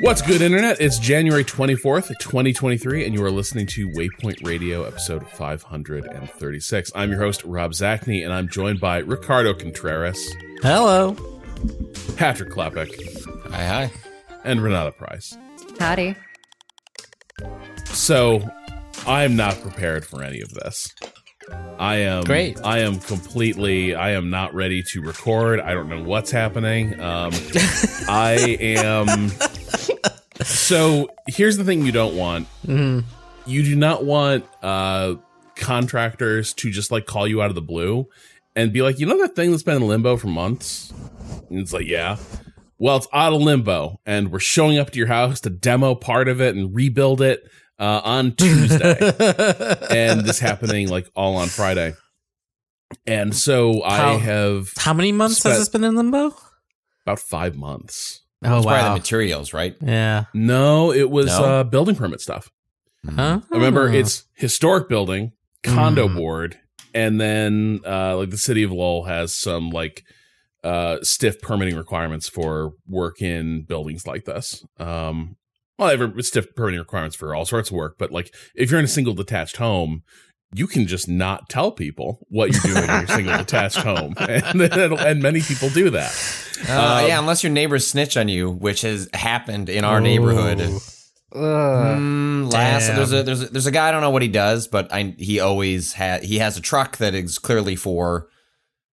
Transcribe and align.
What's 0.00 0.22
good, 0.22 0.40
Internet? 0.40 0.80
It's 0.80 0.98
January 0.98 1.44
24th, 1.44 2.08
2023, 2.18 3.04
and 3.04 3.14
you 3.14 3.22
are 3.24 3.30
listening 3.30 3.66
to 3.66 3.88
Waypoint 3.90 4.46
Radio, 4.46 4.84
episode 4.84 5.28
536. 5.28 6.92
I'm 6.94 7.10
your 7.10 7.20
host, 7.20 7.44
Rob 7.44 7.72
Zacny, 7.72 8.24
and 8.24 8.32
I'm 8.32 8.48
joined 8.48 8.80
by 8.80 8.98
Ricardo 8.98 9.54
Contreras. 9.54 10.34
Hello. 10.62 11.37
Patrick 12.16 12.50
Klepek, 12.50 12.90
Hi, 13.50 13.64
hi. 13.66 13.90
and 14.44 14.62
Renata 14.62 14.92
Price. 14.92 15.36
Howdy. 15.78 16.14
So, 17.86 18.48
I'm 19.06 19.36
not 19.36 19.60
prepared 19.60 20.04
for 20.04 20.22
any 20.22 20.40
of 20.40 20.52
this. 20.54 20.94
I 21.78 21.96
am 21.96 22.24
Great. 22.24 22.58
I 22.62 22.80
am 22.80 22.98
completely. 22.98 23.94
I 23.94 24.10
am 24.10 24.28
not 24.30 24.52
ready 24.54 24.82
to 24.92 25.00
record. 25.00 25.60
I 25.60 25.72
don't 25.72 25.88
know 25.88 26.02
what's 26.02 26.30
happening. 26.30 26.98
Um, 27.00 27.30
I 28.08 28.56
am. 28.60 29.30
So 30.44 31.10
here's 31.26 31.56
the 31.56 31.64
thing: 31.64 31.86
you 31.86 31.92
don't 31.92 32.16
want. 32.16 32.48
Mm-hmm. 32.66 33.08
You 33.50 33.62
do 33.62 33.76
not 33.76 34.04
want 34.04 34.44
uh, 34.62 35.14
contractors 35.54 36.52
to 36.54 36.70
just 36.70 36.90
like 36.90 37.06
call 37.06 37.26
you 37.26 37.40
out 37.40 37.48
of 37.48 37.54
the 37.54 37.62
blue 37.62 38.08
and 38.54 38.72
be 38.72 38.82
like, 38.82 38.98
you 38.98 39.06
know 39.06 39.16
that 39.22 39.34
thing 39.34 39.50
that's 39.50 39.62
been 39.62 39.76
in 39.76 39.88
limbo 39.88 40.16
for 40.18 40.26
months. 40.26 40.92
And 41.50 41.58
it's 41.60 41.72
like, 41.72 41.86
yeah. 41.86 42.16
Well, 42.78 42.96
it's 42.98 43.08
out 43.12 43.32
of 43.32 43.40
limbo, 43.40 44.00
and 44.06 44.30
we're 44.30 44.38
showing 44.38 44.78
up 44.78 44.90
to 44.90 44.98
your 44.98 45.08
house 45.08 45.40
to 45.40 45.50
demo 45.50 45.94
part 45.94 46.28
of 46.28 46.40
it 46.40 46.54
and 46.54 46.74
rebuild 46.74 47.20
it 47.20 47.42
uh, 47.78 48.00
on 48.04 48.32
Tuesday 48.36 48.96
and 49.90 50.20
this 50.24 50.38
happening 50.38 50.88
like 50.88 51.08
all 51.16 51.36
on 51.36 51.48
Friday. 51.48 51.94
And 53.06 53.34
so 53.36 53.82
I 53.82 54.14
have 54.16 54.68
How 54.76 54.94
many 54.94 55.12
months 55.12 55.38
Spent- 55.38 55.52
has 55.54 55.60
this 55.62 55.68
been 55.68 55.84
in 55.84 55.96
limbo? 55.96 56.34
about 57.04 57.18
five 57.18 57.56
months. 57.56 58.20
Oh 58.44 58.58
It's 58.58 58.66
probably 58.66 58.84
the 58.90 58.94
materials, 58.94 59.52
right? 59.52 59.74
Yeah. 59.80 60.24
No, 60.34 60.92
it 60.92 61.10
was 61.10 61.26
No? 61.26 61.44
uh, 61.44 61.64
building 61.64 61.96
permit 61.96 62.20
stuff. 62.20 62.50
Huh? 63.08 63.40
Remember, 63.50 63.88
it's 63.92 64.24
historic 64.34 64.88
building, 64.88 65.32
condo 65.64 66.06
Mm. 66.08 66.16
board, 66.16 66.58
and 66.94 67.20
then 67.20 67.80
uh, 67.86 68.16
like 68.18 68.30
the 68.30 68.38
city 68.38 68.62
of 68.62 68.70
Lowell 68.72 69.04
has 69.04 69.34
some 69.36 69.70
like 69.70 70.04
uh, 70.68 71.02
stiff 71.02 71.40
permitting 71.40 71.76
requirements 71.76 72.28
for 72.28 72.72
work 72.86 73.22
in 73.22 73.62
buildings 73.62 74.06
like 74.06 74.26
this. 74.26 74.62
Um, 74.78 75.36
well, 75.78 75.88
ever 75.88 76.12
stiff 76.22 76.54
permitting 76.54 76.78
requirements 76.78 77.16
for 77.16 77.34
all 77.34 77.46
sorts 77.46 77.70
of 77.70 77.76
work, 77.76 77.94
but 77.98 78.10
like 78.10 78.34
if 78.54 78.70
you're 78.70 78.78
in 78.78 78.84
a 78.84 78.88
single 78.88 79.14
detached 79.14 79.56
home, 79.56 80.02
you 80.52 80.66
can 80.66 80.86
just 80.86 81.08
not 81.08 81.48
tell 81.48 81.72
people 81.72 82.26
what 82.28 82.52
you're 82.52 82.74
doing 82.74 82.84
in 82.84 82.98
your 82.98 83.06
single 83.06 83.36
detached 83.44 83.78
home, 83.78 84.14
and, 84.18 84.60
and 84.60 85.22
many 85.22 85.40
people 85.40 85.70
do 85.70 85.88
that. 85.90 86.12
Uh, 86.68 86.72
Um, 86.72 87.08
yeah, 87.08 87.18
unless 87.18 87.42
your 87.42 87.52
neighbors 87.52 87.86
snitch 87.86 88.18
on 88.18 88.28
you, 88.28 88.50
which 88.50 88.82
has 88.82 89.08
happened 89.14 89.70
in 89.70 89.84
our 89.84 90.02
neighborhood. 90.02 90.58
Mm, 91.34 92.52
last 92.52 92.86
Damn. 92.88 92.96
there's 92.96 93.12
a 93.12 93.22
there's 93.22 93.42
a, 93.42 93.46
there's 93.46 93.66
a 93.66 93.70
guy 93.70 93.88
I 93.88 93.90
don't 93.92 94.00
know 94.00 94.10
what 94.10 94.22
he 94.22 94.28
does, 94.28 94.66
but 94.68 94.92
I 94.92 95.14
he 95.18 95.40
always 95.40 95.92
had 95.94 96.24
he 96.24 96.38
has 96.38 96.56
a 96.56 96.60
truck 96.60 96.96
that 96.98 97.14
is 97.14 97.38
clearly 97.38 97.76
for 97.76 98.28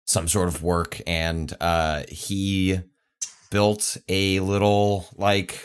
some 0.06 0.28
sort 0.28 0.48
of 0.48 0.62
work, 0.64 1.00
and 1.08 1.56
uh, 1.62 2.04
he 2.10 2.80
built 3.50 3.98
a 4.08 4.40
little 4.40 5.08
like 5.16 5.60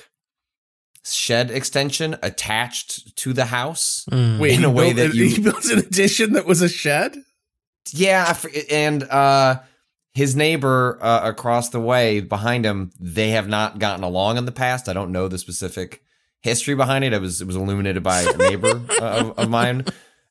shed 1.04 1.50
extension 1.50 2.16
attached 2.22 3.16
to 3.16 3.32
the 3.32 3.44
house. 3.46 4.04
Mm. 4.10 4.38
Wait, 4.40 4.58
In 4.58 4.64
a 4.64 4.70
way 4.70 4.92
built- 4.92 5.12
that 5.12 5.16
you- 5.16 5.28
he 5.28 5.40
built 5.40 5.64
an 5.66 5.78
addition 5.78 6.32
that 6.34 6.46
was 6.46 6.62
a 6.62 6.68
shed. 6.68 7.16
Yeah, 7.92 8.36
and 8.68 9.04
uh, 9.04 9.60
his 10.12 10.34
neighbor 10.34 10.98
uh, 11.00 11.20
across 11.22 11.68
the 11.68 11.78
way 11.80 12.18
behind 12.20 12.64
him, 12.66 12.90
they 12.98 13.30
have 13.30 13.46
not 13.46 13.78
gotten 13.78 14.02
along 14.02 14.38
in 14.38 14.44
the 14.44 14.50
past. 14.52 14.88
I 14.88 14.92
don't 14.92 15.12
know 15.12 15.28
the 15.28 15.38
specific 15.38 16.02
history 16.40 16.74
behind 16.74 17.04
it. 17.04 17.12
It 17.12 17.20
was 17.20 17.40
it 17.40 17.46
was 17.46 17.54
illuminated 17.54 18.02
by 18.02 18.22
a 18.22 18.36
neighbor 18.36 18.80
uh, 19.00 19.04
of, 19.20 19.38
of 19.38 19.48
mine, 19.50 19.84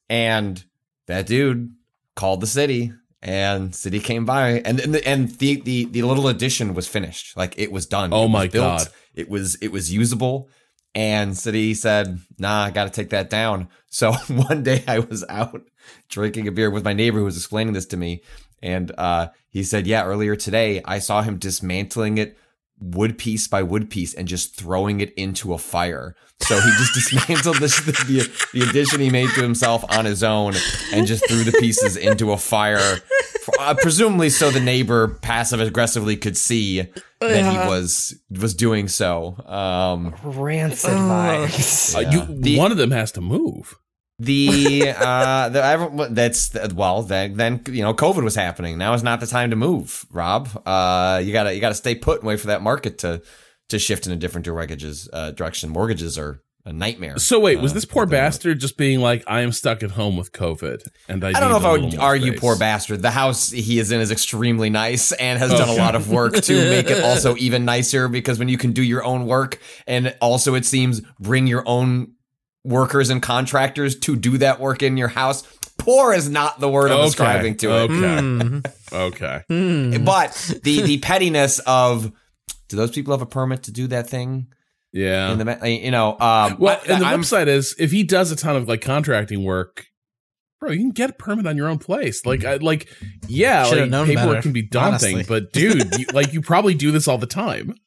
and 0.09 0.61
that 1.07 1.27
dude 1.27 1.73
called 2.17 2.41
the 2.41 2.47
city, 2.47 2.91
and 3.25 3.73
city 3.73 3.99
came 3.99 4.23
by, 4.23 4.61
and 4.63 4.79
and 4.79 4.93
the, 4.93 5.05
and 5.05 5.29
the 5.39 5.59
the 5.59 5.85
the 5.85 6.03
little 6.03 6.27
addition 6.27 6.75
was 6.75 6.87
finished, 6.87 7.35
like 7.35 7.55
it 7.57 7.71
was 7.71 7.87
done. 7.87 8.13
Oh 8.13 8.21
It 8.21 8.23
was 8.25 8.31
my 8.31 8.47
built. 8.47 8.77
God. 8.77 8.87
It 9.15 9.29
was 9.29 9.55
it 9.55 9.71
was 9.71 9.91
usable. 9.91 10.47
And 10.93 11.35
city 11.35 11.73
said, 11.73 12.19
"Nah, 12.37 12.65
I 12.65 12.71
got 12.71 12.83
to 12.85 12.89
take 12.91 13.09
that 13.09 13.29
down." 13.29 13.67
So 13.95 14.11
one 14.27 14.61
day 14.61 14.83
I 14.89 14.99
was 14.99 15.23
out 15.29 15.61
drinking 16.09 16.49
a 16.49 16.51
beer 16.51 16.69
with 16.69 16.83
my 16.83 16.91
neighbor 16.91 17.19
who 17.19 17.23
was 17.23 17.37
explaining 17.37 17.73
this 17.73 17.85
to 17.87 17.97
me, 17.97 18.23
and 18.61 18.91
uh, 18.97 19.29
he 19.47 19.63
said, 19.63 19.87
"Yeah, 19.87 20.03
earlier 20.03 20.35
today 20.35 20.81
I 20.83 20.99
saw 20.99 21.21
him 21.21 21.37
dismantling 21.37 22.17
it 22.17 22.37
wood 22.79 23.17
piece 23.17 23.47
by 23.47 23.63
wood 23.63 23.89
piece 23.89 24.13
and 24.13 24.27
just 24.27 24.55
throwing 24.55 25.01
it 25.01 25.13
into 25.15 25.53
a 25.53 25.57
fire." 25.57 26.15
So 26.41 26.55
he 26.59 26.69
just 26.77 26.93
dismantled 27.11 27.57
this, 27.57 27.79
the 27.85 28.29
the 28.53 28.69
addition 28.69 28.99
he 28.99 29.09
made 29.09 29.29
to 29.31 29.41
himself 29.41 29.83
on 29.89 30.05
his 30.05 30.23
own 30.23 30.53
and 30.93 31.07
just 31.07 31.27
threw 31.29 31.43
the 31.43 31.53
pieces 31.53 31.95
into 31.95 32.31
a 32.33 32.37
fire, 32.37 32.97
uh, 33.59 33.73
presumably 33.81 34.29
so 34.29 34.51
the 34.51 34.59
neighbor 34.59 35.07
passive 35.21 35.61
aggressively 35.61 36.17
could 36.17 36.35
see 36.35 36.81
that 37.21 37.51
he 37.51 37.57
was 37.69 38.19
was 38.29 38.53
doing 38.53 38.87
so. 38.89 39.37
Um, 39.47 40.13
Rancid 40.23 40.91
vibes. 40.91 41.95
Uh, 41.95 41.99
Yeah. 42.01 42.11
you, 42.27 42.41
The- 42.41 42.57
one 42.57 42.71
of 42.71 42.77
them 42.77 42.91
has 42.91 43.11
to 43.13 43.21
move. 43.21 43.77
The 44.19 44.93
uh 44.97 45.49
the 45.49 46.07
that's 46.11 46.55
well 46.73 47.01
then 47.03 47.33
then 47.35 47.61
you 47.67 47.81
know 47.83 47.93
covid 47.93 48.23
was 48.23 48.35
happening 48.35 48.77
now 48.77 48.93
is 48.93 49.03
not 49.03 49.19
the 49.19 49.27
time 49.27 49.49
to 49.49 49.55
move 49.57 50.05
rob 50.09 50.47
uh 50.65 51.21
you 51.23 51.33
gotta 51.33 51.53
you 51.53 51.59
gotta 51.59 51.75
stay 51.75 51.95
put 51.95 52.19
and 52.21 52.27
wait 52.27 52.39
for 52.39 52.47
that 52.47 52.61
market 52.61 52.97
to 52.99 53.21
to 53.67 53.77
shift 53.77 54.07
in 54.07 54.13
a 54.13 54.15
different 54.15 54.45
directions 54.45 55.09
uh 55.11 55.31
direction 55.31 55.69
mortgages 55.69 56.17
are 56.17 56.41
a 56.67 56.73
nightmare 56.73 57.19
So 57.19 57.39
wait, 57.39 57.59
was 57.59 57.73
Uh, 57.73 57.75
this 57.75 57.85
poor 57.85 58.07
bastard 58.07 58.59
just 58.59 58.75
being 58.75 58.99
like, 58.99 59.23
"I 59.27 59.41
am 59.41 59.51
stuck 59.51 59.83
at 59.83 59.91
home 59.91 60.17
with 60.17 60.31
COVID," 60.31 60.87
and 61.07 61.23
I, 61.23 61.29
I 61.29 61.33
don't 61.33 61.51
know 61.51 61.57
if 61.57 61.63
I 61.63 61.73
would 61.73 61.95
argue 61.99 62.31
space. 62.31 62.39
poor 62.39 62.57
bastard. 62.57 63.03
The 63.03 63.11
house 63.11 63.51
he 63.51 63.77
is 63.77 63.91
in 63.91 64.01
is 64.01 64.09
extremely 64.09 64.71
nice 64.71 65.11
and 65.11 65.37
has 65.37 65.51
done 65.51 65.69
a 65.69 65.75
lot 65.75 65.93
of 65.93 66.09
work 66.09 66.33
to 66.33 66.69
make 66.71 66.89
it 66.89 67.03
also 67.03 67.35
even 67.35 67.65
nicer 67.65 68.07
because 68.07 68.39
when 68.39 68.49
you 68.49 68.57
can 68.57 68.71
do 68.71 68.81
your 68.81 69.03
own 69.03 69.27
work 69.27 69.59
and 69.85 70.15
also 70.21 70.55
it 70.55 70.65
seems 70.65 71.01
bring 71.19 71.45
your 71.45 71.61
own 71.67 72.13
workers 72.65 73.09
and 73.09 73.21
contractors 73.21 73.95
to 73.99 74.15
do 74.15 74.37
that 74.39 74.59
work 74.59 74.83
in 74.83 74.97
your 74.97 75.07
house. 75.07 75.43
Poor 75.77 76.13
is 76.13 76.29
not 76.29 76.59
the 76.59 76.69
word 76.69 76.91
I'm 76.91 76.97
Okay, 76.99 77.07
ascribing 77.07 77.57
to 77.57 77.67
it. 77.69 77.71
Okay, 77.91 77.93
Mm. 77.93 78.65
okay. 78.91 79.41
Mm. 79.51 80.05
But 80.05 80.59
the 80.63 80.81
the 80.81 80.97
pettiness 80.99 81.59
of 81.59 82.11
do 82.69 82.75
those 82.77 82.91
people 82.91 83.13
have 83.13 83.21
a 83.21 83.25
permit 83.27 83.63
to 83.63 83.71
do 83.71 83.87
that 83.87 84.09
thing? 84.09 84.47
Yeah. 84.91 85.31
In 85.33 85.37
the 85.39 85.69
you 85.69 85.91
know, 85.91 86.11
um, 86.19 86.55
well, 86.57 86.79
I- 86.87 86.91
and 86.93 87.01
the 87.01 87.05
I'm- 87.05 87.19
flip 87.19 87.25
side 87.25 87.47
is, 87.49 87.75
if 87.77 87.91
he 87.91 88.03
does 88.03 88.31
a 88.31 88.35
ton 88.35 88.55
of 88.55 88.67
like 88.67 88.81
contracting 88.81 89.43
work, 89.43 89.85
bro, 90.61 90.71
you 90.71 90.79
can 90.79 90.91
get 90.91 91.09
a 91.09 91.13
permit 91.13 91.45
on 91.45 91.57
your 91.57 91.67
own 91.67 91.77
place. 91.77 92.25
Like, 92.25 92.45
I, 92.45 92.55
like, 92.55 92.87
yeah, 93.27 93.65
Should've 93.65 93.81
like 93.83 93.89
known 93.91 94.07
paperwork 94.07 94.29
better, 94.35 94.41
can 94.41 94.53
be 94.53 94.61
daunting, 94.63 95.15
honestly. 95.15 95.23
but 95.27 95.51
dude, 95.51 95.93
you, 95.99 96.05
like, 96.13 96.31
you 96.33 96.41
probably 96.41 96.73
do 96.73 96.91
this 96.91 97.07
all 97.07 97.17
the 97.17 97.27
time. 97.27 97.75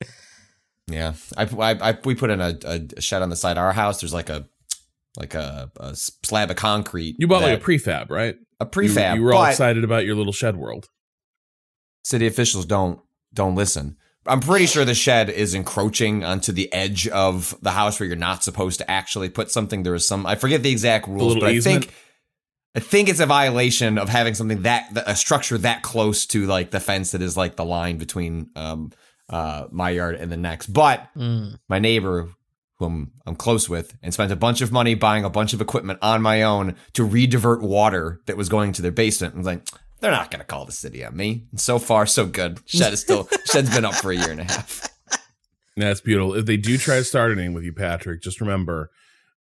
Yeah, 0.90 1.12
I, 1.36 1.42
I, 1.44 1.90
I 1.90 1.98
we 2.06 2.14
put 2.14 2.30
in 2.30 2.40
a, 2.40 2.58
a 2.64 3.00
shed 3.02 3.20
on 3.20 3.28
the 3.28 3.36
side 3.36 3.58
of 3.58 3.62
our 3.62 3.75
house. 3.75 4.00
There's 4.00 4.14
like 4.14 4.30
a 4.30 4.46
like 5.18 5.34
a, 5.34 5.70
a 5.78 5.94
slab 5.96 6.50
of 6.50 6.56
concrete. 6.56 7.16
You 7.18 7.26
bought 7.26 7.42
like 7.42 7.58
a 7.58 7.62
prefab, 7.62 8.08
right? 8.10 8.36
a 8.60 8.66
prefab. 8.66 9.14
You, 9.16 9.20
you 9.20 9.24
were 9.26 9.34
all 9.34 9.44
excited 9.44 9.84
about 9.84 10.04
your 10.04 10.14
little 10.16 10.32
shed 10.32 10.56
world. 10.56 10.88
City 12.04 12.26
officials 12.26 12.64
don't 12.66 13.00
don't 13.34 13.54
listen. 13.54 13.96
I'm 14.26 14.40
pretty 14.40 14.66
sure 14.66 14.84
the 14.84 14.94
shed 14.94 15.30
is 15.30 15.54
encroaching 15.54 16.22
onto 16.24 16.52
the 16.52 16.70
edge 16.72 17.08
of 17.08 17.56
the 17.62 17.70
house 17.70 17.98
where 17.98 18.06
you're 18.06 18.16
not 18.16 18.44
supposed 18.44 18.78
to 18.78 18.90
actually 18.90 19.28
put 19.30 19.50
something. 19.50 19.82
There 19.82 19.94
is 19.94 20.06
some 20.06 20.26
I 20.26 20.34
forget 20.34 20.62
the 20.62 20.70
exact 20.70 21.08
rules, 21.08 21.34
little 21.34 21.40
but 21.40 21.50
I 21.50 21.60
think 21.60 21.92
I 22.74 22.80
think 22.80 23.08
it's 23.08 23.20
a 23.20 23.26
violation 23.26 23.98
of 23.98 24.08
having 24.08 24.34
something 24.34 24.62
that 24.62 24.88
a 25.06 25.16
structure 25.16 25.58
that 25.58 25.82
close 25.82 26.26
to 26.26 26.46
like 26.46 26.70
the 26.70 26.80
fence 26.80 27.10
that 27.12 27.22
is 27.22 27.36
like 27.36 27.56
the 27.56 27.64
line 27.64 27.98
between 27.98 28.50
um 28.56 28.92
uh 29.28 29.66
my 29.70 29.90
yard 29.90 30.14
and 30.16 30.30
the 30.32 30.36
next. 30.36 30.68
But 30.68 31.08
Mm. 31.16 31.58
my 31.68 31.78
neighbor 31.78 32.28
who 32.78 32.86
I'm, 32.86 33.12
I'm 33.26 33.36
close 33.36 33.69
with 33.69 33.96
and 34.02 34.12
spent 34.14 34.32
a 34.32 34.36
bunch 34.36 34.60
of 34.60 34.70
money 34.72 34.94
buying 34.94 35.25
a 35.25 35.30
bunch 35.30 35.52
of 35.52 35.60
equipment 35.60 35.98
on 36.02 36.22
my 36.22 36.42
own 36.42 36.76
to 36.94 37.06
redivert 37.06 37.60
water 37.60 38.20
that 38.26 38.36
was 38.36 38.48
going 38.48 38.72
to 38.75 38.82
their 38.82 38.92
basement. 38.92 39.34
And 39.34 39.40
was 39.40 39.46
like, 39.46 39.66
they're 40.00 40.12
not 40.12 40.30
going 40.30 40.40
to 40.40 40.46
call 40.46 40.64
the 40.64 40.72
city 40.72 41.04
on 41.04 41.16
me. 41.16 41.46
And 41.50 41.60
so 41.60 41.78
far, 41.78 42.06
so 42.06 42.26
good. 42.26 42.60
Shed 42.66 42.92
is 42.92 43.00
still, 43.00 43.28
Shed's 43.46 43.75
been 43.75 43.84
up 43.84 43.94
for 43.94 44.12
a 44.12 44.16
year 44.16 44.30
and 44.30 44.40
a 44.40 44.44
half. 44.44 44.88
That's 45.76 46.00
beautiful. 46.00 46.34
If 46.34 46.46
they 46.46 46.56
do 46.56 46.76
try 46.78 46.96
to 46.96 47.04
start 47.04 47.32
anything 47.32 47.52
with 47.52 47.64
you, 47.64 47.72
Patrick, 47.72 48.22
just 48.22 48.40
remember. 48.40 48.90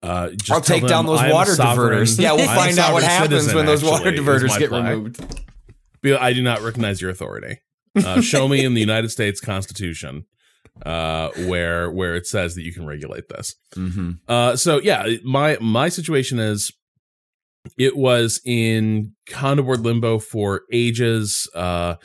Uh, 0.02 0.30
just 0.30 0.52
I'll 0.52 0.62
tell 0.62 0.80
take 0.80 0.88
down 0.88 1.06
those 1.06 1.20
"I 1.20 1.28
am 1.28 1.34
water 1.34 1.52
diverters. 1.52 2.20
Yeah, 2.20 2.34
we'll 2.34 2.48
find 2.48 2.80
out 2.80 2.94
what 2.94 3.04
happens 3.04 3.44
citizen, 3.44 3.56
when 3.58 3.66
those 3.66 3.84
water 3.84 4.08
actually, 4.08 4.24
is 4.24 4.44
diverters 4.44 4.58
get 4.58 4.70
flag. 4.70 4.98
removed. 4.98 5.44
I 6.20 6.34
do 6.34 6.42
not 6.42 6.62
recognize 6.62 7.02
your 7.02 7.12
authority. 7.12 7.60
Uh, 7.96 8.22
show 8.22 8.48
me 8.48 8.64
in 8.64 8.74
the 8.74 8.80
United 8.80 9.10
States 9.10 9.42
Constitution 9.42 10.26
uh, 10.86 11.30
where 11.46 11.90
where 11.92 12.16
it 12.16 12.26
says 12.28 12.56
that 12.56 12.64
you 12.64 12.74
can 12.74 12.86
regulate 12.86 13.30
this. 13.30 13.56
Mm-hmm. 13.76 14.12
Uh, 14.28 14.56
so 14.56 14.80
yeah, 14.80 15.06
my 15.24 15.58
my 15.62 15.90
situation 15.90 16.40
is 16.40 16.72
it 17.78 17.96
was 17.96 18.42
in 18.46 19.14
condo 19.30 19.64
board 19.64 19.82
limbo 19.82 20.18
for 20.20 20.64
ages, 20.72 21.48
uh, 21.54 21.96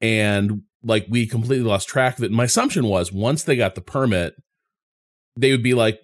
and 0.00 0.62
like 0.82 1.06
we 1.08 1.26
completely 1.26 1.66
lost 1.66 1.88
track 1.88 2.18
of 2.18 2.24
it. 2.24 2.30
My 2.30 2.44
assumption 2.44 2.84
was 2.86 3.12
once 3.12 3.42
they 3.44 3.56
got 3.56 3.74
the 3.74 3.80
permit, 3.80 4.34
they 5.36 5.50
would 5.50 5.62
be 5.62 5.74
like, 5.74 5.98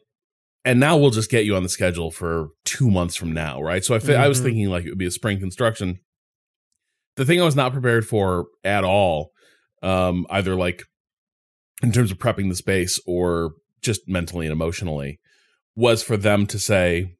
and 0.64 0.81
now 0.81 0.96
we'll 0.96 1.11
just 1.11 1.31
get 1.31 1.44
you 1.44 1.55
on 1.56 1.62
the 1.62 1.69
schedule 1.69 2.11
for 2.11 2.49
two 2.64 2.91
months 2.91 3.17
from 3.17 3.32
now, 3.32 3.61
right? 3.61 3.84
So 3.84 3.94
I, 3.94 3.99
fi- 3.99 4.14
I 4.14 4.29
was 4.29 4.41
Mhm. 4.41 4.44
thinking 4.44 4.69
like 4.70 4.84
it 4.84 4.91
would 4.91 4.99
be 4.99 5.06
a 5.06 5.11
spring 5.11 5.38
construction. 5.41 5.99
The 7.17 7.25
thing 7.25 7.41
I 7.41 7.44
was 7.44 7.56
not 7.56 7.73
prepared 7.73 8.06
for 8.06 8.46
at 8.64 8.84
all, 8.84 9.32
um, 9.82 10.26
either 10.31 10.55
like 10.55 10.84
in 11.82 11.92
terms 11.92 12.10
of 12.10 12.19
prepping 12.19 12.48
the 12.48 12.56
space 12.56 13.00
or 13.06 13.52
just 13.82 14.08
mentally 14.08 14.46
and 14.46 14.52
emotionally, 14.52 15.20
was 15.76 16.02
for 16.02 16.16
them 16.16 16.46
to 16.46 16.58
say, 16.58 17.14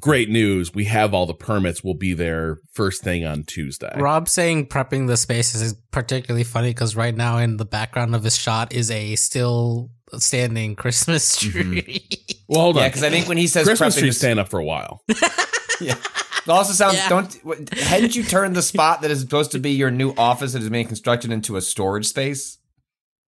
"Great 0.00 0.28
news! 0.28 0.74
We 0.74 0.84
have 0.86 1.14
all 1.14 1.26
the 1.26 1.34
permits. 1.34 1.84
We'll 1.84 1.94
be 1.94 2.14
there 2.14 2.58
first 2.72 3.02
thing 3.02 3.24
on 3.24 3.44
Tuesday." 3.44 3.92
Rob 3.96 4.28
saying 4.28 4.66
prepping 4.66 5.06
the 5.06 5.16
spaces 5.16 5.62
is 5.62 5.74
particularly 5.90 6.44
funny 6.44 6.70
because 6.70 6.96
right 6.96 7.14
now 7.14 7.38
in 7.38 7.56
the 7.56 7.64
background 7.64 8.14
of 8.14 8.24
his 8.24 8.36
shot 8.36 8.72
is 8.72 8.90
a 8.90 9.14
still 9.16 9.90
standing 10.16 10.74
Christmas 10.74 11.36
mm-hmm. 11.38 11.72
tree. 11.72 12.08
Well, 12.50 12.62
hold 12.62 12.76
Yeah, 12.76 12.84
on. 12.84 12.88
because 12.88 13.02
I 13.02 13.10
think 13.10 13.28
when 13.28 13.36
he 13.36 13.46
says 13.46 13.66
Christmas 13.66 13.94
prepping 13.94 14.00
tree's 14.00 14.14
the- 14.14 14.20
staying 14.20 14.38
up 14.38 14.48
for 14.48 14.58
a 14.58 14.64
while. 14.64 15.02
Yeah. 15.80 15.94
It 15.94 16.48
also 16.48 16.72
sounds. 16.72 16.96
Yeah. 16.96 17.08
Don't 17.08 17.34
what- 17.44 17.72
hadn't 17.74 18.16
you 18.16 18.22
turned 18.24 18.56
the 18.56 18.62
spot 18.62 19.02
that 19.02 19.10
is 19.10 19.20
supposed 19.20 19.52
to 19.52 19.58
be 19.58 19.72
your 19.72 19.90
new 19.90 20.12
office 20.16 20.54
that 20.54 20.62
is 20.62 20.68
being 20.68 20.86
constructed 20.86 21.30
into 21.30 21.56
a 21.56 21.60
storage 21.60 22.06
space? 22.06 22.57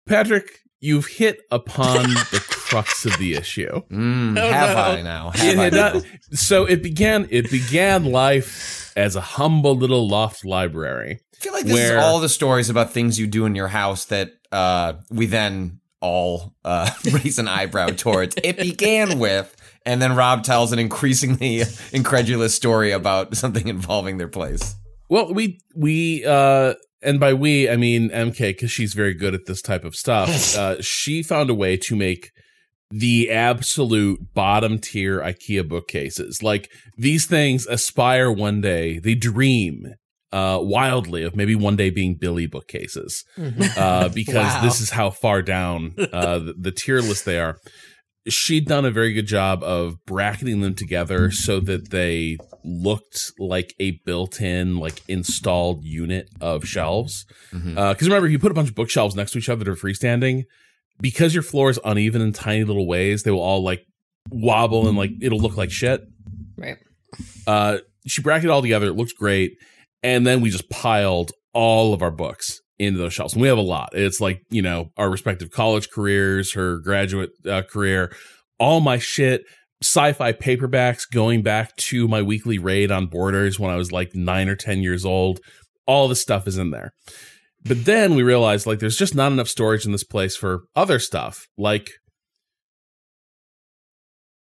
Patrick, 0.07 0.59
you've 0.79 1.07
hit 1.07 1.41
upon 1.51 2.03
the 2.31 2.43
crux 2.49 3.05
of 3.05 3.17
the 3.17 3.35
issue. 3.35 3.81
Mm, 3.91 4.37
Oh, 4.39 4.51
have 4.51 4.75
no. 4.75 4.81
I 4.83 5.01
now? 5.01 5.29
It 5.29 5.37
Have 5.39 5.59
I 5.59 5.63
had 5.65 5.73
now? 5.73 5.93
not- 5.93 6.05
so 6.33 6.65
it 6.65 6.81
began. 6.81 7.27
It 7.29 7.51
began 7.51 8.05
life 8.05 8.93
as 8.97 9.15
a 9.15 9.21
humble 9.21 9.75
little 9.75 10.07
loft 10.07 10.43
library. 10.45 11.19
I 11.33 11.37
feel 11.37 11.53
like 11.53 11.65
this 11.65 11.73
where- 11.73 11.97
is 11.97 12.03
all 12.03 12.19
the 12.19 12.29
stories 12.29 12.69
about 12.69 12.91
things 12.91 13.19
you 13.19 13.27
do 13.27 13.45
in 13.45 13.55
your 13.55 13.67
house 13.67 14.05
that 14.05 14.31
uh, 14.51 14.93
we 15.09 15.25
then 15.27 15.79
all 16.01 16.55
uh, 16.65 16.89
raise 17.11 17.37
an 17.39 17.47
eyebrow 17.47 17.87
towards. 17.89 18.35
It 18.43 18.57
began 18.57 19.19
with, 19.19 19.55
and 19.85 20.01
then 20.01 20.15
Rob 20.15 20.43
tells 20.43 20.71
an 20.71 20.79
increasingly 20.79 21.61
incredulous 21.93 22.55
story 22.55 22.91
about 22.91 23.35
something 23.35 23.67
involving 23.67 24.17
their 24.17 24.27
place. 24.27 24.75
Well, 25.09 25.33
we 25.33 25.59
we 25.75 26.23
uh 26.25 26.73
and 27.01 27.19
by 27.19 27.33
we 27.33 27.69
I 27.69 27.75
mean 27.77 28.09
MK 28.09 28.37
because 28.39 28.71
she's 28.71 28.93
very 28.93 29.13
good 29.13 29.33
at 29.33 29.45
this 29.45 29.61
type 29.61 29.83
of 29.83 29.95
stuff. 29.95 30.55
uh, 30.57 30.81
she 30.81 31.23
found 31.23 31.49
a 31.49 31.53
way 31.55 31.77
to 31.77 31.95
make 31.95 32.31
the 32.89 33.31
absolute 33.31 34.33
bottom 34.33 34.77
tier 34.77 35.21
IKEA 35.21 35.67
bookcases. 35.67 36.43
Like 36.43 36.69
these 36.97 37.25
things 37.25 37.65
aspire 37.67 38.31
one 38.31 38.61
day, 38.61 38.99
they 38.99 39.15
dream 39.15 39.93
uh 40.33 40.59
wildly 40.61 41.23
of 41.23 41.35
maybe 41.35 41.55
one 41.55 41.75
day 41.75 41.89
being 41.89 42.15
Billy 42.15 42.45
bookcases. 42.47 43.23
Uh 43.77 44.07
because 44.09 44.35
Wow. 44.55 44.61
this 44.63 44.79
is 44.81 44.91
how 44.91 45.09
far 45.09 45.41
down 45.41 45.93
uh 46.13 46.39
the, 46.39 46.53
the 46.57 46.71
tier 46.71 46.99
list 47.01 47.25
they 47.25 47.39
are. 47.39 47.57
She'd 48.27 48.67
done 48.67 48.85
a 48.85 48.91
very 48.91 49.13
good 49.13 49.25
job 49.25 49.63
of 49.63 50.05
bracketing 50.05 50.61
them 50.61 50.75
together 50.75 51.31
so 51.31 51.59
that 51.61 51.89
they 51.89 52.37
looked 52.63 53.31
like 53.39 53.73
a 53.79 53.91
built-in 54.05 54.77
like 54.77 55.01
installed 55.07 55.83
unit 55.83 56.29
of 56.39 56.65
shelves. 56.65 57.25
Because 57.51 58.03
remember 58.03 58.27
if 58.27 58.31
you 58.31 58.37
put 58.39 58.51
a 58.51 58.53
bunch 58.55 58.69
of 58.69 58.75
bookshelves 58.75 59.15
next 59.15 59.31
to 59.31 59.39
each 59.39 59.49
other 59.49 59.63
that 59.63 59.71
are 59.71 59.75
freestanding 59.75 60.43
because 60.99 61.33
your 61.33 61.41
floor 61.41 61.71
is 61.71 61.79
uneven 61.83 62.21
in 62.21 62.31
tiny 62.31 62.63
little 62.63 62.85
ways 62.87 63.23
they 63.23 63.31
will 63.31 63.41
all 63.41 63.63
like 63.63 63.83
wobble 64.29 64.87
and 64.87 64.95
like 64.95 65.11
it'll 65.19 65.39
look 65.39 65.57
like 65.57 65.71
shit. 65.71 66.03
Right. 66.57 66.77
uh 67.47 67.79
she 68.05 68.21
bracketed 68.21 68.51
all 68.51 68.61
together. 68.61 68.87
It 68.87 68.93
looked 68.93 69.15
great. 69.17 69.57
And 70.03 70.25
then 70.27 70.41
we 70.41 70.51
just 70.51 70.69
piled 70.69 71.31
all 71.53 71.93
of 71.93 72.01
our 72.03 72.11
books 72.11 72.60
into 72.81 72.99
those 72.99 73.13
shelves 73.13 73.33
and 73.33 73.41
we 73.41 73.47
have 73.47 73.57
a 73.57 73.61
lot. 73.61 73.89
It's 73.93 74.19
like 74.19 74.41
you 74.49 74.61
know 74.61 74.91
our 74.97 75.09
respective 75.09 75.51
college 75.51 75.89
careers 75.89 76.53
her 76.53 76.77
graduate 76.77 77.31
uh, 77.47 77.61
career 77.63 78.13
all 78.61 78.79
my 78.79 78.99
shit 78.99 79.43
sci-fi 79.81 80.31
paperbacks 80.31 81.01
going 81.11 81.41
back 81.41 81.75
to 81.75 82.07
my 82.07 82.21
weekly 82.21 82.59
raid 82.59 82.91
on 82.91 83.07
borders 83.07 83.59
when 83.59 83.71
i 83.71 83.75
was 83.75 83.91
like 83.91 84.13
nine 84.13 84.47
or 84.47 84.55
ten 84.55 84.81
years 84.83 85.03
old. 85.03 85.39
All 85.87 86.07
the 86.07 86.15
stuff 86.15 86.47
is 86.47 86.59
in 86.59 86.69
there. 86.69 86.93
But 87.63 87.85
then 87.85 88.15
we 88.15 88.23
realized 88.23 88.67
like 88.67 88.79
there's 88.79 88.97
just 88.97 89.15
not 89.15 89.31
enough 89.31 89.47
storage 89.47 89.85
in 89.85 89.91
this 89.91 90.03
place 90.03 90.35
for 90.35 90.61
other 90.75 90.99
stuff 90.99 91.47
like 91.57 91.89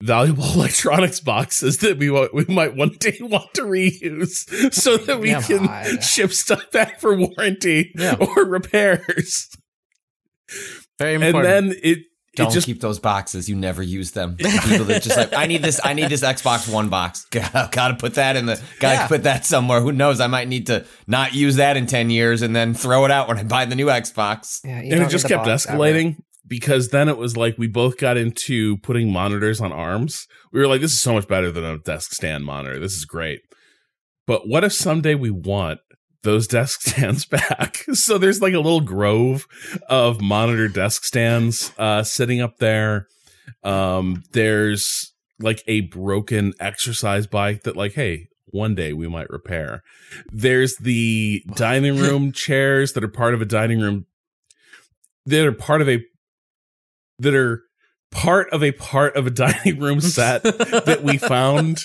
valuable 0.01 0.44
electronics 0.53 1.19
boxes 1.19 1.77
that 1.79 1.97
we 1.97 2.09
we 2.09 2.45
might 2.53 2.75
one 2.75 2.91
day 2.99 3.17
want 3.21 3.53
to 3.55 3.63
reuse 3.63 4.73
so 4.73 4.97
that 4.97 5.19
we 5.19 5.31
Come 5.31 5.44
can 5.44 5.67
on. 5.67 6.01
ship 6.01 6.31
stuff 6.31 6.69
back 6.71 6.99
for 6.99 7.15
warranty 7.17 7.91
Yeah. 7.95 8.15
or 8.19 8.45
repairs. 8.45 9.49
Very 10.99 11.15
important. 11.15 11.45
And 11.45 11.71
then 11.71 11.79
it 11.83 11.99
Don't 12.35 12.47
it 12.49 12.53
just 12.53 12.65
keep 12.67 12.79
those 12.79 12.99
boxes. 12.99 13.49
You 13.49 13.55
never 13.55 13.81
use 13.83 14.11
them. 14.11 14.35
People 14.38 14.85
that 14.85 15.01
just 15.03 15.17
like, 15.17 15.33
I 15.33 15.45
need 15.47 15.61
this. 15.61 15.81
I 15.83 15.94
need 15.94 16.09
this 16.09 16.21
Xbox 16.23 16.71
One 16.71 16.89
box. 16.89 17.25
Gotta, 17.31 17.69
gotta 17.71 17.95
put 17.95 18.13
that 18.15 18.35
in 18.35 18.45
the. 18.45 18.61
Gotta 18.79 18.95
Yeah. 19.00 19.07
put 19.07 19.23
that 19.23 19.45
somewhere. 19.45 19.81
Who 19.81 19.91
knows? 19.91 20.19
I 20.21 20.27
might 20.27 20.47
need 20.47 20.67
to 20.67 20.85
not 21.07 21.33
use 21.33 21.57
that 21.57 21.75
in 21.77 21.85
ten 21.88 22.09
years 22.09 22.41
and 22.43 22.55
then 22.55 22.73
throw 22.73 23.03
it 23.05 23.11
out 23.11 23.27
when 23.27 23.38
I 23.38 23.43
buy 23.43 23.65
the 23.65 23.75
new 23.75 23.88
Xbox. 23.88 24.59
Yeah, 24.63 24.77
and 24.79 24.93
it 24.93 25.10
just 25.10 25.27
kept 25.27 25.45
box 25.45 25.65
ever. 25.67 25.77
escalating 25.77 26.17
because 26.48 26.89
then 26.89 27.10
it 27.10 27.18
was 27.18 27.36
like 27.36 27.58
we 27.58 27.68
both 27.68 27.98
got 27.98 28.18
into 28.18 28.77
putting 28.77 29.12
monitors 29.12 29.60
on 29.60 29.72
arms. 29.72 30.27
We 30.51 30.60
were 30.60 30.68
like, 30.68 30.82
this 30.82 30.94
is 30.94 31.00
so 31.00 31.13
much 31.13 31.27
better 31.27 31.51
than 31.51 31.63
a 31.63 31.77
desk 31.77 32.13
stand 32.13 32.46
monitor. 32.46 32.80
This 32.80 32.94
is 32.94 33.06
great. 33.06 33.42
But 34.25 34.48
what 34.48 34.63
if 34.63 34.74
someday 34.74 35.16
we 35.16 35.32
want 35.32 35.80
those 36.24 36.48
desk 36.58 36.82
stands 36.82 37.25
back? 37.25 37.77
so 37.94 38.18
there's 38.18 38.42
like 38.42 38.54
a 38.54 38.60
little 38.60 38.82
grove 38.82 39.46
of 39.89 40.22
monitor 40.22 40.68
desk 40.68 41.04
stands 41.04 41.74
uh, 41.77 42.04
sitting 42.04 42.42
up 42.42 42.58
there. 42.58 43.08
Um, 43.63 44.24
there's 44.32 45.13
like 45.39 45.63
a 45.68 45.82
broken 45.82 46.54
exercise 46.60 47.27
bike 47.27 47.63
that, 47.63 47.77
like, 47.77 47.94
hey, 47.94 48.27
one 48.48 48.75
day 48.75 48.94
we 48.94 49.08
might 49.08 49.30
repair. 49.30 49.84
There's 50.32 50.75
the 50.77 51.44
dining 51.56 51.98
room 51.98 52.32
chairs 52.32 52.94
that 52.94 53.04
are 53.04 53.10
part 53.10 53.34
of 53.34 53.42
a 53.42 53.46
dining 53.46 53.80
room 53.80 54.06
that 55.25 55.46
are 55.46 55.51
part 55.51 55.82
of 55.82 55.89
a 55.89 56.04
that 57.19 57.33
are 57.33 57.63
part 58.12 58.50
of 58.51 58.63
a 58.63 58.71
part 58.71 59.15
of 59.15 59.27
a 59.27 59.29
dining 59.31 59.79
room 59.79 60.01
set 60.01 60.43
that 60.43 61.01
we 61.03 61.17
found 61.17 61.79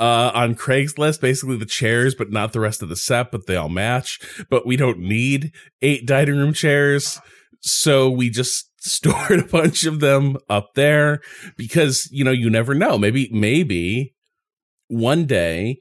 uh 0.00 0.32
on 0.34 0.54
Craigslist 0.54 1.20
basically 1.20 1.56
the 1.56 1.66
chairs 1.66 2.16
but 2.16 2.32
not 2.32 2.52
the 2.52 2.58
rest 2.58 2.82
of 2.82 2.88
the 2.88 2.96
set 2.96 3.30
but 3.30 3.46
they 3.46 3.56
all 3.56 3.68
match. 3.68 4.18
But 4.50 4.66
we 4.66 4.76
don't 4.76 4.98
need 4.98 5.52
eight 5.82 6.06
dining 6.06 6.36
room 6.36 6.52
chairs. 6.52 7.20
So 7.60 8.10
we 8.10 8.30
just 8.30 8.70
stored 8.84 9.40
a 9.40 9.44
bunch 9.44 9.84
of 9.86 10.00
them 10.00 10.36
up 10.50 10.74
there 10.74 11.20
because 11.56 12.08
you 12.10 12.24
know 12.24 12.32
you 12.32 12.50
never 12.50 12.74
know. 12.74 12.98
Maybe 12.98 13.30
maybe 13.32 14.14
one 14.88 15.24
day 15.24 15.80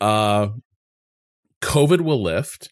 uh 0.00 0.48
covid 1.60 2.00
will 2.00 2.22
lift 2.22 2.70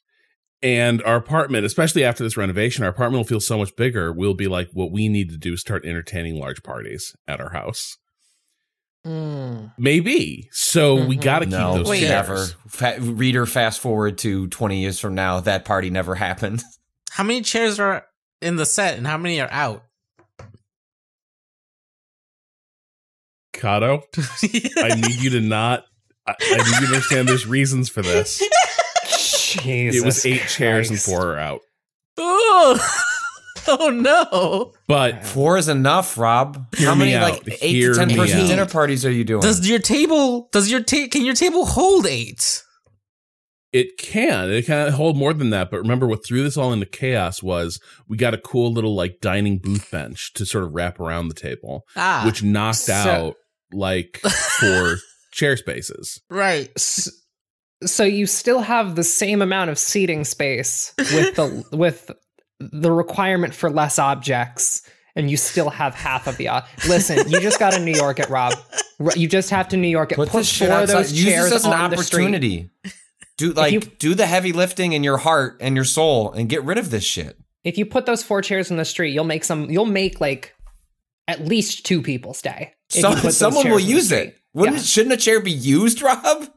and 0.65 1.01
our 1.05 1.15
apartment, 1.17 1.65
especially 1.67 2.03
after 2.03 2.25
this 2.25 2.37
renovation, 2.37 2.83
our 2.83 2.91
apartment 2.91 3.19
will 3.21 3.29
feel 3.29 3.41
so 3.41 3.59
much 3.59 3.77
bigger. 3.77 4.13
We'll 4.13 4.35
be 4.35 4.49
like, 4.49 4.71
what 4.73 4.91
we 4.91 5.09
need 5.09 5.29
to 5.31 5.37
do 5.37 5.53
is 5.53 5.61
start 5.61 5.85
entertaining 5.85 6.41
large 6.41 6.63
parties 6.65 7.15
at 7.29 7.41
our 7.41 7.51
house. 7.51 7.99
Mm. 9.07 9.73
Maybe. 9.79 10.49
So 10.51 11.05
we 11.07 11.19
Mhm. 11.19 11.23
got 11.23 11.39
to 11.41 11.45
keep 11.45 11.53
No, 11.53 11.77
those 11.77 11.89
Wait. 11.89 12.01
chairs. 12.01 12.09
never. 12.09 12.47
Fa- 12.69 12.97
reader, 13.01 13.45
fast 13.45 13.79
forward 13.81 14.17
to 14.19 14.49
twenty 14.49 14.81
years 14.81 14.99
from 14.99 15.15
now. 15.15 15.41
That 15.41 15.67
party 15.67 15.91
never 15.91 16.15
happened. 16.15 16.63
how 17.11 17.23
many 17.25 17.43
chairs 17.43 17.79
are 17.79 18.07
in 18.41 18.57
the 18.57 18.65
set 18.65 18.97
and 18.97 19.07
how 19.07 19.19
many 19.19 19.41
are 19.43 19.51
out? 19.53 19.85
Cado, 23.55 24.03
I 24.79 24.95
need 24.95 25.21
you 25.23 25.31
to 25.31 25.41
not 25.41 25.85
I, 26.27 26.35
I 26.41 26.57
need 26.57 26.67
you 26.67 26.81
to 26.81 26.87
understand 26.87 27.29
there's 27.29 27.47
reasons 27.47 27.89
for 27.91 28.01
this. 28.03 28.43
Jesus 29.63 30.03
it 30.03 30.05
was 30.05 30.27
eight 30.27 30.43
chairs 30.49 30.91
and 30.91 31.01
four 31.01 31.35
are 31.35 31.39
out. 31.39 31.61
Oh, 32.19 32.79
oh 33.69 33.91
no! 33.91 34.73
But 34.87 35.25
Four 35.27 35.59
is 35.59 35.69
enough, 35.69 36.17
Rob. 36.19 36.75
Hear 36.77 36.89
How 36.89 36.95
me 36.95 36.99
many 37.01 37.15
out. 37.17 37.23
like 37.47 37.59
eight 37.63 37.71
Hear 37.75 37.93
to 37.93 37.99
ten 37.99 38.09
me 38.09 38.17
person 38.17 38.41
out. 38.41 38.49
dinner 38.49 38.67
parties 38.67 39.05
are 39.05 39.11
you 39.11 39.25
doing? 39.25 39.41
Does 39.43 39.69
your 39.69 39.79
table? 39.81 40.49
Does 40.53 40.71
your 40.71 40.81
ta- 40.83 41.09
Can 41.11 41.25
your 41.25 41.35
table 41.35 41.67
hold 41.67 42.07
eight? 42.07 42.63
it 43.73 43.99
can. 43.99 44.51
It 44.53 44.67
can 44.67 44.93
hold 44.93 45.17
more 45.17 45.33
than 45.35 45.51
that. 45.51 45.69
But 45.71 45.79
remember, 45.79 46.07
what 46.07 46.25
threw 46.25 46.45
this 46.45 46.57
all 46.57 46.73
into 46.73 46.87
chaos 46.87 47.43
was 47.43 47.81
we 48.09 48.17
got 48.17 48.33
a 48.33 48.39
cool 48.39 48.73
little 48.73 48.95
like 48.95 49.17
dining 49.21 49.59
booth 49.59 49.91
bench 49.91 50.33
to 50.35 50.47
sort 50.47 50.63
of 50.63 50.73
wrap 50.75 51.01
around 51.01 51.27
the 51.27 51.35
table, 51.35 51.83
Ah, 51.97 52.23
which 52.25 52.43
knocked 52.45 52.79
so- 52.79 52.93
out 52.95 53.35
like 53.73 54.19
four 54.61 54.97
chair 55.33 55.57
spaces. 55.57 56.21
right. 56.31 56.71
S- 56.77 57.11
So 57.87 58.05
you 58.05 58.27
still 58.27 58.61
have 58.61 58.95
the 58.97 59.05
same 59.05 59.43
amount 59.43 59.71
of 59.71 59.79
seating 59.79 60.25
space 60.25 60.93
with 60.99 61.35
the 61.37 61.65
with 61.77 62.11
the 62.59 62.91
requirement 62.93 63.55
for 63.55 63.69
less 63.71 63.99
objects, 63.99 64.83
and 65.17 65.31
you 65.31 65.37
still 65.37 65.71
have 65.71 65.95
half 65.95 66.27
of 66.27 66.37
the. 66.37 66.49
o- 66.49 66.61
Listen, 66.89 67.29
you 67.29 67.41
just 67.41 67.59
got 67.59 67.73
to 67.73 67.81
New 67.81 67.93
York 67.95 68.19
it, 68.19 68.29
Rob. 68.31 68.55
You 69.17 69.29
just 69.29 69.51
have 69.51 69.69
to 69.69 69.77
New 69.77 69.89
York 69.89 70.13
it. 70.13 70.17
Put 70.17 70.29
Put 70.29 70.39
this 70.39 70.49
shit 70.49 70.69
four 70.69 70.77
of 70.79 70.83
outside. 70.85 70.97
those 70.99 71.13
Use 71.13 71.25
chairs 71.27 71.45
this 71.51 71.53
as 71.55 71.65
an 71.67 71.73
on 71.73 71.91
the 71.91 71.97
street. 71.99 72.21
opportunity. 72.23 72.71
Do 73.37 73.53
like 73.53 73.73
you- 73.73 73.81
do 73.81 74.15
the 74.15 74.27
heavy 74.27 74.53
lifting 74.53 74.93
in 74.93 75.03
your 75.03 75.19
heart 75.19 75.57
and 75.61 75.75
your 75.75 75.85
soul 75.85 76.33
and 76.33 76.49
get 76.49 76.63
rid 76.65 76.79
of 76.79 76.91
this 76.91 77.05
shit. 77.05 77.37
If 77.65 77.77
you 77.79 77.87
put 77.87 78.07
those 78.07 78.23
four 78.23 78.43
chairs 78.43 78.71
in 78.71 78.77
the 78.77 78.85
street, 78.85 79.13
you'll 79.13 79.25
make 79.25 79.43
some. 79.45 79.71
You'll 79.71 79.87
make 79.87 80.21
like 80.21 80.55
at 81.27 81.45
least 81.45 81.85
two 81.87 82.03
people 82.03 82.35
stay. 82.35 82.73
if 82.95 83.01
Some, 83.01 83.17
someone 83.31 83.69
will 83.69 83.79
chairs 83.79 83.83
in 83.83 83.89
the 83.89 83.95
use 83.95 84.13
it. 84.13 84.39
Wouldn't 84.53 84.77
Yeah. 84.79 84.83
shouldn't 84.85 85.15
a 85.15 85.17
chair 85.17 85.41
be 85.41 85.51
used, 85.51 86.01
Rob? 86.03 86.49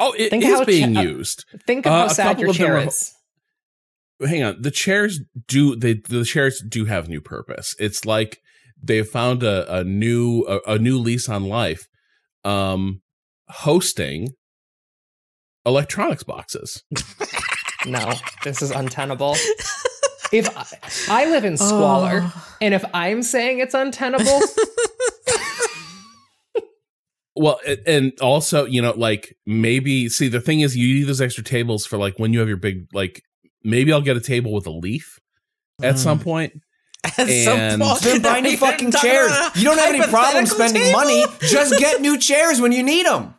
Oh, 0.00 0.12
it 0.16 0.30
Think 0.30 0.44
is 0.44 0.58
how 0.58 0.64
being 0.64 0.94
cha- 0.94 1.00
uh, 1.00 1.04
used. 1.04 1.44
Think 1.66 1.86
of 1.86 1.92
Uh, 1.92 1.98
how 2.00 2.06
a 2.06 2.10
sad 2.10 2.38
your 2.40 2.50
of 2.50 2.56
them 2.56 2.66
chair 2.66 2.76
are- 2.78 2.86
is. 2.86 3.12
hang 4.26 4.42
on 4.42 4.60
the 4.62 4.70
chairs 4.70 5.20
do 5.46 5.76
they 5.76 5.94
the 5.94 6.24
chairs 6.24 6.60
do 6.68 6.84
have 6.86 7.08
new 7.08 7.20
purpose 7.20 7.74
it's 7.78 8.04
like 8.04 8.38
they 8.82 8.96
have 8.96 9.08
found 9.08 9.42
a, 9.44 9.72
a 9.72 9.84
new 9.84 10.42
a, 10.48 10.72
a 10.74 10.78
new 10.78 10.98
lease 10.98 11.28
on 11.28 11.44
life 11.44 11.86
um 12.44 13.00
hosting 13.48 14.28
electronics 15.64 16.22
boxes 16.24 16.82
No, 17.86 18.12
this 18.42 18.60
is 18.60 18.72
untenable. 18.72 19.36
if 20.32 20.48
I, 21.08 21.22
I 21.22 21.30
live 21.30 21.44
in 21.44 21.56
squalor, 21.56 22.22
Oh. 22.24 22.56
and 22.60 22.74
if 22.74 22.84
I'm 22.92 23.22
saying 23.22 23.60
it's 23.60 23.72
untenable, 23.72 24.40
well 27.38 27.60
and 27.86 28.12
also 28.20 28.64
you 28.66 28.82
know 28.82 28.92
like 28.96 29.36
maybe 29.46 30.08
see 30.08 30.28
the 30.28 30.40
thing 30.40 30.60
is 30.60 30.76
you 30.76 30.94
need 30.94 31.04
those 31.06 31.20
extra 31.20 31.42
tables 31.44 31.86
for 31.86 31.96
like 31.96 32.18
when 32.18 32.32
you 32.32 32.38
have 32.40 32.48
your 32.48 32.56
big 32.56 32.86
like 32.92 33.22
maybe 33.64 33.92
i'll 33.92 34.00
get 34.02 34.16
a 34.16 34.20
table 34.20 34.52
with 34.52 34.66
a 34.66 34.70
leaf 34.70 35.18
at 35.82 35.94
Mm. 35.94 35.98
some 35.98 36.18
point 36.18 36.52
At 37.04 37.18
And- 37.28 37.80
Then 38.02 38.22
buy 38.22 38.40
new 38.40 38.56
fucking 38.56 38.90
chairs. 38.92 39.30
You 39.54 39.62
don't 39.64 39.78
have 39.78 39.94
any 39.94 40.02
problem 40.04 40.46
spending 40.46 40.90
money. 40.90 41.24
Just 41.40 41.78
get 41.78 42.00
new 42.00 42.18
chairs 42.18 42.60
when 42.60 42.72
you 42.72 42.82
need 42.82 43.06
them. 43.06 43.34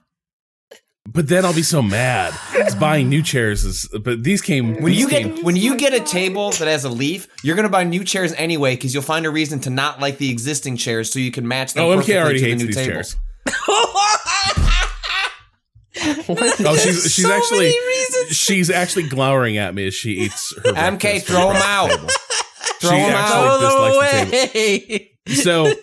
but 1.12 1.27
then 1.27 1.44
i'll 1.44 1.53
be 1.56 1.63
so 1.63 1.82
mad 1.82 2.32
'cause 2.53 2.75
buying 2.75 3.10
new 3.10 3.22
chairs 3.24 3.65
is 3.65 3.88
but 4.03 4.24
these 4.24 4.41
came 4.41 4.75
When 4.82 4.91
these 4.94 5.00
you 5.01 5.08
came- 5.10 5.36
get 5.36 5.44
when 5.44 5.56
you 5.56 5.75
get 5.75 5.94
a 5.94 6.00
table 6.00 6.51
that 6.51 6.68
has 6.68 6.84
a 6.86 6.89
leaf, 6.89 7.27
you're 7.44 7.56
gonna 7.56 7.68
buy 7.70 7.84
new 7.84 8.03
chairs 8.03 8.32
anyway 8.38 8.75
because 8.75 8.94
you'll 8.94 9.03
find 9.03 9.25
a 9.25 9.29
reason 9.29 9.60
to 9.62 9.70
not 9.70 10.00
like 10.00 10.20
the 10.20 10.29
existing 10.29 10.77
chairs, 10.77 11.12
so 11.12 11.20
you 11.20 11.32
can 11.32 11.48
match 11.48 11.74
them. 11.74 11.84
oh 11.84 11.89
mk 11.89 11.96
perfectly 11.96 12.18
already 12.18 12.39
to 12.39 12.46
the 12.46 12.50
hates 12.51 12.62
new 12.62 12.68
these 12.68 12.75
table. 12.75 12.91
chairs 12.94 13.15
Oh, 16.01 16.77
she's 16.82 17.13
she's 17.13 17.25
So 17.25 17.32
actually 17.32 17.72
she's 18.29 18.70
actually 18.70 19.10
glowering 19.10 19.58
at 19.58 19.74
me 19.75 19.88
as 19.88 19.94
she 19.96 20.12
eats 20.12 20.53
her. 20.63 20.72
MK, 20.74 21.00
breakfast 21.01 21.27
from 21.27 21.36
throw 21.36 21.50
'em 21.50 21.56
the 21.56 21.63
out. 21.63 21.89
table. 21.89 22.08
Throw 22.79 22.89
She 22.91 22.96
'em 22.96 23.12
actually 23.12 23.48
out. 23.50 23.60
dislikes 23.60 24.32
the 24.32 24.48
table. 24.48 24.96
away. 24.96 25.12
So 25.36 25.74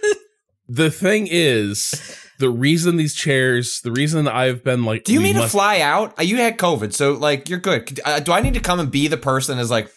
the 0.69 0.91
thing 0.91 1.29
is, 1.31 2.19
the 2.39 2.49
reason 2.51 2.97
these 2.97 3.15
chairs, 3.15 3.81
the 3.83 3.93
reason 3.93 4.27
I've 4.29 4.65
been 4.65 4.85
like, 4.85 5.05
Do 5.05 5.13
you 5.13 5.19
we 5.21 5.25
mean 5.25 5.35
to 5.37 5.49
fly 5.49 5.81
out? 5.81 6.19
Uh, 6.19 6.23
You 6.23 6.37
had 6.39 6.57
COVID, 6.59 6.93
so 6.95 7.13
like 7.13 7.49
you're 7.49 7.59
good. 7.59 8.01
Uh, 8.05 8.21
Do 8.21 8.33
I 8.33 8.41
need 8.41 8.55
to 8.55 8.61
come 8.61 8.81
and 8.81 8.91
be 8.91 9.09
the 9.09 9.17
person 9.17 9.57
that's 9.59 9.71
like, 9.71 9.91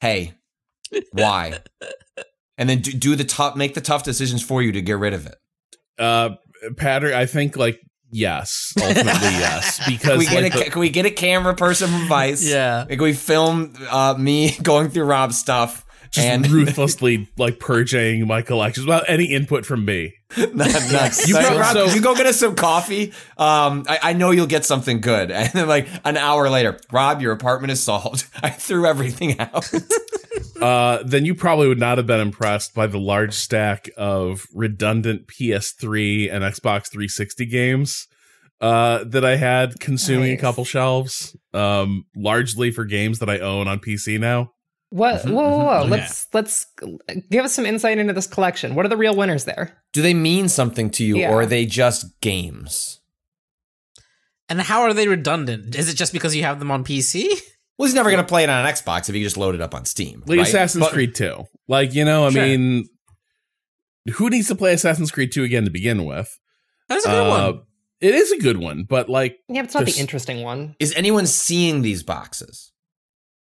hey, 0.00 0.32
why? 1.12 1.58
And 2.56 2.68
then 2.68 2.80
do, 2.80 2.92
do 2.92 3.14
the 3.16 3.24
tough, 3.24 3.54
make 3.56 3.74
the 3.74 3.80
tough 3.80 4.02
decisions 4.02 4.42
for 4.42 4.62
you 4.62 4.72
to 4.72 4.80
get 4.80 4.98
rid 4.98 5.12
of 5.14 5.26
it. 5.26 5.36
Uh, 5.98 6.30
Patter, 6.76 7.14
I 7.14 7.26
think 7.26 7.56
like 7.56 7.80
yes, 8.10 8.72
ultimately 8.80 9.04
yes, 9.06 9.78
Can 9.78 9.92
because 9.92 10.18
we 10.18 10.26
get 10.26 10.42
like, 10.42 10.54
a 10.54 10.58
the- 10.58 10.70
can 10.70 10.80
we 10.80 10.90
get 10.90 11.06
a 11.06 11.10
camera 11.10 11.54
person 11.54 11.88
from 11.90 12.08
Vice? 12.08 12.44
Yeah. 12.48 12.80
Like, 12.88 12.98
Can 12.98 13.02
we 13.02 13.12
film 13.12 13.74
uh, 13.90 14.14
me 14.18 14.56
going 14.62 14.90
through 14.90 15.04
Rob's 15.04 15.38
stuff 15.38 15.84
just 16.10 16.26
and 16.26 16.46
ruthlessly 16.50 17.28
like 17.36 17.58
purging 17.58 18.26
my 18.26 18.40
collections 18.42 18.86
without 18.86 19.04
any 19.08 19.26
input 19.26 19.66
from 19.66 19.84
me. 19.84 20.14
not, 20.36 20.56
not, 20.92 21.26
You 21.26 21.34
Like, 21.34 21.46
probably- 21.46 21.58
Rob, 21.58 21.72
so- 21.74 21.86
you 21.94 22.02
go 22.02 22.14
get 22.14 22.26
us 22.26 22.38
some 22.38 22.54
coffee? 22.54 23.12
Um, 23.38 23.84
I, 23.88 23.98
I 24.02 24.12
know 24.12 24.30
you'll 24.30 24.46
get 24.46 24.64
something 24.64 25.00
good. 25.00 25.30
And 25.38 25.50
then 25.52 25.68
like 25.68 25.88
an 26.04 26.16
hour 26.16 26.50
later, 26.50 26.78
Rob, 26.92 27.22
your 27.22 27.32
apartment 27.32 27.70
is 27.70 27.82
sold. 27.82 28.24
I 28.42 28.50
threw 28.50 28.84
everything 28.86 29.38
out. 29.40 29.70
uh, 30.60 31.02
then 31.04 31.24
you 31.24 31.34
probably 31.34 31.68
would 31.68 31.78
not 31.78 31.96
have 31.98 32.06
been 32.06 32.20
impressed 32.20 32.74
by 32.74 32.86
the 32.86 32.98
large 32.98 33.32
stack 33.34 33.88
of 33.96 34.46
redundant 34.52 35.28
PS3 35.28 36.32
and 36.32 36.44
Xbox 36.44 36.90
360 36.90 37.46
games 37.46 38.06
uh, 38.60 39.04
that 39.04 39.24
I 39.24 39.36
had 39.36 39.78
consuming 39.80 40.30
Nice. 40.30 40.38
a 40.38 40.40
couple 40.42 40.64
shelves, 40.64 41.36
um, 41.54 42.04
largely 42.16 42.70
for 42.70 42.84
games 42.84 43.20
that 43.20 43.30
I 43.30 43.38
own 43.38 43.68
on 43.68 43.78
PC 43.78 44.18
now. 44.20 44.50
What? 44.90 45.22
Mhm, 45.22 45.32
whoa, 45.32 45.48
whoa, 45.50 45.64
whoa! 45.64 45.84
mhm. 45.86 45.90
Let's 45.90 46.26
let's 46.32 46.66
give 47.30 47.44
us 47.44 47.54
some 47.54 47.66
insight 47.66 47.98
into 47.98 48.12
this 48.12 48.26
collection. 48.26 48.74
What 48.74 48.86
are 48.86 48.88
the 48.88 48.96
real 48.96 49.14
winners 49.16 49.44
there? 49.44 49.76
Do 49.92 50.02
they 50.02 50.14
mean 50.14 50.48
something 50.48 50.90
to 50.90 51.04
you, 51.04 51.18
Yeah. 51.18 51.30
or 51.30 51.42
are 51.42 51.46
they 51.46 51.66
just 51.66 52.20
games? 52.20 53.00
And 54.48 54.60
how 54.62 54.82
are 54.82 54.94
they 54.94 55.08
redundant? 55.08 55.74
Is 55.74 55.88
it 55.90 55.94
just 55.96 56.12
because 56.12 56.34
you 56.34 56.42
have 56.42 56.58
them 56.58 56.70
on 56.70 56.84
PC? 56.84 57.28
Well, 57.76 57.86
he's 57.86 57.94
never 57.94 58.10
going 58.10 58.22
to 58.24 58.28
play 58.28 58.42
it 58.44 58.48
on 58.50 58.64
an 58.64 58.72
Xbox 58.72 59.08
if 59.08 59.14
he 59.14 59.22
just 59.22 59.36
load 59.36 59.54
it 59.54 59.60
up 59.60 59.74
on 59.74 59.84
Steam. 59.84 60.22
Like 60.26 60.38
right? 60.38 60.48
Assassin's 60.48 60.82
But- 60.84 60.92
Creed 60.92 61.14
2. 61.14 61.44
Like, 61.68 61.94
you 61.94 62.04
know, 62.04 62.26
I 62.26 62.30
Sure. 62.30 62.42
mean, 62.42 62.88
who 64.14 64.30
needs 64.30 64.48
to 64.48 64.54
play 64.56 64.72
Assassin's 64.72 65.10
Creed 65.12 65.30
2 65.32 65.44
again 65.44 65.64
to 65.64 65.70
begin 65.70 66.04
with? 66.04 66.38
That's 66.88 67.04
a 67.04 67.08
good 67.08 67.26
Uh, 67.26 67.52
one. 67.52 67.60
It 68.00 68.14
is 68.14 68.32
a 68.32 68.38
good 68.38 68.56
one, 68.56 68.84
but 68.84 69.08
like, 69.08 69.36
Yeah, 69.48 69.60
but 69.62 69.66
it's 69.66 69.74
not 69.74 69.84
the 69.86 69.98
interesting 70.00 70.42
one. 70.42 70.74
Is 70.80 70.92
anyone 70.96 71.26
seeing 71.26 71.82
these 71.82 72.02
boxes? 72.02 72.72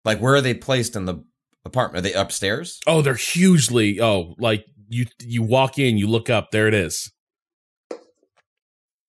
Like, 0.04 0.18
where 0.20 0.34
are 0.34 0.40
they 0.40 0.54
placed 0.54 0.96
in 0.96 1.04
the 1.04 1.22
apartment? 1.64 2.04
Are 2.04 2.08
they 2.08 2.14
upstairs? 2.14 2.80
oh, 2.86 3.02
they're 3.02 3.14
hugely, 3.14 4.00
oh, 4.00 4.34
like 4.38 4.64
you 4.88 5.06
you 5.20 5.42
walk 5.42 5.78
in, 5.78 5.96
you 5.96 6.06
look 6.06 6.30
up, 6.30 6.50
there 6.50 6.68
it 6.68 6.74
is. 6.74 7.10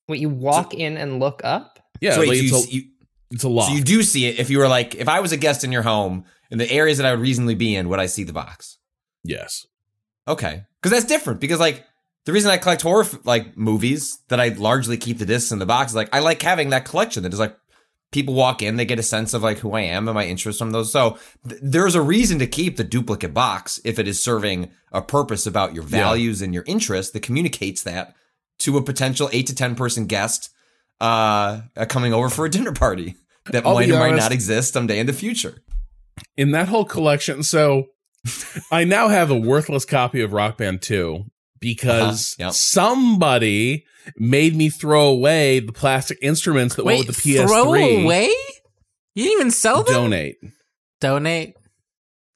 Wait, 0.08 0.20
you 0.20 0.30
walk 0.30 0.74
in 0.74 0.98
and 0.98 1.20
look 1.20 1.42
up? 1.44 1.80
Yeah, 2.00 2.14
so, 2.14 2.20
wait, 2.22 2.30
like, 2.30 2.38
so 2.50 2.58
it's, 2.58 2.72
you, 2.72 2.80
a, 2.80 2.84
you, 2.84 2.90
it's 3.32 3.44
a 3.44 3.50
lot. 3.50 3.68
so 3.68 3.74
you 3.74 3.84
do 3.84 4.04
see 4.04 4.28
it 4.28 4.40
if 4.40 4.50
you 4.50 4.60
were 4.60 4.68
like, 4.68 4.96
if 4.96 5.08
I 5.08 5.20
was 5.20 5.32
a 5.32 5.38
guest 5.38 5.64
in 5.64 5.72
your 5.72 5.82
home, 5.82 6.26
in 6.52 6.58
the 6.58 6.70
areas 6.72 7.00
that 7.00 7.08
I 7.08 7.12
would 7.12 7.22
reasonably 7.22 7.56
be 7.56 7.76
in, 7.76 7.90
would 7.90 8.00
I 8.00 8.06
see 8.06 8.24
the 8.24 8.34
box? 8.34 8.78
yes. 9.24 9.66
Okay, 10.28 10.64
because 10.82 10.92
that's 10.92 11.06
different. 11.06 11.40
Because 11.40 11.60
like 11.60 11.86
the 12.26 12.34
reason 12.34 12.50
I 12.50 12.58
collect 12.58 12.82
horror 12.82 13.06
like 13.26 13.56
movies 13.56 14.20
that 14.30 14.40
I 14.40 14.50
largely 14.50 14.98
keep 14.98 15.20
the 15.20 15.26
discs 15.26 15.52
in 15.52 15.60
the 15.60 15.68
box, 15.68 15.92
is 15.92 15.96
like 15.96 16.10
I 16.12 16.20
like 16.20 16.42
having 16.42 16.72
that 16.72 16.86
collection 16.86 17.24
that 17.24 17.34
is 17.34 17.40
like 17.40 17.56
people 18.16 18.34
walk 18.34 18.62
in, 18.62 18.78
they 18.78 18.86
get 18.86 18.98
a 18.98 19.04
sense 19.04 19.34
of 19.34 19.44
like 19.44 19.60
who 19.60 19.74
I 19.74 19.82
am 19.82 20.08
and 20.08 20.16
my 20.16 20.26
interests 20.26 20.58
from 20.58 20.72
those. 20.72 20.90
So 20.92 21.20
th- 21.48 21.60
there's 21.62 21.96
a 21.96 22.02
reason 22.02 22.40
to 22.40 22.48
keep 22.48 22.78
the 22.78 22.84
duplicate 22.86 23.34
box 23.34 23.80
if 23.84 24.00
it 24.00 24.08
is 24.08 24.24
serving 24.24 24.72
a 24.94 25.02
purpose 25.02 25.46
about 25.46 25.76
your 25.76 25.84
values 25.84 26.42
and 26.42 26.54
your 26.54 26.64
interests 26.66 27.12
that 27.12 27.20
communicates 27.20 27.84
that 27.84 28.16
to 28.60 28.78
a 28.78 28.82
potential 28.82 29.30
eight 29.34 29.48
to 29.48 29.56
ten 29.56 29.76
person 29.76 30.06
guest 30.06 30.50
uh, 31.02 31.62
coming 31.90 32.14
over 32.14 32.30
for 32.30 32.46
a 32.46 32.50
dinner 32.50 32.72
party 32.72 33.16
that 33.52 33.66
I'll 33.66 33.74
might 33.74 33.92
or 33.92 34.00
might 34.00 34.16
not 34.16 34.32
exist 34.32 34.72
someday 34.74 34.98
in 35.00 35.08
the 35.08 35.14
future. 35.14 35.62
in 36.38 36.52
that 36.52 36.70
whole 36.70 36.86
collection 36.86 37.44
so 37.44 37.88
i 38.72 38.86
now 38.86 39.10
have 39.10 39.30
a 39.30 39.36
worthless 39.36 39.84
copy 39.84 40.22
of 40.22 40.32
rock 40.32 40.58
band 40.58 40.82
2 40.82 41.26
because 41.60 42.36
Uh-huh, 42.40 42.48
yep. 42.48 42.54
somebody 42.54 43.86
made 44.18 44.56
me 44.56 44.70
throw 44.70 45.08
away 45.08 45.60
the 45.60 45.72
plastic 45.72 46.18
instruments 46.22 46.76
that 46.76 46.86
Wait, 46.86 46.96
went 46.98 47.08
with 47.08 47.24
the 47.24 47.36
ps3 47.36 47.48
throw 47.48 47.74
away? 47.74 48.30
You 49.16 49.24
didn't 49.24 49.40
even 49.40 49.52
sell 49.52 49.84
them? 49.84 49.94
donate 49.94 50.38
Donate. 51.02 51.56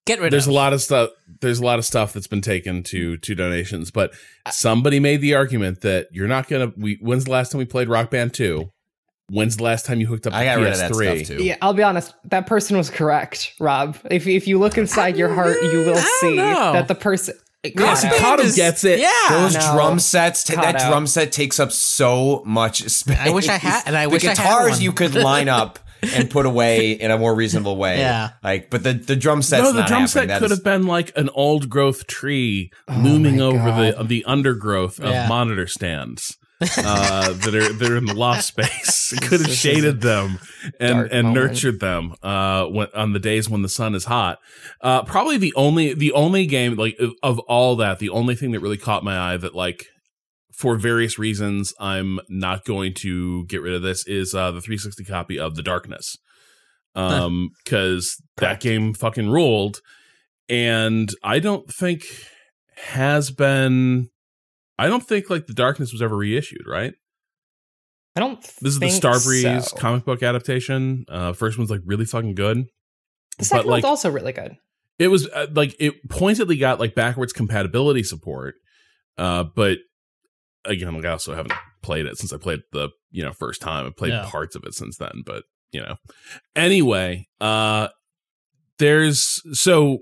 Get 0.05 0.19
rid 0.19 0.33
there's 0.33 0.47
of 0.47 0.47
There's 0.47 0.47
a 0.47 0.51
lot 0.51 0.73
of 0.73 0.81
stuff 0.81 1.09
there's 1.41 1.59
a 1.59 1.63
lot 1.63 1.79
of 1.79 1.85
stuff 1.85 2.13
that's 2.13 2.27
been 2.27 2.41
taken 2.41 2.83
to 2.83 3.17
to 3.17 3.35
donations 3.35 3.91
but 3.91 4.11
somebody 4.51 4.99
made 4.99 5.21
the 5.21 5.35
argument 5.35 5.81
that 5.81 6.07
you're 6.11 6.27
not 6.27 6.47
gonna 6.47 6.73
we 6.75 6.97
when's 7.01 7.25
the 7.25 7.31
last 7.31 7.51
time 7.51 7.59
we 7.59 7.65
played 7.65 7.88
rock 7.88 8.09
band 8.09 8.33
2 8.33 8.69
when's 9.29 9.57
the 9.57 9.63
last 9.63 9.85
time 9.85 10.01
you 10.01 10.07
hooked 10.07 10.25
up 10.25 10.33
I 10.33 10.45
got 10.45 10.57
ps3 10.57 10.61
rid 10.63 10.71
of 10.73 10.77
that 10.79 10.95
stuff 10.95 11.38
too. 11.38 11.43
Yeah, 11.43 11.57
I'll 11.61 11.73
be 11.73 11.83
honest. 11.83 12.13
That 12.25 12.47
person 12.47 12.75
was 12.77 12.89
correct, 12.89 13.53
Rob. 13.59 13.97
If 14.09 14.25
if 14.27 14.47
you 14.47 14.57
look 14.57 14.77
inside 14.77 15.15
your 15.17 15.29
heart, 15.33 15.57
you 15.61 15.79
will 15.85 15.95
see 15.97 16.35
know. 16.35 16.73
that 16.73 16.88
the 16.88 16.95
person 16.95 17.35
Yeah, 17.63 17.71
Cado. 17.71 17.97
Spain 17.97 18.39
is- 18.45 18.55
gets 18.55 18.83
it. 18.85 18.99
Yeah. 18.99 19.09
Those 19.29 19.53
no. 19.55 19.73
drum 19.73 19.99
sets, 19.99 20.43
ta- 20.45 20.61
that 20.61 20.79
drum 20.79 21.07
set 21.07 21.31
takes 21.31 21.59
up 21.59 21.71
so 21.71 22.41
much 22.45 22.83
space. 22.89 23.17
I 23.19 23.31
wish 23.31 23.49
I 23.49 23.57
had- 23.57 23.83
and 23.85 23.97
I 23.97 24.03
the 24.05 24.09
wish 24.11 24.23
I 24.23 24.29
had 24.29 24.37
guitars 24.37 24.71
one. 24.73 24.81
you 24.81 24.91
could 24.93 25.13
line 25.15 25.49
up 25.49 25.77
and 26.15 26.29
put 26.29 26.45
away 26.45 26.91
in 26.91 27.11
a 27.11 27.17
more 27.17 27.35
reasonable 27.35 27.75
way. 27.75 27.97
Yeah. 27.99 28.29
like, 28.41 28.69
but 28.69 28.83
the 28.83 28.93
the 28.93 29.17
drum 29.17 29.41
set. 29.41 29.61
no, 29.61 29.73
the 29.73 29.79
not 29.79 29.87
drum 29.89 30.01
happening. 30.03 30.07
set 30.07 30.27
That 30.29 30.39
could 30.39 30.51
is- 30.51 30.57
have 30.59 30.63
been 30.63 30.87
like 30.87 31.11
an 31.17 31.29
old 31.33 31.69
growth 31.69 32.07
tree 32.07 32.71
oh 32.87 32.93
looming 32.97 33.37
my 33.37 33.43
over 33.43 33.71
the 33.97 34.03
the 34.05 34.23
undergrowth 34.25 34.97
of 34.99 35.09
Yeah. 35.11 35.27
monitor 35.27 35.67
stands 35.67 36.37
uh, 36.61 37.33
that 37.33 37.55
are 37.55 37.73
that 37.73 37.89
are 37.89 37.97
in 37.97 38.05
the 38.05 38.13
loft 38.13 38.43
space. 38.43 39.13
Could 39.21 39.41
have 39.41 39.51
shaded 39.51 40.01
them 40.01 40.39
and 40.79 40.99
and 41.11 41.27
moment. 41.27 41.33
nurtured 41.35 41.79
them 41.79 42.13
uh, 42.21 42.65
when, 42.65 42.87
on 42.93 43.13
the 43.13 43.19
days 43.19 43.49
when 43.49 43.61
the 43.61 43.69
sun 43.69 43.95
is 43.95 44.05
hot. 44.05 44.39
Uh, 44.81 45.03
probably 45.03 45.37
the 45.37 45.53
only 45.55 45.93
the 45.93 46.11
only 46.11 46.45
game 46.45 46.75
like 46.75 46.97
of- 46.99 47.13
of 47.23 47.39
all 47.39 47.75
that, 47.77 47.99
the 47.99 48.09
only 48.09 48.35
thing 48.35 48.51
that 48.51 48.59
really 48.59 48.77
caught 48.77 49.03
my 49.03 49.17
eye 49.33 49.37
that 49.37 49.55
like 49.55 49.85
for 50.53 50.75
various 50.75 51.17
reasons 51.17 51.73
I'm 51.79 52.19
not 52.27 52.65
going 52.65 52.93
to 52.95 53.45
get 53.45 53.61
rid 53.61 53.73
of 53.73 53.81
this 53.81 54.05
is 54.05 54.35
uh, 54.35 54.51
the 54.51 54.59
360 54.59 55.05
copy 55.05 55.39
of 55.39 55.55
The 55.55 55.63
Darkness. 55.63 56.17
Um, 56.95 57.51
because 57.63 58.21
that 58.37 58.59
game 58.59 58.93
fucking 58.93 59.29
ruled, 59.29 59.79
and 60.49 61.09
I 61.23 61.39
don't 61.39 61.71
think 61.71 62.03
has 62.87 63.31
been. 63.31 64.09
I 64.79 64.88
don't 64.88 65.05
think 65.05 65.29
like 65.29 65.45
The 65.48 65.53
Darkness 65.53 65.91
was 65.91 66.01
ever 66.01 66.15
reissued, 66.15 66.65
right? 66.67 66.93
I 68.15 68.19
don't. 68.21 68.41
This 68.62 68.74
is 68.74 68.79
the 68.79 68.88
Starbreeze 68.88 69.63
so. 69.69 69.77
comic 69.77 70.05
book 70.05 70.24
adaptation. 70.24 71.05
Uh, 71.07 71.33
first 71.33 71.57
one's 71.57 71.69
like 71.69 71.81
really 71.86 72.05
fucking 72.05 72.36
good. 72.36 72.65
The 73.38 73.45
second 73.45 73.65
but, 73.65 73.69
like- 73.69 73.83
one's 73.83 73.89
also 73.89 74.09
really 74.09 74.33
good. 74.33 74.57
It 74.98 75.07
was 75.07 75.27
uh, 75.29 75.48
like 75.53 75.75
it 75.79 76.09
pointedly 76.09 76.57
got 76.57 76.79
like 76.79 76.93
backwards 76.93 77.31
compatibility 77.31 78.03
support, 78.03 78.55
uh, 79.17 79.45
but 79.55 79.77
again, 80.65 80.93
like 80.93 81.05
I 81.05 81.12
also 81.12 81.33
haven't 81.36 81.53
played 81.81 82.05
it 82.05 82.17
since 82.17 82.33
I 82.33 82.38
played 82.38 82.59
the 82.74 82.89
you 83.12 83.24
know 83.24 83.31
first 83.31 83.62
time. 83.62 83.86
I 83.86 83.91
played 83.95 84.12
Yeah. 84.12 84.25
parts 84.27 84.55
of 84.57 84.63
it 84.65 84.74
since 84.74 84.98
then, 84.98 85.24
but 85.25 85.43
you 85.71 85.79
know. 85.79 85.95
Anyway, 86.53 87.27
uh, 87.39 87.88
there's 88.77 89.41
so 89.57 90.00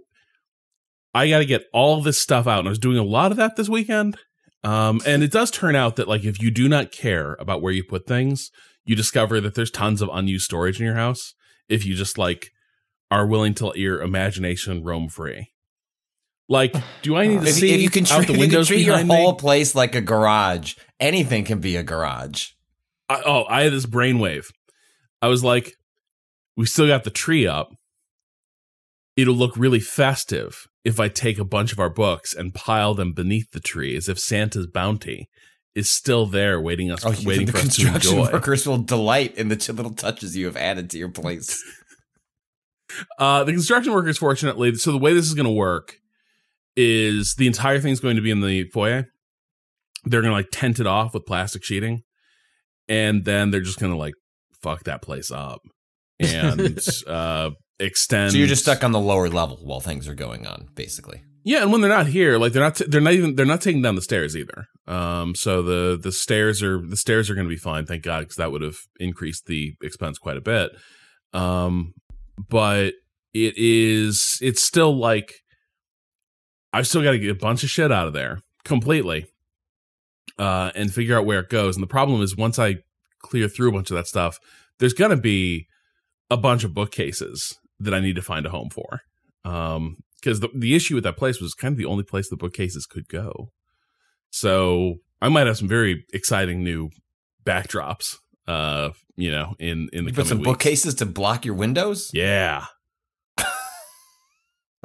I 1.14 1.30
got 1.30 1.40
to 1.40 1.46
get 1.46 1.66
all 1.74 2.02
this 2.02 2.18
stuff 2.18 2.48
out, 2.48 2.60
and 2.60 2.68
I 2.68 2.70
was 2.70 2.80
doing 2.80 2.98
a 2.98 3.04
lot 3.04 3.30
of 3.32 3.38
that 3.38 3.56
this 3.56 3.70
weekend. 3.70 4.18
Um, 4.64 5.02
and 5.06 5.24
it 5.24 5.32
does 5.32 5.52
turn 5.52 5.76
out 5.76 5.96
that 5.96 6.08
like 6.08 6.24
if 6.24 6.42
you 6.42 6.52
do 6.52 6.68
not 6.68 6.92
care 6.92 7.36
about 7.40 7.62
where 7.62 7.74
you 7.74 7.84
put 7.84 8.08
things, 8.08 8.52
you 8.86 8.96
discover 8.96 9.40
that 9.42 9.56
there's 9.56 9.72
tons 9.72 10.02
of 10.02 10.10
unused 10.12 10.46
storage 10.46 10.80
in 10.80 10.86
your 10.86 10.96
house. 10.96 11.34
If 11.70 11.86
you 11.86 11.96
just 11.96 12.18
like 12.18 12.52
are 13.12 13.26
willing 13.26 13.54
to 13.56 13.68
let 13.68 13.78
your 13.78 14.02
imagination 14.02 14.84
roam 14.84 15.10
free. 15.10 15.52
Like, 16.50 16.76
do 17.02 17.16
I 17.16 17.28
need 17.28 17.42
to 17.42 17.48
If, 17.48 17.56
see 17.56 17.74
if 17.74 17.82
you 17.82 17.90
can 17.90 18.06
out 18.06 18.26
treat, 18.26 18.28
the 18.28 18.34
if 18.34 18.40
you 18.40 18.48
can 18.48 18.50
windows 18.50 18.68
treat 18.68 18.86
your 18.86 19.04
whole 19.06 19.34
me? 19.34 19.38
place 19.38 19.76
like 19.76 19.96
a 19.96 20.02
garage, 20.02 20.76
anything 21.00 21.46
can 21.46 21.60
be 21.60 21.76
a 21.76 21.84
garage. 21.84 22.52
I, 23.10 23.22
oh, 23.26 23.46
I 23.48 23.64
had 23.64 23.74
this 23.74 23.86
brainwave. 23.86 24.46
I 25.22 25.28
was 25.28 25.44
like, 25.44 25.74
we 26.56 26.66
still 26.66 26.88
got 26.88 27.04
the 27.04 27.10
tree 27.10 27.48
up. 27.48 27.74
It'll 29.16 29.36
look 29.36 29.58
really 29.58 29.80
festive 29.80 30.68
if 30.88 31.02
I 31.02 31.10
take 31.10 31.38
a 31.38 31.44
bunch 31.44 31.74
of 31.74 31.80
our 31.80 31.90
books 31.90 32.34
and 32.34 32.54
pile 32.54 32.94
them 32.94 33.12
beneath 33.12 33.52
the 33.52 33.60
tree 33.60 33.98
as 33.98 34.08
if 34.08 34.18
Santa's 34.18 34.68
bounty 34.68 35.28
is 35.76 35.92
still 35.92 36.26
there 36.26 36.62
waiting 36.62 36.90
us 36.90 37.06
Oh, 37.06 37.14
waiting 37.26 37.46
the 37.48 37.52
for 37.52 37.58
us 37.58 37.76
to 37.76 37.82
construction 37.84 38.18
enjoy. 38.20 38.32
workers 38.32 38.66
will 38.66 38.78
delight 38.78 39.36
in 39.36 39.50
the 39.50 39.74
little 39.74 39.94
touches 39.94 40.38
you 40.38 40.46
have 40.46 40.56
added 40.56 40.90
to 40.92 40.98
your 40.98 41.10
place. 41.10 41.62
Uh, 43.20 43.44
the 43.44 43.52
construction 43.52 43.92
workers, 43.92 44.18
fortunately, 44.18 44.74
so 44.76 44.94
the 44.94 44.98
way 44.98 45.14
this 45.14 45.26
is 45.26 45.34
going 45.34 45.46
to 45.46 45.52
work 45.52 45.98
is 46.78 47.36
the 47.36 47.46
entire 47.46 47.80
thing's 47.80 48.00
going 48.00 48.16
to 48.16 48.22
be 48.22 48.32
in 48.32 48.40
the 48.40 48.64
foyer. 48.70 49.10
They're 50.06 50.22
going 50.22 50.32
to 50.32 50.38
like 50.38 50.48
tent 50.54 50.80
it 50.80 50.88
off 50.88 51.14
with 51.14 51.26
plastic 51.26 51.66
sheeting, 51.66 52.04
and 52.88 53.26
then 53.26 53.52
they're 53.52 53.60
just 53.60 53.78
going 53.80 53.92
to 53.92 53.98
like 53.98 54.14
fuck 54.62 54.86
that 54.86 55.02
place 55.02 55.32
up 55.32 55.60
and 56.22 56.80
uh, 57.06 57.50
extend. 57.80 58.32
So 58.32 58.38
you're 58.38 58.48
just 58.48 58.64
stuck 58.64 58.84
on 58.84 58.92
the 58.92 59.00
lower 59.00 59.30
level 59.30 59.58
while 59.64 59.80
things 59.80 60.08
are 60.08 60.16
going 60.16 60.48
on, 60.48 60.70
basically. 60.76 61.24
Yeah, 61.44 61.62
and 61.62 61.72
when 61.72 61.80
they're 61.82 61.90
not 61.90 62.08
here, 62.08 62.38
like 62.38 62.52
they're 62.52 62.64
not, 62.64 62.82
they're 62.88 63.00
not 63.00 63.14
even, 63.14 63.36
they're 63.36 63.46
not 63.46 63.62
taking 63.62 63.82
down 63.82 63.96
the 63.96 64.02
stairs 64.02 64.36
either. 64.36 64.66
Um, 64.86 65.34
so 65.34 65.62
the 65.62 65.98
the 66.02 66.12
stairs 66.12 66.62
are 66.62 66.82
the 66.82 66.98
stairs 66.98 67.30
are 67.30 67.36
going 67.36 67.48
to 67.48 67.54
be 67.54 67.56
fine, 67.56 67.86
thank 67.86 68.04
God, 68.04 68.22
because 68.22 68.36
that 68.36 68.52
would 68.52 68.62
have 68.62 68.76
increased 69.00 69.46
the 69.46 69.74
expense 69.82 70.18
quite 70.18 70.38
a 70.38 70.42
bit. 70.42 70.72
Um, 71.34 71.94
but 72.50 72.94
it 73.34 73.54
is, 73.58 74.38
it's 74.42 74.62
still 74.62 74.98
like 74.98 75.36
I've 76.74 76.88
still 76.88 77.04
got 77.04 77.12
to 77.12 77.20
get 77.20 77.32
a 77.32 77.36
bunch 77.36 77.64
of 77.64 77.70
shit 77.70 77.92
out 77.92 78.08
of 78.08 78.14
there 78.14 78.40
completely, 78.66 79.28
uh, 80.38 80.72
and 80.76 80.94
figure 80.94 81.18
out 81.18 81.26
where 81.26 81.40
it 81.40 81.50
goes. 81.50 81.78
And 81.78 81.84
the 81.84 81.88
problem 81.88 82.22
is, 82.22 82.36
once 82.36 82.60
I 82.60 82.78
clear 83.22 83.48
through 83.48 83.70
a 83.70 83.74
bunch 83.74 83.90
of 83.90 83.96
that 83.96 84.08
stuff, 84.08 84.38
there's 84.80 84.94
going 84.94 85.12
to 85.12 85.18
be 85.18 85.68
a 86.30 86.38
bunch 86.38 86.66
of 86.66 86.74
bookcases 86.74 87.58
that 87.80 87.94
I 87.94 88.00
need 88.00 88.16
to 88.16 88.22
find 88.22 88.46
a 88.46 88.50
home 88.50 88.70
for. 88.70 89.02
Um, 89.46 89.98
because 90.20 90.40
the, 90.40 90.50
the 90.54 90.76
issue 90.76 90.96
with 90.96 91.04
that 91.04 91.16
place 91.16 91.40
was 91.40 91.54
kind 91.54 91.74
of 91.74 91.78
the 91.78 91.86
only 91.86 92.04
place 92.04 92.30
the 92.30 92.36
bookcases 92.36 92.88
could 92.88 93.08
go. 93.08 93.52
So 94.32 94.96
I 95.22 95.30
might 95.30 95.48
have 95.48 95.58
some 95.58 95.68
very 95.68 96.06
exciting 96.12 96.64
new 96.64 96.90
backdrops, 97.46 98.18
uh, 98.48 98.90
you 99.16 99.32
know, 99.32 99.54
in 99.60 99.90
in 99.94 100.06
the 100.06 100.12
You 100.12 100.16
put 100.16 100.28
some 100.28 100.40
weeks. 100.40 100.48
bookcases 100.48 100.96
to 100.96 101.06
block 101.06 101.46
your 101.46 101.56
windows? 101.56 102.10
Yeah, 102.14 102.66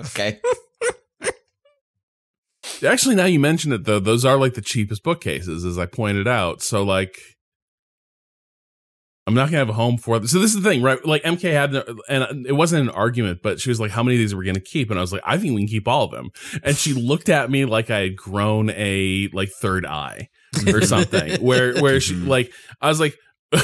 Okay. 0.01 0.41
actually, 2.87 3.15
now 3.15 3.27
you 3.27 3.39
mention 3.39 3.73
it 3.73 3.85
though, 3.85 4.01
those 4.01 4.25
are 4.25 4.37
like 4.37 4.55
the 4.55 4.63
cheapest 4.63 5.03
bookcases, 5.03 5.65
as 5.65 5.79
I 5.79 5.87
pointed 5.87 6.29
out. 6.29 6.63
So 6.63 6.83
like. 6.83 7.19
I'm 9.27 9.35
not 9.35 9.47
gonna 9.47 9.59
have 9.59 9.69
a 9.69 9.75
home 9.75 9.99
for 9.99 10.19
them. 10.19 10.27
So 10.27 10.41
this 10.41 10.55
is 10.55 10.63
the 10.63 10.69
thing, 10.69 10.83
right? 10.83 11.05
Like 11.05 11.23
MK 11.23 11.53
had, 11.53 11.75
and 12.09 12.45
it 12.47 12.53
wasn't 12.53 12.89
an 12.89 12.95
argument, 12.95 13.41
but 13.43 13.61
she 13.61 13.69
was 13.69 13.79
like, 13.79 13.93
"How 13.93 14.03
many 14.03 14.17
of 14.17 14.19
these 14.19 14.33
are 14.33 14.37
we 14.37 14.45
gonna 14.45 14.61
keep?" 14.61 14.91
And 14.91 14.99
I 14.99 15.01
was 15.01 15.13
like, 15.13 15.23
"I 15.25 15.39
think 15.39 15.55
we 15.55 15.61
can 15.61 15.69
keep 15.69 15.87
all 15.87 16.05
of 16.05 16.11
them." 16.11 16.31
And 16.65 16.77
she 16.77 16.93
looked 16.93 17.29
at 17.29 17.51
me 17.51 17.65
like 17.65 17.89
I 17.89 18.01
had 18.01 18.17
grown 18.17 18.71
a 18.71 19.29
like 19.33 19.51
third 19.61 19.87
eye 19.87 20.29
or 20.67 20.81
something. 20.83 21.41
where 21.41 21.81
where 21.81 22.01
she 22.01 22.15
mm-hmm. 22.15 22.29
like, 22.29 22.53
I 22.81 22.89
was 22.89 22.99
like, 22.99 23.17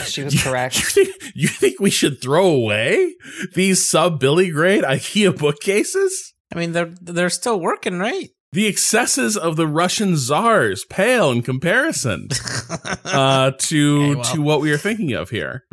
She 0.04 0.22
was 0.22 0.40
correct. 0.42 0.76
You 0.96 1.04
think, 1.04 1.32
you 1.34 1.48
think 1.48 1.80
we 1.80 1.90
should 1.90 2.22
throw 2.22 2.46
away 2.46 3.14
these 3.54 3.88
sub 3.88 4.20
Billy 4.20 4.50
grade 4.50 4.84
IKEA 4.84 5.36
bookcases? 5.36 6.34
I 6.54 6.58
mean, 6.58 6.72
they're 6.72 6.94
they're 7.00 7.30
still 7.30 7.60
working, 7.60 7.98
right? 7.98 8.30
The 8.52 8.66
excesses 8.66 9.36
of 9.36 9.56
the 9.56 9.66
Russian 9.66 10.16
czars 10.16 10.84
pale 10.88 11.30
in 11.30 11.42
comparison 11.42 12.28
uh, 13.04 13.50
to 13.58 14.02
Okay, 14.02 14.14
well. 14.14 14.24
to 14.34 14.42
what 14.42 14.60
we 14.60 14.72
are 14.72 14.78
thinking 14.78 15.12
of 15.12 15.28
here. 15.30 15.64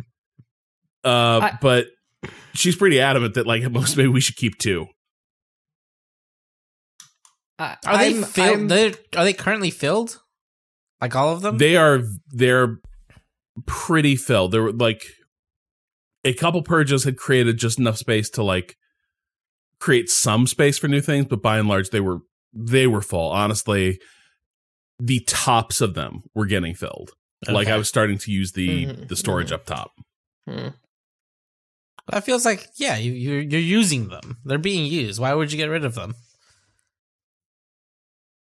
Uh, 1.04 1.40
I- 1.42 1.58
but 1.60 1.86
she's 2.54 2.76
pretty 2.76 3.00
adamant 3.00 3.34
that 3.34 3.46
like 3.46 3.62
at 3.62 3.72
most 3.72 3.96
maybe 3.96 4.08
we 4.10 4.20
should 4.20 4.36
keep 4.36 4.58
two. 4.58 4.86
I, 7.58 7.76
Are 7.86 7.98
they 7.98 8.14
I'm- 8.14 8.22
filled? 8.24 8.48
I'm- 8.48 8.68
They're, 8.68 8.92
are 9.16 9.24
they 9.24 9.32
currently 9.32 9.70
filled? 9.70 10.20
Like 11.00 11.14
all 11.16 11.32
of 11.32 11.40
them? 11.42 11.58
They 11.58 11.76
are 11.76 12.00
they're 12.28 12.78
pretty 13.66 14.16
filled. 14.16 14.52
There 14.52 14.62
were 14.62 14.72
like 14.72 15.02
a 16.24 16.34
couple 16.34 16.62
purges 16.62 17.04
had 17.04 17.16
created 17.16 17.56
just 17.58 17.78
enough 17.78 17.96
space 17.96 18.28
to 18.30 18.42
like 18.42 18.76
create 19.78 20.08
some 20.10 20.46
space 20.46 20.78
for 20.78 20.88
new 20.88 21.00
things, 21.00 21.26
but 21.26 21.42
by 21.42 21.58
and 21.58 21.68
large 21.68 21.90
they 21.90 22.00
were 22.00 22.18
they 22.56 22.86
were 22.86 23.02
full. 23.02 23.30
Honestly, 23.30 24.00
the 24.98 25.20
tops 25.20 25.80
of 25.80 25.94
them 25.94 26.22
were 26.34 26.46
getting 26.46 26.74
filled. 26.74 27.10
Like 27.48 27.68
I 27.68 27.76
was 27.76 27.86
starting 27.88 28.18
to 28.18 28.32
use 28.32 28.52
the 28.52 28.86
Mhm, 28.86 29.08
the 29.08 29.16
storage 29.16 29.50
mhm. 29.50 29.54
up 29.54 29.66
top. 29.66 29.92
Hmm. 30.48 30.68
that 32.08 32.24
feels 32.24 32.44
like 32.44 32.66
yeah, 32.76 32.96
you, 32.96 33.12
you're 33.12 33.40
you're 33.40 33.60
using 33.60 34.08
them. 34.08 34.38
They're 34.44 34.58
being 34.58 34.86
used. 34.86 35.20
Why 35.20 35.34
would 35.34 35.52
you 35.52 35.58
get 35.58 35.66
rid 35.70 35.84
of 35.84 35.94
them? 35.94 36.14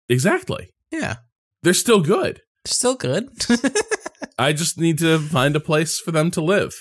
Exactly. 0.09 0.71
Yeah, 0.91 1.17
They're 1.63 1.75
still 1.75 2.01
good. 2.01 2.43
still 2.65 2.95
good. 2.95 3.29
I 4.39 4.53
just 4.53 4.79
need 4.79 4.99
to 4.99 5.19
find 5.19 5.57
a 5.57 5.61
place 5.61 5.99
for 5.99 6.13
them 6.13 6.31
to 6.33 6.41
live. 6.41 6.75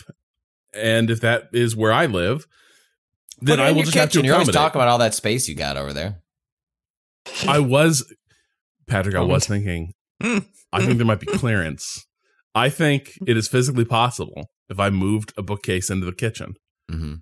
And 0.74 1.10
if 1.10 1.22
that 1.22 1.46
is 1.54 1.76
where 1.76 1.92
I 1.92 2.06
live, 2.06 2.46
then 3.42 3.60
I 3.60 3.70
will 3.72 3.78
your 3.78 3.86
just 3.86 3.98
have 3.98 4.10
to 4.10 4.18
kitchen. 4.20 4.26
You 4.26 4.34
always 4.34 4.50
talk 4.52 4.76
about 4.76 4.88
all 4.90 4.98
that 5.00 5.14
space 5.16 5.48
you 5.50 5.56
got 5.56 5.78
over 5.78 5.92
there. 5.94 6.22
I 7.48 7.60
was 7.60 8.12
Patrick, 8.88 9.16
I 9.16 9.20
Oh, 9.20 9.28
was 9.28 9.48
thinking 9.48 9.94
I 10.22 10.42
think 10.80 10.98
there 10.98 11.06
might 11.06 11.20
be 11.20 11.26
clearance. 11.28 12.06
I 12.54 12.70
think 12.70 13.14
it 13.28 13.36
is 13.38 13.48
physically 13.48 13.86
possible 13.86 14.50
if 14.70 14.80
I 14.80 14.90
moved 14.90 15.34
a 15.38 15.44
bookcase 15.44 15.90
into 15.90 16.06
the 16.06 16.14
kitchen 16.14 16.56
Mm-hmm. 16.92 17.16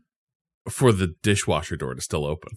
for 0.70 0.92
the 0.92 1.16
dishwasher 1.24 1.78
door 1.78 1.94
to 1.96 2.02
still 2.02 2.26
open. 2.26 2.52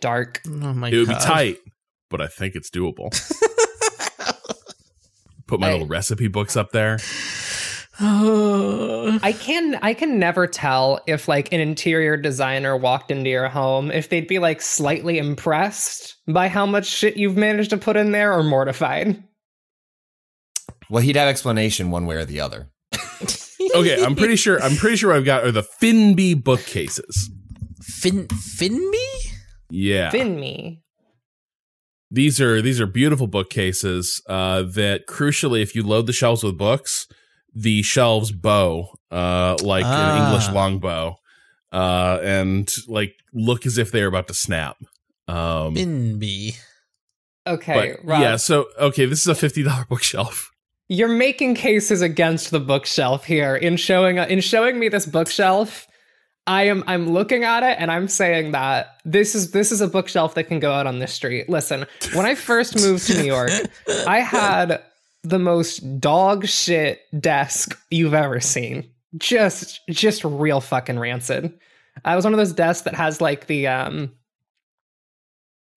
dark. 0.00 0.40
oh 0.46 0.72
my 0.72 0.88
it 0.88 0.96
would 0.96 1.08
god, 1.08 1.18
be 1.18 1.24
tight, 1.24 1.58
but 2.10 2.20
I 2.22 2.26
think 2.26 2.54
it's 2.54 2.70
doable. 2.70 3.10
Put 5.46 5.60
my 5.60 5.68
I- 5.68 5.72
little 5.72 5.86
recipe 5.86 6.28
books 6.28 6.56
up 6.56 6.72
there. 6.72 6.98
I 8.00 9.34
can 9.38 9.78
I 9.80 9.94
can 9.94 10.18
never 10.18 10.46
tell 10.46 11.00
if 11.06 11.28
like 11.28 11.52
an 11.52 11.60
interior 11.60 12.16
designer 12.16 12.76
walked 12.76 13.10
into 13.10 13.30
your 13.30 13.48
home 13.48 13.90
if 13.90 14.10
they'd 14.10 14.28
be 14.28 14.38
like 14.38 14.60
slightly 14.60 15.18
impressed 15.18 16.16
by 16.28 16.48
how 16.48 16.66
much 16.66 16.86
shit 16.86 17.16
you've 17.16 17.36
managed 17.36 17.70
to 17.70 17.78
put 17.78 17.96
in 17.96 18.12
there 18.12 18.32
or 18.34 18.42
mortified. 18.42 19.22
Well, 20.90 21.02
he'd 21.02 21.16
have 21.16 21.28
explanation 21.28 21.90
one 21.90 22.06
way 22.06 22.16
or 22.16 22.24
the 22.24 22.40
other. 22.40 22.68
Okay, 23.74 24.02
I'm 24.02 24.14
pretty 24.14 24.36
sure. 24.36 24.62
I'm 24.62 24.76
pretty 24.76 24.96
sure 24.96 25.10
what 25.10 25.16
I've 25.18 25.24
got 25.24 25.44
are 25.44 25.50
the 25.50 25.66
Finnby 25.82 26.42
bookcases. 26.42 27.30
Fin 27.82 28.26
Finnby? 28.28 29.32
Yeah, 29.70 30.08
Fin 30.10 30.38
me. 30.38 30.82
these 32.10 32.40
are 32.40 32.62
these 32.62 32.80
are 32.80 32.86
beautiful 32.86 33.26
bookcases. 33.26 34.22
Uh, 34.28 34.62
that 34.62 35.06
crucially, 35.08 35.62
if 35.62 35.74
you 35.74 35.82
load 35.82 36.06
the 36.06 36.12
shelves 36.12 36.44
with 36.44 36.56
books, 36.56 37.06
the 37.58 37.82
shelves 37.82 38.30
bow, 38.32 38.90
uh, 39.10 39.56
like 39.62 39.84
an 39.84 39.90
Ah. 39.92 40.26
English 40.28 40.50
longbow, 40.54 41.16
uh, 41.72 42.18
and 42.22 42.70
like 42.86 43.14
look 43.32 43.64
as 43.66 43.78
if 43.78 43.90
they're 43.90 44.06
about 44.08 44.28
to 44.28 44.34
snap. 44.34 44.76
Um, 45.26 45.74
Finnby. 45.74 46.56
Okay, 47.46 47.96
but 48.04 48.20
yeah, 48.20 48.36
so 48.36 48.66
okay, 48.78 49.06
this 49.06 49.20
is 49.20 49.26
a 49.28 49.34
fifty 49.34 49.62
dollar 49.62 49.84
bookshelf. 49.88 50.50
you're 50.88 51.08
making 51.08 51.54
cases 51.54 52.02
against 52.02 52.50
the 52.50 52.60
bookshelf 52.60 53.24
here 53.24 53.56
in 53.56 53.76
showing 53.76 54.18
in 54.18 54.40
showing 54.40 54.78
me 54.78 54.88
this 54.88 55.06
bookshelf. 55.06 55.86
I 56.48 56.64
am 56.64 56.84
I'm 56.86 57.10
looking 57.10 57.42
at 57.42 57.64
it 57.64 57.76
and 57.80 57.90
I'm 57.90 58.06
saying 58.06 58.52
that 58.52 58.98
this 59.04 59.34
is 59.34 59.50
this 59.50 59.72
is 59.72 59.80
a 59.80 59.88
bookshelf 59.88 60.34
that 60.34 60.44
can 60.44 60.60
go 60.60 60.72
out 60.72 60.86
on 60.86 60.98
the 61.00 61.06
street. 61.08 61.48
Listen, 61.48 61.86
when 62.14 62.26
I 62.26 62.34
first 62.36 62.76
moved 62.76 63.06
to 63.08 63.14
New 63.16 63.24
York, 63.26 63.50
I 64.06 64.20
had 64.20 64.80
the 65.28 65.38
most 65.38 66.00
dog 66.00 66.46
shit 66.46 67.00
desk 67.20 67.78
you've 67.90 68.14
ever 68.14 68.40
seen. 68.40 68.88
Just 69.16 69.80
just 69.88 70.24
real 70.24 70.60
fucking 70.60 70.98
rancid. 70.98 71.52
I 72.04 72.14
was 72.16 72.24
one 72.24 72.34
of 72.34 72.38
those 72.38 72.52
desks 72.52 72.82
that 72.84 72.94
has 72.94 73.20
like 73.20 73.46
the 73.46 73.66
um 73.68 74.12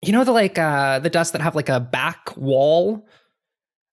you 0.02 0.12
know 0.12 0.24
the 0.24 0.32
like 0.32 0.58
uh 0.58 1.00
the 1.00 1.10
desks 1.10 1.32
that 1.32 1.42
have 1.42 1.56
like 1.56 1.70
a 1.70 1.80
back 1.80 2.36
wall? 2.38 3.06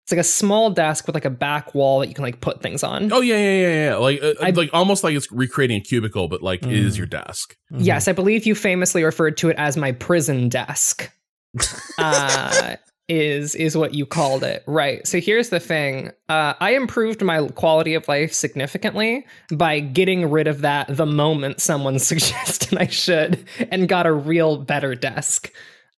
It's 0.04 0.12
like 0.12 0.20
a 0.20 0.24
small 0.24 0.70
desk 0.70 1.06
with 1.08 1.14
like 1.16 1.24
a 1.24 1.30
back 1.30 1.74
wall 1.74 1.98
that 1.98 2.06
you 2.08 2.14
can 2.14 2.22
like 2.22 2.40
put 2.40 2.62
things 2.62 2.84
on. 2.84 3.12
Oh 3.12 3.20
yeah, 3.20 3.36
yeah, 3.38 3.60
yeah, 3.68 3.84
yeah. 3.90 3.96
Like, 3.96 4.22
uh, 4.22 4.34
I- 4.40 4.50
like 4.50 4.70
almost 4.72 5.02
like 5.02 5.16
it's 5.16 5.30
recreating 5.32 5.78
a 5.78 5.80
cubicle, 5.80 6.28
but 6.28 6.42
like 6.42 6.62
it 6.62 6.72
is 6.72 6.94
Mm. 6.94 6.98
your 6.98 7.06
desk. 7.08 7.56
Yes, 7.72 8.06
I 8.06 8.12
believe 8.12 8.46
you 8.46 8.54
famously 8.54 9.02
referred 9.02 9.36
to 9.38 9.48
it 9.48 9.56
as 9.58 9.76
my 9.76 9.90
prison 9.90 10.48
desk. 10.48 11.10
uh, 11.98 12.76
is 13.08 13.54
is 13.54 13.76
what 13.76 13.94
you 13.94 14.04
called 14.04 14.42
it, 14.42 14.64
right? 14.66 15.06
So 15.06 15.20
here's 15.20 15.50
the 15.50 15.60
thing: 15.60 16.10
uh, 16.28 16.54
I 16.60 16.74
improved 16.74 17.22
my 17.22 17.46
quality 17.48 17.94
of 17.94 18.08
life 18.08 18.32
significantly 18.32 19.26
by 19.52 19.80
getting 19.80 20.30
rid 20.30 20.48
of 20.48 20.62
that 20.62 20.94
the 20.96 21.06
moment 21.06 21.60
someone 21.60 21.98
suggested 22.00 22.78
I 22.78 22.86
should, 22.86 23.44
and 23.70 23.88
got 23.88 24.06
a 24.06 24.12
real 24.12 24.58
better 24.58 24.94
desk. 24.94 25.52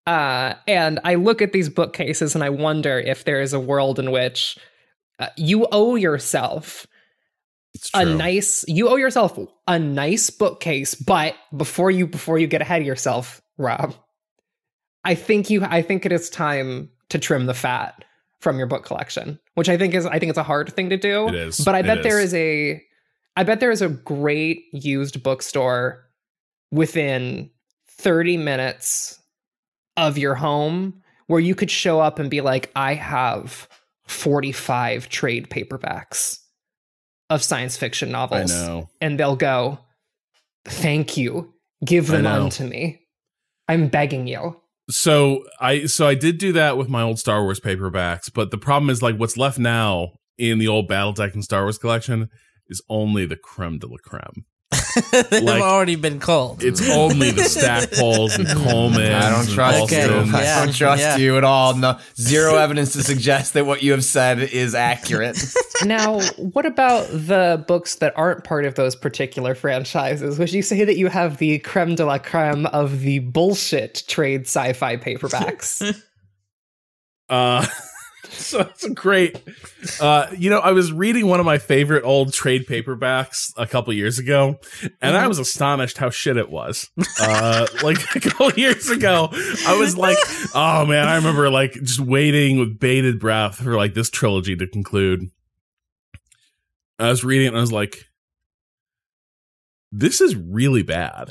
Uh, 0.06 0.54
and 0.66 1.00
I 1.04 1.16
look 1.16 1.42
at 1.42 1.52
these 1.52 1.68
bookcases 1.68 2.34
and 2.34 2.42
I 2.42 2.48
wonder 2.48 2.98
if 2.98 3.24
there 3.24 3.42
is 3.42 3.52
a 3.52 3.60
world 3.60 3.98
in 3.98 4.10
which 4.10 4.56
uh, 5.18 5.28
you 5.36 5.66
owe 5.70 5.96
yourself 5.96 6.86
a 7.94 8.04
nice 8.04 8.64
you 8.66 8.88
owe 8.88 8.96
yourself 8.96 9.38
a 9.66 9.78
nice 9.78 10.30
bookcase 10.30 10.94
but 10.94 11.34
before 11.56 11.90
you 11.90 12.06
before 12.06 12.38
you 12.38 12.46
get 12.46 12.62
ahead 12.62 12.80
of 12.80 12.86
yourself 12.86 13.40
rob 13.56 13.94
i 15.04 15.14
think 15.14 15.50
you 15.50 15.62
i 15.64 15.82
think 15.82 16.04
it 16.04 16.10
is 16.10 16.30
time 16.30 16.90
to 17.10 17.18
trim 17.18 17.46
the 17.46 17.54
fat 17.54 18.04
from 18.40 18.58
your 18.58 18.66
book 18.66 18.84
collection 18.84 19.38
which 19.54 19.68
i 19.68 19.76
think 19.76 19.94
is 19.94 20.06
i 20.06 20.18
think 20.18 20.30
it's 20.30 20.38
a 20.38 20.42
hard 20.42 20.72
thing 20.74 20.90
to 20.90 20.96
do 20.96 21.28
It 21.28 21.34
is. 21.34 21.60
but 21.64 21.74
i 21.74 21.82
bet 21.82 22.02
there 22.02 22.20
is. 22.20 22.32
a 22.34 22.80
i 23.36 23.42
bet 23.42 23.60
there 23.60 23.70
is 23.70 23.82
a 23.82 23.88
great 23.88 24.64
used 24.72 25.22
bookstore 25.22 26.04
within 26.70 27.50
30 27.88 28.36
minutes 28.36 29.18
of 29.96 30.18
your 30.18 30.34
home 30.36 31.02
where 31.26 31.40
you 31.40 31.54
could 31.54 31.70
show 31.70 31.98
up 32.00 32.18
and 32.18 32.30
be 32.30 32.40
like 32.40 32.70
i 32.76 32.94
have 32.94 33.68
45 34.06 35.08
trade 35.08 35.50
paperbacks 35.50 36.38
of 37.30 37.42
science 37.42 37.76
fiction 37.76 38.08
I 38.10 38.12
novels 38.12 38.52
know. 38.52 38.88
and 39.02 39.20
they'll 39.20 39.36
go, 39.36 39.80
"Thank 40.64 41.18
you, 41.18 41.52
give 41.84 42.06
them 42.06 42.26
unto 42.26 42.64
me. 42.64 43.02
I'm 43.68 43.88
begging 43.88 44.26
you." 44.26 44.58
So 44.90 45.44
I 45.60 45.86
so 45.86 46.06
I 46.06 46.14
did 46.14 46.38
do 46.38 46.52
that 46.52 46.78
with 46.78 46.88
my 46.88 47.02
old 47.02 47.18
Star 47.18 47.42
Wars 47.42 47.60
paperbacks, 47.60 48.32
but 48.32 48.50
the 48.50 48.58
problem 48.58 48.90
is 48.90 49.02
like 49.02 49.16
what's 49.16 49.36
left 49.36 49.58
now 49.58 50.12
in 50.38 50.58
the 50.58 50.68
old 50.68 50.88
BattleTech 50.88 51.34
and 51.34 51.44
Star 51.44 51.64
Wars 51.64 51.78
collection 51.78 52.28
is 52.68 52.80
only 52.88 53.26
the 53.26 53.36
creme 53.36 53.78
de 53.78 53.86
la 53.86 53.96
creme. 54.02 54.44
They've 55.30 55.42
Like- 55.42 55.62
already 55.62 55.96
been 55.96 56.18
called. 56.20 56.62
It's 56.62 56.86
only 56.90 57.30
the 57.30 57.42
Stackpoles 57.48 58.38
and 58.38 58.46
Coleman. 58.48 59.12
I 59.12 59.30
don't 59.30 59.48
trust 59.48 59.84
Okay, 59.84 60.02
you. 60.04 60.10
Allstons. 60.10 60.34
I 60.34 60.64
don't 60.64 60.74
trust 60.74 61.00
yeah. 61.02 61.16
you 61.16 61.36
at 61.38 61.44
all. 61.44 61.74
No, 61.74 61.98
zero 62.16 62.56
evidence 62.56 62.92
to 62.92 63.02
suggest 63.02 63.54
that 63.54 63.64
what 63.64 63.82
you 63.82 63.92
have 63.92 64.04
said 64.04 64.40
is 64.40 64.74
accurate. 64.74 65.38
now, 65.84 66.20
what 66.36 66.66
about 66.66 67.06
the 67.08 67.64
books 67.66 67.96
that 67.96 68.12
aren't 68.16 68.44
part 68.44 68.66
of 68.66 68.74
those 68.74 68.94
particular 68.94 69.54
franchises? 69.54 70.38
Would 70.38 70.52
you 70.52 70.62
say 70.62 70.84
that 70.84 70.98
you 70.98 71.08
have 71.08 71.38
the 71.38 71.60
creme 71.60 71.94
de 71.94 72.04
la 72.04 72.18
creme 72.18 72.66
of 72.66 73.00
the 73.00 73.20
bullshit 73.20 74.04
trade 74.06 74.42
sci-fi 74.42 74.96
paperbacks? 74.96 75.98
Uh, 77.30 77.64
so 78.30 78.58
that's 78.58 78.86
great. 78.90 79.40
Uh, 80.00 80.26
you 80.36 80.50
know, 80.50 80.58
I 80.58 80.72
was 80.72 80.92
reading 80.92 81.26
one 81.26 81.40
of 81.40 81.46
my 81.46 81.58
favorite 81.58 82.04
old 82.04 82.32
trade 82.32 82.66
paperbacks 82.66 83.52
a 83.56 83.66
couple 83.66 83.92
years 83.94 84.18
ago, 84.18 84.58
and 85.00 85.16
I 85.16 85.26
was 85.28 85.38
astonished 85.38 85.98
how 85.98 86.10
shit 86.10 86.36
it 86.36 86.50
was. 86.50 86.90
Uh, 87.20 87.66
like 87.82 88.14
a 88.14 88.20
couple 88.20 88.52
years 88.52 88.90
ago, 88.90 89.30
I 89.66 89.76
was 89.78 89.96
like, 89.96 90.18
"Oh 90.54 90.84
man!" 90.84 91.08
I 91.08 91.16
remember 91.16 91.48
like 91.48 91.72
just 91.72 92.00
waiting 92.00 92.58
with 92.58 92.78
bated 92.78 93.18
breath 93.18 93.56
for 93.56 93.76
like 93.76 93.94
this 93.94 94.10
trilogy 94.10 94.56
to 94.56 94.66
conclude. 94.66 95.30
I 96.98 97.08
was 97.08 97.24
reading 97.24 97.46
it, 97.46 97.48
and 97.48 97.56
I 97.56 97.62
was 97.62 97.72
like, 97.72 98.04
"This 99.90 100.20
is 100.20 100.36
really 100.36 100.82
bad." 100.82 101.30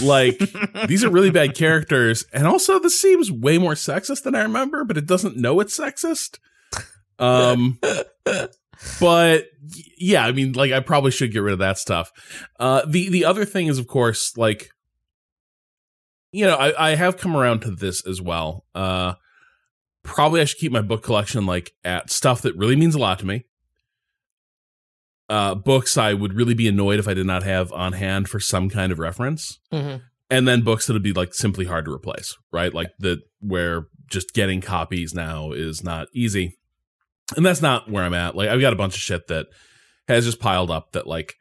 Like 0.00 0.38
these 0.88 1.04
are 1.04 1.10
really 1.10 1.30
bad 1.30 1.54
characters. 1.54 2.24
And 2.32 2.46
also 2.46 2.78
this 2.78 3.00
seems 3.00 3.30
way 3.30 3.58
more 3.58 3.74
sexist 3.74 4.22
than 4.22 4.34
i 4.34 4.42
remember 4.42 4.84
but 4.84 4.96
it 4.96 5.06
doesn't 5.06 5.36
know 5.36 5.60
it's 5.60 5.78
sexist. 5.78 6.38
Um 7.18 7.78
but 9.00 9.46
yeah 9.98 10.24
i 10.24 10.32
mean 10.32 10.52
like 10.52 10.72
i 10.72 10.80
probably 10.80 11.10
should 11.10 11.32
get 11.32 11.40
rid 11.40 11.52
of 11.52 11.58
that 11.60 11.78
stuff. 11.78 12.10
Uh 12.58 12.82
the 12.86 13.08
the 13.08 13.24
other 13.24 13.44
thing 13.44 13.66
is 13.66 13.78
of 13.78 13.86
course 13.86 14.36
like 14.36 14.70
you 16.32 16.44
know 16.44 16.56
i 16.56 16.90
i 16.90 16.94
have 16.94 17.16
come 17.16 17.36
around 17.36 17.60
to 17.60 17.70
this 17.70 18.06
as 18.06 18.20
well. 18.20 18.64
Uh 18.74 19.14
probably 20.04 20.40
i 20.40 20.44
should 20.44 20.58
keep 20.58 20.72
my 20.72 20.82
book 20.82 21.02
collection 21.02 21.46
like 21.46 21.72
at 21.84 22.10
stuff 22.10 22.42
that 22.42 22.56
really 22.56 22.74
means 22.74 22.94
a 22.94 22.98
lot 22.98 23.20
to 23.20 23.26
me 23.26 23.44
uh 25.28 25.54
books 25.54 25.96
i 25.96 26.12
would 26.12 26.34
really 26.34 26.54
be 26.54 26.66
annoyed 26.68 26.98
if 26.98 27.06
i 27.08 27.14
did 27.14 27.26
not 27.26 27.42
have 27.42 27.72
on 27.72 27.92
hand 27.92 28.28
for 28.28 28.40
some 28.40 28.68
kind 28.68 28.90
of 28.92 28.98
reference 28.98 29.58
Mhm. 29.72 30.02
and 30.30 30.48
then 30.48 30.62
books 30.62 30.86
that 30.86 30.92
would 30.94 31.02
be 31.02 31.12
like 31.12 31.32
simply 31.34 31.64
hard 31.66 31.84
to 31.84 31.92
replace, 31.92 32.36
right? 32.52 32.72
Like 32.74 32.90
that 33.00 33.20
where 33.40 33.86
just 34.10 34.32
getting 34.34 34.60
copies 34.60 35.14
now 35.14 35.52
is 35.52 35.82
not 35.84 36.08
easy. 36.14 36.56
And 37.36 37.44
that's 37.46 37.62
not 37.62 37.90
where 37.90 38.02
I'm 38.04 38.14
at. 38.14 38.34
Like 38.34 38.48
I've 38.48 38.60
got 38.60 38.72
a 38.72 38.76
bunch 38.76 38.94
of 38.94 39.00
shit 39.00 39.26
that 39.28 39.46
has 40.08 40.24
just 40.24 40.40
piled 40.40 40.70
up 40.70 40.92
that 40.92 41.06
like 41.06 41.34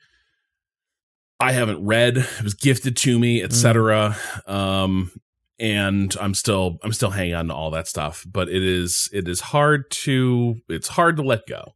I 1.39 1.51
haven't 1.53 1.83
read, 1.85 2.17
it 2.17 2.43
was 2.43 2.53
gifted 2.53 2.95
to 2.97 3.17
me, 3.19 3.41
etc. 3.41 4.15
Um 4.45 5.11
and 5.59 6.15
I'm 6.19 6.33
still 6.33 6.77
I'm 6.83 6.93
still 6.93 7.09
hanging 7.11 7.35
on 7.35 7.47
to 7.47 7.53
all 7.53 7.71
that 7.71 7.87
stuff, 7.87 8.25
but 8.29 8.47
it 8.49 8.63
is 8.63 9.09
it 9.13 9.27
is 9.27 9.39
hard 9.41 9.89
to 9.91 10.55
it's 10.69 10.89
hard 10.89 11.17
to 11.17 11.23
let 11.23 11.47
go. 11.47 11.73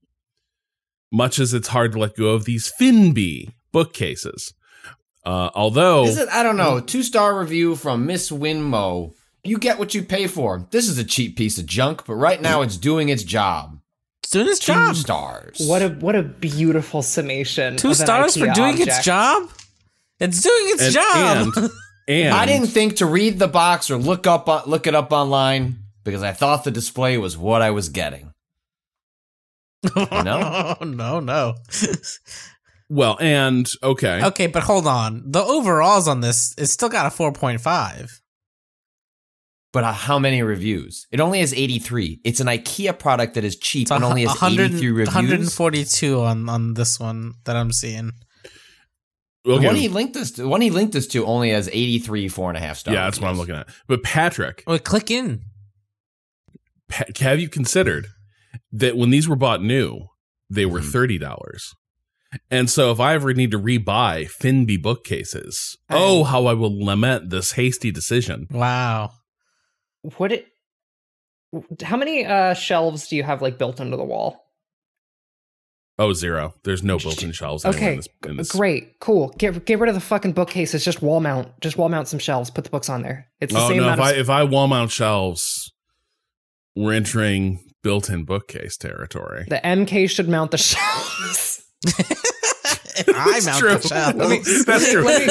Much 1.11 1.39
as 1.39 1.53
it's 1.53 1.69
hard 1.69 1.93
to 1.93 1.99
let 1.99 2.15
go 2.15 2.29
of 2.29 2.45
these 2.45 2.71
Finnby 2.79 3.53
bookcases. 3.71 4.53
Uh, 5.25 5.49
although 5.55 6.05
Is 6.05 6.17
it? 6.17 6.29
I 6.29 6.43
don't 6.43 6.57
know. 6.57 6.79
Two 6.79 7.03
star 7.03 7.39
review 7.39 7.75
from 7.75 8.05
Miss 8.05 8.29
Winmo. 8.29 9.13
You 9.43 9.57
get 9.57 9.79
what 9.79 9.93
you 9.93 10.03
pay 10.03 10.27
for. 10.27 10.67
This 10.71 10.87
is 10.87 10.97
a 10.97 11.03
cheap 11.03 11.35
piece 11.35 11.57
of 11.57 11.65
junk, 11.65 12.05
but 12.05 12.15
right 12.15 12.41
now 12.41 12.61
it's 12.61 12.77
doing 12.77 13.09
its 13.09 13.23
job. 13.23 13.79
It's 14.23 14.31
doing 14.31 14.47
its 14.47 14.59
Two 14.59 14.73
job. 14.73 14.95
stars. 14.95 15.61
What 15.67 15.81
a 15.81 15.89
what 15.89 16.15
a 16.15 16.23
beautiful 16.23 17.01
summation. 17.01 17.77
Two 17.77 17.89
of 17.89 17.99
an 17.99 18.05
stars 18.05 18.35
for 18.37 18.47
IKEA 18.47 18.55
doing 18.55 18.81
its 18.81 19.03
job. 19.03 19.49
It's 20.19 20.41
doing 20.41 20.63
its 20.69 20.83
and, 20.83 20.93
job. 20.93 21.53
and 21.57 21.71
and 22.07 22.33
I 22.33 22.45
didn't 22.45 22.67
think 22.67 22.97
to 22.97 23.05
read 23.05 23.37
the 23.37 23.47
box 23.47 23.91
or 23.91 23.97
look 23.97 24.25
up 24.25 24.47
uh, 24.49 24.63
look 24.65 24.87
it 24.87 24.95
up 24.95 25.11
online 25.11 25.77
because 26.03 26.23
I 26.23 26.31
thought 26.33 26.63
the 26.63 26.71
display 26.71 27.17
was 27.17 27.37
what 27.37 27.61
I 27.61 27.71
was 27.71 27.89
getting. 27.89 28.31
No? 29.95 30.77
no, 30.81 31.19
no. 31.19 31.55
Well, 32.89 33.17
and 33.19 33.67
okay. 33.81 34.23
okay, 34.25 34.47
but 34.47 34.63
hold 34.63 34.87
on. 34.87 35.23
The 35.25 35.41
overalls 35.41 36.07
on 36.07 36.21
this 36.21 36.53
is 36.57 36.71
still 36.71 36.89
got 36.89 37.05
a 37.05 37.09
four 37.09 37.31
point 37.31 37.61
five. 37.61 38.21
But 39.73 39.83
uh, 39.83 39.91
how 39.91 40.19
many 40.19 40.41
reviews? 40.41 41.05
It 41.11 41.19
only 41.19 41.41
has 41.41 41.53
83. 41.53 42.21
It's 42.23 42.39
an 42.39 42.47
IKEA 42.47 42.97
product 42.97 43.33
that 43.33 43.43
is 43.43 43.57
cheap 43.57 43.81
It's 43.83 43.91
and 43.91 44.05
only 44.05 44.21
has 44.21 44.41
83 44.41 44.89
reviews. 44.91 45.07
142 45.13 46.21
on 46.21 46.47
on 46.47 46.75
this 46.75 46.97
one 46.97 47.33
that 47.43 47.57
I'm 47.57 47.73
seeing. 47.73 48.11
The 49.43 49.57
one 49.59 49.75
he 49.75 49.89
linked 49.89 50.13
this 50.13 50.31
to, 50.31 50.47
one 50.47 50.61
he 50.61 50.69
linked 50.71 50.95
us 50.95 51.05
to 51.07 51.25
only 51.25 51.49
has 51.51 51.69
83 51.71 52.29
four 52.29 52.49
and 52.49 52.57
a 52.57 52.61
half 52.61 52.77
stars. 52.77 52.95
yeah, 52.95 53.03
that's 53.03 53.19
what 53.19 53.27
I'm 53.29 53.37
looking 53.37 53.55
at. 53.55 53.67
But 53.87 54.01
Patrick, 54.01 54.63
Wait, 54.65 54.83
click 54.85 55.11
in. 55.11 55.41
pa- 56.89 57.03
have 57.19 57.39
you 57.39 57.49
considered 57.49 58.07
that 58.71 58.97
when 58.97 59.09
these 59.09 59.27
were 59.27 59.35
bought 59.35 59.61
new, 59.61 60.07
they 60.49 60.65
were 60.65 60.79
Mhm. 60.81 60.91
thirty 60.91 61.17
dollars? 61.17 61.73
And 62.51 62.69
so, 62.69 62.91
if 62.91 62.99
I 62.99 63.13
ever 63.13 63.33
need 63.33 63.51
to 63.51 63.59
rebuy 63.59 64.29
Finnby 64.29 64.81
bookcases, 64.81 65.77
oh, 65.89 66.23
how 66.25 66.47
I 66.47 66.53
will 66.53 66.83
lament 66.85 67.29
this 67.29 67.53
hasty 67.53 67.91
decision. 67.91 68.47
Wow. 68.51 69.11
Would 70.19 70.33
it? 70.33 70.47
How 71.83 71.95
many 71.95 72.25
uh, 72.25 72.53
shelves 72.53 73.07
do 73.07 73.15
you 73.15 73.23
have 73.23 73.41
like 73.41 73.57
built 73.57 73.79
into 73.79 73.95
the 73.95 74.03
wall? 74.03 74.41
Oh, 75.97 76.11
zero. 76.11 76.53
There's 76.65 76.83
no 76.83 76.97
built-in 76.97 77.31
shelves. 77.31 77.63
Okay, 77.63 77.91
in 77.91 77.95
this, 77.97 78.07
in 78.27 78.35
this. 78.35 78.51
great, 78.51 78.99
cool. 78.99 79.33
Get 79.37 79.65
get 79.65 79.79
rid 79.79 79.87
of 79.87 79.95
the 79.95 80.01
fucking 80.01 80.33
bookcases. 80.33 80.83
Just 80.83 81.01
wall 81.01 81.21
mount. 81.21 81.47
Just 81.61 81.77
wall 81.77 81.87
mount 81.87 82.09
some 82.09 82.19
shelves. 82.19 82.49
Put 82.49 82.65
the 82.65 82.69
books 82.69 82.89
on 82.89 83.01
there. 83.01 83.27
It's 83.39 83.53
the 83.53 83.59
Oh 83.61 83.67
same 83.69 83.77
no! 83.77 83.83
If 83.87 83.93
amount. 83.93 84.01
I 84.01 84.11
of, 84.11 84.17
if 84.17 84.29
I 84.29 84.43
wall 84.43 84.67
mount 84.67 84.91
shelves, 84.91 85.71
we're 86.75 86.91
entering 86.91 87.63
built-in 87.85 88.23
bookcase 88.25 88.75
territory. 88.77 89.45
the 89.47 89.61
MK 89.63 90.09
should 90.09 90.27
mount 90.27 90.49
the 90.49 90.57
shelves. 90.57 91.63
I 93.07 93.39
mount 93.45 93.59
true. 93.59 93.77
the 93.77 93.87
shelf. 93.87 94.15
Let 94.15 94.29
me- 94.29 94.41
That's 94.65 94.91
true. 94.91 95.03
let 95.03 95.27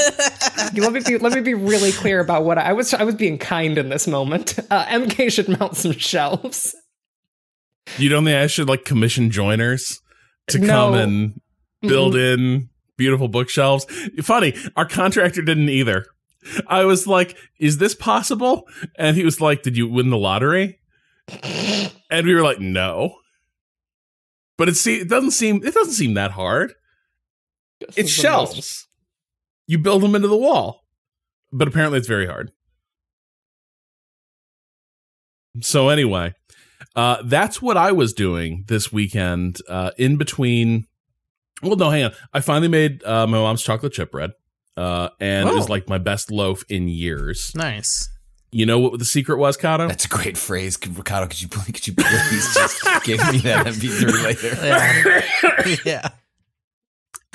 me, 0.74 0.80
let 0.80 0.92
me 0.92 1.00
be 1.04 1.18
let 1.18 1.32
me 1.32 1.40
be 1.40 1.54
really 1.54 1.90
clear 1.92 2.20
about 2.20 2.44
what 2.44 2.56
I, 2.58 2.70
I 2.70 2.72
was. 2.74 2.94
I 2.94 3.02
was 3.02 3.16
being 3.16 3.38
kind 3.38 3.76
in 3.76 3.88
this 3.88 4.06
moment. 4.06 4.56
Uh, 4.70 4.84
MK 4.86 5.32
should 5.32 5.48
mount 5.58 5.76
some 5.76 5.92
shelves. 5.92 6.74
You 7.98 8.08
don't 8.08 8.24
think 8.24 8.36
I 8.36 8.46
should 8.46 8.68
like 8.68 8.84
commission 8.84 9.30
joiners 9.30 10.00
to 10.48 10.58
No. 10.58 10.66
come 10.68 10.94
and 10.94 11.40
build 11.82 12.14
in 12.16 12.68
beautiful 12.96 13.28
bookshelves? 13.28 13.84
Funny, 14.22 14.54
our 14.76 14.86
contractor 14.86 15.42
didn't 15.42 15.68
either. 15.70 16.06
I 16.66 16.84
was 16.84 17.06
like, 17.06 17.36
"Is 17.58 17.78
this 17.78 17.94
possible?" 17.94 18.68
And 18.96 19.16
he 19.16 19.24
was 19.24 19.40
like, 19.40 19.62
"Did 19.62 19.76
you 19.76 19.88
win 19.88 20.10
the 20.10 20.18
lottery?" 20.18 20.78
And 22.10 22.26
we 22.26 22.34
were 22.34 22.42
like, 22.42 22.60
"No." 22.60 23.16
But 24.56 24.68
it 24.68 24.76
see, 24.76 25.00
it 25.00 25.08
doesn't 25.08 25.32
seem 25.32 25.56
it 25.64 25.74
doesn't 25.74 25.94
seem 25.94 26.14
that 26.14 26.32
hard. 26.32 26.74
This 27.80 27.96
It's 27.96 28.08
most- 28.10 28.20
shelves. 28.22 28.88
You 29.66 29.78
build 29.78 30.02
them 30.02 30.14
into 30.14 30.28
the 30.28 30.36
wall, 30.36 30.84
but 31.52 31.66
apparently 31.66 31.98
it's 31.98 32.06
very 32.08 32.26
hard. 32.26 32.52
So 35.60 35.88
anyway, 35.88 36.34
uh, 36.96 37.22
that's 37.24 37.62
what 37.62 37.76
I 37.76 37.92
was 37.92 38.12
doing 38.12 38.64
this 38.68 38.92
weekend. 38.92 39.58
Uh, 39.68 39.92
in 39.96 40.16
between, 40.16 40.86
well, 41.62 41.76
no, 41.76 41.90
hang 41.90 42.04
on. 42.04 42.12
I 42.32 42.40
finally 42.40 42.68
made 42.68 43.02
uh, 43.04 43.26
my 43.26 43.38
mom's 43.38 43.62
chocolate 43.62 43.92
chip 43.92 44.10
bread, 44.10 44.32
uh, 44.76 45.10
and 45.20 45.48
it 45.48 45.54
was 45.54 45.66
Oh. 45.68 45.72
like 45.72 45.88
my 45.88 45.98
best 45.98 46.30
loaf 46.30 46.64
in 46.68 46.88
years. 46.88 47.52
Nice. 47.54 48.08
You 48.56 48.66
know 48.66 48.78
what 48.78 48.96
the 49.00 49.04
secret 49.04 49.38
was, 49.38 49.56
Cado? 49.56 49.88
That's 49.88 50.04
a 50.04 50.08
great 50.08 50.38
phrase. 50.38 50.76
Could- 50.76 50.96
Ricardo, 50.96 51.26
could 51.26 51.42
you, 51.42 51.48
please- 51.48 51.64
could 51.72 51.86
you 51.88 51.94
please 51.94 52.54
just 52.54 52.80
give 53.04 53.18
me 53.32 53.38
that 53.38 53.66
MP3 53.66 54.22
later? 54.22 55.80
Yeah. 55.84 56.10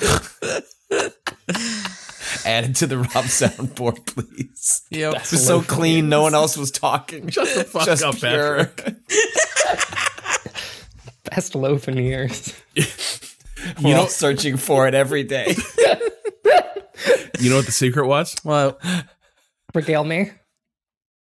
yeah. 0.00 0.20
Add 2.46 2.64
it 2.70 2.76
to 2.76 2.86
the 2.86 2.96
Rob 2.96 3.24
soundboard, 3.26 4.06
please. 4.06 4.82
Yep. 4.90 5.12
It 5.14 5.30
was 5.30 5.46
so 5.46 5.60
clean, 5.60 6.08
no 6.08 6.22
one 6.22 6.34
else 6.34 6.56
was 6.56 6.70
talking. 6.70 7.28
Shut 7.28 7.48
the 7.54 7.64
fuck 7.64 7.84
Just 7.84 8.02
up, 8.02 8.16
pure. 8.16 8.64
Patrick. 8.64 8.96
best 11.24 11.54
loaf 11.54 11.86
in 11.86 11.98
years. 11.98 12.54
You 12.74 13.94
know- 13.94 14.06
searching 14.06 14.56
for 14.56 14.88
it 14.88 14.94
every 14.94 15.24
day. 15.24 15.54
You 17.38 17.50
know 17.50 17.56
what 17.56 17.66
the 17.66 17.72
secret 17.72 18.06
was? 18.06 18.34
Well, 18.42 18.78
Regale 19.74 20.04
me. 20.04 20.30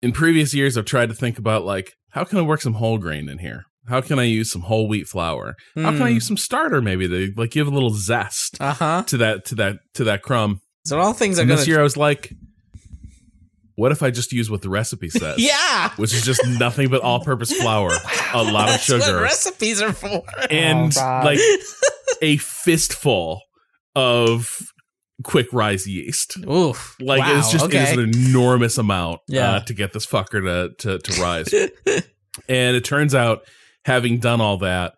In 0.03 0.11
previous 0.11 0.53
years 0.53 0.77
I've 0.77 0.85
tried 0.85 1.09
to 1.09 1.15
think 1.15 1.39
about 1.39 1.65
like 1.65 1.93
how 2.11 2.23
can 2.23 2.37
I 2.37 2.41
work 2.43 2.61
some 2.61 2.73
whole 2.73 2.99
grain 2.99 3.27
in 3.27 3.39
here? 3.39 3.65
How 3.89 3.99
can 4.01 4.19
I 4.19 4.23
use 4.23 4.51
some 4.51 4.61
whole 4.61 4.87
wheat 4.87 5.07
flour? 5.07 5.55
How 5.75 5.91
can 5.91 6.01
I 6.03 6.09
Hmm. 6.09 6.13
use 6.15 6.27
some 6.27 6.37
starter 6.37 6.81
maybe 6.81 7.07
to 7.07 7.33
like 7.35 7.49
give 7.51 7.65
a 7.67 7.71
little 7.71 7.89
zest 7.89 8.57
uh 8.61 8.73
huh. 8.73 9.03
to 9.07 9.17
that 9.17 9.45
to 9.45 9.55
that 9.55 9.77
to 9.95 10.03
that 10.03 10.21
crumb? 10.21 10.59
So 10.85 10.99
all 10.99 11.13
things 11.13 11.37
are 11.39 11.41
And 11.41 11.49
gonna. 11.49 11.57
this 11.59 11.67
year 11.67 11.79
I 11.79 11.83
was 11.83 11.97
like, 11.97 12.31
what 13.75 13.91
if 13.91 14.03
I 14.03 14.11
just 14.11 14.31
use 14.31 14.49
what 14.51 14.61
the 14.61 14.69
recipe 14.69 15.09
says? 15.21 15.39
yeah. 15.39 15.89
Which 15.95 16.13
is 16.13 16.23
just 16.23 16.45
nothing 16.47 16.89
but 16.89 17.01
all-purpose 17.01 17.53
flour, 17.53 17.91
a 18.33 18.43
lot 18.43 18.69
of 18.69 18.75
That's 18.75 18.89
what 18.89 19.01
sugar, 19.03 19.21
recipes 19.21 19.81
are 19.81 19.93
for. 19.93 20.23
and 20.49 20.95
Oh, 20.97 21.21
like 21.23 21.39
a 22.21 22.37
fistful 22.37 23.41
of 23.95 24.59
quick 25.23 25.47
rise 25.51 25.87
yeast. 25.87 26.37
Oof. 26.47 26.95
Like 26.99 27.21
wow, 27.21 27.37
it's 27.39 27.51
just 27.51 27.65
okay. 27.65 27.91
it 27.93 27.97
an 27.99 28.11
enormous 28.13 28.77
amount 28.77 29.21
Yeah. 29.27 29.51
uh, 29.53 29.59
to 29.61 29.73
get 29.73 29.93
this 29.93 30.05
fucker 30.05 30.41
to 30.77 30.99
to, 30.99 30.99
to 30.99 31.21
rise. 31.21 31.53
and 32.47 32.75
it 32.75 32.83
turns 32.83 33.15
out, 33.15 33.41
having 33.85 34.19
done 34.19 34.41
all 34.41 34.57
that, 34.59 34.93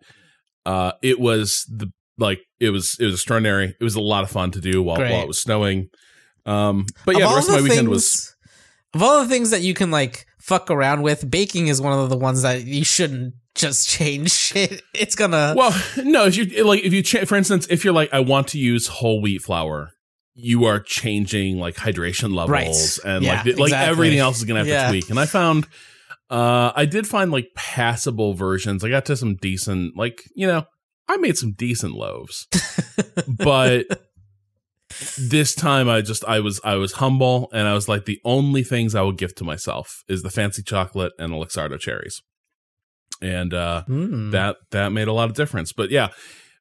uh, 0.64 0.92
it 1.02 1.18
was 1.20 1.64
the 1.68 1.90
like 2.18 2.40
it 2.60 2.70
was 2.70 2.96
it 2.98 3.04
was 3.04 3.14
extraordinary. 3.14 3.74
It 3.78 3.84
was 3.84 3.94
a 3.94 4.00
lot 4.00 4.24
of 4.24 4.30
fun 4.30 4.50
to 4.52 4.60
do 4.60 4.82
while 4.82 4.96
Great. 4.96 5.12
while 5.12 5.22
it 5.22 5.28
was 5.28 5.38
snowing. 5.38 5.88
Um, 6.44 6.86
but 7.04 7.14
Of 7.16 7.20
yeah, 7.20 7.28
the 7.28 7.34
rest 7.34 7.48
of 7.48 7.54
my 7.56 7.62
weekend 7.62 7.88
was 7.88 8.34
of 8.94 9.02
all 9.02 9.22
the 9.22 9.28
things 9.28 9.50
that 9.50 9.62
you 9.62 9.74
can 9.74 9.90
like 9.90 10.26
fuck 10.40 10.70
around 10.70 11.02
with. 11.02 11.28
Baking 11.30 11.68
is 11.68 11.80
one 11.80 11.92
of 11.98 12.08
the 12.08 12.16
ones 12.16 12.42
that 12.42 12.64
you 12.64 12.84
shouldn't 12.84 13.34
just 13.54 13.88
change 13.96 14.30
shit. 14.30 14.82
It's 14.94 15.14
gonna. 15.14 15.54
well, 15.56 15.78
no. 15.98 16.24
If 16.26 16.36
you 16.36 16.64
like, 16.64 16.84
if 16.84 16.92
you 16.92 17.02
cha- 17.02 17.24
for 17.24 17.36
instance, 17.36 17.66
if 17.68 17.84
you're 17.84 17.92
like, 17.94 18.12
I 18.14 18.20
want 18.20 18.48
to 18.48 18.58
use 18.58 18.86
whole 18.86 19.20
wheat 19.20 19.42
flour. 19.42 19.90
You 20.38 20.66
are 20.66 20.78
changing 20.80 21.58
like 21.58 21.76
hydration 21.76 22.34
levels 22.34 23.00
Right. 23.04 23.10
and 23.14 23.24
Yeah, 23.24 23.34
like 23.36 23.44
the- 23.44 23.52
like 23.54 23.68
exactly. 23.68 23.90
everything 23.90 24.18
else 24.18 24.36
is 24.38 24.44
gonna 24.44 24.60
have 24.60 24.68
Yeah. 24.68 24.84
to 24.84 24.88
tweak. 24.90 25.10
And 25.10 25.18
I 25.18 25.26
found 25.26 25.66
Uh, 26.28 26.72
I 26.74 26.86
did 26.86 27.06
find 27.06 27.30
like 27.30 27.50
passable 27.54 28.34
versions. 28.34 28.82
I 28.82 28.88
got 28.88 29.04
to 29.06 29.16
some 29.16 29.36
decent, 29.36 29.96
like 29.96 30.24
you 30.34 30.44
know, 30.46 30.64
I 31.08 31.16
made 31.18 31.38
some 31.38 31.52
decent 31.52 31.92
loaves, 31.94 32.48
but 33.28 33.86
this 35.18 35.54
time 35.54 35.88
I 35.88 36.00
just 36.00 36.24
I 36.24 36.40
was 36.40 36.60
I 36.64 36.74
was 36.76 36.92
humble 36.94 37.48
and 37.52 37.68
I 37.68 37.74
was 37.74 37.88
like 37.88 38.04
the 38.06 38.18
only 38.24 38.62
things 38.64 38.94
I 38.94 39.02
will 39.02 39.12
gift 39.12 39.38
to 39.38 39.44
myself 39.44 40.02
is 40.08 40.22
the 40.22 40.30
fancy 40.30 40.62
chocolate 40.64 41.12
and 41.18 41.32
the 41.32 41.36
Luxardo 41.36 41.78
cherries, 41.78 42.22
and 43.22 43.52
uh, 43.54 43.82
Mm. 43.88 44.32
that 44.32 44.56
that 44.70 44.90
made 44.92 45.08
a 45.08 45.12
lot 45.12 45.28
of 45.30 45.36
difference. 45.36 45.72
But 45.72 45.90
yeah, 45.90 46.08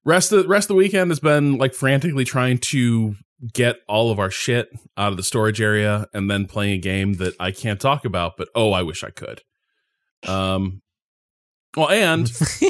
rest 0.03 0.31
of 0.31 0.43
the 0.43 0.47
rest 0.47 0.65
of 0.65 0.69
the 0.69 0.75
weekend 0.75 1.09
has 1.11 1.19
been 1.19 1.57
like 1.57 1.73
frantically 1.73 2.25
trying 2.25 2.57
to 2.59 3.15
get 3.53 3.77
all 3.87 4.11
of 4.11 4.19
our 4.19 4.31
shit 4.31 4.69
out 4.97 5.11
of 5.11 5.17
the 5.17 5.23
storage 5.23 5.61
area 5.61 6.07
and 6.13 6.29
then 6.29 6.45
playing 6.45 6.73
a 6.73 6.77
game 6.77 7.15
that 7.15 7.33
I 7.39 7.51
can't 7.51 7.79
talk 7.79 8.05
about, 8.05 8.37
but 8.37 8.49
oh, 8.55 8.71
I 8.71 8.83
wish 8.83 9.03
I 9.03 9.09
could. 9.09 9.41
Um, 10.27 10.81
well, 11.75 11.89
and 11.89 12.31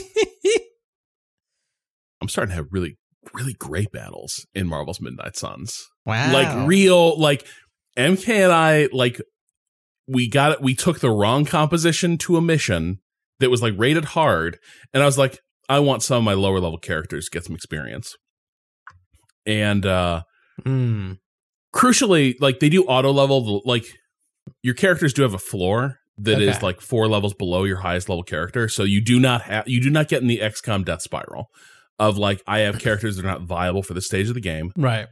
I'm 2.21 2.29
starting 2.29 2.51
to 2.51 2.55
have 2.55 2.67
really 2.71 2.97
really 3.33 3.53
great 3.53 3.91
battles 3.91 4.45
in 4.53 4.67
Marvel's 4.67 5.01
Midnight 5.01 5.35
Suns 5.35 5.87
wow. 6.05 6.31
like 6.31 6.67
real 6.67 7.19
like 7.19 7.45
mk 7.97 8.27
and 8.29 8.51
i 8.51 8.87
like 8.91 9.21
we 10.07 10.29
got 10.29 10.51
it 10.51 10.61
we 10.61 10.75
took 10.75 10.99
the 10.99 11.09
wrong 11.09 11.45
composition 11.45 12.17
to 12.17 12.37
a 12.37 12.41
mission 12.41 12.99
that 13.39 13.49
was 13.49 13.61
like 13.61 13.73
rated 13.77 14.05
hard 14.05 14.59
and 14.93 15.01
i 15.01 15.05
was 15.05 15.17
like 15.17 15.39
i 15.69 15.79
want 15.79 16.03
some 16.03 16.17
of 16.17 16.23
my 16.23 16.33
lower 16.33 16.59
level 16.59 16.77
characters 16.77 17.25
to 17.25 17.31
get 17.31 17.45
some 17.45 17.55
experience 17.55 18.15
and 19.45 19.85
uh 19.85 20.21
Mm. 20.63 21.17
crucially 21.73 22.35
like 22.39 22.59
they 22.59 22.69
do 22.69 22.83
auto 22.85 23.11
level 23.11 23.61
like 23.65 23.85
your 24.63 24.73
characters 24.75 25.13
do 25.13 25.21
have 25.23 25.33
a 25.33 25.37
floor 25.39 25.99
that 26.17 26.39
is 26.39 26.55
Okay. 26.57 26.65
like 26.65 26.79
four 26.81 27.07
levels 27.09 27.33
below 27.33 27.65
your 27.65 27.77
highest 27.77 28.07
level 28.07 28.23
character 28.23 28.69
so 28.69 28.83
you 28.83 29.01
do 29.03 29.19
not 29.19 29.41
have 29.41 29.67
you 29.67 29.81
do 29.81 29.89
not 29.89 30.07
get 30.07 30.21
in 30.21 30.27
the 30.27 30.39
xcom 30.39 30.85
death 30.85 31.01
spiral 31.01 31.49
of 31.99 32.17
like 32.17 32.41
i 32.47 32.59
have 32.59 32.79
characters 32.79 33.17
that 33.17 33.25
are 33.25 33.27
not 33.27 33.41
viable 33.41 33.83
for 33.83 33.93
the 33.93 34.01
stage 34.01 34.27
of 34.29 34.33
the 34.33 34.39
game 34.41 34.71
Right. 34.77 35.07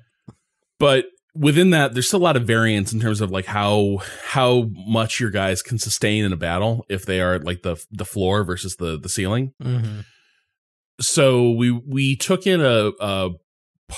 but 0.80 1.06
within 1.36 1.72
that 1.72 1.94
there's 1.94 2.08
still 2.08 2.20
a 2.20 2.24
lot 2.24 2.38
of 2.38 2.46
variance 2.46 2.94
in 2.94 3.00
terms 3.02 3.20
of 3.20 3.32
like 3.32 3.46
how 3.48 4.00
how 4.28 4.70
much 4.74 5.20
your 5.20 5.32
guys 5.32 5.62
can 5.62 5.80
sustain 5.80 6.24
in 6.24 6.32
a 6.32 6.38
battle 6.38 6.86
if 6.90 7.06
they 7.06 7.20
are 7.20 7.40
like 7.40 7.64
the 7.64 7.76
the 7.92 8.06
floor 8.06 8.44
versus 8.46 8.76
the 8.78 8.98
the 8.98 9.10
ceiling 9.10 9.52
hmm 9.62 10.02
so 11.02 11.50
we 11.52 11.72
we 11.72 12.16
took 12.16 12.46
in 12.46 12.62
a, 12.62 12.92
a 13.00 13.32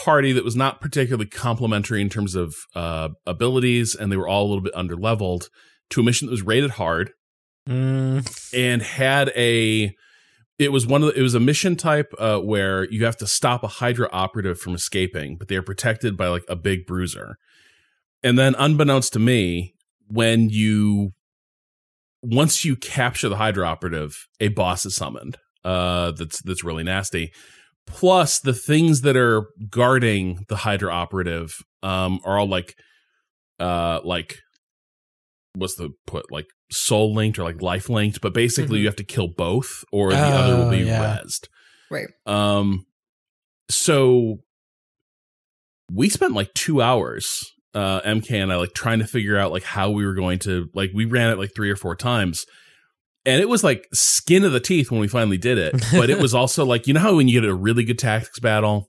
party 0.03 0.34
that 0.34 0.43
was 0.43 0.55
not 0.55 0.81
particularly 0.81 1.25
complementary 1.25 2.01
in 2.01 2.10
terms 2.10 2.36
of 2.36 2.53
uh 2.75 3.10
abilities 3.25 3.95
and 3.95 4.12
they 4.12 4.17
were 4.17 4.27
all 4.27 4.45
a 4.45 4.49
little 4.49 4.63
bit 4.63 4.75
under 4.75 4.95
leveled 4.95 5.49
to 5.89 6.01
a 6.01 6.03
mission 6.03 6.27
that 6.27 6.31
was 6.31 6.41
rated 6.41 6.71
hard 6.71 7.12
Mm. 7.67 8.23
and 8.53 8.84
had 8.84 9.31
a 9.36 9.95
it 10.60 10.71
was 10.71 10.86
one 10.86 11.01
of 11.01 11.08
the, 11.08 11.19
it 11.19 11.23
was 11.23 11.34
a 11.34 11.39
mission 11.39 11.75
type 11.75 12.13
uh, 12.19 12.38
where 12.38 12.88
you 12.91 13.05
have 13.05 13.17
to 13.17 13.25
stop 13.25 13.63
a 13.63 13.67
hydra 13.67 14.08
operative 14.12 14.60
from 14.60 14.75
escaping 14.75 15.36
but 15.36 15.47
they 15.47 15.55
are 15.55 15.63
protected 15.63 16.15
by 16.15 16.27
like 16.27 16.43
a 16.47 16.55
big 16.55 16.86
bruiser 16.86 17.38
and 18.21 18.38
then 18.38 18.53
unbeknownst 18.60 19.13
to 19.13 19.19
me 19.19 19.73
when 20.08 20.49
you 20.49 21.13
once 22.21 22.65
you 22.65 22.75
capture 22.75 23.29
the 23.29 23.38
Hydra 23.38 23.67
operative, 23.67 24.27
a 24.39 24.47
boss 24.47 24.86
is 24.86 24.95
summoned. 24.95 25.38
Uh, 25.63 26.12
that's 26.12 26.41
that's 26.41 26.63
really 26.63 26.84
nasty. 26.84 27.31
Plus, 27.88 28.39
the 28.39 28.54
things 28.54 29.02
that 29.02 29.15
are 29.15 29.48
guarding 29.69 30.45
the 30.50 30.58
Hydra 30.58 30.91
operative 30.91 31.54
um 31.84 32.19
are 32.26 32.39
all 32.39 32.48
like, 32.48 32.76
uh, 33.60 34.00
like 34.04 34.39
what's 35.54 35.76
the 35.76 35.91
put 36.08 36.32
like 36.32 36.48
soul 36.71 37.13
linked 37.13 37.39
or 37.39 37.43
like 37.43 37.62
life 37.62 37.89
linked, 37.89 38.19
but 38.21 38.34
basically 38.34 38.78
Mhm. 38.78 38.82
you 38.82 38.86
have 38.88 38.95
to 38.98 39.04
kill 39.04 39.28
both 39.28 39.84
or 39.91 40.12
the 40.12 40.17
other 40.17 40.56
will 40.58 40.65
Oh, 40.65 40.69
be 40.71 40.80
yeah. 40.80 41.00
rezzed. 41.24 41.48
Right. 41.91 42.08
Um, 42.26 42.86
so 43.69 44.39
we 45.91 46.10
spent 46.10 46.34
like 46.34 46.54
two 46.54 46.82
hours, 46.82 47.45
uh, 47.74 48.02
MK 48.02 48.32
and 48.41 48.52
I 48.52 48.56
like 48.58 48.74
trying 48.74 49.00
to 49.00 49.08
figure 49.08 49.38
out 49.38 49.52
like 49.52 49.63
how 49.63 49.91
we 49.91 50.06
were 50.06 50.15
going 50.15 50.39
to 50.39 50.67
like 50.74 50.89
we 50.93 51.06
ran 51.06 51.30
it 51.32 51.38
like 51.38 51.54
three 51.56 51.69
or 51.69 51.76
four 51.76 51.95
times. 51.95 52.45
And 53.25 53.41
it 53.41 53.49
was 53.49 53.63
like 53.63 53.88
skin 53.93 54.43
of 54.43 54.51
the 54.51 54.59
teeth 54.59 54.91
when 54.91 54.99
we 54.99 55.07
finally 55.07 55.38
did 55.38 55.57
it. 55.57 55.83
But 55.91 56.09
it 56.09 56.19
was 56.21 56.33
also 56.33 56.65
like, 56.65 56.88
you 56.88 56.93
know 56.93 56.99
how 56.99 57.15
when 57.15 57.27
you 57.27 57.41
get 57.41 57.49
a 57.49 57.55
really 57.55 57.83
good 57.83 57.99
tactics 57.99 58.39
battle, 58.39 58.88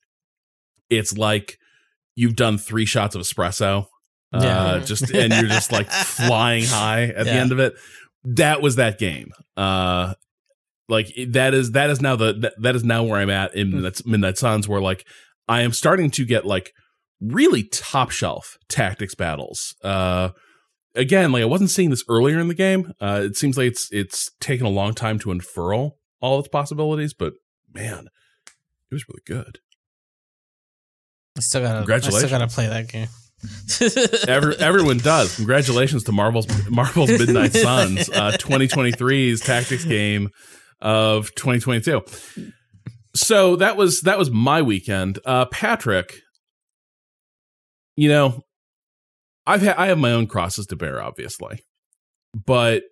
it's 0.90 1.16
like 1.16 1.58
you've 2.14 2.36
done 2.36 2.58
three 2.58 2.86
shots 2.86 3.14
of 3.14 3.22
espresso. 3.22 3.86
Uh, 4.32 4.80
just 4.80 5.10
and 5.14 5.32
you're 5.32 5.46
just 5.46 5.72
like 5.72 5.90
flying 5.90 6.64
high 6.64 7.04
at 7.04 7.24
the 7.24 7.32
end 7.32 7.52
of 7.52 7.58
it. 7.58 7.74
That 8.24 8.60
was 8.60 8.76
that 8.76 8.98
game. 8.98 9.30
Uh 9.56 10.14
like 10.88 11.12
that 11.28 11.54
is 11.54 11.72
that 11.72 11.90
is 11.90 12.00
now 12.00 12.16
the 12.16 12.32
that, 12.34 12.54
that 12.60 12.76
is 12.76 12.84
now 12.84 13.02
where 13.04 13.18
I'm 13.18 13.30
at 13.30 13.54
in 13.54 13.70
Midnight, 13.70 14.06
Midnight 14.06 14.38
Suns, 14.38 14.68
where 14.68 14.80
like 14.80 15.06
I 15.48 15.62
am 15.62 15.72
starting 15.72 16.10
to 16.12 16.24
get 16.24 16.44
like 16.44 16.72
really 17.20 17.62
top 17.64 18.10
shelf 18.10 18.58
tactics 18.68 19.14
battles. 19.14 19.74
Uh, 19.82 20.30
again, 20.96 21.32
like 21.32 21.42
I 21.42 21.46
wasn't 21.46 21.70
seeing 21.70 21.90
this 21.90 22.04
earlier 22.08 22.38
in 22.38 22.48
the 22.48 22.54
game. 22.54 22.92
Uh, 23.00 23.22
it 23.24 23.36
seems 23.36 23.56
like 23.56 23.68
it's 23.68 23.88
it's 23.92 24.30
taken 24.40 24.66
a 24.66 24.70
long 24.70 24.94
time 24.94 25.18
to 25.20 25.30
unfurl 25.30 25.96
all 26.20 26.38
its 26.38 26.48
possibilities, 26.48 27.14
but 27.14 27.34
man, 27.72 28.08
it 28.90 28.94
was 28.94 29.06
really 29.08 29.22
good. 29.26 29.58
I 31.36 31.40
still 31.40 31.62
gotta. 31.62 31.74
I 31.74 31.78
Congratulations. 31.80 32.24
still 32.24 32.38
gotta 32.38 32.52
play 32.52 32.66
that 32.68 32.88
game. 32.88 33.08
Every, 34.28 34.56
everyone 34.56 34.96
does. 34.98 35.36
Congratulations 35.36 36.04
to 36.04 36.12
Marvel's 36.12 36.46
Marvel's 36.70 37.10
Midnight 37.10 37.52
Suns, 37.54 38.08
uh, 38.08 38.32
2023's 38.32 39.40
tactics 39.40 39.84
game 39.84 40.30
of 40.80 41.34
2022. 41.34 42.02
So 43.14 43.56
that 43.56 43.76
was 43.76 44.00
that 44.02 44.18
was 44.18 44.30
my 44.30 44.62
weekend. 44.62 45.18
Uh, 45.24 45.44
Patrick, 45.46 46.20
you 47.94 48.08
know, 48.08 48.42
I've 49.46 49.62
had 49.62 49.76
I 49.76 49.86
have 49.86 49.98
my 49.98 50.12
own 50.12 50.26
crosses 50.26 50.66
to 50.66 50.76
bear, 50.76 51.00
obviously, 51.02 51.60
but 52.34 52.82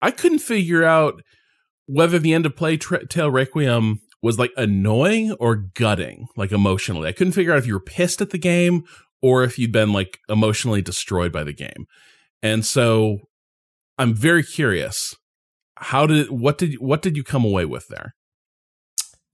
I 0.00 0.10
couldn't 0.10 0.40
figure 0.40 0.84
out 0.84 1.22
whether 1.86 2.18
the 2.18 2.34
end 2.34 2.46
of 2.46 2.56
Play 2.56 2.76
Tra- 2.76 3.06
Tale 3.06 3.30
Requiem 3.30 4.00
was 4.22 4.38
like 4.38 4.52
annoying 4.56 5.32
or 5.32 5.56
gutting, 5.56 6.26
like 6.36 6.52
emotionally. 6.52 7.08
I 7.08 7.12
couldn't 7.12 7.32
figure 7.32 7.52
out 7.52 7.58
if 7.58 7.66
you 7.66 7.74
were 7.74 7.80
pissed 7.80 8.20
at 8.20 8.30
the 8.30 8.38
game 8.38 8.84
or 9.20 9.42
if 9.44 9.58
you'd 9.58 9.72
been 9.72 9.92
like 9.92 10.18
emotionally 10.28 10.82
destroyed 10.82 11.32
by 11.32 11.44
the 11.44 11.52
game. 11.52 11.86
And 12.42 12.64
so 12.64 13.18
I'm 13.98 14.14
very 14.14 14.42
curious. 14.42 15.14
How 15.76 16.06
did 16.06 16.30
what 16.30 16.58
did 16.58 16.74
what 16.74 17.02
did 17.02 17.16
you 17.16 17.24
come 17.24 17.44
away 17.44 17.64
with 17.64 17.88
there? 17.88 18.14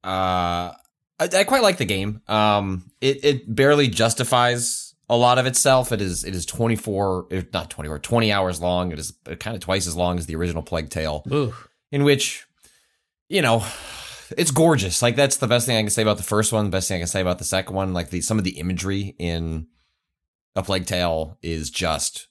Uh, 0.05 0.73
I, 1.19 1.29
I 1.37 1.45
quite 1.45 1.63
like 1.63 1.79
the 1.79 1.85
game. 1.85 2.23
Um, 2.29 2.91
it 3.01 3.25
it 3.25 3.55
barely 3.55 3.89
justifies 3.89 4.88
a 5.09 5.17
lot 5.17 5.39
of 5.39 5.47
itself. 5.47 5.93
It 5.93 6.01
is 6.01 6.25
it 6.25 6.35
is 6.35 6.47
twenty 6.47 6.77
four, 6.77 7.27
not 7.53 7.71
twenty 7.71 7.89
four, 7.89 7.99
twenty 7.99 8.33
hours 8.33 8.61
long. 8.61 8.93
It 8.93 8.99
is 8.99 9.13
kind 9.39 9.57
of 9.57 9.61
twice 9.61 9.87
as 9.87 9.97
long 9.97 10.19
as 10.19 10.27
the 10.27 10.37
original 10.37 10.63
Plague 10.63 10.91
Tale, 10.91 11.25
Ooh. 11.33 11.55
in 11.91 12.05
which, 12.05 12.47
you 13.29 13.43
know, 13.43 13.65
it's 14.37 14.51
gorgeous. 14.51 15.03
Like 15.03 15.17
that's 15.17 15.37
the 15.37 15.47
best 15.47 15.67
thing 15.67 15.77
I 15.77 15.83
can 15.83 15.91
say 15.91 16.03
about 16.03 16.19
the 16.19 16.23
first 16.23 16.53
one. 16.53 16.67
The 16.67 16.71
best 16.71 16.89
thing 16.89 16.97
I 16.97 17.01
can 17.01 17.09
say 17.09 17.21
about 17.21 17.39
the 17.39 17.45
second 17.45 17.75
one. 17.75 17.93
Like 17.93 18.11
the 18.11 18.21
some 18.21 18.39
of 18.39 18.45
the 18.45 18.59
imagery 18.59 19.15
in 19.19 19.67
a 20.55 20.63
Plague 20.63 20.87
Tale 20.87 21.39
is 21.43 21.71
just 21.71 22.29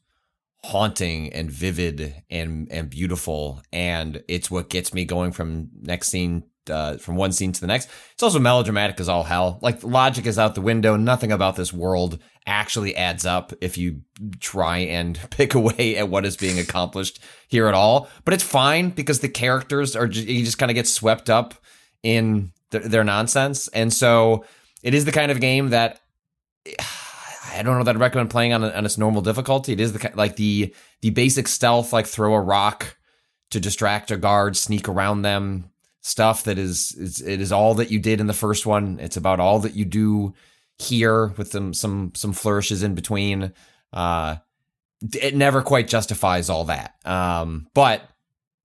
haunting 0.64 1.32
and 1.34 1.50
vivid 1.50 2.24
and 2.30 2.70
and 2.72 2.90
beautiful 2.90 3.62
and 3.72 4.24
it's 4.28 4.52
what 4.52 4.70
gets 4.70 4.94
me 4.94 5.06
going 5.06 5.32
from 5.32 5.70
next 5.82 6.10
scene 6.10 6.44
uh, 6.70 6.98
from 6.98 7.16
one 7.16 7.32
scene 7.32 7.52
to 7.52 7.62
the 7.62 7.68
next. 7.68 7.90
It's 8.14 8.24
also 8.24 8.40
melodramatic 8.40 9.00
as 9.00 9.10
all 9.10 9.24
hell. 9.24 9.60
Like 9.62 9.84
logic 9.84 10.26
is 10.26 10.40
out 10.40 10.56
the 10.56 10.62
window. 10.62 10.96
Nothing 10.96 11.32
about 11.32 11.56
this 11.56 11.74
world 11.74 12.20
actually 12.46 12.96
adds 12.96 13.26
up 13.26 13.54
if 13.62 13.78
you 13.78 14.02
try 14.40 14.78
and 14.80 15.20
pick 15.30 15.54
away 15.54 15.98
at 15.98 16.10
what 16.10 16.26
is 16.26 16.38
being 16.38 16.60
accomplished 16.60 17.20
here 17.48 17.68
at 17.68 17.74
all. 17.74 18.10
But 18.26 18.34
it's 18.34 18.44
fine 18.44 18.90
because 18.90 19.20
the 19.20 19.30
characters 19.30 19.96
are 19.96 20.08
just, 20.08 20.28
you 20.28 20.44
just 20.44 20.58
kind 20.58 20.72
of 20.72 20.76
get 20.76 20.88
swept 20.88 21.30
up 21.30 21.54
in 22.04 22.52
th- 22.72 22.86
their 22.86 23.04
nonsense. 23.04 23.68
And 23.70 23.94
so 23.94 24.46
it 24.84 24.94
is 24.94 25.06
the 25.06 25.12
kind 25.12 25.32
of 25.32 25.40
game 25.40 25.70
that 25.70 26.00
I 27.54 27.64
don't 27.64 27.78
know 27.78 27.84
that 27.86 27.96
I'd 27.96 28.00
recommend 28.00 28.30
playing 28.30 28.54
on, 28.54 28.64
on 28.64 28.86
its 28.86 28.98
normal 28.98 29.22
difficulty. 29.22 29.74
It 29.74 29.80
is 29.80 29.94
the 29.94 30.12
like 30.14 30.36
the 30.36 30.76
the 31.02 31.10
basic 31.10 31.48
stealth, 31.48 31.92
like 31.92 32.06
throw 32.06 32.36
a 32.36 32.42
rock 32.42 32.98
to 33.52 33.60
distract 33.60 34.12
a 34.12 34.18
guard, 34.18 34.56
sneak 34.58 34.88
around 34.88 35.22
them, 35.22 35.72
stuff 36.08 36.44
that 36.44 36.58
is 36.58 36.94
is 36.94 37.20
it 37.22 37.42
is 37.42 37.52
all 37.52 37.74
that 37.76 37.92
you 37.92 38.00
did 38.00 38.22
in 38.22 38.28
the 38.28 38.34
first 38.34 38.66
one. 38.66 38.98
It's 39.00 39.18
about 39.18 39.42
all 39.42 39.60
that 39.60 39.76
you 39.76 39.84
do 39.84 40.34
here 40.80 41.28
with 41.38 41.52
some 41.52 41.74
some 41.74 42.14
some 42.16 42.34
flourishes 42.34 42.82
in 42.82 42.96
between. 42.96 43.52
Uh, 43.92 44.38
it 45.14 45.36
never 45.36 45.62
quite 45.62 45.88
justifies 45.88 46.50
all 46.50 46.64
that. 46.66 46.96
Um, 47.06 47.68
but 47.74 48.02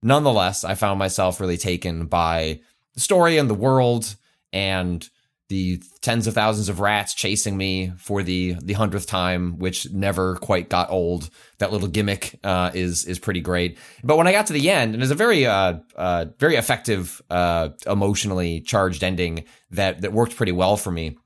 nonetheless, 0.03 0.65
I 0.65 0.75
found 0.75 0.99
myself 0.99 1.41
really 1.41 1.59
taken 1.59 2.07
by 2.07 2.61
the 2.95 3.01
story 3.01 3.39
and 3.39 3.51
the 3.51 3.55
world 3.55 4.15
and 4.53 5.09
the 5.53 5.83
tens 6.01 6.27
of 6.27 6.33
thousands 6.33 6.71
of 6.71 6.81
rats 6.81 7.13
chasing 7.13 7.59
me 7.59 7.93
for 7.99 8.23
the 8.23 8.57
the 8.63 8.73
hundredth 8.73 9.07
time, 9.07 9.59
which 9.59 9.91
never 9.93 10.37
quite 10.37 10.71
got 10.71 10.91
old. 10.91 11.29
That 11.59 11.71
little 11.71 11.89
gimmick 11.89 12.41
uh, 12.43 12.71
is 12.73 13.05
is 13.05 13.19
pretty 13.19 13.43
great. 13.43 13.77
But 14.03 14.17
when 14.17 14.27
I 14.27 14.33
got 14.33 14.47
to 14.47 14.55
the 14.55 14.71
end, 14.71 14.95
and 14.95 15.03
it's 15.03 15.13
a 15.13 15.15
very 15.15 15.45
uh, 15.45 15.75
uh, 15.95 16.25
very 16.39 16.57
effective, 16.57 17.21
uh, 17.29 17.69
emotionally 17.87 18.63
charged 18.63 19.05
ending 19.05 19.45
that 19.73 20.01
that 20.01 20.15
worked 20.15 20.37
pretty 20.37 20.53
well 20.53 20.79
for 20.79 20.91
me. 20.91 21.19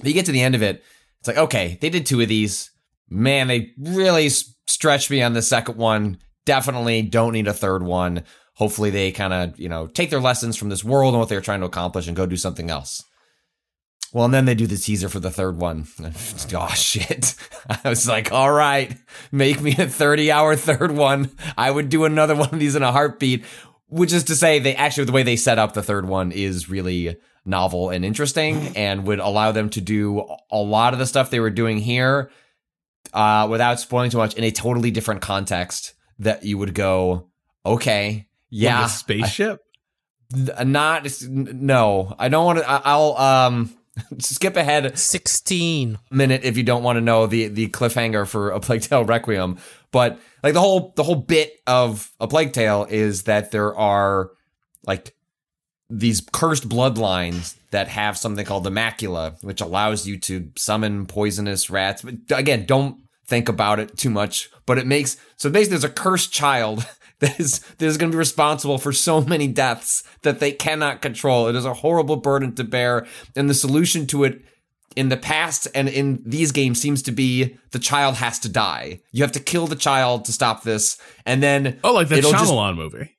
But 0.00 0.08
you 0.08 0.14
get 0.14 0.26
to 0.26 0.32
the 0.32 0.42
end 0.42 0.56
of 0.56 0.62
it, 0.62 0.82
it's 1.20 1.28
like 1.28 1.38
okay, 1.38 1.78
they 1.80 1.90
did 1.90 2.06
two 2.06 2.20
of 2.20 2.28
these. 2.28 2.72
Man, 3.08 3.46
they 3.46 3.70
really 3.78 4.30
stretched 4.30 5.12
me 5.12 5.22
on 5.22 5.32
the 5.32 5.42
second 5.42 5.76
one. 5.76 6.18
Definitely 6.44 7.02
don't 7.02 7.34
need 7.34 7.46
a 7.46 7.54
third 7.54 7.84
one. 7.84 8.24
Hopefully, 8.54 8.90
they 8.90 9.12
kind 9.12 9.32
of 9.32 9.60
you 9.60 9.68
know 9.68 9.86
take 9.86 10.10
their 10.10 10.20
lessons 10.20 10.56
from 10.56 10.70
this 10.70 10.82
world 10.82 11.14
and 11.14 11.20
what 11.20 11.28
they're 11.28 11.40
trying 11.40 11.60
to 11.60 11.66
accomplish 11.66 12.08
and 12.08 12.16
go 12.16 12.26
do 12.26 12.36
something 12.36 12.68
else. 12.68 13.04
Well, 14.12 14.24
and 14.24 14.34
then 14.34 14.44
they 14.44 14.54
do 14.56 14.66
the 14.66 14.76
teaser 14.76 15.08
for 15.08 15.20
the 15.20 15.30
third 15.30 15.56
one. 15.58 15.86
Oh 16.52 16.68
shit. 16.74 17.36
I 17.84 17.88
was 17.88 18.08
like, 18.08 18.32
all 18.32 18.50
right, 18.50 18.96
make 19.30 19.60
me 19.60 19.72
a 19.78 19.86
30 19.86 20.32
hour 20.32 20.56
third 20.56 20.90
one. 20.90 21.30
I 21.56 21.70
would 21.70 21.88
do 21.88 22.04
another 22.04 22.34
one 22.44 22.48
of 22.52 22.58
these 22.58 22.74
in 22.74 22.82
a 22.82 22.90
heartbeat. 22.92 23.44
Which 23.88 24.12
is 24.12 24.24
to 24.24 24.36
say, 24.36 24.58
they 24.60 24.74
actually, 24.76 25.04
the 25.06 25.12
way 25.12 25.22
they 25.24 25.34
set 25.36 25.58
up 25.58 25.72
the 25.72 25.82
third 25.82 26.06
one 26.06 26.30
is 26.32 26.68
really 26.68 27.16
novel 27.44 27.90
and 27.90 28.04
interesting 28.04 28.76
and 28.76 29.04
would 29.06 29.18
allow 29.18 29.50
them 29.50 29.68
to 29.70 29.80
do 29.80 30.24
a 30.50 30.58
lot 30.58 30.92
of 30.92 30.98
the 31.00 31.06
stuff 31.06 31.30
they 31.30 31.40
were 31.40 31.50
doing 31.50 31.78
here 31.78 32.30
uh, 33.12 33.48
without 33.50 33.80
spoiling 33.80 34.10
too 34.10 34.18
much 34.18 34.34
in 34.34 34.44
a 34.44 34.50
totally 34.52 34.90
different 34.92 35.22
context 35.22 35.94
that 36.20 36.44
you 36.44 36.56
would 36.58 36.74
go, 36.74 37.30
okay, 37.66 38.28
yeah. 38.48 38.82
Like 38.82 38.90
spaceship. 38.90 39.60
I- 40.56 40.62
not, 40.64 41.08
no, 41.28 42.14
I 42.18 42.28
don't 42.28 42.44
want 42.44 42.58
to, 42.60 42.64
I'll, 42.68 43.16
um, 43.16 43.74
skip 44.18 44.56
ahead 44.56 44.98
Sixteen. 44.98 45.98
minute 46.10 46.44
if 46.44 46.56
you 46.56 46.62
don't 46.62 46.82
want 46.82 46.96
to 46.96 47.00
know 47.00 47.26
the 47.26 47.48
the 47.48 47.68
cliffhanger 47.68 48.26
for 48.26 48.50
a 48.50 48.60
Plague 48.60 48.82
Tale 48.82 49.04
Requiem. 49.04 49.58
But 49.92 50.20
like 50.42 50.54
the 50.54 50.60
whole 50.60 50.92
the 50.96 51.02
whole 51.02 51.16
bit 51.16 51.52
of 51.66 52.10
a 52.20 52.28
Plague 52.28 52.52
Tale 52.52 52.86
is 52.88 53.24
that 53.24 53.50
there 53.50 53.74
are 53.76 54.30
like 54.84 55.14
these 55.88 56.22
cursed 56.32 56.68
bloodlines 56.68 57.56
that 57.72 57.88
have 57.88 58.16
something 58.16 58.46
called 58.46 58.64
the 58.64 58.70
macula, 58.70 59.42
which 59.42 59.60
allows 59.60 60.06
you 60.06 60.18
to 60.18 60.50
summon 60.56 61.06
poisonous 61.06 61.68
rats. 61.68 62.02
But 62.02 62.14
again, 62.30 62.64
don't 62.64 62.98
think 63.26 63.48
about 63.48 63.80
it 63.80 63.96
too 63.96 64.10
much. 64.10 64.50
But 64.66 64.78
it 64.78 64.86
makes 64.86 65.16
so 65.36 65.50
basically 65.50 65.78
there's 65.78 65.84
a 65.84 65.88
cursed 65.88 66.32
child 66.32 66.86
that 67.20 67.38
is 67.40 67.60
that 67.78 67.86
is 67.86 67.96
going 67.96 68.10
to 68.10 68.14
be 68.14 68.18
responsible 68.18 68.78
for 68.78 68.92
so 68.92 69.20
many 69.20 69.46
deaths 69.46 70.02
that 70.22 70.40
they 70.40 70.52
cannot 70.52 71.00
control. 71.02 71.46
It 71.48 71.56
is 71.56 71.64
a 71.64 71.74
horrible 71.74 72.16
burden 72.16 72.54
to 72.56 72.64
bear, 72.64 73.06
and 73.36 73.48
the 73.48 73.54
solution 73.54 74.06
to 74.08 74.24
it 74.24 74.42
in 74.96 75.08
the 75.08 75.16
past 75.16 75.68
and 75.74 75.88
in 75.88 76.20
these 76.26 76.50
games 76.50 76.80
seems 76.80 77.00
to 77.02 77.12
be 77.12 77.56
the 77.70 77.78
child 77.78 78.16
has 78.16 78.38
to 78.40 78.48
die. 78.48 79.00
You 79.12 79.22
have 79.22 79.32
to 79.32 79.40
kill 79.40 79.66
the 79.68 79.76
child 79.76 80.24
to 80.24 80.32
stop 80.32 80.62
this, 80.64 80.98
and 81.24 81.42
then 81.42 81.78
Oh, 81.84 81.92
like 81.94 82.08
that 82.08 82.18
it'll 82.18 82.32
just- 82.32 82.44
Shyamalan 82.50 82.74
movie. 82.76 83.16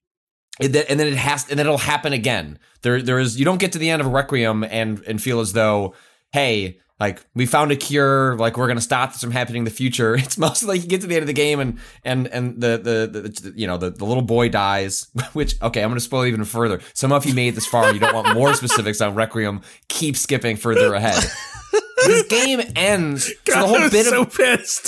and 0.60 0.74
then, 0.74 0.86
and 0.90 1.00
then 1.00 1.08
it 1.08 1.16
has 1.16 1.50
and 1.50 1.58
then 1.58 1.66
it'll 1.66 1.78
happen 1.78 2.12
again 2.14 2.60
there 2.82 3.02
there 3.02 3.20
is 3.20 3.40
you 3.40 3.46
don't 3.46 3.60
get 3.60 3.72
to 3.72 3.78
the 3.80 3.90
end 3.90 4.02
of 4.02 4.08
a 4.08 4.10
requiem 4.10 4.64
and 4.66 5.02
and 5.08 5.22
feel 5.22 5.40
as 5.40 5.54
though 5.54 5.94
hey, 6.34 6.78
like 7.02 7.26
we 7.34 7.48
found 7.48 7.72
a 7.72 7.76
cure, 7.76 8.36
like 8.38 8.58
we're 8.58 8.68
gonna 8.68 8.80
stop 8.80 9.12
this 9.12 9.22
from 9.22 9.32
happening 9.32 9.62
in 9.62 9.66
the 9.66 9.72
future. 9.72 10.16
It's 10.22 10.38
mostly 10.38 10.68
like 10.68 10.84
you 10.84 10.88
get 10.88 11.02
to 11.02 11.08
the 11.08 11.16
end 11.16 11.24
of 11.24 11.28
the 11.28 11.34
game 11.34 11.60
and 11.60 11.80
and 12.06 12.28
and 12.28 12.62
the 12.62 12.78
the, 12.78 13.10
the 13.42 13.54
you 13.56 13.66
know 13.66 13.78
the, 13.78 13.90
the 13.90 14.06
little 14.06 14.22
boy 14.24 14.50
dies. 14.50 15.08
Which 15.34 15.60
okay, 15.62 15.82
I'm 15.84 15.90
gonna 15.90 16.00
spoil 16.00 16.26
even 16.26 16.44
further. 16.46 16.80
Some 16.94 17.12
of 17.12 17.26
you 17.26 17.34
made 17.34 17.50
it 17.50 17.56
this 17.56 17.66
far 17.66 17.86
and 17.86 17.96
you 17.96 18.00
don't 18.00 18.14
want 18.14 18.34
more 18.36 18.54
specifics 18.54 19.02
on 19.02 19.16
Requiem. 19.16 19.62
Keep 19.88 20.16
skipping 20.16 20.56
further 20.58 20.94
ahead. 20.94 21.22
this 22.06 22.28
game 22.28 22.62
ends. 22.76 23.26
So 23.26 23.34
the 23.62 23.68
whole 23.68 23.76
I'm 23.78 23.90
bit 23.90 24.06
so 24.06 24.22
of 24.22 24.36
pissed. 24.36 24.88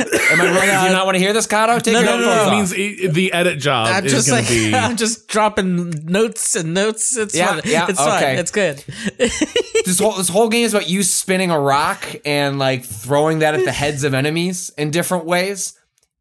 am 0.00 0.40
I 0.40 0.44
right? 0.50 0.80
Do 0.80 0.86
you 0.86 0.92
not 0.92 1.04
want 1.06 1.14
to 1.16 1.20
hear 1.20 1.32
this, 1.32 1.46
Cado? 1.46 1.80
Take 1.80 1.94
No, 1.94 2.00
your 2.00 2.10
no, 2.10 2.18
no, 2.18 2.28
headphones 2.30 2.72
It 2.72 2.76
means 2.78 3.00
it, 3.00 3.14
the 3.14 3.32
edit 3.32 3.58
job 3.60 3.86
I'm 3.88 4.04
is 4.04 4.12
just 4.12 4.28
going 4.28 4.40
like 4.40 4.48
to 4.48 4.70
be. 4.70 4.74
I'm 4.74 4.96
just 4.96 5.28
dropping 5.28 5.90
notes 6.06 6.56
and 6.56 6.74
notes. 6.74 7.16
It's 7.16 7.34
Yeah, 7.34 7.60
fine. 7.60 7.62
yeah, 7.64 7.86
it's 7.88 8.00
okay. 8.00 8.20
fine. 8.20 8.38
It's 8.38 8.50
good. 8.50 8.78
this 9.84 10.00
whole 10.00 10.12
this 10.16 10.28
whole 10.28 10.48
game 10.48 10.64
is 10.64 10.74
about 10.74 10.88
you 10.88 11.02
spinning 11.24 11.50
a 11.50 11.58
rock 11.58 12.04
and 12.26 12.58
like 12.58 12.84
throwing 12.84 13.38
that 13.38 13.54
at 13.54 13.64
the 13.64 13.72
heads 13.72 14.04
of 14.04 14.12
enemies 14.12 14.70
in 14.76 14.90
different 14.90 15.24
ways. 15.24 15.72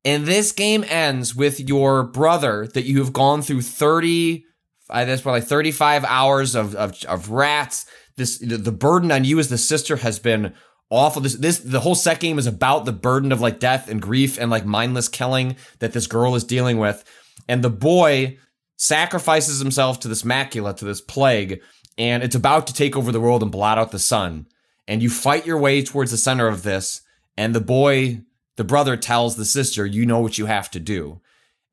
And 0.05 0.25
this 0.25 0.53
game 0.53 0.85
ends 0.87 1.35
with 1.35 1.59
your 1.59 2.03
brother 2.03 2.67
that 2.67 2.85
you 2.85 2.99
have 2.99 3.11
gone 3.11 3.41
through 3.41 3.63
30 3.63 4.45
I 4.89 5.05
that's 5.05 5.21
probably 5.21 5.41
35 5.41 6.05
hours 6.05 6.55
of, 6.55 6.75
of 6.75 7.03
of 7.05 7.29
rats. 7.29 7.85
This 8.15 8.37
the, 8.37 8.71
burden 8.71 9.11
on 9.11 9.23
you 9.23 9.39
as 9.39 9.49
the 9.49 9.57
sister 9.57 9.97
has 9.97 10.19
been 10.19 10.53
awful. 10.89 11.21
This 11.21 11.35
this 11.35 11.59
the 11.59 11.79
whole 11.79 11.95
set 11.95 12.19
game 12.19 12.37
is 12.37 12.47
about 12.47 12.85
the 12.85 12.91
burden 12.91 13.31
of 13.31 13.41
like 13.41 13.59
death 13.59 13.89
and 13.89 14.01
grief 14.01 14.37
and 14.37 14.51
like 14.51 14.65
mindless 14.65 15.07
killing 15.07 15.55
that 15.79 15.93
this 15.93 16.07
girl 16.07 16.35
is 16.35 16.43
dealing 16.43 16.77
with. 16.77 17.03
And 17.47 17.63
the 17.63 17.69
boy 17.69 18.37
sacrifices 18.77 19.59
himself 19.59 19.99
to 20.01 20.07
this 20.07 20.23
macula, 20.23 20.75
to 20.77 20.85
this 20.85 21.01
plague, 21.01 21.61
and 21.97 22.21
it's 22.21 22.35
about 22.35 22.67
to 22.67 22.73
take 22.73 22.95
over 22.95 23.11
the 23.11 23.21
world 23.21 23.41
and 23.41 23.51
blot 23.51 23.77
out 23.77 23.91
the 23.91 23.99
sun. 23.99 24.47
And 24.87 25.01
you 25.01 25.09
fight 25.09 25.45
your 25.45 25.57
way 25.57 25.81
towards 25.81 26.11
the 26.11 26.17
center 26.17 26.47
of 26.47 26.63
this, 26.63 27.01
and 27.37 27.55
the 27.55 27.61
boy, 27.61 28.21
the 28.57 28.63
brother 28.63 28.97
tells 28.97 29.35
the 29.35 29.45
sister, 29.45 29.85
you 29.85 30.05
know 30.05 30.19
what 30.19 30.37
you 30.37 30.45
have 30.45 30.69
to 30.71 30.79
do. 30.79 31.21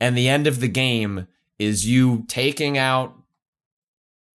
And 0.00 0.16
the 0.16 0.28
end 0.28 0.46
of 0.46 0.60
the 0.60 0.68
game 0.68 1.26
is 1.58 1.86
you 1.86 2.24
taking 2.28 2.78
out, 2.78 3.14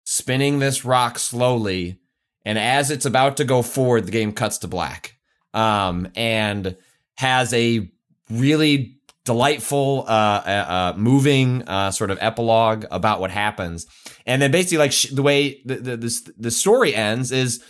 spinning 0.04 0.60
this 0.60 0.86
rock 0.86 1.18
slowly, 1.18 2.00
and 2.46 2.60
as 2.60 2.92
it's 2.92 3.06
about 3.06 3.38
to 3.38 3.44
go 3.44 3.64
forward, 3.64 4.06
the 4.06 4.12
game 4.12 4.32
cuts 4.32 4.60
to 4.60 4.68
black. 4.68 5.18
Um, 5.54 6.10
and 6.16 6.78
has 7.16 7.54
a 7.54 7.90
really 8.30 9.00
delightful, 9.24 10.06
uh, 10.08 10.12
uh, 10.46 10.66
uh 10.68 10.94
moving, 10.98 11.64
uh, 11.64 11.92
sort 11.92 12.12
of 12.12 12.18
epilogue 12.22 12.86
about 12.92 13.20
what 13.20 13.32
happens. 13.32 13.88
And 14.26 14.42
then 14.42 14.52
basically, 14.52 14.78
like 14.78 14.92
sh- 14.92 15.12
the 15.12 15.24
way 15.24 15.62
the, 15.66 15.76
the 15.78 15.98
the 15.98 16.32
the 16.38 16.52
story 16.52 16.94
ends 16.94 17.32
is, 17.32 17.64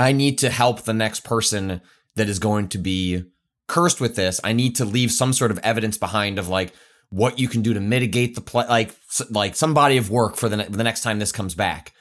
I 0.00 0.12
need 0.12 0.38
to 0.38 0.50
help 0.50 0.82
the 0.82 0.94
next 0.94 1.24
person 1.24 1.80
that 2.16 2.28
is 2.28 2.38
going 2.38 2.68
to 2.68 2.78
be 2.78 3.24
cursed 3.68 4.00
with 4.00 4.16
this. 4.16 4.40
I 4.42 4.52
need 4.52 4.76
to 4.76 4.84
leave 4.84 5.12
some 5.12 5.32
sort 5.32 5.50
of 5.50 5.58
evidence 5.58 5.96
behind 5.96 6.38
of 6.38 6.48
like 6.48 6.72
what 7.10 7.38
you 7.38 7.48
can 7.48 7.62
do 7.62 7.74
to 7.74 7.80
mitigate 7.80 8.34
the 8.34 8.40
play, 8.40 8.66
like 8.66 8.94
like 9.30 9.56
some 9.56 9.74
body 9.74 9.96
of 9.96 10.10
work 10.10 10.36
for 10.36 10.48
the 10.48 10.58
ne- 10.58 10.68
the 10.68 10.84
next 10.84 11.02
time 11.02 11.18
this 11.18 11.32
comes 11.32 11.54
back. 11.54 11.92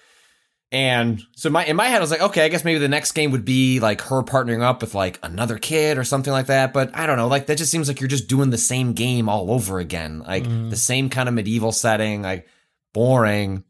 And 0.72 1.22
so 1.36 1.50
my 1.50 1.66
in 1.66 1.76
my 1.76 1.88
head, 1.88 1.98
I 1.98 2.02
was 2.02 2.12
like, 2.12 2.22
okay, 2.22 2.46
I 2.46 2.50
guess 2.50 2.64
maybe 2.64 2.80
the 2.80 2.88
next 2.88 3.14
game 3.14 3.32
would 3.32 3.46
be 3.46 3.80
like 3.80 4.02
her 4.02 4.22
partnering 4.22 4.62
up 4.62 4.82
with 4.82 4.94
like 4.94 5.20
another 5.24 5.58
kid 5.58 5.98
or 5.98 6.04
something 6.04 6.32
like 6.32 6.46
that. 6.46 6.74
But 6.74 6.96
I 6.96 7.08
don't 7.08 7.18
know, 7.18 7.28
like 7.28 7.48
that 7.48 7.58
just 7.58 7.72
seems 7.72 7.88
like 7.88 8.00
you're 8.00 8.08
just 8.08 8.28
doing 8.28 8.52
the 8.52 8.58
same 8.58 8.94
game 8.94 9.30
all 9.30 9.52
over 9.52 9.80
again, 9.80 10.20
like 10.20 10.44
mm-hmm. 10.44 10.70
the 10.70 10.78
same 10.78 11.10
kind 11.10 11.28
of 11.28 11.34
medieval 11.34 11.72
setting, 11.72 12.22
like 12.22 12.48
boring. 12.94 13.64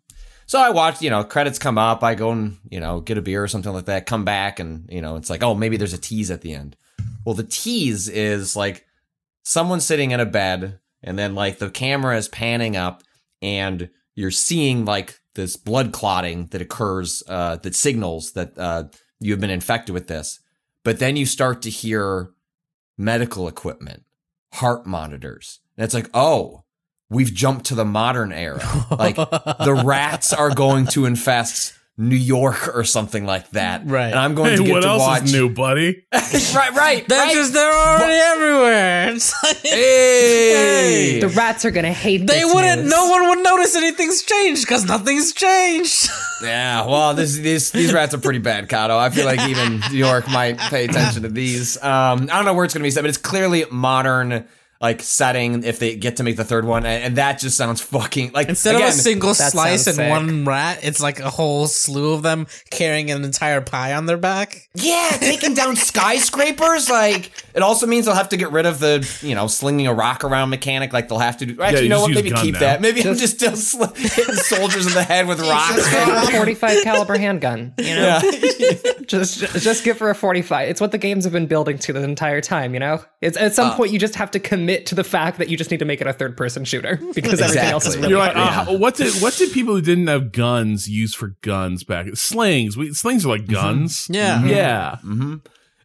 So 0.49 0.59
I 0.59 0.71
watched, 0.71 1.03
you 1.03 1.11
know, 1.11 1.23
credits 1.23 1.59
come 1.59 1.77
up. 1.77 2.03
I 2.03 2.15
go 2.15 2.31
and 2.31 2.57
you 2.71 2.79
know 2.79 3.01
get 3.01 3.19
a 3.19 3.21
beer 3.21 3.43
or 3.43 3.47
something 3.47 3.71
like 3.71 3.85
that. 3.85 4.07
Come 4.07 4.25
back 4.25 4.59
and 4.59 4.89
you 4.91 4.99
know 4.99 5.15
it's 5.15 5.29
like, 5.29 5.43
oh, 5.43 5.53
maybe 5.53 5.77
there's 5.77 5.93
a 5.93 5.99
tease 5.99 6.31
at 6.31 6.41
the 6.41 6.55
end. 6.55 6.75
Well, 7.23 7.35
the 7.35 7.43
tease 7.43 8.09
is 8.09 8.55
like 8.55 8.87
someone 9.43 9.79
sitting 9.79 10.09
in 10.09 10.19
a 10.19 10.25
bed, 10.25 10.79
and 11.03 11.19
then 11.19 11.35
like 11.35 11.59
the 11.59 11.69
camera 11.69 12.17
is 12.17 12.27
panning 12.29 12.75
up, 12.75 13.03
and 13.43 13.91
you're 14.15 14.31
seeing 14.31 14.85
like 14.85 15.19
this 15.35 15.55
blood 15.55 15.93
clotting 15.93 16.47
that 16.47 16.63
occurs, 16.63 17.21
uh, 17.27 17.57
that 17.57 17.75
signals 17.75 18.31
that 18.31 18.57
uh, 18.57 18.85
you 19.19 19.31
have 19.31 19.39
been 19.39 19.51
infected 19.51 19.93
with 19.93 20.07
this. 20.07 20.39
But 20.83 20.97
then 20.97 21.15
you 21.15 21.27
start 21.27 21.61
to 21.61 21.69
hear 21.69 22.31
medical 22.97 23.47
equipment, 23.47 24.03
heart 24.53 24.87
monitors, 24.87 25.59
and 25.77 25.85
it's 25.85 25.93
like, 25.93 26.09
oh, 26.15 26.63
we've 27.09 27.33
jumped 27.33 27.65
to 27.67 27.75
the 27.75 27.85
modern 27.85 28.31
era. 28.31 28.61
Like 28.91 29.15
the 29.15 29.81
rats 29.85 30.33
are 30.33 30.53
going 30.53 30.85
to 30.87 31.05
infest 31.05 31.73
New 31.97 32.15
York 32.15 32.73
or 32.73 32.85
something 32.85 33.25
like 33.25 33.49
that. 33.51 33.81
Right. 33.85 34.05
And 34.09 34.15
I'm 34.17 34.33
going 34.33 34.51
Hey, 34.51 34.55
to 34.57 34.63
get 34.63 34.71
what 34.71 34.81
to 34.83 34.87
else 34.87 35.01
watch. 35.01 35.23
is 35.23 35.33
new, 35.33 35.49
buddy? 35.49 36.05
right, 36.13 36.71
right. 36.73 37.05
They're 37.07 37.19
right. 37.25 37.33
just 37.33 37.51
they're 37.53 37.73
already 37.73 38.13
everywhere. 38.13 39.09
It's 39.15 39.33
like, 39.43 39.57
Hey! 40.13 41.19
The 41.19 41.27
rats 41.29 41.65
are 41.65 41.71
gonna 41.71 41.91
hate 41.91 42.19
they 42.27 42.41
this 42.41 42.53
wouldn't. 42.53 42.83
news. 42.83 42.91
No 42.91 43.09
one 43.09 43.27
would 43.29 43.43
notice 43.43 43.75
anything's 43.75 44.21
changed 44.23 44.61
because 44.63 44.85
nothing's 44.85 45.33
changed. 45.33 46.09
Yeah, 46.41 46.85
well, 46.85 47.13
this, 47.15 47.35
these 47.35 47.71
these 47.71 47.91
rats 47.91 48.13
are 48.13 48.17
pretty 48.19 48.39
bad, 48.39 48.69
Cado. 48.69 48.97
I 48.97 49.09
feel 49.09 49.25
like 49.25 49.41
even 49.49 49.81
New 49.91 49.97
York 49.97 50.29
might 50.29 50.57
pay 50.57 50.85
attention 50.85 51.23
to 51.23 51.29
these. 51.29 51.75
Um, 51.83 52.23
I 52.31 52.35
don't 52.37 52.45
know 52.45 52.53
where 52.53 52.63
it's 52.65 52.73
going 52.73 52.81
to 52.83 52.87
be 52.87 52.91
set, 52.91 53.01
but 53.01 53.09
it's 53.09 53.17
clearly 53.17 53.65
modern, 53.71 54.45
like 54.81 55.01
setting. 55.01 55.63
If 55.63 55.79
they 55.79 55.95
get 55.95 56.17
to 56.17 56.23
make 56.23 56.37
the 56.37 56.43
third 56.45 56.65
one, 56.65 56.85
and, 56.85 57.03
and 57.03 57.15
that 57.17 57.39
just 57.39 57.57
sounds 57.57 57.81
fucking 57.81 58.31
like 58.33 58.49
Instead 58.49 58.75
again, 58.75 58.87
of 58.89 58.93
a 58.95 58.97
single 58.97 59.33
slice 59.33 59.87
and 59.87 59.95
sick. 59.97 60.09
one 60.09 60.45
rat, 60.45 60.79
it's 60.83 61.01
like 61.01 61.19
a 61.19 61.29
whole 61.29 61.67
slew 61.67 62.13
of 62.13 62.21
them 62.23 62.47
carrying 62.71 63.11
an 63.11 63.23
entire 63.23 63.61
pie 63.61 63.93
on 63.93 64.05
their 64.05 64.17
back. 64.17 64.69
Yeah, 64.75 65.09
taking 65.19 65.53
down 65.53 65.75
skyscrapers. 66.19 66.89
Like 66.89 67.31
it 67.53 67.61
also 67.61 67.87
means 67.87 68.05
they'll 68.05 68.15
have 68.15 68.29
to 68.29 68.37
get 68.37 68.51
rid 68.51 68.65
of 68.65 68.79
the 68.79 69.05
you 69.21 69.35
know 69.35 69.47
slinging 69.47 69.87
a 69.87 69.93
rock 69.93 70.23
around 70.23 70.49
mechanic. 70.49 70.93
Like 70.93 71.09
they'll 71.09 71.19
have 71.19 71.37
to 71.37 71.45
do. 71.45 71.61
Actually, 71.61 71.79
you 71.79 71.83
you 71.83 71.89
know 71.89 72.01
what? 72.01 72.11
Maybe 72.11 72.31
keep 72.31 72.53
now. 72.53 72.59
that. 72.61 72.81
Maybe 72.81 73.01
I'm 73.01 73.15
just 73.15 73.35
still 73.35 73.55
sl- 73.55 73.93
hitting 73.95 74.35
soldiers 74.35 74.87
in 74.87 74.93
the 74.93 75.03
head 75.03 75.27
with 75.27 75.39
rocks. 75.49 75.75
Just 75.75 75.91
go 75.91 76.05
for 76.05 76.31
a 76.35 76.37
45 76.37 76.83
caliber 76.83 77.17
handgun. 77.17 77.73
You 77.77 77.95
know, 77.95 78.21
just 79.07 79.39
just 79.57 79.83
get 79.83 79.97
for 79.97 80.09
a 80.09 80.15
45. 80.15 80.69
It's 80.69 80.79
what 80.81 80.91
the 80.91 80.97
games 80.97 81.23
have 81.25 81.33
been 81.33 81.47
building 81.47 81.77
to 81.79 81.93
the 81.93 82.03
entire 82.03 82.41
time. 82.41 82.73
You 82.73 82.79
know, 82.79 83.03
it's 83.21 83.37
at 83.37 83.51
Uh, 83.51 83.55
some 83.55 83.75
point 83.75 83.91
you 83.91 83.99
just 83.99 84.15
have 84.15 84.31
to 84.31 84.39
commit 84.39 84.68
to 84.77 84.95
the 84.95 85.03
fact 85.03 85.37
that 85.37 85.49
you 85.49 85.57
just 85.57 85.71
need 85.71 85.79
to 85.79 85.85
make 85.85 86.01
it 86.01 86.07
a 86.07 86.13
third 86.13 86.37
person 86.37 86.63
shooter 86.65 86.97
because 87.15 87.41
everything 87.41 87.69
else 87.69 87.85
is 87.85 87.97
really 87.97 88.09
You're 88.09 88.19
like, 88.19 88.35
hard. 88.35 88.67
uh, 88.69 88.77
what 88.77 88.95
did 88.95 89.13
what 89.21 89.35
did 89.35 89.51
people 89.51 89.75
who 89.75 89.81
didn't 89.81 90.07
have 90.07 90.31
guns 90.31 90.89
use 90.89 91.13
for 91.13 91.35
guns 91.41 91.83
back? 91.83 92.07
Slings. 92.15 92.77
We, 92.77 92.93
slings 92.93 93.25
are 93.25 93.29
like 93.29 93.41
mm-hmm. 93.41 93.53
guns. 93.53 94.07
Yeah. 94.09 94.37
Mm-hmm. 94.37 94.47
Mm-hmm. 94.47 95.31
Yeah. 95.31 95.37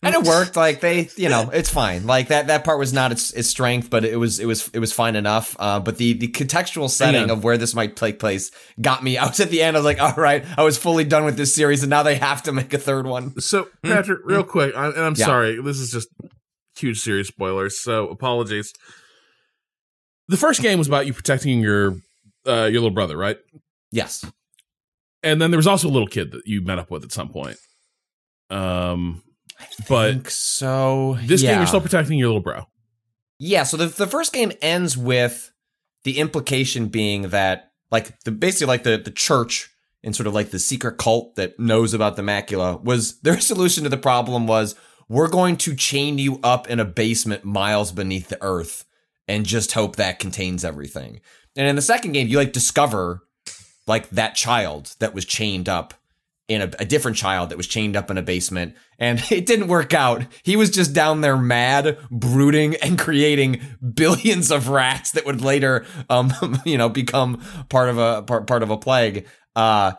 and 0.03 0.15
it 0.15 0.23
worked. 0.23 0.55
Like 0.57 0.81
they, 0.81 1.09
you 1.17 1.29
know, 1.31 1.51
it's 1.53 1.71
fine. 1.71 2.07
Like 2.07 2.29
that 2.29 2.49
that 2.49 2.65
part 2.65 2.79
was 2.79 2.93
not 2.93 3.11
its 3.13 3.33
its 3.33 3.49
strength, 3.49 3.89
but 3.89 4.05
it 4.05 4.17
was 4.17 4.39
it 4.39 4.47
was 4.47 4.69
it 4.75 4.79
was 4.79 4.93
fine 4.93 5.17
enough. 5.17 5.57
Uh, 5.59 5.81
but 5.81 5.97
the 5.97 6.13
the 6.13 6.29
contextual 6.29 6.91
setting 6.91 7.29
Yeah. 7.29 7.33
of 7.33 7.43
where 7.45 7.57
this 7.57 7.75
might 7.75 7.97
take 7.97 8.19
place 8.19 8.51
got 8.81 9.03
me. 9.03 9.17
I 9.19 9.27
was 9.27 9.41
at 9.41 9.51
the 9.51 9.63
end. 9.63 9.77
I 9.77 9.81
was 9.81 9.85
like, 9.85 10.01
all 10.01 10.15
right, 10.17 10.45
I 10.59 10.63
was 10.63 10.77
fully 10.77 11.05
done 11.05 11.25
with 11.25 11.37
this 11.37 11.55
series, 11.55 11.83
and 11.83 11.91
now 11.91 12.03
they 12.03 12.17
have 12.17 12.43
to 12.45 12.53
make 12.53 12.75
a 12.75 12.79
third 12.79 13.07
one. 13.07 13.41
So 13.41 13.69
hmm. 13.83 13.93
Patrick, 13.93 14.21
real 14.25 14.43
hmm. 14.43 14.49
quick, 14.49 14.77
I, 14.77 14.89
and 14.89 14.99
I'm 14.99 15.15
Yeah. 15.17 15.27
sorry, 15.27 15.61
this 15.63 15.79
is 15.79 15.91
just 15.91 16.09
huge 16.77 17.01
serious 17.01 17.29
spoilers. 17.29 17.81
So 17.81 18.09
apologies. 18.09 18.73
The 20.29 20.37
first 20.37 20.63
game 20.63 20.79
was 20.79 20.89
about 20.89 21.07
you 21.07 21.13
protecting 21.13 21.61
your 21.61 21.97
uh, 22.47 22.65
your 22.65 22.81
little 22.81 22.91
brother, 22.91 23.17
right? 23.17 23.39
Yes. 23.93 24.25
And 25.23 25.41
then 25.41 25.51
there 25.51 25.59
was 25.59 25.67
also 25.67 25.89
a 25.89 25.91
little 25.91 26.09
kid 26.09 26.33
that 26.33 26.47
you 26.47 26.61
met 26.61 26.79
up 26.79 26.91
with 26.91 27.05
at 27.05 27.13
some 27.13 27.29
point. 27.31 27.57
Um, 28.51 29.23
but 29.89 30.29
so. 30.31 31.19
this 31.25 31.41
game 31.41 31.51
Yeah. 31.53 31.59
you're 31.59 31.67
still 31.67 31.81
protecting 31.81 32.19
your 32.19 32.29
little 32.29 32.43
bro. 32.43 32.65
Yeah, 33.39 33.65
so 33.65 33.77
the 33.77 33.87
the 33.87 34.07
first 34.07 34.33
game 34.33 34.53
ends 34.63 34.97
with 34.97 35.51
the 36.05 36.19
implication 36.19 36.89
being 36.89 37.31
that 37.31 37.73
like 37.91 38.19
the 38.21 38.31
basically 38.31 38.67
like 38.67 38.83
the 38.85 38.97
the 38.97 39.11
church 39.11 39.71
and 40.03 40.15
sort 40.15 40.27
of 40.27 40.35
like 40.35 40.51
the 40.51 40.59
secret 40.59 40.99
cult 40.99 41.35
that 41.37 41.59
knows 41.59 41.95
about 41.95 42.17
the 42.17 42.23
macula 42.23 42.83
was 42.83 43.19
their 43.23 43.41
solution 43.41 43.85
to 43.85 43.91
the 43.91 43.97
problem 43.97 44.47
was 44.47 44.75
we're 45.09 45.29
going 45.29 45.57
to 45.59 45.75
chain 45.75 46.19
you 46.19 46.41
up 46.43 46.69
in 46.69 46.81
a 46.81 46.85
basement 46.85 47.45
miles 47.45 47.93
beneath 47.93 48.29
the 48.29 48.43
earth 48.43 48.85
and 49.29 49.47
just 49.47 49.73
hope 49.73 49.97
that 49.97 50.19
contains 50.19 50.65
everything. 50.65 51.21
And 51.57 51.67
in 51.67 51.77
the 51.77 51.83
second 51.83 52.13
game 52.13 52.29
you 52.29 52.39
like 52.39 52.53
discover 52.53 53.23
like 53.87 54.09
that 54.11 54.35
child 54.35 54.95
that 54.99 55.15
was 55.15 55.25
chained 55.25 55.69
up 55.69 55.95
in 56.47 56.61
a, 56.61 56.71
a 56.79 56.85
different 56.85 57.17
child 57.17 57.49
that 57.49 57.57
was 57.57 57.67
chained 57.67 57.97
up 57.97 58.11
in 58.11 58.19
a 58.19 58.23
basement 58.23 58.75
and 58.99 59.23
it 59.31 59.47
didn't 59.47 59.69
work 59.69 59.95
out. 59.95 60.25
He 60.43 60.57
was 60.57 60.71
just 60.71 60.93
down 60.93 61.21
there 61.21 61.37
mad, 61.37 61.99
brooding 62.11 62.77
and 62.77 62.99
creating 62.99 63.61
billions 63.95 64.51
of 64.51 64.69
rats 64.69 65.13
that 65.13 65.27
would 65.27 65.41
later, 65.41 65.87
um, 66.11 66.33
you 66.65 66.79
know, 66.79 66.89
become 66.89 67.43
part 67.69 67.89
of 67.89 67.99
a 67.99 68.23
part, 68.23 68.47
part 68.47 68.63
of 68.63 68.71
a 68.71 68.77
plague. 68.77 69.27
Uh, 69.57 69.93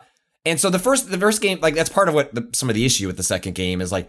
and 0.44 0.60
so 0.60 0.70
the 0.70 0.78
first, 0.78 1.10
the 1.10 1.18
first 1.18 1.42
game, 1.42 1.58
like 1.60 1.74
that's 1.74 1.90
part 1.90 2.08
of 2.08 2.14
what 2.14 2.34
the, 2.34 2.48
some 2.52 2.68
of 2.68 2.74
the 2.74 2.84
issue 2.84 3.06
with 3.06 3.16
the 3.16 3.22
second 3.22 3.54
game 3.54 3.80
is 3.80 3.90
like 3.90 4.08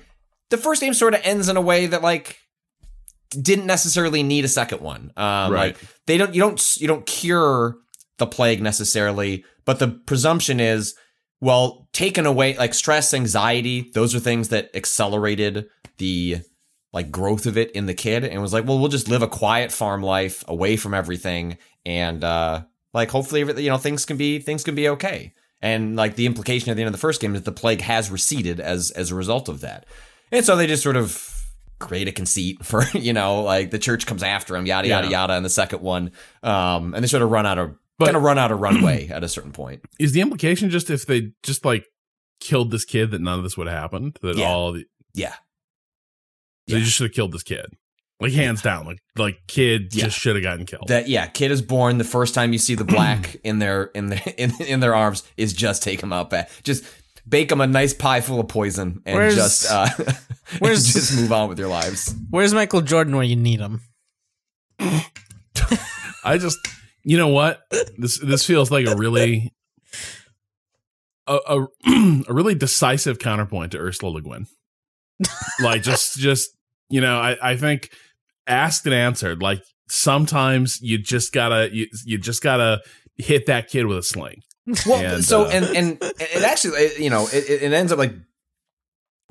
the 0.50 0.58
first 0.58 0.82
game 0.82 0.94
sort 0.94 1.14
of 1.14 1.22
ends 1.24 1.50
in 1.50 1.58
a 1.58 1.62
way 1.62 1.88
that 1.88 2.02
like 2.02 2.40
didn't 3.32 3.66
necessarily 3.66 4.24
need 4.24 4.46
a 4.46 4.48
second 4.48 4.82
one. 4.82 5.12
Um, 5.18 5.52
Right. 5.52 5.76
like 5.76 5.78
they 6.06 6.18
don't, 6.18 6.34
you 6.34 6.42
don't, 6.42 6.78
you 6.78 6.88
don't 6.88 7.06
cure 7.06 7.78
the 8.18 8.28
plague 8.28 8.62
necessarily, 8.62 9.44
but 9.66 9.80
the 9.80 9.88
presumption 9.88 10.60
is 10.60 10.96
well, 11.40 11.88
taken 11.94 12.26
away 12.26 12.58
like 12.58 12.74
stress, 12.74 13.14
anxiety, 13.14 13.92
those 13.94 14.16
are 14.16 14.20
things 14.20 14.50
that 14.50 14.72
accelerated 14.76 15.68
the 15.98 16.38
like 16.94 17.12
growth 17.12 17.46
of 17.46 17.58
it 17.58 17.70
in 17.72 17.86
the 17.86 17.94
kid 17.94 18.24
and 18.24 18.42
was 18.42 18.54
like, 18.54 18.66
well, 18.66 18.80
we'll 18.80 18.88
just 18.88 19.08
live 19.08 19.22
a 19.22 19.28
quiet 19.28 19.72
farm 19.72 20.02
life 20.02 20.44
away 20.48 20.78
from 20.78 20.94
everything 20.94 21.58
and 21.86 22.24
uh 22.24 22.62
like 22.94 23.12
hopefully 23.12 23.42
you 23.62 23.70
know 23.70 23.78
things 23.78 24.06
can 24.06 24.18
be 24.18 24.40
things 24.40 24.64
can 24.64 24.74
be 24.74 24.90
okay. 24.90 25.34
And 25.62 25.96
like 25.96 26.16
the 26.16 26.26
implication 26.26 26.70
at 26.72 26.76
the 26.76 26.82
end 26.82 26.88
of 26.88 26.94
the 26.94 27.00
first 27.00 27.22
game 27.22 27.36
is 27.36 27.44
the 27.44 27.52
plague 27.52 27.82
has 27.82 28.10
receded 28.10 28.60
as 28.60 28.90
as 28.92 29.12
a 29.12 29.16
result 29.16 29.48
of 29.50 29.62
that. 29.62 29.86
And 30.32 30.44
so 30.46 30.56
they 30.56 30.68
just 30.68 30.84
sort 30.84 30.96
of 30.98 31.34
create 31.80 32.08
a 32.08 32.12
conceit 32.12 32.66
for, 32.66 32.84
you 32.94 33.14
know, 33.14 33.42
like 33.44 33.72
the 33.72 33.80
church 33.80 34.06
comes 34.06 34.24
after 34.24 34.56
him, 34.56 34.66
yada 34.66 34.88
yada 34.88 35.08
Yeah. 35.08 35.22
yada 35.22 35.36
in 35.38 35.44
the 35.44 35.50
second 35.50 35.82
one. 35.82 36.12
Um 36.44 36.94
and 36.94 37.04
they 37.04 37.08
sort 37.08 37.24
of 37.24 37.30
run 37.32 37.46
out 37.46 37.58
of 37.58 37.76
kind 38.04 38.16
of 38.18 38.24
run 38.24 38.38
out 38.38 38.52
of 38.52 38.60
runway 38.68 39.08
at 39.10 39.24
a 39.24 39.30
certain 39.30 39.52
point. 39.52 39.82
Is 40.00 40.12
the 40.12 40.22
implication 40.22 40.70
just 40.70 40.90
if 40.90 41.06
they 41.06 41.32
just 41.44 41.66
like 41.66 41.86
killed 42.40 42.72
this 42.72 42.86
kid 42.86 43.12
that 43.12 43.22
none 43.22 43.38
of 43.40 43.44
this 43.44 43.58
would 43.58 43.68
have 43.68 43.78
happened? 43.80 44.18
That 44.22 44.38
Yeah. 44.38 44.48
all 44.48 44.74
the, 44.74 44.86
Yeah. 45.14 45.34
they 46.68 46.80
just 46.80 46.94
should 46.96 47.06
have 47.08 47.14
killed 47.16 47.32
this 47.32 47.44
kid. 47.44 47.66
Like 48.20 48.34
hands 48.34 48.64
down. 48.64 48.86
Like 48.88 48.98
like 49.16 49.38
kid 49.48 49.94
Yeah. 49.94 50.06
just 50.06 50.18
should 50.20 50.36
have 50.36 50.44
gotten 50.44 50.66
killed. 50.66 50.88
That 50.88 51.08
yeah, 51.08 51.28
kid 51.28 51.52
is 51.52 51.62
born. 51.62 52.00
The 52.00 52.04
first 52.04 52.34
time 52.34 52.52
you 52.54 52.58
see 52.60 52.74
the 52.74 52.84
black 52.84 53.38
in 53.44 53.60
their 53.60 53.86
in 53.94 54.08
their 54.08 54.22
in, 54.38 54.52
in 54.64 54.80
their 54.80 54.96
arms 54.96 55.24
is 55.38 55.54
just 55.54 55.84
take 55.84 56.02
them 56.02 56.12
out 56.12 56.32
back. 56.32 56.50
Just 56.64 56.84
bake 57.28 57.50
them 57.50 57.62
a 57.62 57.68
nice 57.68 57.94
pie 57.94 58.22
full 58.22 58.40
of 58.40 58.48
poison 58.48 59.02
and 59.06 59.16
Where's- 59.18 59.36
just 59.36 59.72
uh, 59.72 59.88
and 60.62 60.76
just 60.76 61.16
move 61.18 61.32
on 61.32 61.50
with 61.50 61.60
your 61.60 61.68
lives. 61.68 62.14
Where's 62.30 62.54
Michael 62.54 62.82
Jordan 62.82 63.16
when 63.16 63.30
you 63.30 63.36
need 63.36 63.60
him? 63.60 63.82
I 66.24 66.38
just, 66.38 66.58
you 67.04 67.18
know 67.18 67.30
what? 67.30 67.62
This 67.98 68.20
this 68.20 68.46
feels 68.46 68.70
like 68.72 68.86
a 68.88 68.96
really 68.96 69.54
a 71.26 71.40
a, 71.48 71.68
a 72.28 72.34
really 72.34 72.56
decisive 72.56 73.20
counterpoint 73.20 73.72
to 73.72 73.78
Ursula 73.80 74.12
Le 74.12 74.22
Guin. 74.22 74.48
like 75.62 75.84
just 75.84 76.18
just 76.18 76.50
you 76.90 77.02
know, 77.02 77.18
I 77.18 77.38
I 77.42 77.56
think 77.58 77.90
asked 78.46 78.86
and 78.86 78.94
answered. 78.96 79.42
Like 79.42 79.62
sometimes 79.90 80.80
you 80.82 80.98
just 80.98 81.34
gotta 81.34 81.70
you 81.74 81.88
you 82.06 82.18
just 82.18 82.44
gotta 82.44 82.82
hit 83.18 83.46
that 83.48 83.68
kid 83.70 83.86
with 83.86 83.98
a 83.98 84.04
sling. 84.04 84.42
Well, 84.86 85.02
And, 85.16 85.26
so 85.26 85.46
uh, 85.46 85.50
and 85.50 85.66
and 85.66 85.98
it 86.02 86.44
actually 86.44 87.04
you 87.04 87.10
know 87.10 87.28
it, 87.32 87.50
it 87.64 87.74
ends 87.74 87.92
up 87.92 88.00
like 88.00 88.14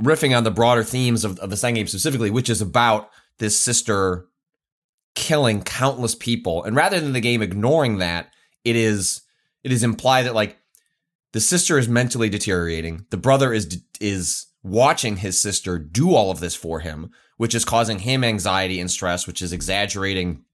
riffing 0.02 0.36
on 0.36 0.44
the 0.44 0.50
broader 0.50 0.84
themes 0.84 1.24
of, 1.24 1.38
of 1.38 1.50
the 1.50 1.56
second 1.56 1.74
game 1.74 1.86
specifically, 1.86 2.30
which 2.30 2.50
is 2.50 2.60
about 2.60 3.10
this 3.38 3.58
sister 3.58 4.26
killing 5.14 5.62
countless 5.62 6.14
people, 6.14 6.64
and 6.64 6.74
rather 6.74 7.00
than 7.00 7.12
the 7.12 7.20
game 7.20 7.42
ignoring 7.42 7.98
that, 7.98 8.30
it 8.64 8.76
is 8.76 9.22
it 9.62 9.72
is 9.72 9.82
implied 9.82 10.22
that 10.22 10.34
like 10.34 10.58
the 11.32 11.40
sister 11.40 11.78
is 11.78 11.88
mentally 11.88 12.28
deteriorating, 12.28 13.04
the 13.10 13.16
brother 13.16 13.52
is 13.52 13.82
is 14.00 14.46
watching 14.62 15.16
his 15.16 15.40
sister 15.40 15.78
do 15.78 16.14
all 16.14 16.30
of 16.30 16.40
this 16.40 16.54
for 16.54 16.80
him, 16.80 17.10
which 17.36 17.54
is 17.54 17.64
causing 17.64 17.98
him 17.98 18.24
anxiety 18.24 18.80
and 18.80 18.90
stress, 18.90 19.26
which 19.26 19.42
is 19.42 19.52
exaggerating 19.52 20.44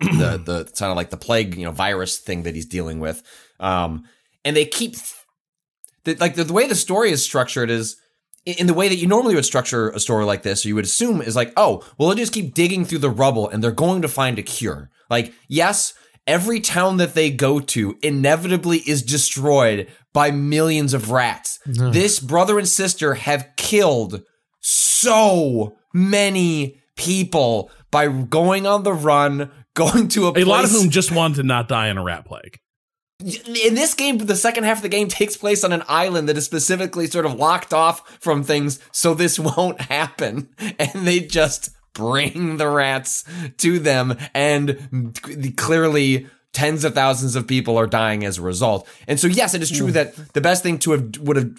the 0.00 0.40
the 0.44 0.70
kind 0.78 0.90
of 0.90 0.96
like 0.96 1.10
the 1.10 1.16
plague 1.16 1.56
you 1.56 1.64
know 1.64 1.70
virus 1.70 2.18
thing 2.18 2.42
that 2.42 2.54
he's 2.54 2.66
dealing 2.66 3.00
with. 3.00 3.22
Um, 3.58 4.04
and 4.46 4.56
they 4.56 4.64
keep 4.64 4.94
the, 6.04 6.14
like 6.14 6.36
the, 6.36 6.44
the 6.44 6.52
way 6.52 6.66
the 6.66 6.74
story 6.74 7.10
is 7.10 7.22
structured 7.22 7.68
is 7.68 7.96
in 8.46 8.68
the 8.68 8.74
way 8.74 8.88
that 8.88 8.94
you 8.94 9.08
normally 9.08 9.34
would 9.34 9.44
structure 9.44 9.90
a 9.90 9.98
story 9.98 10.24
like 10.24 10.42
this, 10.42 10.64
or 10.64 10.68
you 10.68 10.76
would 10.76 10.84
assume 10.84 11.20
is 11.20 11.34
like, 11.34 11.52
oh, 11.56 11.84
well, 11.98 12.08
they'll 12.08 12.16
just 12.16 12.32
keep 12.32 12.54
digging 12.54 12.84
through 12.84 13.00
the 13.00 13.10
rubble 13.10 13.48
and 13.48 13.62
they're 13.62 13.72
going 13.72 14.02
to 14.02 14.08
find 14.08 14.38
a 14.38 14.42
cure. 14.42 14.88
Like, 15.10 15.34
yes, 15.48 15.94
every 16.28 16.60
town 16.60 16.98
that 16.98 17.14
they 17.14 17.30
go 17.30 17.58
to 17.58 17.98
inevitably 18.02 18.78
is 18.86 19.02
destroyed 19.02 19.88
by 20.12 20.30
millions 20.30 20.94
of 20.94 21.10
rats. 21.10 21.58
This 21.92 22.20
brother 22.20 22.56
and 22.56 22.68
sister 22.68 23.14
have 23.14 23.48
killed 23.56 24.22
so 24.60 25.76
many 25.92 26.80
people 26.96 27.70
by 27.90 28.06
going 28.06 28.64
on 28.64 28.84
the 28.84 28.94
run, 28.94 29.50
going 29.74 30.06
to 30.08 30.28
a, 30.28 30.32
A 30.36 30.44
lot 30.44 30.64
of 30.64 30.70
whom 30.70 30.90
just 30.90 31.10
wanted 31.10 31.36
to 31.38 31.42
not 31.42 31.68
die 31.68 31.88
in 31.88 31.98
a 31.98 32.02
rat 32.02 32.24
plague. 32.24 32.60
In 33.20 33.74
this 33.74 33.94
game, 33.94 34.18
the 34.18 34.36
second 34.36 34.64
half 34.64 34.78
of 34.78 34.82
the 34.82 34.88
game 34.88 35.08
takes 35.08 35.36
place 35.36 35.64
on 35.64 35.72
an 35.72 35.82
island 35.88 36.28
that 36.28 36.36
is 36.36 36.44
specifically 36.44 37.06
sort 37.06 37.24
of 37.24 37.34
locked 37.34 37.72
off 37.72 38.18
from 38.20 38.42
things, 38.42 38.78
so 38.92 39.14
this 39.14 39.38
won't 39.56 39.80
happen. 39.80 40.48
And 40.78 41.06
they 41.06 41.20
just 41.20 41.70
bring 41.94 42.58
the 42.58 42.68
rats 42.68 43.24
to 43.58 43.78
them, 43.78 44.18
and 44.34 45.18
clearly 45.56 46.26
tens 46.52 46.84
of 46.84 46.94
thousands 46.94 47.36
of 47.36 47.46
people 47.46 47.78
are 47.78 47.86
dying 47.86 48.24
as 48.24 48.38
a 48.38 48.42
result. 48.42 48.88
And 49.06 49.18
so, 49.20 49.26
yes, 49.26 49.54
it 49.54 49.62
is 49.62 49.70
true 49.70 49.92
that 49.92 50.14
the 50.32 50.40
best 50.40 50.62
thing 50.62 50.78
to 50.80 50.92
have 50.92 51.18
would 51.18 51.36
have 51.36 51.50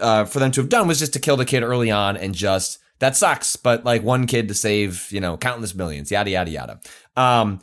uh, 0.00 0.24
for 0.24 0.38
them 0.38 0.50
to 0.52 0.60
have 0.60 0.68
done 0.68 0.88
was 0.88 0.98
just 0.98 1.14
to 1.14 1.20
kill 1.20 1.36
the 1.36 1.44
kid 1.44 1.62
early 1.62 1.90
on 1.90 2.16
and 2.16 2.34
just 2.34 2.78
that 2.98 3.16
sucks. 3.16 3.56
But 3.56 3.84
like 3.84 4.02
one 4.02 4.26
kid 4.26 4.48
to 4.48 4.54
save, 4.54 5.10
you 5.10 5.20
know, 5.20 5.36
countless 5.38 5.74
millions, 5.74 6.10
yada 6.10 6.30
yada 6.30 6.50
yada. 6.50 6.80
Um, 7.16 7.60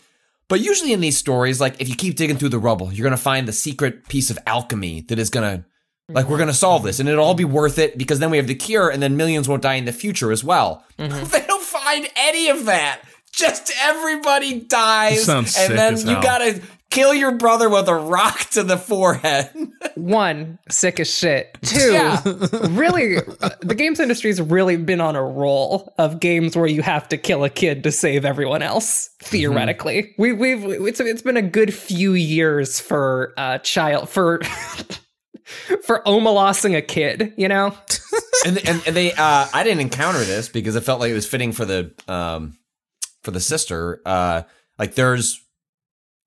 but 0.49 0.59
usually 0.59 0.91
in 0.91 0.99
these 0.99 1.17
stories, 1.17 1.61
like 1.61 1.79
if 1.79 1.87
you 1.87 1.95
keep 1.95 2.15
digging 2.15 2.37
through 2.37 2.49
the 2.49 2.59
rubble, 2.59 2.91
you're 2.91 3.05
gonna 3.05 3.17
find 3.17 3.47
the 3.47 3.53
secret 3.53 4.09
piece 4.09 4.29
of 4.29 4.37
alchemy 4.45 5.01
that 5.01 5.17
is 5.17 5.29
gonna 5.29 5.63
like 6.09 6.27
we're 6.27 6.39
gonna 6.39 6.53
solve 6.53 6.83
this 6.83 6.99
and 6.99 7.07
it'll 7.07 7.23
all 7.23 7.35
be 7.35 7.43
mm-hmm. 7.43 7.53
worth 7.53 7.77
it 7.77 7.97
because 7.97 8.19
then 8.19 8.31
we 8.31 8.37
have 8.37 8.47
the 8.47 8.55
cure 8.55 8.89
and 8.89 9.01
then 9.01 9.15
millions 9.15 9.47
won't 9.47 9.61
die 9.61 9.75
in 9.75 9.85
the 9.85 9.93
future 9.93 10.31
as 10.31 10.43
well. 10.43 10.83
Mm-hmm. 10.97 11.23
they 11.31 11.45
don't 11.45 11.63
find 11.63 12.07
any 12.15 12.49
of 12.49 12.65
that. 12.65 13.01
Just 13.39 13.71
everybody 13.81 14.59
dies. 14.61 15.27
And 15.29 15.47
sick 15.47 15.69
then 15.69 15.93
as 15.93 16.03
you 16.03 16.11
hell. 16.11 16.21
gotta 16.21 16.61
kill 16.89 17.13
your 17.13 17.31
brother 17.33 17.69
with 17.69 17.87
a 17.87 17.93
rock 17.95 18.39
to 18.49 18.63
the 18.63 18.75
forehead. 18.77 19.49
One, 19.95 20.57
sick 20.69 20.99
as 20.99 21.13
shit. 21.13 21.55
Two, 21.63 21.91
Yeah. 21.93 22.19
really, 22.69 23.17
uh, 23.17 23.49
the 23.61 23.75
games 23.75 23.99
industry's 23.99 24.41
really 24.41 24.75
been 24.75 24.99
on 24.99 25.15
a 25.15 25.21
roll 25.23 25.93
of 25.99 26.19
games 26.19 26.55
where 26.57 26.65
you 26.67 26.81
have 26.81 27.07
to 27.09 27.17
kill 27.17 27.43
a 27.43 27.49
kid 27.49 27.83
to 27.83 27.91
save 27.91 28.25
everyone 28.25 28.61
else. 28.63 29.09
Theoretically, 29.21 30.15
we, 30.17 30.33
we've 30.33 30.63
it's 30.65 30.99
it's 30.99 31.21
been 31.21 31.37
a 31.37 31.41
good 31.43 31.73
few 31.73 32.13
years 32.13 32.79
for 32.79 33.33
uh 33.37 33.59
child 33.59 34.09
for 34.09 34.41
for 35.85 36.01
omalossing 36.05 36.75
a 36.75 36.81
kid. 36.81 37.33
You 37.37 37.47
know, 37.47 37.75
and, 38.45 38.57
and 38.67 38.81
and 38.87 38.95
they 38.95 39.13
uh 39.13 39.47
I 39.53 39.63
didn't 39.63 39.81
encounter 39.81 40.19
this 40.19 40.49
because 40.49 40.75
it 40.75 40.81
felt 40.81 40.99
like 40.99 41.11
it 41.11 41.15
was 41.15 41.27
fitting 41.27 41.51
for 41.51 41.65
the 41.65 41.93
um 42.07 42.57
for 43.29 43.33
the 43.33 43.39
sister. 43.39 44.01
Uh 44.05 44.43
like 44.77 44.95
there's 44.95 45.39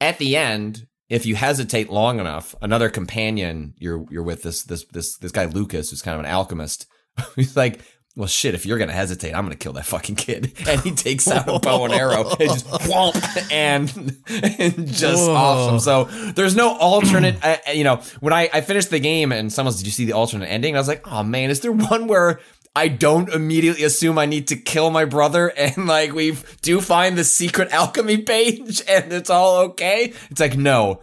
at 0.00 0.18
the 0.18 0.36
end, 0.36 0.86
if 1.08 1.26
you 1.26 1.34
hesitate 1.34 1.90
long 1.90 2.20
enough, 2.20 2.54
another 2.62 2.88
companion 2.88 3.74
you're 3.78 4.06
you're 4.10 4.22
with 4.22 4.42
this 4.42 4.62
this 4.62 4.84
this 4.92 5.16
this 5.18 5.32
guy 5.32 5.46
Lucas, 5.46 5.90
who's 5.90 6.02
kind 6.02 6.14
of 6.14 6.24
an 6.24 6.30
alchemist, 6.30 6.86
he's 7.36 7.56
like 7.56 7.80
well, 8.14 8.28
shit, 8.28 8.54
if 8.54 8.66
you're 8.66 8.76
going 8.76 8.90
to 8.90 8.94
hesitate, 8.94 9.32
I'm 9.34 9.46
going 9.46 9.56
to 9.56 9.62
kill 9.62 9.72
that 9.72 9.86
fucking 9.86 10.16
kid. 10.16 10.52
And 10.68 10.80
he 10.82 10.90
takes 10.92 11.28
out 11.28 11.48
a 11.48 11.58
bow 11.58 11.86
and 11.86 11.94
arrow 11.94 12.28
and 12.28 12.38
just 12.38 12.66
whomp 12.68 13.50
and, 13.50 13.90
and 14.28 14.86
just 14.86 15.26
Whoa. 15.28 15.70
him. 15.70 15.80
So 15.80 16.04
there's 16.32 16.54
no 16.54 16.76
alternate, 16.76 17.36
you 17.74 17.84
know, 17.84 18.02
when 18.20 18.34
I, 18.34 18.50
I 18.52 18.60
finished 18.60 18.90
the 18.90 19.00
game 19.00 19.32
and 19.32 19.50
someone 19.50 19.72
said, 19.72 19.78
did 19.78 19.86
you 19.86 19.92
see 19.92 20.04
the 20.04 20.12
alternate 20.12 20.46
ending? 20.46 20.74
And 20.74 20.76
I 20.76 20.80
was 20.80 20.88
like, 20.88 21.06
oh 21.06 21.22
man, 21.22 21.48
is 21.48 21.60
there 21.60 21.72
one 21.72 22.06
where 22.06 22.40
I 22.74 22.88
don't 22.88 23.28
immediately 23.28 23.84
assume 23.84 24.18
I 24.18 24.26
need 24.26 24.48
to 24.48 24.56
kill 24.56 24.90
my 24.90 25.04
brother 25.04 25.48
and 25.48 25.86
like 25.86 26.12
we 26.12 26.36
do 26.62 26.80
find 26.80 27.18
the 27.18 27.24
secret 27.24 27.70
alchemy 27.72 28.18
page 28.18 28.82
and 28.88 29.12
it's 29.12 29.30
all 29.30 29.58
okay? 29.58 30.14
It's 30.30 30.40
like, 30.40 30.56
no. 30.56 31.00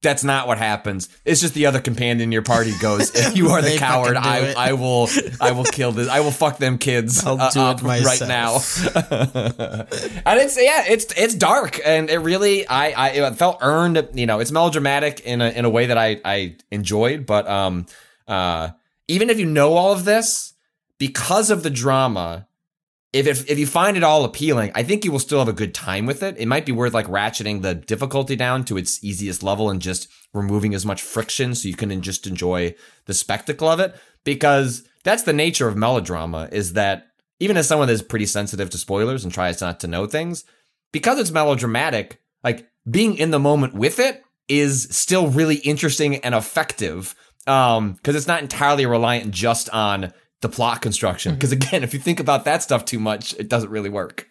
That's 0.00 0.22
not 0.22 0.46
what 0.46 0.58
happens. 0.58 1.08
It's 1.24 1.40
just 1.40 1.54
the 1.54 1.66
other 1.66 1.80
companion 1.80 2.20
in 2.20 2.30
your 2.30 2.42
party 2.42 2.72
goes, 2.80 3.12
if 3.16 3.36
you 3.36 3.48
are 3.48 3.60
the 3.60 3.78
coward, 3.78 4.16
I. 4.16 4.52
I 4.56 4.72
will 4.74 5.08
I 5.40 5.50
will 5.50 5.64
kill 5.64 5.90
this. 5.90 6.08
I 6.08 6.20
will 6.20 6.30
fuck 6.30 6.58
them 6.58 6.78
kids 6.78 7.26
I'll 7.26 7.40
uh, 7.40 7.50
do 7.50 7.58
it 7.58 7.64
up 7.64 7.82
right 7.82 8.20
now. 8.20 8.54
and 8.94 10.38
it's 10.38 10.56
yeah, 10.56 10.84
it's 10.86 11.06
it's 11.16 11.34
dark 11.34 11.80
and 11.84 12.10
it 12.10 12.18
really 12.18 12.64
I 12.68 12.90
I 12.90 13.08
it 13.08 13.34
felt 13.34 13.58
earned. 13.60 14.08
You 14.14 14.26
know, 14.26 14.38
it's 14.38 14.52
melodramatic 14.52 15.18
in 15.18 15.40
a 15.40 15.50
in 15.50 15.64
a 15.64 15.68
way 15.68 15.86
that 15.86 15.98
I 15.98 16.20
I 16.24 16.56
enjoyed. 16.70 17.26
But 17.26 17.48
um 17.48 17.86
uh 18.28 18.70
even 19.08 19.30
if 19.30 19.40
you 19.40 19.46
know 19.46 19.72
all 19.74 19.90
of 19.90 20.04
this, 20.04 20.54
because 20.98 21.50
of 21.50 21.62
the 21.62 21.70
drama, 21.70 22.48
if, 23.12 23.26
if 23.26 23.48
if 23.48 23.58
you 23.58 23.66
find 23.66 23.96
it 23.96 24.04
all 24.04 24.24
appealing, 24.24 24.70
I 24.74 24.82
think 24.82 25.04
you 25.04 25.12
will 25.12 25.18
still 25.18 25.38
have 25.38 25.48
a 25.48 25.52
good 25.52 25.74
time 25.74 26.04
with 26.04 26.22
it. 26.22 26.36
It 26.38 26.46
might 26.46 26.66
be 26.66 26.72
worth 26.72 26.92
like 26.92 27.06
ratcheting 27.06 27.62
the 27.62 27.74
difficulty 27.74 28.36
down 28.36 28.64
to 28.66 28.76
its 28.76 29.02
easiest 29.02 29.42
level 29.42 29.70
and 29.70 29.80
just 29.80 30.08
removing 30.34 30.74
as 30.74 30.84
much 30.84 31.00
friction 31.00 31.54
so 31.54 31.68
you 31.68 31.74
can 31.74 32.02
just 32.02 32.26
enjoy 32.26 32.74
the 33.06 33.14
spectacle 33.14 33.68
of 33.68 33.80
it. 33.80 33.96
Because 34.24 34.86
that's 35.04 35.22
the 35.22 35.32
nature 35.32 35.68
of 35.68 35.76
melodrama 35.76 36.48
is 36.52 36.74
that 36.74 37.06
even 37.40 37.56
as 37.56 37.66
someone 37.66 37.88
that's 37.88 38.02
pretty 38.02 38.26
sensitive 38.26 38.68
to 38.70 38.78
spoilers 38.78 39.24
and 39.24 39.32
tries 39.32 39.60
not 39.60 39.80
to 39.80 39.86
know 39.86 40.06
things, 40.06 40.44
because 40.92 41.18
it's 41.18 41.30
melodramatic, 41.30 42.20
like 42.44 42.68
being 42.90 43.16
in 43.16 43.30
the 43.30 43.38
moment 43.38 43.74
with 43.74 43.98
it 43.98 44.22
is 44.48 44.88
still 44.90 45.28
really 45.28 45.56
interesting 45.56 46.16
and 46.16 46.34
effective. 46.34 47.14
Um, 47.46 47.92
because 47.94 48.14
it's 48.14 48.26
not 48.26 48.42
entirely 48.42 48.84
reliant 48.84 49.30
just 49.30 49.70
on 49.70 50.12
the 50.40 50.48
plot 50.48 50.82
construction. 50.82 51.34
Because 51.34 51.52
again, 51.52 51.82
if 51.82 51.92
you 51.94 52.00
think 52.00 52.20
about 52.20 52.44
that 52.44 52.62
stuff 52.62 52.84
too 52.84 52.98
much, 52.98 53.34
it 53.34 53.48
doesn't 53.48 53.70
really 53.70 53.90
work. 53.90 54.26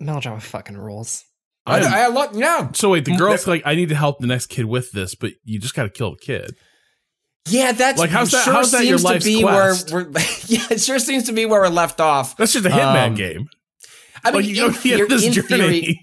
melodrama 0.00 0.40
fucking 0.40 0.76
rules. 0.76 1.24
I, 1.66 1.78
I'm- 1.80 1.92
I, 1.94 2.00
I 2.02 2.06
love, 2.08 2.36
yeah. 2.36 2.70
So 2.72 2.90
wait, 2.90 3.04
the 3.04 3.16
girl's 3.16 3.46
like, 3.46 3.62
I 3.64 3.74
need 3.74 3.88
to 3.88 3.94
help 3.94 4.18
the 4.20 4.26
next 4.26 4.46
kid 4.46 4.66
with 4.66 4.92
this, 4.92 5.14
but 5.14 5.32
you 5.44 5.58
just 5.58 5.74
got 5.74 5.84
to 5.84 5.88
kill 5.90 6.10
the 6.12 6.18
kid. 6.18 6.54
Yeah, 7.48 7.72
that's 7.72 7.98
Like, 7.98 8.10
how's 8.10 8.30
that- 8.30 8.44
Sure 8.44 8.52
how's 8.54 8.70
that 8.72 8.86
your 8.86 8.98
seems 8.98 9.24
to 9.24 9.28
be 9.30 9.42
quest? 9.42 9.92
where 9.92 10.04
we're. 10.04 10.10
Yeah, 10.46 10.66
it 10.70 10.80
sure 10.80 10.98
seems 10.98 11.24
to 11.24 11.32
be 11.32 11.46
where 11.46 11.60
we're 11.62 11.68
left 11.68 12.00
off. 12.00 12.36
That's 12.36 12.52
just 12.52 12.66
a 12.66 12.70
Hitman 12.70 13.08
Um, 13.08 13.14
game. 13.14 13.48
I 14.22 14.30
mean, 14.30 14.36
Like 14.40 14.44
you 14.46 14.66
in, 14.66 14.72
go 14.72 14.78
get 14.82 15.08
this 15.08 15.24
in 15.26 15.32
journey. 15.32 15.48
theory, 15.48 16.00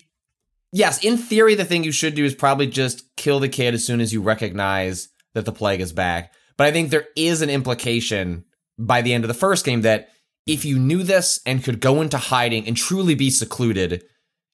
yes, 0.71 1.03
in 1.03 1.17
theory, 1.17 1.55
the 1.55 1.65
thing 1.65 1.83
you 1.83 1.91
should 1.91 2.13
do 2.15 2.25
is 2.25 2.35
probably 2.35 2.67
just 2.67 3.15
kill 3.15 3.39
the 3.39 3.49
kid 3.49 3.73
as 3.73 3.85
soon 3.85 4.01
as 4.01 4.11
you 4.13 4.21
recognize 4.21 5.09
that 5.33 5.45
the 5.45 5.51
plague 5.51 5.81
is 5.81 5.93
back. 5.93 6.33
But 6.57 6.67
I 6.67 6.71
think 6.71 6.89
there 6.91 7.07
is 7.15 7.41
an 7.41 7.49
implication 7.49 8.45
by 8.85 9.01
the 9.01 9.13
end 9.13 9.23
of 9.23 9.27
the 9.27 9.33
first 9.33 9.65
game 9.65 9.81
that 9.81 10.09
if 10.47 10.65
you 10.65 10.79
knew 10.79 11.03
this 11.03 11.39
and 11.45 11.63
could 11.63 11.79
go 11.79 12.01
into 12.01 12.17
hiding 12.17 12.67
and 12.67 12.75
truly 12.75 13.15
be 13.15 13.29
secluded, 13.29 14.03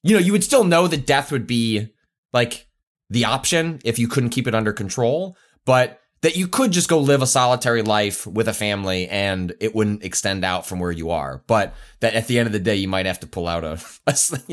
you 0.04 0.14
know, 0.14 0.20
you 0.20 0.32
would 0.32 0.44
still 0.44 0.64
know 0.64 0.88
that 0.88 1.08
death 1.08 1.32
would 1.32 1.48
be 1.48 1.88
like 2.34 2.68
the 3.10 3.26
option 3.26 3.80
if 3.86 3.98
you 3.98 4.08
couldn't 4.08 4.32
keep 4.32 4.48
it 4.48 4.56
under 4.56 4.74
control, 4.74 5.38
but 5.66 6.02
that 6.22 6.36
you 6.36 6.48
could 6.48 6.72
just 6.72 6.90
go 6.90 7.00
live 7.00 7.22
a 7.22 7.28
solitary 7.28 7.82
life 7.84 8.26
with 8.26 8.48
a 8.48 8.54
family 8.54 9.08
and 9.08 9.54
it 9.60 9.76
wouldn't 9.76 10.04
extend 10.04 10.44
out 10.44 10.66
from 10.66 10.80
where 10.80 10.92
you 10.92 11.12
are. 11.12 11.44
But 11.48 11.76
that 12.00 12.16
at 12.16 12.28
the 12.28 12.40
end 12.40 12.48
of 12.48 12.54
the 12.54 12.60
day, 12.60 12.76
you 12.76 12.88
might 12.88 13.06
have 13.06 13.20
to 13.22 13.28
pull 13.28 13.48
out 13.48 13.64
a 13.64 13.80
a, 14.08 14.16
sling- 14.16 14.44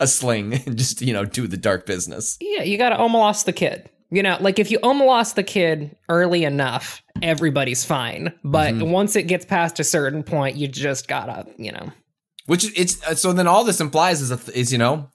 a 0.00 0.06
sling 0.06 0.54
and 0.66 0.76
just 0.76 1.02
you 1.02 1.12
know 1.12 1.24
do 1.24 1.46
the 1.46 1.56
dark 1.56 1.86
business. 1.86 2.36
Yeah, 2.40 2.62
you 2.62 2.78
gotta 2.78 2.96
Omelas 2.96 3.44
the 3.44 3.52
kid. 3.52 3.90
You 4.10 4.22
know, 4.22 4.36
like 4.40 4.58
if 4.58 4.70
you 4.70 4.78
Omelas 4.80 5.34
the 5.34 5.42
kid 5.42 5.96
early 6.08 6.44
enough, 6.44 7.02
everybody's 7.22 7.84
fine. 7.84 8.32
But 8.44 8.74
Mm-hmm. 8.74 8.90
once 8.90 9.16
it 9.16 9.24
gets 9.24 9.44
past 9.44 9.80
a 9.80 9.84
certain 9.84 10.22
point, 10.22 10.56
you 10.56 10.68
just 10.68 11.08
gotta, 11.08 11.46
you 11.58 11.72
know. 11.72 11.90
Which 12.46 12.64
it's 12.78 13.02
uh, 13.04 13.16
so 13.16 13.32
then 13.32 13.48
all 13.48 13.64
this 13.64 13.80
implies 13.80 14.20
is 14.20 14.30
a, 14.30 14.38
is 14.56 14.70
you 14.70 14.78
know 14.78 15.10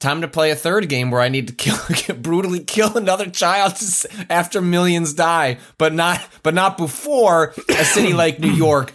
time 0.00 0.20
to 0.20 0.28
play 0.28 0.50
a 0.50 0.56
third 0.56 0.88
game 0.88 1.10
where 1.10 1.20
I 1.22 1.28
need 1.30 1.46
to 1.48 1.54
kill 1.54 2.16
brutally 2.16 2.60
kill 2.60 2.96
another 2.98 3.30
child 3.30 3.80
after 4.28 4.60
millions 4.60 5.14
die, 5.14 5.56
but 5.78 5.94
not 5.94 6.20
but 6.42 6.52
not 6.52 6.76
before 6.76 7.54
a 7.70 7.84
city 7.84 8.12
like 8.12 8.38
New 8.38 8.52
York 8.52 8.92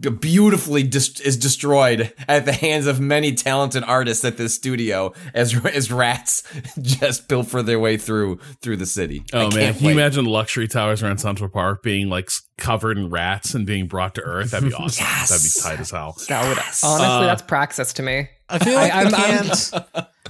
beautifully 0.00 0.82
dis- 0.82 1.20
is 1.20 1.36
destroyed 1.36 2.12
at 2.26 2.44
the 2.46 2.52
hands 2.52 2.86
of 2.86 3.00
many 3.00 3.32
talented 3.34 3.84
artists 3.84 4.24
at 4.24 4.36
this 4.36 4.54
studio 4.54 5.12
as 5.34 5.54
as 5.66 5.92
rats 5.92 6.42
just 6.80 7.28
pilfer 7.28 7.62
their 7.62 7.78
way 7.78 7.96
through 7.96 8.38
through 8.62 8.76
the 8.78 8.86
city. 8.86 9.22
I 9.32 9.36
Oh 9.36 9.50
man, 9.50 9.72
can't 9.74 9.82
you 9.82 9.90
imagine 9.90 10.24
the 10.24 10.30
luxury 10.30 10.68
towers 10.68 11.02
around 11.02 11.18
Central 11.18 11.50
Park 11.50 11.82
being 11.82 12.08
like 12.08 12.30
covered 12.56 12.96
in 12.98 13.10
rats 13.10 13.54
and 13.54 13.66
being 13.66 13.86
brought 13.88 14.14
to 14.14 14.22
Earth? 14.22 14.52
That'd 14.52 14.68
be 14.70 14.74
awesome. 14.78 15.04
yes. 15.06 15.28
That'd 15.28 15.44
be 15.44 15.76
tight 15.76 15.80
as 15.80 15.90
hell. 15.90 16.16
That 16.28 16.48
would 16.48 16.58
honestly, 16.58 17.06
Uh, 17.06 17.20
that's 17.26 17.42
praxis 17.42 17.92
to 17.94 18.02
me. 18.02 18.28
I 18.48 18.58
feel 18.58 18.74
like 18.74 18.92
I- 18.92 19.04
they 19.04 19.16
I'm- 19.16 19.44
can't. 19.44 19.72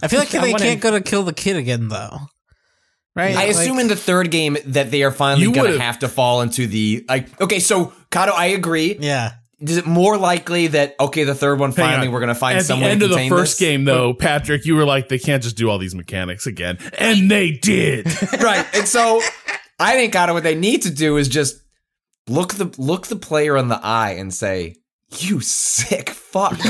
I 0.03 0.09
feel 0.09 0.19
like 0.19 0.35
I 0.35 0.41
they 0.41 0.53
wanna- 0.53 0.65
can't 0.65 0.81
go 0.81 0.91
to 0.91 1.01
kill 1.01 1.23
the 1.23 1.33
kid 1.33 1.57
again, 1.57 1.89
though. 1.89 2.19
Right? 3.17 3.33
I 3.37 3.47
Like- 3.47 3.51
assume 3.51 3.79
in 3.81 3.89
the 3.89 3.97
third 3.97 4.31
game 4.31 4.57
that 4.67 4.91
they 4.91 5.03
are 5.03 5.11
finally 5.11 5.43
You 5.43 5.53
going 5.53 5.65
to 5.67 5.71
would've- 5.73 5.81
have 5.83 5.99
to 6.01 6.09
fall 6.09 6.43
into 6.43 6.67
the 6.67 7.05
like. 7.09 7.41
Okay, 7.41 7.59
so 7.59 7.93
Cado, 8.11 8.33
I 8.33 8.47
agree. 8.47 8.97
Yeah. 9.01 9.33
Is 9.61 9.77
it 9.77 9.87
more 9.87 10.17
likely 10.17 10.69
that 10.69 10.97
okay, 10.99 11.25
the 11.25 11.35
third 11.35 11.61
one 11.61 11.73
finally 11.73 12.07
on. 12.07 12.13
we're 12.13 12.21
going 12.21 12.29
to 12.29 12.35
find? 12.35 12.59
At 12.59 12.65
some 12.65 12.81
the 12.81 12.87
way 12.87 12.93
end 12.93 13.01
to 13.01 13.07
of 13.07 13.11
the 13.11 13.17
contain 13.17 13.31
first 13.31 13.59
this? 13.59 13.69
game, 13.69 13.85
though, 13.85 14.15
Patrick, 14.15 14.65
you 14.65 14.75
were 14.75 14.85
like, 14.85 15.09
they 15.09 15.19
can't 15.19 15.43
just 15.43 15.57
do 15.57 15.69
all 15.69 15.79
these 15.79 15.95
mechanics 15.95 16.47
again, 16.47 16.79
and 16.99 17.31
they 17.31 17.53
did. 17.53 18.07
right? 18.41 18.67
And 18.75 18.89
so 18.89 19.21
I 19.79 19.95
think 19.95 20.15
Cado, 20.15 20.33
what 20.33 20.45
they 20.45 20.55
need 20.55 20.83
to 20.83 20.91
do 20.91 21.17
is 21.17 21.29
just 21.29 21.61
look 22.27 22.55
the 22.55 22.75
look 22.79 23.09
the 23.09 23.17
player 23.17 23.57
in 23.57 23.69
the 23.69 23.81
eye 23.83 24.13
and 24.13 24.33
say, 24.33 24.77
"You 25.19 25.41
sick 25.41 26.11
fuck." 26.11 26.59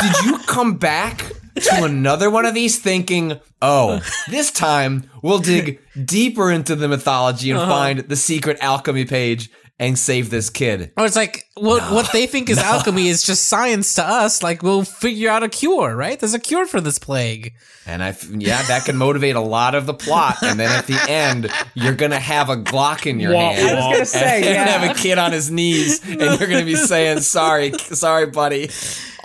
Did 0.00 0.24
you 0.24 0.38
come 0.46 0.76
back 0.76 1.24
to 1.56 1.84
another 1.84 2.30
one 2.30 2.46
of 2.46 2.54
these 2.54 2.78
thinking, 2.78 3.40
oh, 3.60 4.00
this 4.28 4.50
time 4.50 5.10
we'll 5.22 5.38
dig 5.38 5.80
deeper 6.04 6.50
into 6.50 6.76
the 6.76 6.88
mythology 6.88 7.50
and 7.50 7.60
uh-huh. 7.60 7.70
find 7.70 7.98
the 8.00 8.16
secret 8.16 8.58
alchemy 8.60 9.04
page 9.04 9.50
and 9.78 9.98
save 9.98 10.30
this 10.30 10.50
kid? 10.50 10.92
Or 10.96 11.06
it's 11.06 11.16
like 11.16 11.46
what 11.54 11.90
what 11.92 12.10
they 12.12 12.26
think 12.26 12.50
is 12.50 12.58
alchemy 12.58 13.08
is 13.08 13.22
just 13.22 13.44
science 13.48 13.94
to 13.94 14.04
us. 14.04 14.42
Like 14.42 14.62
we'll 14.62 14.84
figure 14.84 15.30
out 15.30 15.42
a 15.42 15.48
cure, 15.48 15.94
right? 15.94 16.18
There's 16.18 16.34
a 16.34 16.38
cure 16.38 16.66
for 16.66 16.80
this 16.80 16.98
plague. 16.98 17.54
And 17.86 18.02
I 18.02 18.14
yeah, 18.30 18.62
that 18.64 18.84
can 18.84 18.96
motivate 18.96 19.34
a 19.36 19.40
lot 19.40 19.74
of 19.74 19.86
the 19.86 19.94
plot. 19.94 20.42
And 20.42 20.60
then 20.60 20.70
at 20.70 20.86
the 20.86 20.98
end, 21.08 21.50
you're 21.74 21.94
gonna 21.94 22.20
have 22.20 22.50
a 22.50 22.56
Glock 22.56 23.06
in 23.06 23.18
your 23.18 23.32
Wah, 23.32 23.52
hand. 23.52 23.70
I 23.70 23.74
was 23.74 23.94
gonna 23.94 24.04
say, 24.04 24.36
and 24.36 24.44
yeah. 24.44 24.78
have 24.78 24.90
a 24.90 25.00
kid 25.00 25.16
on 25.16 25.32
his 25.32 25.50
knees, 25.50 26.06
and 26.06 26.20
you're 26.20 26.48
gonna 26.48 26.64
be 26.64 26.76
saying, 26.92 27.20
"Sorry, 27.20 27.72
sorry, 27.78 28.26
buddy." 28.26 28.68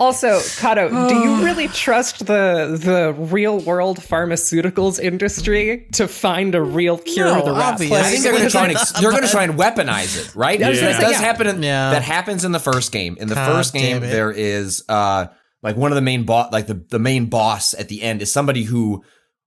Also, 0.00 0.38
Cado, 0.38 1.08
do 1.08 1.14
you 1.14 1.36
really 1.44 1.68
trust 1.68 2.20
the 2.20 2.78
the 2.80 3.14
real 3.16 3.60
world 3.60 3.98
pharmaceuticals 3.98 4.98
industry 4.98 5.86
to 5.92 6.08
find 6.08 6.54
a 6.54 6.62
real 6.62 6.98
cure 6.98 7.26
No, 7.26 7.40
for 7.40 7.44
the 7.46 7.52
rat 7.52 7.74
obviously. 7.74 7.98
I 7.98 8.02
think 8.02 8.22
they're 8.22 8.32
gonna 8.32 8.50
try 8.50 8.66
and 8.68 8.76
ex- 8.76 8.92
they're 8.92 9.12
gonna 9.12 9.28
try 9.28 9.44
and 9.44 9.54
weaponize 9.58 10.18
it, 10.18 10.34
right? 10.34 10.43
I 10.62 10.68
was 10.70 10.80
gonna 10.80 10.92
That 10.92 11.00
say, 11.00 11.06
does 11.06 11.12
yeah. 11.12 11.26
happen. 11.26 11.46
In, 11.46 11.62
Yeah. 11.62 11.90
That 11.90 12.02
happens 12.02 12.44
in 12.44 12.52
the 12.52 12.58
first 12.60 12.92
game. 12.92 13.16
In 13.18 13.28
the 13.28 13.34
God 13.34 13.52
first 13.52 13.72
game, 13.72 14.00
there 14.00 14.30
is 14.30 14.84
uh 14.88 15.26
like 15.62 15.76
one 15.76 15.90
of 15.90 15.96
the 15.96 16.02
main 16.02 16.24
boss, 16.24 16.52
like 16.52 16.66
the 16.66 16.74
the 16.74 16.98
main 16.98 17.26
boss 17.26 17.74
at 17.74 17.88
the 17.88 18.02
end 18.02 18.22
is 18.22 18.32
somebody 18.32 18.64
who 18.64 19.02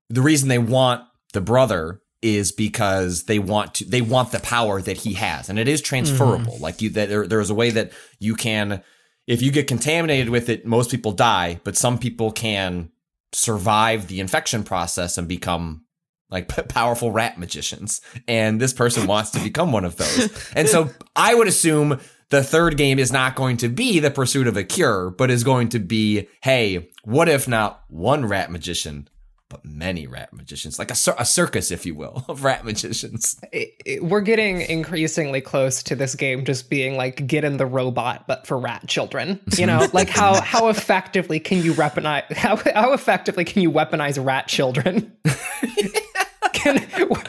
the 0.09 0.21
reason 0.21 0.49
they 0.49 0.57
want 0.59 1.03
the 1.33 1.41
brother 1.41 2.01
is 2.23 2.51
because 2.51 3.23
they 3.25 3.37
want 3.37 3.75
to 3.75 3.85
they 3.85 4.01
want 4.01 4.31
the 4.31 4.39
power 4.39 4.81
that 4.81 4.97
he 4.97 5.13
has 5.13 5.49
and 5.49 5.59
it 5.59 5.67
is 5.67 5.81
transferable 5.81 6.53
Mm-hmm. 6.53 6.63
like 6.63 6.81
you 6.81 6.89
that 6.91 7.09
there, 7.09 7.27
there's 7.27 7.51
a 7.51 7.55
way 7.55 7.69
that 7.69 7.91
you 8.19 8.33
can 8.35 8.81
if 9.27 9.41
you 9.43 9.51
get 9.51 9.67
contaminated 9.67 10.29
with 10.29 10.49
it 10.49 10.65
most 10.65 10.89
people 10.89 11.11
die 11.11 11.59
but 11.63 11.77
some 11.77 11.99
people 11.99 12.31
can 12.31 12.89
survive 13.33 14.07
the 14.07 14.19
infection 14.19 14.63
process 14.63 15.17
and 15.19 15.27
become 15.27 15.83
like 16.29 16.47
p- 16.53 16.61
powerful 16.63 17.11
rat 17.11 17.37
magicians. 17.39 18.01
And 18.27 18.59
this 18.59 18.73
person 18.73 19.07
wants 19.07 19.31
to 19.31 19.39
become 19.39 19.71
one 19.71 19.85
of 19.85 19.95
those. 19.95 20.51
And 20.55 20.67
so 20.67 20.89
i 21.15 21.33
would 21.33 21.47
assume 21.47 21.99
the 22.29 22.43
third 22.43 22.75
game 22.77 22.99
is 22.99 23.11
not 23.11 23.35
going 23.35 23.55
to 23.57 23.69
be 23.69 23.99
the 23.99 24.11
pursuit 24.11 24.47
of 24.47 24.57
a 24.57 24.63
cure 24.63 25.09
but 25.11 25.31
is 25.31 25.43
going 25.45 25.69
to 25.69 25.79
be 25.79 26.27
hey 26.41 26.89
what 27.03 27.29
if 27.29 27.47
not 27.47 27.83
one 27.87 28.25
rat 28.25 28.51
magician 28.51 29.07
but 29.49 29.63
many 29.63 30.07
rat 30.07 30.33
magicians? 30.33 30.77
Like 30.77 30.91
a, 30.91 30.95
a 31.17 31.23
circus 31.23 31.71
if 31.71 31.85
you 31.85 31.95
will 31.95 32.25
of 32.27 32.43
rat 32.43 32.65
magicians. 32.65 33.39
It- 33.53 33.75
it- 33.85 34.03
we're 34.03 34.19
getting 34.19 34.59
increasingly 34.59 35.39
close 35.39 35.81
to 35.83 35.95
this 35.95 36.15
game 36.15 36.43
just 36.43 36.69
being 36.69 36.97
like 36.97 37.25
get 37.25 37.45
in 37.45 37.55
the 37.55 37.65
robot 37.65 38.27
but 38.27 38.45
for 38.45 38.59
rat 38.59 38.85
children. 38.87 39.39
You 39.57 39.65
know 39.65 39.87
like 39.93 40.09
how 40.09 40.41
how 40.41 40.67
effectively 40.67 41.39
can 41.39 41.63
you 41.63 41.73
weaponize 41.73 42.29
how, 42.33 42.57
how 42.75 42.91
effectively 42.91 43.45
can 43.45 43.61
you 43.61 43.71
weaponize 43.71 44.21
rat 44.23 44.49
children 44.49 45.13
can, 46.53 46.79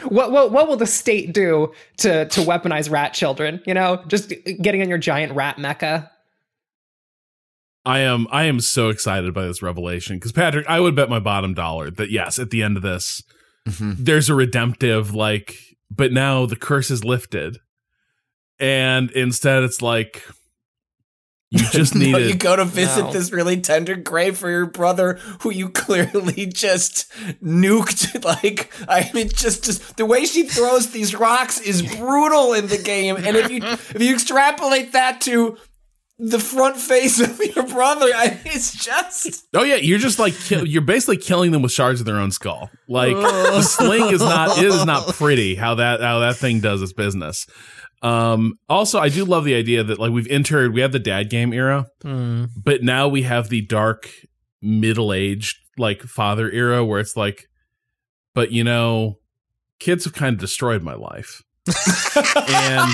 what, 0.09 0.31
what 0.31 0.51
what 0.51 0.67
will 0.67 0.75
the 0.75 0.85
state 0.85 1.33
do 1.33 1.71
to 1.97 2.25
to 2.25 2.41
weaponize 2.41 2.89
rat 2.89 3.13
children? 3.13 3.61
You 3.65 3.73
know 3.73 4.03
just 4.07 4.33
getting 4.61 4.81
on 4.81 4.89
your 4.89 4.97
giant 4.97 5.33
rat 5.33 5.57
mecha. 5.57 6.09
I 7.85 7.99
am 7.99 8.27
I 8.31 8.43
am 8.43 8.59
so 8.59 8.89
excited 8.89 9.33
by 9.33 9.45
this 9.45 9.61
revelation 9.61 10.17
because 10.17 10.31
Patrick, 10.31 10.67
I 10.67 10.79
would 10.79 10.95
bet 10.95 11.09
my 11.09 11.19
bottom 11.19 11.53
dollar 11.53 11.89
that 11.91 12.11
yes, 12.11 12.37
at 12.37 12.49
the 12.49 12.61
end 12.61 12.77
of 12.77 12.83
this, 12.83 13.23
mm-hmm. 13.67 13.93
there's 13.97 14.29
a 14.29 14.35
redemptive 14.35 15.15
like, 15.15 15.57
but 15.89 16.11
now 16.11 16.45
the 16.45 16.55
curse 16.55 16.91
is 16.91 17.03
lifted, 17.03 17.57
and 18.59 19.09
instead 19.11 19.63
it's 19.63 19.81
like 19.81 20.23
you 21.51 21.59
just 21.71 21.95
No, 21.95 22.01
needed 22.01 22.29
you 22.29 22.35
go 22.35 22.55
to 22.55 22.65
visit 22.65 23.05
No. 23.05 23.11
this 23.11 23.31
really 23.31 23.59
tender 23.59 23.95
grave 23.95 24.37
for 24.37 24.49
your 24.49 24.65
brother 24.67 25.13
who 25.41 25.51
you 25.51 25.69
clearly 25.83 26.45
just 26.45 27.11
nuked. 27.43 28.23
Like, 28.29 28.71
I 28.87 29.09
mean, 29.13 29.29
just, 29.29 29.63
just 29.63 29.97
the 29.97 30.05
way 30.05 30.25
she 30.25 30.43
throws 30.43 30.91
these 30.91 31.15
rocks 31.15 31.59
is 31.59 31.81
brutal 31.81 32.53
in 32.53 32.67
the 32.67 32.77
game. 32.77 33.15
And 33.15 33.35
if 33.35 33.49
you 33.49 33.61
if 33.63 34.01
you 34.01 34.13
extrapolate 34.13 34.91
that 34.93 35.21
to 35.21 35.57
the 36.19 36.37
front 36.39 36.75
face 36.77 37.19
of 37.21 37.39
your 37.55 37.65
brother, 37.65 38.07
I, 38.13 38.39
it's 38.45 38.73
just 38.73 39.45
Oh 39.55 39.63
yeah, 39.63 39.75
you're 39.75 39.99
just 39.99 40.19
like 40.19 40.35
kill, 40.35 40.67
you're 40.67 40.81
basically 40.81 41.17
killing 41.17 41.51
them 41.51 41.61
with 41.61 41.71
shards 41.71 42.01
of 42.01 42.05
their 42.05 42.17
own 42.17 42.31
skull. 42.31 42.69
Like 42.87 43.15
the 43.15 43.61
sling 43.63 44.13
is 44.13 44.21
not 44.21 44.57
it 44.59 44.65
is 44.65 44.85
not 44.85 45.07
pretty 45.15 45.55
how 45.55 45.75
that 45.75 46.01
how 46.01 46.19
that 46.19 46.35
thing 46.35 46.59
does 46.59 46.81
its 46.81 46.93
business. 46.93 47.47
Um 48.01 48.53
also 48.69 48.99
I 48.99 49.09
do 49.09 49.25
love 49.25 49.43
the 49.43 49.55
idea 49.55 49.83
that 49.83 49.99
like 49.99 50.11
we've 50.11 50.27
entered 50.29 50.73
we 50.73 50.81
have 50.81 50.91
the 50.93 50.99
dad 50.99 51.29
game 51.29 51.51
era, 51.53 51.85
Hmm. 52.01 52.45
but 52.55 52.81
now 52.83 53.07
we 53.07 53.23
have 53.23 53.49
the 53.49 53.61
dark 53.61 54.09
middle-aged 54.61 55.55
like 55.77 56.01
father 56.03 56.49
era 56.51 56.83
where 56.85 56.99
it's 56.99 57.15
like 57.17 57.45
but 58.33 58.51
you 58.51 58.63
know 58.63 59.15
kids 59.79 60.03
have 60.05 60.13
kind 60.13 60.33
of 60.35 60.39
destroyed 60.39 60.81
my 60.83 60.93
life. 60.95 61.41
and 62.15 62.91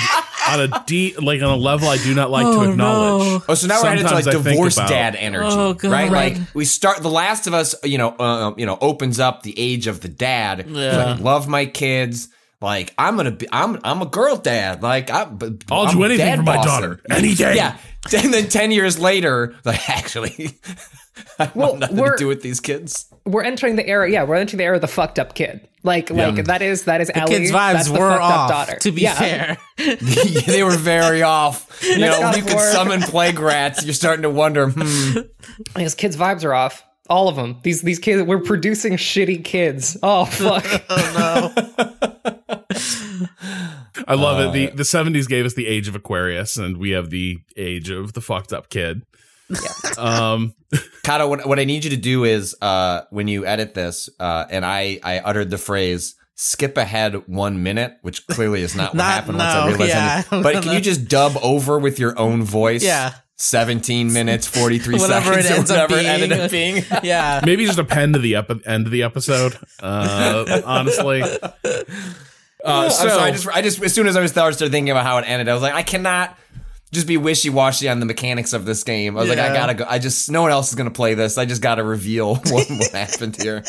on 0.49 0.59
a 0.59 0.83
deep 0.85 1.21
like 1.21 1.41
on 1.41 1.49
a 1.49 1.55
level 1.55 1.87
I 1.87 1.97
do 1.97 2.13
not 2.13 2.29
like 2.29 2.45
Oh, 2.45 2.63
to 2.65 2.71
acknowledge. 2.71 3.27
no. 3.27 3.43
Oh, 3.47 3.53
so 3.53 3.67
now 3.67 3.81
we're 3.81 3.89
headed 3.89 4.07
to 4.07 4.13
like 4.13 4.23
Sometimes 4.25 4.45
divorce 4.45 4.77
about- 4.77 4.89
dad 4.89 5.15
energy, 5.15 5.47
Oh, 5.49 5.73
God. 5.73 5.91
right? 5.91 6.11
Right. 6.11 6.37
Like 6.37 6.47
we 6.53 6.65
start. 6.65 7.01
The 7.01 7.09
Last 7.09 7.47
of 7.47 7.53
Us, 7.53 7.73
you 7.83 7.97
know, 7.97 8.09
uh, 8.09 8.53
you 8.57 8.65
know, 8.65 8.77
opens 8.81 9.19
up 9.19 9.43
the 9.43 9.57
age 9.57 9.87
of 9.87 10.01
the 10.01 10.09
dad. 10.09 10.65
Yeah. 10.69 11.13
Like, 11.13 11.19
love 11.21 11.47
my 11.47 11.65
kids. 11.65 12.27
Like 12.65 12.93
I'm 12.97 13.15
gonna 13.15 13.29
be. 13.31 13.47
I'm. 13.51 13.79
I'm 13.83 14.01
a 14.01 14.07
girl 14.07 14.35
dad. 14.37 14.81
Like 14.81 15.11
I. 15.11 15.21
I'll 15.71 15.85
I'm 15.87 15.95
do 15.95 16.03
anything 16.03 16.35
for 16.37 16.41
my 16.43 16.55
bossing. 16.55 16.69
daughter. 16.71 16.99
Any 17.11 17.35
day. 17.43 17.55
Yeah. 17.55 17.77
And 18.11 18.33
then 18.33 18.49
ten 18.49 18.71
years 18.71 18.97
later, 18.99 19.53
like 19.63 19.87
actually, 19.97 20.59
I 21.39 21.51
Well, 21.53 21.69
want 21.69 21.79
nothing 21.81 21.95
to 21.97 22.01
we're- 22.01 22.17
do 22.17 22.27
with 22.27 22.41
these 22.41 22.59
kids. 22.59 23.05
we're 23.25 23.43
entering 23.43 23.75
the 23.75 23.87
era 23.87 24.09
yeah 24.09 24.23
we're 24.23 24.35
entering 24.35 24.57
the 24.59 24.63
era 24.63 24.75
of 24.75 24.81
the 24.81 24.87
fucked 24.87 25.17
up 25.19 25.33
kid 25.33 25.67
Like, 25.83 26.09
like 26.11 26.45
that 26.45 26.61
is 26.61 26.83
that 26.85 27.01
is 27.01 27.07
The 27.07 27.17
Ellie. 27.17 27.35
kids' 27.37 27.51
vibes 27.51 27.73
That's 27.73 27.87
the 27.87 27.93
were 27.93 28.09
fucked 28.09 28.21
up 28.23 28.29
off. 28.31 28.49
daughter. 28.49 28.75
To 28.79 28.91
be 28.91 29.01
Yeah. 29.01 29.15
fair, 29.15 29.57
they 30.47 30.63
were 30.63 30.75
very 30.77 31.21
off. 31.23 31.67
You 31.83 31.97
Next 31.99 32.01
know, 32.01 32.19
God 32.21 32.35
when 32.35 32.43
you 32.45 32.51
of 32.51 32.57
could 32.59 32.71
summon 32.71 33.01
plague 33.01 33.39
rats, 33.39 33.83
you're 33.85 33.93
starting 33.93 34.23
to 34.23 34.29
wonder, 34.31 34.69
hmm. 34.69 35.19
His 35.77 35.93
kids' 35.95 36.17
vibes 36.17 36.43
are 36.43 36.53
off. 36.53 36.83
All 37.09 37.27
of 37.29 37.35
them. 37.35 37.59
These 37.63 37.81
these 37.83 37.99
kids. 37.99 38.23
We're 38.23 38.39
producing 38.39 38.93
shitty 38.97 39.43
kids. 39.43 39.95
Oh 40.01 40.25
fuck. 40.25 40.65
I 44.07 44.13
love 44.15 44.39
it. 44.39 44.53
The 44.53 44.75
the 44.75 44.83
70s 44.83 45.27
gave 45.27 45.45
us 45.45 45.53
the 45.53 45.67
age 45.67 45.87
of 45.87 45.95
Aquarius, 45.95 46.57
and 46.57 46.77
we 46.77 46.91
have 46.91 47.09
the 47.09 47.39
age 47.57 47.89
of 47.89 48.13
the 48.13 48.21
fucked 48.21 48.53
up 48.53 48.69
kid. 48.69 49.03
Yeah. 49.49 49.57
Um, 49.97 50.53
Cado, 51.05 51.29
what, 51.29 51.45
what 51.45 51.59
I 51.59 51.65
need 51.65 51.83
you 51.83 51.91
to 51.91 51.97
do 51.97 52.23
is 52.23 52.55
uh, 52.61 53.01
when 53.11 53.27
you 53.27 53.45
edit 53.45 53.73
this, 53.75 54.09
uh, 54.19 54.45
and 54.49 54.65
I, 54.65 54.99
I 55.03 55.19
uttered 55.19 55.49
the 55.51 55.57
phrase 55.57 56.15
skip 56.37 56.77
ahead 56.77 57.27
one 57.27 57.61
minute, 57.63 57.97
which 58.01 58.25
clearly 58.27 58.61
is 58.61 58.75
not 58.75 58.89
what 58.93 58.97
Not- 58.97 59.05
happened 59.13 59.37
once 59.37 59.53
I 59.53 59.59
no, 59.61 59.67
realized 59.69 59.89
yeah. 59.89 60.19
it. 60.19 60.43
But 60.43 60.63
can 60.63 60.73
you 60.73 60.81
just 60.81 61.07
dub 61.07 61.33
over 61.43 61.77
with 61.79 61.99
your 61.99 62.17
own 62.19 62.43
voice? 62.43 62.83
Yeah. 62.83 63.13
17 63.37 64.13
minutes, 64.13 64.47
43 64.47 64.97
Whatever 64.97 65.33
it 65.33 65.43
seconds, 65.43 65.59
ends 65.59 65.71
or 65.71 65.73
up 65.75 65.89
whatever 65.89 66.07
it 66.07 66.21
ended 66.21 66.39
up 66.39 66.51
being. 66.51 66.83
yeah. 67.03 67.41
maybe 67.45 67.65
just 67.65 67.77
append 67.77 68.13
to 68.13 68.19
the 68.19 68.35
epi- 68.37 68.61
end 68.65 68.85
of 68.85 68.91
the 68.93 69.03
episode. 69.03 69.57
Uh, 69.81 70.61
honestly, 70.65 71.21
uh, 72.65 72.89
so 72.89 73.07
sorry, 73.07 73.21
I 73.21 73.31
just, 73.31 73.47
I 73.47 73.61
just, 73.61 73.81
as 73.83 73.93
soon 73.93 74.07
as 74.07 74.15
I 74.17 74.21
was 74.21 74.31
started 74.31 74.57
thinking 74.57 74.89
about 74.89 75.05
how 75.05 75.17
it 75.19 75.23
ended, 75.23 75.47
I 75.47 75.53
was 75.53 75.61
like, 75.61 75.73
I 75.73 75.83
cannot 75.83 76.37
just 76.91 77.07
be 77.07 77.17
wishy 77.17 77.49
washy 77.49 77.89
on 77.89 77.99
the 77.99 78.05
mechanics 78.05 78.53
of 78.53 78.65
this 78.65 78.83
game. 78.83 79.17
I 79.17 79.21
was 79.21 79.29
like, 79.29 79.39
I 79.39 79.53
gotta 79.53 79.73
go. 79.73 79.85
I 79.87 79.99
just, 79.99 80.29
no 80.31 80.41
one 80.41 80.51
else 80.51 80.69
is 80.69 80.75
gonna 80.75 80.91
play 80.91 81.13
this. 81.13 81.37
I 81.37 81.45
just 81.45 81.61
gotta 81.61 81.83
reveal 81.83 82.35
what, 82.49 82.69
what 82.69 82.91
happened 82.93 83.41
here. 83.41 83.63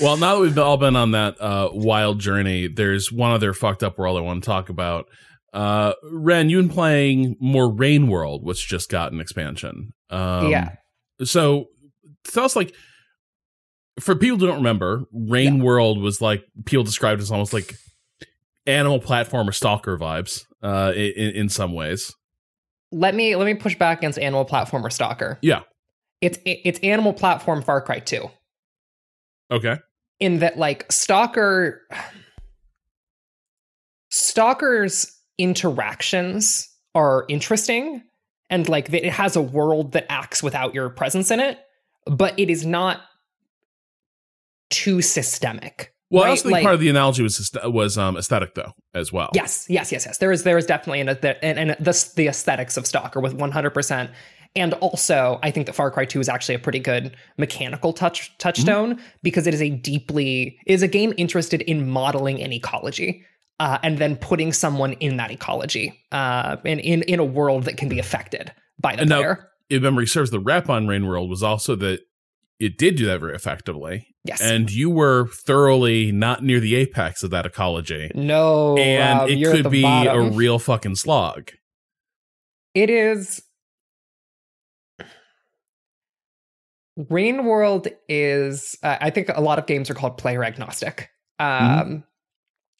Well, 0.00 0.16
now 0.16 0.36
that 0.36 0.40
we've 0.42 0.58
all 0.58 0.76
been 0.76 0.96
on 0.96 1.12
that 1.12 1.40
uh, 1.40 1.70
wild 1.72 2.20
journey, 2.20 2.68
there's 2.68 3.10
one 3.10 3.32
other 3.32 3.52
fucked 3.52 3.82
up 3.82 3.98
world 3.98 4.18
I 4.18 4.20
want 4.20 4.44
to 4.44 4.46
talk 4.46 4.68
about. 4.68 5.06
Uh, 5.52 5.94
Ren, 6.12 6.50
you've 6.50 6.66
been 6.66 6.74
playing 6.74 7.36
more 7.40 7.72
Rain 7.72 8.06
World, 8.06 8.44
which 8.44 8.68
just 8.68 8.90
got 8.90 9.12
an 9.12 9.20
expansion. 9.20 9.94
Um, 10.10 10.48
Yeah. 10.48 10.74
So 11.24 11.66
tell 12.30 12.44
us, 12.44 12.54
like, 12.54 12.74
for 13.98 14.14
people 14.14 14.38
who 14.38 14.46
don't 14.46 14.58
remember, 14.58 15.04
Rain 15.12 15.60
World 15.60 16.00
was 16.00 16.20
like 16.20 16.44
people 16.66 16.84
described 16.84 17.20
as 17.20 17.30
almost 17.30 17.52
like 17.52 17.74
animal 18.68 19.00
platformer 19.00 19.52
stalker 19.54 19.96
vibes 19.98 20.44
uh, 20.62 20.92
in, 20.94 21.34
in 21.34 21.48
some 21.48 21.72
ways. 21.72 22.14
let 22.92 23.14
me 23.14 23.34
let 23.36 23.46
me 23.46 23.54
push 23.54 23.74
back 23.76 23.98
against 23.98 24.18
Animal 24.18 24.44
Platformer 24.44 24.92
Stalker. 24.92 25.38
Yeah. 25.42 25.62
It's 26.20 26.38
it's 26.44 26.78
Animal 26.80 27.12
Platform 27.12 27.62
Far 27.62 27.80
Cry 27.80 27.98
2. 28.00 28.28
Okay. 29.50 29.76
in 30.20 30.40
that 30.40 30.58
like 30.58 30.90
stalker 30.92 31.80
stalker's 34.10 35.10
interactions 35.38 36.68
are 36.94 37.24
interesting 37.28 38.02
and 38.50 38.68
like 38.68 38.92
it 38.92 39.04
has 39.06 39.36
a 39.36 39.42
world 39.42 39.92
that 39.92 40.04
acts 40.10 40.42
without 40.42 40.74
your 40.74 40.90
presence 40.90 41.30
in 41.30 41.40
it 41.40 41.58
but 42.06 42.38
it 42.38 42.50
is 42.50 42.66
not 42.66 43.00
too 44.70 45.00
systemic 45.00 45.94
Well, 46.10 46.24
I 46.24 46.30
also 46.30 46.44
think 46.44 46.52
Like- 46.54 46.62
part 46.62 46.74
of 46.74 46.80
the 46.80 46.88
analogy 46.88 47.22
was 47.22 47.50
was 47.64 47.98
um, 47.98 48.16
aesthetic 48.16 48.54
though 48.54 48.72
as 48.94 49.12
well. 49.12 49.30
Yes, 49.34 49.66
yes, 49.68 49.92
yes, 49.92 50.06
yes. 50.06 50.18
There 50.18 50.32
is 50.32 50.42
there 50.44 50.56
is 50.56 50.66
definitely 50.66 51.00
an 51.00 51.08
and, 51.08 51.58
and 51.58 51.70
the 51.78 52.10
the 52.16 52.28
aesthetics 52.28 52.76
of 52.76 52.86
Stalker 52.86 53.20
with 53.20 53.36
100%. 53.36 54.10
And 54.56 54.72
also, 54.74 55.38
I 55.42 55.50
think 55.50 55.66
that 55.66 55.74
Far 55.74 55.90
Cry 55.90 56.06
2 56.06 56.20
is 56.20 56.28
actually 56.28 56.54
a 56.54 56.58
pretty 56.58 56.78
good 56.80 57.14
mechanical 57.36 57.92
touch 57.92 58.36
touchstone 58.38 58.98
because 59.22 59.46
it 59.46 59.52
is 59.52 59.60
a 59.60 59.68
deeply 59.68 60.58
is 60.66 60.82
a 60.82 60.88
game 60.88 61.12
interested 61.18 61.60
in 61.62 61.88
modeling 61.90 62.40
an 62.42 62.52
ecology. 62.52 63.24
Uh, 63.60 63.76
and 63.82 63.98
then 63.98 64.14
putting 64.16 64.52
someone 64.52 64.92
in 64.94 65.16
that 65.16 65.32
ecology, 65.32 65.92
uh, 66.12 66.56
in, 66.64 66.78
in 66.78 67.02
in 67.02 67.18
a 67.18 67.24
world 67.24 67.64
that 67.64 67.76
can 67.76 67.88
be 67.88 67.98
affected 67.98 68.52
by 68.80 68.94
the 68.94 69.00
And 69.02 69.10
now, 69.10 69.16
player. 69.18 69.48
if 69.68 69.82
memory 69.82 70.06
serves, 70.06 70.30
the 70.30 70.38
rep 70.38 70.70
on 70.70 70.86
Rain 70.86 71.06
World 71.08 71.28
was 71.28 71.42
also 71.42 71.74
that 71.76 72.00
it 72.60 72.78
did 72.78 72.94
do 72.94 73.04
that 73.06 73.18
very 73.18 73.34
effectively. 73.34 74.07
Yes. 74.28 74.42
And 74.42 74.70
you 74.70 74.90
were 74.90 75.28
thoroughly 75.28 76.12
not 76.12 76.44
near 76.44 76.60
the 76.60 76.74
apex 76.74 77.22
of 77.22 77.30
that 77.30 77.46
ecology. 77.46 78.10
no, 78.14 78.76
and 78.76 79.20
Rob, 79.20 79.30
it 79.30 79.42
could 79.42 79.70
be 79.70 79.84
a 79.84 80.20
real 80.20 80.58
fucking 80.58 80.96
slog. 80.96 81.50
It 82.74 82.90
is. 82.90 83.42
Rain 87.08 87.44
World 87.44 87.88
is. 88.08 88.76
Uh, 88.82 88.98
I 89.00 89.10
think 89.10 89.30
a 89.34 89.40
lot 89.40 89.58
of 89.58 89.66
games 89.66 89.88
are 89.88 89.94
called 89.94 90.18
player 90.18 90.44
agnostic. 90.44 91.08
Um, 91.38 92.04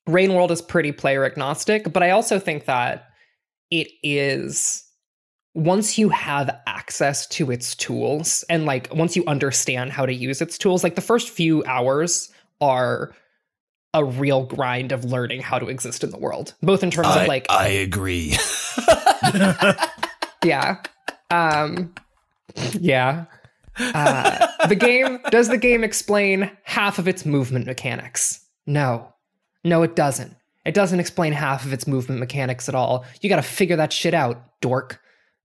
Rain 0.07 0.34
World 0.34 0.51
is 0.51 0.61
pretty 0.61 0.92
player 0.92 1.24
agnostic, 1.24 1.92
but 1.92 2.03
I 2.03 2.11
also 2.11 2.38
think 2.38 2.66
that 2.66 3.09
it 3.70 3.88
is. 4.03 4.84
Once 5.55 5.99
you 5.99 6.09
have 6.09 6.61
access 6.66 7.26
to 7.26 7.51
its 7.51 7.74
tools 7.74 8.44
and 8.49 8.66
like 8.66 8.88
once 8.94 9.16
you 9.16 9.24
understand 9.26 9.90
how 9.90 10.07
to 10.07 10.14
use 10.14 10.40
its 10.40 10.59
tools, 10.59 10.84
like 10.84 10.94
the 10.94 11.01
first 11.01 11.30
few 11.30 11.64
hours 11.64 12.30
are 12.61 13.14
a 13.94 14.05
real 14.05 14.44
grind 14.44 14.92
of 14.92 15.05
learning 15.05 15.40
how 15.40 15.59
to 15.59 15.66
exist 15.66 16.05
in 16.05 16.11
the 16.11 16.18
world, 16.18 16.55
both 16.62 16.82
in 16.82 16.90
terms 16.90 17.09
of 17.09 17.26
like 17.26 17.46
I 17.49 17.68
agree. 17.68 18.36
yeah. 20.44 20.76
Um 21.30 21.94
yeah. 22.78 23.24
Uh 23.76 24.46
the 24.68 24.76
game 24.76 25.18
does 25.30 25.49
the 25.49 25.59
game 25.59 25.82
explain 25.82 26.51
half 26.64 26.99
of 26.99 27.09
its 27.09 27.24
movement 27.24 27.66
mechanics? 27.66 28.44
No. 28.66 29.12
No, 29.64 29.82
it 29.82 29.96
doesn't. 29.96 30.36
It 30.64 30.74
doesn't 30.74 31.01
explain 31.01 31.32
half 31.32 31.64
of 31.64 31.72
its 31.72 31.86
movement 31.86 32.20
mechanics 32.20 32.68
at 32.68 32.74
all. 32.74 33.05
You 33.20 33.28
got 33.30 33.36
to 33.36 33.42
figure 33.42 33.76
that 33.76 33.92
shit 33.92 34.12
out, 34.12 34.61
dork. 34.61 35.01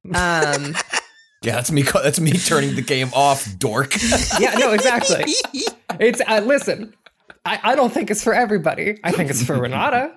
Um 0.06 0.76
yeah, 1.43 1.56
that's 1.56 1.72
me. 1.72 1.84
That's 1.84 2.20
me 2.20 2.32
turning 2.32 2.76
the 2.76 2.82
game 2.82 3.10
off, 3.14 3.47
dork. 3.58 3.95
yeah, 4.39 4.56
no, 4.56 4.72
exactly. 4.74 5.26
It's 5.99 6.22
uh, 6.28 6.41
listen. 6.43 6.95
I, 7.45 7.60
I 7.62 7.76
don't 7.76 7.93
think 7.93 8.10
it's 8.10 8.24
for 8.24 8.34
everybody. 8.34 8.99
I 9.04 9.12
think 9.12 9.30
it's 9.30 9.43
for 9.43 9.60
Renata. 9.60 10.12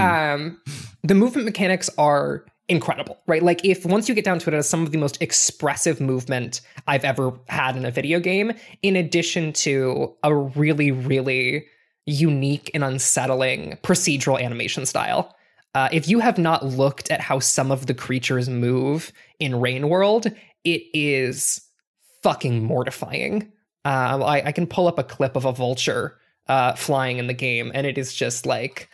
Um, 0.00 0.60
the 1.04 1.14
movement 1.14 1.44
mechanics 1.44 1.88
are 1.98 2.44
incredible, 2.68 3.18
right? 3.28 3.42
Like 3.42 3.64
if 3.64 3.86
once 3.86 4.08
you 4.08 4.14
get 4.16 4.24
down 4.24 4.40
to 4.40 4.50
it, 4.50 4.54
it 4.54 4.56
is 4.56 4.68
some 4.68 4.82
of 4.82 4.90
the 4.90 4.98
most 4.98 5.20
expressive 5.22 6.00
movement 6.00 6.62
I've 6.88 7.04
ever 7.04 7.32
had 7.46 7.76
in 7.76 7.84
a 7.84 7.92
video 7.92 8.18
game. 8.18 8.52
In 8.82 8.96
addition 8.96 9.52
to 9.52 10.12
a 10.24 10.34
really, 10.34 10.90
really 10.90 11.66
unique 12.06 12.70
and 12.74 12.82
unsettling 12.82 13.78
procedural 13.82 14.40
animation 14.40 14.84
style. 14.84 15.34
Uh, 15.74 15.88
if 15.92 16.08
you 16.08 16.20
have 16.20 16.38
not 16.38 16.64
looked 16.64 17.10
at 17.10 17.20
how 17.20 17.38
some 17.40 17.70
of 17.72 17.86
the 17.86 17.94
creatures 17.94 18.48
move 18.48 19.12
in 19.40 19.58
Rain 19.60 19.88
World, 19.88 20.26
it 20.64 20.82
is 20.94 21.60
fucking 22.22 22.62
mortifying. 22.64 23.52
Um, 23.84 24.22
I, 24.22 24.42
I 24.46 24.52
can 24.52 24.66
pull 24.66 24.86
up 24.86 24.98
a 24.98 25.04
clip 25.04 25.36
of 25.36 25.44
a 25.44 25.52
vulture 25.52 26.16
uh, 26.46 26.74
flying 26.74 27.18
in 27.18 27.26
the 27.26 27.34
game, 27.34 27.72
and 27.74 27.86
it 27.86 27.98
is 27.98 28.14
just 28.14 28.46
like 28.46 28.88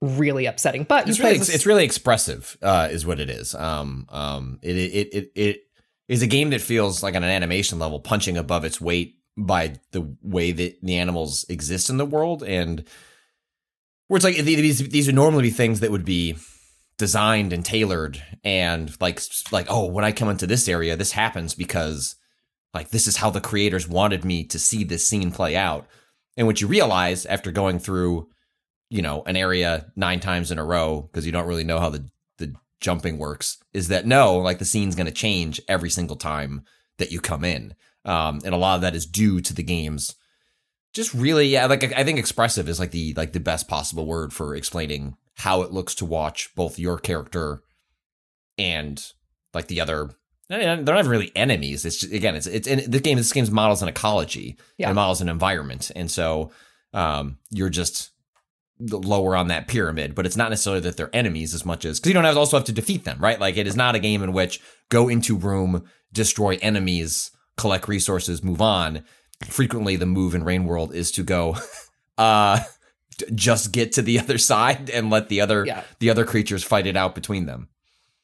really 0.00 0.46
upsetting. 0.46 0.84
But 0.84 1.08
it's 1.08 1.20
really 1.20 1.36
a- 1.36 1.40
it's 1.40 1.66
really 1.66 1.84
expressive 1.84 2.58
uh, 2.62 2.88
is 2.90 3.06
what 3.06 3.20
it 3.20 3.30
is 3.30 3.54
um 3.54 4.06
um 4.08 4.58
it, 4.62 4.76
it 4.76 5.14
it 5.14 5.32
it 5.36 5.60
is 6.08 6.22
a 6.22 6.26
game 6.26 6.50
that 6.50 6.60
feels 6.60 7.02
like 7.02 7.14
on 7.14 7.22
an 7.22 7.30
animation 7.30 7.78
level 7.78 8.00
punching 8.00 8.36
above 8.36 8.64
its 8.64 8.80
weight 8.80 9.14
by 9.36 9.74
the 9.92 10.14
way 10.20 10.50
that 10.52 10.76
the 10.82 10.96
animals 10.96 11.46
exist 11.48 11.88
in 11.88 11.96
the 11.98 12.04
world 12.04 12.42
and 12.42 12.84
where 14.12 14.18
it's 14.18 14.24
like 14.24 14.36
these 14.36 14.88
these 14.88 15.06
would 15.06 15.14
normally 15.14 15.44
be 15.44 15.50
things 15.50 15.80
that 15.80 15.90
would 15.90 16.04
be 16.04 16.36
designed 16.98 17.52
and 17.52 17.64
tailored 17.64 18.22
and 18.44 18.94
like 19.00 19.20
like 19.50 19.66
oh 19.70 19.86
when 19.86 20.04
i 20.04 20.12
come 20.12 20.28
into 20.28 20.46
this 20.46 20.68
area 20.68 20.96
this 20.96 21.12
happens 21.12 21.54
because 21.54 22.16
like 22.74 22.90
this 22.90 23.06
is 23.06 23.16
how 23.16 23.30
the 23.30 23.40
creators 23.40 23.88
wanted 23.88 24.24
me 24.24 24.44
to 24.44 24.58
see 24.58 24.84
this 24.84 25.06
scene 25.06 25.30
play 25.30 25.56
out. 25.56 25.86
And 26.36 26.46
what 26.46 26.60
you 26.60 26.66
realize 26.66 27.26
after 27.26 27.50
going 27.50 27.78
through 27.78 28.28
you 28.88 29.02
know 29.02 29.22
an 29.26 29.36
area 29.36 29.90
nine 29.96 30.20
times 30.20 30.50
in 30.50 30.58
a 30.58 30.64
row 30.64 31.08
because 31.10 31.24
you 31.24 31.32
don't 31.32 31.46
really 31.46 31.64
know 31.64 31.78
how 31.78 31.90
the 31.90 32.08
the 32.38 32.54
jumping 32.80 33.16
works 33.16 33.58
is 33.72 33.88
that 33.88 34.06
no 34.06 34.36
like 34.36 34.58
the 34.58 34.64
scene's 34.64 34.94
going 34.94 35.06
to 35.06 35.12
change 35.12 35.60
every 35.68 35.88
single 35.88 36.16
time 36.16 36.62
that 36.98 37.12
you 37.12 37.20
come 37.20 37.44
in. 37.44 37.74
Um 38.04 38.40
and 38.44 38.54
a 38.54 38.58
lot 38.58 38.76
of 38.76 38.82
that 38.82 38.94
is 38.94 39.06
due 39.06 39.40
to 39.40 39.54
the 39.54 39.62
game's 39.62 40.14
just 40.92 41.12
really 41.14 41.48
yeah 41.48 41.66
like 41.66 41.92
i 41.96 42.04
think 42.04 42.18
expressive 42.18 42.68
is 42.68 42.78
like 42.80 42.90
the 42.90 43.14
like 43.16 43.32
the 43.32 43.40
best 43.40 43.68
possible 43.68 44.06
word 44.06 44.32
for 44.32 44.54
explaining 44.54 45.16
how 45.36 45.62
it 45.62 45.72
looks 45.72 45.94
to 45.94 46.04
watch 46.04 46.50
both 46.54 46.78
your 46.78 46.98
character 46.98 47.62
and 48.58 49.12
like 49.54 49.66
the 49.68 49.80
other 49.80 50.10
they're 50.48 50.76
not 50.76 51.06
really 51.06 51.32
enemies 51.34 51.84
it's 51.84 51.98
just, 51.98 52.12
again 52.12 52.34
it's 52.34 52.46
it's 52.46 52.68
in 52.68 52.90
the 52.90 53.00
game 53.00 53.16
this 53.16 53.32
game's 53.32 53.50
models 53.50 53.82
an 53.82 53.88
ecology 53.88 54.58
Yeah. 54.76 54.88
and 54.88 54.94
models 54.96 55.20
an 55.20 55.28
environment 55.28 55.90
and 55.96 56.10
so 56.10 56.50
um 56.92 57.38
you're 57.50 57.70
just 57.70 58.10
lower 58.80 59.36
on 59.36 59.46
that 59.48 59.68
pyramid, 59.68 60.12
but 60.12 60.26
it's 60.26 60.36
not 60.36 60.50
necessarily 60.50 60.80
that 60.80 60.96
they're 60.96 61.14
enemies 61.14 61.54
as 61.54 61.64
much 61.64 61.84
as 61.84 62.00
because 62.00 62.08
you 62.10 62.14
don't 62.14 62.24
have 62.24 62.36
also 62.36 62.56
have 62.56 62.64
to 62.66 62.72
defeat 62.72 63.04
them, 63.04 63.16
right? 63.20 63.38
Like 63.38 63.56
it 63.56 63.68
is 63.68 63.76
not 63.76 63.94
a 63.94 64.00
game 64.00 64.24
in 64.24 64.32
which 64.32 64.60
go 64.88 65.08
into 65.08 65.36
room, 65.36 65.84
destroy 66.12 66.58
enemies, 66.60 67.30
collect 67.56 67.86
resources, 67.86 68.42
move 68.42 68.60
on. 68.60 69.04
Frequently, 69.46 69.96
the 69.96 70.06
move 70.06 70.34
in 70.34 70.44
Rain 70.44 70.64
World 70.64 70.94
is 70.94 71.10
to 71.12 71.22
go 71.22 71.56
uh 72.18 72.60
just 73.34 73.72
get 73.72 73.92
to 73.92 74.02
the 74.02 74.18
other 74.22 74.38
side 74.38 74.90
and 74.90 75.10
let 75.10 75.28
the 75.28 75.40
other 75.40 75.64
Yeah. 75.66 75.82
the 76.00 76.10
other 76.10 76.24
creatures 76.24 76.64
fight 76.64 76.86
it 76.86 76.96
out 76.96 77.14
between 77.14 77.46
them. 77.46 77.68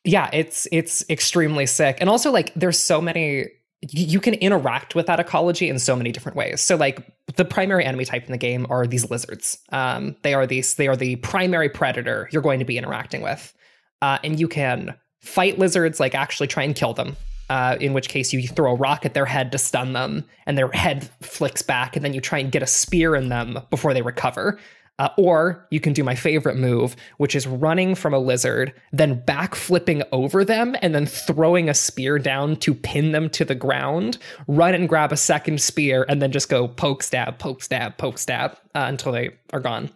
yeah 0.04 0.30
it's 0.32 0.66
it's 0.72 1.04
extremely 1.10 1.66
sick. 1.66 1.98
And 2.00 2.08
also 2.08 2.30
like 2.32 2.52
there's 2.54 2.78
so 2.78 3.00
many 3.00 3.46
you 3.80 4.06
you 4.06 4.20
can 4.20 4.34
interact 4.34 4.94
with 4.94 5.06
that 5.06 5.20
ecology 5.20 5.68
in 5.68 5.78
so 5.78 5.94
many 5.94 6.10
different 6.10 6.36
ways. 6.36 6.60
So 6.60 6.74
like 6.76 7.06
the 7.36 7.44
primary 7.44 7.84
enemy 7.84 8.04
type 8.06 8.24
in 8.26 8.32
the 8.32 8.38
game 8.38 8.66
are 8.70 8.86
these 8.86 9.08
lizards. 9.10 9.58
Um 9.70 10.16
they 10.22 10.34
are 10.34 10.46
these 10.46 10.74
they 10.74 10.88
are 10.88 10.96
the 10.96 11.16
primary 11.16 11.68
predator 11.68 12.28
you're 12.32 12.42
going 12.42 12.58
to 12.58 12.64
be 12.64 12.78
interacting 12.78 13.20
with. 13.22 13.54
Uh, 14.00 14.18
and 14.24 14.38
you 14.38 14.46
can 14.48 14.94
fight 15.20 15.58
lizards 15.58 15.98
like 16.00 16.14
actually 16.14 16.46
try 16.46 16.62
and 16.62 16.74
kill 16.76 16.94
them 16.94 17.16
uh, 17.48 17.76
in 17.80 17.92
which 17.92 18.08
case 18.08 18.32
you 18.32 18.46
throw 18.46 18.72
a 18.72 18.76
rock 18.76 19.04
at 19.06 19.14
their 19.14 19.26
head 19.26 19.52
to 19.52 19.58
stun 19.58 19.92
them 19.92 20.24
and 20.46 20.56
their 20.56 20.68
head 20.68 21.08
flicks 21.20 21.62
back 21.62 21.96
and 21.96 22.04
then 22.04 22.14
you 22.14 22.20
try 22.20 22.38
and 22.38 22.52
get 22.52 22.62
a 22.62 22.66
spear 22.66 23.14
in 23.14 23.28
them 23.28 23.58
before 23.70 23.94
they 23.94 24.02
recover 24.02 24.58
uh, 24.98 25.10
or 25.16 25.66
you 25.70 25.78
can 25.78 25.92
do 25.92 26.02
my 26.02 26.14
favorite 26.14 26.56
move, 26.56 26.96
which 27.18 27.36
is 27.36 27.46
running 27.46 27.94
from 27.94 28.12
a 28.12 28.18
lizard, 28.18 28.74
then 28.92 29.20
back 29.24 29.54
flipping 29.54 30.02
over 30.10 30.44
them, 30.44 30.74
and 30.82 30.94
then 30.94 31.06
throwing 31.06 31.68
a 31.68 31.74
spear 31.74 32.18
down 32.18 32.56
to 32.56 32.74
pin 32.74 33.12
them 33.12 33.30
to 33.30 33.44
the 33.44 33.54
ground. 33.54 34.18
Run 34.48 34.74
and 34.74 34.88
grab 34.88 35.12
a 35.12 35.16
second 35.16 35.60
spear, 35.60 36.04
and 36.08 36.20
then 36.20 36.32
just 36.32 36.48
go 36.48 36.66
poke, 36.66 37.02
stab, 37.02 37.38
poke, 37.38 37.62
stab, 37.62 37.96
poke, 37.96 38.18
stab 38.18 38.52
uh, 38.74 38.86
until 38.88 39.12
they 39.12 39.30
are 39.52 39.60
gone. 39.60 39.90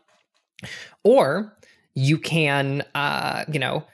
Or 1.02 1.52
you 1.94 2.16
can, 2.16 2.84
uh, 2.94 3.44
you 3.52 3.58
know, 3.58 3.84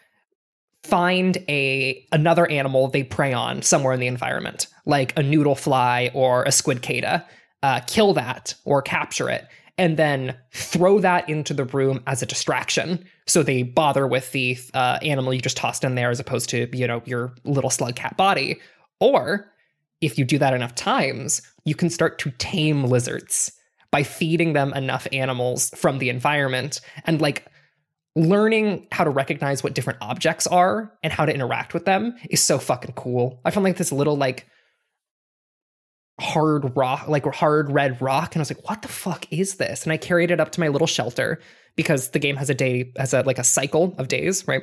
find 0.89 1.37
a 1.49 2.07
another 2.13 2.47
animal 2.51 2.89
they 2.89 3.03
prey 3.03 3.33
on 3.33 3.63
somewhere 3.63 3.93
in 3.93 4.01
the 4.01 4.07
environment, 4.07 4.67
like 4.87 5.17
a 5.19 5.23
noodle 5.23 5.55
fly 5.55 6.11
or 6.15 6.43
a 6.45 6.49
squidcada. 6.49 7.25
Uh, 7.63 7.81
kill 7.87 8.15
that 8.15 8.55
or 8.65 8.81
capture 8.81 9.29
it, 9.29 9.47
and 9.77 9.97
then 9.97 10.37
throw 10.53 11.01
that 11.01 11.29
into 11.29 11.53
the 11.53 11.65
room 11.65 12.01
as 12.07 12.23
a 12.23 12.27
distraction. 12.27 13.05
So 13.27 13.43
they 13.43 13.65
bother 13.65 14.07
with 14.07 14.31
the 14.33 14.57
uh, 14.75 14.99
animal 15.03 15.35
you 15.35 15.41
just 15.41 15.57
tossed 15.57 15.83
in 15.83 15.97
there 15.97 16.11
as 16.11 16.21
opposed 16.21 16.49
to 16.51 16.69
you 16.73 16.87
know 16.87 17.03
your 17.05 17.35
little 17.45 17.71
slug 17.71 17.97
cat 17.97 18.17
body. 18.17 18.61
Or 19.01 19.53
if 20.01 20.19
you 20.19 20.25
do 20.25 20.39
that 20.39 20.55
enough 20.55 20.75
times, 20.75 21.43
you 21.65 21.75
can 21.75 21.91
start 21.91 22.19
to 22.21 22.31
tame 22.39 22.85
lizards 22.85 23.53
by 23.91 24.03
feeding 24.03 24.53
them 24.53 24.73
enough 24.75 25.07
animals 25.13 25.71
from 25.71 25.99
the 25.99 26.09
environment 26.09 26.81
and 27.05 27.21
like 27.21 27.47
learning 28.17 28.87
how 28.91 29.05
to 29.05 29.11
recognize 29.11 29.63
what 29.63 29.75
different 29.75 29.99
objects 30.03 30.47
are 30.47 30.93
and 31.03 31.13
how 31.13 31.25
to 31.25 31.33
interact 31.33 31.75
with 31.75 31.85
them 31.85 32.15
is 32.31 32.43
so 32.43 32.59
fucking 32.59 32.93
cool. 32.93 33.41
I 33.45 33.51
found 33.51 33.65
like 33.65 33.77
this 33.77 33.93
little 33.93 34.17
like 34.17 34.47
hard 36.21 36.77
rock, 36.77 37.09
like 37.09 37.25
hard 37.27 37.71
red 37.71 38.01
rock, 38.03 38.35
and 38.35 38.41
I 38.41 38.43
was 38.43 38.51
like, 38.51 38.69
"What 38.69 38.83
the 38.83 38.89
fuck 38.89 39.33
is 39.33 39.57
this?" 39.57 39.85
And 39.85 39.93
I 39.93 39.97
carried 39.97 40.31
it 40.31 40.41
up 40.41 40.51
to 40.53 40.61
my 40.61 40.69
little 40.69 40.87
shelter 40.87 41.41
because 41.77 42.11
the 42.11 42.19
game 42.19 42.37
has 42.37 42.51
a 42.51 42.55
day 42.55 42.93
has 42.97 43.15
a 43.15 43.23
like 43.23 43.39
a 43.39 43.45
cycle 43.45 43.95
of 43.99 44.09
days, 44.09 44.47
right? 44.49 44.63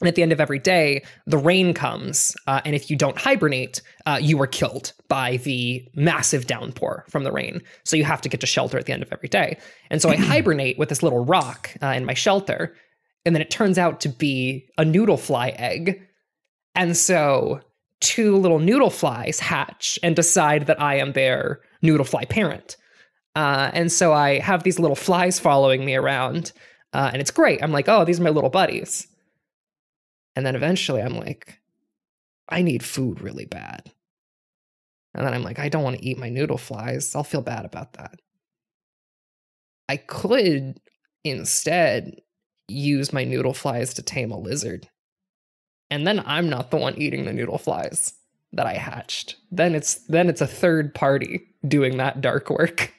And 0.00 0.06
at 0.06 0.14
the 0.14 0.22
end 0.22 0.32
of 0.32 0.40
every 0.40 0.60
day, 0.60 1.02
the 1.26 1.38
rain 1.38 1.74
comes, 1.74 2.36
uh, 2.46 2.60
and 2.64 2.76
if 2.76 2.88
you 2.88 2.96
don't 2.96 3.18
hibernate, 3.18 3.82
uh, 4.06 4.18
you 4.20 4.40
are 4.40 4.46
killed 4.46 4.92
by 5.08 5.38
the 5.38 5.84
massive 5.94 6.46
downpour 6.46 7.04
from 7.08 7.24
the 7.24 7.32
rain. 7.32 7.62
So 7.84 7.96
you 7.96 8.04
have 8.04 8.20
to 8.20 8.28
get 8.28 8.40
to 8.40 8.46
shelter 8.46 8.78
at 8.78 8.86
the 8.86 8.92
end 8.92 9.02
of 9.02 9.12
every 9.12 9.28
day. 9.28 9.58
And 9.90 10.00
so 10.00 10.08
I 10.08 10.16
hibernate 10.16 10.78
with 10.78 10.88
this 10.88 11.02
little 11.02 11.24
rock 11.24 11.70
uh, 11.82 11.88
in 11.88 12.04
my 12.04 12.14
shelter, 12.14 12.74
and 13.24 13.34
then 13.34 13.42
it 13.42 13.50
turns 13.50 13.76
out 13.76 14.00
to 14.00 14.08
be 14.08 14.68
a 14.78 14.84
noodle 14.84 15.16
fly 15.16 15.48
egg. 15.50 16.00
And 16.76 16.96
so 16.96 17.60
two 18.00 18.36
little 18.36 18.60
noodle 18.60 18.90
flies 18.90 19.40
hatch 19.40 19.98
and 20.04 20.14
decide 20.14 20.66
that 20.68 20.80
I 20.80 20.94
am 20.96 21.12
their 21.12 21.60
noodle 21.82 22.04
fly 22.04 22.24
parent. 22.24 22.76
Uh, 23.34 23.70
and 23.74 23.90
so 23.90 24.12
I 24.12 24.38
have 24.38 24.62
these 24.62 24.78
little 24.78 24.96
flies 24.96 25.40
following 25.40 25.84
me 25.84 25.96
around, 25.96 26.52
uh, 26.92 27.10
and 27.12 27.20
it's 27.20 27.32
great. 27.32 27.62
I'm 27.62 27.72
like, 27.72 27.88
oh, 27.88 28.04
these 28.04 28.20
are 28.20 28.22
my 28.22 28.30
little 28.30 28.50
buddies. 28.50 29.07
And 30.38 30.46
then 30.46 30.54
eventually 30.54 31.02
I'm 31.02 31.16
like, 31.16 31.58
I 32.48 32.62
need 32.62 32.84
food 32.84 33.20
really 33.20 33.44
bad. 33.44 33.90
And 35.12 35.26
then 35.26 35.34
I'm 35.34 35.42
like, 35.42 35.58
I 35.58 35.68
don't 35.68 35.82
want 35.82 35.98
to 35.98 36.04
eat 36.04 36.16
my 36.16 36.28
noodle 36.28 36.58
flies. 36.58 37.16
I'll 37.16 37.24
feel 37.24 37.42
bad 37.42 37.64
about 37.64 37.94
that. 37.94 38.20
I 39.88 39.96
could 39.96 40.78
instead 41.24 42.20
use 42.68 43.12
my 43.12 43.24
noodle 43.24 43.52
flies 43.52 43.92
to 43.94 44.02
tame 44.02 44.30
a 44.30 44.38
lizard. 44.38 44.88
And 45.90 46.06
then 46.06 46.22
I'm 46.24 46.48
not 46.48 46.70
the 46.70 46.76
one 46.76 46.96
eating 46.96 47.24
the 47.24 47.32
noodle 47.32 47.58
flies 47.58 48.12
that 48.52 48.64
I 48.64 48.74
hatched. 48.74 49.34
Then 49.50 49.74
it's 49.74 49.94
then 50.06 50.28
it's 50.28 50.40
a 50.40 50.46
third 50.46 50.94
party 50.94 51.48
doing 51.66 51.96
that 51.96 52.20
dark 52.20 52.48
work. 52.48 52.92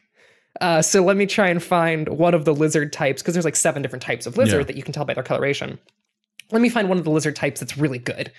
Uh, 0.60 0.82
so 0.82 1.02
let 1.06 1.16
me 1.16 1.26
try 1.26 1.48
and 1.48 1.64
find 1.64 2.10
one 2.10 2.34
of 2.34 2.44
the 2.44 2.54
lizard 2.54 2.92
types 2.92 3.22
because 3.22 3.34
there's 3.34 3.46
like 3.46 3.56
seven 3.56 3.82
different 3.82 4.04
types 4.04 4.26
of 4.26 4.36
lizard 4.36 4.60
Yeah. 4.60 4.66
that 4.66 4.76
you 4.76 4.84
can 4.84 4.92
tell 4.92 5.06
by 5.06 5.14
their 5.14 5.24
coloration. 5.24 5.80
Let 6.52 6.62
me 6.62 6.70
find 6.70 6.90
one 6.90 6.98
of 6.98 7.04
the 7.04 7.12
lizard 7.12 7.36
types 7.36 7.60
that's 7.60 7.78
really 7.78 8.00
good 8.00 8.32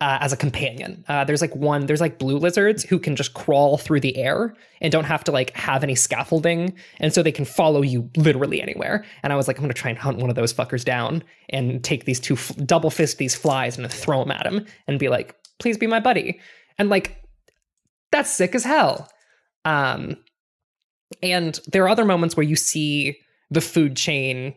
uh, 0.00 0.18
as 0.20 0.32
a 0.32 0.36
companion. 0.36 1.04
Uh, 1.08 1.24
there's 1.24 1.40
like 1.40 1.54
one, 1.56 1.86
there's 1.86 2.00
like 2.00 2.18
blue 2.18 2.38
lizards 2.38 2.82
who 2.82 2.98
can 2.98 3.16
just 3.16 3.34
crawl 3.34 3.78
through 3.78 4.00
the 4.00 4.16
air 4.16 4.54
and 4.80 4.92
don't 4.92 5.04
have 5.04 5.24
to 5.24 5.32
like 5.32 5.50
have 5.56 5.82
any 5.82 5.94
scaffolding. 5.94 6.74
And 7.00 7.14
so 7.14 7.22
they 7.22 7.32
can 7.32 7.46
follow 7.46 7.82
you 7.82 8.10
literally 8.16 8.60
anywhere. 8.60 9.04
And 9.22 9.32
I 9.32 9.36
was 9.36 9.48
like, 9.48 9.56
I'm 9.56 9.62
going 9.62 9.72
to 9.72 9.80
try 9.80 9.90
and 9.90 9.98
hunt 9.98 10.18
one 10.18 10.28
of 10.28 10.36
those 10.36 10.52
fuckers 10.52 10.84
down 10.84 11.24
and 11.48 11.82
take 11.82 12.04
these 12.04 12.20
two, 12.20 12.34
f- 12.34 12.54
double 12.66 12.90
fist 12.90 13.16
these 13.18 13.34
flies 13.34 13.78
and 13.78 13.90
throw 13.90 14.20
them 14.20 14.32
at 14.32 14.46
him 14.46 14.66
and 14.86 14.98
be 14.98 15.08
like, 15.08 15.34
please 15.58 15.78
be 15.78 15.86
my 15.86 16.00
buddy. 16.00 16.40
And 16.78 16.90
like, 16.90 17.24
that's 18.12 18.30
sick 18.30 18.54
as 18.54 18.64
hell. 18.64 19.08
Um, 19.64 20.16
and 21.22 21.58
there 21.68 21.84
are 21.84 21.88
other 21.88 22.04
moments 22.04 22.36
where 22.36 22.44
you 22.44 22.56
see 22.56 23.18
the 23.50 23.60
food 23.62 23.96
chain 23.96 24.54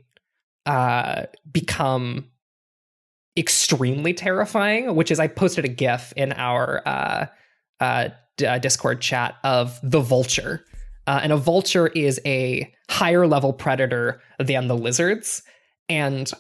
uh, 0.66 1.24
become 1.50 2.30
extremely 3.40 4.14
terrifying, 4.14 4.96
which 4.96 5.12
is 5.12 5.20
I 5.20 5.28
posted 5.28 5.66
a 5.66 5.70
GIF 5.70 6.14
in 6.18 6.34
our 6.34 6.84
uh, 6.86 7.26
uh, 7.80 8.10
d- 8.38 8.46
uh, 8.46 8.60
Discord 8.60 9.02
chat 9.02 9.36
of 9.44 9.80
the 9.82 10.02
vulture. 10.02 10.66
Uh, 11.08 11.22
and 11.24 11.32
a 11.32 11.38
vulture 11.38 11.88
is 11.88 12.20
a 12.26 12.72
higher 12.90 13.26
level 13.26 13.54
predator 13.54 14.22
than 14.38 14.68
the 14.68 14.76
lizards. 14.76 15.42
And 15.88 16.32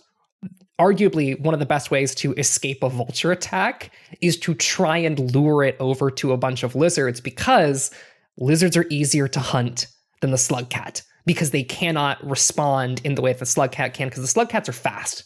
arguably, 0.80 1.39
one 1.39 1.54
of 1.54 1.60
the 1.60 1.66
best 1.66 1.89
ways 1.89 2.14
to 2.16 2.34
escape 2.34 2.84
a 2.84 2.89
vulture 2.89 3.32
attack 3.32 3.91
is 4.22 4.38
to 4.39 4.54
try 4.54 4.97
and 4.97 5.34
lure 5.34 5.64
it 5.64 5.78
over 5.80 6.12
to 6.12 6.34
a 6.34 6.38
bunch 6.38 6.64
of 6.64 6.76
lizards 6.76 7.22
because 7.22 7.91
lizards 8.38 8.78
are 8.78 8.86
easier 8.89 9.28
to 9.28 9.39
hunt 9.39 9.88
than 10.22 10.32
the 10.32 10.38
slug 10.38 10.70
cat 10.70 11.02
because 11.26 11.52
they 11.52 11.64
cannot 11.64 12.24
respond 12.28 13.02
in 13.04 13.16
the 13.16 13.22
way 13.22 13.32
that 13.32 13.39
the 13.39 13.45
slug 13.45 13.72
cat 13.72 13.93
can 13.93 14.08
because 14.08 14.22
the 14.22 14.28
slug 14.28 14.50
cats 14.50 14.70
are 14.70 14.74
fast 14.74 15.24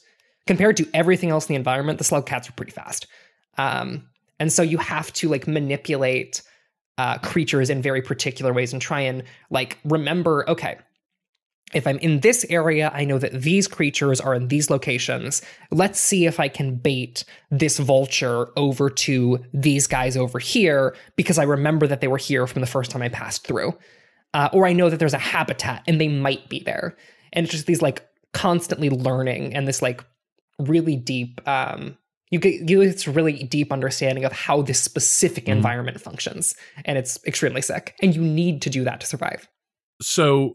compared 0.48 0.78
to 0.78 0.88
everything 0.94 1.30
else 1.30 1.46
in 1.46 1.54
the 1.54 1.58
environment 1.58 1.98
the 1.98 2.04
slug 2.04 2.26
cats 2.26 2.50
are 2.50 2.54
pretty 2.54 2.72
fast. 2.72 3.08
Um, 3.58 4.10
and 4.40 4.52
so 4.52 4.62
you 4.62 4.78
have 4.78 5.12
to 5.14 5.30
like 5.30 5.48
manipulate 5.48 6.42
uh, 6.98 7.18
creatures 7.20 7.70
in 7.70 7.82
very 7.82 8.02
particular 8.02 8.54
ways 8.54 8.74
and 8.74 8.82
try 8.82 9.02
and 9.02 9.24
like 9.50 9.80
remember 9.84 10.48
okay 10.48 10.78
if 11.74 11.88
i'm 11.88 11.98
in 12.00 12.20
this 12.20 12.46
area 12.52 12.92
i 12.94 13.04
know 13.04 13.18
that 13.18 13.42
these 13.42 13.68
creatures 13.68 14.22
are 14.22 14.36
in 14.36 14.48
these 14.48 14.70
locations. 14.70 15.42
Let's 15.72 16.00
see 16.00 16.28
if 16.28 16.40
i 16.40 16.48
can 16.48 16.76
bait 16.76 17.26
this 17.50 17.80
vulture 17.80 18.48
over 18.56 18.92
to 18.92 19.40
these 19.54 19.88
guys 19.88 20.16
over 20.16 20.38
here 20.38 20.96
because 21.16 21.40
i 21.40 21.44
remember 21.44 21.88
that 21.88 22.00
they 22.02 22.08
were 22.08 22.18
here 22.18 22.46
from 22.46 22.62
the 22.62 22.68
first 22.68 22.92
time 22.92 23.02
i 23.02 23.10
passed 23.10 23.48
through. 23.48 23.74
Uh, 24.34 24.50
or 24.52 24.66
I 24.66 24.74
know 24.74 24.90
that 24.90 24.98
there's 24.98 25.14
a 25.14 25.20
habitat 25.20 25.84
and 25.88 26.02
they 26.02 26.08
might 26.08 26.50
be 26.50 26.60
there. 26.60 26.96
And 27.34 27.44
it's 27.44 27.54
just 27.54 27.68
these 27.68 27.84
like 27.84 28.08
constantly 28.34 28.90
learning 28.90 29.54
and 29.54 29.68
this 29.68 29.82
like 29.82 30.04
really 30.60 30.96
deep, 30.96 31.42
um, 31.48 31.98
you 32.32 32.40
get 32.40 32.54
you 32.70 32.82
get 32.82 32.92
this 32.92 33.08
really 33.08 33.44
deep 33.44 33.72
understanding 33.72 34.26
of 34.26 34.32
how 34.32 34.62
this 34.62 34.82
specific 34.82 35.48
environment 35.48 36.02
functions, 36.02 36.56
and 36.86 36.98
it's 36.98 37.20
extremely 37.26 37.62
sick. 37.62 37.96
And 38.02 38.16
you 38.16 38.22
need 38.22 38.62
to 38.64 38.70
do 38.70 38.84
that 38.84 39.02
to 39.02 39.06
survive. 39.08 39.48
So 40.02 40.54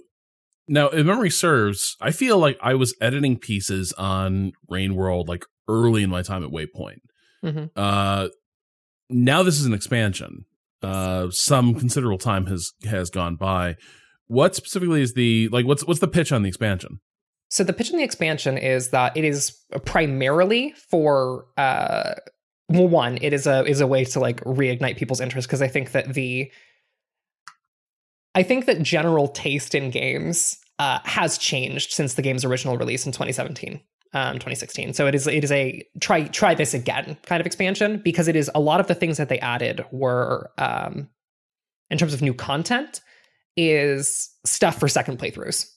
now, 0.66 0.88
if 0.88 1.06
memory 1.06 1.30
serves, 1.30 1.96
I 2.00 2.10
feel 2.10 2.38
like 2.38 2.58
I 2.60 2.74
was 2.74 2.94
editing 3.00 3.38
pieces 3.38 3.92
on 3.92 4.52
Rain 4.68 4.94
World 4.96 5.28
like 5.28 5.44
early 5.68 6.02
in 6.02 6.10
my 6.10 6.22
time 6.22 6.42
at 6.42 6.50
Waypoint. 6.50 6.98
Mhm. 7.44 7.70
Uh, 7.76 8.28
now 9.08 9.42
this 9.42 9.60
is 9.60 9.66
an 9.66 9.72
expansion. 9.72 10.44
Uh, 10.82 11.28
some 11.30 11.74
considerable 11.74 12.18
time 12.18 12.46
has 12.46 12.72
has 12.84 13.10
gone 13.10 13.36
by. 13.36 13.76
What 14.26 14.54
specifically 14.54 15.00
is 15.00 15.14
the 15.14 15.48
like? 15.48 15.64
What's 15.66 15.84
what's 15.86 16.00
the 16.00 16.08
pitch 16.08 16.32
on 16.32 16.42
the 16.42 16.48
expansion? 16.48 17.00
So 17.50 17.64
the 17.64 17.72
pitch 17.72 17.90
in 17.90 17.96
the 17.96 18.04
expansion 18.04 18.58
is 18.58 18.90
that 18.90 19.16
it 19.16 19.24
is 19.24 19.58
primarily 19.84 20.74
for 20.90 21.46
uh 21.56 22.14
one, 22.68 23.18
it 23.22 23.32
is 23.32 23.46
a 23.46 23.64
is 23.64 23.80
a 23.80 23.86
way 23.86 24.04
to 24.04 24.20
like 24.20 24.42
reignite 24.44 24.96
people's 24.96 25.20
interest 25.20 25.48
because 25.48 25.62
I 25.62 25.68
think 25.68 25.92
that 25.92 26.12
the 26.12 26.50
I 28.34 28.42
think 28.42 28.66
that 28.66 28.82
general 28.82 29.28
taste 29.28 29.74
in 29.74 29.90
games 29.90 30.58
uh, 30.78 31.00
has 31.04 31.38
changed 31.38 31.92
since 31.92 32.14
the 32.14 32.22
game's 32.22 32.44
original 32.44 32.76
release 32.76 33.04
in 33.06 33.12
2017. 33.12 33.80
Um, 34.14 34.34
2016. 34.34 34.94
So 34.94 35.06
it 35.06 35.14
is 35.14 35.26
it 35.26 35.44
is 35.44 35.52
a 35.52 35.86
try 36.00 36.22
try 36.28 36.54
this 36.54 36.72
again 36.72 37.18
kind 37.26 37.40
of 37.40 37.46
expansion 37.46 38.00
because 38.02 38.26
it 38.26 38.36
is 38.36 38.50
a 38.54 38.60
lot 38.60 38.80
of 38.80 38.86
the 38.86 38.94
things 38.94 39.18
that 39.18 39.28
they 39.28 39.38
added 39.40 39.84
were 39.90 40.50
um, 40.56 41.10
in 41.90 41.98
terms 41.98 42.14
of 42.14 42.22
new 42.22 42.32
content 42.32 43.02
is 43.54 44.30
stuff 44.46 44.80
for 44.80 44.88
second 44.88 45.18
playthroughs. 45.18 45.70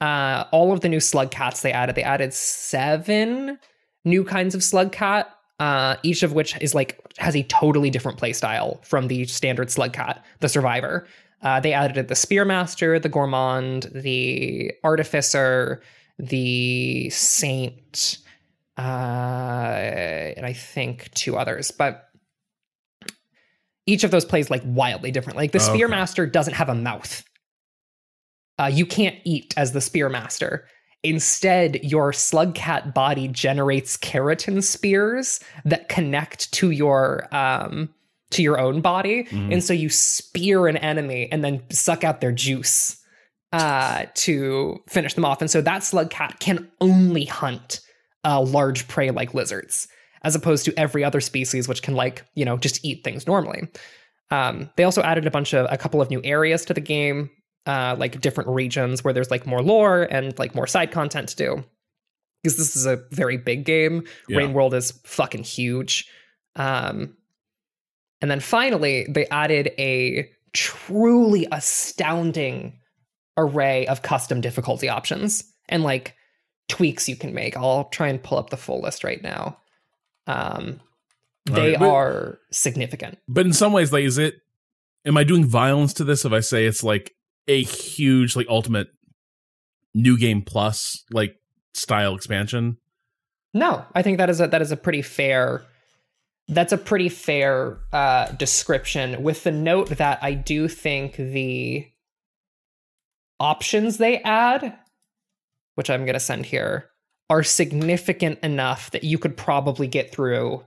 Uh, 0.00 0.44
all 0.52 0.72
of 0.72 0.80
the 0.80 0.88
new 0.88 1.00
slug 1.00 1.30
cats 1.30 1.62
they 1.62 1.72
added, 1.72 1.94
they 1.94 2.02
added 2.02 2.34
seven 2.34 3.58
new 4.04 4.24
kinds 4.24 4.54
of 4.54 4.62
slug 4.62 4.92
cat, 4.92 5.30
uh, 5.60 5.96
each 6.02 6.22
of 6.22 6.32
which 6.32 6.56
is 6.60 6.74
like 6.74 7.00
has 7.18 7.34
a 7.36 7.42
totally 7.44 7.90
different 7.90 8.18
playstyle 8.18 8.84
from 8.84 9.08
the 9.08 9.24
standard 9.26 9.70
slug 9.70 9.92
cat, 9.92 10.24
the 10.40 10.48
survivor. 10.48 11.06
Uh, 11.42 11.60
they 11.60 11.72
added 11.72 12.08
the 12.08 12.14
spearmaster, 12.14 13.00
the 13.00 13.08
gourmand, 13.08 13.90
the 13.94 14.72
artificer, 14.82 15.80
the 16.18 17.08
saint, 17.10 18.18
uh, 18.78 18.80
and 20.36 20.44
I 20.46 20.52
think 20.52 21.10
two 21.14 21.36
others. 21.36 21.70
But 21.70 22.08
each 23.86 24.04
of 24.04 24.10
those 24.10 24.24
plays 24.24 24.50
like 24.50 24.62
wildly 24.64 25.10
different. 25.10 25.36
Like 25.36 25.52
the 25.52 25.60
Okay. 25.62 25.78
spearmaster 25.78 26.30
doesn't 26.30 26.54
have 26.54 26.68
a 26.68 26.74
mouth. 26.74 27.22
Uh, 28.58 28.70
you 28.72 28.86
can't 28.86 29.16
eat 29.24 29.54
as 29.56 29.72
the 29.72 29.80
spearmaster. 29.80 30.62
Instead, 31.02 31.84
your 31.84 32.12
slug 32.12 32.54
cat 32.54 32.94
body 32.94 33.28
generates 33.28 33.96
keratin 33.96 34.62
spears 34.62 35.38
that 35.64 35.88
connect 35.90 36.50
to 36.52 36.70
your 36.70 37.28
um, 37.34 37.90
to 38.30 38.42
your 38.42 38.58
own 38.58 38.80
body, 38.80 39.28
and 39.52 39.62
so 39.62 39.72
you 39.72 39.90
spear 39.90 40.66
an 40.66 40.78
enemy 40.78 41.28
and 41.30 41.44
then 41.44 41.62
suck 41.70 42.04
out 42.04 42.20
their 42.20 42.32
juice 42.32 42.96
uh, 43.52 44.06
to 44.14 44.82
finish 44.88 45.14
them 45.14 45.24
off. 45.24 45.40
And 45.40 45.50
so 45.50 45.60
that 45.60 45.84
slug 45.84 46.10
cat 46.10 46.40
can 46.40 46.68
only 46.80 47.26
hunt 47.26 47.80
uh, 48.24 48.40
large 48.40 48.88
prey 48.88 49.10
like 49.10 49.34
lizards, 49.34 49.86
as 50.22 50.34
opposed 50.34 50.64
to 50.64 50.78
every 50.78 51.04
other 51.04 51.20
species 51.20 51.68
which 51.68 51.82
can 51.82 51.94
like 51.94 52.24
you 52.34 52.46
know 52.46 52.56
just 52.56 52.82
eat 52.84 53.04
things 53.04 53.26
normally. 53.26 53.68
Um, 54.30 54.70
they 54.76 54.84
also 54.84 55.02
added 55.02 55.26
a 55.26 55.30
bunch 55.30 55.52
of 55.52 55.66
a 55.70 55.76
couple 55.76 56.00
of 56.00 56.08
new 56.08 56.22
areas 56.24 56.64
to 56.64 56.74
the 56.74 56.80
game, 56.80 57.30
uh, 57.66 57.96
like 57.98 58.20
different 58.20 58.50
regions 58.50 59.02
where 59.02 59.14
there's 59.14 59.30
like 59.30 59.46
more 59.46 59.62
lore 59.62 60.02
and 60.02 60.38
like 60.38 60.54
more 60.54 60.66
side 60.66 60.90
content 60.90 61.28
to 61.30 61.36
do. 61.36 61.64
Because 62.42 62.58
this 62.58 62.76
is 62.76 62.84
a 62.84 63.02
very 63.10 63.38
big 63.38 63.64
game. 63.64 64.04
Yeah. 64.28 64.38
Rain 64.38 64.52
World 64.52 64.74
is 64.74 64.90
fucking 65.04 65.44
huge. 65.44 66.06
Um, 66.56 67.16
and 68.20 68.30
then 68.30 68.40
finally, 68.40 69.06
they 69.08 69.26
added 69.28 69.72
a 69.78 70.30
truly 70.52 71.46
astounding 71.50 72.78
array 73.36 73.86
of 73.86 74.02
custom 74.02 74.40
difficulty 74.40 74.88
options 74.88 75.44
and 75.68 75.82
like 75.82 76.14
tweaks 76.68 77.08
you 77.08 77.16
can 77.16 77.34
make. 77.34 77.56
I'll 77.56 77.84
try 77.84 78.08
and 78.08 78.22
pull 78.22 78.38
up 78.38 78.50
the 78.50 78.56
full 78.56 78.80
list 78.80 79.04
right 79.04 79.22
now. 79.22 79.58
Um, 80.26 80.80
they 81.46 81.76
Alright, 81.76 81.78
but- 81.80 81.88
are 81.90 82.38
significant. 82.50 83.18
But 83.28 83.46
in 83.46 83.52
some 83.52 83.72
ways, 83.72 83.92
like, 83.92 84.04
is 84.04 84.18
it? 84.18 84.36
Am 85.06 85.18
I 85.18 85.24
doing 85.24 85.44
violence 85.44 85.92
to 85.94 86.04
this 86.04 86.24
if 86.24 86.32
I 86.32 86.40
say 86.40 86.64
it's 86.64 86.82
like 86.82 87.14
a 87.48 87.62
huge, 87.62 88.36
like, 88.36 88.46
ultimate 88.48 88.88
new 89.94 90.18
game 90.18 90.42
plus 90.42 91.04
like 91.10 91.36
style 91.72 92.14
expansion? 92.14 92.78
No, 93.52 93.84
I 93.94 94.02
think 94.02 94.18
that 94.18 94.28
is 94.28 94.40
a 94.40 94.48
that 94.48 94.62
is 94.62 94.72
a 94.72 94.76
pretty 94.76 95.02
fair 95.02 95.64
that's 96.48 96.72
a 96.72 96.78
pretty 96.78 97.08
fair 97.08 97.78
uh, 97.92 98.30
description 98.32 99.22
with 99.22 99.44
the 99.44 99.52
note 99.52 99.88
that 99.90 100.18
I 100.22 100.34
do 100.34 100.68
think 100.68 101.16
the 101.16 101.86
options 103.40 103.96
they 103.96 104.18
add, 104.20 104.76
which 105.74 105.88
I'm 105.88 106.04
going 106.04 106.14
to 106.14 106.20
send 106.20 106.46
here, 106.46 106.90
are 107.30 107.42
significant 107.42 108.40
enough 108.40 108.90
that 108.90 109.04
you 109.04 109.16
could 109.16 109.36
probably 109.36 109.86
get 109.86 110.12
through 110.12 110.62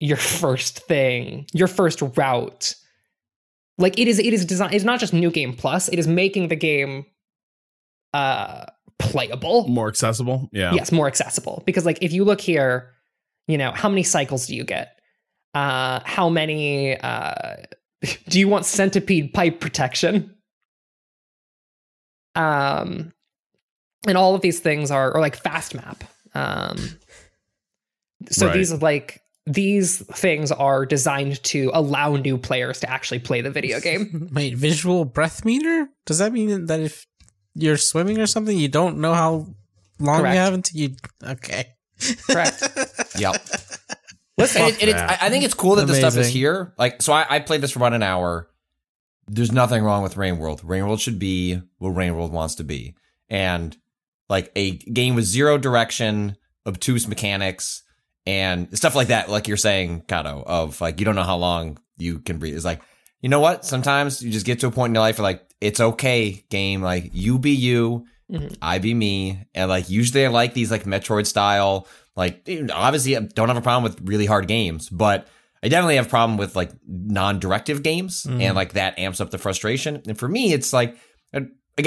your 0.00 0.16
first 0.16 0.80
thing, 0.80 1.46
your 1.52 1.68
first 1.68 2.02
route. 2.16 2.74
Like 3.80 3.98
it 3.98 4.06
is 4.06 4.18
it 4.18 4.32
is 4.32 4.44
designed 4.44 4.74
it's 4.74 4.84
not 4.84 5.00
just 5.00 5.12
new 5.12 5.30
game 5.30 5.54
plus, 5.54 5.88
it 5.88 5.98
is 5.98 6.06
making 6.06 6.48
the 6.48 6.56
game 6.56 7.06
uh 8.14 8.66
playable. 8.98 9.66
More 9.68 9.88
accessible? 9.88 10.48
Yeah. 10.52 10.74
Yes, 10.74 10.92
more 10.92 11.06
accessible. 11.06 11.62
Because 11.66 11.84
like 11.86 11.98
if 12.02 12.12
you 12.12 12.24
look 12.24 12.40
here, 12.40 12.92
you 13.48 13.56
know, 13.58 13.72
how 13.72 13.88
many 13.88 14.02
cycles 14.02 14.46
do 14.46 14.54
you 14.54 14.64
get? 14.64 14.98
Uh 15.54 16.00
how 16.04 16.28
many 16.28 16.96
uh 16.98 17.56
do 18.28 18.38
you 18.38 18.48
want 18.48 18.66
centipede 18.66 19.32
pipe 19.32 19.58
protection? 19.60 20.36
Um 22.34 23.12
and 24.06 24.16
all 24.16 24.34
of 24.34 24.40
these 24.40 24.60
things 24.60 24.90
are 24.90 25.12
or 25.14 25.20
like 25.20 25.36
fast 25.36 25.74
map. 25.74 26.04
Um 26.34 26.76
so 28.30 28.46
Right. 28.46 28.54
these 28.54 28.72
are 28.72 28.78
like 28.78 29.20
these 29.46 29.98
things 30.16 30.52
are 30.52 30.84
designed 30.86 31.42
to 31.44 31.70
allow 31.74 32.14
new 32.16 32.36
players 32.38 32.80
to 32.80 32.90
actually 32.90 33.18
play 33.20 33.40
the 33.40 33.50
video 33.50 33.80
game. 33.88 34.28
Wait, 34.32 34.56
visual 34.56 35.04
breath 35.04 35.44
meter? 35.44 35.88
Does 36.06 36.18
that 36.18 36.32
mean 36.32 36.66
that 36.66 36.80
if 36.80 37.06
you're 37.54 37.76
swimming 37.76 38.18
or 38.18 38.26
something, 38.26 38.56
you 38.56 38.68
don't 38.68 38.98
know 38.98 39.14
how 39.14 39.46
long 39.98 40.20
Correct. 40.20 40.34
you 40.34 40.40
have 40.40 40.54
until 40.54 40.80
you? 40.80 40.96
Okay. 41.22 41.64
Correct. 42.28 42.62
Yep. 43.18 43.36
Listen, 44.38 44.62
And 44.62 44.70
it- 44.76 44.80
and 44.82 44.90
it's, 44.90 45.00
I, 45.00 45.18
I 45.22 45.28
think 45.30 45.44
it's 45.44 45.52
cool 45.52 45.74
that 45.76 45.86
the 45.86 45.94
stuff 45.94 46.16
is 46.16 46.28
here. 46.28 46.72
Like, 46.78 47.02
so 47.02 47.12
I, 47.12 47.26
I 47.28 47.38
played 47.40 47.60
this 47.60 47.72
for 47.72 47.80
about 47.80 47.92
an 47.92 48.02
hour. 48.02 48.48
There's 49.26 49.52
nothing 49.52 49.82
wrong 49.84 50.02
with 50.02 50.16
Rain 50.16 50.38
World. 50.38 50.62
Rain 50.64 50.86
World 50.86 51.00
should 51.00 51.18
be 51.18 51.60
what 51.78 51.90
Rain 51.90 52.14
World 52.16 52.32
wants 52.32 52.54
to 52.56 52.64
be, 52.64 52.94
and 53.28 53.76
like 54.30 54.50
a 54.56 54.76
game 54.78 55.14
with 55.16 55.24
zero 55.24 55.58
direction, 55.58 56.36
obtuse 56.66 57.06
mechanics, 57.06 57.82
and 58.26 58.76
stuff 58.76 58.94
like 58.94 59.08
that. 59.08 59.28
Like 59.30 59.48
you're 59.48 59.56
saying, 59.56 60.02
Cado, 60.08 60.44
of 60.44 60.80
like 60.80 60.98
you 61.00 61.04
don't 61.04 61.14
know 61.16 61.22
how 61.22 61.36
long 61.36 61.78
you 61.98 62.18
can 62.20 62.38
breathe. 62.38 62.56
It's 62.56 62.64
like 62.64 62.80
you 63.20 63.28
know 63.28 63.40
what? 63.40 63.64
Sometimes 63.64 64.22
you 64.22 64.30
just 64.30 64.46
get 64.46 64.60
to 64.60 64.66
a 64.66 64.70
point 64.70 64.90
in 64.90 64.94
your 64.94 65.02
life 65.02 65.18
where 65.18 65.24
like 65.24 65.42
it's 65.60 65.80
okay, 65.80 66.44
game. 66.50 66.82
Like 66.82 67.10
you 67.12 67.38
be 67.38 67.50
you, 67.52 68.06
Mhm. 68.30 68.56
I 68.62 68.78
be 68.78 68.94
me, 68.94 69.44
and 69.54 69.68
like 69.68 69.90
usually 69.90 70.24
I 70.24 70.28
like 70.28 70.54
these 70.54 70.70
like 70.70 70.84
Metroid 70.84 71.26
style. 71.26 71.86
Like 72.16 72.48
obviously 72.72 73.16
I 73.16 73.20
don't 73.20 73.48
have 73.48 73.56
a 73.56 73.62
problem 73.62 73.82
with 73.82 74.00
really 74.08 74.26
hard 74.26 74.46
games, 74.46 74.88
but 74.88 75.28
I 75.62 75.68
definitely 75.68 75.96
have 75.96 76.06
a 76.06 76.10
problem 76.10 76.38
with 76.38 76.56
like 76.56 76.70
non-directive 76.86 77.82
games, 77.82 78.24
and 78.26 78.54
like 78.54 78.72
that 78.74 78.98
amps 78.98 79.20
up 79.20 79.30
the 79.30 79.38
frustration. 79.38 80.02
And 80.06 80.18
for 80.18 80.28
me, 80.28 80.52
it's 80.52 80.72
like 80.72 80.96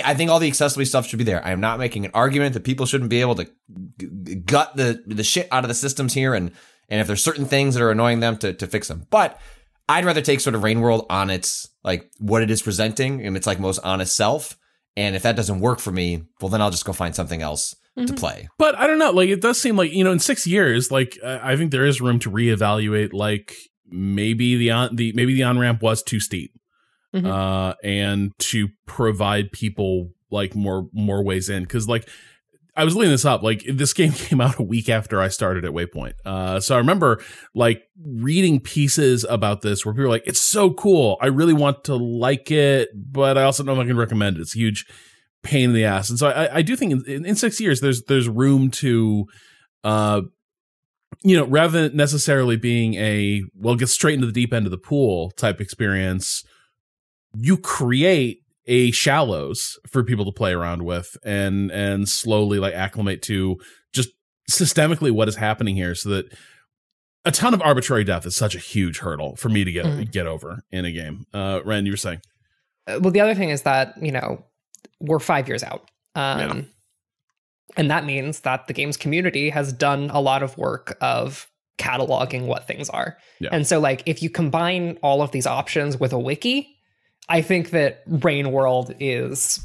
I 0.01 0.11
I 0.11 0.13
think 0.13 0.31
all 0.31 0.39
the 0.39 0.47
accessibility 0.47 0.89
stuff 0.89 1.07
should 1.07 1.19
be 1.19 1.25
there. 1.25 1.45
I 1.45 1.51
am 1.51 1.59
not 1.59 1.79
making 1.79 2.05
an 2.05 2.11
argument 2.13 2.53
that 2.53 2.63
people 2.63 2.85
shouldn't 2.85 3.09
be 3.09 3.21
able 3.21 3.35
to 3.35 3.45
g- 3.45 4.09
g- 4.23 4.35
gut 4.35 4.75
the 4.75 5.03
the 5.05 5.23
shit 5.23 5.47
out 5.51 5.63
of 5.63 5.67
the 5.67 5.73
systems 5.73 6.13
here, 6.13 6.33
and 6.33 6.51
and 6.89 7.01
if 7.01 7.07
there's 7.07 7.23
certain 7.23 7.45
things 7.45 7.75
that 7.75 7.83
are 7.83 7.91
annoying 7.91 8.19
them 8.19 8.37
to 8.37 8.53
to 8.53 8.67
fix 8.67 8.87
them. 8.87 9.05
But 9.09 9.39
I'd 9.89 10.05
rather 10.05 10.21
take 10.21 10.39
sort 10.39 10.55
of 10.55 10.63
Rain 10.63 10.81
World 10.81 11.05
on 11.09 11.29
its 11.29 11.69
like 11.83 12.09
what 12.19 12.41
it 12.41 12.49
is 12.51 12.61
presenting 12.61 13.25
and 13.25 13.35
its 13.35 13.47
like 13.47 13.59
most 13.59 13.79
honest 13.83 14.15
self. 14.15 14.57
And 14.95 15.15
if 15.15 15.23
that 15.23 15.35
doesn't 15.35 15.59
work 15.59 15.79
for 15.79 15.91
me, 15.91 16.23
well 16.39 16.49
then 16.49 16.61
I'll 16.61 16.71
just 16.71 16.85
go 16.85 16.93
find 16.93 17.15
something 17.15 17.41
else 17.41 17.75
to 17.95 18.03
mm-hmm. 18.03 18.15
play. 18.15 18.49
But 18.57 18.77
I 18.77 18.87
don't 18.87 18.99
know. 18.99 19.11
Like, 19.11 19.29
it 19.29 19.41
does 19.41 19.61
seem 19.61 19.75
like 19.75 19.91
you 19.91 20.03
know, 20.03 20.11
in 20.11 20.19
six 20.19 20.47
years, 20.47 20.91
like 20.91 21.17
I 21.23 21.53
I 21.53 21.57
think 21.57 21.71
there 21.71 21.85
is 21.85 22.01
room 22.01 22.19
to 22.19 22.31
reevaluate. 22.31 23.13
Like, 23.13 23.55
maybe 23.87 24.55
the 24.55 24.71
on 24.71 24.95
the 24.95 25.11
maybe 25.13 25.33
the 25.35 25.43
on 25.43 25.59
ramp 25.59 25.81
was 25.81 26.01
too 26.01 26.19
steep, 26.19 26.53
Mhm. 27.13 27.25
uh, 27.27 27.75
and 27.83 28.31
to 28.39 28.69
provide 28.87 29.51
people 29.51 30.09
like 30.31 30.55
more 30.55 30.87
more 30.93 31.23
ways 31.23 31.49
in. 31.49 31.63
Because 31.63 31.87
like 31.87 32.07
I 32.75 32.83
was 32.85 32.95
looking 32.95 33.11
this 33.11 33.25
up. 33.25 33.43
Like 33.43 33.63
this 33.71 33.93
game 33.99 34.11
came 34.13 34.41
out 34.41 34.57
a 34.59 34.63
week 34.63 34.89
after 34.89 35.21
I 35.21 35.27
started 35.27 35.63
at 35.63 35.71
Waypoint. 35.71 36.13
Uh, 36.25 36.59
so 36.59 36.73
I 36.75 36.79
remember 36.79 37.21
like 37.53 37.83
reading 38.03 38.59
pieces 38.59 39.25
about 39.29 39.61
this 39.61 39.85
where 39.85 39.93
people 39.93 40.05
were 40.05 40.09
like, 40.09 40.23
"It's 40.25 40.41
so 40.41 40.71
cool. 40.73 41.17
I 41.21 41.27
really 41.27 41.53
want 41.53 41.83
to 41.85 41.95
like 41.95 42.49
it, 42.49 42.89
but 42.95 43.37
I 43.37 43.43
also 43.43 43.63
know 43.63 43.79
I 43.79 43.85
can 43.85 43.97
recommend 43.97 44.37
it. 44.37 44.41
It's 44.41 44.55
a 44.55 44.59
huge 44.59 44.87
pain 45.43 45.65
in 45.69 45.73
the 45.75 45.85
ass." 45.85 46.09
And 46.09 46.17
so 46.17 46.29
I, 46.29 46.57
I 46.57 46.61
do 46.63 46.75
think 46.75 47.05
in, 47.07 47.25
in 47.27 47.35
six 47.35 47.59
years 47.59 47.79
there's 47.79 48.01
there's 48.05 48.27
room 48.27 48.71
to, 48.71 49.25
uh, 49.83 50.21
you 51.23 51.37
know, 51.37 51.45
rather 51.45 51.87
than 51.89 51.95
necessarily 51.97 52.55
being 52.57 52.95
a 52.95 53.43
well, 53.53 53.75
get 53.75 53.89
straight 53.89 54.15
into 54.15 54.25
the 54.25 54.33
deep 54.33 54.51
end 54.51 54.65
of 54.65 54.71
the 54.71 54.77
pool 54.79 55.29
type 55.37 55.61
experience, 55.61 56.43
you 57.35 57.57
create 57.57 58.39
a 58.65 58.91
shallows 58.91 59.77
for 59.89 60.03
people 60.03 60.23
to 60.25 60.31
play 60.31 60.53
around 60.53 60.83
with 60.85 61.17
and 61.25 61.71
and 61.71 62.07
slowly 62.07 62.59
like 62.59 62.73
acclimate 62.73 63.21
to 63.23 63.57
just 63.93 64.09
systemically 64.49 65.11
what 65.11 65.27
is 65.27 65.35
happening 65.35 65.75
here 65.75 65.95
so 65.95 66.09
that 66.09 66.25
a 67.25 67.31
ton 67.31 67.53
of 67.53 67.61
arbitrary 67.61 68.03
death 68.03 68.25
is 68.25 68.35
such 68.35 68.55
a 68.55 68.59
huge 68.59 68.99
hurdle 68.99 69.35
for 69.35 69.49
me 69.49 69.63
to 69.63 69.71
get 69.71 69.85
Mhm. 69.85 70.11
get 70.11 70.27
over 70.27 70.63
in 70.71 70.85
a 70.85 70.91
game. 70.91 71.25
Uh 71.33 71.59
Ren, 71.65 71.85
you 71.85 71.91
were 71.93 71.97
saying. 71.97 72.21
Uh, 72.87 72.99
well, 73.01 73.11
the 73.11 73.21
other 73.21 73.35
thing 73.35 73.49
is 73.49 73.63
that 73.63 73.95
you 74.01 74.11
know 74.11 74.43
we're 74.99 75.19
five 75.19 75.47
years 75.47 75.63
out, 75.63 75.89
um, 76.15 76.39
Yeah. 76.39 76.61
and 77.77 77.91
that 77.91 78.05
means 78.05 78.41
that 78.41 78.67
the 78.67 78.73
game's 78.73 78.97
community 78.97 79.49
has 79.49 79.73
done 79.73 80.09
a 80.09 80.19
lot 80.21 80.43
of 80.43 80.57
work 80.57 80.97
of 81.01 81.47
cataloging 81.77 82.45
what 82.45 82.67
things 82.67 82.89
are. 82.89 83.17
Yeah. 83.39 83.49
And 83.51 83.65
so, 83.67 83.79
like, 83.79 84.03
if 84.05 84.21
you 84.21 84.29
combine 84.29 84.97
all 85.01 85.21
of 85.21 85.31
these 85.31 85.47
options 85.47 85.97
with 85.97 86.13
a 86.13 86.19
wiki, 86.19 86.72
I 87.29 87.41
think 87.41 87.71
that 87.71 88.03
Rain 88.07 88.51
World 88.51 88.93
is 88.99 89.59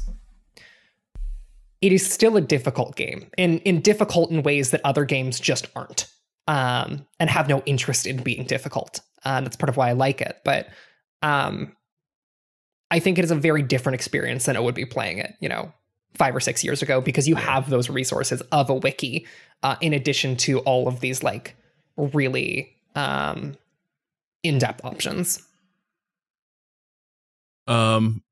it 1.81 1.93
is 1.93 2.09
still 2.09 2.35
a 2.37 2.41
difficult 2.41 2.95
game, 2.95 3.29
in 3.37 3.59
in 3.59 3.81
difficult 3.81 4.31
in 4.31 4.43
ways 4.43 4.71
that 4.71 4.81
other 4.83 5.05
games 5.05 5.39
just 5.39 5.67
aren't, 5.75 6.07
um, 6.47 7.05
and 7.19 7.29
have 7.29 7.47
no 7.47 7.61
interest 7.65 8.05
in 8.05 8.23
being 8.23 8.45
difficult. 8.45 9.01
Uh, 9.23 9.41
that's 9.41 9.55
part 9.55 9.69
of 9.69 9.77
why 9.77 9.89
I 9.89 9.93
like 9.93 10.21
it, 10.21 10.37
but. 10.43 10.69
Um, 11.21 11.75
I 12.91 12.99
think 12.99 13.19
it 13.19 13.23
is 13.23 13.31
a 13.31 13.35
very 13.35 13.61
different 13.61 13.95
experience 13.95 14.45
than 14.45 14.55
it 14.55 14.63
would 14.63 14.75
be 14.75 14.85
playing 14.85 15.19
it, 15.19 15.35
you 15.39 15.49
know, 15.49 15.71
five 16.15 16.35
or 16.35 16.39
six 16.39 16.63
years 16.63 16.81
ago 16.81 17.01
because 17.01 17.27
you 17.27 17.35
have 17.35 17.69
those 17.69 17.89
resources 17.89 18.41
of 18.51 18.69
a 18.69 18.73
wiki 18.73 19.27
uh, 19.63 19.75
in 19.81 19.93
addition 19.93 20.35
to 20.37 20.59
all 20.59 20.87
of 20.87 20.99
these 20.99 21.21
like 21.21 21.55
really 21.97 22.75
um, 22.95 23.55
in-depth 24.43 24.83
options. 24.83 25.45
Um, 27.69 28.23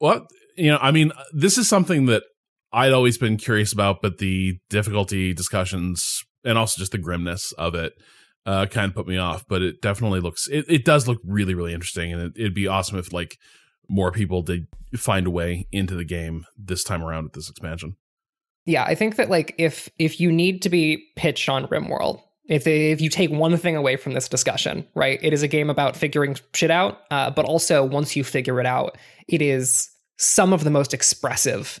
well, 0.00 0.26
you 0.56 0.70
know, 0.70 0.78
I 0.80 0.90
mean, 0.90 1.12
this 1.32 1.58
is 1.58 1.68
something 1.68 2.06
that 2.06 2.24
I'd 2.72 2.92
always 2.92 3.18
been 3.18 3.36
curious 3.36 3.72
about, 3.72 4.02
but 4.02 4.18
the 4.18 4.58
difficulty 4.68 5.32
discussions 5.34 6.24
and 6.44 6.56
also 6.56 6.78
just 6.78 6.92
the 6.92 6.98
grimness 6.98 7.52
of 7.52 7.74
it 7.74 7.92
uh, 8.46 8.66
kind 8.66 8.88
of 8.88 8.94
put 8.94 9.06
me 9.06 9.18
off. 9.18 9.44
But 9.48 9.62
it 9.62 9.82
definitely 9.82 10.20
looks, 10.20 10.48
it, 10.48 10.64
it 10.68 10.84
does 10.84 11.06
look 11.06 11.20
really, 11.24 11.54
really 11.54 11.74
interesting, 11.74 12.12
and 12.12 12.22
it, 12.22 12.32
it'd 12.36 12.54
be 12.54 12.66
awesome 12.66 12.98
if 12.98 13.12
like 13.12 13.36
more 13.88 14.12
people 14.12 14.42
did 14.42 14.66
find 14.96 15.26
a 15.26 15.30
way 15.30 15.66
into 15.72 15.94
the 15.94 16.04
game 16.04 16.46
this 16.56 16.84
time 16.84 17.02
around 17.02 17.24
with 17.24 17.32
this 17.34 17.50
expansion. 17.50 17.96
Yeah, 18.66 18.84
I 18.84 18.94
think 18.94 19.16
that 19.16 19.30
like 19.30 19.54
if 19.58 19.88
if 19.98 20.20
you 20.20 20.30
need 20.30 20.62
to 20.62 20.68
be 20.68 21.04
pitched 21.16 21.48
on 21.48 21.66
Rain 21.70 21.88
World, 21.88 22.20
if 22.50 22.64
they, 22.64 22.90
if 22.90 23.00
you 23.00 23.08
take 23.08 23.30
one 23.30 23.56
thing 23.56 23.76
away 23.76 23.96
from 23.96 24.12
this 24.12 24.28
discussion, 24.28 24.84
right, 24.96 25.20
it 25.22 25.32
is 25.32 25.44
a 25.44 25.48
game 25.48 25.70
about 25.70 25.96
figuring 25.96 26.36
shit 26.52 26.70
out, 26.70 27.02
uh, 27.12 27.30
but 27.30 27.44
also 27.44 27.84
once 27.84 28.16
you 28.16 28.24
figure 28.24 28.58
it 28.58 28.66
out, 28.66 28.98
it 29.28 29.40
is 29.40 29.88
some 30.18 30.52
of 30.52 30.64
the 30.64 30.70
most 30.70 30.92
expressive, 30.92 31.80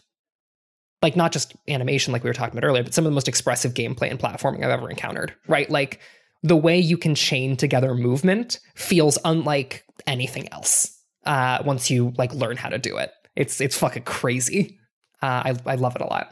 like 1.02 1.16
not 1.16 1.32
just 1.32 1.56
animation 1.68 2.12
like 2.12 2.22
we 2.22 2.30
were 2.30 2.34
talking 2.34 2.56
about 2.56 2.66
earlier, 2.66 2.84
but 2.84 2.94
some 2.94 3.04
of 3.04 3.10
the 3.10 3.14
most 3.14 3.26
expressive 3.26 3.74
gameplay 3.74 4.08
and 4.10 4.20
platforming 4.20 4.64
I've 4.64 4.70
ever 4.70 4.88
encountered. 4.88 5.34
Right, 5.48 5.68
like 5.68 5.98
the 6.44 6.56
way 6.56 6.78
you 6.78 6.96
can 6.96 7.16
chain 7.16 7.56
together 7.56 7.92
movement 7.92 8.60
feels 8.76 9.18
unlike 9.24 9.84
anything 10.06 10.50
else. 10.52 10.96
Uh, 11.26 11.58
once 11.64 11.90
you 11.90 12.14
like 12.16 12.32
learn 12.32 12.56
how 12.56 12.68
to 12.68 12.78
do 12.78 12.96
it, 12.96 13.10
it's 13.34 13.60
it's 13.60 13.76
fucking 13.76 14.04
crazy. 14.04 14.78
Uh, 15.20 15.52
I 15.52 15.56
I 15.66 15.74
love 15.74 15.96
it 15.96 16.02
a 16.02 16.06
lot. 16.06 16.28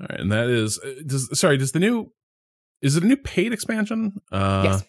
All 0.00 0.06
right, 0.08 0.20
and 0.20 0.30
that 0.30 0.48
is 0.48 0.78
uh, 0.78 1.02
does 1.04 1.36
sorry, 1.38 1.58
does 1.58 1.72
the 1.72 1.80
new 1.80 2.12
is 2.84 2.96
it 2.96 3.02
a 3.02 3.06
new 3.06 3.16
paid 3.16 3.52
expansion? 3.52 4.12
Uh 4.30 4.62
Yes. 4.64 4.84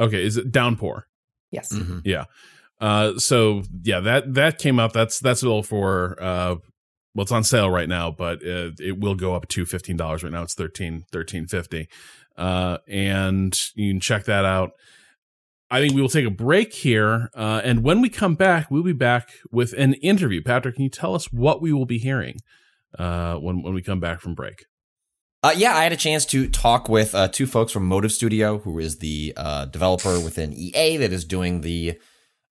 Okay, 0.00 0.24
is 0.24 0.36
it 0.36 0.50
Downpour? 0.52 1.06
Yes. 1.50 1.72
Mhm. 1.72 2.00
Yeah. 2.04 2.24
Uh 2.80 3.18
so 3.18 3.62
yeah, 3.82 4.00
that 4.00 4.34
that 4.34 4.58
came 4.58 4.78
up. 4.78 4.92
That's 4.92 5.18
that's 5.20 5.42
all 5.42 5.62
for 5.62 6.16
uh 6.22 6.56
well 7.14 7.22
it's 7.22 7.32
on 7.32 7.44
sale 7.44 7.70
right 7.70 7.88
now, 7.88 8.10
but 8.10 8.38
uh, 8.46 8.70
it 8.78 8.98
will 9.00 9.14
go 9.14 9.34
up 9.34 9.48
to 9.48 9.64
$15 9.64 9.98
right 10.22 10.32
now. 10.32 10.42
It's 10.42 10.54
13 10.54 11.04
13.50. 11.12 11.86
Uh 12.36 12.78
and 12.88 13.58
you 13.74 13.92
can 13.92 14.00
check 14.00 14.24
that 14.24 14.44
out. 14.44 14.70
I 15.70 15.80
think 15.80 15.94
we 15.94 16.00
will 16.00 16.08
take 16.08 16.26
a 16.26 16.30
break 16.30 16.72
here, 16.72 17.28
uh, 17.34 17.60
and 17.64 17.82
when 17.82 18.00
we 18.00 18.08
come 18.08 18.36
back, 18.36 18.70
we'll 18.70 18.84
be 18.84 18.92
back 18.92 19.30
with 19.50 19.72
an 19.72 19.94
interview. 19.94 20.40
Patrick, 20.40 20.76
can 20.76 20.84
you 20.84 20.90
tell 20.90 21.12
us 21.12 21.32
what 21.32 21.60
we 21.60 21.72
will 21.72 21.86
be 21.86 21.98
hearing 21.98 22.36
uh, 22.96 23.34
when 23.34 23.62
when 23.62 23.74
we 23.74 23.82
come 23.82 23.98
back 23.98 24.20
from 24.20 24.34
break? 24.36 24.64
Uh, 25.46 25.52
yeah, 25.56 25.76
I 25.76 25.84
had 25.84 25.92
a 25.92 25.96
chance 25.96 26.26
to 26.26 26.48
talk 26.48 26.88
with 26.88 27.14
uh, 27.14 27.28
two 27.28 27.46
folks 27.46 27.70
from 27.70 27.86
Motive 27.86 28.10
Studio, 28.10 28.58
who 28.58 28.80
is 28.80 28.98
the 28.98 29.32
uh, 29.36 29.66
developer 29.66 30.18
within 30.18 30.52
EA 30.52 30.96
that 30.96 31.12
is 31.12 31.24
doing 31.24 31.60
the 31.60 32.00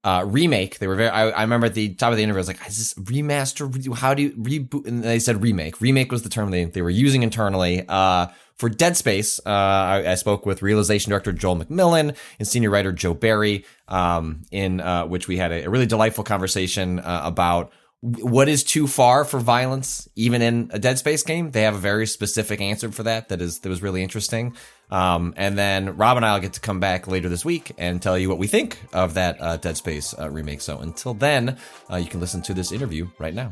uh, 0.05 0.23
remake. 0.25 0.79
They 0.79 0.87
were 0.87 0.95
very. 0.95 1.09
I, 1.09 1.27
I 1.31 1.41
remember 1.41 1.65
at 1.65 1.73
the 1.73 1.93
top 1.95 2.11
of 2.11 2.15
the 2.15 2.23
interview, 2.23 2.37
I 2.37 2.39
was 2.39 2.47
like, 2.47 2.65
"Is 2.65 2.77
this 2.77 2.93
remaster? 2.93 3.93
How 3.95 4.13
do 4.13 4.23
you 4.23 4.31
reboot?" 4.31 4.87
And 4.87 5.03
they 5.03 5.19
said 5.19 5.43
remake. 5.43 5.81
Remake 5.81 6.09
was 6.09 6.23
the 6.23 6.29
term 6.29 6.51
they 6.51 6.63
they 6.63 6.81
were 6.81 6.89
using 6.89 7.21
internally. 7.21 7.83
Uh, 7.85 8.27
for 8.55 8.69
Dead 8.69 8.95
Space, 8.95 9.41
uh, 9.45 9.49
I, 9.49 10.11
I 10.11 10.15
spoke 10.15 10.45
with 10.45 10.61
realization 10.61 11.09
director 11.09 11.33
Joel 11.33 11.57
McMillan 11.57 12.15
and 12.39 12.47
senior 12.47 12.69
writer 12.69 12.93
Joe 12.93 13.13
Barry, 13.13 13.65
um, 13.89 14.43
in 14.51 14.79
which 15.09 15.27
we 15.27 15.35
had 15.35 15.51
a, 15.51 15.65
a 15.65 15.69
really 15.69 15.85
delightful 15.85 16.23
conversation 16.23 17.01
about 17.03 17.73
what 18.01 18.47
is 18.47 18.63
too 18.63 18.87
far 18.87 19.25
for 19.25 19.39
violence, 19.39 20.07
even 20.15 20.41
in 20.41 20.69
a 20.73 20.79
Dead 20.79 20.99
Space 20.99 21.23
game. 21.23 21.51
They 21.51 21.63
have 21.63 21.75
a 21.75 21.79
very 21.79 22.05
specific 22.05 22.61
answer 22.61 22.91
for 22.91 23.03
that. 23.03 23.29
That 23.29 23.41
is 23.41 23.59
that 23.59 23.69
was 23.69 23.81
really 23.81 24.03
interesting. 24.03 24.55
Um, 24.91 25.33
and 25.37 25.57
then 25.57 25.97
Rob 25.97 26.17
and 26.17 26.25
I'll 26.25 26.39
get 26.39 26.53
to 26.53 26.59
come 26.59 26.79
back 26.79 27.07
later 27.07 27.29
this 27.29 27.43
week 27.43 27.71
and 27.77 28.01
tell 28.01 28.17
you 28.17 28.29
what 28.29 28.37
we 28.37 28.47
think 28.47 28.79
of 28.93 29.15
that 29.15 29.41
uh, 29.41 29.57
Dead 29.57 29.77
Space 29.77 30.13
uh, 30.17 30.29
remake. 30.29 30.61
So 30.61 30.77
until 30.79 31.13
then, 31.13 31.57
uh, 31.89 31.95
you 31.95 32.07
can 32.07 32.19
listen 32.19 32.41
to 32.43 32.53
this 32.53 32.71
interview 32.71 33.09
right 33.17 33.33
now. 33.33 33.51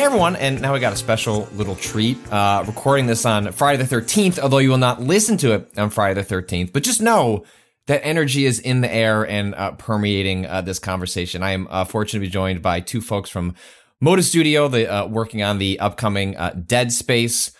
Hey 0.00 0.06
everyone, 0.06 0.36
and 0.36 0.62
now 0.62 0.72
we 0.72 0.80
got 0.80 0.94
a 0.94 0.96
special 0.96 1.46
little 1.52 1.76
treat. 1.76 2.16
Uh, 2.32 2.64
recording 2.66 3.04
this 3.04 3.26
on 3.26 3.52
Friday 3.52 3.82
the 3.82 3.96
13th, 3.96 4.38
although 4.38 4.56
you 4.56 4.70
will 4.70 4.78
not 4.78 5.02
listen 5.02 5.36
to 5.36 5.52
it 5.52 5.70
on 5.76 5.90
Friday 5.90 6.22
the 6.22 6.34
13th. 6.34 6.72
But 6.72 6.84
just 6.84 7.02
know 7.02 7.44
that 7.86 8.00
energy 8.02 8.46
is 8.46 8.60
in 8.60 8.80
the 8.80 8.90
air 8.90 9.26
and 9.26 9.54
uh, 9.54 9.72
permeating 9.72 10.46
uh, 10.46 10.62
this 10.62 10.78
conversation. 10.78 11.42
I 11.42 11.50
am 11.50 11.68
uh, 11.68 11.84
fortunate 11.84 12.20
to 12.20 12.26
be 12.26 12.30
joined 12.30 12.62
by 12.62 12.80
two 12.80 13.02
folks 13.02 13.28
from 13.28 13.54
Motive 14.00 14.24
Studio, 14.24 14.68
the, 14.68 14.90
uh, 14.90 15.06
working 15.06 15.42
on 15.42 15.58
the 15.58 15.78
upcoming 15.78 16.34
uh, 16.34 16.54
Dead 16.54 16.92
Space 16.92 17.52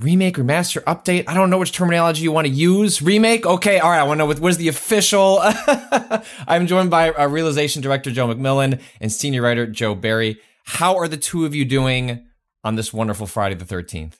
remake, 0.00 0.36
remaster, 0.36 0.82
update. 0.84 1.24
I 1.26 1.34
don't 1.34 1.50
know 1.50 1.58
which 1.58 1.72
terminology 1.72 2.22
you 2.22 2.32
want 2.32 2.46
to 2.46 2.52
use. 2.52 3.02
Remake? 3.02 3.44
Okay, 3.44 3.78
all 3.78 3.90
right. 3.90 4.00
I 4.00 4.04
want 4.04 4.16
to 4.16 4.18
know 4.20 4.26
what, 4.26 4.40
what 4.40 4.52
is 4.52 4.56
the 4.56 4.68
official. 4.68 5.38
I'm 6.48 6.66
joined 6.66 6.88
by 6.88 7.10
uh, 7.10 7.28
realization 7.28 7.82
director 7.82 8.10
Joe 8.10 8.26
McMillan 8.26 8.80
and 9.02 9.12
senior 9.12 9.42
writer 9.42 9.66
Joe 9.66 9.94
Barry. 9.94 10.40
How 10.64 10.96
are 10.96 11.08
the 11.08 11.16
two 11.16 11.44
of 11.44 11.54
you 11.54 11.64
doing 11.64 12.26
on 12.64 12.76
this 12.76 12.92
wonderful 12.92 13.26
Friday 13.26 13.54
the 13.54 13.64
13th? 13.64 14.14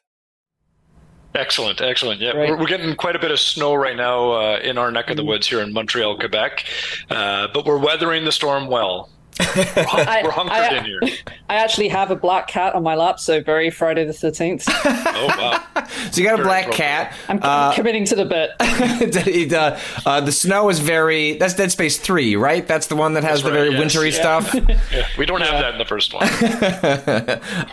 Excellent, 1.34 1.80
excellent. 1.80 2.20
Yeah, 2.20 2.32
Right. 2.32 2.50
we're, 2.50 2.58
we're 2.58 2.66
getting 2.66 2.94
quite 2.94 3.16
a 3.16 3.18
bit 3.18 3.30
of 3.30 3.40
snow 3.40 3.74
right 3.74 3.96
now 3.96 4.32
uh, 4.32 4.58
in 4.62 4.76
our 4.76 4.90
neck 4.90 5.08
of 5.08 5.16
the 5.16 5.24
woods 5.24 5.46
here 5.46 5.60
in 5.60 5.72
Montreal, 5.72 6.18
Quebec, 6.18 6.66
uh, 7.10 7.48
but 7.54 7.64
we're 7.64 7.78
weathering 7.78 8.24
the 8.24 8.32
storm 8.32 8.66
well. 8.66 9.08
We're, 9.40 9.46
hun- 9.84 10.08
I- 10.08 10.22
we're 10.22 10.30
hunkered 10.30 10.52
I- 10.54 10.76
in 10.78 10.84
here. 10.84 11.00
I 11.48 11.56
actually 11.56 11.88
have 11.88 12.10
a 12.10 12.16
black 12.16 12.46
cat 12.48 12.74
on 12.74 12.82
my 12.82 12.94
lap, 12.94 13.18
so 13.20 13.40
very 13.42 13.70
Friday 13.70 14.04
the 14.04 14.12
13th. 14.12 14.64
Oh 15.14 15.26
wow! 15.26 15.84
So 16.10 16.20
you 16.20 16.26
got 16.26 16.34
a 16.34 16.36
Very 16.42 16.46
black 16.48 16.70
cat. 16.72 17.14
I'm 17.28 17.38
Uh, 17.42 17.72
committing 17.74 18.04
to 18.06 18.16
the 18.16 18.24
bit. 18.24 18.50
it, 18.60 19.52
uh, 19.52 19.78
uh, 20.06 20.20
the 20.20 20.32
snow 20.32 20.68
is 20.68 20.78
very. 20.80 21.34
That's 21.34 21.54
Dead 21.54 21.70
Space 21.70 21.98
3, 21.98 22.34
right? 22.36 22.66
That's 22.66 22.86
the 22.88 22.96
one 22.96 23.12
that 23.14 23.22
has 23.24 23.42
That's 23.42 23.44
the 23.44 23.50
very 23.50 23.68
right, 23.68 23.78
yes. 23.78 23.94
wintry 23.96 24.10
Yeah. 24.10 24.40
stuff. 24.40 24.54
Yeah, 24.92 25.06
we 25.18 25.26
don't 25.26 25.40
have 25.42 25.60
that 25.60 25.72
in 25.72 25.78
the 25.78 25.84
first 25.84 26.12
one. 26.14 26.24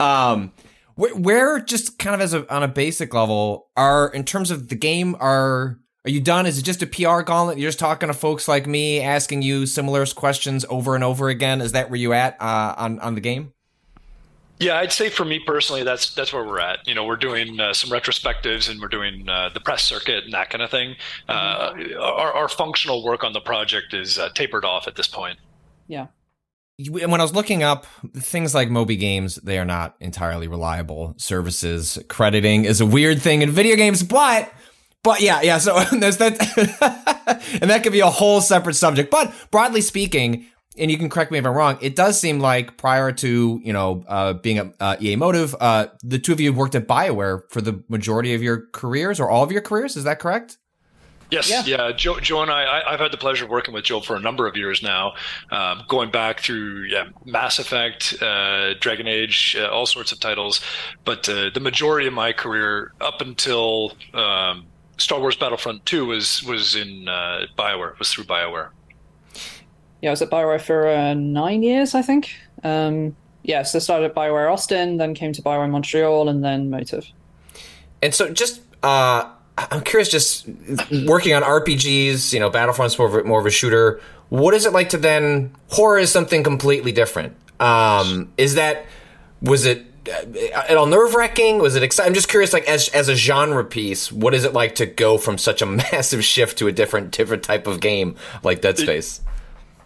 um, 0.02 0.52
where, 0.96 1.16
where 1.16 1.60
just 1.60 1.98
kind 2.00 2.14
of 2.16 2.22
as 2.22 2.34
a 2.34 2.52
on 2.54 2.64
a 2.64 2.68
basic 2.68 3.14
level 3.14 3.70
are 3.76 4.10
in 4.10 4.24
terms 4.24 4.52
of 4.52 4.70
the 4.70 4.76
game 4.76 5.16
are 5.20 5.80
are 6.06 6.12
you 6.12 6.22
done? 6.22 6.46
Is 6.46 6.58
it 6.58 6.64
just 6.64 6.82
a 6.82 6.88
PR 6.88 7.22
gauntlet? 7.22 7.58
You're 7.58 7.68
just 7.68 7.80
talking 7.80 8.08
to 8.08 8.14
folks 8.14 8.48
like 8.48 8.66
me, 8.66 9.02
asking 9.02 9.42
you 9.42 9.66
similar 9.66 10.06
questions 10.06 10.66
over 10.70 10.96
and 10.96 11.04
over 11.04 11.30
again. 11.30 11.60
Is 11.62 11.74
that 11.74 11.90
where 11.90 12.00
you 12.00 12.14
at 12.14 12.42
uh, 12.42 12.76
on 12.78 13.00
on 13.00 13.16
the 13.16 13.22
game? 13.22 13.54
Yeah, 14.60 14.78
I'd 14.78 14.92
say 14.92 15.10
for 15.10 15.24
me 15.24 15.40
personally, 15.40 15.84
that's 15.84 16.14
that's 16.14 16.34
where 16.34 16.44
we're 16.44 16.60
at. 16.60 16.86
You 16.86 16.94
know, 16.94 17.06
we're 17.06 17.16
doing 17.16 17.60
uh, 17.60 17.74
some 17.74 17.90
retrospectives 17.90 18.70
and 18.70 18.82
we're 18.82 18.90
doing 18.90 19.28
uh, 19.28 19.50
the 19.54 19.62
press 19.62 19.84
circuit 19.84 20.26
and 20.26 20.34
that 20.34 20.50
kind 20.50 20.62
of 20.62 20.70
thing. 20.70 20.96
Uh, 21.30 21.74
our, 22.00 22.34
our 22.34 22.50
functional 22.50 23.04
work 23.04 23.24
on 23.24 23.32
the 23.32 23.40
project 23.40 23.94
is 23.94 24.20
uh, 24.20 24.30
tapered 24.30 24.66
off 24.66 24.88
at 24.88 24.96
this 24.96 25.08
point. 25.08 25.40
Yeah. 25.88 26.08
And 26.78 27.12
when 27.12 27.20
I 27.20 27.24
was 27.24 27.36
looking 27.36 27.64
up 27.64 27.86
things 28.16 28.56
like 28.56 28.70
Moby 28.70 28.96
Games, 28.96 29.36
they 29.36 29.60
are 29.60 29.66
not 29.66 29.96
entirely 30.00 30.48
reliable 30.48 31.14
services. 31.18 31.98
Crediting 32.08 32.64
is 32.64 32.80
a 32.80 32.86
weird 32.86 33.22
thing 33.22 33.42
in 33.42 33.52
video 33.52 33.76
games, 33.76 34.02
but 34.02 34.52
but 35.04 35.22
yeah, 35.22 35.42
yeah. 35.42 35.58
So 35.58 35.80
there's 35.92 36.18
that, 36.18 36.38
and 37.62 37.70
that 37.70 37.84
could 37.84 37.94
be 37.94 38.02
a 38.02 38.10
whole 38.10 38.42
separate 38.42 38.76
subject. 38.76 39.12
But 39.12 39.34
broadly 39.52 39.82
speaking, 39.82 40.46
and 40.78 40.90
you 40.90 40.98
can 40.98 41.10
correct 41.10 41.32
me 41.32 41.38
if 41.38 41.46
I'm 41.46 41.54
wrong, 41.54 41.78
it 41.82 41.96
does 41.96 42.20
seem 42.20 42.40
like 42.40 42.78
prior 42.78 43.12
to 43.12 43.62
you 43.64 43.74
know 43.74 44.04
uh, 44.08 44.34
being 44.34 44.60
a 44.60 44.74
uh, 44.80 44.96
EA 45.00 45.16
Motive, 45.16 45.56
uh, 45.60 45.88
the 46.04 46.20
two 46.20 46.32
of 46.32 46.40
you 46.40 46.54
worked 46.54 46.76
at 46.76 46.88
Bioware 46.88 47.42
for 47.50 47.62
the 47.62 47.84
majority 47.90 48.34
of 48.34 48.42
your 48.42 48.68
careers 48.72 49.20
or 49.20 49.30
all 49.30 49.44
of 49.44 49.52
your 49.52 49.62
careers. 49.62 49.96
Is 49.96 50.04
that 50.04 50.20
correct? 50.20 50.58
Yes, 51.32 51.50
yeah. 51.50 51.64
yeah. 51.66 51.92
Joe, 51.92 52.20
Joe 52.20 52.42
and 52.42 52.52
I, 52.52 52.82
I, 52.88 52.92
have 52.92 53.00
had 53.00 53.12
the 53.12 53.18
pleasure 53.18 53.46
of 53.46 53.52
working 53.52 53.74
with 53.74 53.84
Joe 53.84 54.00
for 54.00 54.16
a 54.16 54.20
number 54.20 54.48
of 54.48 54.58
years 54.58 54.82
now, 54.82 55.14
um, 55.52 55.84
going 55.88 56.10
back 56.10 56.40
through 56.40 56.86
yeah, 56.86 57.10
Mass 57.24 57.60
Effect, 57.60 58.16
uh, 58.22 58.74
Dragon 58.80 59.08
Age, 59.08 59.56
uh, 59.60 59.68
all 59.68 59.86
sorts 59.86 60.12
of 60.12 60.20
titles. 60.20 60.60
But 61.06 61.30
uh, 61.30 61.52
the 61.54 61.60
majority 61.60 62.08
of 62.08 62.14
my 62.14 62.34
career, 62.34 62.94
up 63.00 63.22
until 63.22 63.94
um, 64.14 64.66
Star 65.00 65.20
Wars 65.20 65.36
Battlefront 65.36 65.86
2, 65.86 66.06
was 66.06 66.44
was 66.44 66.76
in 66.76 67.08
uh, 67.08 67.46
Bioware. 67.58 67.98
Was 68.00 68.12
through 68.12 68.26
Bioware. 68.26 68.70
Yeah, 70.02 70.10
I 70.10 70.12
was 70.12 70.22
at 70.22 70.30
Bioware 70.30 70.62
for 70.62 70.88
uh, 70.88 71.14
nine 71.14 71.64
years, 71.64 71.94
I 71.94 72.02
think. 72.02 72.32
Um, 72.64 73.16
yeah, 73.44 73.64
so 73.64 73.80
started 73.80 74.06
at 74.06 74.16
Bioware 74.16 74.52
Austin, 74.52 74.98
then 74.98 75.14
came 75.14 75.34
to 75.34 75.42
Bioware 75.42 75.70
Montreal, 75.70 76.30
and 76.30 76.44
then 76.44 76.70
Motive. 76.70 77.06
And 78.02 78.14
so, 78.14 78.32
just 78.32 78.62
uh, 78.84 79.30
I'm 79.58 79.82
curious, 79.82 80.10
just 80.10 80.48
working 81.06 81.34
on 81.34 81.44
RPGs, 81.44 82.32
you 82.34 82.40
know, 82.40 82.50
Battlefront's 82.50 82.98
more 82.98 83.08
of 83.08 83.16
a, 83.16 83.24
more 83.24 83.40
of 83.40 83.46
a 83.46 83.52
shooter. 83.52 84.00
What 84.30 84.54
is 84.54 84.66
it 84.66 84.74
like 84.74 84.90
to 84.90 84.98
then 84.98 85.54
horror 85.70 85.98
is 85.98 86.12
something 86.12 86.44
completely 86.44 86.92
different? 86.92 87.36
Um, 87.60 88.32
is 88.38 88.56
that 88.56 88.86
was 89.42 89.66
it 89.66 89.86
at 90.08 90.78
all 90.78 90.86
nerve 90.86 91.16
wracking? 91.16 91.60
Was 91.60 91.76
it 91.76 91.84
exciting? 91.84 92.10
I'm 92.10 92.14
just 92.14 92.30
curious, 92.30 92.54
like 92.54 92.68
as 92.68 92.90
as 92.90 93.10
a 93.10 93.16
genre 93.16 93.64
piece, 93.66 94.12
what 94.12 94.34
is 94.34 94.44
it 94.44 94.54
like 94.54 94.76
to 94.76 94.86
go 94.86 95.18
from 95.18 95.38
such 95.38 95.62
a 95.62 95.66
massive 95.92 96.24
shift 96.24 96.58
to 96.60 96.68
a 96.68 96.72
different 96.72 97.12
different 97.12 97.44
type 97.44 97.68
of 97.68 97.80
game 97.80 98.16
like 98.44 98.62
Dead 98.62 98.78
Space? 98.78 99.22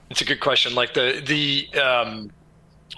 It's 0.09 0.21
a 0.21 0.25
good 0.25 0.39
question. 0.39 0.75
Like 0.75 0.93
the 0.93 1.21
the 1.25 1.79
um, 1.79 2.31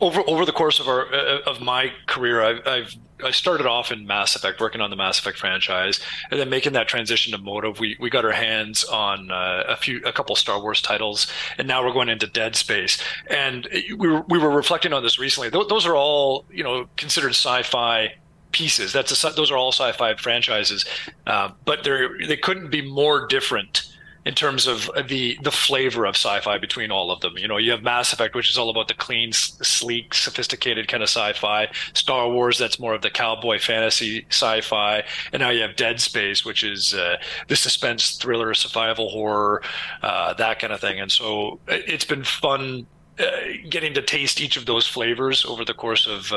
over 0.01 0.21
over 0.27 0.45
the 0.45 0.51
course 0.51 0.79
of 0.79 0.87
our 0.87 1.13
uh, 1.13 1.39
of 1.45 1.61
my 1.61 1.91
career, 2.07 2.43
I've, 2.43 2.67
I've 2.67 2.95
I 3.23 3.31
started 3.31 3.65
off 3.65 3.91
in 3.91 4.05
Mass 4.05 4.35
Effect, 4.35 4.59
working 4.59 4.81
on 4.81 4.89
the 4.89 4.95
Mass 4.95 5.19
Effect 5.19 5.37
franchise, 5.37 5.99
and 6.29 6.39
then 6.39 6.49
making 6.49 6.73
that 6.73 6.87
transition 6.87 7.31
to 7.31 7.37
Motive. 7.37 7.79
We 7.79 7.95
we 7.99 8.09
got 8.09 8.25
our 8.25 8.31
hands 8.31 8.83
on 8.83 9.31
uh, 9.31 9.63
a 9.67 9.75
few, 9.75 10.01
a 10.05 10.11
couple 10.11 10.35
Star 10.35 10.61
Wars 10.61 10.81
titles, 10.81 11.27
and 11.57 11.67
now 11.67 11.85
we're 11.85 11.93
going 11.93 12.09
into 12.09 12.27
Dead 12.27 12.55
Space. 12.55 13.01
And 13.27 13.67
we 13.97 14.09
were 14.09 14.21
we 14.27 14.37
were 14.37 14.49
reflecting 14.49 14.93
on 14.93 15.03
this 15.03 15.17
recently. 15.17 15.49
Th- 15.49 15.67
those 15.67 15.85
are 15.85 15.95
all 15.95 16.45
you 16.51 16.63
know 16.63 16.87
considered 16.97 17.29
sci-fi 17.29 18.15
pieces. 18.51 18.93
That's 18.93 19.23
a, 19.23 19.29
those 19.29 19.51
are 19.51 19.57
all 19.57 19.71
sci-fi 19.71 20.15
franchises, 20.15 20.85
uh, 21.25 21.51
but 21.63 21.83
they 21.83 22.07
they 22.27 22.37
couldn't 22.37 22.69
be 22.69 22.81
more 22.81 23.27
different 23.27 23.84
in 24.25 24.33
terms 24.33 24.65
of 24.65 24.89
the 25.07 25.37
the 25.41 25.51
flavor 25.51 26.05
of 26.05 26.15
sci-fi 26.15 26.57
between 26.57 26.91
all 26.91 27.11
of 27.11 27.19
them. 27.21 27.37
You 27.37 27.47
know, 27.47 27.57
you 27.57 27.71
have 27.71 27.83
Mass 27.83 28.11
Effect, 28.11 28.35
which 28.35 28.49
is 28.49 28.57
all 28.57 28.69
about 28.69 28.87
the 28.87 28.93
clean, 28.93 29.31
sleek, 29.31 30.13
sophisticated 30.13 30.87
kind 30.87 31.03
of 31.03 31.09
sci-fi. 31.09 31.69
Star 31.93 32.29
Wars, 32.29 32.57
that's 32.57 32.79
more 32.79 32.93
of 32.93 33.01
the 33.01 33.09
cowboy 33.09 33.59
fantasy 33.59 34.25
sci-fi, 34.29 35.03
and 35.31 35.41
now 35.41 35.49
you 35.49 35.61
have 35.61 35.75
Dead 35.75 36.01
Space, 36.01 36.43
which 36.43 36.63
is 36.63 36.93
uh, 36.93 37.17
the 37.47 37.55
suspense 37.55 38.17
thriller, 38.17 38.53
survival 38.53 39.09
horror, 39.09 39.61
uh, 40.01 40.33
that 40.33 40.59
kind 40.59 40.73
of 40.73 40.79
thing. 40.79 40.99
And 40.99 41.11
so 41.11 41.59
it's 41.67 42.05
been 42.05 42.23
fun 42.23 42.87
uh, 43.19 43.25
getting 43.69 43.93
to 43.93 44.01
taste 44.01 44.41
each 44.41 44.57
of 44.57 44.65
those 44.65 44.85
flavors 44.85 45.45
over 45.45 45.63
the 45.63 45.73
course 45.73 46.05
of 46.05 46.33
uh, 46.33 46.35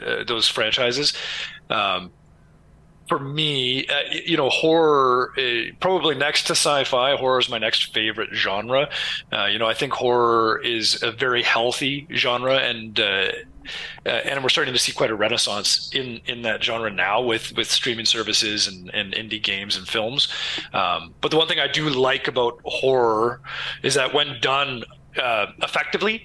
uh, 0.00 0.24
those 0.26 0.48
franchises. 0.48 1.12
Um, 1.68 2.10
for 3.10 3.18
me, 3.18 3.88
uh, 3.88 4.02
you 4.24 4.36
know, 4.36 4.48
horror 4.48 5.32
uh, 5.36 5.72
probably 5.80 6.14
next 6.14 6.46
to 6.46 6.52
sci-fi. 6.52 7.16
Horror 7.16 7.40
is 7.40 7.48
my 7.48 7.58
next 7.58 7.92
favorite 7.92 8.30
genre. 8.32 8.88
Uh, 9.32 9.46
you 9.46 9.58
know, 9.58 9.66
I 9.66 9.74
think 9.74 9.92
horror 9.92 10.60
is 10.62 11.02
a 11.02 11.10
very 11.10 11.42
healthy 11.42 12.06
genre, 12.14 12.58
and 12.58 13.00
uh, 13.00 13.32
uh, 14.06 14.08
and 14.08 14.44
we're 14.44 14.48
starting 14.48 14.72
to 14.74 14.78
see 14.78 14.92
quite 14.92 15.10
a 15.10 15.16
renaissance 15.16 15.90
in 15.92 16.20
in 16.26 16.42
that 16.42 16.62
genre 16.62 16.88
now 16.88 17.20
with 17.20 17.52
with 17.56 17.68
streaming 17.68 18.06
services 18.06 18.68
and, 18.68 18.94
and 18.94 19.12
indie 19.12 19.42
games 19.42 19.76
and 19.76 19.88
films. 19.88 20.28
Um, 20.72 21.12
but 21.20 21.32
the 21.32 21.36
one 21.36 21.48
thing 21.48 21.58
I 21.58 21.66
do 21.66 21.88
like 21.88 22.28
about 22.28 22.60
horror 22.64 23.40
is 23.82 23.94
that 23.94 24.14
when 24.14 24.40
done 24.40 24.84
uh, 25.20 25.46
effectively, 25.58 26.22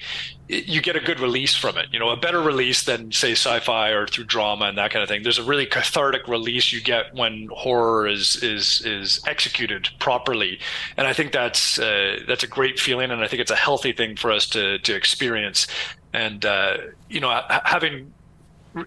you 0.48 0.82
get 0.82 0.96
a 0.96 1.00
good 1.00 1.20
release 1.20 1.56
from 1.56 1.78
it. 1.78 1.88
You 1.92 2.00
know, 2.00 2.10
a 2.10 2.18
better 2.18 2.42
release 2.42 2.84
than 2.84 3.12
say 3.12 3.32
sci-fi 3.32 3.90
or 3.90 4.06
through 4.06 4.26
drama 4.26 4.66
and 4.66 4.78
that 4.78 4.92
kind 4.92 5.02
of 5.02 5.10
thing. 5.10 5.24
There's 5.24 5.40
a 5.40 5.44
really 5.44 5.66
cathartic 5.66 6.28
release 6.28 6.72
you 6.72 6.82
get 6.82 7.14
when 7.16 7.50
horror 7.52 8.08
is 8.08 8.36
is 8.44 8.86
is 8.86 9.22
executed 9.28 9.90
properly, 10.00 10.60
and 10.98 11.08
I 11.08 11.14
think 11.14 11.32
that's 11.32 11.80
uh, 11.80 12.20
that's 12.28 12.44
a 12.44 12.48
great 12.48 12.80
feeling, 12.80 13.12
and 13.12 13.24
I 13.24 13.28
think 13.28 13.42
it's 13.42 13.52
a 13.52 13.56
healthy 13.56 13.92
thing 13.92 14.16
for 14.16 14.32
us 14.32 14.48
to 14.50 14.78
to 14.80 14.96
experience. 14.96 15.68
And 16.14 16.46
uh, 16.46 16.78
you 17.10 17.20
know, 17.20 17.42
having 17.66 18.14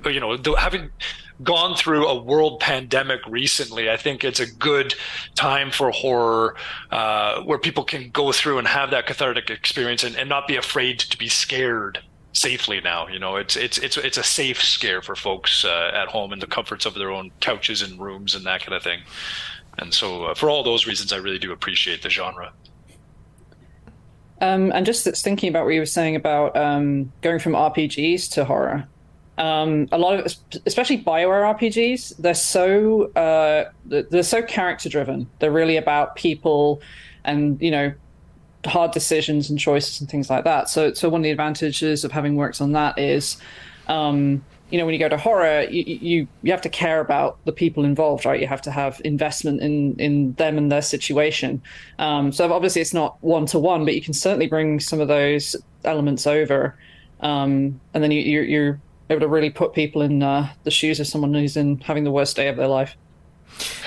you 0.07 0.21
know 0.21 0.37
having 0.57 0.91
gone 1.43 1.77
through 1.77 2.07
a 2.07 2.21
world 2.21 2.61
pandemic 2.61 3.21
recently, 3.27 3.91
I 3.91 3.97
think 3.97 4.25
it's 4.25 4.41
a 4.41 4.51
good 4.51 4.95
time 5.35 5.71
for 5.71 5.91
horror 5.91 6.57
uh, 6.91 7.43
where 7.43 7.59
people 7.59 7.85
can 7.85 8.11
go 8.11 8.33
through 8.33 8.59
and 8.59 8.67
have 8.67 8.91
that 8.91 9.07
cathartic 9.07 9.51
experience 9.51 10.05
and, 10.05 10.17
and 10.17 10.29
not 10.29 10.49
be 10.49 10.57
afraid 10.57 10.99
to 11.01 11.17
be 11.17 11.29
scared 11.29 12.01
safely 12.33 12.81
now. 12.81 13.09
You 13.09 13.19
know, 13.19 13.37
it's 13.37 13.57
it's 13.57 13.79
it's 13.79 13.97
it's 13.97 14.19
a 14.19 14.23
safe 14.23 14.63
scare 14.63 15.03
for 15.03 15.15
folks 15.15 15.65
uh, 15.65 15.91
at 15.95 16.09
home 16.09 16.33
in 16.33 16.39
the 16.39 16.47
comforts 16.47 16.87
of 16.87 16.95
their 16.95 17.11
own 17.11 17.31
couches 17.41 17.83
and 17.83 18.01
rooms 18.01 18.35
and 18.35 18.45
that 18.47 18.63
kind 18.63 18.75
of 18.75 18.83
thing. 18.83 19.01
And 19.79 19.95
so, 19.95 20.25
uh, 20.25 20.35
for 20.35 20.51
all 20.51 20.65
those 20.65 20.87
reasons, 20.87 21.13
I 21.13 21.19
really 21.19 21.39
do 21.39 21.53
appreciate 21.53 22.03
the 22.03 22.11
genre. 22.11 22.53
Um, 24.41 24.73
and 24.73 24.87
just 24.87 25.05
thinking 25.23 25.49
about 25.49 25.65
what 25.65 25.75
you 25.75 25.81
were 25.81 25.87
saying 25.87 26.15
about 26.15 26.57
um, 26.57 27.13
going 27.23 27.41
from 27.41 27.53
RPGs 27.53 28.31
to 28.33 28.45
horror, 28.45 28.87
um, 29.39 29.89
a 29.93 29.99
lot 29.99 30.19
of, 30.19 30.35
especially 30.67 31.03
Bioware 31.03 31.57
RPGs, 31.57 32.17
they're 32.19 32.35
so 32.35 33.05
uh, 33.13 33.71
they're 33.87 34.23
so 34.25 34.43
character 34.43 34.89
driven. 34.89 35.31
They're 35.39 35.53
really 35.53 35.77
about 35.77 36.17
people, 36.17 36.83
and 37.25 37.61
you 37.63 37.71
know, 37.71 37.95
hard 38.67 38.91
decisions 38.91 39.49
and 39.49 39.59
choices 39.59 40.01
and 40.01 40.11
things 40.11 40.29
like 40.29 40.43
that. 40.43 40.69
So, 40.69 40.93
so 40.93 41.09
one 41.09 41.21
of 41.21 41.23
the 41.23 41.31
advantages 41.31 42.05
of 42.05 42.11
having 42.11 42.35
worked 42.35 42.61
on 42.61 42.73
that 42.73 42.99
is, 42.99 43.37
um, 43.87 44.45
you 44.71 44.79
know, 44.79 44.85
when 44.85 44.93
you 44.93 44.99
go 44.99 45.09
to 45.09 45.17
horror, 45.17 45.63
you, 45.71 45.85
you 45.85 46.29
you 46.43 46.51
have 46.51 46.63
to 46.63 46.69
care 46.69 47.01
about 47.01 47.39
the 47.45 47.53
people 47.53 47.85
involved, 47.85 48.27
right? 48.27 48.41
You 48.41 48.49
have 48.49 48.63
to 48.63 48.73
have 48.73 49.01
investment 49.05 49.61
in 49.63 49.95
in 50.01 50.33
them 50.33 50.59
and 50.59 50.71
their 50.71 50.83
situation. 50.83 51.63
Um, 52.01 52.33
so 52.33 52.53
obviously, 52.53 52.83
it's 52.83 52.93
not 52.93 53.23
one 53.23 53.47
to 53.47 53.61
one, 53.61 53.85
but 53.85 53.95
you 53.95 54.03
can 54.03 54.15
certainly 54.15 54.49
bring 54.49 54.81
some 54.81 55.01
of 55.01 55.07
those 55.07 55.55
elements 55.85 56.27
over. 56.27 56.77
Um, 57.21 57.81
and 57.95 58.05
then 58.05 58.13
you, 58.13 58.21
you're, 58.21 58.45
you're 58.45 58.81
able 59.11 59.21
to 59.21 59.29
really 59.29 59.51
put 59.51 59.73
people 59.73 60.03
in 60.03 60.23
uh, 60.23 60.53
the 60.65 60.71
shoes 60.71 61.01
of 61.01 61.07
someone 61.07 61.35
who's 61.35 61.57
in 61.57 61.79
having 61.81 62.05
the 62.05 62.11
worst 62.11 62.37
day 62.37 62.49
of 62.49 62.57
their 62.57 62.69
life. 62.69 62.97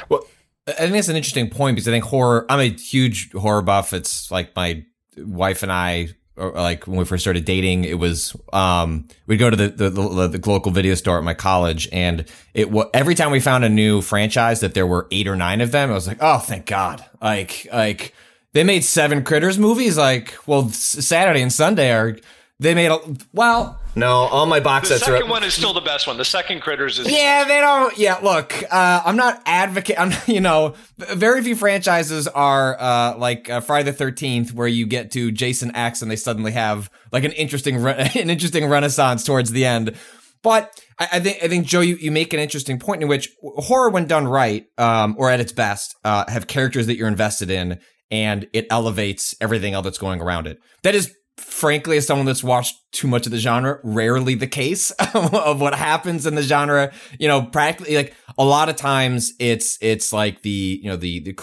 Well, 0.10 0.26
I 0.68 0.74
think 0.74 0.94
that's 0.94 1.08
an 1.08 1.16
interesting 1.16 1.50
point 1.50 1.76
because 1.76 1.88
I 1.88 1.92
think 1.92 2.06
horror. 2.06 2.46
I'm 2.50 2.60
a 2.60 2.70
huge 2.70 3.32
horror 3.34 3.62
buff. 3.62 3.94
It's 3.94 4.32
like 4.32 4.56
my 4.56 4.84
wife 5.18 5.64
and 5.64 5.72
I, 5.72 6.10
or 6.38 6.52
like 6.52 6.88
when 6.88 6.98
we 6.98 7.06
first 7.06 7.24
started 7.24 7.46
dating, 7.46 7.86
it 7.86 8.00
was 8.00 8.36
um 8.54 9.08
we'd 9.28 9.38
go 9.38 9.50
to 9.50 9.56
the 9.56 9.70
the, 9.70 9.90
the, 9.90 10.28
the 10.28 10.50
local 10.50 10.72
video 10.72 10.96
store 10.96 11.18
at 11.18 11.24
my 11.24 11.34
college, 11.34 11.90
and 11.92 12.26
it 12.54 12.70
every 12.94 13.16
time 13.16 13.32
we 13.32 13.40
found 13.40 13.64
a 13.64 13.70
new 13.70 14.02
franchise 14.02 14.60
that 14.60 14.74
there 14.74 14.88
were 14.88 15.08
eight 15.12 15.28
or 15.28 15.36
nine 15.36 15.62
of 15.62 15.72
them, 15.72 15.90
I 15.90 15.94
was 15.94 16.08
like, 16.08 16.20
oh, 16.22 16.38
thank 16.40 16.66
God! 16.68 17.04
Like 17.22 17.68
like 17.74 18.14
they 18.54 18.64
made 18.64 18.84
seven 18.84 19.24
critters 19.24 19.58
movies. 19.58 19.98
Like 19.98 20.36
well, 20.46 20.70
Saturday 20.70 21.42
and 21.42 21.52
Sunday 21.52 21.92
are 21.92 22.18
they 22.62 22.76
made 22.76 22.92
a 22.92 23.00
well. 23.34 23.80
No, 23.96 24.12
all 24.12 24.46
my 24.46 24.60
box 24.60 24.88
the 24.88 25.00
sets 25.00 25.10
are. 25.10 25.12
The 25.12 25.18
second 25.18 25.32
one 25.32 25.44
is 25.44 25.54
still 25.56 25.74
the 25.74 25.82
best 25.82 26.06
one. 26.06 26.18
The 26.18 26.24
second 26.24 26.62
Critters 26.62 27.00
is. 27.00 27.12
Yeah, 27.12 27.44
they 27.44 27.60
don't. 27.60 27.98
Yeah, 27.98 28.20
look, 28.22 28.54
uh, 28.72 29.02
I'm 29.04 29.18
not 29.18 29.42
advocate. 29.48 29.96
I'm, 30.00 30.14
you 30.28 30.40
know, 30.40 30.76
very 30.98 31.42
few 31.44 31.56
franchises 31.56 32.28
are 32.28 32.80
uh, 32.80 33.18
like 33.18 33.50
uh, 33.50 33.62
Friday 33.62 33.90
the 33.90 33.98
Thirteenth, 33.98 34.54
where 34.54 34.68
you 34.68 34.86
get 34.86 35.12
to 35.12 35.32
Jason 35.32 35.76
X 35.76 36.04
and 36.04 36.12
they 36.12 36.16
suddenly 36.16 36.52
have 36.52 36.92
like 37.12 37.24
an 37.24 37.32
interesting, 37.32 37.82
re- 37.82 38.12
an 38.16 38.30
interesting 38.30 38.68
renaissance 38.68 39.24
towards 39.24 39.52
the 39.52 39.66
end. 39.66 39.96
But 40.44 40.80
I, 41.00 41.10
I, 41.14 41.20
think 41.20 41.44
I 41.44 41.48
think 41.48 41.66
Joe, 41.66 41.82
you, 41.82 41.96
you 41.96 42.12
make 42.12 42.32
an 42.34 42.40
interesting 42.40 42.78
point 42.78 43.02
in 43.02 43.08
which 43.08 43.30
horror, 43.42 43.90
when 43.90 44.06
done 44.06 44.28
right, 44.28 44.66
um, 44.78 45.16
or 45.18 45.32
at 45.32 45.40
its 45.40 45.52
best, 45.52 45.96
uh, 46.04 46.26
have 46.30 46.46
characters 46.46 46.86
that 46.88 46.96
you're 46.96 47.08
invested 47.08 47.50
in, 47.50 47.80
and 48.12 48.48
it 48.54 48.68
elevates 48.70 49.34
everything 49.42 49.74
else 49.74 49.84
that's 49.84 49.98
going 49.98 50.22
around 50.22 50.46
it. 50.46 50.60
That 50.84 50.94
is 50.94 51.16
frankly, 51.42 51.98
as 51.98 52.08
someone 52.08 52.26
that's 52.26 52.44
watched 52.44 52.76
too 52.92 53.08
much 53.08 53.26
of 53.26 53.32
the 53.32 53.38
genre, 53.38 53.80
rarely 53.84 54.36
the 54.36 54.48
case 54.48 54.92
of 55.14 55.60
what 55.62 55.74
happens 55.76 56.26
in 56.26 56.36
the 56.36 56.42
genre. 56.42 56.92
You 57.20 57.28
know, 57.28 57.44
practically 57.44 57.96
like 57.96 58.16
a 58.38 58.46
lot 58.46 58.70
of 58.70 58.76
times 58.76 59.34
it's 59.40 59.78
it's 59.82 60.14
like 60.14 60.42
the 60.42 60.80
you 60.82 60.90
know 60.90 60.96
the 60.96 61.20
the 61.20 61.38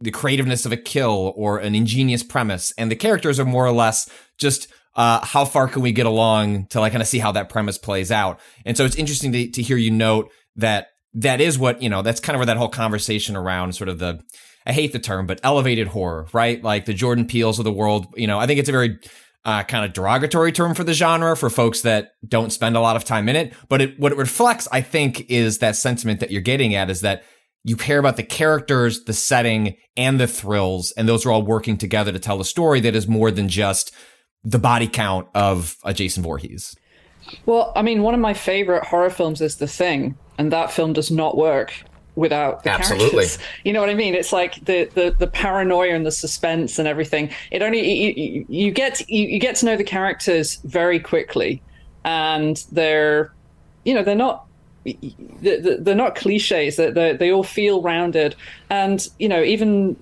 the 0.00 0.10
creativeness 0.10 0.64
of 0.64 0.72
a 0.72 0.76
kill 0.76 1.32
or 1.36 1.58
an 1.58 1.74
ingenious 1.74 2.22
premise, 2.22 2.72
and 2.78 2.90
the 2.90 2.96
characters 2.96 3.40
are 3.40 3.44
more 3.44 3.66
or 3.66 3.72
less 3.72 4.08
just 4.38 4.68
uh, 4.94 5.24
how 5.24 5.44
far 5.44 5.68
can 5.68 5.82
we 5.82 5.92
get 5.92 6.06
along 6.06 6.66
to 6.66 6.80
like 6.80 6.92
kind 6.92 7.02
of 7.02 7.08
see 7.08 7.18
how 7.18 7.32
that 7.32 7.48
premise 7.48 7.78
plays 7.78 8.10
out. 8.10 8.40
And 8.64 8.76
so 8.76 8.84
it's 8.84 8.96
interesting 8.96 9.32
to 9.32 9.50
to 9.50 9.62
hear 9.62 9.76
you 9.76 9.90
note 9.90 10.30
that 10.56 10.88
that 11.14 11.40
is 11.40 11.58
what 11.58 11.82
you 11.82 11.88
know. 11.88 12.02
That's 12.02 12.20
kind 12.20 12.34
of 12.34 12.38
where 12.38 12.46
that 12.46 12.56
whole 12.56 12.68
conversation 12.68 13.36
around 13.36 13.74
sort 13.74 13.88
of 13.88 13.98
the 13.98 14.22
I 14.68 14.72
hate 14.72 14.92
the 14.92 14.98
term, 14.98 15.26
but 15.26 15.40
elevated 15.42 15.88
horror, 15.88 16.26
right? 16.34 16.62
Like 16.62 16.84
the 16.84 16.92
Jordan 16.92 17.26
Peels 17.26 17.58
of 17.58 17.64
the 17.64 17.72
world. 17.72 18.06
You 18.14 18.26
know, 18.26 18.38
I 18.38 18.46
think 18.46 18.60
it's 18.60 18.68
a 18.68 18.72
very 18.72 18.98
uh, 19.46 19.62
kind 19.62 19.84
of 19.86 19.94
derogatory 19.94 20.52
term 20.52 20.74
for 20.74 20.84
the 20.84 20.92
genre 20.92 21.34
for 21.34 21.48
folks 21.48 21.80
that 21.80 22.10
don't 22.26 22.52
spend 22.52 22.76
a 22.76 22.80
lot 22.80 22.94
of 22.94 23.04
time 23.04 23.30
in 23.30 23.36
it. 23.36 23.54
But 23.70 23.80
it, 23.80 23.98
what 23.98 24.12
it 24.12 24.18
reflects, 24.18 24.68
I 24.70 24.82
think, 24.82 25.30
is 25.30 25.58
that 25.58 25.74
sentiment 25.74 26.20
that 26.20 26.30
you're 26.30 26.42
getting 26.42 26.74
at 26.74 26.90
is 26.90 27.00
that 27.00 27.24
you 27.64 27.76
care 27.76 27.98
about 27.98 28.16
the 28.16 28.22
characters, 28.22 29.04
the 29.04 29.14
setting, 29.14 29.76
and 29.96 30.20
the 30.20 30.26
thrills, 30.26 30.92
and 30.92 31.08
those 31.08 31.26
are 31.26 31.32
all 31.32 31.42
working 31.42 31.76
together 31.76 32.12
to 32.12 32.18
tell 32.18 32.40
a 32.40 32.44
story 32.44 32.80
that 32.80 32.94
is 32.94 33.08
more 33.08 33.30
than 33.30 33.48
just 33.48 33.92
the 34.44 34.58
body 34.58 34.86
count 34.86 35.28
of 35.34 35.76
a 35.82 35.92
Jason 35.92 36.22
Voorhees. 36.22 36.76
Well, 37.46 37.72
I 37.74 37.82
mean, 37.82 38.02
one 38.02 38.14
of 38.14 38.20
my 38.20 38.32
favorite 38.32 38.84
horror 38.84 39.10
films 39.10 39.40
is 39.40 39.56
The 39.56 39.66
Thing, 39.66 40.16
and 40.38 40.52
that 40.52 40.70
film 40.70 40.92
does 40.92 41.10
not 41.10 41.36
work 41.36 41.72
without 42.18 42.64
the 42.64 42.70
Absolutely. 42.70 43.10
characters. 43.10 43.38
You 43.64 43.72
know 43.72 43.80
what 43.80 43.90
I 43.90 43.94
mean? 43.94 44.14
It's 44.14 44.32
like 44.32 44.64
the 44.64 44.84
the, 44.94 45.14
the 45.18 45.26
paranoia 45.26 45.94
and 45.94 46.04
the 46.04 46.10
suspense 46.10 46.78
and 46.78 46.88
everything. 46.88 47.30
It 47.50 47.62
only 47.62 47.80
you, 47.80 48.44
you, 48.48 48.70
get 48.70 49.08
you, 49.08 49.26
you 49.26 49.38
get 49.38 49.56
to 49.56 49.66
know 49.66 49.76
the 49.76 49.84
characters 49.84 50.56
very 50.64 50.98
quickly, 50.98 51.62
and 52.04 52.64
they're 52.72 53.32
you 53.84 53.94
know 53.94 54.02
they're 54.02 54.14
not 54.14 54.46
they're 55.42 55.78
they're 55.78 55.94
not 55.94 56.16
cliches. 56.16 56.76
They 56.76 57.12
they 57.12 57.30
all 57.30 57.44
feel 57.44 57.82
rounded, 57.82 58.34
and 58.68 59.06
you 59.18 59.28
know 59.28 59.42
even 59.42 59.96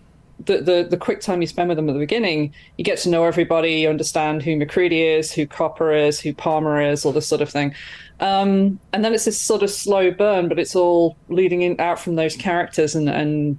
the, 0.44 0.58
the 0.58 0.86
the 0.90 0.96
quick 0.96 1.20
time 1.20 1.40
you 1.40 1.46
spend 1.46 1.68
with 1.68 1.76
them 1.76 1.88
at 1.88 1.94
the 1.94 1.98
beginning, 1.98 2.52
you 2.76 2.84
get 2.84 2.98
to 2.98 3.08
know 3.08 3.24
everybody, 3.24 3.80
you 3.80 3.88
understand 3.88 4.42
who 4.42 4.56
MacReady 4.56 5.02
is, 5.02 5.32
who 5.32 5.46
Copper 5.46 5.92
is, 5.92 6.20
who 6.20 6.34
Palmer 6.34 6.80
is, 6.80 7.04
all 7.04 7.12
this 7.12 7.26
sort 7.26 7.40
of 7.40 7.48
thing. 7.48 7.74
Um, 8.20 8.80
and 8.92 9.04
then 9.04 9.12
it's 9.12 9.24
this 9.24 9.40
sort 9.40 9.62
of 9.62 9.70
slow 9.70 10.10
burn, 10.10 10.48
but 10.48 10.58
it's 10.58 10.74
all 10.74 11.16
leading 11.28 11.62
in, 11.62 11.80
out 11.80 11.98
from 11.98 12.16
those 12.16 12.36
characters. 12.36 12.94
And, 12.94 13.08
and, 13.08 13.58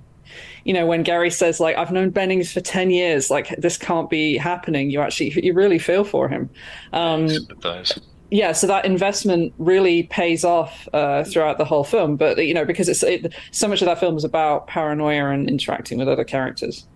you 0.64 0.74
know, 0.74 0.86
when 0.86 1.04
Gary 1.04 1.30
says, 1.30 1.60
like, 1.60 1.78
I've 1.78 1.92
known 1.92 2.10
Bennings 2.10 2.52
for 2.52 2.60
10 2.62 2.90
years, 2.90 3.30
like, 3.30 3.56
this 3.58 3.78
can't 3.78 4.10
be 4.10 4.38
happening, 4.38 4.90
you 4.90 5.02
actually, 5.02 5.34
you 5.44 5.54
really 5.54 5.80
feel 5.80 6.04
for 6.04 6.28
him. 6.28 6.50
Um. 6.94 7.30
Yeah, 8.30 8.52
so 8.52 8.68
that 8.68 8.86
investment 8.86 9.54
really 9.58 10.04
pays 10.04 10.44
off 10.44 10.88
uh, 10.94 11.24
throughout 11.24 11.58
the 11.58 11.66
whole 11.66 11.84
film. 11.84 12.18
But, 12.18 12.38
you 12.46 12.54
know, 12.54 12.66
because 12.66 12.90
it's 12.90 13.04
it, 13.04 13.34
so 13.52 13.68
much 13.68 13.82
of 13.82 13.86
that 13.86 14.00
film 14.00 14.18
is 14.18 14.24
about 14.24 14.68
paranoia 14.68 15.30
and 15.30 15.50
interacting 15.50 15.98
with 15.98 16.08
other 16.08 16.26
characters. 16.26 16.88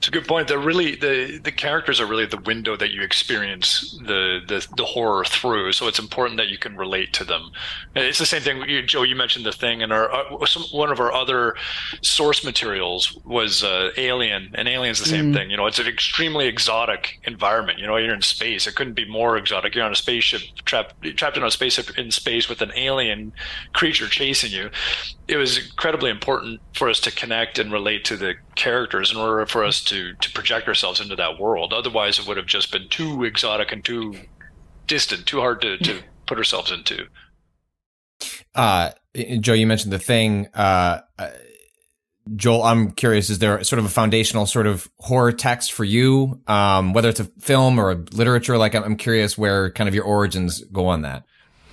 It's 0.00 0.08
a 0.08 0.10
good 0.12 0.26
point. 0.26 0.48
They're 0.48 0.58
really 0.58 0.94
the 0.96 1.38
the 1.44 1.52
characters 1.52 2.00
are 2.00 2.06
really 2.06 2.24
the 2.24 2.38
window 2.38 2.74
that 2.74 2.90
you 2.90 3.02
experience 3.02 3.98
the 4.06 4.40
the, 4.48 4.66
the 4.78 4.86
horror 4.86 5.26
through. 5.26 5.72
So 5.72 5.88
it's 5.88 5.98
important 5.98 6.38
that 6.38 6.48
you 6.48 6.56
can 6.56 6.74
relate 6.74 7.12
to 7.12 7.24
them. 7.24 7.50
It's 7.94 8.18
the 8.18 8.24
same 8.24 8.40
thing, 8.40 8.62
you, 8.66 8.80
Joe. 8.82 9.02
You 9.02 9.14
mentioned 9.14 9.44
the 9.44 9.52
thing, 9.52 9.82
and 9.82 9.92
our 9.92 10.10
uh, 10.10 10.46
some, 10.46 10.62
one 10.72 10.90
of 10.90 11.00
our 11.00 11.12
other 11.12 11.54
source 12.00 12.42
materials 12.42 13.18
was 13.26 13.62
uh, 13.62 13.90
Alien, 13.98 14.52
and 14.54 14.68
Alien's 14.68 15.00
the 15.00 15.04
same 15.04 15.32
Mm. 15.32 15.34
thing. 15.34 15.50
You 15.50 15.58
know, 15.58 15.66
it's 15.66 15.78
an 15.78 15.86
extremely 15.86 16.46
exotic 16.46 17.20
environment. 17.24 17.78
You 17.78 17.86
know, 17.86 17.98
you're 17.98 18.14
in 18.14 18.22
space. 18.22 18.66
It 18.66 18.76
couldn't 18.76 18.94
be 18.94 19.04
more 19.06 19.36
exotic. 19.36 19.74
You're 19.74 19.84
on 19.84 19.92
a 19.92 19.96
spaceship, 19.96 20.40
trapped 20.64 20.94
trapped 21.18 21.36
in 21.36 21.42
a 21.44 21.50
spaceship 21.50 21.98
in 21.98 22.10
space 22.10 22.48
with 22.48 22.62
an 22.62 22.72
alien 22.74 23.34
creature 23.74 24.08
chasing 24.08 24.50
you. 24.50 24.70
It 25.30 25.36
was 25.36 25.58
incredibly 25.58 26.10
important 26.10 26.60
for 26.74 26.88
us 26.88 26.98
to 27.00 27.12
connect 27.12 27.58
and 27.60 27.70
relate 27.72 28.04
to 28.06 28.16
the 28.16 28.34
characters 28.56 29.12
in 29.12 29.16
order 29.16 29.46
for 29.46 29.64
us 29.64 29.82
to 29.84 30.14
to 30.14 30.32
project 30.32 30.66
ourselves 30.66 31.00
into 31.00 31.14
that 31.16 31.38
world. 31.38 31.72
Otherwise, 31.72 32.18
it 32.18 32.26
would 32.26 32.36
have 32.36 32.46
just 32.46 32.72
been 32.72 32.88
too 32.88 33.22
exotic 33.24 33.70
and 33.70 33.84
too 33.84 34.14
distant, 34.88 35.26
too 35.26 35.38
hard 35.38 35.60
to, 35.60 35.78
to 35.78 36.02
put 36.26 36.36
ourselves 36.36 36.72
into. 36.72 37.06
Uh, 38.54 38.90
Joe, 39.38 39.52
you 39.52 39.66
mentioned 39.66 39.92
the 39.92 40.00
thing. 40.00 40.48
Uh, 40.52 41.00
uh, 41.16 41.30
Joel, 42.36 42.62
I'm 42.62 42.90
curious, 42.92 43.30
is 43.30 43.38
there 43.38 43.62
sort 43.64 43.78
of 43.78 43.84
a 43.84 43.88
foundational 43.88 44.46
sort 44.46 44.66
of 44.66 44.88
horror 44.98 45.32
text 45.32 45.72
for 45.72 45.84
you? 45.84 46.40
Um, 46.46 46.92
whether 46.92 47.08
it's 47.08 47.20
a 47.20 47.24
film 47.24 47.78
or 47.78 47.92
a 47.92 47.94
literature, 47.94 48.58
like 48.58 48.74
I'm, 48.74 48.84
I'm 48.84 48.96
curious 48.96 49.38
where 49.38 49.70
kind 49.70 49.88
of 49.88 49.94
your 49.94 50.04
origins 50.04 50.62
go 50.64 50.86
on 50.86 51.02
that. 51.02 51.24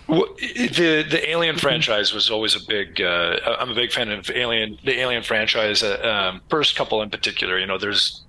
Well, 0.08 0.26
the 0.38 1.06
the 1.10 1.30
Alien 1.30 1.58
franchise 1.58 2.14
was 2.14 2.30
always 2.30 2.56
a 2.56 2.66
big. 2.66 3.02
Uh, 3.02 3.38
I'm 3.60 3.72
a 3.72 3.76
big 3.76 3.92
fan 3.92 4.10
of 4.10 4.30
Alien, 4.30 4.78
the 4.86 5.00
Alien 5.00 5.22
franchise. 5.24 5.84
Uh, 5.84 6.00
um, 6.02 6.42
first 6.50 6.76
couple 6.76 7.02
in 7.02 7.10
particular, 7.10 7.60
you 7.60 7.66
know, 7.66 7.78
there's 7.78 8.24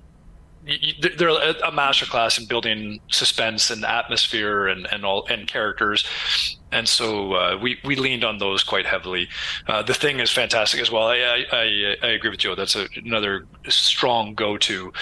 they're 0.65 1.29
a 1.29 1.71
masterclass 1.73 2.39
in 2.39 2.47
building 2.47 3.01
suspense 3.11 3.71
and 3.71 3.85
atmosphere 3.85 4.67
and 4.67 4.87
and 4.93 5.05
all 5.05 5.25
and 5.29 5.47
characters, 5.47 6.58
and 6.73 6.89
so 6.89 7.33
uh, 7.35 7.59
we 7.61 7.79
we 7.85 7.97
leaned 7.97 8.25
on 8.25 8.39
those 8.39 8.63
quite 8.63 8.87
heavily. 8.87 9.29
Uh, 9.67 9.83
the 9.83 9.95
thing 9.95 10.21
is 10.21 10.31
fantastic 10.31 10.81
as 10.81 10.91
well. 10.91 11.09
I 11.09 11.17
I, 11.19 11.45
I, 11.53 11.97
I 12.03 12.07
agree 12.09 12.31
with 12.31 12.41
Joe. 12.41 12.55
That's 12.55 12.77
a, 12.77 12.87
another 12.97 13.47
strong 13.69 14.35
go 14.35 14.57
to. 14.59 14.93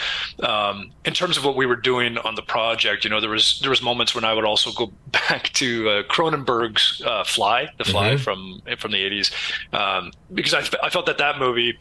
Um, 0.42 0.90
in 1.04 1.12
terms 1.14 1.36
of 1.36 1.44
what 1.44 1.56
we 1.56 1.66
were 1.66 1.76
doing 1.76 2.18
on 2.18 2.34
the 2.34 2.42
project, 2.42 3.04
you 3.04 3.10
know, 3.10 3.20
there 3.20 3.30
was 3.30 3.58
there 3.60 3.70
was 3.70 3.82
moments 3.82 4.14
when 4.14 4.24
I 4.24 4.32
would 4.32 4.44
also 4.44 4.70
go 4.72 4.92
back 5.12 5.52
to 5.54 5.88
uh, 5.88 6.02
Cronenberg's 6.04 7.02
uh, 7.04 7.24
Fly, 7.24 7.68
The 7.78 7.84
Fly 7.84 8.10
Mhm. 8.14 8.20
from 8.20 8.62
from 8.78 8.92
the 8.92 8.98
'80s, 8.98 9.32
um, 9.74 10.12
because 10.34 10.54
I, 10.54 10.62
I 10.86 10.90
felt 10.90 11.06
that 11.06 11.18
that 11.18 11.38
movie 11.38 11.78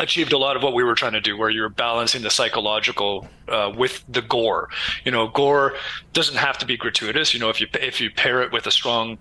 achieved 0.00 0.32
a 0.32 0.38
lot 0.38 0.56
of 0.56 0.62
what 0.62 0.74
we 0.74 0.82
were 0.82 0.94
trying 0.94 1.12
to 1.12 1.20
do 1.20 1.36
where 1.36 1.50
you're 1.50 1.68
balancing 1.68 2.22
the 2.22 2.30
psychological 2.30 3.28
uh, 3.48 3.72
with 3.76 4.04
the 4.08 4.22
gore 4.22 4.68
you 5.04 5.12
know 5.12 5.28
gore 5.28 5.74
doesn't 6.12 6.36
have 6.36 6.58
to 6.58 6.66
be 6.66 6.76
gratuitous 6.76 7.32
you 7.34 7.40
know 7.40 7.48
if 7.48 7.60
you 7.60 7.66
if 7.74 8.00
you 8.00 8.10
pair 8.10 8.42
it 8.42 8.52
with 8.52 8.66
a 8.66 8.70
strong 8.70 9.18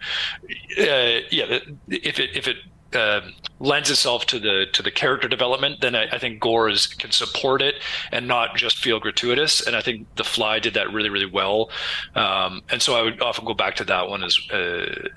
uh, 0.80 1.20
yeah 1.32 1.60
if 1.90 2.20
it 2.20 2.36
if 2.36 2.48
it 2.48 2.58
uh, 2.94 3.22
lends 3.60 3.92
itself 3.92 4.26
to 4.26 4.40
the 4.40 4.66
to 4.74 4.82
the 4.82 4.92
character 4.92 5.28
development, 5.28 5.82
then 5.82 5.96
I, 5.96 6.08
I 6.12 6.18
think 6.18 6.40
Gore 6.40 6.70
is 6.70 6.88
can 6.88 7.12
support 7.12 7.62
it 7.62 7.76
and 8.12 8.28
not 8.28 8.56
just 8.56 8.78
feel 8.78 9.00
gratuitous. 9.00 9.66
And 9.66 9.76
I 9.76 9.82
think 9.82 10.08
The 10.16 10.24
Fly 10.24 10.60
did 10.60 10.74
that 10.74 10.92
really 10.92 11.10
really 11.10 11.26
well. 11.26 11.70
Um, 12.16 12.64
and 12.70 12.82
so 12.82 12.96
I 12.96 13.04
would 13.04 13.22
often 13.22 13.46
go 13.46 13.54
back 13.54 13.76
to 13.76 13.84
that 13.86 14.10
one 14.10 14.24
as 14.24 14.40
uh, 14.52 15.10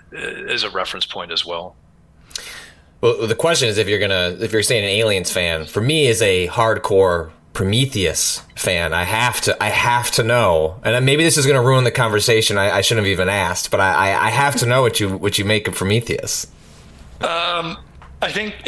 as 0.48 0.64
a 0.64 0.70
reference 0.70 1.06
point 1.06 1.32
as 1.32 1.46
well. 1.46 1.76
Well, 3.02 3.26
the 3.26 3.34
question 3.34 3.68
is 3.68 3.78
if 3.78 3.88
you're 3.88 3.98
gonna 3.98 4.36
if 4.40 4.52
you're 4.52 4.62
saying 4.62 4.84
an 4.84 4.90
aliens 4.90 5.30
fan. 5.30 5.66
For 5.66 5.80
me, 5.80 6.06
as 6.06 6.22
a 6.22 6.46
hardcore 6.48 7.32
Prometheus 7.52 8.40
fan, 8.56 8.94
I 8.94 9.02
have 9.02 9.40
to 9.42 9.62
I 9.62 9.68
have 9.68 10.12
to 10.12 10.22
know, 10.22 10.80
and 10.84 11.04
maybe 11.04 11.24
this 11.24 11.36
is 11.36 11.44
gonna 11.44 11.62
ruin 11.62 11.82
the 11.82 11.90
conversation. 11.90 12.56
I, 12.58 12.70
I 12.70 12.80
shouldn't 12.80 13.04
have 13.04 13.12
even 13.12 13.28
asked, 13.28 13.72
but 13.72 13.80
I, 13.80 13.92
I 14.12 14.26
I 14.26 14.30
have 14.30 14.54
to 14.56 14.66
know 14.66 14.82
what 14.82 15.00
you 15.00 15.16
what 15.18 15.36
you 15.36 15.44
make 15.44 15.66
of 15.66 15.74
Prometheus. 15.74 16.46
Um, 17.20 17.76
I 18.22 18.30
think. 18.30 18.54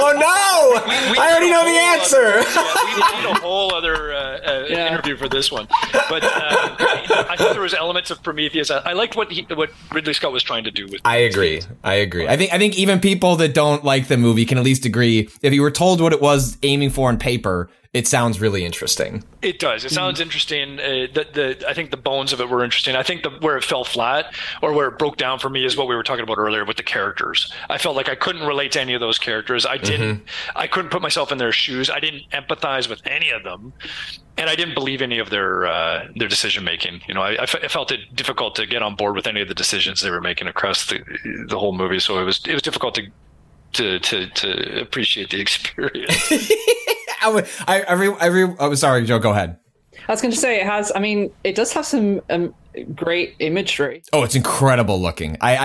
oh 0.00 0.12
no! 0.16 1.20
I 1.20 1.30
already 1.30 1.50
know 1.50 1.64
the 1.64 1.70
answer. 1.70 2.40
yeah, 2.40 3.12
we 3.12 3.22
need 3.22 3.36
a 3.36 3.40
whole 3.40 3.74
other 3.74 4.14
uh, 4.14 4.40
uh, 4.40 4.66
interview 4.66 5.16
for 5.16 5.28
this 5.28 5.52
one. 5.52 5.68
But 5.92 6.24
uh, 6.24 6.76
I 7.28 7.34
think 7.36 7.52
there 7.52 7.60
was 7.60 7.74
elements 7.74 8.10
of 8.10 8.22
Prometheus. 8.22 8.70
I, 8.70 8.78
I 8.78 8.92
liked 8.94 9.16
what 9.16 9.30
he, 9.30 9.42
what 9.54 9.70
Ridley 9.92 10.14
Scott 10.14 10.32
was 10.32 10.42
trying 10.42 10.64
to 10.64 10.70
do 10.70 10.86
with. 10.86 11.02
I 11.04 11.18
agree. 11.18 11.60
I 11.84 11.94
agree. 11.94 12.26
I 12.26 12.36
think 12.38 12.52
I 12.54 12.58
think 12.58 12.78
even 12.78 13.00
people 13.00 13.36
that 13.36 13.52
don't 13.52 13.84
like 13.84 14.08
the 14.08 14.16
movie 14.16 14.46
can 14.46 14.56
at 14.56 14.64
least 14.64 14.86
agree 14.86 15.28
if 15.42 15.52
you 15.52 15.60
were 15.60 15.70
told 15.70 16.00
what 16.00 16.14
it 16.14 16.22
was 16.22 16.56
aiming 16.62 16.90
for 16.90 17.08
on 17.08 17.18
paper, 17.18 17.68
it 17.94 18.08
sounds 18.08 18.40
really 18.40 18.64
interesting. 18.64 19.22
It 19.40 19.60
does. 19.60 19.84
It 19.84 19.92
sounds 19.92 20.18
interesting. 20.18 20.80
Uh, 20.80 21.06
the, 21.14 21.26
the 21.32 21.68
I 21.68 21.74
think 21.74 21.92
the 21.92 21.96
bones 21.96 22.32
of 22.32 22.40
it 22.40 22.48
were 22.48 22.64
interesting. 22.64 22.96
I 22.96 23.04
think 23.04 23.22
the 23.22 23.30
where 23.30 23.56
it 23.56 23.62
fell 23.62 23.84
flat 23.84 24.34
or 24.62 24.72
where 24.72 24.88
it 24.88 24.98
broke 24.98 25.16
down 25.16 25.38
for 25.38 25.48
me 25.48 25.64
is 25.64 25.76
what 25.76 25.86
we 25.86 25.94
were 25.94 26.02
talking 26.02 26.24
about 26.24 26.36
earlier 26.36 26.64
with 26.64 26.76
the 26.76 26.82
characters. 26.82 27.52
I 27.70 27.78
felt 27.78 27.94
like 27.94 28.08
I 28.08 28.16
couldn't 28.16 28.46
relate 28.46 28.72
to 28.72 28.80
any 28.80 28.94
of 28.94 29.00
those 29.00 29.16
characters. 29.16 29.64
I 29.64 29.78
didn't. 29.78 30.24
I 30.56 30.66
couldn't 30.66 30.90
put 30.90 31.02
myself 31.02 31.30
in 31.30 31.38
their 31.38 31.52
shoes. 31.52 31.88
I 31.88 32.00
didn't 32.00 32.28
empathize 32.32 32.88
with 32.88 33.00
any 33.06 33.30
of 33.30 33.44
them, 33.44 33.72
and 34.36 34.50
I 34.50 34.56
didn't 34.56 34.74
believe 34.74 35.00
any 35.00 35.20
of 35.20 35.30
their 35.30 35.66
uh, 35.66 36.08
their 36.16 36.28
decision 36.28 36.64
making. 36.64 37.00
You 37.06 37.14
know, 37.14 37.22
I, 37.22 37.34
I 37.34 37.42
I 37.44 37.68
felt 37.68 37.92
it 37.92 38.00
difficult 38.16 38.56
to 38.56 38.66
get 38.66 38.82
on 38.82 38.96
board 38.96 39.14
with 39.14 39.28
any 39.28 39.40
of 39.40 39.46
the 39.46 39.54
decisions 39.54 40.00
they 40.00 40.10
were 40.10 40.20
making 40.20 40.48
across 40.48 40.86
the 40.86 40.98
the 41.48 41.58
whole 41.60 41.72
movie. 41.72 42.00
So 42.00 42.18
it 42.18 42.24
was 42.24 42.40
it 42.44 42.54
was 42.54 42.62
difficult 42.62 42.96
to 42.96 43.02
to 43.74 43.98
to, 43.98 44.26
to 44.28 44.80
appreciate 44.80 45.30
the 45.30 45.40
experience. 45.40 46.30
I, 47.22 47.28
would- 47.28 47.48
I, 47.66 47.82
I, 47.82 47.92
re, 47.94 48.14
I 48.20 48.26
re, 48.26 48.54
oh, 48.58 48.74
sorry, 48.74 49.04
Joe. 49.04 49.18
Go 49.18 49.30
ahead. 49.30 49.58
I 50.06 50.12
was 50.12 50.20
going 50.20 50.32
to 50.32 50.38
say 50.38 50.60
it 50.60 50.66
has. 50.66 50.92
I 50.94 50.98
mean, 50.98 51.32
it 51.44 51.54
does 51.54 51.72
have 51.72 51.86
some 51.86 52.20
um, 52.28 52.54
great 52.94 53.36
imagery. 53.38 54.02
Oh, 54.12 54.22
it's 54.22 54.34
incredible 54.34 55.00
looking. 55.00 55.38
I, 55.40 55.56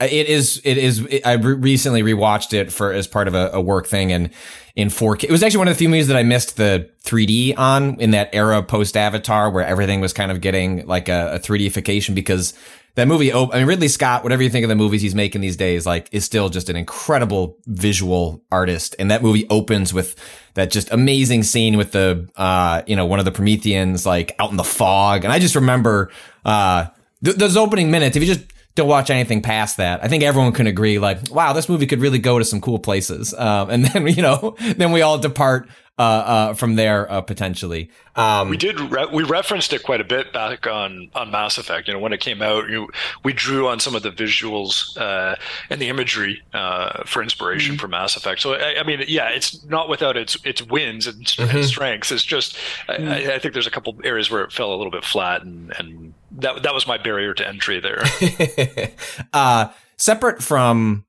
I 0.00 0.04
it 0.04 0.28
is, 0.28 0.60
it 0.64 0.78
is. 0.78 1.00
It, 1.06 1.26
I 1.26 1.32
re- 1.32 1.54
recently 1.54 2.02
rewatched 2.02 2.52
it 2.52 2.72
for 2.72 2.92
as 2.92 3.08
part 3.08 3.26
of 3.26 3.34
a, 3.34 3.50
a 3.54 3.60
work 3.60 3.88
thing 3.88 4.12
and 4.12 4.30
in 4.76 4.88
4K. 4.88 5.24
It 5.24 5.30
was 5.32 5.42
actually 5.42 5.58
one 5.58 5.68
of 5.68 5.74
the 5.74 5.78
few 5.78 5.88
movies 5.88 6.06
that 6.06 6.16
I 6.16 6.22
missed 6.22 6.56
the 6.56 6.88
3D 7.02 7.58
on 7.58 7.98
in 8.00 8.12
that 8.12 8.30
era 8.32 8.62
post 8.62 8.96
Avatar 8.96 9.50
where 9.50 9.66
everything 9.66 10.00
was 10.00 10.12
kind 10.12 10.30
of 10.30 10.40
getting 10.40 10.86
like 10.86 11.08
a, 11.08 11.34
a 11.34 11.38
3Dification 11.40 12.14
because 12.14 12.54
that 12.94 13.08
movie. 13.08 13.32
Oh, 13.32 13.50
I 13.52 13.58
mean, 13.58 13.66
Ridley 13.66 13.88
Scott. 13.88 14.22
Whatever 14.22 14.42
you 14.42 14.50
think 14.50 14.64
of 14.64 14.68
the 14.68 14.76
movies 14.76 15.02
he's 15.02 15.14
making 15.14 15.40
these 15.40 15.56
days, 15.56 15.86
like, 15.86 16.08
is 16.12 16.24
still 16.24 16.48
just 16.48 16.68
an 16.68 16.76
incredible 16.76 17.56
visual 17.66 18.42
artist. 18.50 18.96
And 18.98 19.10
that 19.10 19.22
movie 19.22 19.46
opens 19.48 19.94
with 19.94 20.16
that 20.54 20.70
just 20.70 20.90
amazing 20.92 21.44
scene 21.44 21.76
with 21.76 21.92
the, 21.92 22.28
uh, 22.36 22.82
you 22.86 22.96
know, 22.96 23.06
one 23.06 23.18
of 23.18 23.24
the 23.24 23.32
Prometheans 23.32 24.04
like 24.04 24.34
out 24.38 24.50
in 24.50 24.56
the 24.56 24.64
fog. 24.64 25.24
And 25.24 25.32
I 25.32 25.38
just 25.38 25.54
remember, 25.54 26.10
uh, 26.44 26.86
th- 27.24 27.36
those 27.36 27.56
opening 27.56 27.90
minutes. 27.90 28.16
If 28.16 28.22
you 28.22 28.34
just 28.34 28.46
don't 28.74 28.88
watch 28.88 29.10
anything 29.10 29.42
past 29.42 29.76
that. 29.78 30.02
I 30.02 30.08
think 30.08 30.22
everyone 30.22 30.52
can 30.52 30.66
agree, 30.66 30.98
like, 30.98 31.30
wow, 31.30 31.52
this 31.52 31.68
movie 31.68 31.86
could 31.86 32.00
really 32.00 32.18
go 32.18 32.38
to 32.38 32.44
some 32.44 32.60
cool 32.60 32.78
places. 32.78 33.34
Um, 33.34 33.70
and 33.70 33.84
then 33.84 34.06
you 34.16 34.22
know, 34.22 34.56
then 34.76 34.92
we 34.92 35.02
all 35.02 35.18
depart 35.18 35.68
uh, 36.00 36.02
uh, 36.02 36.54
from 36.54 36.76
there 36.76 37.10
uh, 37.12 37.20
potentially. 37.20 37.90
Um, 38.16 38.48
we 38.48 38.56
did 38.56 38.80
re- 38.80 39.06
we 39.12 39.22
referenced 39.22 39.72
it 39.74 39.82
quite 39.82 40.00
a 40.00 40.04
bit 40.04 40.32
back 40.32 40.66
on 40.66 41.10
on 41.14 41.30
Mass 41.30 41.58
Effect. 41.58 41.88
You 41.88 41.94
know, 41.94 42.00
when 42.00 42.14
it 42.14 42.20
came 42.20 42.40
out, 42.40 42.70
you, 42.70 42.88
we 43.22 43.34
drew 43.34 43.68
on 43.68 43.80
some 43.80 43.94
of 43.94 44.02
the 44.02 44.10
visuals 44.10 44.96
uh, 44.98 45.36
and 45.68 45.80
the 45.80 45.88
imagery 45.88 46.42
uh, 46.54 47.04
for 47.04 47.22
inspiration 47.22 47.74
Mm-hmm. 47.74 47.80
for 47.80 47.88
Mass 47.88 48.16
Effect. 48.16 48.40
So 48.40 48.54
I, 48.54 48.80
I 48.80 48.82
mean, 48.82 49.04
yeah, 49.08 49.28
it's 49.28 49.62
not 49.66 49.90
without 49.90 50.16
its 50.16 50.38
its 50.44 50.62
wins 50.62 51.06
and, 51.06 51.18
and 51.38 51.50
Mhm. 51.50 51.64
strengths. 51.64 52.10
It's 52.10 52.24
just 52.24 52.56
I, 52.88 52.94
I, 52.94 53.16
I 53.34 53.38
think 53.38 53.52
there's 53.52 53.66
a 53.66 53.70
couple 53.70 53.94
areas 54.02 54.30
where 54.30 54.42
it 54.42 54.52
fell 54.52 54.72
a 54.72 54.76
little 54.76 54.90
bit 54.90 55.04
flat, 55.04 55.42
and 55.42 55.72
and 55.78 56.14
that 56.32 56.62
that 56.62 56.72
was 56.72 56.86
my 56.86 56.96
barrier 56.96 57.34
to 57.34 57.46
entry 57.46 57.78
there. 57.78 58.02
uh, 59.32 59.68
separate 59.98 60.42
from 60.42 61.04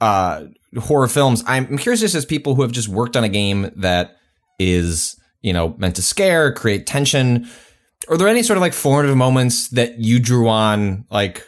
uh, 0.00 0.44
horror 0.78 1.08
films, 1.08 1.42
I'm 1.46 1.66
I'm 1.66 1.78
curious 1.78 2.00
just 2.00 2.14
as 2.14 2.24
people 2.24 2.54
who 2.54 2.62
have 2.62 2.72
just 2.72 2.88
worked 2.88 3.16
on 3.16 3.24
a 3.24 3.28
game 3.28 3.70
that 3.76 4.14
is, 4.58 5.16
you 5.42 5.52
know, 5.52 5.74
meant 5.78 5.96
to 5.96 6.02
scare, 6.02 6.52
create 6.52 6.86
tension. 6.86 7.48
Are 8.08 8.16
there 8.16 8.28
any 8.28 8.42
sort 8.42 8.56
of 8.56 8.60
like 8.62 8.72
formative 8.72 9.16
moments 9.16 9.68
that 9.70 9.98
you 9.98 10.18
drew 10.18 10.48
on, 10.48 11.04
like 11.10 11.44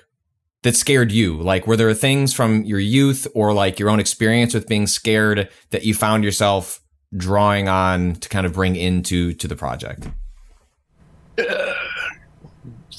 that 0.62 0.76
scared 0.76 1.10
you? 1.12 1.36
Like, 1.40 1.66
were 1.66 1.76
there 1.76 1.92
things 1.94 2.32
from 2.34 2.64
your 2.64 2.78
youth 2.80 3.26
or 3.34 3.52
like 3.52 3.78
your 3.78 3.90
own 3.90 4.00
experience 4.00 4.52
with 4.54 4.68
being 4.68 4.86
scared 4.86 5.48
that 5.70 5.84
you 5.84 5.94
found 5.94 6.22
yourself 6.24 6.80
drawing 7.16 7.68
on 7.68 8.14
to 8.16 8.28
kind 8.28 8.46
of 8.46 8.52
bring 8.52 8.76
into 8.76 9.32
to 9.34 9.48
the 9.48 9.56
project? 9.56 10.08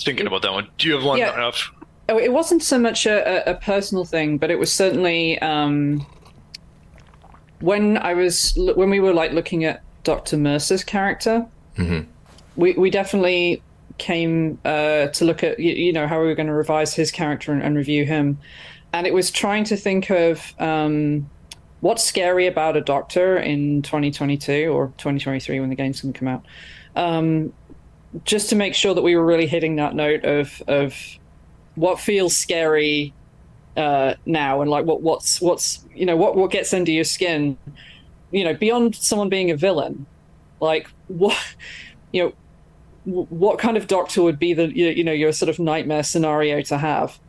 Thinking 0.04 0.26
about 0.26 0.42
that 0.42 0.52
one, 0.52 0.68
do 0.78 0.88
you 0.88 0.96
have 0.96 1.04
one 1.04 1.20
Yeah. 1.20 1.34
enough? 1.36 1.72
Oh, 2.10 2.18
it 2.18 2.34
wasn't 2.34 2.64
so 2.64 2.80
much 2.80 3.06
a, 3.06 3.48
a, 3.48 3.52
a 3.52 3.56
personal 3.56 4.04
thing, 4.04 4.38
but 4.38 4.50
it 4.50 4.58
was 4.58 4.74
certainly 4.74 5.38
um, 5.40 6.06
when 7.60 7.98
I 7.98 8.14
was 8.16 8.54
when 8.76 8.90
we 8.90 9.00
were 9.00 9.14
like 9.14 9.32
looking 9.32 9.64
at 9.64 9.84
Doctor 10.04 10.38
Mercer's 10.38 10.84
character. 10.84 11.46
Mm-hmm. 11.78 12.10
We 12.56 12.74
we 12.74 12.90
definitely 12.90 13.62
came 13.98 14.60
uh, 14.66 15.08
to 15.08 15.26
look 15.26 15.44
at 15.44 15.60
you, 15.60 15.74
you 15.74 15.94
know 15.94 16.08
how 16.08 16.20
we 16.20 16.28
were 16.28 16.36
going 16.36 16.48
to 16.48 16.54
revise 16.54 16.94
his 16.94 17.12
character 17.12 17.52
and, 17.52 17.62
and 17.62 17.76
review 17.76 18.06
him, 18.06 18.40
and 18.94 19.08
it 19.08 19.14
was 19.14 19.32
trying 19.32 19.64
to 19.66 19.78
think 19.78 20.10
of 20.10 20.54
um, 20.60 21.30
what's 21.82 22.04
scary 22.04 22.48
about 22.48 22.78
a 22.78 22.82
doctor 22.82 23.38
in 23.38 23.82
2022 23.82 24.72
or 24.72 24.88
2023 24.98 25.60
when 25.60 25.70
the 25.70 25.76
game's 25.76 26.02
going 26.02 26.14
to 26.14 26.20
come 26.20 26.28
out. 26.28 26.46
Um, 26.96 27.54
just 28.26 28.50
to 28.50 28.56
make 28.56 28.76
sure 28.76 28.94
that 28.94 29.02
we 29.02 29.16
were 29.16 29.26
really 29.26 29.48
hitting 29.48 29.78
that 29.78 29.96
note 29.96 30.26
of 30.26 30.62
of 30.68 30.96
what 31.76 32.00
feels 32.00 32.36
scary 32.36 33.14
uh, 33.78 34.16
now 34.26 34.62
and 34.62 34.70
like 34.70 34.86
what 34.86 35.02
what's 35.02 35.40
what's 35.40 35.86
you 35.96 36.06
know 36.06 36.18
what 36.18 36.36
what 36.36 36.52
gets 36.52 36.74
under 36.74 36.92
your 36.92 37.06
skin 37.06 37.58
you 38.32 38.44
know 38.44 38.54
beyond 38.54 38.96
someone 38.96 39.30
being 39.30 39.52
a 39.52 39.56
villain 39.58 40.06
like 40.62 40.88
what 41.08 41.38
you 42.12 42.24
know 42.24 42.34
what 43.04 43.58
kind 43.58 43.78
of 43.78 43.88
doctor 43.88 44.22
would 44.22 44.38
be 44.38 44.54
the 44.54 44.76
you 44.78 45.04
know 45.04 45.12
your 45.12 45.32
sort 45.32 45.50
of 45.50 45.60
nightmare 45.60 46.04
scenario 46.04 46.62
to 46.62 46.78
have? 46.78 47.20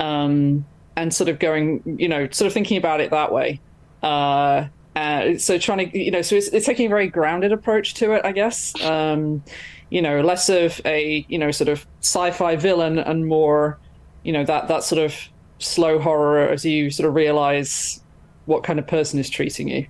Um 0.00 0.66
and 0.96 1.14
sort 1.14 1.30
of 1.30 1.38
going 1.38 1.82
you 1.98 2.08
know 2.08 2.28
sort 2.30 2.46
of 2.46 2.52
thinking 2.52 2.76
about 2.76 3.00
it 3.00 3.10
that 3.10 3.32
way. 3.32 3.60
Uh 4.02 4.66
uh, 4.94 5.38
so 5.38 5.56
trying 5.56 5.90
to 5.90 5.98
you 5.98 6.10
know 6.10 6.20
so 6.20 6.36
it's, 6.36 6.48
it's 6.48 6.66
taking 6.66 6.84
a 6.86 6.88
very 6.88 7.06
grounded 7.06 7.50
approach 7.50 7.94
to 7.94 8.12
it 8.12 8.22
i 8.26 8.32
guess. 8.32 8.74
Um 8.82 9.42
you 9.90 10.02
know 10.02 10.20
less 10.20 10.48
of 10.48 10.80
a 10.84 11.24
you 11.28 11.38
know 11.38 11.50
sort 11.50 11.68
of 11.68 11.86
sci-fi 12.00 12.56
villain 12.56 12.98
and 12.98 13.26
more 13.26 13.78
you 14.24 14.32
know 14.32 14.44
that 14.44 14.68
that 14.68 14.82
sort 14.82 15.02
of 15.02 15.14
slow 15.60 15.98
horror 15.98 16.48
as 16.48 16.64
you 16.64 16.90
sort 16.90 17.08
of 17.08 17.14
realize 17.14 18.02
what 18.46 18.64
kind 18.64 18.78
of 18.78 18.86
person 18.86 19.20
is 19.20 19.30
treating 19.30 19.68
you 19.68 19.86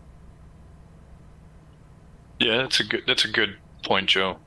Yeah, 2.39 2.59
that's 2.59 2.81
a 2.81 2.85
good 2.85 3.03
that's 3.07 3.25
a 3.25 3.29
good 3.29 3.57
point, 3.83 4.09
Joe. 4.09 4.39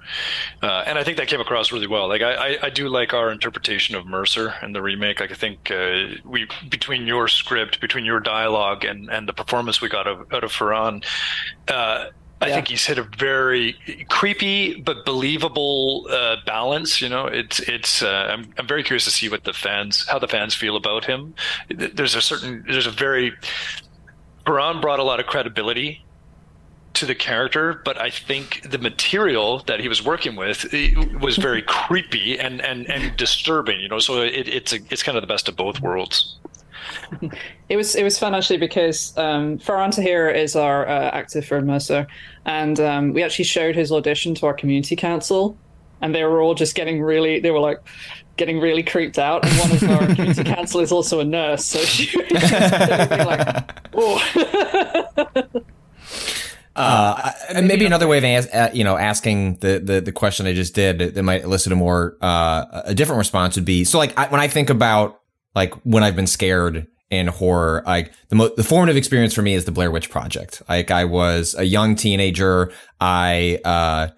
Uh, 0.62 0.84
and 0.86 0.98
I 0.98 1.04
think 1.04 1.18
that 1.18 1.28
came 1.28 1.42
across 1.42 1.72
really 1.72 1.88
well. 1.88 2.08
Like 2.08 2.22
I, 2.22 2.34
I, 2.34 2.58
I 2.64 2.70
do 2.70 2.90
like 2.90 3.14
our 3.14 3.32
interpretation 3.32 3.96
of 3.96 4.06
Mercer 4.06 4.54
and 4.62 4.74
the 4.74 4.82
remake. 4.82 5.20
Like 5.20 5.32
I 5.32 5.36
think 5.36 5.72
uh, 5.72 6.16
we 6.24 6.48
between 6.70 7.06
your 7.06 7.28
script, 7.28 7.82
between 7.82 8.06
your 8.06 8.20
dialogue, 8.20 8.86
and 8.86 9.10
and 9.10 9.28
the 9.28 9.34
performance 9.34 9.82
we 9.82 9.90
got 9.90 10.08
of, 10.08 10.34
out 10.34 10.44
of 10.44 10.52
Faran. 10.52 11.04
Uh, 11.68 12.08
I 12.42 12.52
think 12.52 12.68
he's 12.68 12.86
hit 12.86 12.98
a 12.98 13.04
very 13.04 13.76
creepy 14.10 14.80
but 14.82 15.06
believable 15.06 16.06
uh, 16.10 16.38
balance. 16.46 17.02
You 17.02 17.10
know, 17.10 17.26
it's 17.26 17.60
it's. 17.60 18.02
Uh, 18.02 18.28
I'm 18.30 18.54
I'm 18.58 18.68
very 18.68 18.84
curious 18.84 19.06
to 19.06 19.12
see 19.12 19.30
what 19.30 19.46
the 19.46 19.54
fans, 19.54 20.08
how 20.08 20.20
the 20.20 20.28
fans 20.28 20.54
feel 20.54 20.76
about 20.76 21.06
him. 21.06 21.34
There's 21.70 22.16
a 22.16 22.22
certain, 22.22 22.64
there's 22.68 22.88
a 22.88 22.92
very. 22.92 23.34
Faran 24.46 24.80
brought 24.80 25.00
a 25.00 25.04
lot 25.04 25.20
of 25.20 25.26
credibility 25.26 26.05
to 26.96 27.06
the 27.06 27.16
character, 27.16 27.82
but 27.86 28.00
I 28.00 28.10
think 28.10 28.70
the 28.70 28.78
material 28.78 29.60
that 29.68 29.80
he 29.80 29.88
was 29.88 30.04
working 30.04 30.36
with 30.36 30.74
it 30.74 31.20
was 31.22 31.38
very 31.38 31.62
creepy 31.68 32.40
and, 32.40 32.62
and, 32.62 32.90
and 32.90 33.16
disturbing. 33.18 33.80
You 33.80 33.90
know, 33.90 34.00
so 34.00 34.22
it, 34.22 34.48
it's 34.48 34.74
a, 34.74 34.80
it's 34.90 35.04
kind 35.04 35.18
of 35.18 35.22
the 35.22 35.28
best 35.28 35.48
of 35.48 35.56
both 35.56 35.82
worlds. 35.82 36.38
It 37.68 37.78
was 37.78 37.96
it 37.96 38.04
was 38.04 38.20
fun 38.20 38.36
actually 38.36 38.58
because 38.58 39.18
um, 39.18 39.58
Faran 39.58 39.90
Tahir 39.90 40.30
is 40.30 40.56
our 40.56 40.88
uh, 40.88 41.10
actor 41.10 41.42
for 41.42 41.60
Mercer, 41.62 42.06
and 42.46 42.80
um, 42.80 43.12
we 43.12 43.24
actually 43.24 43.46
showed 43.46 43.76
his 43.76 43.92
audition 43.92 44.36
to 44.36 44.46
our 44.46 44.54
community 44.54 44.96
council, 44.96 45.58
and 46.02 46.14
they 46.14 46.24
were 46.24 46.42
all 46.42 46.54
just 46.54 46.76
getting 46.76 47.02
really 47.02 47.40
they 47.40 47.50
were 47.50 47.60
like 47.60 47.80
getting 48.38 48.60
really 48.60 48.84
creeped 48.84 49.18
out. 49.18 49.46
And 49.46 49.58
one 49.58 49.72
of 49.72 49.84
our 49.90 50.08
community 50.16 50.44
council 50.44 50.80
is 50.82 50.92
also 50.92 51.20
a 51.22 51.26
nurse, 51.26 51.66
so 51.66 51.80
she, 51.80 52.06
she 52.06 52.18
was 52.18 52.52
like, 52.52 53.72
oh. 53.96 54.22
Uh, 56.76 57.32
and 57.50 57.68
maybe 57.68 57.86
another 57.86 58.08
way 58.08 58.18
of 58.18 58.24
as, 58.26 58.48
uh, 58.48 58.70
you 58.74 58.84
know 58.84 58.98
asking 58.98 59.56
the, 59.58 59.80
the 59.80 60.02
the 60.02 60.12
question 60.12 60.46
I 60.46 60.54
just 60.54 60.76
did 60.76 61.00
that 61.00 61.24
might 61.24 61.44
elicit 61.44 61.72
a 61.72 61.76
more 61.76 62.18
uh, 62.22 62.82
a 62.86 62.94
different 62.94 63.20
response 63.20 63.56
would 63.56 63.66
be 63.66 63.86
so 63.86 63.98
like 63.98 64.18
I, 64.18 64.28
when 64.28 64.42
I 64.42 64.48
think 64.50 64.70
about 64.70 65.22
like 65.56 65.74
when 65.86 66.04
I've 66.04 66.16
been 66.16 66.28
scared 66.28 66.88
in 67.10 67.28
horror 67.28 67.82
like 67.86 68.12
the 68.30 68.36
mo- 68.36 68.54
the 68.56 68.64
formative 68.64 68.98
experience 68.98 69.34
for 69.34 69.42
me 69.42 69.54
is 69.54 69.66
the 69.66 69.72
Blair 69.72 69.90
Witch 69.90 70.10
Project. 70.10 70.62
Like 70.68 70.92
I 70.92 71.06
was 71.06 71.56
a 71.58 71.64
young 71.64 71.96
teenager. 71.96 72.74
I 73.00 73.60
uh, 73.64 74.10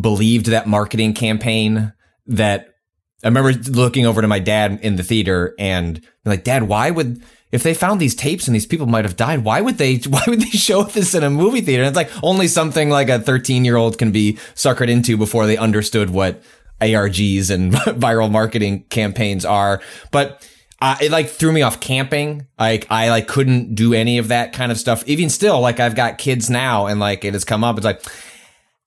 believed 0.00 0.46
that 0.46 0.66
marketing 0.66 1.12
campaign 1.12 1.92
that 2.26 2.74
I 3.22 3.28
remember 3.28 3.52
looking 3.52 4.06
over 4.06 4.22
to 4.22 4.28
my 4.28 4.38
dad 4.38 4.80
in 4.82 4.96
the 4.96 5.02
theater 5.02 5.54
and 5.58 6.00
like 6.24 6.44
dad 6.44 6.64
why 6.64 6.90
would 6.90 7.22
if 7.52 7.62
they 7.62 7.74
found 7.74 8.00
these 8.00 8.14
tapes 8.14 8.46
and 8.46 8.54
these 8.54 8.66
people 8.66 8.86
might 8.86 9.04
have 9.04 9.16
died, 9.16 9.44
why 9.44 9.60
would 9.60 9.78
they 9.78 9.96
why 10.08 10.22
would 10.26 10.40
they 10.40 10.50
show 10.50 10.82
this 10.82 11.14
in 11.14 11.22
a 11.22 11.30
movie 11.30 11.60
theater? 11.60 11.82
And 11.82 11.88
it's 11.88 11.96
like 11.96 12.24
only 12.24 12.48
something 12.48 12.90
like 12.90 13.08
a 13.08 13.20
13 13.20 13.64
year 13.64 13.76
old 13.76 13.98
can 13.98 14.12
be 14.12 14.34
suckered 14.54 14.88
into 14.88 15.16
before 15.16 15.46
they 15.46 15.56
understood 15.56 16.10
what 16.10 16.42
ARGs 16.80 17.50
and 17.50 17.72
viral 18.02 18.30
marketing 18.30 18.84
campaigns 18.90 19.44
are. 19.44 19.80
But 20.10 20.46
uh, 20.80 20.96
it 21.00 21.10
like 21.10 21.28
threw 21.28 21.52
me 21.52 21.62
off 21.62 21.80
camping. 21.80 22.46
Like 22.58 22.86
I 22.90 23.08
like 23.08 23.28
couldn't 23.28 23.74
do 23.74 23.94
any 23.94 24.18
of 24.18 24.28
that 24.28 24.52
kind 24.52 24.70
of 24.70 24.78
stuff. 24.78 25.02
Even 25.06 25.30
still, 25.30 25.60
like 25.60 25.80
I've 25.80 25.94
got 25.94 26.18
kids 26.18 26.50
now 26.50 26.86
and 26.86 27.00
like 27.00 27.24
it 27.24 27.32
has 27.32 27.44
come 27.44 27.64
up. 27.64 27.76
It's 27.76 27.84
like, 27.84 28.02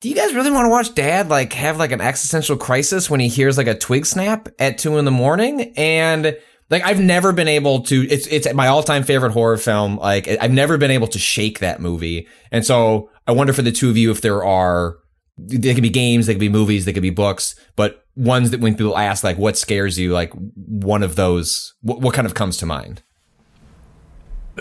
do 0.02 0.07
you 0.07 0.15
guys 0.15 0.34
really 0.36 0.52
want 0.52 0.65
to 0.65 0.69
watch 0.69 0.94
dad 0.94 1.30
like 1.30 1.53
have 1.53 1.77
like 1.77 1.91
an 1.91 2.02
existential 2.02 2.57
crisis 2.57 3.10
when 3.10 3.19
he 3.19 3.27
hears 3.27 3.57
like 3.57 3.68
a 3.68 3.77
twig 3.77 4.06
snap 4.06 4.49
at 4.60 4.77
two 4.77 4.98
in 4.98 5.06
the 5.06 5.11
morning? 5.11 5.73
And 5.76 6.38
like 6.69 6.83
I've 6.83 6.99
never 6.99 7.31
been 7.31 7.47
able 7.47 7.81
to 7.83 8.07
it's 8.09 8.27
it's 8.27 8.51
my 8.53 8.67
all-time 8.67 9.03
favorite 9.03 9.31
horror 9.31 9.57
film. 9.57 9.97
Like 9.97 10.27
I've 10.27 10.51
never 10.51 10.77
been 10.77 10.91
able 10.91 11.07
to 11.07 11.19
shake 11.19 11.59
that 11.59 11.81
movie. 11.81 12.27
And 12.51 12.65
so 12.65 13.09
I 13.27 13.31
wonder 13.31 13.53
for 13.53 13.61
the 13.61 13.71
two 13.71 13.89
of 13.89 13.97
you 13.97 14.11
if 14.11 14.21
there 14.21 14.43
are 14.43 14.97
they 15.37 15.73
could 15.73 15.83
be 15.83 15.89
games, 15.89 16.25
they 16.25 16.33
could 16.33 16.39
be 16.39 16.49
movies, 16.49 16.85
they 16.85 16.93
could 16.93 17.01
be 17.01 17.09
books, 17.09 17.55
but 17.75 18.05
ones 18.15 18.51
that 18.51 18.59
when 18.59 18.75
people 18.75 18.97
ask 18.97 19.23
like 19.23 19.37
what 19.37 19.57
scares 19.57 19.97
you, 19.97 20.11
like 20.11 20.33
one 20.55 21.01
of 21.01 21.15
those 21.15 21.73
what, 21.81 22.01
what 22.01 22.13
kind 22.13 22.27
of 22.27 22.33
comes 22.33 22.57
to 22.57 22.65
mind? 22.65 23.01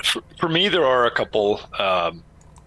For, 0.03 0.23
for 0.39 0.49
me, 0.49 0.69
there 0.69 0.85
are 0.85 1.05
a 1.07 1.11
couple 1.11 1.61
um, 1.79 2.23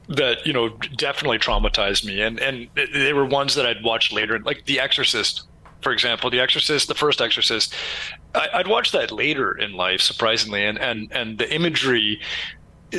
that 0.09 0.45
you 0.45 0.51
know 0.51 0.69
definitely 0.97 1.39
traumatized 1.39 2.05
me, 2.05 2.22
and 2.22 2.39
and 2.39 2.68
they 2.93 3.13
were 3.13 3.26
ones 3.26 3.55
that 3.55 3.65
I'd 3.65 3.81
watched 3.84 4.11
later, 4.11 4.39
like 4.39 4.65
The 4.65 4.81
Exorcist 4.81 5.47
for 5.81 5.91
example, 5.91 6.30
The 6.30 6.39
Exorcist, 6.39 6.88
the 6.88 6.95
first 6.95 7.22
Exorcist, 7.22 7.73
I, 8.34 8.58
would 8.58 8.68
watch 8.68 8.91
that 8.91 9.12
later 9.12 9.52
in 9.52 9.74
life, 9.74 10.02
surprisingly, 10.02 10.66
and 10.66 10.80
and 10.80 11.12
and 11.12 11.38
the 11.38 11.53
imagery 11.53 12.22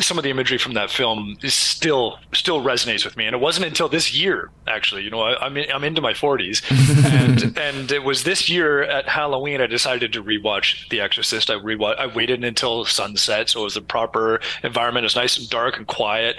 some 0.00 0.18
of 0.18 0.24
the 0.24 0.30
imagery 0.30 0.58
from 0.58 0.74
that 0.74 0.90
film 0.90 1.36
is 1.42 1.54
still 1.54 2.18
still 2.32 2.62
resonates 2.62 3.04
with 3.04 3.16
me, 3.16 3.26
and 3.26 3.34
it 3.34 3.40
wasn't 3.40 3.66
until 3.66 3.88
this 3.88 4.14
year 4.14 4.50
actually. 4.66 5.02
You 5.02 5.10
know, 5.10 5.20
I, 5.20 5.44
I'm 5.44 5.56
in, 5.56 5.70
I'm 5.70 5.84
into 5.84 6.00
my 6.00 6.12
40s, 6.12 6.62
and 7.04 7.58
and 7.58 7.92
it 7.92 8.02
was 8.02 8.24
this 8.24 8.48
year 8.48 8.82
at 8.82 9.08
Halloween 9.08 9.60
I 9.60 9.66
decided 9.66 10.12
to 10.14 10.22
rewatch 10.22 10.88
The 10.88 11.00
Exorcist. 11.00 11.50
I 11.50 11.54
rewatch. 11.54 11.98
I 11.98 12.06
waited 12.06 12.42
until 12.44 12.84
sunset, 12.84 13.50
so 13.50 13.60
it 13.60 13.64
was 13.64 13.74
the 13.74 13.82
proper 13.82 14.40
environment. 14.62 15.04
It 15.04 15.06
was 15.06 15.16
nice 15.16 15.36
and 15.36 15.48
dark 15.50 15.76
and 15.76 15.86
quiet. 15.86 16.38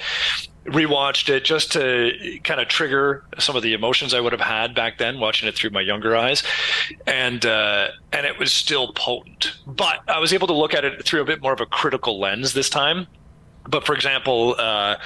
Rewatched 0.66 1.28
it 1.28 1.44
just 1.44 1.74
to 1.74 2.40
kind 2.46 2.62
of 2.62 2.70
trigger 2.70 3.26
some 3.38 3.58
of 3.58 3.64
the 3.64 3.74
emotions 3.74 4.14
I 4.14 4.22
would 4.22 4.32
have 4.32 4.42
had 4.42 4.74
back 4.74 4.98
then, 4.98 5.20
watching 5.20 5.50
it 5.50 5.56
through 5.56 5.72
my 5.72 5.82
younger 5.82 6.16
eyes, 6.16 6.42
and 7.06 7.46
uh, 7.46 7.90
and 8.14 8.26
it 8.26 8.40
was 8.40 8.54
still 8.54 8.94
potent. 8.94 9.54
But 9.68 10.00
I 10.08 10.20
was 10.20 10.34
able 10.34 10.48
to 10.48 10.54
look 10.54 10.74
at 10.74 10.86
it 10.86 11.04
through 11.04 11.22
a 11.22 11.26
bit 11.26 11.42
more 11.42 11.54
of 11.54 11.60
a 11.60 11.66
critical 11.66 12.20
lens 12.20 12.54
this 12.54 12.70
time 12.70 13.08
but 13.68 13.86
for 13.86 13.94
example, 13.96 14.56
uh, 14.58 14.98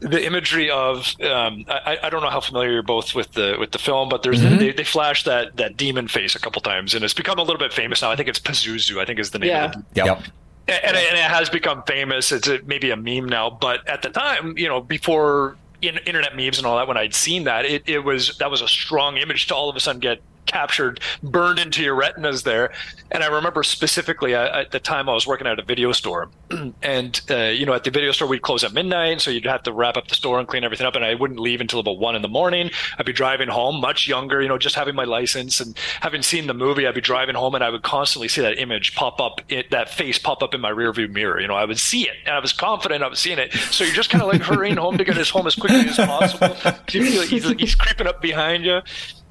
the 0.00 0.24
imagery 0.26 0.70
of 0.70 1.14
um, 1.22 1.64
I, 1.68 1.98
I 2.02 2.10
don't 2.10 2.22
know 2.22 2.28
how 2.28 2.40
familiar 2.40 2.72
you're 2.72 2.82
both 2.82 3.14
with 3.14 3.32
the 3.32 3.56
with 3.58 3.70
the 3.70 3.78
film, 3.78 4.08
but 4.08 4.22
there's 4.22 4.40
Mm-hmm. 4.42 4.58
they, 4.58 4.72
they 4.72 4.84
flash 4.84 5.24
that 5.24 5.56
that 5.56 5.76
demon 5.76 6.08
face 6.08 6.34
a 6.34 6.38
couple 6.38 6.60
times, 6.60 6.94
and 6.94 7.04
it's 7.04 7.14
become 7.14 7.38
a 7.38 7.42
little 7.42 7.58
bit 7.58 7.72
famous 7.72 8.02
now. 8.02 8.10
I 8.10 8.16
think 8.16 8.28
it's 8.28 8.38
Pazuzu. 8.38 9.00
I 9.00 9.04
think 9.06 9.18
is 9.18 9.30
the 9.30 9.38
name. 9.38 9.50
Yeah. 9.50 9.64
Of 9.64 9.74
it. 9.74 9.84
Yep. 9.94 10.22
And, 10.66 10.96
and 10.96 11.16
it 11.18 11.30
has 11.30 11.50
become 11.50 11.82
famous. 11.82 12.32
It's 12.32 12.48
a, 12.48 12.58
maybe 12.64 12.90
a 12.90 12.96
meme 12.96 13.26
now, 13.26 13.50
but 13.50 13.86
at 13.86 14.00
the 14.00 14.08
time, 14.08 14.56
you 14.56 14.66
know, 14.66 14.80
before 14.80 15.58
in, 15.82 15.98
internet 15.98 16.34
memes 16.36 16.56
and 16.56 16.66
all 16.66 16.78
that, 16.78 16.88
when 16.88 16.96
I'd 16.96 17.14
seen 17.14 17.44
that, 17.44 17.66
it, 17.66 17.86
it 17.86 17.98
was 17.98 18.38
that 18.38 18.50
was 18.50 18.62
a 18.62 18.68
strong 18.68 19.18
image 19.18 19.46
to 19.48 19.54
all 19.54 19.68
of 19.68 19.76
a 19.76 19.80
sudden 19.80 20.00
get 20.00 20.22
captured, 20.46 21.00
burned 21.22 21.58
into 21.58 21.82
your 21.82 21.94
retinas 21.94 22.42
there. 22.42 22.72
And 23.10 23.22
I 23.22 23.26
remember 23.28 23.62
specifically 23.62 24.34
uh, 24.34 24.60
at 24.60 24.70
the 24.70 24.80
time 24.80 25.08
I 25.08 25.14
was 25.14 25.26
working 25.26 25.46
at 25.46 25.58
a 25.58 25.62
video 25.62 25.92
store, 25.92 26.30
and 26.82 27.20
uh, 27.30 27.44
you 27.44 27.66
know, 27.66 27.74
at 27.74 27.84
the 27.84 27.90
video 27.90 28.12
store 28.12 28.28
we'd 28.28 28.42
close 28.42 28.64
at 28.64 28.72
midnight, 28.72 29.20
so 29.20 29.30
you'd 29.30 29.46
have 29.46 29.62
to 29.64 29.72
wrap 29.72 29.96
up 29.96 30.08
the 30.08 30.14
store 30.14 30.38
and 30.38 30.48
clean 30.48 30.64
everything 30.64 30.86
up. 30.86 30.96
And 30.96 31.04
I 31.04 31.14
wouldn't 31.14 31.40
leave 31.40 31.60
until 31.60 31.80
about 31.80 31.98
one 31.98 32.16
in 32.16 32.22
the 32.22 32.28
morning. 32.28 32.70
I'd 32.98 33.06
be 33.06 33.12
driving 33.12 33.48
home, 33.48 33.80
much 33.80 34.08
younger, 34.08 34.40
you 34.42 34.48
know, 34.48 34.58
just 34.58 34.74
having 34.74 34.94
my 34.94 35.04
license 35.04 35.60
and 35.60 35.76
having 36.00 36.22
seen 36.22 36.46
the 36.46 36.54
movie. 36.54 36.86
I'd 36.86 36.94
be 36.94 37.00
driving 37.00 37.34
home, 37.34 37.54
and 37.54 37.64
I 37.64 37.70
would 37.70 37.82
constantly 37.82 38.28
see 38.28 38.40
that 38.40 38.58
image 38.58 38.94
pop 38.94 39.20
up, 39.20 39.40
it, 39.48 39.70
that 39.70 39.88
face 39.88 40.18
pop 40.18 40.42
up 40.42 40.54
in 40.54 40.60
my 40.60 40.70
rearview 40.70 41.10
mirror. 41.10 41.40
You 41.40 41.48
know, 41.48 41.54
I 41.54 41.64
would 41.64 41.78
see 41.78 42.02
it, 42.02 42.16
and 42.26 42.34
I 42.34 42.38
was 42.38 42.52
confident 42.52 43.02
I 43.02 43.08
was 43.08 43.18
seeing 43.18 43.38
it. 43.38 43.52
So 43.52 43.84
you're 43.84 43.94
just 43.94 44.10
kind 44.10 44.22
of 44.22 44.28
like 44.28 44.42
hurrying 44.42 44.76
home 44.76 44.98
to 44.98 45.04
get 45.04 45.18
us 45.18 45.30
home 45.30 45.46
as 45.46 45.54
quickly 45.54 45.88
as 45.88 45.96
possible. 45.96 46.54
He's, 46.88 47.48
he's 47.58 47.74
creeping 47.74 48.06
up 48.06 48.20
behind 48.20 48.64
you 48.64 48.80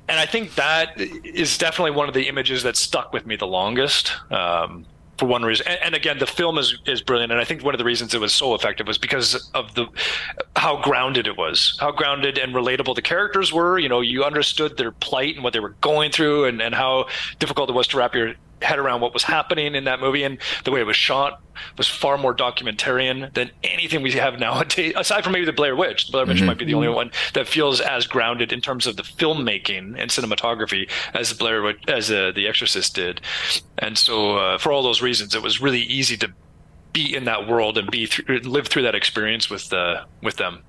and 0.07 0.19
I 0.19 0.25
think 0.25 0.55
that 0.55 0.99
is 0.99 1.57
definitely 1.57 1.91
one 1.91 2.07
of 2.07 2.13
the 2.13 2.27
images 2.27 2.63
that 2.63 2.75
stuck 2.75 3.13
with 3.13 3.25
me 3.25 3.35
the 3.35 3.47
longest. 3.47 4.13
Um, 4.31 4.85
for 5.17 5.27
one 5.27 5.43
reason, 5.43 5.67
and, 5.67 5.80
and 5.84 5.95
again, 5.95 6.17
the 6.17 6.25
film 6.25 6.57
is 6.57 6.77
is 6.88 7.01
brilliant, 7.01 7.31
and 7.31 7.39
I 7.39 7.43
think 7.43 7.63
one 7.63 7.75
of 7.75 7.77
the 7.77 7.85
reasons 7.85 8.15
it 8.15 8.19
was 8.19 8.34
so 8.34 8.55
effective 8.55 8.88
was 8.88 8.97
because 8.97 9.49
of 9.53 9.73
the 9.75 9.85
how 10.55 10.81
grounded 10.81 11.27
it 11.27 11.38
was, 11.38 11.77
how 11.80 11.91
grounded 11.91 12.39
and 12.39 12.53
relatable 12.53 12.95
the 12.95 13.01
characters 13.01 13.53
were. 13.53 13.77
You 13.77 13.89
know, 13.89 14.01
you 14.01 14.23
understood 14.23 14.75
their 14.75 14.91
plight 14.91 15.35
and 15.35 15.43
what 15.43 15.53
they 15.53 15.59
were 15.59 15.75
going 15.81 16.11
through, 16.11 16.45
and 16.45 16.61
and 16.61 16.73
how 16.73 17.07
difficult 17.38 17.69
it 17.69 17.73
was 17.73 17.88
to 17.88 17.97
wrap 17.97 18.15
your 18.15 18.34
head 18.64 18.80
around 18.80 19.02
what 19.02 19.14
was 19.14 19.23
happening 19.23 19.76
in 19.76 19.84
that 19.84 19.99
movie, 19.99 20.23
and 20.23 20.38
the 20.64 20.72
way 20.72 20.80
it 20.80 20.85
was 20.88 20.95
shot 20.95 21.41
was 21.77 21.88
far 21.88 22.18
more 22.18 22.34
documentarian 22.35 23.31
than 23.34 23.52
anything 23.64 24.02
we 24.02 24.11
have 24.14 24.40
nowadays. 24.40 24.94
Aside 24.98 25.23
from 25.23 25.34
maybe 25.34 25.45
the 25.45 25.53
Blair 25.53 25.76
Witch, 25.76 26.07
the 26.07 26.11
Blair 26.14 26.26
Witch 26.26 26.41
Mhm. 26.41 26.45
might 26.48 26.57
be 26.57 26.65
the 26.65 26.73
only 26.73 26.88
one 26.90 27.11
that 27.34 27.48
feels 27.48 27.80
as 27.81 28.07
grounded 28.07 28.52
in 28.52 28.61
terms 28.61 28.88
of 28.88 28.98
the 28.98 29.03
filmmaking 29.03 29.95
and 29.98 30.10
cinematography 30.10 30.90
as 31.14 31.30
the 31.30 31.35
Blair 31.35 31.61
Witch, 31.61 31.77
as 31.88 32.10
uh, 32.11 32.31
the 32.34 32.48
Exorcist 32.48 32.95
did. 32.95 33.22
And 33.77 33.98
so, 33.98 34.38
uh, 34.38 34.57
for 34.57 34.72
all 34.72 34.81
those 34.81 35.02
reasons, 35.02 35.35
it 35.35 35.44
was 35.44 35.61
really 35.61 35.81
easy 35.81 36.18
to 36.18 36.30
be 36.94 37.15
in 37.15 37.26
that 37.26 37.48
world 37.48 37.77
and 37.77 37.90
be 37.90 38.06
through, 38.06 38.40
live 38.40 38.68
through 38.68 38.84
that 38.84 38.95
experience 38.95 39.49
with 39.49 39.72
uh, 39.73 40.06
with 40.22 40.38
them. 40.38 40.64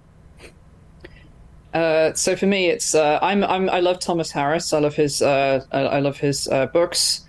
Uh, 1.73 2.13
so 2.15 2.37
for 2.37 2.47
me, 2.47 2.67
it's 2.69 2.95
uh, 2.95 3.19
I'm, 3.21 3.43
I'm 3.43 3.69
I 3.69 3.81
love 3.81 3.99
Thomas 3.99 4.31
Harris. 4.31 4.73
I 4.73 4.79
love 4.79 4.95
his 4.95 5.21
uh, 5.21 5.65
I, 5.73 5.81
I 5.81 5.99
love 6.01 6.19
his 6.19 6.47
uh, 6.49 6.67
books. 6.67 7.24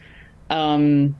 Um, 0.50 1.16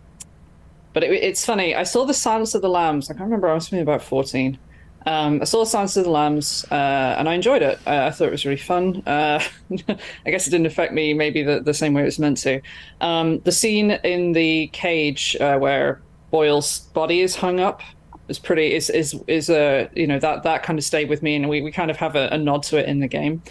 but 0.94 1.04
it, 1.04 1.12
it's 1.12 1.46
funny. 1.46 1.76
I 1.76 1.84
saw 1.84 2.06
the 2.06 2.14
Silence 2.14 2.56
of 2.56 2.62
the 2.62 2.70
Lambs. 2.70 3.10
I 3.10 3.14
can't 3.14 3.26
remember. 3.26 3.50
I 3.50 3.54
was 3.54 3.72
maybe 3.72 3.82
about 3.82 4.02
fourteen. 4.02 4.58
Um, 5.06 5.40
I 5.42 5.46
saw 5.46 5.60
the 5.60 5.70
Silence 5.70 5.98
of 5.98 6.04
the 6.06 6.10
Lambs, 6.10 6.66
uh, 6.72 7.16
and 7.18 7.30
I 7.30 7.36
enjoyed 7.36 7.62
it. 7.62 7.80
Uh, 7.86 8.06
I 8.08 8.12
thought 8.12 8.28
it 8.28 8.32
was 8.32 8.46
really 8.46 8.58
fun. 8.58 9.04
Uh, 9.06 9.40
I 10.26 10.32
guess 10.32 10.48
it 10.48 10.50
didn't 10.50 10.66
affect 10.66 10.94
me 10.94 11.14
maybe 11.14 11.44
the, 11.44 11.60
the 11.60 11.76
same 11.76 11.94
way 11.94 12.02
it 12.02 12.06
was 12.06 12.18
meant 12.18 12.38
to. 12.38 12.62
Um, 13.02 13.40
the 13.42 13.52
scene 13.52 13.92
in 13.92 14.32
the 14.32 14.68
cage 14.74 15.36
uh, 15.40 15.60
where 15.60 16.02
Boyle's 16.32 16.80
body 16.80 17.22
is 17.22 17.36
hung 17.36 17.60
up 17.60 17.82
is 18.28 18.40
pretty 18.40 18.74
is 18.74 18.90
is 18.90 19.16
is 19.28 19.50
a 19.50 19.90
you 19.96 20.08
know 20.08 20.20
that 20.20 20.44
that 20.44 20.64
kind 20.64 20.80
of 20.80 20.86
stayed 20.86 21.10
with 21.10 21.22
me 21.22 21.36
and 21.36 21.48
we, 21.48 21.62
we 21.62 21.72
kind 21.72 21.92
of 21.92 21.98
have 21.98 22.16
a, 22.16 22.28
a 22.32 22.38
nod 22.38 22.64
to 22.64 22.78
it 22.78 22.88
in 22.88 23.00
the 23.00 23.08
game 23.08 23.42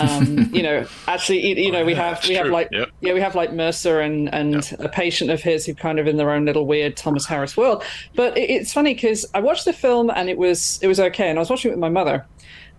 um 0.00 0.48
you 0.52 0.62
know 0.62 0.86
actually 1.08 1.46
you, 1.46 1.54
you 1.66 1.70
know 1.72 1.84
we 1.84 1.94
have 1.94 2.16
that's 2.16 2.28
we 2.28 2.34
have 2.34 2.44
true. 2.46 2.52
like 2.52 2.68
Yep. 2.72 2.88
yeah 3.00 3.12
we 3.12 3.20
have 3.20 3.34
like 3.34 3.52
mercer 3.52 4.00
and 4.00 4.32
and 4.34 4.74
a 4.78 4.88
patient 4.88 5.30
of 5.30 5.42
his 5.42 5.66
who 5.66 5.74
kind 5.74 5.98
of 5.98 6.06
in 6.06 6.16
their 6.16 6.30
own 6.30 6.44
little 6.44 6.66
weird 6.66 6.96
thomas 6.96 7.26
harris 7.26 7.56
world 7.56 7.84
but 8.14 8.36
it, 8.36 8.48
it's 8.50 8.72
funny 8.72 8.94
because 8.94 9.26
i 9.34 9.40
watched 9.40 9.64
the 9.66 9.72
film 9.72 10.10
and 10.10 10.28
it 10.30 10.38
was 10.38 10.78
it 10.82 10.88
was 10.88 10.98
okay 10.98 11.28
and 11.28 11.38
i 11.38 11.40
was 11.40 11.50
watching 11.50 11.70
it 11.70 11.74
with 11.74 11.80
my 11.80 11.90
mother 11.90 12.26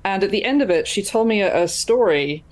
and 0.03 0.23
at 0.23 0.31
the 0.31 0.43
end 0.43 0.61
of 0.61 0.69
it 0.69 0.87
she 0.87 1.03
told 1.03 1.27
me 1.27 1.41
a, 1.41 1.63
a 1.63 1.67
story 1.67 2.43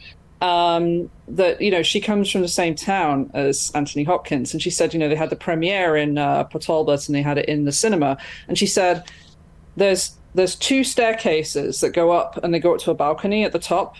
um, 0.43 1.09
that 1.29 1.61
you 1.61 1.71
know 1.71 1.81
she 1.81 2.01
comes 2.01 2.29
from 2.29 2.41
the 2.41 2.49
same 2.49 2.75
town 2.75 3.31
as 3.33 3.71
Anthony 3.73 4.03
Hopkins, 4.03 4.53
and 4.53 4.61
she 4.61 4.69
said 4.69 4.93
you 4.93 4.99
know 4.99 5.07
they 5.07 5.15
had 5.15 5.29
the 5.29 5.37
premiere 5.37 5.95
in 5.95 6.17
uh, 6.17 6.43
Port 6.43 6.67
and 6.67 7.15
they 7.15 7.21
had 7.21 7.37
it 7.37 7.47
in 7.47 7.63
the 7.63 7.71
cinema, 7.71 8.17
and 8.49 8.57
she 8.57 8.67
said 8.67 9.09
there's 9.77 10.17
there's 10.35 10.55
two 10.55 10.83
staircases 10.83 11.79
that 11.79 11.91
go 11.91 12.11
up 12.11 12.43
and 12.43 12.53
they 12.53 12.59
go 12.59 12.73
up 12.73 12.81
to 12.81 12.91
a 12.91 12.93
balcony 12.93 13.45
at 13.45 13.53
the 13.53 13.59
top. 13.59 13.95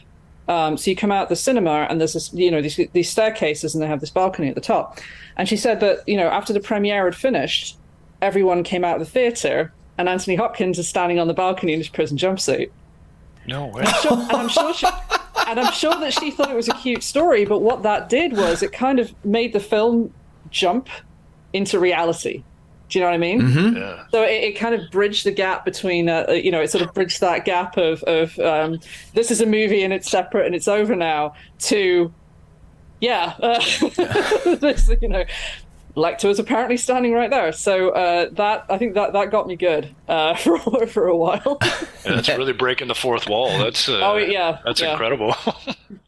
Um, 0.49 0.75
so 0.75 0.89
you 0.89 0.97
come 0.97 1.11
out 1.13 1.29
the 1.29 1.37
cinema 1.37 1.87
and 1.89 2.01
there's 2.01 2.13
this 2.13 2.33
you 2.33 2.51
know 2.51 2.61
these 2.61 2.75
these 2.91 3.09
staircases 3.09 3.73
and 3.73 3.81
they 3.81 3.87
have 3.87 4.01
this 4.01 4.09
balcony 4.09 4.49
at 4.49 4.55
the 4.55 4.61
top, 4.61 4.99
and 5.37 5.47
she 5.47 5.55
said 5.55 5.79
that 5.79 6.07
you 6.07 6.17
know 6.17 6.27
after 6.27 6.51
the 6.51 6.59
premiere 6.59 7.05
had 7.05 7.15
finished, 7.15 7.77
everyone 8.21 8.63
came 8.63 8.83
out 8.83 8.99
of 8.99 9.07
the 9.07 9.09
theater 9.09 9.71
and 9.97 10.09
Anthony 10.09 10.35
Hopkins 10.35 10.77
is 10.77 10.89
standing 10.89 11.19
on 11.19 11.27
the 11.29 11.33
balcony 11.33 11.71
in 11.71 11.79
his 11.79 11.87
prison 11.87 12.17
jumpsuit. 12.17 12.69
No 13.47 13.67
way. 13.67 13.83
I'm 13.85 14.01
sure, 14.01 14.13
and 14.13 14.31
I'm 14.31 14.49
sure 14.49 14.73
she, 14.73 14.87
and 15.47 15.59
I'm 15.59 15.73
sure 15.73 15.95
that 15.99 16.13
she 16.13 16.31
thought 16.31 16.49
it 16.49 16.55
was 16.55 16.69
a 16.69 16.73
cute 16.73 17.03
story, 17.03 17.45
but 17.45 17.59
what 17.59 17.83
that 17.83 18.09
did 18.09 18.33
was 18.33 18.63
it 18.63 18.71
kind 18.71 18.99
of 18.99 19.13
made 19.25 19.53
the 19.53 19.59
film 19.59 20.13
jump 20.49 20.87
into 21.51 21.79
reality. 21.79 22.43
Do 22.89 22.99
you 22.99 23.05
know 23.05 23.09
what 23.09 23.15
I 23.15 23.17
mean? 23.17 23.41
Mm-hmm. 23.41 23.77
Yeah. 23.77 24.03
So 24.11 24.23
it, 24.23 24.43
it 24.43 24.51
kind 24.53 24.75
of 24.75 24.81
bridged 24.91 25.25
the 25.25 25.31
gap 25.31 25.65
between, 25.65 26.09
uh, 26.09 26.27
you 26.29 26.51
know, 26.51 26.61
it 26.61 26.69
sort 26.69 26.83
of 26.83 26.93
bridged 26.93 27.21
that 27.21 27.43
gap 27.43 27.77
of 27.77 28.03
of 28.03 28.37
um, 28.39 28.79
this 29.13 29.31
is 29.31 29.41
a 29.41 29.45
movie 29.45 29.83
and 29.83 29.91
it's 29.91 30.09
separate 30.09 30.45
and 30.45 30.53
it's 30.53 30.67
over 30.67 30.95
now 30.95 31.33
to, 31.59 32.13
yeah, 33.01 33.33
uh, 33.39 33.59
this, 34.59 34.91
you 35.01 35.07
know, 35.07 35.23
Lecter 35.95 36.27
was 36.27 36.39
apparently 36.39 36.77
standing 36.77 37.13
right 37.13 37.29
there. 37.29 37.51
So 37.51 37.89
uh, 37.89 38.29
that 38.33 38.65
I 38.69 38.77
think 38.77 38.95
that 38.95 39.13
that 39.13 39.31
got 39.31 39.47
me 39.47 39.55
good 39.55 39.93
uh, 40.07 40.35
for 40.37 40.87
for 40.87 41.07
a 41.07 41.15
while. 41.15 41.57
Yeah, 41.61 42.15
that's 42.15 42.29
really 42.37 42.53
breaking 42.53 42.87
the 42.87 42.95
fourth 42.95 43.27
wall. 43.29 43.49
That's 43.57 43.87
uh, 43.87 43.99
Oh, 44.01 44.17
yeah, 44.17 44.59
that's 44.65 44.81
yeah. 44.81 44.91
incredible. 44.91 45.35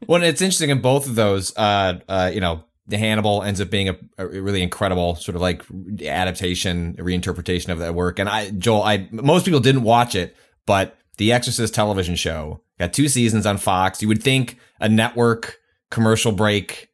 Well, 0.07 0.21
it's 0.21 0.39
interesting 0.39 0.69
in 0.69 0.81
both 0.81 1.07
of 1.07 1.15
those. 1.15 1.51
Uh, 1.57 1.99
uh, 2.07 2.29
you 2.31 2.39
know, 2.39 2.63
the 2.85 2.95
Hannibal 2.99 3.41
ends 3.41 3.59
up 3.59 3.71
being 3.71 3.89
a, 3.89 3.97
a 4.19 4.27
really 4.27 4.61
incredible 4.61 5.15
sort 5.15 5.35
of 5.35 5.41
like 5.41 5.63
adaptation, 6.03 6.93
reinterpretation 6.97 7.69
of 7.69 7.79
that 7.79 7.95
work. 7.95 8.19
And 8.19 8.29
I, 8.29 8.51
Joel, 8.51 8.83
I 8.83 9.07
most 9.11 9.45
people 9.45 9.59
didn't 9.59 9.81
watch 9.81 10.13
it, 10.13 10.35
but 10.67 10.95
the 11.17 11.31
Exorcist 11.31 11.73
television 11.73 12.15
show 12.15 12.61
got 12.79 12.93
two 12.93 13.07
seasons 13.07 13.45
on 13.47 13.57
Fox. 13.57 14.01
You 14.01 14.07
would 14.07 14.21
think 14.21 14.59
a 14.79 14.87
network 14.87 15.57
commercial 15.89 16.31
break 16.31 16.89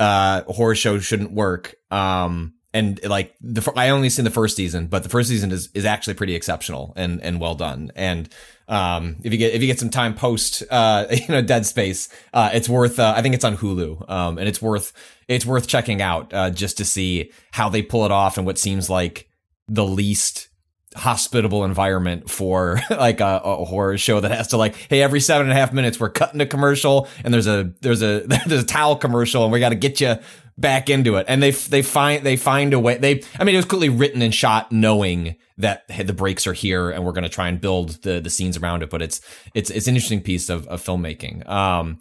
uh 0.00 0.42
horror 0.48 0.74
show 0.74 0.98
shouldn't 0.98 1.32
work. 1.32 1.76
Um, 1.92 2.54
and 2.72 3.00
like 3.04 3.34
the 3.40 3.72
I 3.74 3.88
only 3.88 4.10
seen 4.10 4.24
the 4.24 4.30
first 4.30 4.56
season, 4.56 4.86
but 4.86 5.02
the 5.02 5.08
first 5.08 5.28
season 5.28 5.50
is 5.50 5.70
is 5.74 5.84
actually 5.84 6.14
pretty 6.14 6.34
exceptional 6.34 6.92
and 6.96 7.20
and 7.22 7.40
well 7.40 7.54
done. 7.54 7.90
And 7.96 8.28
um, 8.68 9.16
if 9.24 9.32
you 9.32 9.38
get 9.38 9.54
if 9.54 9.60
you 9.60 9.66
get 9.66 9.80
some 9.80 9.90
time 9.90 10.14
post 10.14 10.62
uh 10.70 11.06
you 11.10 11.28
know 11.28 11.42
Dead 11.42 11.66
Space, 11.66 12.08
uh, 12.32 12.50
it's 12.52 12.68
worth. 12.68 12.98
Uh, 12.98 13.12
I 13.16 13.22
think 13.22 13.34
it's 13.34 13.44
on 13.44 13.56
Hulu. 13.56 14.08
Um, 14.08 14.38
and 14.38 14.48
it's 14.48 14.62
worth 14.62 14.92
it's 15.26 15.44
worth 15.44 15.66
checking 15.66 16.00
out 16.00 16.32
uh, 16.32 16.50
just 16.50 16.78
to 16.78 16.84
see 16.84 17.32
how 17.50 17.68
they 17.68 17.82
pull 17.82 18.04
it 18.04 18.12
off 18.12 18.36
and 18.36 18.46
what 18.46 18.58
seems 18.58 18.88
like 18.88 19.28
the 19.66 19.84
least 19.84 20.49
hospitable 20.96 21.64
environment 21.64 22.28
for 22.28 22.80
like 22.90 23.20
a, 23.20 23.40
a 23.44 23.64
horror 23.64 23.96
show 23.96 24.18
that 24.20 24.32
has 24.32 24.48
to 24.48 24.56
like 24.56 24.74
hey 24.74 25.02
every 25.02 25.20
seven 25.20 25.46
and 25.46 25.52
a 25.52 25.54
half 25.54 25.72
minutes 25.72 26.00
we're 26.00 26.10
cutting 26.10 26.40
a 26.40 26.46
commercial 26.46 27.06
and 27.22 27.32
there's 27.32 27.46
a 27.46 27.72
there's 27.80 28.02
a 28.02 28.20
there's 28.46 28.62
a 28.62 28.66
towel 28.66 28.96
commercial 28.96 29.44
and 29.44 29.52
we 29.52 29.60
got 29.60 29.68
to 29.68 29.76
get 29.76 30.00
you 30.00 30.16
back 30.60 30.90
into 30.90 31.16
it. 31.16 31.24
And 31.28 31.42
they 31.42 31.50
they 31.52 31.82
find 31.82 32.24
they 32.24 32.36
find 32.36 32.74
a 32.74 32.78
way 32.78 32.98
they 32.98 33.22
i 33.38 33.44
mean 33.44 33.54
it 33.54 33.58
was 33.58 33.64
clearly 33.64 33.88
written 33.88 34.20
and 34.20 34.34
shot 34.34 34.70
knowing 34.70 35.36
that 35.56 35.84
hey, 35.88 36.02
the 36.02 36.12
breaks 36.12 36.46
are 36.46 36.52
here 36.52 36.90
and 36.90 37.04
we're 37.04 37.12
going 37.12 37.24
to 37.24 37.30
try 37.30 37.48
and 37.48 37.60
build 37.60 38.02
the 38.02 38.20
the 38.20 38.30
scenes 38.30 38.56
around 38.58 38.82
it 38.82 38.90
but 38.90 39.00
it's 39.00 39.20
it's 39.54 39.70
it's 39.70 39.86
an 39.86 39.94
interesting 39.94 40.20
piece 40.20 40.50
of, 40.50 40.66
of 40.68 40.82
filmmaking. 40.82 41.48
Um 41.48 41.98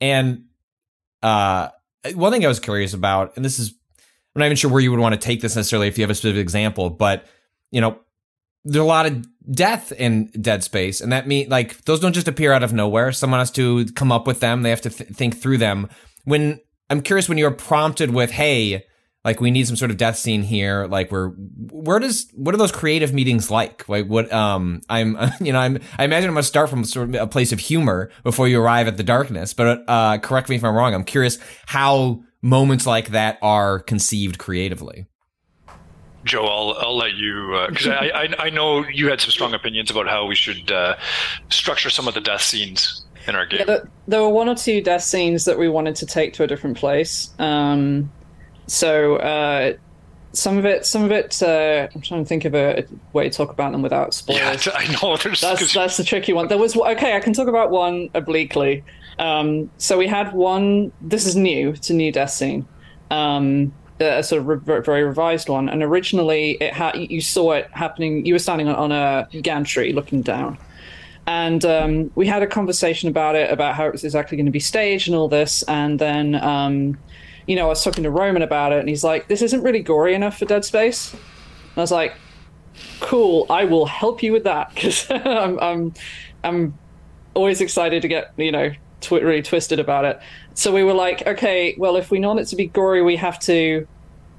and 0.00 0.44
uh 1.22 1.68
one 2.14 2.32
thing 2.32 2.44
i 2.44 2.48
was 2.48 2.60
curious 2.60 2.94
about 2.94 3.36
and 3.36 3.44
this 3.44 3.58
is 3.58 3.74
i'm 4.34 4.40
not 4.40 4.46
even 4.46 4.56
sure 4.56 4.70
where 4.70 4.80
you 4.80 4.90
would 4.90 5.00
want 5.00 5.14
to 5.14 5.20
take 5.20 5.40
this 5.40 5.54
necessarily 5.54 5.86
if 5.86 5.98
you 5.98 6.02
have 6.02 6.10
a 6.10 6.14
specific 6.14 6.40
example 6.40 6.88
but 6.90 7.26
you 7.70 7.80
know 7.80 7.98
there's 8.64 8.82
a 8.82 8.84
lot 8.84 9.06
of 9.06 9.26
death 9.50 9.92
in 9.92 10.26
Dead 10.40 10.62
Space, 10.62 11.00
and 11.00 11.12
that 11.12 11.26
mean 11.26 11.48
like 11.48 11.82
those 11.84 12.00
don't 12.00 12.12
just 12.12 12.28
appear 12.28 12.52
out 12.52 12.62
of 12.62 12.72
nowhere. 12.72 13.12
Someone 13.12 13.40
has 13.40 13.50
to 13.52 13.86
come 13.92 14.12
up 14.12 14.26
with 14.26 14.40
them. 14.40 14.62
They 14.62 14.70
have 14.70 14.82
to 14.82 14.90
th- 14.90 15.10
think 15.10 15.38
through 15.38 15.58
them. 15.58 15.88
When 16.24 16.60
I'm 16.88 17.00
curious, 17.00 17.28
when 17.28 17.38
you're 17.38 17.50
prompted 17.50 18.10
with, 18.10 18.30
"Hey, 18.30 18.84
like 19.24 19.40
we 19.40 19.50
need 19.50 19.66
some 19.66 19.76
sort 19.76 19.90
of 19.90 19.96
death 19.96 20.16
scene 20.16 20.42
here," 20.42 20.86
like 20.86 21.10
where 21.10 21.28
where 21.28 21.98
does 21.98 22.30
what 22.34 22.54
are 22.54 22.58
those 22.58 22.72
creative 22.72 23.14
meetings 23.14 23.50
like? 23.50 23.88
Like 23.88 24.06
what 24.06 24.30
um 24.32 24.82
I'm 24.90 25.16
you 25.40 25.52
know 25.52 25.60
I'm 25.60 25.78
I 25.98 26.04
imagine 26.04 26.28
I'm 26.28 26.34
gonna 26.34 26.42
start 26.42 26.68
from 26.68 26.84
sort 26.84 27.08
of 27.08 27.14
a 27.14 27.26
place 27.26 27.52
of 27.52 27.60
humor 27.60 28.10
before 28.22 28.46
you 28.46 28.60
arrive 28.60 28.88
at 28.88 28.98
the 28.98 29.02
darkness. 29.02 29.54
But 29.54 29.84
uh, 29.88 30.18
correct 30.18 30.48
me 30.50 30.56
if 30.56 30.64
I'm 30.64 30.74
wrong. 30.74 30.94
I'm 30.94 31.04
curious 31.04 31.38
how 31.66 32.22
moments 32.42 32.86
like 32.86 33.08
that 33.08 33.38
are 33.42 33.78
conceived 33.80 34.38
creatively. 34.38 35.06
Joe, 36.24 36.46
I'll, 36.46 36.76
I'll 36.78 36.96
let 36.96 37.14
you 37.14 37.66
because 37.68 37.86
I, 37.86 38.10
I 38.14 38.34
I 38.46 38.50
know 38.50 38.86
you 38.86 39.08
had 39.08 39.20
some 39.20 39.30
strong 39.30 39.54
opinions 39.54 39.90
about 39.90 40.06
how 40.06 40.26
we 40.26 40.34
should 40.34 40.70
uh, 40.70 40.96
structure 41.48 41.90
some 41.90 42.06
of 42.08 42.14
the 42.14 42.20
death 42.20 42.42
scenes 42.42 43.04
in 43.26 43.34
our 43.34 43.46
game. 43.46 43.60
Yeah, 43.60 43.64
there, 43.64 43.88
there 44.08 44.20
were 44.22 44.28
one 44.28 44.48
or 44.48 44.54
two 44.54 44.82
death 44.82 45.02
scenes 45.02 45.44
that 45.46 45.58
we 45.58 45.68
wanted 45.68 45.96
to 45.96 46.06
take 46.06 46.34
to 46.34 46.42
a 46.42 46.46
different 46.46 46.76
place. 46.76 47.30
Um, 47.38 48.10
so 48.66 49.16
uh, 49.16 49.74
some 50.32 50.58
of 50.58 50.64
it, 50.64 50.86
some 50.86 51.04
of 51.04 51.10
it, 51.10 51.42
uh, 51.42 51.88
I'm 51.94 52.00
trying 52.00 52.22
to 52.22 52.28
think 52.28 52.44
of 52.44 52.54
a, 52.54 52.84
way 53.12 53.28
to 53.28 53.36
talk 53.36 53.50
about 53.50 53.72
them 53.72 53.82
without 53.82 54.14
spoilers. 54.14 54.66
Yeah, 54.66 54.72
I 54.74 54.86
know. 55.00 55.16
There's, 55.16 55.40
that's 55.40 55.72
that's 55.72 55.96
the 55.96 56.04
tricky 56.04 56.32
one. 56.32 56.48
There 56.48 56.58
was 56.58 56.76
okay. 56.76 57.16
I 57.16 57.20
can 57.20 57.32
talk 57.32 57.48
about 57.48 57.70
one 57.70 58.10
obliquely. 58.14 58.84
Um, 59.18 59.70
so 59.78 59.98
we 59.98 60.06
had 60.06 60.32
one. 60.32 60.92
This 61.00 61.26
is 61.26 61.36
new. 61.36 61.70
It's 61.70 61.90
a 61.90 61.94
new 61.94 62.12
death 62.12 62.30
scene. 62.30 62.66
Um, 63.10 63.72
a 64.00 64.22
sort 64.22 64.40
of 64.40 64.68
re- 64.68 64.80
very 64.80 65.02
revised 65.04 65.48
one. 65.48 65.68
And 65.68 65.82
originally, 65.82 66.52
it 66.52 66.72
had 66.72 66.96
you 66.96 67.20
saw 67.20 67.52
it 67.52 67.68
happening. 67.72 68.24
You 68.26 68.34
were 68.34 68.38
standing 68.38 68.68
on, 68.68 68.76
on 68.76 68.92
a 68.92 69.28
gantry 69.40 69.92
looking 69.92 70.22
down, 70.22 70.58
and 71.26 71.64
um, 71.64 72.10
we 72.14 72.26
had 72.26 72.42
a 72.42 72.46
conversation 72.46 73.08
about 73.08 73.36
it, 73.36 73.50
about 73.50 73.74
how 73.74 73.86
it 73.86 73.92
was 73.92 74.04
exactly 74.04 74.36
going 74.36 74.46
to 74.46 74.52
be 74.52 74.60
staged 74.60 75.08
and 75.08 75.16
all 75.16 75.28
this. 75.28 75.62
And 75.64 75.98
then, 75.98 76.34
um, 76.36 76.98
you 77.46 77.56
know, 77.56 77.66
I 77.66 77.68
was 77.68 77.84
talking 77.84 78.04
to 78.04 78.10
Roman 78.10 78.42
about 78.42 78.72
it, 78.72 78.80
and 78.80 78.88
he's 78.88 79.04
like, 79.04 79.28
"This 79.28 79.42
isn't 79.42 79.62
really 79.62 79.80
gory 79.80 80.14
enough 80.14 80.38
for 80.38 80.44
Dead 80.44 80.64
Space." 80.64 81.12
And 81.12 81.78
I 81.78 81.80
was 81.80 81.92
like, 81.92 82.14
"Cool, 83.00 83.46
I 83.50 83.64
will 83.64 83.86
help 83.86 84.22
you 84.22 84.32
with 84.32 84.44
that 84.44 84.70
because 84.74 85.06
I'm, 85.10 85.58
I'm, 85.60 85.94
I'm 86.42 86.78
always 87.34 87.60
excited 87.60 88.02
to 88.02 88.08
get 88.08 88.32
you 88.36 88.52
know 88.52 88.72
tw- 89.00 89.12
really 89.12 89.42
twisted 89.42 89.78
about 89.80 90.04
it." 90.04 90.18
So 90.54 90.72
we 90.72 90.82
were 90.84 90.94
like, 90.94 91.26
okay, 91.26 91.74
well, 91.78 91.96
if 91.96 92.10
we 92.10 92.20
want 92.20 92.40
it 92.40 92.46
to 92.46 92.56
be 92.56 92.66
gory, 92.66 93.02
we 93.02 93.16
have 93.16 93.38
to, 93.40 93.86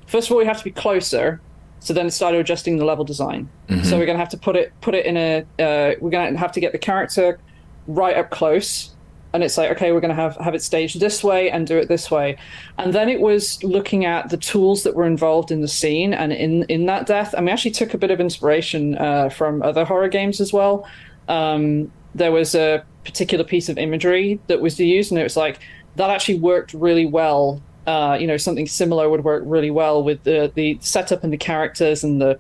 first 0.08 0.28
of 0.28 0.34
all, 0.34 0.38
we 0.38 0.46
have 0.46 0.58
to 0.60 0.64
be 0.64 0.72
closer. 0.72 1.42
So 1.80 1.94
then 1.94 2.06
it 2.06 2.12
started 2.12 2.40
adjusting 2.40 2.78
the 2.78 2.86
level 2.86 3.04
design. 3.04 3.50
Mhm. 3.70 3.84
So 3.86 3.98
we're 3.98 4.06
gonna 4.06 4.20
have 4.20 4.30
to 4.30 4.38
put 4.38 4.56
it 4.56 4.72
put 4.82 4.94
it 4.94 5.06
in 5.06 5.18
a. 5.18 5.40
Uh, 5.60 5.96
we're 6.00 6.12
gonna 6.12 6.38
have 6.38 6.52
to 6.52 6.60
get 6.60 6.72
the 6.74 6.78
character 6.78 7.40
right 7.88 8.16
up 8.16 8.30
close, 8.30 8.92
and 9.34 9.44
it's 9.44 9.58
like, 9.58 9.72
okay, 9.72 9.92
we're 9.92 10.00
gonna 10.00 10.14
have 10.14 10.36
have 10.38 10.54
it 10.54 10.62
staged 10.62 11.00
this 11.00 11.24
way 11.24 11.50
and 11.50 11.66
do 11.66 11.78
it 11.78 11.88
this 11.88 12.12
way, 12.12 12.38
and 12.78 12.94
then 12.94 13.10
it 13.10 13.20
was 13.20 13.64
looking 13.64 14.06
at 14.06 14.30
the 14.30 14.38
tools 14.38 14.84
that 14.84 14.94
were 14.96 15.08
involved 15.08 15.50
in 15.50 15.62
the 15.62 15.68
scene 15.68 16.14
and 16.14 16.32
in 16.32 16.64
in 16.70 16.86
that 16.86 17.08
death. 17.08 17.34
And 17.34 17.48
we 17.48 17.52
actually 17.52 17.72
took 17.72 17.96
a 17.96 17.98
bit 17.98 18.12
of 18.12 18.20
inspiration 18.20 18.96
uh, 19.00 19.30
from 19.30 19.64
other 19.64 19.84
horror 19.84 20.10
games 20.10 20.40
as 20.40 20.54
well. 20.54 20.86
Um, 21.28 21.92
there 22.14 22.32
was 22.32 22.54
a 22.54 22.84
particular 23.04 23.44
piece 23.44 23.70
of 23.70 23.78
imagery 23.78 24.40
that 24.48 24.62
was 24.62 24.80
used, 24.80 25.12
and 25.12 25.20
it 25.20 25.24
was 25.24 25.38
like 25.38 25.60
that 25.96 26.10
actually 26.10 26.40
worked 26.40 26.74
really 26.74 27.06
well. 27.06 27.62
Uh, 27.88 28.16
you 28.20 28.28
know, 28.28 28.38
something 28.38 28.68
similar 28.68 29.10
would 29.10 29.24
work 29.24 29.44
really 29.46 29.72
well 29.72 30.04
with 30.04 30.24
the 30.24 30.52
the 30.56 30.78
setup 30.82 31.24
and 31.24 31.34
the 31.34 31.38
characters 31.38 32.04
and 32.04 32.22
the 32.22 32.40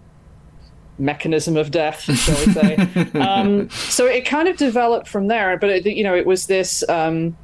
mechanism 1.00 1.58
of 1.58 1.72
death, 1.72 2.02
shall 2.02 2.46
we 2.46 2.54
say? 2.54 3.10
um, 3.20 3.70
so 3.70 4.06
it 4.06 4.26
kind 4.26 4.48
of 4.48 4.58
developed 4.58 5.08
from 5.08 5.28
there. 5.28 5.58
But 5.58 5.70
it, 5.70 5.86
you 5.86 6.04
know, 6.04 6.16
it 6.16 6.26
was 6.26 6.46
this. 6.46 6.88
Um, 6.88 7.36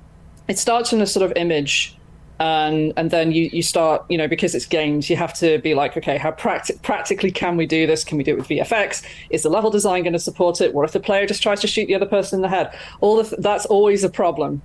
it 0.47 0.57
starts 0.57 0.93
in 0.93 1.01
a 1.01 1.07
sort 1.07 1.29
of 1.29 1.35
image, 1.35 1.96
and 2.39 2.93
and 2.97 3.11
then 3.11 3.31
you 3.31 3.49
you 3.51 3.61
start 3.61 4.05
you 4.09 4.17
know 4.17 4.27
because 4.27 4.53
it's 4.55 4.65
games, 4.65 5.09
you 5.09 5.15
have 5.15 5.33
to 5.35 5.59
be 5.59 5.73
like, 5.73 5.97
okay, 5.97 6.17
how 6.17 6.31
practi- 6.31 6.81
practically 6.81 7.31
can 7.31 7.57
we 7.57 7.65
do 7.65 7.87
this? 7.87 8.03
Can 8.03 8.17
we 8.17 8.23
do 8.23 8.33
it 8.33 8.37
with 8.37 8.47
VFX? 8.47 9.05
Is 9.29 9.43
the 9.43 9.49
level 9.49 9.69
design 9.69 10.03
going 10.03 10.13
to 10.13 10.19
support 10.19 10.61
it? 10.61 10.73
What 10.73 10.85
if 10.85 10.91
the 10.91 10.99
player 10.99 11.25
just 11.25 11.41
tries 11.41 11.61
to 11.61 11.67
shoot 11.67 11.87
the 11.87 11.95
other 11.95 12.05
person 12.05 12.37
in 12.37 12.41
the 12.41 12.49
head? 12.49 12.77
All 13.01 13.23
that's 13.23 13.65
always 13.65 14.03
a 14.03 14.09
problem 14.09 14.61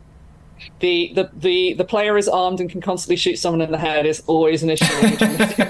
the, 0.81 1.13
the 1.15 1.31
the 1.35 1.75
the 1.75 1.85
player 1.85 2.17
is 2.17 2.29
armed 2.29 2.61
and 2.61 2.71
can 2.71 2.81
constantly 2.81 3.17
shoot 3.17 3.37
someone 3.37 3.61
in 3.61 3.71
the 3.71 3.79
head 3.79 4.07
is 4.07 4.23
always 4.27 4.63
an 4.63 4.71
issue 4.71 4.85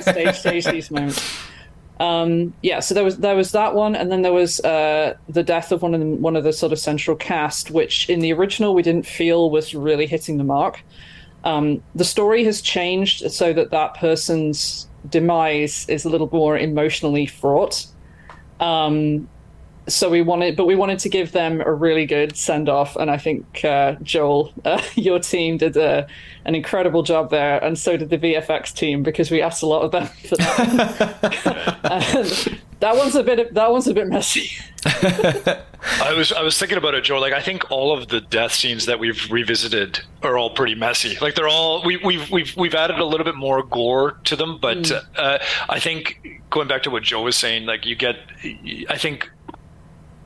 stage 0.02 0.36
stage 0.36 0.64
these 0.66 0.90
moments. 0.90 1.38
Um, 2.00 2.52
yeah, 2.62 2.80
so 2.80 2.94
there 2.94 3.04
was 3.04 3.18
there 3.18 3.36
was 3.36 3.52
that 3.52 3.74
one, 3.74 3.94
and 3.94 4.10
then 4.10 4.22
there 4.22 4.32
was 4.32 4.60
uh, 4.60 5.14
the 5.28 5.42
death 5.42 5.70
of 5.72 5.82
one 5.82 5.94
of 5.94 6.00
the, 6.00 6.06
one 6.06 6.36
of 6.36 6.44
the 6.44 6.52
sort 6.52 6.72
of 6.72 6.78
central 6.78 7.16
cast, 7.16 7.70
which 7.70 8.08
in 8.08 8.20
the 8.20 8.32
original 8.32 8.74
we 8.74 8.82
didn't 8.82 9.06
feel 9.06 9.50
was 9.50 9.74
really 9.74 10.06
hitting 10.06 10.36
the 10.38 10.44
mark. 10.44 10.82
Um, 11.44 11.82
the 11.94 12.04
story 12.04 12.44
has 12.44 12.60
changed 12.62 13.30
so 13.30 13.52
that 13.52 13.70
that 13.70 13.94
person's 13.94 14.88
demise 15.08 15.88
is 15.88 16.04
a 16.04 16.08
little 16.08 16.28
more 16.32 16.56
emotionally 16.56 17.26
fraught. 17.26 17.86
Um, 18.60 19.28
so 19.88 20.08
we 20.10 20.22
wanted, 20.22 20.56
but 20.56 20.66
we 20.66 20.74
wanted 20.74 20.98
to 21.00 21.08
give 21.08 21.32
them 21.32 21.60
a 21.60 21.72
really 21.72 22.06
good 22.06 22.36
send 22.36 22.68
off, 22.68 22.94
and 22.96 23.10
I 23.10 23.16
think 23.18 23.64
uh, 23.64 23.96
Joel, 24.02 24.52
uh, 24.64 24.80
your 24.94 25.18
team 25.18 25.56
did 25.58 25.76
a, 25.76 26.06
an 26.44 26.54
incredible 26.54 27.02
job 27.02 27.30
there, 27.30 27.62
and 27.62 27.78
so 27.78 27.96
did 27.96 28.10
the 28.10 28.18
VFX 28.18 28.72
team 28.74 29.02
because 29.02 29.30
we 29.30 29.42
asked 29.42 29.62
a 29.62 29.66
lot 29.66 29.82
of 29.82 29.90
them 29.90 30.06
for 30.28 30.36
that. 30.36 31.80
and 31.84 32.60
that 32.80 32.96
one's 32.96 33.14
a 33.14 33.22
bit, 33.22 33.38
of, 33.38 33.54
that 33.54 33.70
one's 33.70 33.86
a 33.86 33.94
bit 33.94 34.08
messy. 34.08 34.50
I 34.84 36.14
was 36.16 36.32
I 36.32 36.42
was 36.42 36.58
thinking 36.58 36.78
about 36.78 36.94
it, 36.94 37.02
Joe. 37.04 37.18
Like 37.18 37.32
I 37.32 37.40
think 37.42 37.70
all 37.70 37.96
of 37.96 38.08
the 38.08 38.20
death 38.20 38.52
scenes 38.54 38.86
that 38.86 38.98
we've 38.98 39.30
revisited 39.30 40.00
are 40.22 40.36
all 40.38 40.50
pretty 40.50 40.74
messy. 40.74 41.16
Like 41.20 41.34
they're 41.34 41.48
all 41.48 41.82
we, 41.84 41.96
we've 41.98 42.30
we've 42.30 42.56
we've 42.56 42.74
added 42.74 42.98
a 42.98 43.04
little 43.04 43.24
bit 43.24 43.34
more 43.36 43.62
gore 43.62 44.12
to 44.24 44.36
them, 44.36 44.58
but 44.60 44.78
Mm. 44.78 45.04
uh, 45.16 45.38
I 45.68 45.78
think 45.78 46.40
going 46.50 46.66
back 46.68 46.82
to 46.84 46.90
what 46.90 47.02
Joe 47.02 47.22
was 47.22 47.36
saying, 47.36 47.66
like 47.66 47.84
you 47.86 47.94
get, 47.94 48.16
I 48.88 48.96
think 48.96 49.30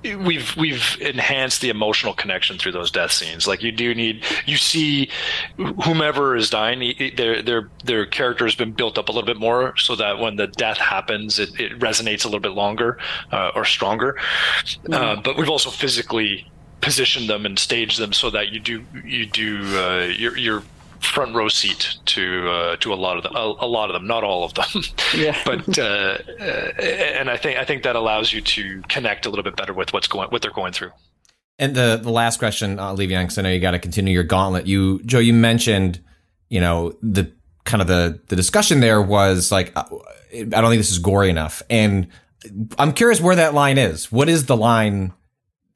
we've 0.03 0.57
we've 0.57 0.97
enhanced 1.01 1.61
the 1.61 1.69
emotional 1.69 2.15
connection 2.15 2.59
through 2.59 2.73
those 2.73 2.91
death 2.91 3.13
scenes. 3.13 3.47
Like 3.47 3.63
you 3.63 3.73
do 3.73 3.95
need 3.95 4.25
you 4.47 4.57
see 4.57 5.11
whomever 5.57 6.37
is 6.37 6.51
dying, 6.51 6.95
their 7.17 7.43
their 7.43 7.71
their 7.85 8.07
character 8.07 8.45
has 8.45 8.55
been 8.55 8.73
built 8.73 8.99
up 8.99 9.09
a 9.09 9.13
little 9.13 9.27
bit 9.27 9.39
more, 9.39 9.77
so 9.77 9.97
that 9.97 10.19
when 10.19 10.37
the 10.37 10.47
death 10.47 10.79
happens, 10.79 11.39
it, 11.39 11.59
it 11.61 11.79
resonates 11.79 12.25
a 12.25 12.29
little 12.29 12.41
bit 12.41 12.53
longer 12.53 12.99
uh, 13.33 13.51
or 13.55 13.65
stronger. 13.65 14.19
Uh, 14.91 15.17
but 15.17 15.37
we've 15.37 15.51
also 15.51 15.71
physically 15.71 16.51
positioned 16.81 17.29
them 17.29 17.47
and 17.47 17.59
staged 17.59 17.99
them 17.99 18.13
so 18.13 18.31
that 18.31 18.51
you 18.51 18.61
do 18.61 18.85
you 19.05 19.27
do 19.27 19.61
uh, 19.79 20.05
your 20.05 20.37
your 20.37 20.63
front 21.01 21.35
row 21.35 21.49
seat 21.49 21.97
to 22.07 22.49
uh, 22.49 22.77
to 22.77 22.93
a 22.93 22.97
lot 22.97 23.17
of 23.17 23.23
them, 23.23 23.35
a, 23.35 23.55
a 23.61 23.67
lot 23.67 23.91
of 23.91 23.95
them, 23.95 24.07
not 24.07 24.25
all 24.25 24.45
of 24.45 24.55
them. 24.55 24.67
Yeah. 25.15 25.37
but 25.45 25.79
uh, 25.79 26.19
uh, 26.41 26.83
and 26.83 27.31
I 27.31 27.37
think 27.37 27.59
I 27.59 27.65
think 27.65 27.83
that 27.85 27.97
allows 27.97 28.33
you 28.33 28.41
to 28.41 28.83
connect 28.89 29.27
a 29.27 29.31
little 29.31 29.45
bit 29.45 29.57
better 29.57 29.73
with 29.73 29.93
what's 29.93 30.09
going 30.09 30.29
what 30.31 30.43
they're 30.43 30.51
going 30.51 30.73
through. 30.73 30.91
And 31.59 31.75
the 31.75 31.99
the 32.03 32.11
last 32.11 32.39
question 32.39 32.79
I'll 32.79 32.95
leave 32.95 33.11
you 33.11 33.17
on 33.17 33.25
because 33.25 33.39
I 33.39 33.43
know 33.43 33.51
you 33.51 33.61
got 33.61 33.71
to 33.73 33.79
continue 33.79 34.13
your 34.13 34.25
gauntlet. 34.25 34.67
You 34.67 35.01
Joe, 35.05 35.19
you 35.19 35.33
mentioned 35.33 36.01
you 36.49 36.61
know 36.61 36.97
the 37.03 37.33
kind 37.65 37.81
of 37.81 37.89
the 37.89 38.21
the 38.29 38.37
discussion 38.37 38.81
there 38.81 39.01
was 39.01 39.51
like 39.51 39.73
uh, 39.77 39.85
I 40.33 40.45
don't 40.45 40.71
think 40.71 40.81
this 40.81 40.91
is 40.91 40.99
gory 40.99 41.31
enough, 41.31 41.63
and 41.71 42.09
I'm 42.79 42.93
curious 42.93 43.21
where 43.21 43.37
that 43.37 43.55
line 43.55 43.79
is. 43.79 44.13
What 44.13 44.29
is 44.29 44.47
the 44.47 44.57
line 44.57 45.13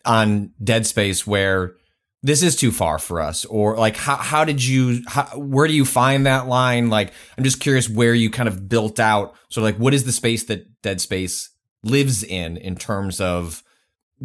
on 0.04 0.52
Dead 0.62 0.86
Space 0.86 1.26
where 1.26 1.74
this 2.22 2.42
is 2.42 2.54
too 2.54 2.70
far 2.70 2.98
for 2.98 3.20
us, 3.20 3.44
or 3.46 3.76
like 3.76 3.96
how 3.96 4.16
how 4.16 4.44
did 4.44 4.64
you 4.64 5.02
how, 5.06 5.24
where 5.38 5.66
do 5.66 5.72
you 5.72 5.84
find 5.84 6.26
that 6.26 6.46
line? 6.46 6.90
Like 6.90 7.12
I'm 7.38 7.44
just 7.44 7.60
curious 7.60 7.88
where 7.88 8.14
you 8.14 8.30
kind 8.30 8.48
of 8.48 8.68
built 8.68 9.00
out. 9.00 9.34
So 9.48 9.62
like 9.62 9.76
what 9.76 9.94
is 9.94 10.04
the 10.04 10.12
space 10.12 10.44
that 10.44 10.82
Dead 10.82 11.00
Space 11.00 11.50
lives 11.82 12.22
in 12.22 12.56
in 12.58 12.76
terms 12.76 13.20
of 13.20 13.62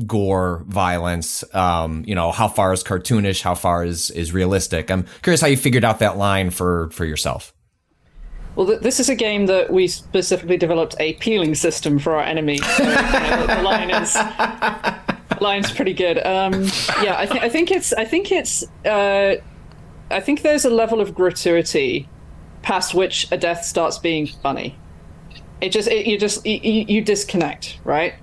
gore, 0.06 0.66
violence, 0.68 1.44
um, 1.56 2.04
you 2.06 2.16
know, 2.16 2.32
how 2.32 2.50
far 2.50 2.74
is 2.74 2.84
cartoonish, 2.84 3.42
how 3.42 3.56
far 3.56 3.86
is 3.86 4.12
is 4.12 4.34
realistic. 4.34 4.92
I'm 4.92 5.06
curious 5.22 5.42
how 5.42 5.48
you 5.48 5.58
figured 5.58 5.86
out 5.86 6.00
that 6.00 6.18
line 6.18 6.50
for 6.50 6.90
for 6.92 7.06
yourself. 7.06 7.54
Well, 8.56 8.68
th- 8.68 8.82
this 8.82 9.00
is 9.00 9.10
a 9.10 9.16
game 9.16 9.48
that 9.48 9.72
we 9.72 9.88
specifically 9.88 10.58
developed 10.58 10.96
a 11.00 11.14
peeling 11.16 11.56
system 11.56 12.00
for 12.00 12.16
our 12.16 12.24
enemies. 12.24 12.62
So, 12.76 12.84
you 12.84 12.90
know, 12.90 13.48
the 13.48 13.62
line 13.64 13.90
is 13.90 14.16
line's 15.42 15.72
pretty 15.72 15.94
good. 15.94 16.18
Um, 16.26 16.64
yeah, 17.02 17.16
I 17.18 17.26
think 17.26 17.44
I 17.44 17.50
think 17.50 17.72
it's 17.72 17.94
I 17.94 18.06
think 18.06 18.32
it's 18.32 18.64
uh, 18.86 19.36
I 20.12 20.20
think 20.20 20.42
there's 20.42 20.66
a 20.66 20.70
level 20.70 21.02
of 21.02 21.16
gratuity 21.16 22.08
past 22.62 22.94
which 22.94 23.32
a 23.32 23.38
death 23.38 23.64
starts 23.64 23.98
being 23.98 24.28
funny. 24.28 24.78
It 25.62 25.70
just 25.70 25.88
it, 25.88 26.06
you 26.06 26.18
just 26.18 26.46
you 26.46 26.86
you 26.88 27.02
disconnect, 27.02 27.80
right? 27.84 28.16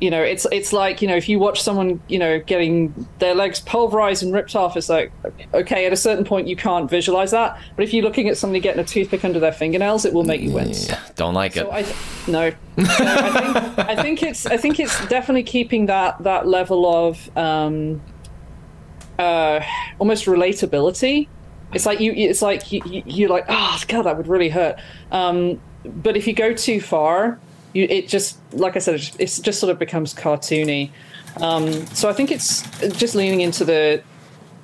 You 0.00 0.10
know, 0.10 0.22
it's 0.22 0.46
it's 0.52 0.72
like 0.72 1.02
you 1.02 1.08
know 1.08 1.16
if 1.16 1.28
you 1.28 1.38
watch 1.38 1.60
someone 1.60 2.00
you 2.08 2.18
know 2.18 2.38
getting 2.40 3.08
their 3.18 3.34
legs 3.34 3.60
pulverized 3.60 4.22
and 4.22 4.32
ripped 4.32 4.54
off, 4.54 4.76
it's 4.76 4.88
like 4.88 5.12
okay, 5.54 5.86
at 5.86 5.92
a 5.92 5.96
certain 5.96 6.24
point 6.24 6.46
you 6.46 6.56
can't 6.56 6.88
visualize 6.88 7.32
that. 7.32 7.58
But 7.76 7.84
if 7.84 7.92
you're 7.92 8.04
looking 8.04 8.28
at 8.28 8.36
somebody 8.36 8.60
getting 8.60 8.80
a 8.80 8.86
toothpick 8.86 9.24
under 9.24 9.40
their 9.40 9.52
fingernails, 9.52 10.04
it 10.04 10.12
will 10.12 10.24
make 10.24 10.40
you 10.40 10.52
wince. 10.52 10.90
Don't 11.16 11.34
like 11.34 11.56
it. 11.56 11.60
So 11.60 11.72
I 11.72 11.82
no, 12.28 12.50
No, 12.78 12.86
I, 12.88 13.30
think, 13.30 13.78
I 13.78 14.02
think 14.02 14.22
it's 14.22 14.46
I 14.46 14.56
think 14.56 14.78
it's 14.78 15.06
definitely 15.08 15.42
keeping 15.42 15.86
that 15.86 16.22
that 16.22 16.46
level 16.46 16.86
of 16.86 17.36
um, 17.36 18.00
uh, 19.18 19.60
almost 19.98 20.26
relatability. 20.26 21.26
It's 21.74 21.86
like 21.86 21.98
you 21.98 22.12
it's 22.12 22.40
like 22.40 22.70
you, 22.70 22.80
you 22.86 23.02
you're 23.04 23.28
like 23.28 23.46
oh 23.48 23.80
god 23.88 24.02
that 24.02 24.16
would 24.16 24.28
really 24.28 24.48
hurt. 24.48 24.78
Um, 25.10 25.60
but 25.84 26.16
if 26.16 26.26
you 26.26 26.34
go 26.34 26.52
too 26.52 26.80
far, 26.80 27.40
you 27.78 27.86
it 27.88 28.08
just 28.08 28.38
like 28.52 28.76
I 28.76 28.80
said 28.80 28.94
it 28.96 28.98
just, 28.98 29.20
it 29.20 29.44
just 29.44 29.60
sort 29.60 29.70
of 29.70 29.78
becomes 29.78 30.14
cartoony. 30.14 30.90
Um, 31.40 31.86
so 31.94 32.08
I 32.08 32.12
think 32.12 32.30
it's 32.30 32.68
just 33.02 33.14
leaning 33.14 33.40
into 33.40 33.64
the 33.64 34.02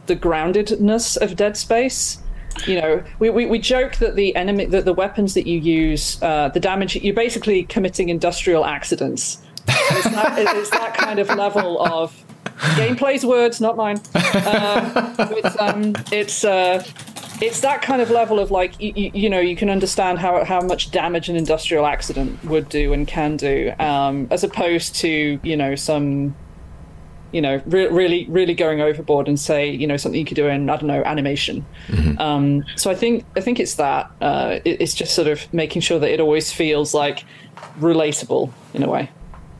the 0.06 0.16
groundedness 0.16 1.16
of 1.16 1.36
Dead 1.36 1.56
Space. 1.56 2.18
You 2.66 2.80
know, 2.80 3.04
we, 3.18 3.30
we, 3.30 3.46
we 3.46 3.58
joke 3.58 3.96
that 3.96 4.14
the 4.14 4.34
enemy, 4.36 4.66
that 4.66 4.84
the 4.84 4.92
weapons 4.92 5.34
that 5.34 5.44
you 5.44 5.58
use, 5.58 6.22
uh, 6.22 6.50
the 6.50 6.60
damage, 6.60 6.94
you're 6.94 7.12
basically 7.12 7.64
committing 7.64 8.10
industrial 8.10 8.64
accidents. 8.64 9.42
It's 9.66 10.10
that, 10.10 10.56
it's 10.56 10.70
that 10.70 10.94
kind 10.94 11.18
of 11.18 11.28
level 11.30 11.84
of 11.84 12.14
gameplay's 12.78 13.26
words, 13.26 13.60
not 13.60 13.76
mine. 13.76 13.96
Um, 14.14 14.92
it's 15.38 15.56
um, 15.58 15.94
it's 16.12 16.44
uh, 16.44 16.84
it's 17.40 17.60
that 17.60 17.82
kind 17.82 18.00
of 18.00 18.10
level 18.10 18.38
of 18.38 18.50
like 18.50 18.78
you, 18.80 19.10
you 19.12 19.28
know 19.28 19.40
you 19.40 19.56
can 19.56 19.68
understand 19.68 20.18
how 20.18 20.44
how 20.44 20.60
much 20.60 20.90
damage 20.90 21.28
an 21.28 21.36
industrial 21.36 21.86
accident 21.86 22.42
would 22.44 22.68
do 22.68 22.92
and 22.92 23.06
can 23.06 23.36
do, 23.36 23.72
um, 23.78 24.28
as 24.30 24.44
opposed 24.44 24.94
to 24.96 25.40
you 25.42 25.56
know 25.56 25.74
some 25.74 26.34
you 27.34 27.40
know, 27.40 27.60
re- 27.66 27.88
really, 27.88 28.26
really 28.28 28.54
going 28.54 28.80
overboard 28.80 29.26
and 29.26 29.40
say, 29.40 29.68
you 29.68 29.88
know, 29.88 29.96
something 29.96 30.20
you 30.20 30.24
could 30.24 30.36
do 30.36 30.46
in, 30.46 30.70
I 30.70 30.76
don't 30.76 30.86
know, 30.86 31.02
animation. 31.02 31.66
Um, 32.20 32.64
so 32.76 32.92
I 32.92 32.94
think, 32.94 33.24
I 33.34 33.40
think 33.40 33.58
it's 33.58 33.74
that. 33.74 34.08
Uh, 34.20 34.60
it, 34.64 34.80
it's 34.80 34.94
just 34.94 35.16
sort 35.16 35.26
of 35.26 35.52
making 35.52 35.82
sure 35.82 35.98
that 35.98 36.10
it 36.10 36.20
always 36.20 36.52
feels 36.52 36.94
like 36.94 37.24
relatable 37.80 38.52
in 38.72 38.84
a 38.84 38.88
way. 38.88 39.10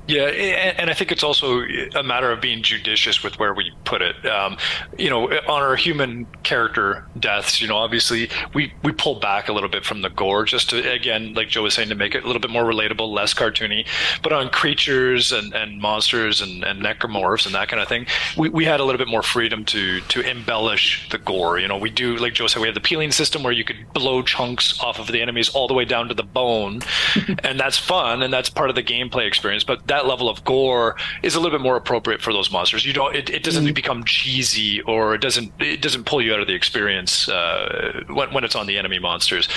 Yeah, 0.07 0.25
and, 0.25 0.91
I 0.91 0.95
think 0.95 1.13
it's 1.13 1.23
also 1.23 1.63
a 1.95 2.03
matter 2.03 2.31
of 2.31 2.43
being 2.43 2.63
judicious 2.63 3.23
with 3.23 3.39
where 3.39 3.55
we 3.55 3.73
put 3.85 4.03
it. 4.03 4.27
Um, 4.27 4.59
you 4.99 5.09
know, 5.09 5.31
on 5.31 5.63
our 5.63 5.77
human 5.77 6.27
character 6.43 7.07
deaths, 7.19 7.63
you 7.63 7.69
know, 7.69 7.77
obviously 7.77 8.29
we 8.53 8.73
we 8.83 8.93
pull 8.93 9.19
back 9.19 9.49
a 9.49 9.53
little 9.55 9.69
bit 9.71 9.85
from 9.85 10.03
the 10.03 10.11
gore, 10.11 10.45
just 10.45 10.69
to 10.71 10.93
again, 10.93 11.33
like 11.33 11.49
Joe 11.49 11.63
was 11.63 11.73
saying, 11.73 11.89
to 11.89 11.95
make 11.95 12.15
it 12.15 12.23
a 12.23 12.27
little 12.27 12.41
bit 12.41 12.51
more 12.51 12.65
relatable, 12.65 13.15
less 13.15 13.33
cartoony. 13.33 13.87
But 14.23 14.35
on 14.35 14.51
creatures 14.51 15.33
and, 15.33 15.55
and 15.55 15.81
monsters 15.81 16.43
and, 16.43 16.65
and 16.65 16.83
necromorphs 16.83 17.47
and 17.47 17.55
that 17.55 17.69
kind 17.69 17.81
of 17.81 17.89
thing, 17.89 18.07
we, 18.37 18.51
we 18.51 18.67
had 18.67 18.81
a 18.81 18.85
little 18.85 18.99
bit 18.99 19.09
more 19.09 19.23
freedom 19.23 19.65
to 19.67 20.03
to 20.03 20.21
embellish 20.21 21.09
the 21.09 21.19
gore. 21.19 21.59
You 21.59 21.69
know, 21.69 21.79
we 21.79 21.89
do 21.89 22.17
like 22.17 22.35
Joe 22.35 22.47
said, 22.47 22.61
we 22.61 22.69
have 22.69 22.75
the 22.75 22.81
peeling 22.83 23.11
system 23.11 23.43
where 23.43 23.55
you 23.55 23.65
could 23.65 23.91
blow 23.95 24.21
chunks 24.21 24.79
off 24.83 24.99
of 24.99 25.07
the 25.07 25.23
enemies 25.23 25.49
all 25.49 25.67
the 25.67 25.75
way 25.75 25.87
down 25.87 26.09
to 26.09 26.15
the 26.15 26.23
bone, 26.23 26.81
and 27.43 27.59
that's 27.59 27.79
fun 27.79 28.23
and 28.23 28.31
that's 28.31 28.51
part 28.51 28.69
of 28.69 28.77
the 28.77 28.83
gameplay 28.83 29.27
experience. 29.27 29.65
But 29.65 29.87
that 29.95 30.07
level 30.07 30.29
of 30.29 30.45
gore 30.45 30.97
is 31.23 31.35
a 31.35 31.41
little 31.41 31.57
bit 31.57 31.63
more 31.63 31.77
appropriate 31.77 32.21
for 32.21 32.33
those 32.33 32.51
monsters. 32.51 32.85
You 32.85 32.93
don't. 32.93 33.15
It, 33.15 33.31
it 33.31 33.43
doesn't 33.43 33.73
become 33.75 34.05
cheesy 34.05 34.83
or 34.83 35.15
it 35.15 35.21
doesn't. 35.21 35.53
It 35.61 35.81
doesn't 35.81 36.05
pull 36.05 36.21
you 36.21 36.35
out 36.35 36.41
of 36.41 36.47
the 36.47 36.55
experience 36.55 37.29
uh, 37.29 38.03
when 38.09 38.33
when 38.35 38.45
it's 38.45 38.57
on 38.57 38.67
the 38.67 38.77
enemy 38.77 38.99
monsters. 38.99 39.49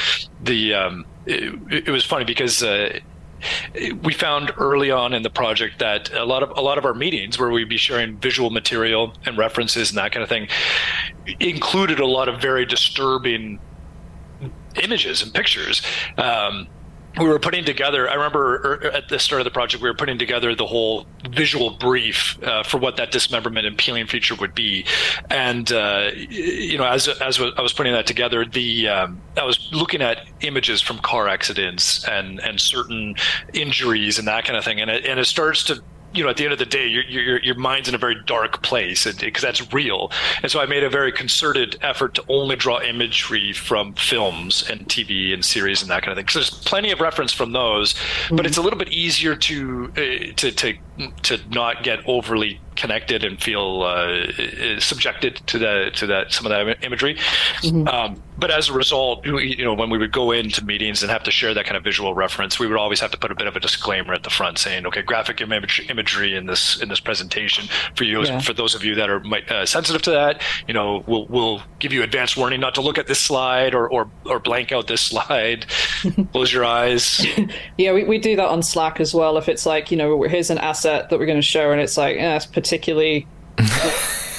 The 0.43 0.73
um, 0.73 1.05
it, 1.25 1.87
it 1.87 1.91
was 1.91 2.05
funny 2.05 2.25
because. 2.25 2.63
Uh, 2.63 2.99
we 4.01 4.13
found 4.13 4.51
early 4.57 4.89
on 4.89 5.13
in 5.13 5.21
the 5.21 5.29
project 5.29 5.77
that 5.77 6.11
a 6.11 6.25
lot 6.25 6.41
of 6.41 6.49
a 6.57 6.61
lot 6.61 6.79
of 6.79 6.85
our 6.85 6.95
meetings 6.95 7.37
where 7.37 7.51
we'd 7.51 7.69
be 7.69 7.77
sharing 7.77 8.17
visual 8.17 8.49
material 8.49 9.13
and 9.27 9.37
references 9.37 9.91
and 9.91 9.97
that 9.99 10.11
kind 10.11 10.23
of 10.23 10.29
thing 10.29 10.47
included 11.39 11.99
a 11.99 12.07
lot 12.07 12.27
of 12.29 12.41
very 12.41 12.65
disturbing 12.65 13.59
images 14.81 15.21
and 15.21 15.31
pictures. 15.35 15.83
Um, 16.17 16.67
we 17.19 17.27
were 17.27 17.39
putting 17.39 17.65
together. 17.65 18.09
I 18.09 18.13
remember 18.13 18.55
er, 18.55 18.91
at 18.91 19.09
the 19.09 19.19
start 19.19 19.41
of 19.41 19.45
the 19.45 19.51
project, 19.51 19.81
we 19.81 19.89
were 19.89 19.95
putting 19.95 20.17
together 20.17 20.55
the 20.55 20.65
whole 20.65 21.05
visual 21.29 21.71
brief 21.71 22.41
uh, 22.43 22.63
for 22.63 22.77
what 22.77 22.97
that 22.97 23.11
dismemberment 23.11 23.65
and 23.65 23.77
peeling 23.77 24.07
feature 24.07 24.35
would 24.35 24.53
be. 24.53 24.85
And 25.29 25.71
uh, 25.71 26.11
you 26.15 26.77
know, 26.77 26.85
as 26.85 27.07
as 27.07 27.39
I 27.39 27.61
was 27.61 27.73
putting 27.73 27.93
that 27.93 28.07
together, 28.07 28.45
the 28.45 28.87
um, 28.87 29.21
I 29.35 29.43
was 29.43 29.69
looking 29.71 30.01
at 30.01 30.27
images 30.41 30.81
from 30.81 30.99
car 30.99 31.27
accidents 31.27 32.07
and 32.07 32.39
and 32.39 32.59
certain 32.59 33.15
injuries 33.53 34.19
and 34.19 34.27
that 34.27 34.45
kind 34.45 34.57
of 34.57 34.63
thing, 34.63 34.79
and 34.81 34.89
it 34.89 35.05
and 35.05 35.19
it 35.19 35.25
starts 35.25 35.63
to 35.65 35.81
you 36.17 36.23
know, 36.23 36.29
at 36.29 36.37
the 36.37 36.43
end 36.43 36.53
of 36.53 36.59
the 36.59 36.65
day, 36.65 36.87
your 36.87 37.03
your, 37.03 37.39
your 37.39 37.55
mind's 37.55 37.87
in 37.87 37.95
a 37.95 37.97
very 37.97 38.15
dark 38.25 38.63
place 38.63 39.11
because 39.13 39.41
that's 39.41 39.71
real. 39.71 40.11
And 40.41 40.51
so 40.51 40.59
I 40.59 40.65
made 40.65 40.83
a 40.83 40.89
very 40.89 41.11
concerted 41.11 41.77
effort 41.81 42.15
to 42.15 42.23
only 42.27 42.55
draw 42.55 42.81
imagery 42.81 43.53
from 43.53 43.93
films 43.93 44.67
and 44.69 44.87
TV 44.87 45.33
and 45.33 45.45
series 45.45 45.81
and 45.81 45.91
that 45.91 46.03
kind 46.03 46.11
of 46.11 46.17
thing. 46.17 46.25
Because 46.25 46.51
there's 46.51 46.63
plenty 46.63 46.91
of 46.91 46.99
reference 46.99 47.31
from 47.31 47.51
those, 47.51 47.95
but 48.31 48.45
it's 48.45 48.57
a 48.57 48.61
little 48.61 48.79
bit 48.79 48.89
easier 48.89 49.35
to 49.35 49.91
uh, 49.91 50.33
to 50.35 50.51
to 50.51 50.77
to 51.23 51.39
not 51.49 51.83
get 51.83 51.99
overly 52.07 52.59
connected 52.75 53.23
and 53.23 53.41
feel 53.41 53.83
uh, 53.83 54.79
subjected 54.79 55.41
to 55.47 55.59
the 55.59 55.91
to 55.95 56.07
that 56.07 56.33
some 56.33 56.45
of 56.45 56.49
that 56.49 56.83
imagery. 56.83 57.17
Um, 57.87 58.21
but 58.37 58.51
as 58.51 58.69
a 58.69 58.73
result, 58.73 59.25
you 59.25 59.63
know, 59.65 59.73
when 59.73 59.89
we 59.89 59.97
would 59.97 60.11
go 60.11 60.31
into 60.31 60.63
meetings 60.63 61.01
and 61.01 61.11
have 61.11 61.23
to 61.23 61.31
share 61.31 61.53
that 61.53 61.65
kind 61.65 61.75
of 61.77 61.83
visual 61.83 62.13
reference, 62.13 62.59
we 62.59 62.67
would 62.67 62.77
always 62.77 62.99
have 62.99 63.11
to 63.11 63.17
put 63.17 63.31
a 63.31 63.35
bit 63.35 63.47
of 63.47 63.55
a 63.55 63.59
disclaimer 63.59 64.13
at 64.13 64.23
the 64.23 64.29
front 64.29 64.57
saying, 64.57 64.85
"Okay, 64.85 65.01
graphic 65.01 65.41
image, 65.41 65.85
imagery 65.89 66.35
in 66.35 66.45
this 66.45 66.81
in 66.81 66.89
this 66.89 66.99
presentation 66.99 67.67
for 67.95 68.03
you 68.03 68.23
Yeah. 68.23 68.39
for 68.39 68.53
those 68.53 68.75
of 68.75 68.83
you 68.83 68.95
that 68.95 69.09
are 69.09 69.19
might, 69.21 69.49
uh, 69.51 69.65
sensitive 69.65 70.01
to 70.03 70.11
that. 70.11 70.41
You 70.67 70.73
know, 70.73 71.03
we'll 71.07 71.25
we'll 71.27 71.61
give 71.79 71.91
you 71.93 72.03
advance 72.03 72.35
warning 72.37 72.59
not 72.59 72.75
to 72.75 72.81
look 72.81 72.97
at 72.97 73.07
this 73.07 73.19
slide 73.19 73.73
or 73.73 73.87
or, 73.89 74.09
or 74.25 74.39
blank 74.39 74.71
out 74.71 74.87
this 74.87 75.01
slide. 75.01 75.65
Close 76.31 76.51
your 76.53 76.65
eyes. 76.65 77.25
Yeah, 77.77 77.93
we, 77.93 78.03
we 78.03 78.17
do 78.17 78.35
that 78.35 78.47
on 78.49 78.63
Slack 78.63 78.99
as 78.99 79.13
well. 79.13 79.37
If 79.37 79.47
it's 79.47 79.65
like, 79.65 79.91
you 79.91 79.97
know, 79.97 80.23
here's 80.23 80.49
an 80.49 80.57
asset 80.57 81.09
that 81.09 81.19
we're 81.19 81.25
going 81.27 81.37
to 81.37 81.41
show, 81.43 81.71
and 81.71 81.79
it's 81.79 81.95
like, 81.97 82.17
eh, 82.17 82.35
it's 82.35 82.45
particularly 82.45 83.27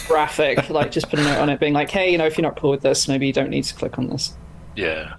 graphic, 0.08 0.68
like 0.70 0.90
just 0.90 1.08
put 1.08 1.18
a 1.18 1.22
note 1.22 1.38
on 1.38 1.48
it 1.48 1.60
being 1.60 1.74
like, 1.74 1.90
hey, 1.90 2.10
you 2.10 2.18
know, 2.18 2.26
if 2.26 2.36
you're 2.36 2.42
not 2.42 2.58
cool 2.58 2.70
with 2.70 2.82
this, 2.82 3.06
maybe 3.06 3.26
you 3.26 3.32
don't 3.32 3.50
need 3.50 3.64
to 3.64 3.74
click 3.74 3.98
on 3.98 4.08
this. 4.08 4.36
Yeah. 4.74 5.14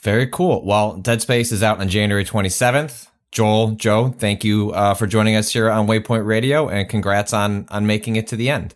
Very 0.00 0.28
cool. 0.28 0.64
Well, 0.64 0.96
Dead 0.96 1.20
Space 1.20 1.50
is 1.50 1.62
out 1.62 1.80
on 1.80 1.88
January 1.88 2.24
27th. 2.24 3.08
Joel, 3.30 3.72
Joe, 3.72 4.14
thank 4.16 4.44
you 4.44 4.70
uh, 4.70 4.94
for 4.94 5.06
joining 5.06 5.36
us 5.36 5.52
here 5.52 5.70
on 5.70 5.86
Waypoint 5.86 6.24
Radio, 6.24 6.68
and 6.68 6.88
congrats 6.88 7.32
on 7.32 7.66
on 7.68 7.86
making 7.86 8.16
it 8.16 8.26
to 8.28 8.36
the 8.36 8.48
end. 8.48 8.74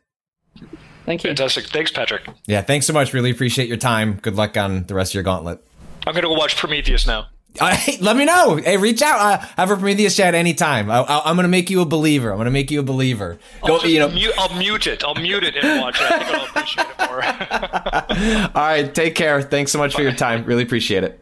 Thank 1.06 1.24
you. 1.24 1.30
Fantastic. 1.30 1.66
Thanks, 1.66 1.90
Patrick. 1.90 2.22
Yeah, 2.46 2.62
thanks 2.62 2.86
so 2.86 2.92
much. 2.92 3.12
Really 3.12 3.30
appreciate 3.30 3.68
your 3.68 3.76
time. 3.76 4.14
Good 4.14 4.36
luck 4.36 4.56
on 4.56 4.84
the 4.84 4.94
rest 4.94 5.12
of 5.12 5.14
your 5.14 5.24
gauntlet. 5.24 5.64
I'm 6.06 6.12
going 6.12 6.22
to 6.22 6.28
go 6.28 6.34
watch 6.34 6.56
Prometheus 6.56 7.06
now. 7.06 7.28
Uh, 7.60 7.74
hey, 7.76 7.98
let 8.00 8.16
me 8.16 8.24
know. 8.24 8.56
Hey, 8.56 8.76
reach 8.76 9.02
out. 9.02 9.18
Uh, 9.18 9.38
have 9.56 9.70
a 9.70 9.76
Prometheus 9.76 10.16
chat 10.16 10.34
anytime. 10.34 10.90
I, 10.90 11.00
I, 11.00 11.28
I'm 11.28 11.36
going 11.36 11.44
to 11.44 11.48
make 11.48 11.68
you 11.68 11.80
a 11.82 11.84
believer. 11.84 12.30
I'm 12.30 12.36
going 12.38 12.46
to 12.46 12.50
make 12.50 12.70
you 12.70 12.80
a 12.80 12.82
believer. 12.82 13.38
Go, 13.66 13.78
I'll, 13.78 13.86
you 13.86 13.98
know. 13.98 14.08
mute, 14.08 14.32
I'll 14.38 14.56
mute 14.56 14.86
it. 14.86 15.04
I'll 15.04 15.14
mute 15.14 15.44
it 15.44 15.56
and 15.56 15.80
watch 15.80 16.00
it. 16.00 16.10
I 16.10 16.18
think 16.18 16.34
I'll 16.34 16.46
appreciate 16.46 16.86
it 16.88 16.98
more. 17.10 18.52
All 18.62 18.68
right, 18.68 18.94
take 18.94 19.14
care. 19.14 19.42
Thanks 19.42 19.70
so 19.70 19.78
much 19.78 19.94
for 19.94 20.02
your 20.02 20.12
time. 20.12 20.44
Really 20.44 20.62
appreciate 20.62 21.04
it. 21.04 21.20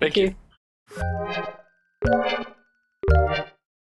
Thank 0.00 0.16
you. 0.16 0.34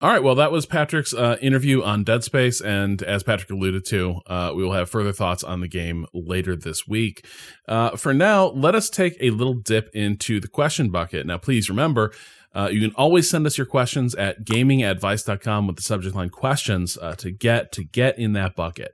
All 0.02 0.10
right. 0.10 0.22
Well, 0.22 0.34
that 0.34 0.52
was 0.52 0.66
Patrick's 0.66 1.14
uh, 1.14 1.38
interview 1.40 1.82
on 1.82 2.04
Dead 2.04 2.22
Space. 2.22 2.60
And 2.60 3.02
as 3.02 3.22
Patrick 3.22 3.48
alluded 3.48 3.86
to, 3.86 4.20
uh, 4.26 4.52
we 4.54 4.62
will 4.62 4.74
have 4.74 4.90
further 4.90 5.12
thoughts 5.12 5.42
on 5.42 5.60
the 5.60 5.68
game 5.68 6.04
later 6.12 6.54
this 6.54 6.86
week. 6.86 7.26
Uh, 7.66 7.96
for 7.96 8.12
now, 8.12 8.48
let 8.48 8.74
us 8.74 8.90
take 8.90 9.16
a 9.22 9.30
little 9.30 9.54
dip 9.54 9.88
into 9.94 10.38
the 10.38 10.48
question 10.48 10.90
bucket. 10.90 11.26
Now, 11.26 11.38
please 11.38 11.70
remember, 11.70 12.12
uh, 12.54 12.68
you 12.70 12.78
can 12.86 12.94
always 12.94 13.30
send 13.30 13.46
us 13.46 13.56
your 13.56 13.66
questions 13.66 14.14
at 14.14 14.44
gamingadvice.com 14.44 15.66
with 15.66 15.76
the 15.76 15.82
subject 15.82 16.14
line 16.14 16.28
questions 16.28 16.98
uh, 17.00 17.14
to 17.14 17.30
get 17.30 17.72
to 17.72 17.82
get 17.82 18.18
in 18.18 18.34
that 18.34 18.54
bucket. 18.54 18.92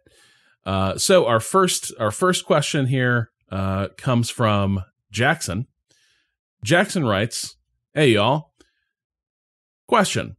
Uh, 0.64 0.96
so 0.96 1.26
our 1.26 1.40
first 1.40 1.92
our 1.98 2.12
first 2.12 2.46
question 2.46 2.86
here 2.86 3.30
comes 3.96 4.30
from 4.30 4.84
Jackson. 5.10 5.66
Jackson 6.64 7.04
writes, 7.04 7.56
"Hey 7.92 8.10
y'all, 8.10 8.52
question: 9.88 10.36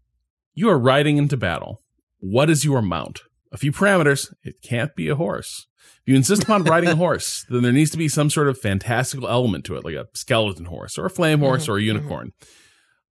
You 0.56 0.70
are 0.70 0.78
riding 0.78 1.18
into 1.18 1.36
battle. 1.36 1.82
What 2.20 2.50
is 2.50 2.64
your 2.64 2.82
mount? 2.82 3.22
A 3.52 3.58
few 3.58 3.72
parameters. 3.72 4.34
It 4.44 4.62
can't 4.62 4.96
be 4.96 5.10
a 5.10 5.16
horse. 5.16 5.68
If 6.02 6.12
you 6.12 6.16
insist 6.16 6.44
upon 6.44 6.64
riding 6.64 6.90
a 6.90 6.96
horse, 7.06 7.46
then 7.50 7.64
there 7.64 7.72
needs 7.72 7.90
to 7.92 7.98
be 7.98 8.08
some 8.08 8.30
sort 8.30 8.48
of 8.48 8.60
fantastical 8.60 9.28
element 9.28 9.66
to 9.66 9.76
it, 9.76 9.84
like 9.84 9.96
a 9.96 10.08
skeleton 10.14 10.66
horse 10.66 10.98
or 10.98 11.06
a 11.06 11.10
flame 11.10 11.40
mm-hmm, 11.40 11.46
horse 11.46 11.68
or 11.68 11.78
a 11.78 11.80
mm-hmm. 11.80 11.98
unicorn." 11.98 12.32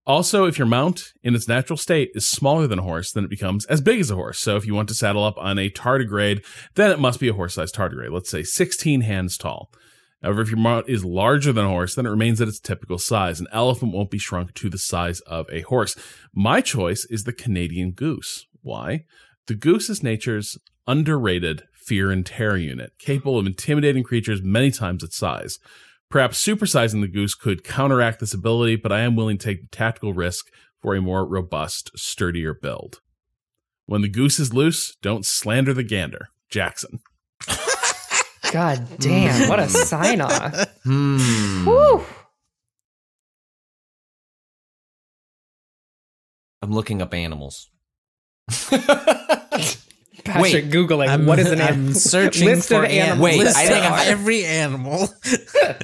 Also, 0.05 0.47
if 0.47 0.59
your 0.59 0.67
mount 0.67 1.13
in 1.23 1.35
its 1.35 1.47
natural 1.47 1.77
state 1.77 2.11
is 2.15 2.29
smaller 2.29 2.67
than 2.67 2.81
a 2.81 2.83
horse, 2.83 3.13
then 3.13 3.25
it 3.25 3.31
becomes 3.31 3.65
as 3.67 3.81
big 3.81 4.01
as 4.01 4.11
a 4.11 4.17
horse. 4.17 4.41
So 4.41 4.57
if 4.57 4.67
you 4.67 4.75
want 4.75 4.89
to 4.89 4.95
saddle 4.95 5.23
up 5.23 5.39
on 5.39 5.59
a 5.59 5.71
tardigrade, 5.71 6.45
then 6.75 6.91
it 6.91 6.99
must 6.99 7.21
be 7.21 7.29
a 7.29 7.33
horse-sized 7.33 7.75
tardigrade, 7.75 8.11
let's 8.11 8.31
say 8.31 8.43
16 8.43 9.03
hands 9.03 9.37
tall. 9.37 9.71
However, 10.23 10.43
if 10.43 10.51
your 10.51 10.59
mount 10.59 10.89
is 10.89 11.05
larger 11.05 11.53
than 11.53 11.65
a 11.65 11.69
horse, 11.69 11.95
then 11.95 12.07
it 12.07 12.11
remains 12.11 12.41
at 12.41 12.49
its 12.49 12.61
typical 12.61 12.99
size. 12.99 13.41
An 13.41 13.49
elephant 13.53 13.93
won't 13.93 14.11
be 14.11 14.19
shrunk 14.19 14.55
to 14.55 14.71
the 14.71 14.79
size 14.79 15.21
of 15.21 15.47
a 15.51 15.63
horse. 15.63 15.97
My 16.35 16.61
choice 16.61 17.05
is 17.11 17.25
the 17.25 17.33
Canadian 17.33 17.93
goose. 17.93 18.47
Why? 18.63 19.05
The 19.47 19.55
goose 19.55 19.91
is 19.91 20.03
nature's 20.03 20.57
underrated 20.87 21.65
fear 21.73 22.11
and 22.11 22.25
terror 22.25 22.57
unit, 22.57 22.93
capable 22.99 23.39
of 23.39 23.47
intimidating 23.47 24.05
creatures 24.05 24.43
many 24.43 24.71
times 24.71 25.03
its 25.03 25.17
size. 25.17 25.59
Perhaps 26.09 26.45
supersizing 26.45 27.01
the 27.01 27.09
goose 27.09 27.35
could 27.35 27.65
counteract 27.65 28.21
this 28.21 28.35
ability, 28.35 28.77
but 28.77 28.93
I 28.93 29.01
am 29.01 29.17
willing 29.17 29.39
to 29.39 29.45
take 29.45 29.63
the 29.63 29.77
tactical 29.77 30.13
risk 30.13 30.47
for 30.81 30.95
a 30.95 31.01
more 31.01 31.27
robust, 31.27 31.91
sturdier 31.97 32.55
build. 32.55 33.01
When 33.87 34.03
the 34.03 34.09
goose 34.09 34.39
is 34.39 34.55
loose, 34.55 34.95
don't 35.03 35.27
slander 35.27 35.75
the 35.75 35.83
gander. 35.83 36.29
Jackson. 36.51 37.01
God 38.53 38.87
damn, 38.99 39.49
what 39.49 39.59
a 39.59 39.69
sign 39.69 40.21
off. 40.21 40.55
Hmm. 40.85 41.19
I'm 46.61 46.71
looking 46.73 47.03
up 47.03 47.13
animals. 47.15 47.69
Patrick 50.25 50.67
googling 50.67 51.27
what 51.27 51.39
is 51.41 51.51
an 51.51 51.61
I'm 51.61 51.69
animal? 51.75 51.95
searching 51.95 52.47
list 52.47 52.69
for 52.69 52.77
of 52.77 52.85
an- 52.85 52.91
animals. 52.91 53.21
Wait, 53.25 53.39
list 53.41 53.57
I 53.57 53.67
think 53.67 53.85
of 53.85 53.99
every 54.07 54.45
animal. 54.45 55.09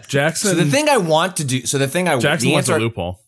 Jackson. 0.06 0.50
So 0.50 0.54
the 0.56 0.64
thing 0.70 0.88
I 0.88 0.98
want 0.98 1.38
to 1.38 1.44
do, 1.44 1.66
so 1.66 1.78
the 1.78 1.88
thing 1.88 2.06
I 2.08 2.18
Jackson 2.18 2.48
the 2.48 2.52
wants 2.54 2.68
answer, 2.68 2.78
a 2.78 2.80
loophole. 2.84 3.18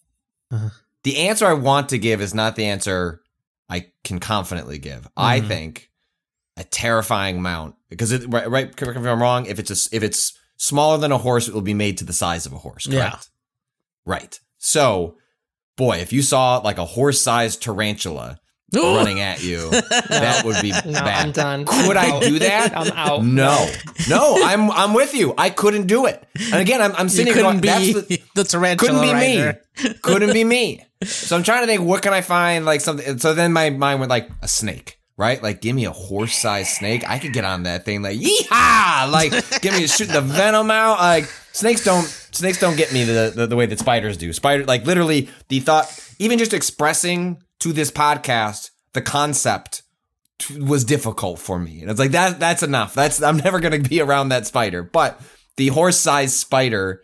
the 1.03 1.17
answer 1.29 1.47
I 1.47 1.55
want 1.55 1.89
to 1.89 1.99
give 1.99 2.21
is 2.21 2.33
not 2.35 2.55
the 2.57 2.67
answer 2.67 3.21
I 3.69 3.87
can 4.05 4.21
confidently 4.21 4.79
give. 4.79 5.09
I 5.17 5.41
Mhm. 5.41 5.49
think 5.49 5.91
a 6.57 6.63
terrifying 6.65 7.43
mount 7.43 7.75
because 7.91 8.13
it 8.13 8.23
right, 8.29 8.49
right 8.49 8.75
correct 8.75 8.99
me 8.99 9.05
if 9.05 9.11
I'm 9.13 9.21
wrong. 9.21 9.45
If 9.47 9.59
it's 9.59 9.71
a, 9.71 9.95
if 9.97 10.03
it's 10.03 10.33
smaller 10.57 10.97
than 10.99 11.13
a 11.13 11.19
horse, 11.19 11.49
it 11.49 11.55
will 11.55 11.61
be 11.61 11.75
made 11.75 11.99
to 11.99 12.05
the 12.05 12.13
size 12.15 12.47
of 12.47 12.53
a 12.53 12.59
horse. 12.59 12.87
Correct? 12.87 12.99
Yeah. 13.03 13.19
Right. 14.07 14.41
So, 14.59 15.17
boy, 15.77 15.99
if 15.99 16.13
you 16.13 16.23
saw 16.23 16.59
like 16.59 16.79
a 16.79 16.85
horse-sized 16.85 17.63
tarantula 17.63 18.39
Ooh. 18.77 18.97
running 18.97 19.21
at 19.21 19.43
you, 19.43 19.71
that 20.09 20.43
would 20.45 20.61
be 20.63 20.71
No, 20.71 20.93
bad. 20.93 21.27
I'm 21.27 21.33
done. 21.33 21.65
Could 21.67 21.97
I'm 21.97 22.13
I 22.13 22.17
out. 22.17 22.23
do 22.23 22.39
that? 22.41 22.73
I'm 22.77 22.93
out. 22.93 23.25
No, 23.25 23.71
no, 24.09 24.37
I'm 24.45 24.71
I'm 24.71 24.95
with 24.95 25.15
you. 25.15 25.35
I 25.37 25.51
couldn't 25.51 25.87
do 25.87 26.07
it. 26.07 26.23
And 26.53 26.61
again, 26.61 26.81
I'm 26.81 26.93
I'm 26.97 27.09
sitting 27.09 27.27
here 27.35 27.43
couldn't 27.43 27.61
going, 27.61 27.83
be 27.83 27.93
that's 27.93 28.07
the, 28.09 28.23
the 28.37 28.45
tarantula 28.45 28.93
couldn't 28.93 29.03
be 29.03 29.13
rider. 29.13 29.61
me. 29.85 29.95
couldn't 30.03 30.33
be 30.33 30.45
me. 30.45 30.85
So 31.05 31.35
I'm 31.35 31.43
trying 31.43 31.63
to 31.63 31.67
think, 31.67 31.83
what 31.83 32.03
can 32.03 32.13
I 32.13 32.21
find? 32.21 32.65
Like 32.67 32.83
something. 32.83 33.19
So 33.19 33.33
then 33.35 33.53
my 33.55 33.71
mind 33.71 34.01
went 34.01 34.11
like 34.11 34.29
a 34.43 34.49
snake, 34.49 34.99
right? 35.21 35.41
Like 35.43 35.61
give 35.61 35.77
me 35.77 35.85
a 35.85 35.91
horse-sized 35.93 36.69
snake. 36.71 37.05
I 37.07 37.19
could 37.19 37.35
get 37.35 37.45
on 37.45 37.65
that 37.65 37.85
thing 37.85 38.01
like 38.01 38.19
yeehaw! 38.19 39.13
Like 39.13 39.33
give 39.61 39.75
me 39.75 39.87
shoot 39.87 40.09
the 40.09 40.23
venom 40.23 40.71
out. 40.71 40.99
Like 40.99 41.27
snakes 41.53 41.85
don't 41.85 42.07
snakes 42.33 42.59
don't 42.59 42.77
get 42.77 42.91
me 42.93 43.05
the, 43.05 43.33
the 43.37 43.47
the 43.47 43.55
way 43.55 43.67
that 43.67 43.79
spiders 43.79 44.17
do. 44.17 44.33
Spider 44.33 44.65
like 44.65 44.87
literally 44.87 45.29
the 45.49 45.61
thought, 45.61 45.87
even 46.19 46.39
just 46.39 46.55
expressing 46.55 47.43
to 47.61 47.73
this 47.75 47.91
podcast 47.91 48.71
the 48.95 49.03
concept 49.03 49.83
t- 50.39 50.59
was 50.59 50.85
difficult 50.85 51.39
for 51.39 51.59
me. 51.59 51.83
And 51.83 51.91
it's 51.91 52.01
like 52.01 52.13
that 52.13 52.41
that's 52.41 52.63
enough. 52.63 52.95
That's 52.95 53.23
I'm 53.23 53.37
never 53.37 53.61
going 53.61 53.81
to 53.83 53.89
be 53.89 54.01
around 54.01 54.31
that 54.31 54.47
spider. 54.47 54.83
But 54.83 55.21
the 55.57 55.69
horse-sized 55.69 56.35
spider 56.35 57.03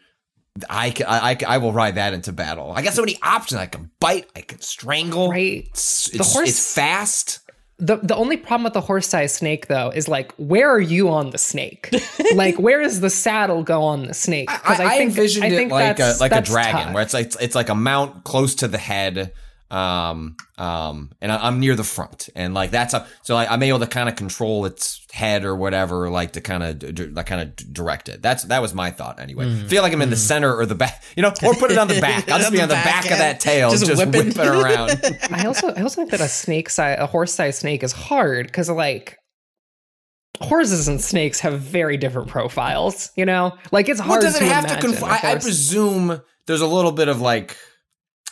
I, 0.71 0.95
I, 1.07 1.33
I, 1.33 1.39
I 1.47 1.59
will 1.59 1.75
ride 1.75 1.97
that 1.97 2.15
into 2.15 2.33
battle. 2.33 2.73
I 2.75 2.81
got 2.81 2.95
so 2.95 3.03
many 3.03 3.19
options. 3.23 3.61
I 3.61 3.67
can 3.67 3.91
bite. 4.01 4.27
I 4.35 4.41
can 4.41 4.59
strangle. 4.63 5.29
Right. 5.31 5.67
It's, 5.69 6.09
The 6.11 6.21
it's, 6.21 6.33
horse- 6.33 6.49
it's 6.49 6.75
fast. 6.75 7.41
The 7.79 7.97
the 7.99 8.17
only 8.17 8.39
problem 8.39 8.65
with 8.65 8.73
the 8.73 8.81
horse-sized 8.81 9.35
snake 9.37 9.67
though 9.67 9.91
is 9.91 10.09
like 10.09 10.33
where 10.39 10.71
are 10.71 10.81
you 10.81 11.11
on 11.11 11.29
the 11.31 11.37
snake? 11.39 11.95
like 12.35 12.59
where 12.59 12.81
does 12.83 13.01
the 13.01 13.11
saddle 13.11 13.63
go 13.63 13.83
on 13.83 14.07
the 14.07 14.15
snake? 14.15 14.49
'Cause 14.49 14.81
I, 14.81 14.95
I 14.97 15.01
envisioned 15.03 15.45
I 15.45 15.49
it 15.49 15.57
think 15.57 15.71
like 15.73 15.99
a 16.01 16.15
like 16.19 16.33
a 16.33 16.41
dragon, 16.41 16.85
tough. 16.87 16.95
where 16.95 17.03
it's 17.03 17.13
like 17.13 17.33
it's 17.39 17.55
like 17.55 17.69
a 17.69 17.75
mount 17.75 18.25
close 18.25 18.55
to 18.57 18.69
the 18.69 18.79
head, 18.79 19.33
um, 19.71 20.37
um, 20.59 21.11
and 21.21 21.33
I, 21.33 21.39
I'm 21.49 21.59
near 21.61 21.75
the 21.75 21.83
front, 21.85 22.29
and 22.37 22.55
like 22.55 22.71
that's 22.71 22.95
a 22.95 23.07
so 23.23 23.35
like, 23.35 23.51
I'm 23.51 23.63
able 23.63 23.81
to 23.81 23.87
kind 23.87 24.09
of 24.09 24.15
control 24.17 24.65
its 24.65 25.05
head 25.13 25.45
or 25.45 25.57
whatever, 25.57 26.09
like 26.09 26.33
to 26.35 26.41
kind 26.41 26.63
of 26.63 26.95
d- 26.95 27.07
like 27.07 27.27
kind 27.27 27.41
of 27.41 27.57
direct 27.73 28.09
it. 28.09 28.23
That's 28.23 28.45
that 28.45 28.63
was 28.63 28.75
my 28.75 28.91
thought 28.91 29.19
anyway. 29.19 29.47
Mm. 29.47 29.69
feel 29.69 29.83
like 29.83 29.93
I'm 29.93 30.03
in 30.03 30.11
the 30.11 30.17
center 30.17 30.55
or 30.57 30.67
the 30.67 30.75
back, 30.77 31.03
you 31.17 31.23
know, 31.23 31.33
or 31.43 31.55
put 31.55 31.71
it 31.73 31.79
on 31.79 31.89
the 31.89 32.01
back. 32.01 32.31
I'll 32.31 32.39
just 32.41 32.53
be 32.53 32.61
on 32.61 32.69
the 32.69 32.75
back, 32.75 33.05
of 33.11 33.19
that 33.19 33.41
tail, 33.41 33.71
just 33.71 33.87
just, 33.87 33.99
whipping. 33.99 34.29
whipping 34.29 34.41
around. 34.49 35.01
I 35.31 35.47
also 35.47 35.69
I 35.75 35.83
also 35.83 35.97
think 35.97 36.11
that 36.13 36.21
a 36.21 36.29
snake 36.29 36.71
size 36.71 36.99
a 37.01 37.07
horse-sized 37.07 37.59
snake 37.61 37.83
is 37.83 37.93
hard 37.93 38.47
because 38.47 38.71
like 38.71 39.17
horses 40.41 40.87
and 40.87 41.01
snakes 41.01 41.41
have 41.41 41.61
very 41.61 41.97
different 41.97 42.29
profiles. 42.29 43.11
You 43.17 43.25
know, 43.27 43.57
like 43.73 43.89
it's 43.89 44.01
Well, 44.01 44.09
hard 44.11 44.23
does 44.23 44.37
it 44.37 44.41
to 44.41 44.45
have 44.47 44.65
to 44.67 44.73
imagine 44.75 44.91
conform? 44.91 45.11
a 45.11 45.15
I, 45.15 45.17
I 45.17 45.31
horse- 45.33 45.45
presume 45.45 46.21
there's 46.47 46.61
a 46.61 46.67
little 46.67 46.93
bit 46.93 47.09
of 47.09 47.21
like, 47.21 47.57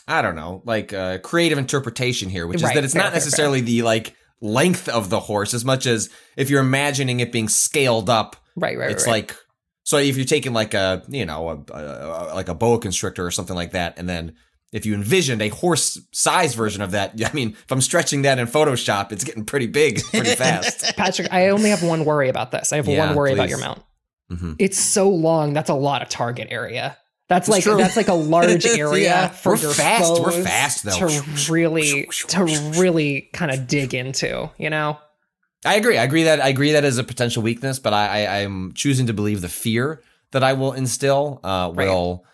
I 0.07 0.21
don't 0.21 0.35
know, 0.35 0.61
like 0.65 0.93
uh, 0.93 1.17
creative 1.19 1.57
interpretation 1.57 2.29
here, 2.29 2.45
which 2.47 2.57
is 2.61 2.71
that 2.73 2.83
it's 2.83 2.93
fair, 2.93 3.03
not 3.03 3.09
fair, 3.09 3.15
necessarily 3.15 3.61
the 3.61 3.81
like 3.81 4.15
length 4.41 4.87
of 4.87 5.09
the 5.09 5.19
horse 5.19 5.53
as 5.53 5.65
much 5.65 5.85
as 5.87 6.09
if 6.37 6.49
you're 6.49 6.61
imagining 6.61 7.19
it 7.21 7.31
being 7.31 7.47
scaled 7.47 8.09
up. 8.09 8.35
Right, 8.55 8.77
right, 8.77 8.91
It's 8.91 9.05
right. 9.05 9.11
like 9.11 9.35
so 9.83 9.97
if 9.97 10.15
you're 10.15 10.25
taking 10.25 10.53
like 10.53 10.73
a 10.73 11.03
you 11.09 11.25
know 11.25 11.49
a, 11.49 11.73
a, 11.73 12.35
like 12.35 12.49
a 12.49 12.55
boa 12.55 12.79
constrictor 12.79 13.25
or 13.25 13.31
something 13.31 13.55
like 13.55 13.71
that, 13.71 13.97
and 13.97 14.07
then 14.07 14.35
if 14.71 14.85
you 14.85 14.93
envisioned 14.93 15.41
a 15.41 15.49
horse 15.49 15.99
size 16.11 16.53
version 16.53 16.81
of 16.81 16.91
that, 16.91 17.13
I 17.25 17.33
mean, 17.33 17.51
if 17.51 17.71
I'm 17.71 17.81
stretching 17.81 18.23
that 18.23 18.37
in 18.39 18.45
Photoshop, 18.47 19.11
it's 19.11 19.23
getting 19.23 19.45
pretty 19.45 19.67
big 19.67 20.03
pretty 20.03 20.29
fast. 20.35 20.95
Patrick, 20.95 21.31
I 21.31 21.47
only 21.49 21.69
have 21.71 21.81
one 21.81 22.05
worry 22.05 22.29
about 22.29 22.51
this. 22.51 22.71
I 22.73 22.75
have 22.77 22.87
Yeah, 22.87 23.07
one 23.07 23.15
worry 23.15 23.33
about 23.33 23.49
your 23.49 23.59
mount. 23.59 23.81
Mhm. 24.31 24.55
It's 24.59 24.77
so 24.77 25.09
long. 25.09 25.53
That's 25.53 25.69
a 25.69 25.75
lot 25.75 26.01
of 26.01 26.09
target 26.09 26.47
area. 26.51 26.97
That's 27.27 27.47
It's 27.47 27.55
like 27.55 27.63
true. 27.63 27.77
that's 27.77 27.97
like 27.97 28.07
a 28.07 28.13
large 28.35 28.65
area 28.65 29.03
Yeah. 29.03 29.27
for 29.29 29.53
We're 29.53 29.59
your 29.61 29.73
fast. 29.73 30.21
We're 30.21 30.43
fast, 30.43 30.83
though. 30.83 31.07
to 31.07 31.23
really 31.51 32.07
to 32.27 32.43
really 32.77 33.29
kind 33.33 33.51
of 33.51 33.67
dig 33.67 33.93
into. 33.95 34.49
You 34.57 34.69
know, 34.69 34.99
I 35.65 35.75
agree. 35.75 35.97
I 35.97 36.03
agree 36.03 36.23
that 36.23 36.39
I 36.39 36.49
agree 36.49 36.73
that 36.73 36.83
is 36.85 36.97
a 36.99 37.03
potential 37.03 37.41
weakness, 37.41 37.79
but 37.79 37.93
I, 37.93 38.25
I 38.25 38.37
I'm 38.43 38.73
choosing 38.73 39.07
to 39.07 39.13
believe 39.13 39.41
the 39.41 39.49
fear 39.49 40.03
that 40.31 40.43
I 40.43 40.53
will 40.53 40.73
instill 40.73 41.39
uh, 41.43 41.71
will. 41.73 42.25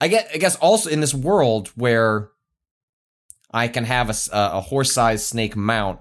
I 0.00 0.06
get. 0.06 0.28
I 0.32 0.38
guess 0.38 0.54
also 0.56 0.88
in 0.90 1.00
this 1.00 1.12
world 1.14 1.68
where 1.74 2.28
I 3.52 3.66
can 3.66 3.82
have 3.84 4.10
a 4.32 4.60
horse-sized 4.60 5.24
snake 5.24 5.56
mount, 5.56 5.98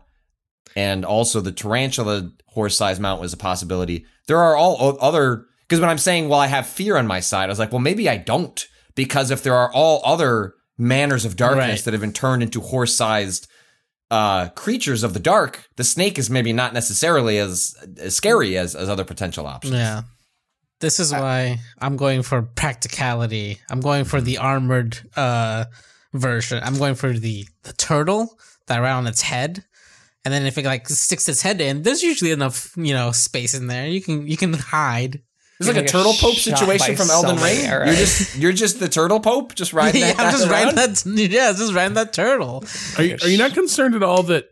and 0.76 1.04
also 1.06 1.42
the 1.42 1.52
tarantula 1.52 2.32
horse-sized 2.48 3.02
mount 3.02 3.20
was 3.22 3.34
a 3.34 3.38
possibility. 3.38 4.06
There 4.28 4.38
are 4.38 4.56
all 4.56 4.98
other 5.02 5.47
because 5.68 5.80
when 5.82 5.90
I'm 5.90 5.98
saying, 5.98 6.30
well, 6.30 6.40
I 6.40 6.48
have 6.48 6.66
fear 6.68 6.98
on 6.98 7.08
my 7.08 7.20
side, 7.20 7.46
I 7.46 7.48
was 7.48 7.60
like, 7.60 7.72
well, 7.72 7.80
maybe 7.82 8.08
I 8.10 8.18
don't 8.18 8.66
because 8.96 9.32
if 9.32 9.44
there 9.44 9.54
are 9.56 9.72
all 9.74 10.02
other 10.06 10.54
manners 10.78 11.26
of 11.26 11.36
darkness 11.36 11.68
Right. 11.68 11.84
that 11.86 11.94
have 11.94 12.02
been 12.02 12.14
turned 12.14 12.42
into 12.44 12.62
horse-sized 12.62 13.48
uh, 14.10 14.48
creatures 14.50 15.04
of 15.04 15.14
the 15.14 15.20
dark, 15.20 15.68
the 15.76 15.84
snake 15.84 16.18
is 16.18 16.30
maybe 16.30 16.54
not 16.54 16.74
necessarily 16.74 17.38
as 17.40 17.76
as 18.00 18.16
scary 18.16 18.58
as, 18.58 18.76
as 18.76 18.88
other 18.90 19.04
potential 19.04 19.46
options. 19.46 19.74
Yeah. 19.74 20.04
This 20.80 21.00
is 21.00 21.12
why 21.12 21.58
I'm 21.80 21.98
going 21.98 22.22
for 22.22 22.44
practicality. 22.44 23.60
I'm 23.70 23.82
going 23.82 24.06
for 24.06 24.22
the 24.22 24.38
armored 24.38 25.00
uh 25.16 25.66
version. 26.14 26.62
I'm 26.64 26.78
going 26.78 26.96
for 26.96 27.12
the 27.14 27.46
the 27.64 27.74
turtle 27.74 28.38
that 28.68 28.80
around 28.80 29.08
its 29.08 29.22
head. 29.22 29.64
And 30.24 30.34
then 30.34 30.46
if 30.46 30.58
it 30.58 30.66
like 30.66 30.88
sticks 30.90 31.28
its 31.30 31.42
head 31.42 31.62
in, 31.62 31.82
there's 31.84 32.04
usually 32.04 32.32
enough, 32.32 32.74
you 32.78 32.94
know, 32.94 33.12
space 33.12 33.54
in 33.54 33.68
there. 33.68 33.88
You 33.88 34.02
can 34.02 34.28
you 34.28 34.38
can 34.38 34.54
hide. 34.54 35.22
It's 35.60 35.68
like 35.68 35.78
a 35.78 35.80
You're 35.80 35.88
turtle 35.88 36.14
pope 36.14 36.36
situation 36.36 36.96
from 36.96 37.10
Elden 37.10 37.38
somebody, 37.38 37.58
Ring. 37.62 37.72
alright. 37.72 37.88
You're 37.88 37.96
just 37.96 38.36
you're 38.38 38.52
just 38.52 38.80
the 38.80 38.88
turtle 38.88 39.20
pope, 39.20 39.56
just 39.56 39.74
riding 39.74 40.02
yeah, 40.02 40.14
that. 40.14 40.20
I'm 40.20 40.32
just 40.32 40.46
guy 40.46 40.52
riding 40.52 40.76
that 40.76 41.04
yeah, 41.32 41.52
just 41.52 41.74
riding 41.74 41.96
that 41.96 42.14
turtle. 42.14 42.64
Are 42.98 43.04
you, 43.04 43.18
are 43.24 43.28
you 43.28 43.38
not 43.38 43.54
concerned 43.54 43.96
at 43.96 44.04
all 44.04 44.24
that 44.24 44.46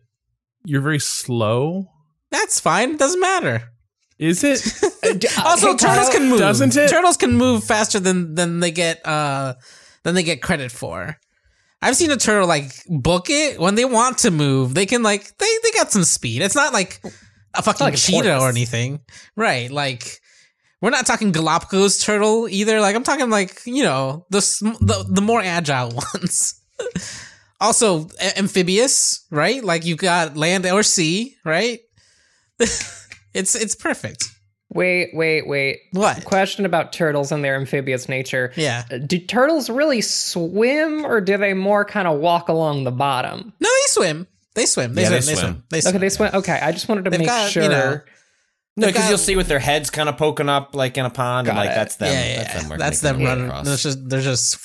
you're 0.64 0.82
very 0.82 1.00
slow? 1.00 1.88
That's 2.32 2.60
fine. 2.60 2.92
It 2.92 3.00
doesn't 3.00 3.22
matter. 3.22 3.72
Is 4.18 4.44
it? 4.44 4.62
Also, 5.46 5.74
hey, 5.74 5.78
turtles 5.78 6.10
can 6.10 6.30
move. 6.30 6.40
doesn't 6.40 6.76
it? 6.76 6.90
Turtles 6.90 7.16
can 7.16 7.38
move 7.38 7.64
faster 7.64 8.00
than 8.00 8.34
than 8.34 8.60
they 8.60 8.72
get 8.72 9.06
uh 9.06 9.54
than 10.02 10.16
they 10.16 10.24
get 10.24 10.42
credit 10.42 10.72
for. 10.72 11.20
I've 11.80 11.96
seen 11.96 12.10
a 12.10 12.18
turtle 12.18 12.48
like 12.48 12.72
book 12.88 13.30
it 13.30 13.60
when 13.60 13.76
they 13.76 13.86
want 13.86 14.18
to 14.20 14.32
move. 14.32 14.74
They 14.74 14.88
can 14.88 15.04
like 15.04 15.38
they 15.38 15.58
they 15.62 15.72
got 15.72 15.92
some 15.92 16.04
speed. 16.04 16.42
It's 16.42 16.56
not 16.56 16.74
like 16.74 17.00
a 17.54 17.62
fucking 17.62 17.86
like 17.86 17.94
a 17.94 17.98
cheetah 17.98 18.40
or 18.40 18.50
anything, 18.50 19.02
right? 19.36 19.70
Like 19.70 20.20
we're 20.86 20.92
not 20.92 21.08
talking 21.08 21.32
Galapagos 21.32 21.98
turtle 22.04 22.48
either. 22.48 22.80
Like 22.80 22.96
I'm 22.96 23.04
talking 23.04 23.32
like 23.32 23.60
you 23.66 23.82
know 23.84 24.28
the 24.30 24.40
the, 24.82 25.04
the 25.10 25.22
more 25.22 25.42
agile 25.42 25.90
ones. 26.14 26.62
also 27.60 28.08
a- 28.22 28.38
amphibious, 28.38 29.26
right? 29.32 29.64
Like 29.64 29.84
you've 29.84 29.98
got 29.98 30.38
land 30.38 30.66
or 30.68 30.84
sea, 30.84 31.36
right? 31.44 31.80
it's 32.60 33.56
it's 33.56 33.76
perfect. 33.76 34.26
wait, 34.70 35.10
wait, 35.14 35.48
wait. 35.48 35.80
What? 35.92 36.24
Question 36.26 36.66
about 36.66 36.94
turtles 36.94 37.32
and 37.32 37.44
their 37.44 37.56
amphibious 37.56 38.08
nature. 38.08 38.52
Yeah. 38.56 38.84
Uh, 38.92 38.98
Do 39.00 39.18
turtles 39.18 39.70
really 39.72 40.02
swim, 40.02 41.04
or 41.06 41.20
do 41.20 41.36
they 41.38 41.54
more 41.56 41.84
kind 41.84 42.08
of 42.08 42.20
walk 42.20 42.48
along 42.50 42.84
the 42.84 42.92
bottom? 42.92 43.54
No, 43.60 43.70
they 43.70 43.88
swim. 43.88 44.28
They 44.54 44.66
swim. 44.68 44.94
They 44.94 45.02
Yeah, 45.02 45.20
swim. 45.20 45.20
they 45.20 45.26
They 45.26 45.36
swim. 45.36 45.38
swim. 45.54 45.64
They 45.70 45.82
swim. 45.82 45.90
Okay, 45.96 46.00
they 46.00 46.10
swim. 46.10 46.30
Okay, 46.36 46.60
I 46.62 46.72
just 46.72 46.88
wanted 46.88 47.06
to 47.06 47.10
They've 47.10 47.20
make 47.20 47.28
got, 47.28 47.46
you 47.56 47.62
sure. 47.64 47.70
know, 47.70 48.02
No, 48.78 48.88
because 48.88 49.08
you'll 49.08 49.18
see 49.18 49.38
with 49.38 49.48
their 49.48 49.60
heads 49.60 49.90
kind 49.90 50.10
of 50.10 50.18
poking 50.18 50.50
up 50.50 50.76
like 50.76 50.98
in 50.98 51.06
a 51.06 51.10
pond, 51.10 51.48
and 51.48 51.56
like 51.58 51.70
it. 51.70 51.76
that's 51.76 51.96
them. 51.96 52.12
yeah, 52.12 52.26
yeah, 52.28 52.38
that's 52.44 52.54
them. 52.62 52.70
we're 52.70 52.78
That's 52.78 53.00
them 53.00 53.24
running. 53.24 53.46
across. 53.46 53.66
There's 53.66 53.84
just 53.84 54.10
they're 54.10 54.22
just 54.22 54.58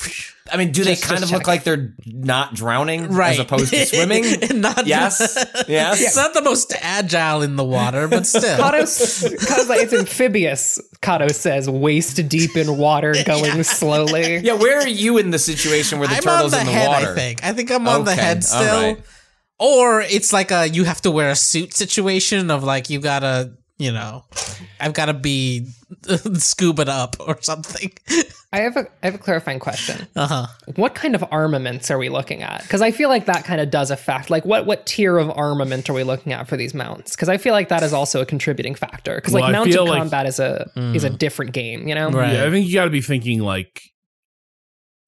I 0.53 0.57
mean, 0.57 0.73
do 0.73 0.83
they 0.83 0.97
kind 0.97 1.21
just 1.21 1.25
of 1.25 1.31
look 1.31 1.43
check. 1.43 1.47
like 1.47 1.63
they're 1.65 1.95
not 2.07 2.55
drowning 2.55 3.07
right 3.13 3.35
as 3.35 3.39
opposed 3.39 3.71
to 3.73 3.87
swimming? 3.87 4.25
Not 4.61 4.85
yes, 4.89 5.21
yes. 5.69 6.01
It's 6.03 6.17
not 6.17 6.35
the 6.35 6.43
most 6.43 6.73
agile 6.81 7.43
in 7.43 7.55
the 7.55 7.63
water, 7.63 8.09
but 8.09 8.27
still. 8.27 8.57
Cado's, 8.57 9.23
Cado's 9.47 9.69
like, 9.69 9.81
it's 9.83 9.93
amphibious. 9.93 10.81
Kato 11.01 11.29
says, 11.29 11.71
waist 11.71 12.29
deep 12.29 12.57
in 12.57 12.79
water, 12.79 13.15
going 13.25 13.63
slowly. 13.63 14.39
Yeah, 14.39 14.55
where 14.55 14.81
are 14.81 14.89
you 14.89 15.19
in 15.19 15.31
the 15.31 15.39
situation 15.39 16.01
where 16.01 16.09
the 16.09 16.17
I'm 16.17 16.23
turtle's 16.23 16.53
on 16.53 16.59
the 16.59 16.61
in 16.63 16.67
the 16.67 16.73
head, 16.73 16.89
water? 16.89 17.13
I 17.13 17.15
think. 17.15 17.45
I 17.45 17.53
think 17.53 17.71
I'm 17.71 17.87
on 17.87 18.05
the 18.05 18.15
head 18.17 18.43
still. 18.43 18.61
right. 18.95 19.01
Or 19.59 20.01
it's 20.01 20.33
like 20.33 20.51
a 20.51 20.69
you 20.69 20.83
have 20.85 21.01
to 21.03 21.11
wear 21.13 21.31
a 21.31 21.37
suit 21.37 21.75
situation 21.75 22.51
of 22.51 22.65
like 22.65 22.91
you 22.91 22.99
gotta, 22.99 23.53
you 23.81 23.91
know, 23.93 24.25
I've 24.79 24.93
gotta 24.93 25.15
be 25.15 25.67
scuba 26.35 26.89
up 26.91 27.17
or 27.19 27.41
something. 27.43 27.91
I 28.53 28.59
have 28.61 28.77
a 28.77 28.87
I 29.03 29.07
have 29.07 29.15
a 29.15 29.19
clarifying 29.19 29.59
question. 29.59 30.07
Uh 30.15 30.27
huh. 30.27 30.47
What 30.77 30.95
kind 30.95 31.15
of 31.15 31.25
armaments 31.31 31.91
are 31.91 31.99
we 31.99 32.09
looking 32.09 32.43
at? 32.43 32.63
Because 32.63 32.83
I 32.83 32.91
feel 32.91 33.09
like 33.09 33.27
that 33.27 33.45
kind 33.45 33.61
of 33.61 33.71
does 33.71 33.91
affect. 33.91 34.29
Like, 34.29 34.45
what 34.45 34.67
what 34.67 34.87
tier 34.87 35.17
of 35.19 35.31
armament 35.31 35.89
are 35.89 35.95
we 35.95 36.05
looking 36.05 36.33
at 36.33 36.47
for 36.49 36.57
these 36.57 36.75
mounts? 36.75 37.17
Because 37.17 37.29
I 37.29 37.39
feel 37.39 37.53
like 37.55 37.69
that 37.71 37.83
is 37.83 37.93
also 37.93 38.21
a 38.21 38.27
contributing 38.27 38.75
factor. 38.75 39.15
Because 39.17 39.33
Well, 39.33 39.43
like 39.45 39.49
I 39.51 39.53
mounted 39.53 39.73
feel 39.73 39.87
like- 39.87 39.99
combat 39.99 40.27
is 40.27 40.39
a 40.39 40.69
is 40.77 41.05
a 41.05 41.11
different 41.11 41.53
game. 41.53 41.89
You 41.89 41.95
know, 41.95 42.11
Right. 42.11 42.35
Yeah, 42.35 42.45
I 42.45 42.51
think 42.51 42.67
you 42.69 42.75
got 42.75 42.85
to 42.85 42.91
be 42.91 43.01
thinking 43.01 43.41
like 43.41 43.81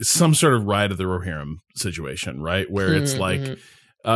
some 0.01 0.35
sort 0.35 0.55
of 0.55 0.65
ride 0.65 0.91
of 0.91 0.99
the 0.99 1.05
Rohirrim 1.05 1.57
situation, 1.77 2.41
right? 2.43 2.69
Where 2.71 2.95
it's 2.95 3.15
Mhm, 3.15 3.19
like, 3.19 3.41
mhm. 3.41 3.59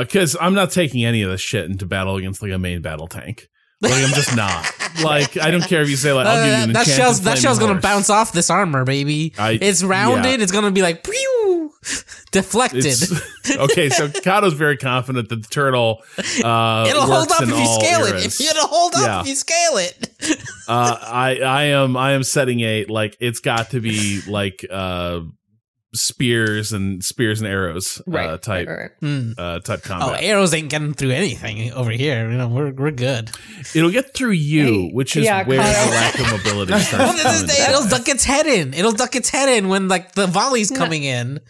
because 0.00 0.36
I'm 0.40 0.54
not 0.54 0.70
taking 0.72 1.04
any 1.04 1.22
of 1.22 1.30
this 1.30 1.40
shit 1.40 1.66
into 1.66 1.86
battle 1.86 2.16
against 2.16 2.42
like 2.42 2.50
a 2.52 2.58
main 2.58 2.82
battle 2.82 3.06
tank. 3.06 3.46
Like 3.82 3.92
I'm 3.92 4.14
just 4.14 4.34
not. 4.34 4.64
Like 5.04 5.36
I 5.36 5.50
don't 5.50 5.62
care 5.64 5.82
if 5.82 5.90
you 5.90 5.96
say 5.96 6.12
like 6.12 6.26
I'll 6.26 6.42
give 6.42 6.56
you 6.58 6.64
an 6.64 6.72
that 6.72 6.86
shell's 6.86 7.20
that 7.22 7.36
shell's 7.38 7.58
gonna 7.58 7.74
horse. 7.74 7.82
bounce 7.82 8.10
off 8.10 8.32
this 8.32 8.48
armor, 8.48 8.84
baby. 8.84 9.34
I- 9.38 9.58
it's 9.60 9.82
rounded. 9.84 10.38
yeah. 10.38 10.42
It's 10.42 10.50
gonna 10.52 10.70
be 10.70 10.80
like 10.80 11.04
pew, 11.04 11.72
deflected. 12.32 12.86
It's- 12.86 13.22
okay, 13.58 13.90
so 13.90 14.08
Cado's 14.08 14.54
very 14.54 14.76
confident 14.78 15.28
that 15.28 15.42
the 15.42 15.48
turtle 15.48 16.02
uh, 16.42 16.86
It'll 16.88 17.02
hold 17.02 17.28
works 17.28 17.32
up 17.32 17.42
in 17.42 17.50
if 17.50 17.54
you 17.56 17.62
all 17.64 17.80
scale 17.80 18.04
eras. 18.06 18.24
it. 18.24 18.26
If 18.26 18.50
it'll 18.50 18.66
hold 18.68 18.94
up 18.94 19.02
Yeah. 19.02 19.20
if 19.20 19.26
you 19.28 19.34
scale 19.34 19.76
it. 19.76 20.10
uh, 20.68 20.98
I 21.02 21.36
I 21.44 21.62
am 21.64 21.96
I 21.98 22.12
am 22.12 22.22
setting 22.24 22.60
a 22.60 22.86
like 22.86 23.16
it's 23.20 23.40
got 23.40 23.70
to 23.72 23.80
be 23.80 24.22
like 24.26 24.64
uh 24.70 25.20
spears 25.96 26.72
and 26.72 27.02
spears 27.02 27.40
and 27.40 27.48
arrows 27.50 28.00
right? 28.06 28.28
uh, 28.30 28.38
type 28.38 28.68
right, 28.68 28.78
right. 28.78 28.90
Hmm. 29.00 29.32
uh 29.38 29.58
type 29.60 29.80
Oh, 29.84 29.88
combat. 29.88 30.22
arrows 30.22 30.54
ain't 30.54 30.70
getting 30.70 30.94
through 30.94 31.10
anything 31.10 31.72
over 31.72 31.90
here. 31.90 32.30
You 32.30 32.36
know, 32.38 32.48
we're 32.48 32.70
we're 32.72 32.90
good. 32.90 33.30
It'll 33.74 33.90
get 33.90 34.14
through 34.14 34.32
you, 34.32 34.64
Hey, 34.64 34.90
which 34.92 35.16
is 35.16 35.24
yeah, 35.24 35.44
where 35.44 35.58
Kyle. 35.58 35.84
the 35.86 35.90
lack 35.90 36.18
of 36.18 36.30
mobility 36.30 36.78
starts. 36.80 37.22
this 37.22 37.42
is- 37.42 37.68
it'll 37.68 37.88
duck 37.88 38.08
its 38.08 38.24
head 38.24 38.46
in. 38.46 38.74
It'll 38.74 38.92
duck 38.92 39.16
its 39.16 39.28
head 39.30 39.48
in 39.48 39.68
when 39.68 39.88
like 39.88 40.12
the 40.12 40.26
volley's 40.26 40.70
coming 40.70 41.02
in. 41.04 41.40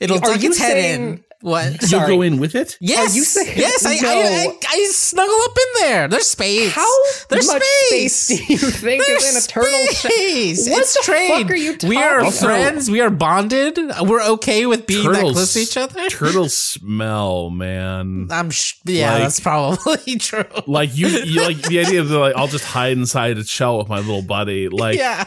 It'll 0.00 0.16
Are 0.18 0.20
duck 0.20 0.42
its 0.42 0.58
head 0.58 0.72
saying- 0.72 1.02
in. 1.02 1.24
What? 1.42 1.90
You'll 1.90 2.06
go 2.06 2.20
in 2.20 2.38
with 2.38 2.54
it. 2.54 2.76
Yes, 2.82 3.16
you 3.16 3.24
saying- 3.24 3.56
yes. 3.56 3.86
I, 3.86 3.94
No. 3.94 4.10
I, 4.10 4.46
I, 4.46 4.58
I 4.68 4.88
snuggle 4.92 5.34
up 5.44 5.56
in 5.56 5.82
there. 5.82 6.06
There's 6.08 6.26
space. 6.26 6.70
How 6.72 6.86
There's 7.30 7.46
much 7.46 7.62
space. 7.62 8.14
space 8.14 8.46
do 8.46 8.52
you 8.52 8.58
think 8.58 9.02
There's 9.06 9.24
is 9.24 9.36
in 9.36 9.42
a 9.42 9.46
turtle 9.46 9.86
shell? 9.86 10.10
space. 10.10 10.68
What 10.68 10.80
it's 10.82 10.92
the 10.92 11.00
trade. 11.02 11.42
fuck 11.42 11.50
are 11.50 11.56
you 11.56 11.76
we 11.88 11.96
are 11.96 12.20
talking 12.20 12.38
friends. 12.38 12.90
We 12.90 13.00
are 13.00 13.08
bonded. 13.08 13.78
We're 14.02 14.22
okay 14.32 14.66
with 14.66 14.86
being 14.86 15.10
that 15.10 15.20
close 15.22 15.54
to 15.54 15.60
each 15.60 15.78
other. 15.78 16.10
Turtles 16.10 16.54
smell, 16.54 17.48
man. 17.48 18.28
I'm 18.30 18.50
sh- 18.50 18.74
yeah, 18.84 19.14
Like- 19.14 19.22
that's 19.22 19.40
probably 19.40 20.16
true. 20.18 20.44
Like 20.66 20.94
you, 20.94 21.06
you 21.08 21.40
like 21.40 21.62
the 21.62 21.80
idea 21.80 22.02
of 22.02 22.10
the, 22.10 22.18
like 22.18 22.36
I'll 22.36 22.48
just 22.48 22.66
hide 22.66 22.98
inside 22.98 23.38
its 23.38 23.48
shell 23.50 23.78
with 23.78 23.88
my 23.88 23.98
little 24.00 24.20
buddy. 24.22 24.68
Like 24.68 24.98
yeah, 24.98 25.24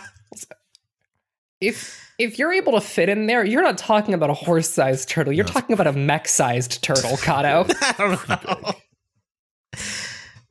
If 1.60 2.02
if 2.19 2.38
you're 2.40 2.53
able 2.53 2.73
to 2.73 2.81
fit 2.81 3.10
in 3.10 3.26
there, 3.27 3.44
you're 3.45 3.61
not 3.64 3.77
talking 3.77 4.14
about 4.14 4.30
a 4.30 4.34
horse-sized 4.34 5.10
turtle. 5.10 5.34
You're 5.34 5.45
talking 5.45 5.73
about 5.73 5.88
a 5.88 5.94
mech-sized 5.94 6.81
turtle, 6.84 7.11
Cado. 7.18 7.69
I 7.81 7.94
don't 7.98 8.30
know. 8.30 8.73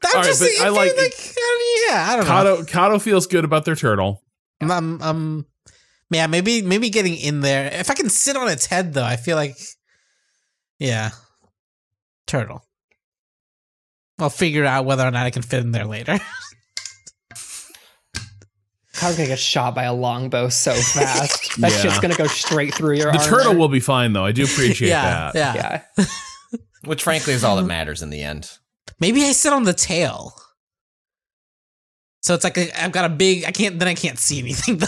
That 0.03 0.15
All 0.15 0.21
right, 0.21 0.25
just 0.27 0.41
but 0.41 0.51
I 0.61 0.69
I 0.69 0.89
feel 0.89 0.97
like- 0.97 1.35
yeah. 1.89 2.07
I 2.11 2.17
don't 2.17 2.27
know. 2.27 2.65
Cado, 2.65 2.69
Cado 2.69 3.01
feels 3.01 3.27
good 3.27 3.45
about 3.45 3.65
their 3.65 3.77
turtle. 3.77 4.23
Um, 4.61 5.01
um, 5.01 5.47
yeah, 6.11 6.27
maybe 6.27 6.63
maybe 6.63 6.91
getting 6.91 7.17
in 7.17 7.41
there. 7.41 7.73
If 7.73 7.91
I 7.91 7.95
can 7.95 8.09
sit 8.11 8.37
on 8.37 8.49
its 8.49 8.67
head, 8.67 8.95
though, 8.95 9.05
I 9.05 9.17
feel 9.17 9.37
like, 9.37 9.57
yeah, 10.79 11.11
turtle. 12.27 12.65
I'll 14.19 14.31
figure 14.31 14.65
out 14.65 14.85
whether 14.85 15.07
or 15.07 15.11
not 15.11 15.27
I 15.27 15.31
can 15.31 15.43
fit 15.43 15.61
in 15.61 15.73
there 15.73 15.85
later. 15.87 16.19
Cado's 19.03 19.17
gonna 19.17 19.29
get 19.29 19.39
shot 19.39 19.75
by 19.75 19.85
a 19.85 19.93
longbow 19.93 20.49
so 20.49 20.73
fast. 20.73 21.57
That 21.61 21.71
Yeah. 21.73 21.79
shit's 21.79 21.99
gonna 21.99 22.15
go 22.15 22.27
straight 22.27 22.73
through 22.75 22.97
your 22.97 23.13
The 23.13 23.19
armor. 23.19 23.31
turtle 23.31 23.55
will 23.57 23.69
be 23.69 23.81
fine 23.81 24.13
though. 24.13 24.25
I 24.25 24.33
do 24.33 24.45
appreciate 24.45 24.89
yeah, 24.89 25.31
that. 25.33 25.55
yeah, 25.57 25.83
Yeah. 25.99 26.05
Which, 26.85 27.03
frankly, 27.03 27.33
is 27.33 27.45
all 27.45 27.57
that 27.57 27.65
matters 27.65 28.03
in 28.03 28.11
the 28.11 28.23
end. 28.23 28.51
Maybe 29.01 29.23
I 29.25 29.33
sit 29.33 29.53
on 29.53 29.65
the 29.65 29.73
tail. 29.73 30.35
So 32.23 32.35
it's 32.35 32.45
like 32.45 32.57
a, 32.57 32.81
I've 32.85 32.93
got 32.93 33.05
a 33.05 33.09
big. 33.09 33.45
I 33.45 33.51
can't. 33.51 33.81
Then 33.81 33.89
I 33.89 33.95
can't 33.95 34.17
see 34.19 34.39
anything 34.39 34.77
though. 34.79 34.87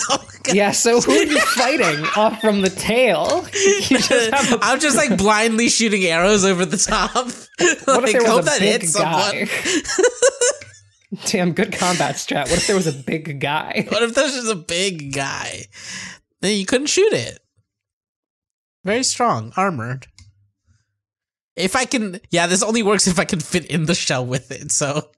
Yeah, 0.52 0.70
so 0.70 1.00
who 1.00 1.10
are 1.12 1.24
you 1.24 1.40
fighting 1.40 2.04
off 2.16 2.40
from 2.40 2.60
the 2.62 2.70
tail? 2.70 3.44
You 3.90 3.98
just 3.98 4.32
have 4.32 4.52
a, 4.52 4.64
I'm 4.64 4.78
just 4.78 4.96
like 4.96 5.16
blindly 5.18 5.68
shooting 5.68 6.04
arrows 6.04 6.44
over 6.44 6.64
the 6.64 6.76
top. 6.76 7.12
what 7.14 7.24
if 7.58 7.86
Like, 7.88 8.12
there 8.12 8.24
hope 8.26 8.42
a 8.42 8.44
that 8.44 8.60
big 8.60 8.82
hits 8.82 8.94
guy? 8.96 9.44
someone. 9.46 10.53
Damn, 11.26 11.52
good 11.52 11.72
combat 11.72 12.14
strat. 12.16 12.42
What 12.50 12.52
if 12.58 12.66
there 12.66 12.76
was 12.76 12.86
a 12.86 12.92
big 12.92 13.40
guy? 13.40 13.86
What 13.88 14.02
if 14.02 14.14
there's 14.14 14.34
just 14.34 14.50
a 14.52 14.56
big 14.56 15.12
guy? 15.12 15.64
Then 16.40 16.56
you 16.58 16.66
couldn't 16.66 16.86
shoot 16.88 17.12
it. 17.12 17.38
Very 18.84 19.02
strong, 19.02 19.52
armored. 19.56 20.06
If 21.56 21.76
I 21.76 21.84
can, 21.84 22.20
yeah, 22.30 22.46
this 22.46 22.62
only 22.62 22.82
works 22.82 23.06
if 23.06 23.18
I 23.18 23.24
can 23.24 23.40
fit 23.40 23.66
in 23.66 23.86
the 23.86 23.94
shell 23.94 24.26
with 24.26 24.50
it. 24.50 24.72
So 24.72 25.08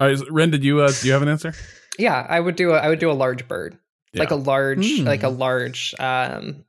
All 0.00 0.08
right, 0.08 0.18
Ren, 0.30 0.50
did 0.50 0.64
you 0.64 0.80
uh, 0.80 0.92
do 1.00 1.06
you 1.06 1.12
have 1.12 1.22
an 1.22 1.28
answer? 1.28 1.54
Yeah, 1.98 2.26
I 2.28 2.38
would 2.40 2.56
do 2.56 2.72
a 2.72 2.78
I 2.78 2.88
would 2.88 2.98
do 2.98 3.10
a 3.10 3.12
large 3.12 3.46
bird. 3.48 3.78
Like 4.14 4.30
a 4.30 4.36
large 4.36 4.98
Hmm. 4.98 5.04
like 5.04 5.22
a 5.24 5.28
large 5.28 5.94
um 5.98 6.64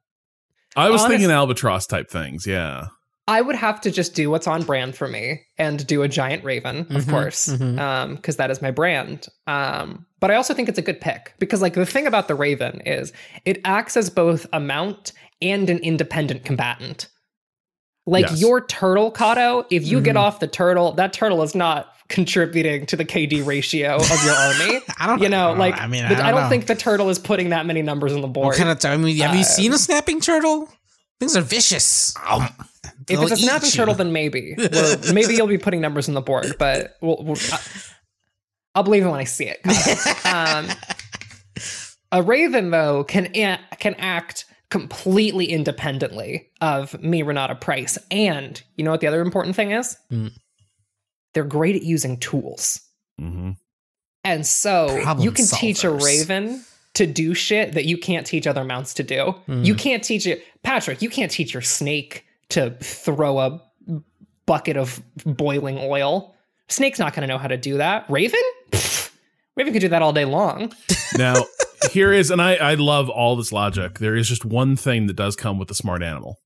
I 0.75 0.89
was 0.89 1.01
Honest- 1.01 1.07
thinking 1.11 1.31
albatross 1.31 1.85
type 1.87 2.09
things. 2.09 2.47
Yeah. 2.47 2.87
I 3.27 3.41
would 3.41 3.56
have 3.56 3.81
to 3.81 3.89
just 3.91 4.14
do 4.14 4.30
what's 4.30 4.45
on 4.45 4.61
brand 4.64 4.95
for 4.95 5.07
me 5.07 5.41
and 5.57 5.85
do 5.88 6.03
a 6.03 6.07
giant 6.07 6.43
raven, 6.43 6.81
of 6.95 7.06
Mhm, 7.06 7.10
course, 7.10 7.47
mhm. 7.47 7.80
um, 7.80 8.15
because 8.15 8.35
that 8.35 8.52
is 8.52 8.61
my 8.61 8.69
brand. 8.69 9.27
Um, 9.47 10.06
but 10.19 10.30
I 10.30 10.35
also 10.35 10.53
think 10.53 10.69
it's 10.69 10.77
a 10.77 10.84
good 10.84 11.02
pick 11.02 11.34
because, 11.39 11.60
like, 11.61 11.73
the 11.73 11.88
thing 11.88 12.06
about 12.06 12.27
the 12.27 12.35
raven 12.35 12.81
is 12.85 13.11
it 13.45 13.61
acts 13.65 13.97
as 13.97 14.11
both 14.11 14.45
a 14.53 14.60
mount 14.60 15.11
and 15.41 15.69
an 15.72 15.80
independent 15.80 16.45
combatant. 16.45 17.07
Like 18.07 18.30
Yes. 18.30 18.39
your 18.39 18.61
turtle, 18.64 19.11
Cado, 19.11 19.65
if 19.72 19.84
you 19.84 19.99
get 20.02 20.15
Mhm. 20.15 20.19
off 20.19 20.39
the 20.39 20.45
turtle, 20.47 20.91
that 20.93 21.11
turtle 21.11 21.41
is 21.41 21.56
not 21.56 21.91
contributing 22.07 22.85
to 22.85 22.95
the 22.95 23.03
KD 23.06 23.41
ratio 23.41 23.95
of 23.95 24.23
your 24.23 24.35
army. 24.35 24.81
I 24.99 25.07
don't, 25.07 25.19
You 25.23 25.30
know, 25.30 25.53
I 25.53 25.57
like 25.57 25.81
I 25.81 25.88
mean, 25.88 26.06
I 26.06 26.10
don't, 26.10 26.22
I 26.22 26.30
don't 26.31 26.47
think 26.49 26.68
the 26.68 26.76
turtle 26.76 27.10
is 27.10 27.18
putting 27.18 27.49
that 27.49 27.65
many 27.65 27.81
numbers 27.81 28.14
on 28.14 28.22
the 28.22 28.27
board. 28.27 28.45
What 28.49 28.57
kind 28.57 28.69
of? 28.69 28.85
I 28.85 28.95
mean, 28.97 29.18
have 29.18 29.35
you 29.35 29.43
seen 29.43 29.72
a 29.72 29.76
Um, 29.76 29.80
snapping 29.80 30.22
turtle? 30.22 30.69
Things 31.19 31.35
are 31.35 31.41
vicious. 31.41 32.14
If 33.07 33.22
it's 33.22 33.32
a 33.32 33.38
snapping 33.38 33.69
turtle, 33.69 33.94
then 33.94 34.11
maybe. 34.11 34.56
Maybe 35.14 35.36
you'll 35.36 35.48
be 35.48 35.57
putting 35.57 35.82
numbers 35.82 36.07
on 36.07 36.15
the 36.15 36.22
board, 36.22 36.56
but 36.57 36.95
we'll, 37.02 37.18
we'll, 37.23 37.38
I- 37.52 37.60
I'll 38.73 38.84
believe 38.84 39.06
it 39.06 39.10
when 39.10 39.19
I 39.19 39.23
see 39.23 39.45
it. 39.49 39.60
um, 40.26 40.68
a 42.11 42.22
raven, 42.22 42.72
though, 42.72 43.03
can 43.03 43.27
a- 43.36 43.60
can 43.80 43.94
act 43.95 44.45
completely 44.69 45.45
independently 45.45 46.49
of 46.61 47.02
me, 47.02 47.22
Renata 47.22 47.56
Price. 47.56 47.98
And 48.11 48.61
you 48.76 48.84
know 48.84 48.91
what 48.91 48.99
the 49.02 49.07
other 49.07 49.22
important 49.22 49.56
thing 49.56 49.72
is? 49.72 49.95
Hmm. 50.10 50.27
They're 51.34 51.44
great 51.44 51.76
at 51.76 51.84
using 51.84 52.18
tools. 52.18 52.82
hmm 53.19 53.52
And 54.23 54.45
so 54.45 55.02
Problem 55.03 55.23
you 55.23 55.32
can 55.32 55.45
teach 55.48 55.84
a 55.84 55.91
raven 55.91 56.64
to 56.95 57.06
do 57.06 57.34
shit 57.34 57.73
that 57.73 57.86
you 57.86 57.98
can't 57.98 58.26
teach 58.26 58.48
other 58.48 58.64
mounts 58.64 58.94
to 58.95 59.03
do. 59.03 59.36
Mm. 59.48 59.65
You 59.65 59.76
can't 59.76 60.03
teach 60.03 60.26
it, 60.26 60.44
Patrick, 60.64 61.02
you 61.02 61.10
can't 61.10 61.30
teach 61.32 61.53
your 61.53 61.61
snake 61.61 62.26
to 62.56 62.72
throw 62.82 63.40
a 63.40 63.61
bucket 64.45 64.76
of 64.77 65.02
boiling 65.26 65.77
oil. 65.80 66.36
Snake's 66.68 66.99
not 66.99 67.14
going 67.14 67.22
to 67.22 67.27
know 67.34 67.38
how 67.38 67.48
to 67.48 67.57
do 67.57 67.77
that. 67.77 68.06
Raven? 68.10 68.40
Pfft, 68.72 69.11
Raven 69.56 69.72
could 69.73 69.80
do 69.82 69.90
that 69.90 70.02
all 70.02 70.14
day 70.14 70.26
long. 70.26 70.73
Now 71.18 71.45
here 71.91 72.11
is, 72.11 72.30
and 72.32 72.41
I 72.41 72.56
I 72.56 72.73
love 72.73 73.10
all 73.10 73.36
this 73.38 73.52
logic. 73.53 73.99
There 73.99 74.15
is 74.15 74.27
just 74.27 74.44
one 74.44 74.76
thing 74.76 75.06
that 75.07 75.15
does 75.15 75.36
come 75.38 75.57
with 75.60 75.69
the 75.69 75.76
smart 75.76 76.03
animal. 76.03 76.40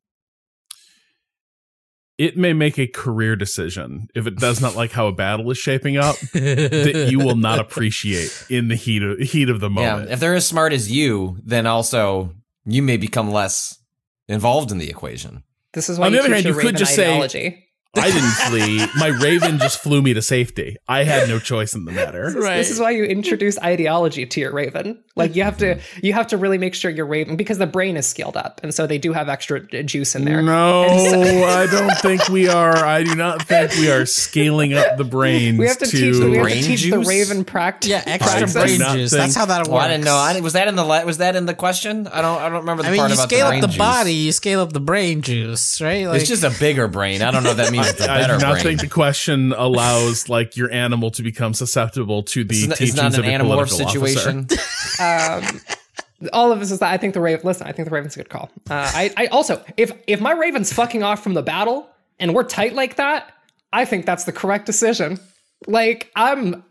It 2.19 2.35
may 2.37 2.51
make 2.51 2.77
a 2.77 2.85
career 2.85 3.35
decision 3.37 4.09
if 4.13 4.27
it 4.27 4.35
does 4.35 4.59
not 4.61 4.75
like 4.75 4.91
how 4.91 5.07
a 5.07 5.11
battle 5.13 5.49
is 5.49 5.57
shaping 5.57 5.95
up 5.97 6.17
that 6.33 7.07
you 7.09 7.17
will 7.19 7.37
not 7.37 7.59
appreciate 7.59 8.45
in 8.49 8.67
the 8.67 8.75
heat 8.75 9.01
of 9.01 9.17
heat 9.19 9.49
of 9.49 9.59
the 9.61 9.69
Yeah, 9.69 9.91
moment. 9.93 10.11
if 10.11 10.19
they're 10.19 10.35
as 10.35 10.45
smart 10.45 10.73
as 10.73 10.91
you, 10.91 11.37
then 11.43 11.65
also 11.65 12.33
you 12.65 12.83
may 12.83 12.97
become 12.97 13.31
less 13.31 13.79
involved 14.27 14.69
in 14.71 14.77
the 14.77 14.89
equation. 14.89 15.43
This 15.73 15.89
is 15.89 15.99
why 15.99 16.07
On 16.07 16.11
the 16.11 16.17
you 16.17 16.23
other 16.23 16.33
hand, 16.33 16.45
you 16.45 16.53
could 16.53 16.77
just 16.77 16.95
say- 16.95 17.09
ideology. 17.09 17.65
I 17.95 18.11
didn't 18.11 18.21
flee. 18.29 18.85
My 18.99 19.07
raven 19.07 19.57
just 19.57 19.79
flew 19.81 20.01
me 20.01 20.13
to 20.13 20.21
safety. 20.21 20.77
I 20.87 21.03
had 21.03 21.27
no 21.27 21.39
choice 21.39 21.73
in 21.73 21.85
the 21.85 21.91
matter. 21.91 22.31
This 22.31 22.69
is 22.69 22.79
why 22.79 22.91
you 22.91 23.03
introduce 23.03 23.57
ideology 23.59 24.27
to 24.27 24.39
your 24.39 24.53
raven. 24.53 25.03
Like 25.15 25.35
you 25.35 25.43
have 25.43 25.57
to 25.57 25.79
you 26.01 26.13
have 26.13 26.27
to 26.27 26.37
really 26.37 26.57
make 26.59 26.75
sure 26.75 26.91
your 26.91 27.07
raven 27.07 27.35
because 27.35 27.57
the 27.57 27.65
brain 27.67 27.97
is 27.97 28.05
scaled 28.07 28.37
up 28.37 28.61
and 28.63 28.73
so 28.73 28.85
they 28.87 28.99
do 28.99 29.11
have 29.11 29.27
extra 29.27 29.59
juice 29.83 30.15
in 30.15 30.23
there. 30.23 30.41
No, 30.43 30.87
so- 30.87 31.43
I 31.43 31.65
don't 31.65 31.91
think 31.97 32.27
we 32.29 32.47
are. 32.47 32.77
I 32.77 33.03
do 33.03 33.15
not 33.15 33.41
think 33.41 33.71
we 33.73 33.89
are 33.91 34.05
scaling 34.05 34.73
up 34.73 34.97
the 34.97 35.03
brains. 35.03 35.57
we 35.57 35.65
have 35.67 35.79
to, 35.79 35.85
teach 35.87 36.15
we 36.19 36.37
have 36.37 36.47
to 36.47 36.61
teach 36.61 36.89
the 36.91 36.99
raven 36.99 37.43
practice. 37.43 37.89
Yeah, 37.89 38.03
extra 38.05 38.47
I 38.47 38.51
brain 38.51 38.79
juice. 38.79 39.09
think- 39.11 39.21
That's 39.23 39.35
how 39.35 39.45
that 39.45 39.59
works. 39.61 39.69
Well, 39.69 39.79
I 39.79 39.87
didn't 39.89 40.05
know. 40.05 40.15
I 40.15 40.33
didn't, 40.33 40.43
was 40.43 40.53
that 40.53 40.67
in 40.67 40.75
the 40.75 40.85
was 40.85 41.17
that 41.17 41.35
in 41.35 41.47
the 41.47 41.55
question? 41.55 42.07
I 42.07 42.21
don't. 42.21 42.39
I 42.39 42.49
don't 42.49 42.59
remember 42.59 42.83
the 42.83 42.89
I 42.89 42.91
mean, 42.91 42.99
part 42.99 43.09
you 43.09 43.15
about 43.15 43.29
scale 43.29 43.45
the 43.47 43.49
brain 43.49 43.63
up 43.63 43.69
the 43.69 43.73
juice. 43.73 43.77
body, 43.77 44.13
you 44.13 44.31
scale 44.31 44.59
up 44.61 44.73
the 44.73 44.79
brain 44.79 45.21
juice, 45.21 45.81
right? 45.81 46.07
Like, 46.07 46.21
it's 46.21 46.29
just 46.29 46.43
a 46.43 46.51
bigger 46.59 46.87
brain. 46.87 47.21
I 47.23 47.31
don't 47.31 47.43
know 47.43 47.51
if 47.51 47.57
that 47.57 47.71
means 47.71 47.78
it's 47.87 48.01
a 48.01 48.11
I 48.11 48.19
better 48.21 48.37
do 48.37 48.41
not 48.45 48.51
brain. 48.53 48.63
think 48.63 48.81
the 48.81 48.87
question 48.87 49.53
allows 49.53 50.29
like 50.29 50.55
your 50.57 50.71
animal 50.71 51.11
to 51.11 51.23
become 51.23 51.53
susceptible 51.53 52.23
to 52.23 52.43
the 52.43 52.55
It's 52.55 52.67
not- 52.67 52.77
teachings 52.77 52.89
it's 52.89 52.97
not 53.01 53.19
of 53.19 53.25
an 53.25 53.41
a 53.41 53.67
situation. 53.67 54.47
um, 54.99 55.61
all 56.33 56.51
of 56.51 56.59
this 56.59 56.71
is 56.71 56.79
that 56.79 56.91
I 56.91 56.97
think 56.97 57.13
the 57.13 57.21
Raven. 57.21 57.41
Listen, 57.45 57.67
I 57.67 57.71
think 57.71 57.87
the 57.87 57.93
Raven's 57.93 58.15
a 58.15 58.19
good 58.19 58.29
call. 58.29 58.51
Uh, 58.69 58.91
I, 58.93 59.13
I 59.17 59.25
also, 59.27 59.63
if 59.77 59.91
if 60.07 60.19
my 60.19 60.31
Raven's 60.31 60.73
fucking 60.73 61.03
off 61.03 61.23
from 61.23 61.33
the 61.33 61.41
battle 61.43 61.89
and 62.19 62.33
we're 62.33 62.43
tight 62.43 62.73
like 62.73 62.95
that, 62.97 63.31
I 63.71 63.85
think 63.85 64.05
that's 64.05 64.25
the 64.25 64.31
correct 64.33 64.65
decision. 64.65 65.19
Like 65.67 66.11
I'm. 66.15 66.63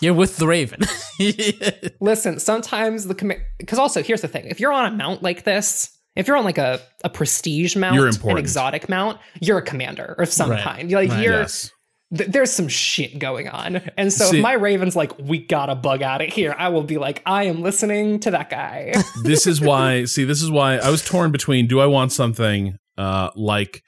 You're 0.00 0.14
with 0.14 0.36
the 0.36 0.46
Raven. 0.46 0.80
listen, 2.00 2.38
sometimes 2.38 3.06
the 3.06 3.14
command. 3.14 3.42
Because 3.58 3.78
also, 3.78 4.02
here's 4.02 4.20
the 4.22 4.28
thing: 4.28 4.46
if 4.46 4.60
you're 4.60 4.72
on 4.72 4.92
a 4.92 4.96
mount 4.96 5.22
like 5.22 5.44
this. 5.44 5.95
If 6.16 6.26
you're 6.26 6.36
on 6.36 6.44
like 6.44 6.58
a, 6.58 6.80
a 7.04 7.10
prestige 7.10 7.76
mount, 7.76 7.94
You're 7.94 8.08
an 8.08 8.38
exotic 8.38 8.88
mount, 8.88 9.18
you're 9.40 9.58
a 9.58 9.62
commander 9.62 10.14
of 10.18 10.28
some 10.32 10.50
Right. 10.50 10.62
kind. 10.62 10.90
Like 10.90 11.10
Right. 11.10 11.22
you're, 11.22 11.40
Yes. 11.40 11.70
th- 12.16 12.30
there's 12.30 12.50
some 12.50 12.68
shit 12.68 13.18
going 13.18 13.48
on. 13.48 13.82
And 13.98 14.12
so 14.12 14.30
See- 14.30 14.38
if 14.38 14.42
my 14.42 14.54
Raven's 14.54 14.96
like, 14.96 15.12
we 15.18 15.38
gotta 15.46 15.74
bug 15.74 16.02
out 16.02 16.22
of 16.22 16.28
here, 16.32 16.54
I 16.58 16.70
will 16.70 16.82
be 16.84 16.96
like, 16.98 17.22
I 17.26 17.44
am 17.44 17.62
listening 17.62 18.18
to 18.20 18.30
that 18.30 18.48
guy. 18.50 18.94
this 19.24 19.46
is 19.46 19.60
why 19.60 20.04
see 20.06 20.24
this 20.24 20.42
is 20.42 20.50
why 20.50 20.76
i 20.78 20.88
was 20.90 21.04
torn 21.04 21.30
between 21.32 21.66
do 21.66 21.80
i 21.80 21.86
want 21.86 22.12
something 22.12 22.76
uh 22.96 23.30
like 23.36 23.82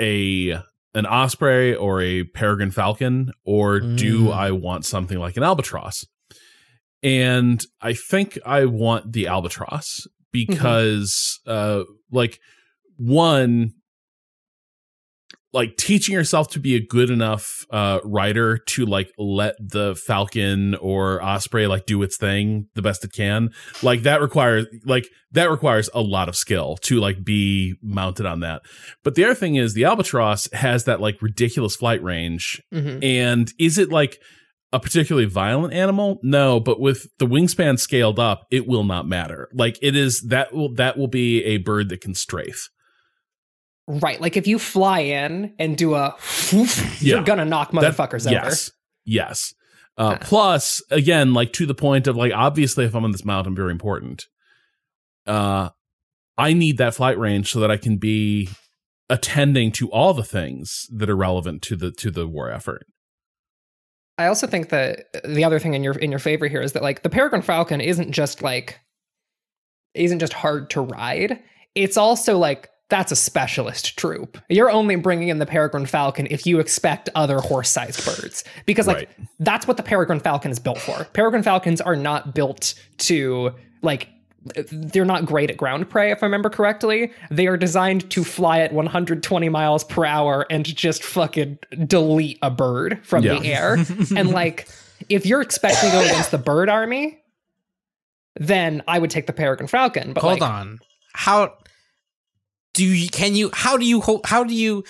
a 0.00 0.52
an 0.94 1.06
osprey 1.06 1.74
or 1.74 2.00
a 2.00 2.24
peregrine 2.24 2.70
falcon 2.70 3.30
or 3.44 3.80
do 3.80 4.26
Mm. 4.28 4.34
i 4.34 4.50
want 4.50 4.84
something 4.84 5.18
like 5.18 5.36
an 5.36 5.42
albatross 5.42 6.04
and 7.02 7.64
i 7.80 7.92
think 7.92 8.38
i 8.44 8.64
want 8.64 9.12
the 9.12 9.26
albatross 9.26 10.06
because 10.32 11.40
uh 11.46 11.82
like 12.10 12.38
one 12.96 13.72
like 15.52 15.76
teaching 15.76 16.14
yourself 16.14 16.48
to 16.50 16.60
be 16.60 16.76
a 16.76 16.80
good 16.86 17.10
enough 17.10 17.66
uh 17.70 17.98
rider 18.04 18.56
to 18.56 18.86
like 18.86 19.10
let 19.18 19.56
the 19.58 19.96
falcon 20.06 20.76
or 20.76 21.22
osprey 21.24 21.66
like 21.66 21.86
do 21.86 22.00
its 22.02 22.16
thing 22.16 22.66
the 22.74 22.82
best 22.82 23.02
it 23.04 23.12
can 23.12 23.50
like 23.82 24.02
that 24.02 24.20
requires 24.20 24.66
like 24.84 25.08
that 25.32 25.50
requires 25.50 25.90
a 25.92 26.00
lot 26.00 26.28
of 26.28 26.36
skill 26.36 26.76
to 26.76 27.00
like 27.00 27.24
be 27.24 27.74
mounted 27.82 28.26
on 28.26 28.40
that 28.40 28.62
but 29.02 29.16
the 29.16 29.24
other 29.24 29.34
thing 29.34 29.56
is 29.56 29.74
the 29.74 29.84
albatross 29.84 30.48
has 30.52 30.84
that 30.84 31.00
like 31.00 31.20
ridiculous 31.20 31.74
flight 31.74 32.02
range 32.02 32.62
Mhm. 32.72 33.02
and 33.02 33.52
is 33.58 33.76
it 33.76 33.90
like 33.90 34.20
a 34.72 34.78
particularly 34.80 35.26
violent 35.26 35.74
animal 35.74 36.18
no 36.22 36.60
but 36.60 36.78
with 36.80 37.08
the 37.18 37.26
wingspan 37.26 37.78
scaled 37.78 38.18
up 38.18 38.46
it 38.50 38.66
will 38.66 38.84
not 38.84 39.06
matter 39.06 39.48
like 39.52 39.78
it 39.82 39.96
is 39.96 40.20
that 40.22 40.52
will 40.52 40.72
that 40.74 40.96
will 40.96 41.08
be 41.08 41.42
a 41.44 41.56
bird 41.58 41.88
that 41.88 42.00
can 42.00 42.14
strafe 42.14 42.68
Right. 43.86 44.20
Like 44.20 44.36
if 44.36 44.46
you 44.46 44.60
fly 44.60 45.00
in 45.00 45.54
and 45.58 45.76
do 45.76 45.94
a 45.94 46.14
whoof, 46.52 47.02
you're 47.02 47.24
gonna 47.24 47.44
knock 47.44 47.72
That- 47.72 47.94
motherfuckers 47.94 48.24
over. 48.26 48.34
Yes. 48.34 48.70
Yes. 49.04 49.54
Uh, 49.98 50.16
plus, 50.20 50.80
again, 50.90 51.34
like 51.34 51.52
to 51.54 51.66
the 51.66 51.74
point 51.74 52.06
of 52.06 52.16
like, 52.16 52.32
obviously, 52.32 52.84
if 52.84 52.94
I'm 52.94 53.04
on 53.04 53.10
this 53.10 53.24
mount, 53.24 53.48
I'm 53.48 53.56
very 53.56 53.72
important. 53.72 54.26
Uh, 55.26 55.70
I 56.38 56.52
need 56.52 56.78
that 56.78 56.94
flight 56.94 57.18
range 57.18 57.50
so 57.50 57.58
that 57.60 57.70
I 57.70 57.76
can 57.76 57.98
be 57.98 58.48
attending 59.08 59.72
to 59.72 59.90
all 59.90 60.14
the 60.14 60.22
things 60.22 60.86
that 60.92 61.10
are 61.10 61.16
relevant 61.16 61.60
to 61.62 61.76
the 61.76 61.90
to 61.92 62.12
the 62.12 62.28
war 62.28 62.50
effort. 62.50 62.86
I 64.20 64.26
also 64.26 64.46
think 64.46 64.68
that 64.68 65.06
the 65.24 65.44
other 65.44 65.58
thing 65.58 65.74
in 65.74 65.82
your 65.82 65.94
in 65.94 66.10
your 66.10 66.18
favor 66.20 66.46
here 66.46 66.60
is 66.62 66.72
that 66.72 66.82
like 66.82 67.02
the 67.02 67.08
Peregrine 67.08 67.42
Falcon 67.42 67.80
isn't 67.80 68.12
just 68.12 68.42
like 68.42 68.78
isn't 69.94 70.18
just 70.18 70.32
hard 70.32 70.70
to 70.70 70.80
ride. 70.82 71.40
It's 71.74 71.96
also 71.96 72.36
like 72.38 72.68
that's 72.90 73.12
a 73.12 73.16
specialist 73.16 73.96
troop. 73.96 74.36
You're 74.48 74.70
only 74.70 74.96
bringing 74.96 75.28
in 75.28 75.38
the 75.38 75.46
Peregrine 75.46 75.86
Falcon 75.86 76.26
if 76.28 76.44
you 76.44 76.58
expect 76.58 77.08
other 77.14 77.38
horse-sized 77.38 78.04
birds 78.04 78.44
because 78.66 78.86
like 78.86 78.96
Right. 78.96 79.08
that's 79.38 79.66
what 79.66 79.76
the 79.76 79.82
Peregrine 79.82 80.20
Falcon 80.20 80.50
is 80.50 80.58
built 80.58 80.78
for. 80.78 81.04
Peregrine 81.12 81.42
Falcons 81.44 81.80
are 81.80 81.96
not 81.96 82.34
built 82.34 82.74
to 82.98 83.54
like 83.82 84.08
they're 84.70 85.04
not 85.04 85.26
great 85.26 85.50
at 85.50 85.56
ground 85.56 85.88
prey 85.90 86.10
if 86.10 86.22
I 86.22 86.26
remember 86.26 86.48
correctly. 86.48 87.12
They 87.30 87.46
are 87.46 87.56
designed 87.56 88.10
to 88.10 88.24
fly 88.24 88.60
at 88.60 88.72
120 88.72 89.48
miles 89.48 89.84
per 89.84 90.04
hour 90.04 90.46
and 90.50 90.64
just 90.64 91.04
fucking 91.04 91.58
delete 91.86 92.38
a 92.42 92.50
bird 92.50 93.00
from 93.02 93.24
Yeah. 93.24 93.38
the 93.38 93.46
air. 93.52 93.76
and 94.16 94.30
like 94.30 94.68
if 95.08 95.26
you're 95.26 95.42
expecting 95.42 95.90
to 95.90 95.96
go 95.96 96.02
against 96.02 96.30
the 96.30 96.38
bird 96.38 96.68
army, 96.68 97.18
then 98.36 98.82
I 98.88 98.98
would 98.98 99.10
take 99.10 99.26
the 99.26 99.32
Peregrine 99.32 99.68
Falcon. 99.68 100.12
But 100.12 100.22
hold 100.22 100.40
like, 100.40 100.50
on. 100.50 100.78
How 101.12 101.54
do 102.72 102.84
you? 102.86 103.08
Can 103.08 103.34
you? 103.34 103.50
How 103.52 103.76
do 103.76 103.84
you? 103.84 104.02
How 104.24 104.44
do 104.44 104.54
you 104.54 104.84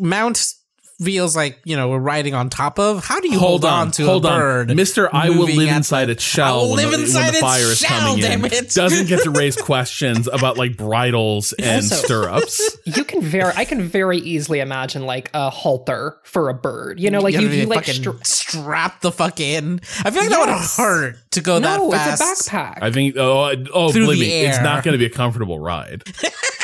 mount? 0.00 0.54
Feels 1.00 1.36
like 1.36 1.60
you 1.64 1.76
know 1.76 1.90
we're 1.90 1.98
riding 2.00 2.34
on 2.34 2.50
top 2.50 2.80
of. 2.80 3.04
How 3.04 3.20
do 3.20 3.28
you 3.30 3.38
hold, 3.38 3.64
on, 3.64 3.92
to 3.92 4.04
hold 4.04 4.24
a 4.24 4.28
on. 4.30 4.40
bird, 4.40 4.74
Mister. 4.76 5.08
I 5.14 5.30
will 5.30 5.44
live 5.46 5.68
inside 5.68 6.06
the- 6.06 6.12
its 6.12 6.24
shell. 6.24 6.46
I 6.46 6.62
will 6.62 6.68
when 6.70 6.76
live 6.78 6.90
the, 6.90 6.96
when 6.96 7.00
inside 7.02 7.24
the 7.26 7.28
its 7.34 7.40
fire 7.40 7.60
is 7.60 7.78
shell, 7.78 8.00
coming 8.00 8.20
damn 8.20 8.44
in. 8.44 8.52
it. 8.52 8.70
Doesn't 8.74 9.06
get 9.06 9.22
to 9.22 9.30
raise 9.30 9.54
questions 9.62 10.26
about 10.26 10.58
like 10.58 10.76
bridles 10.76 11.52
and 11.52 11.76
Also- 11.84 11.94
stirrups. 11.94 12.78
you 12.84 13.04
can 13.04 13.20
very 13.22 13.52
I 13.54 13.64
can 13.64 13.82
very 13.82 14.18
easily 14.18 14.58
imagine 14.58 15.06
like 15.06 15.30
a 15.34 15.50
halter 15.50 16.18
for 16.24 16.48
a 16.48 16.54
bird. 16.54 16.98
You 16.98 17.10
know, 17.10 17.20
like 17.20 17.34
gotta 17.34 17.46
you, 17.46 17.52
you 17.52 17.66
like 17.66 17.84
fucking 17.86 18.02
str- 18.02 18.24
strap 18.24 19.00
the 19.00 19.12
fuck 19.12 19.38
in. 19.38 19.80
I 20.04 20.10
feel 20.10 20.22
like 20.22 20.30
that 20.30 20.40
would 20.40 20.48
hurt 20.84 21.30
to 21.30 21.40
go 21.40 21.60
no, 21.60 21.90
that 21.92 22.18
fast. 22.18 22.22
it's 22.40 22.48
a 22.48 22.50
backpack. 22.50 22.78
I 22.82 22.90
think. 22.90 23.16
Oh, 23.16 23.54
oh, 23.72 23.92
believe 23.92 24.18
me, 24.18 24.46
it's 24.46 24.60
not 24.60 24.82
going 24.82 24.94
to 24.94 24.98
be 24.98 25.06
a 25.06 25.10
comfortable 25.10 25.60
ride. 25.60 26.02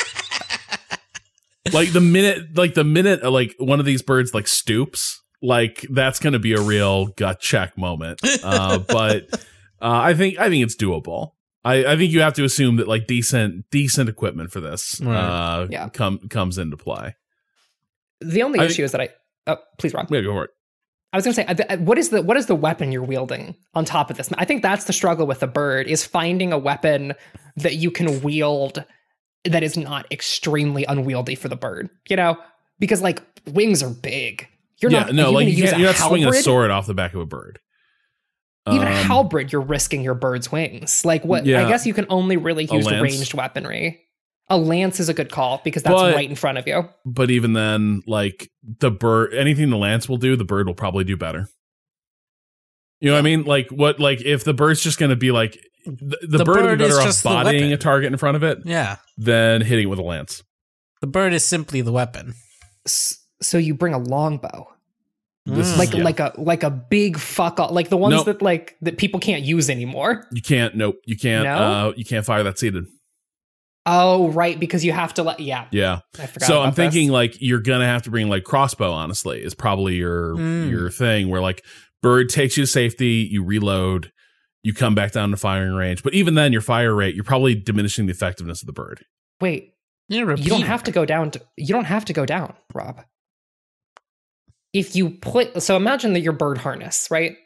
like 1.73 1.91
the 1.93 2.01
minute, 2.01 2.55
like 2.57 2.73
the 2.73 2.83
minute, 2.83 3.23
uh, 3.23 3.31
like 3.31 3.55
one 3.59 3.79
of 3.79 3.85
these 3.85 4.01
birds 4.01 4.33
like 4.33 4.47
stoops, 4.47 5.21
like 5.41 5.85
that's 5.89 6.19
going 6.19 6.33
to 6.33 6.39
be 6.39 6.53
a 6.53 6.61
real 6.61 7.07
gut 7.07 7.39
check 7.39 7.77
moment. 7.77 8.19
Uh, 8.43 8.79
but 8.87 9.29
uh, 9.33 9.37
I 9.81 10.13
think 10.13 10.39
I 10.39 10.49
think 10.49 10.63
it's 10.63 10.75
doable. 10.75 11.31
I, 11.63 11.85
I 11.93 11.97
think 11.97 12.11
you 12.11 12.21
have 12.21 12.33
to 12.35 12.43
assume 12.43 12.75
that 12.77 12.87
like 12.87 13.07
decent 13.07 13.65
decent 13.71 14.07
equipment 14.09 14.51
for 14.51 14.59
this 14.61 15.01
Right. 15.01 15.15
uh, 15.17 15.67
Yeah. 15.69 15.89
come 15.89 16.19
comes 16.29 16.57
into 16.57 16.77
play. 16.77 17.15
the 18.21 18.43
only 18.43 18.59
I 18.59 18.65
issue 18.65 18.75
think- 18.75 18.85
is 18.85 18.91
that 18.93 19.01
I 19.01 19.09
oh 19.47 19.57
please 19.77 19.93
Rob. 19.93 20.07
Yeah, 20.11 20.21
go 20.21 20.31
for 20.33 20.45
it. 20.45 20.51
I 21.13 21.17
was 21.17 21.23
going 21.23 21.35
to 21.55 21.65
say, 21.65 21.77
what 21.77 21.97
is 21.97 22.09
the 22.09 22.21
what 22.21 22.35
is 22.35 22.47
the 22.47 22.55
weapon 22.55 22.91
you're 22.91 23.01
wielding 23.03 23.55
on 23.73 23.85
top 23.85 24.09
of 24.11 24.17
this? 24.17 24.29
I 24.37 24.43
think 24.43 24.61
that's 24.61 24.83
the 24.83 24.91
struggle 24.91 25.25
with 25.25 25.39
the 25.39 25.47
bird 25.47 25.87
is 25.87 26.03
finding 26.05 26.51
a 26.51 26.57
weapon 26.57 27.13
that 27.55 27.75
you 27.75 27.89
can 27.89 28.21
wield 28.21 28.83
that 29.45 29.63
is 29.63 29.77
not 29.77 30.11
extremely 30.11 30.85
unwieldy 30.85 31.35
for 31.35 31.47
the 31.49 31.55
bird. 31.55 31.89
You 32.09 32.15
know, 32.17 32.37
because 32.79 33.01
like 33.01 33.21
wings 33.47 33.81
are 33.83 33.89
big. 33.89 34.47
You're 34.81 34.91
yeah, 34.91 34.99
not. 35.01 35.09
are 35.09 35.13
no, 35.13 35.31
like 35.31 35.47
you 35.47 35.65
you're 35.65 35.77
not 35.77 35.95
swinging 35.95 36.27
a 36.27 36.33
sword 36.33 36.71
off 36.71 36.87
the 36.87 36.93
back 36.93 37.13
of 37.13 37.21
a 37.21 37.25
bird. 37.25 37.59
Even 38.67 38.87
Um, 38.87 38.93
halberd, 38.93 39.51
you're 39.51 39.61
risking 39.61 40.01
your 40.01 40.15
bird's 40.15 40.51
wings. 40.51 41.05
Like 41.05 41.23
what? 41.23 41.43
I 41.43 41.67
guess 41.69 41.85
you 41.85 41.93
can 41.93 42.07
only 42.09 42.35
really 42.35 42.65
use 42.65 42.89
ranged 42.89 43.33
weaponry. 43.33 44.01
A 44.49 44.57
lance 44.57 44.99
is 44.99 45.09
a 45.09 45.13
good 45.13 45.31
call 45.31 45.61
because 45.63 45.81
that's 45.83 45.95
But- 45.95 46.15
right 46.15 46.29
in 46.29 46.35
front 46.35 46.57
of 46.59 46.67
you. 46.67 46.87
but 47.05 47.31
even 47.31 47.53
then, 47.53 48.01
like 48.05 48.51
the 48.79 48.91
bird, 48.91 49.33
anything 49.33 49.69
the 49.71 49.77
lance 49.77 50.07
will 50.07 50.17
do, 50.17 50.35
the 50.35 50.43
bird 50.45 50.67
will 50.67 50.75
probably 50.75 51.03
do 51.03 51.17
better. 51.17 51.49
You 53.01 53.09
know 53.09 53.15
what 53.15 53.19
I 53.19 53.23
mean? 53.23 53.43
Like 53.43 53.69
what? 53.69 53.99
Like 53.99 54.21
if 54.21 54.43
the 54.43 54.53
bird's 54.53 54.81
just 54.81 54.97
going 54.99 55.09
to 55.11 55.15
be 55.15 55.31
like 55.31 55.59
the, 55.85 56.17
the, 56.21 56.37
The 56.39 56.43
bird, 56.45 56.53
bird 56.55 56.65
would 56.71 56.79
be 56.79 56.85
is 56.85 56.89
better 56.91 57.01
off 57.01 57.05
just 57.07 57.23
the 57.23 57.29
bodying 57.29 57.71
a 57.73 57.77
target 57.77 58.11
in 58.11 58.17
front 58.17 58.37
of 58.37 58.43
it 58.43 58.59
Yeah, 58.65 58.97
than 59.17 59.61
hitting 59.61 59.83
it 59.85 59.89
with 59.89 59.99
a 59.99 60.03
lance. 60.03 60.43
the 61.01 61.07
bird 61.07 61.33
is 61.33 61.45
simply 61.45 61.81
the 61.81 61.91
weapon. 61.91 62.33
So 62.87 63.57
you 63.57 63.73
bring 63.75 63.93
a 63.93 63.97
longbow. 63.99 64.67
This 65.47 65.67
is- 65.69 65.77
like 65.77 65.93
yeah. 65.93 66.03
like 66.03 66.19
a 66.19 66.33
like 66.37 66.63
a 66.63 66.71
big 66.71 67.19
fuck 67.19 67.59
off 67.59 67.69
like 67.71 67.89
the 67.89 67.97
ones 67.97 68.15
Nope. 68.15 68.25
that 68.25 68.41
like 68.41 68.75
that 68.81 68.97
people 68.97 69.19
can't 69.19 69.43
use 69.43 69.69
anymore. 69.69 70.25
you 70.31 70.41
can't. 70.41 70.73
Nope. 70.75 70.95
You 71.05 71.15
can't. 71.17 71.43
No? 71.43 71.53
Uh, 71.55 71.93
you 71.95 72.03
can't 72.05 72.25
fire 72.25 72.41
that 72.43 72.57
seated. 72.57 72.85
Oh 73.87 74.29
right, 74.31 74.59
because 74.59 74.83
you 74.83 74.91
have 74.91 75.13
to 75.13 75.21
let 75.23 75.39
yeah. 75.39 75.67
Yeah. 75.69 75.99
I 76.19 76.25
forgot. 76.25 76.47
So 76.47 76.61
I'm 76.63 76.73
thinking 76.73 77.07
this. 77.09 77.13
like 77.13 77.37
you're 77.39 77.59
gonna 77.59 77.85
have 77.85 78.01
to 78.03 78.09
bring 78.09 78.27
like 78.29 78.43
crossbow. 78.43 78.91
Honestly, 78.91 79.43
is 79.43 79.53
probably 79.53 79.93
your 79.97 80.33
Mm. 80.35 80.71
your 80.71 80.89
thing 80.89 81.29
where 81.29 81.41
like 81.41 81.63
bird 82.05 82.29
takes 82.29 82.55
you 82.55 82.61
to 82.63 82.67
safety, 82.67 83.27
you 83.31 83.43
reload, 83.43 84.11
you 84.61 84.75
come 84.75 84.93
back 84.93 85.11
down 85.11 85.31
to 85.31 85.37
firing 85.37 85.73
range. 85.73 86.03
But 86.03 86.13
even 86.13 86.35
then, 86.35 86.51
your 86.53 86.61
fire 86.61 86.93
rate, 86.93 87.15
you're 87.15 87.23
probably 87.23 87.55
diminishing 87.55 88.05
the 88.05 88.11
effectiveness 88.11 88.61
of 88.61 88.67
the 88.67 88.73
bird. 88.73 89.03
wait, 89.41 89.73
You're 90.07 90.35
don't 90.35 90.61
have 90.61 90.83
to 90.83 90.91
go 90.91 91.03
down 91.03 91.31
to 91.31 91.41
you 91.57 91.73
don't 91.73 91.85
have 91.85 92.05
to 92.05 92.13
go 92.13 92.23
down, 92.23 92.53
Rob. 92.75 93.01
if 94.71 94.95
you 94.95 95.09
put 95.09 95.63
so 95.63 95.75
imagine 95.75 96.13
that 96.13 96.19
your 96.19 96.33
bird 96.33 96.59
harness, 96.59 97.07
right? 97.09 97.37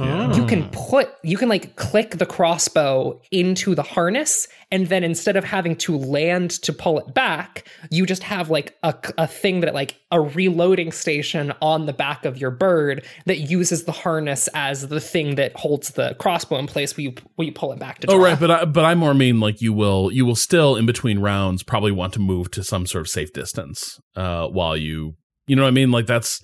Oh. 0.00 0.34
You 0.34 0.46
can 0.46 0.68
put 0.70 1.10
you 1.22 1.36
can 1.36 1.48
like 1.48 1.76
click 1.76 2.12
the 2.18 2.26
crossbow 2.26 3.20
into 3.30 3.74
the 3.74 3.82
harness 3.82 4.48
and 4.72 4.86
then 4.86 5.04
instead 5.04 5.36
of 5.36 5.44
having 5.44 5.76
to 5.76 5.96
land 5.96 6.52
to 6.62 6.72
pull 6.72 6.98
it 7.00 7.12
back, 7.12 7.66
you 7.90 8.06
just 8.06 8.22
have 8.22 8.50
like 8.50 8.78
a, 8.82 8.94
a 9.18 9.26
thing 9.26 9.60
that 9.60 9.74
like 9.74 9.96
a 10.12 10.20
reloading 10.20 10.92
station 10.92 11.52
on 11.60 11.86
the 11.86 11.92
back 11.92 12.24
of 12.24 12.38
your 12.38 12.50
bird 12.50 13.04
that 13.26 13.38
uses 13.38 13.84
the 13.84 13.92
harness 13.92 14.48
as 14.54 14.88
the 14.88 15.00
thing 15.00 15.34
that 15.34 15.56
holds 15.56 15.90
the 15.90 16.14
crossbow 16.18 16.56
in 16.56 16.66
place 16.66 16.96
when 16.96 17.04
you 17.04 17.14
when 17.36 17.46
you 17.46 17.52
pull 17.52 17.72
it 17.72 17.78
back 17.78 17.98
to 17.98 18.06
draw. 18.06 18.16
Oh 18.16 18.18
right, 18.18 18.38
but 18.38 18.50
I, 18.50 18.64
but 18.64 18.84
I 18.84 18.94
more 18.94 19.14
mean 19.14 19.40
like 19.40 19.60
you 19.60 19.72
will 19.72 20.10
you 20.12 20.24
will 20.24 20.36
still 20.36 20.76
in 20.76 20.86
between 20.86 21.18
rounds 21.18 21.62
probably 21.62 21.92
want 21.92 22.12
to 22.14 22.20
move 22.20 22.50
to 22.52 22.62
some 22.62 22.86
sort 22.86 23.02
of 23.02 23.08
safe 23.08 23.32
distance 23.32 24.00
uh, 24.16 24.46
while 24.46 24.76
you 24.76 25.16
you 25.46 25.56
know 25.56 25.62
what 25.62 25.68
I 25.68 25.72
mean 25.72 25.90
like 25.90 26.06
that's 26.06 26.40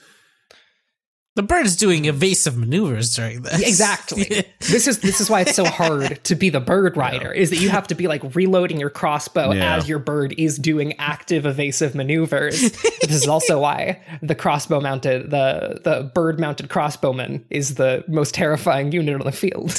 The 1.36 1.42
bird 1.42 1.66
is 1.66 1.76
doing 1.76 2.06
evasive 2.06 2.56
maneuvers 2.56 3.14
during 3.14 3.42
this. 3.42 3.60
Exactly. 3.60 4.24
this 4.60 4.88
is 4.88 5.00
this 5.00 5.20
is 5.20 5.28
why 5.28 5.42
it's 5.42 5.54
so 5.54 5.64
hard 5.80 6.18
to 6.24 6.34
be 6.34 6.48
the 6.48 6.60
bird 6.60 6.96
rider 6.96 7.30
is 7.30 7.50
that 7.50 7.58
you 7.58 7.68
have 7.68 7.86
to 7.88 7.94
be 7.94 8.08
like 8.08 8.34
reloading 8.34 8.80
your 8.80 8.88
crossbow 8.90 9.52
Yeah. 9.52 9.76
as 9.76 9.86
your 9.86 9.98
bird 9.98 10.34
is 10.38 10.56
doing 10.56 10.94
active 10.98 11.44
evasive 11.44 11.94
maneuvers. 11.94 12.58
this 12.60 13.10
is 13.10 13.28
also 13.28 13.60
why 13.66 14.02
the 14.22 14.34
crossbow 14.34 14.80
mounted 14.80 15.30
the 15.30 15.78
the 15.84 16.10
bird 16.14 16.40
mounted 16.40 16.68
crossbowman 16.70 17.44
is 17.50 17.74
the 17.74 18.02
most 18.08 18.32
terrifying 18.34 18.90
unit 18.90 19.20
on 19.20 19.26
the 19.26 19.30
field. 19.32 19.78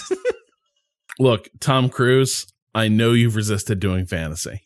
look 1.19 1.49
Tom 1.59 1.89
Cruise. 1.89 2.45
I 2.75 2.87
know 2.87 3.13
you've 3.13 3.35
resisted 3.35 3.79
doing 3.79 4.05
fantasy, 4.05 4.61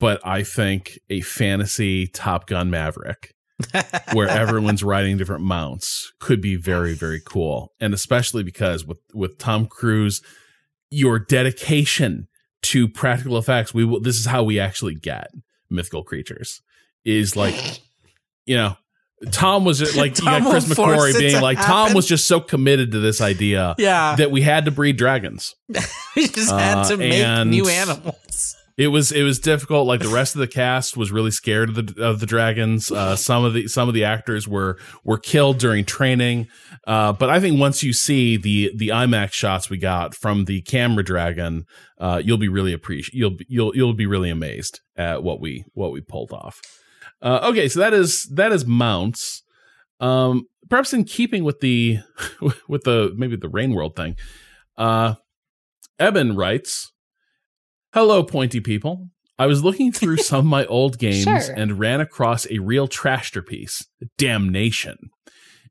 but 0.00 0.20
I 0.26 0.42
think 0.42 0.98
a 1.08 1.20
fantasy 1.20 2.08
Top 2.08 2.48
Gun 2.48 2.70
Maverick 2.70 3.34
where 4.12 4.28
everyone's 4.28 4.82
riding 4.82 5.16
different 5.16 5.42
mounts 5.44 6.12
could 6.18 6.40
be 6.40 6.56
very 6.56 6.94
very 6.94 7.20
cool 7.24 7.72
and 7.80 7.94
especially 7.94 8.42
because 8.42 8.84
with 8.84 8.98
with 9.14 9.38
Tom 9.38 9.66
Cruise 9.66 10.22
your 10.90 11.18
dedication 11.18 12.28
to 12.62 12.88
practical 12.88 13.38
effects 13.38 13.72
we 13.72 13.84
will 13.84 14.00
this 14.00 14.16
is 14.18 14.26
how 14.26 14.42
we 14.42 14.58
actually 14.58 14.94
get 14.94 15.30
mythical 15.70 16.02
creatures 16.02 16.60
is 17.04 17.36
like 17.36 17.54
you 18.46 18.56
know 18.56 18.76
Tom 19.32 19.66
was 19.66 19.78
just 19.78 19.96
like 19.96 20.18
you 20.18 20.24
got 20.24 20.42
Chris 20.48 20.64
McQuarrie 20.64 21.18
being 21.18 21.42
like 21.42 21.58
Tom 21.60 21.92
was 21.92 22.06
just 22.06 22.26
so 22.26 22.40
committed 22.40 22.92
to 22.92 23.00
this 23.00 23.20
idea 23.20 23.74
Yeah. 23.78 24.16
that 24.16 24.30
we 24.30 24.40
had 24.40 24.64
to 24.64 24.70
breed 24.70 24.96
dragons 24.96 25.54
we 26.16 26.26
just 26.26 26.50
had 26.50 26.78
Uh, 26.78 26.88
to 26.88 26.96
make 26.96 27.46
new 27.46 27.68
animals. 27.68 28.56
It 28.80 28.88
was 28.88 29.12
it 29.12 29.22
was 29.24 29.38
difficult. 29.38 29.86
Like 29.86 30.00
the 30.00 30.08
rest 30.08 30.34
of 30.34 30.38
the 30.38 30.46
cast 30.46 30.96
was 30.96 31.12
really 31.12 31.30
scared 31.30 31.68
of 31.68 31.74
the 31.74 32.02
of 32.02 32.18
the 32.18 32.24
dragons. 32.24 32.90
Uh, 32.90 33.14
some 33.28 33.44
of 33.44 33.52
the 33.52 33.68
some 33.68 33.88
of 33.88 33.94
the 33.94 34.04
actors 34.04 34.48
were 34.48 34.78
were 35.04 35.18
killed 35.18 35.58
during 35.58 35.84
training. 35.84 36.48
Uh, 36.86 37.12
but 37.12 37.28
I 37.28 37.40
think 37.40 37.60
once 37.60 37.82
you 37.82 37.92
see 37.92 38.38
the 38.38 38.72
the 38.74 38.88
IMAX 38.88 39.32
shots 39.32 39.68
we 39.68 39.76
got 39.76 40.14
from 40.14 40.46
the 40.46 40.62
camera 40.62 41.04
dragon, 41.04 41.66
uh, 41.98 42.22
you'll 42.24 42.38
be 42.38 42.48
really 42.48 42.72
appreciate 42.72 43.12
you'll 43.12 43.36
be- 43.36 43.46
you'll 43.50 43.76
you'll 43.76 43.92
be 43.92 44.06
really 44.06 44.30
amazed 44.30 44.80
at 44.96 45.22
what 45.22 45.42
we 45.42 45.62
what 45.74 45.92
we 45.92 46.00
pulled 46.00 46.32
off. 46.32 46.58
Uh, 47.20 47.40
okay, 47.50 47.68
so 47.68 47.80
that 47.80 47.92
is 47.92 48.24
that 48.34 48.50
is 48.50 48.64
mounts. 48.64 49.42
Um, 50.00 50.46
perhaps 50.70 50.94
in 50.94 51.04
keeping 51.04 51.44
with 51.44 51.60
the 51.60 51.98
with 52.66 52.84
the 52.84 53.12
maybe 53.14 53.36
the 53.36 53.50
rain 53.50 53.74
world 53.74 53.94
thing. 53.94 54.16
Uh, 54.78 55.16
Eben 55.98 56.34
writes. 56.34 56.90
Hello, 57.92 58.22
pointy 58.22 58.60
people. 58.60 59.08
I 59.38 59.46
was 59.46 59.64
looking 59.64 59.90
through 59.92 60.18
some 60.18 60.40
of 60.40 60.44
my 60.46 60.66
old 60.66 60.98
games 60.98 61.24
Sure. 61.24 61.54
and 61.56 61.78
ran 61.78 62.00
across 62.00 62.46
a 62.50 62.58
real 62.58 62.86
trashterpiece, 62.88 63.84
Damnation. 64.18 64.96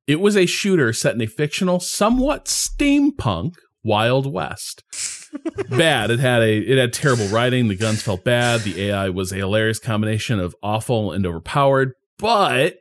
It 0.07 0.19
was 0.19 0.35
a 0.35 0.45
shooter 0.47 0.91
set 0.91 1.13
in 1.15 1.21
a 1.21 1.27
fictional, 1.27 1.79
somewhat 1.79 2.45
steampunk 2.45 3.53
Wild 3.83 4.31
West. 4.31 4.83
bad. 5.69 6.09
It 6.09 6.19
had 6.19 6.41
a 6.41 6.57
it 6.57 6.77
had 6.79 6.91
terrible 6.91 7.27
writing. 7.27 7.67
The 7.67 7.75
guns 7.75 8.01
felt 8.01 8.23
bad. 8.23 8.61
The 8.61 8.81
AI 8.89 9.09
was 9.09 9.31
a 9.31 9.35
hilarious 9.35 9.77
combination 9.79 10.39
of 10.39 10.55
awful 10.63 11.11
and 11.11 11.25
overpowered, 11.27 11.93
but 12.17 12.77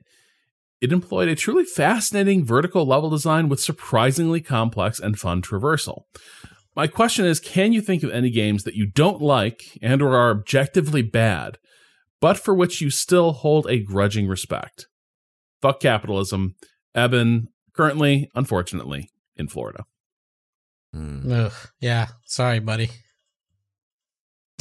it 0.80 0.90
employed 0.90 1.28
a 1.28 1.36
truly 1.36 1.64
fascinating 1.64 2.44
vertical 2.46 2.86
level 2.86 3.10
design 3.10 3.48
with 3.50 3.60
surprisingly 3.60 4.40
complex 4.40 4.98
and 4.98 5.18
fun 5.18 5.42
traversal. 5.42 6.02
My 6.78 6.86
question 6.86 7.26
is, 7.26 7.40
can 7.40 7.72
you 7.72 7.80
think 7.80 8.04
of 8.04 8.12
any 8.12 8.30
games 8.30 8.62
that 8.62 8.76
you 8.76 8.86
don't 8.86 9.20
like 9.20 9.76
and 9.82 10.00
or 10.00 10.14
are 10.14 10.30
objectively 10.30 11.02
bad, 11.02 11.58
but 12.20 12.38
for 12.38 12.54
which 12.54 12.80
you 12.80 12.88
still 12.88 13.32
hold 13.32 13.66
a 13.68 13.80
grudging 13.80 14.28
respect? 14.28 14.86
Fuck 15.60 15.80
capitalism. 15.80 16.54
Eben, 16.94 17.48
currently, 17.74 18.30
unfortunately, 18.36 19.10
in 19.34 19.48
Florida. 19.48 19.86
Hmm. 20.92 21.28
Ugh, 21.28 21.52
yeah. 21.80 22.06
Sorry, 22.26 22.60
buddy. 22.60 22.90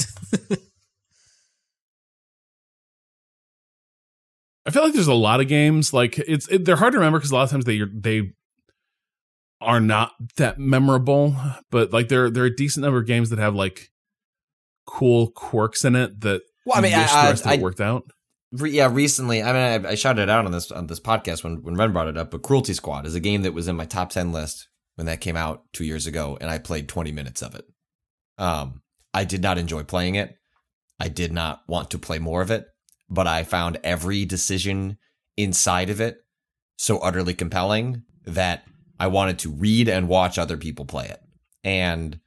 I 4.66 4.70
feel 4.72 4.82
like 4.82 4.92
there's 4.92 5.06
a 5.06 5.14
lot 5.14 5.40
of 5.40 5.46
games 5.46 5.92
like 5.92 6.18
it's 6.18 6.48
it, 6.48 6.64
they're 6.64 6.74
hard 6.74 6.94
to 6.94 6.98
remember 6.98 7.20
because 7.20 7.30
a 7.30 7.36
lot 7.36 7.44
of 7.44 7.50
times 7.50 7.64
they 7.64 7.80
they 7.94 8.32
are 9.60 9.80
not 9.80 10.12
that 10.36 10.58
memorable, 10.58 11.36
but 11.70 11.92
like 11.92 12.08
there 12.08 12.30
there 12.30 12.44
are 12.44 12.46
a 12.46 12.54
decent 12.56 12.82
number 12.84 12.98
of 13.00 13.06
games 13.06 13.30
that 13.30 13.38
have 13.38 13.54
like 13.54 13.90
cool 14.86 15.30
quirks 15.32 15.84
in 15.84 15.94
it 15.96 16.20
that 16.20 16.42
Well, 16.64 16.78
I 16.78 16.80
mean, 16.80 16.94
I- 16.94 16.98
the 17.24 17.30
rest 17.30 17.44
of 17.46 17.52
it 17.52 17.58
I- 17.58 17.62
worked 17.62 17.80
out. 17.80 18.04
Re- 18.50 18.70
yeah, 18.70 18.88
recently, 18.90 19.42
I 19.42 19.52
mean, 19.52 19.86
I, 19.86 19.90
I 19.90 19.94
shouted 19.94 20.22
it 20.22 20.30
out 20.30 20.46
on 20.46 20.52
this 20.52 20.70
on 20.70 20.86
this 20.86 21.00
podcast 21.00 21.44
when 21.44 21.62
when 21.62 21.74
Ren 21.76 21.92
brought 21.92 22.08
it 22.08 22.16
up. 22.16 22.30
But 22.30 22.42
Cruelty 22.42 22.72
Squad 22.72 23.04
is 23.06 23.14
a 23.14 23.20
game 23.20 23.42
that 23.42 23.52
was 23.52 23.68
in 23.68 23.76
my 23.76 23.84
top 23.84 24.08
ten 24.08 24.32
list 24.32 24.68
when 24.94 25.06
that 25.06 25.20
came 25.20 25.36
out 25.36 25.64
two 25.74 25.84
years 25.84 26.06
ago, 26.06 26.38
and 26.40 26.48
I 26.48 26.56
played 26.58 26.88
twenty 26.88 27.12
minutes 27.12 27.42
of 27.42 27.54
it. 27.54 27.66
Um, 28.38 28.80
I 29.12 29.24
did 29.24 29.42
not 29.42 29.58
enjoy 29.58 29.82
playing 29.82 30.14
it. 30.14 30.34
I 30.98 31.08
did 31.08 31.30
not 31.30 31.60
want 31.68 31.90
to 31.90 31.98
play 31.98 32.18
more 32.18 32.40
of 32.40 32.50
it, 32.50 32.64
but 33.10 33.26
I 33.26 33.42
found 33.44 33.78
every 33.84 34.24
decision 34.24 34.96
inside 35.36 35.90
of 35.90 36.00
it 36.00 36.16
so 36.78 36.98
utterly 37.00 37.34
compelling 37.34 38.02
that 38.24 38.64
I 38.98 39.06
wanted 39.08 39.40
to 39.40 39.50
read 39.50 39.88
and 39.88 40.08
watch 40.08 40.38
other 40.38 40.56
people 40.56 40.84
play 40.84 41.06
it. 41.06 41.22
And 41.64 42.18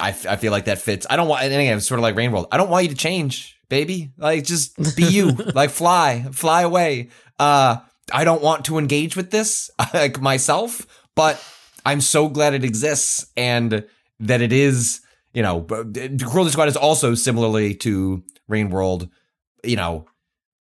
I, 0.00 0.08
I 0.08 0.36
feel 0.36 0.52
like 0.52 0.66
that 0.66 0.78
fits. 0.78 1.06
I 1.08 1.16
don't 1.16 1.28
want, 1.28 1.44
and 1.44 1.52
again, 1.52 1.78
it's 1.78 1.86
sort 1.86 1.98
of 1.98 2.02
like 2.02 2.16
Rain 2.16 2.32
World. 2.32 2.46
I 2.52 2.56
don't 2.56 2.70
want 2.70 2.84
you 2.84 2.90
to 2.90 2.96
change, 2.96 3.56
baby. 3.68 4.12
Like, 4.16 4.44
just 4.44 4.96
be 4.96 5.04
you. 5.04 5.30
like, 5.54 5.70
fly, 5.70 6.26
fly 6.32 6.62
away. 6.62 7.08
Uh, 7.38 7.78
I 8.12 8.24
don't 8.24 8.42
want 8.42 8.66
to 8.66 8.78
engage 8.78 9.16
with 9.16 9.30
this, 9.30 9.70
like 9.94 10.20
myself, 10.20 10.86
but 11.14 11.42
I'm 11.84 12.00
so 12.00 12.28
glad 12.28 12.54
it 12.54 12.64
exists 12.64 13.26
and 13.36 13.84
that 14.20 14.42
it 14.42 14.52
is, 14.52 15.00
you 15.32 15.42
know, 15.42 15.60
but 15.60 15.94
Cruelty 15.94 16.50
Squad 16.50 16.68
is 16.68 16.76
also 16.76 17.14
similarly 17.14 17.74
to 17.76 18.24
Rain 18.48 18.70
World, 18.70 19.08
you 19.64 19.76
know, 19.76 20.06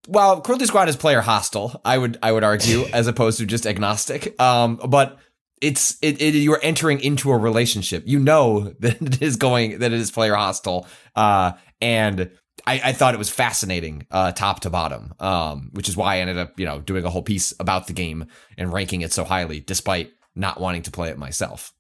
well, 0.09 0.41
Cruelty 0.41 0.67
Squad 0.67 0.89
is 0.89 0.97
player 0.97 1.21
hostile, 1.21 1.81
I 1.85 1.97
would 1.97 2.19
I 2.23 2.33
would 2.33 2.45
argue, 2.45 2.85
as 2.93 3.07
opposed 3.07 3.39
to 3.39 3.47
just 3.47 3.67
agnostic. 3.67 4.41
Um, 4.41 4.81
but 4.89 5.19
it's 5.61 5.97
it, 6.03 6.21
it 6.21 6.35
you're 6.35 6.61
entering 6.63 7.01
into 7.01 7.31
a 7.31 7.39
relationship. 7.39 8.05
You 8.07 8.19
know 8.19 8.61
that 8.81 9.01
it 9.01 9.23
is 9.23 9.37
going 9.37 9.79
that 9.79 9.93
it 9.93 10.01
is 10.01 10.11
player 10.11 10.35
hostile. 10.35 10.87
Uh, 11.15 11.53
and 11.81 12.31
I, 12.67 12.81
I 12.85 12.93
thought 12.93 13.15
it 13.15 13.19
was 13.19 13.31
fascinating, 13.31 14.07
uh, 14.11 14.33
top 14.33 14.61
to 14.61 14.71
bottom. 14.71 15.15
Um, 15.19 15.71
which 15.73 15.89
is 15.89 15.97
why 15.97 16.17
I 16.17 16.19
ended 16.19 16.39
up, 16.39 16.59
you 16.59 16.67
know, 16.67 16.81
doing 16.81 17.05
a 17.05 17.11
whole 17.11 17.23
piece 17.23 17.55
about 17.59 17.87
the 17.87 17.93
game 17.93 18.27
and 18.57 18.73
ranking 18.73 19.01
it 19.01 19.13
so 19.13 19.25
highly, 19.25 19.61
despite 19.61 20.13
not 20.35 20.61
wanting 20.61 20.83
to 20.83 20.91
play 20.91 21.11
it 21.11 21.19
myself. 21.19 21.73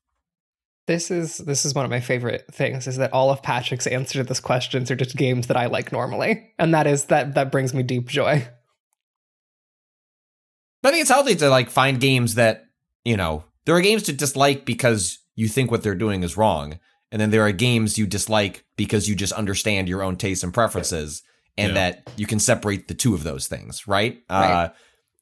This 0.93 1.10
is 1.10 1.39
this 1.39 1.64
is 1.64 1.74
one 1.74 1.86
of 1.86 1.90
my 1.90 2.01
favorite 2.01 2.44
things 2.52 2.86
is 2.86 2.98
that 2.98 3.14
all 3.14 3.31
of 3.31 3.43
Patrick's 3.43 3.86
answers 3.86 4.20
to 4.20 4.24
this 4.28 4.40
questions 4.40 4.90
are 4.90 4.94
just 4.94 5.16
games 5.16 5.47
that 5.47 5.56
I 5.56 5.64
like 5.66 5.90
normally. 5.90 6.52
And 6.59 6.74
that 6.74 6.86
is 6.86 7.06
that 7.06 7.35
that 7.35 7.51
brings 7.51 7.73
me 7.73 7.82
deep 7.82 8.09
joy. 8.09 8.47
But 10.82 10.89
I 10.89 10.93
think 10.93 11.01
it's 11.02 11.10
healthy 11.10 11.35
to 11.36 11.48
like 11.48 11.70
find 11.70 11.98
games 11.98 12.35
that, 12.35 12.64
you 13.06 13.16
know, 13.16 13.44
there 13.64 13.74
are 13.74 13.81
games 13.81 14.02
to 14.05 14.12
dislike 14.12 14.66
because 14.66 15.19
you 15.35 15.48
think 15.48 15.70
what 15.70 15.82
they're 15.82 15.94
doing 15.94 16.23
is 16.24 16.36
wrong. 16.36 16.78
And 17.10 17.19
then 17.20 17.31
there 17.31 17.47
are 17.47 17.52
games 17.52 17.97
you 17.97 18.06
dislike 18.06 18.64
because 18.77 19.09
you 19.09 19.14
just 19.14 19.32
understand 19.32 19.89
your 19.89 20.02
own 20.02 20.16
tastes 20.16 20.44
and 20.44 20.52
preferences 20.52 21.23
and 21.56 21.69
Yeah. 21.69 21.74
that 21.74 22.10
you 22.19 22.27
can 22.27 22.39
separate 22.39 22.89
the 22.89 22.94
two 22.94 23.14
of 23.14 23.23
those 23.23 23.47
things, 23.47 23.89
right? 23.89 24.20
Right. 24.28 24.64
Uh, 24.64 24.69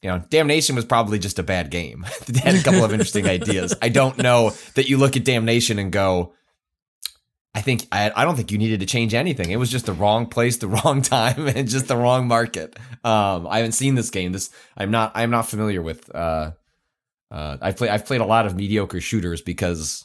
you 0.03 0.09
know, 0.11 0.23
Damnation 0.31 0.77
was 0.77 0.85
probably 0.85 1.19
just 1.19 1.39
a 1.39 1.43
bad 1.43 1.71
game. 1.71 2.05
it 2.29 2.37
had 2.37 2.55
a 2.55 2.63
couple 2.63 2.85
of 2.85 2.93
interesting 2.93 3.27
ideas. 3.27 3.75
I 3.83 3.89
don't 3.91 4.17
know 4.19 4.53
that 4.75 4.89
you 4.89 4.97
look 4.97 5.17
at 5.17 5.25
Damnation 5.25 5.79
and 5.79 5.93
go, 5.93 6.33
I 7.55 7.61
think 7.63 7.87
I, 7.91 8.11
I 8.15 8.25
don't 8.25 8.37
think 8.37 8.53
you 8.53 8.59
needed 8.59 8.81
to 8.81 8.87
change 8.87 9.13
anything. 9.13 9.51
It 9.51 9.57
was 9.57 9.71
just 9.71 9.87
the 9.87 9.93
wrong 9.93 10.27
place, 10.27 10.59
the 10.59 10.69
wrong 10.85 11.03
time, 11.03 11.49
and 11.49 11.69
just 11.69 11.89
the 11.89 11.97
wrong 11.97 12.29
market. 12.29 12.79
Um, 13.05 13.47
I 13.49 13.59
haven't 13.59 13.73
seen 13.73 13.95
this 13.95 14.11
game. 14.11 14.33
This 14.33 14.51
I'm 14.77 14.91
not 14.91 15.13
I'm 15.15 15.31
not 15.31 15.49
familiar 15.49 15.83
with. 15.83 16.15
Uh, 16.15 16.53
uh, 17.31 17.57
I've 17.61 17.77
played 17.77 17.91
I've 17.91 18.07
played 18.07 18.21
a 18.21 18.25
lot 18.27 18.47
of 18.47 18.55
mediocre 18.57 19.01
shooters 19.01 19.41
because 19.43 20.05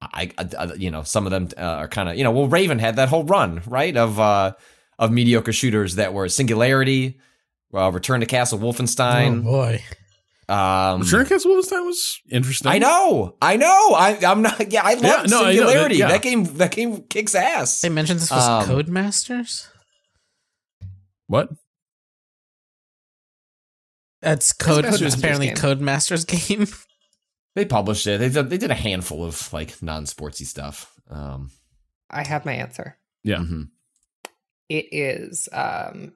I, 0.00 0.30
I- 0.38 0.48
I- 0.58 0.74
you 0.74 0.90
know 0.92 1.02
some 1.02 1.26
of 1.26 1.30
them 1.30 1.48
uh, 1.56 1.60
are 1.62 1.88
kind 1.88 2.08
of 2.08 2.16
you 2.16 2.22
know 2.24 2.30
well 2.30 2.46
Raven 2.48 2.78
had 2.78 2.96
that 2.96 3.08
whole 3.08 3.24
run 3.24 3.62
right 3.66 3.96
of 3.96 4.18
uh 4.20 4.52
of 5.00 5.10
mediocre 5.12 5.52
shooters 5.52 5.96
that 5.96 6.12
were 6.14 6.28
Singularity, 6.28 7.18
uh, 7.74 7.90
Return 7.92 8.20
to 8.20 8.26
Castle 8.26 8.58
Wolfenstein. 8.58 9.40
Oh 9.40 9.42
boy. 9.42 9.82
Um, 10.52 11.00
Return 11.02 11.24
to 11.24 11.28
Castle 11.28 11.50
Wolfenstein 11.52 11.84
was 11.84 12.20
interesting. 12.30 12.70
I 12.70 12.78
know, 12.78 13.36
I 13.42 13.56
know. 13.56 13.90
I, 13.94 14.18
I'm 14.26 14.40
not. 14.42 14.72
Yeah, 14.72 14.82
I 14.82 14.94
love 14.94 15.02
Yeah, 15.02 15.10
no, 15.10 15.14
I 15.20 15.22
know 15.26 15.44
that- 15.44 15.52
Singularity. 15.56 15.96
yeah. 15.96 16.08
That 16.08 16.22
game, 16.22 16.44
that 16.44 16.70
game 16.72 17.02
kicks 17.02 17.34
ass. 17.34 17.80
They 17.82 17.88
mentioned 17.90 18.20
this 18.20 18.30
was 18.30 18.46
Um, 18.48 18.64
Codemasters. 18.68 19.66
What? 21.26 21.50
That's 24.20 24.52
code. 24.52 24.84
Codemasters 24.84 25.02
It's 25.06 25.16
apparently 25.16 25.46
game. 25.48 25.56
Codemasters 25.56 26.26
game. 26.26 26.66
They 27.54 27.64
published 27.64 28.06
it. 28.06 28.20
They 28.20 28.28
did, 28.28 28.50
they 28.50 28.58
did 28.58 28.70
a 28.70 28.74
handful 28.74 29.24
of 29.24 29.52
like 29.52 29.82
non-sportsy 29.82 30.46
stuff. 30.46 30.92
Um, 31.10 31.50
I 32.08 32.22
have 32.24 32.44
my 32.44 32.52
answer. 32.52 32.96
Yeah. 33.24 33.38
mhm. 33.38 33.70
It 34.68 34.86
is 34.92 35.48
um 35.50 36.12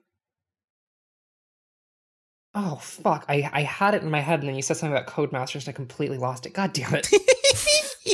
Oh 2.55 2.75
fuck. 2.75 3.25
I, 3.27 3.49
I 3.51 3.61
had 3.63 3.95
it 3.95 4.03
in 4.03 4.11
my 4.11 4.19
head 4.19 4.39
and 4.39 4.49
then 4.49 4.55
you 4.55 4.61
said 4.61 4.77
something 4.77 4.95
about 4.95 5.07
Codemasters 5.07 5.65
and 5.65 5.69
I 5.69 5.71
completely 5.71 6.17
lost 6.17 6.45
it. 6.45 6.53
God 6.53 6.73
damn 6.73 6.93
it. 6.93 7.11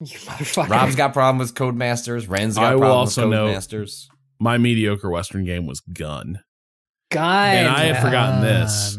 you 0.00 0.18
motherfucker. 0.18 0.68
Rob's 0.68 0.96
got 0.96 1.12
problem 1.12 1.38
with 1.38 1.54
Codemasters. 1.54 2.28
Ren's 2.28 2.56
got 2.56 2.64
I 2.64 2.74
will 2.76 2.84
also 2.84 3.28
with 3.28 3.38
note- 3.38 3.56
Codemasters. 3.56 4.06
My 4.38 4.58
mediocre 4.58 5.08
Western 5.08 5.44
game 5.44 5.66
was 5.66 5.80
Gun. 5.80 6.40
God. 7.10 7.54
And 7.54 7.68
I 7.68 7.84
had 7.84 8.02
forgotten 8.02 8.40
this. 8.42 8.98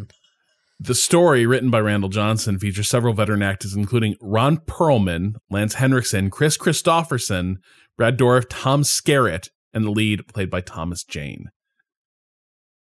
The 0.80 0.96
story, 0.96 1.46
written 1.46 1.70
by 1.70 1.80
Randall 1.80 2.10
Jahnson, 2.10 2.60
features 2.60 2.90
several 2.90 3.14
veteran 3.14 3.42
actors, 3.42 3.74
including 3.74 4.16
Ron 4.22 4.58
Perlman, 4.58 5.36
Lance 5.50 5.76
Henriksen, 5.76 6.30
Kris 6.30 6.58
Kristofferson, 6.58 7.56
Brad 7.98 8.18
Dourif, 8.18 8.46
Tom 8.50 8.84
Skerritt, 8.84 9.50
and 9.74 9.86
the 9.86 9.92
lead 9.92 10.28
played 10.28 10.50
by 10.50 10.62
Thomas 10.62 11.04
Jane. 11.04 11.50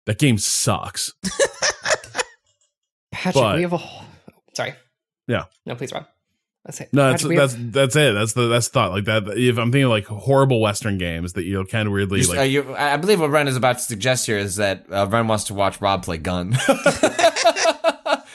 That 0.09 0.17
game 0.17 0.39
sucks. 0.39 1.13
Patrick, 3.11 3.35
but- 3.35 3.55
we 3.57 3.61
have 3.61 3.73
a 3.73 3.77
whole 3.77 4.05
sorry. 4.55 4.73
Yeah. 5.27 5.43
No, 5.67 5.75
please 5.75 5.91
Rob. 5.91 6.07
That's 6.65 6.81
it. 6.81 6.89
No, 6.91 7.11
that's 7.11 7.21
Patrick, 7.21 7.37
that's 7.37 7.53
have- 7.53 7.71
that's 7.73 7.95
it. 7.95 8.13
That's 8.13 8.33
the 8.33 8.47
that's 8.47 8.67
the 8.69 8.73
thought. 8.73 8.89
Like 8.91 9.05
that. 9.05 9.27
If 9.37 9.59
I'm 9.59 9.71
thinking 9.71 9.87
like 9.87 10.07
horrible 10.07 10.61
Western 10.61 10.97
games 10.97 11.33
that 11.33 11.43
you 11.43 11.63
kind 11.65 11.85
of 11.87 11.93
weirdly 11.93 12.21
You- 12.21 12.27
like. 12.27 12.39
uh, 12.39 12.41
you- 12.41 12.73
I 12.73 12.93
I 12.93 12.97
believe 12.97 13.19
what 13.19 13.29
Ren 13.29 13.47
is 13.47 13.55
about 13.55 13.77
to 13.77 13.83
suggest 13.83 14.25
here 14.25 14.39
is 14.39 14.55
that 14.55 14.87
uh, 14.91 15.05
Ren 15.07 15.27
wants 15.27 15.43
to 15.45 15.53
watch 15.53 15.79
Rob 15.79 16.03
play 16.03 16.17
Gun 16.17 16.57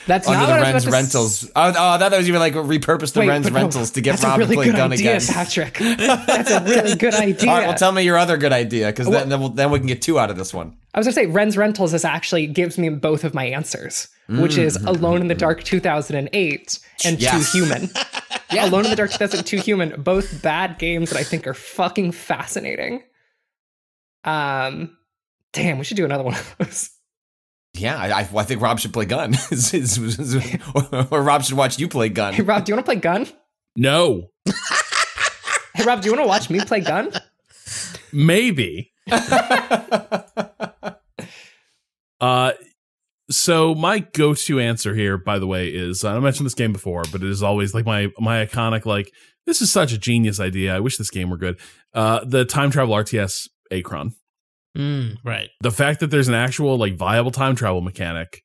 that's 0.07 0.29
under 0.29 0.41
not 0.41 0.47
the 0.47 0.53
Ren's 0.63 0.85
about 0.85 0.95
s- 0.99 1.03
rentals. 1.03 1.45
Oh, 1.45 1.51
oh, 1.55 1.69
I 1.69 1.73
thought 1.73 2.11
that 2.11 2.17
was 2.19 2.29
even 2.29 2.41
like 2.41 2.55
repurpose 2.55 3.13
the 3.13 3.21
Wait, 3.21 3.29
Ren's 3.29 3.49
no, 3.51 3.55
rentals 3.55 3.91
to 3.93 4.01
get 4.01 4.23
Rob 4.23 4.39
really 4.39 4.51
to 4.51 4.57
play 4.57 4.65
good 4.67 4.77
Gun 4.77 4.93
idea, 4.93 5.17
again. 5.17 5.27
Patrick. 5.29 5.75
That's 5.79 6.51
a 6.51 6.63
really 6.65 6.97
good 6.97 7.15
idea. 7.15 7.51
All 7.51 7.57
right, 7.57 7.67
well, 7.69 7.77
tell 7.77 7.93
me 7.93 8.03
your 8.03 8.19
other 8.19 8.37
good 8.37 8.53
idea 8.53 8.87
because 8.89 9.09
then 9.09 9.29
then, 9.29 9.41
we'll, 9.41 9.49
then 9.51 9.71
we 9.71 9.79
can 9.79 9.87
get 9.89 10.03
two 10.03 10.19
out 10.19 10.31
of 10.31 10.37
this 10.37 10.53
one. 10.53 10.77
I 10.95 10.99
was 10.99 11.07
gonna 11.07 11.15
say 11.15 11.27
Ren's 11.27 11.57
Rentals 11.57 11.93
is 11.95 12.05
actually 12.05 12.47
gives 12.47 12.79
me 12.79 12.89
both 12.91 13.25
of 13.25 13.35
my 13.35 13.45
answers, 13.47 14.09
which 14.29 14.57
is 14.59 14.77
Alone 14.77 15.21
in 15.21 15.29
the 15.29 15.35
Dark 15.35 15.63
2008 15.65 16.79
and 17.05 17.21
Yes. 17.21 17.53
Too 17.53 17.59
Human. 17.59 17.91
Alone 18.59 18.85
in 18.85 18.91
the 18.91 18.97
Dark 18.97 19.11
2002 19.11 19.57
Human, 19.59 20.01
both 20.03 20.41
bad 20.43 20.79
games 20.79 21.11
that 21.11 21.19
I 21.19 21.25
think 21.25 21.47
are 21.49 21.55
fucking 21.55 22.13
fascinating. 22.13 23.03
Um, 24.23 24.97
damn, 25.53 25.79
we 25.79 25.85
should 25.85 25.97
do 25.97 26.05
another 26.05 26.23
one 26.25 26.35
of 26.35 26.55
those. 26.59 26.91
Yeah, 27.77 27.97
I, 27.99 28.21
I, 28.21 28.29
I 28.35 28.43
think 28.45 28.61
Rob 28.63 28.79
should 28.79 28.93
play 28.93 29.05
Gun, 29.05 29.35
or 31.11 31.23
Rob 31.23 31.43
should 31.43 31.57
watch 31.57 31.79
you 31.79 31.89
play 31.89 32.09
Gun. 32.09 32.33
Hey 32.33 32.43
Rob, 32.43 32.65
do 32.65 32.71
you 32.71 32.77
want 32.77 32.87
to 32.87 32.93
play 32.93 33.01
Gun? 33.01 33.27
no, 33.77 34.31
Hey 35.75 35.85
Rob, 35.85 36.01
do 36.01 36.09
you 36.09 36.13
want 36.15 36.25
to 36.25 36.29
watch 36.29 36.51
me 36.51 36.61
play 36.61 36.81
Gun? 36.81 37.13
maybe. 38.13 38.93
uh, 42.21 42.53
so 43.31 43.75
my 43.75 43.99
go-to 43.99 44.61
answer 44.61 44.95
here, 44.95 45.19
by 45.19 45.39
the 45.41 45.47
way, 45.47 45.69
is 45.69 46.05
I 46.05 46.19
mentioned 46.21 46.47
this 46.47 46.55
game 46.55 46.73
before, 46.73 47.03
but 47.11 47.23
it 47.23 47.29
is 47.29 47.43
always 47.43 47.75
like 47.75 47.85
my 47.87 48.09
my 48.19 48.47
iconic 48.47 48.87
like 48.87 49.11
this 49.47 49.61
is 49.61 49.73
such 49.73 49.93
a 49.93 49.99
genius 49.99 50.39
idea. 50.41 50.77
I 50.77 50.81
wish 50.81 50.97
this 50.97 51.11
game 51.11 51.29
were 51.31 51.37
good. 51.37 51.59
Uh, 51.93 52.25
the 52.25 52.45
time 52.45 52.71
travel 52.71 52.95
RTS 52.95 53.49
Achron. 53.73 54.13
Mm, 54.77 55.17
right. 55.25 55.51
the 55.61 55.71
fact 55.71 56.01
that 56.01 56.11
there's 56.11 56.29
an 56.29 56.35
actual 56.35 56.77
like 56.77 56.97
viable 56.97 57.31
time 57.31 57.55
travel 57.55 57.81
mechanic 57.81 58.43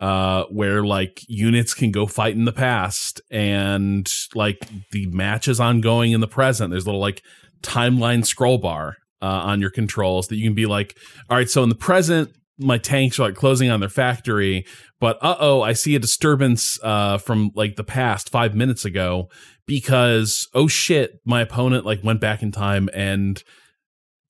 uh 0.00 0.44
where 0.44 0.82
like 0.82 1.22
units 1.28 1.74
can 1.74 1.90
go 1.90 2.06
fight 2.06 2.34
in 2.34 2.46
the 2.46 2.52
past 2.52 3.20
and 3.30 4.10
like 4.34 4.58
the 4.92 5.06
match 5.08 5.46
is 5.46 5.60
ongoing 5.60 6.12
in 6.12 6.20
the 6.20 6.28
present 6.28 6.70
there's 6.70 6.84
a 6.84 6.86
little 6.86 7.00
like 7.00 7.22
timeline 7.62 8.24
scroll 8.24 8.58
bar 8.58 8.96
uh, 9.22 9.26
on 9.26 9.60
your 9.60 9.68
controls 9.70 10.28
that 10.28 10.36
you 10.36 10.44
can 10.44 10.54
be 10.54 10.64
like 10.64 10.96
all 11.28 11.36
right 11.36 11.50
so 11.50 11.62
in 11.62 11.68
the 11.68 11.74
present 11.74 12.30
my 12.58 12.78
tanks 12.78 13.18
are 13.18 13.24
like 13.24 13.34
closing 13.34 13.70
on 13.70 13.80
their 13.80 13.90
factory 13.90 14.64
but 15.00 15.18
uh-oh 15.22 15.60
i 15.60 15.74
see 15.74 15.94
a 15.94 15.98
disturbance 15.98 16.78
uh 16.82 17.18
from 17.18 17.50
like 17.54 17.76
the 17.76 17.84
past 17.84 18.30
five 18.30 18.54
minutes 18.54 18.86
ago 18.86 19.28
because 19.66 20.48
oh 20.54 20.66
shit 20.66 21.20
my 21.26 21.42
opponent 21.42 21.84
like 21.84 22.02
went 22.02 22.20
back 22.20 22.42
in 22.42 22.50
time 22.50 22.88
and 22.94 23.42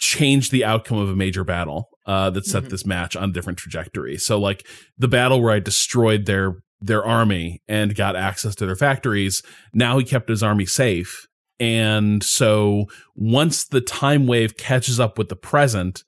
changed 0.00 0.50
the 0.50 0.64
outcome 0.64 0.98
of 0.98 1.10
a 1.10 1.14
major 1.14 1.44
battle 1.44 1.90
uh, 2.06 2.30
that 2.30 2.46
set 2.46 2.70
this 2.70 2.86
match 2.86 3.14
on 3.14 3.30
a 3.30 3.32
different 3.32 3.58
trajectory. 3.58 4.16
So 4.16 4.40
like 4.40 4.66
the 4.98 5.08
battle 5.08 5.40
where 5.40 5.52
I 5.54 5.60
destroyed 5.60 6.26
their 6.26 6.56
their 6.82 7.04
army 7.04 7.62
and 7.68 7.94
got 7.94 8.16
access 8.16 8.54
to 8.56 8.64
their 8.64 8.74
factories, 8.74 9.42
now 9.74 9.98
he 9.98 10.04
kept 10.04 10.30
his 10.30 10.42
army 10.42 10.64
safe. 10.64 11.26
And 11.60 12.22
so 12.22 12.86
once 13.14 13.66
the 13.66 13.82
time 13.82 14.26
wave 14.26 14.56
catches 14.56 14.98
up 14.98 15.18
with 15.18 15.28
the 15.28 15.36
present, 15.36 16.02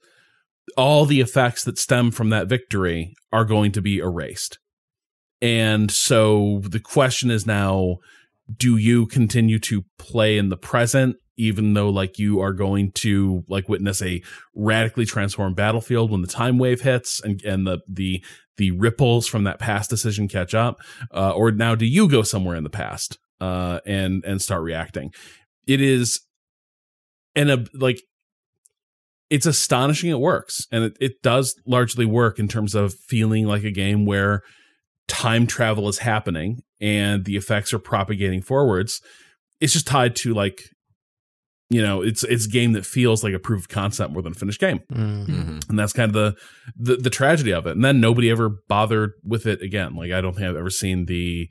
all 0.78 1.04
the 1.04 1.20
effects 1.20 1.62
that 1.64 1.78
stem 1.78 2.10
from 2.10 2.30
that 2.30 2.48
victory 2.48 3.14
are 3.30 3.44
going 3.44 3.70
to 3.72 3.82
be 3.82 3.98
erased. 3.98 4.58
And 5.42 5.90
so 5.90 6.62
the 6.64 6.80
question 6.80 7.30
is 7.30 7.46
now 7.46 7.98
do 8.56 8.76
you 8.76 9.06
continue 9.06 9.58
to 9.58 9.84
play 9.98 10.38
in 10.38 10.48
the 10.48 10.56
present 10.56 11.16
even 11.36 11.74
though 11.74 11.88
like 11.88 12.18
you 12.18 12.40
are 12.40 12.52
going 12.52 12.92
to 12.92 13.44
like 13.48 13.68
witness 13.68 14.02
a 14.02 14.22
radically 14.54 15.04
transformed 15.04 15.56
battlefield 15.56 16.10
when 16.10 16.22
the 16.22 16.28
time 16.28 16.58
wave 16.58 16.80
hits 16.82 17.20
and 17.22 17.42
and 17.42 17.66
the 17.66 17.80
the 17.88 18.24
the 18.56 18.70
ripples 18.72 19.26
from 19.26 19.44
that 19.44 19.58
past 19.58 19.88
decision 19.88 20.28
catch 20.28 20.54
up 20.54 20.78
uh, 21.14 21.30
or 21.30 21.50
now 21.50 21.74
do 21.74 21.86
you 21.86 22.08
go 22.08 22.22
somewhere 22.22 22.56
in 22.56 22.64
the 22.64 22.70
past 22.70 23.18
uh 23.40 23.80
and 23.86 24.24
and 24.24 24.42
start 24.42 24.62
reacting? 24.62 25.12
It 25.66 25.80
is 25.80 26.20
and 27.34 27.50
a 27.50 27.64
like 27.74 28.02
it's 29.30 29.46
astonishing 29.46 30.10
it 30.10 30.20
works 30.20 30.66
and 30.70 30.84
it, 30.84 30.96
it 31.00 31.22
does 31.22 31.54
largely 31.66 32.04
work 32.04 32.38
in 32.38 32.48
terms 32.48 32.74
of 32.74 32.92
feeling 32.92 33.46
like 33.46 33.64
a 33.64 33.70
game 33.70 34.04
where 34.04 34.42
time 35.08 35.46
travel 35.46 35.88
is 35.88 35.98
happening 35.98 36.62
and 36.80 37.24
the 37.24 37.36
effects 37.36 37.72
are 37.72 37.78
propagating 37.78 38.42
forwards. 38.42 39.00
It's 39.60 39.72
just 39.72 39.86
tied 39.86 40.16
to 40.16 40.34
like 40.34 40.60
you 41.72 41.82
know 41.82 42.02
it's 42.02 42.22
it's 42.24 42.46
a 42.46 42.50
game 42.50 42.72
that 42.72 42.84
feels 42.84 43.24
like 43.24 43.32
a 43.32 43.38
proof 43.38 43.62
of 43.62 43.68
concept 43.68 44.12
more 44.12 44.22
than 44.22 44.32
a 44.32 44.36
finished 44.36 44.60
game. 44.60 44.80
Mm. 44.92 45.68
and 45.68 45.78
that's 45.78 45.92
kind 45.92 46.08
of 46.08 46.12
the, 46.12 46.36
the 46.76 46.96
the 47.02 47.10
tragedy 47.10 47.52
of 47.52 47.66
it. 47.66 47.72
And 47.72 47.84
then 47.84 48.00
nobody 48.00 48.30
ever 48.30 48.50
bothered 48.68 49.12
with 49.24 49.46
it 49.46 49.62
again. 49.62 49.96
Like 49.96 50.12
i 50.12 50.20
don't 50.20 50.34
think 50.34 50.46
i've 50.46 50.56
ever 50.56 50.70
seen 50.70 51.06
the 51.06 51.48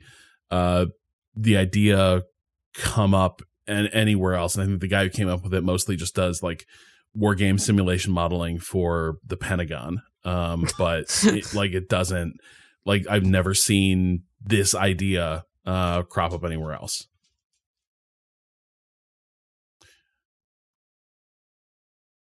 uh 0.50 0.86
the 1.34 1.56
idea 1.56 2.22
come 2.74 3.14
up 3.14 3.42
and 3.66 3.90
anywhere 3.92 4.34
else. 4.34 4.54
And 4.54 4.62
i 4.62 4.66
think 4.66 4.80
the 4.80 4.88
guy 4.88 5.02
who 5.04 5.10
came 5.10 5.28
up 5.28 5.42
with 5.42 5.54
it 5.54 5.64
mostly 5.64 5.96
just 5.96 6.14
does 6.14 6.42
like 6.42 6.66
war 7.14 7.34
game 7.34 7.58
simulation 7.58 8.12
modeling 8.12 8.58
for 8.58 9.16
the 9.26 9.36
pentagon. 9.36 10.02
Um 10.24 10.66
but 10.78 11.06
it, 11.24 11.52
like 11.52 11.72
it 11.72 11.88
doesn't 11.88 12.34
like 12.84 13.06
i've 13.10 13.24
never 13.26 13.54
seen 13.54 14.22
this 14.40 14.74
idea 14.74 15.44
uh 15.66 16.02
crop 16.02 16.32
up 16.32 16.44
anywhere 16.44 16.74
else 16.74 17.08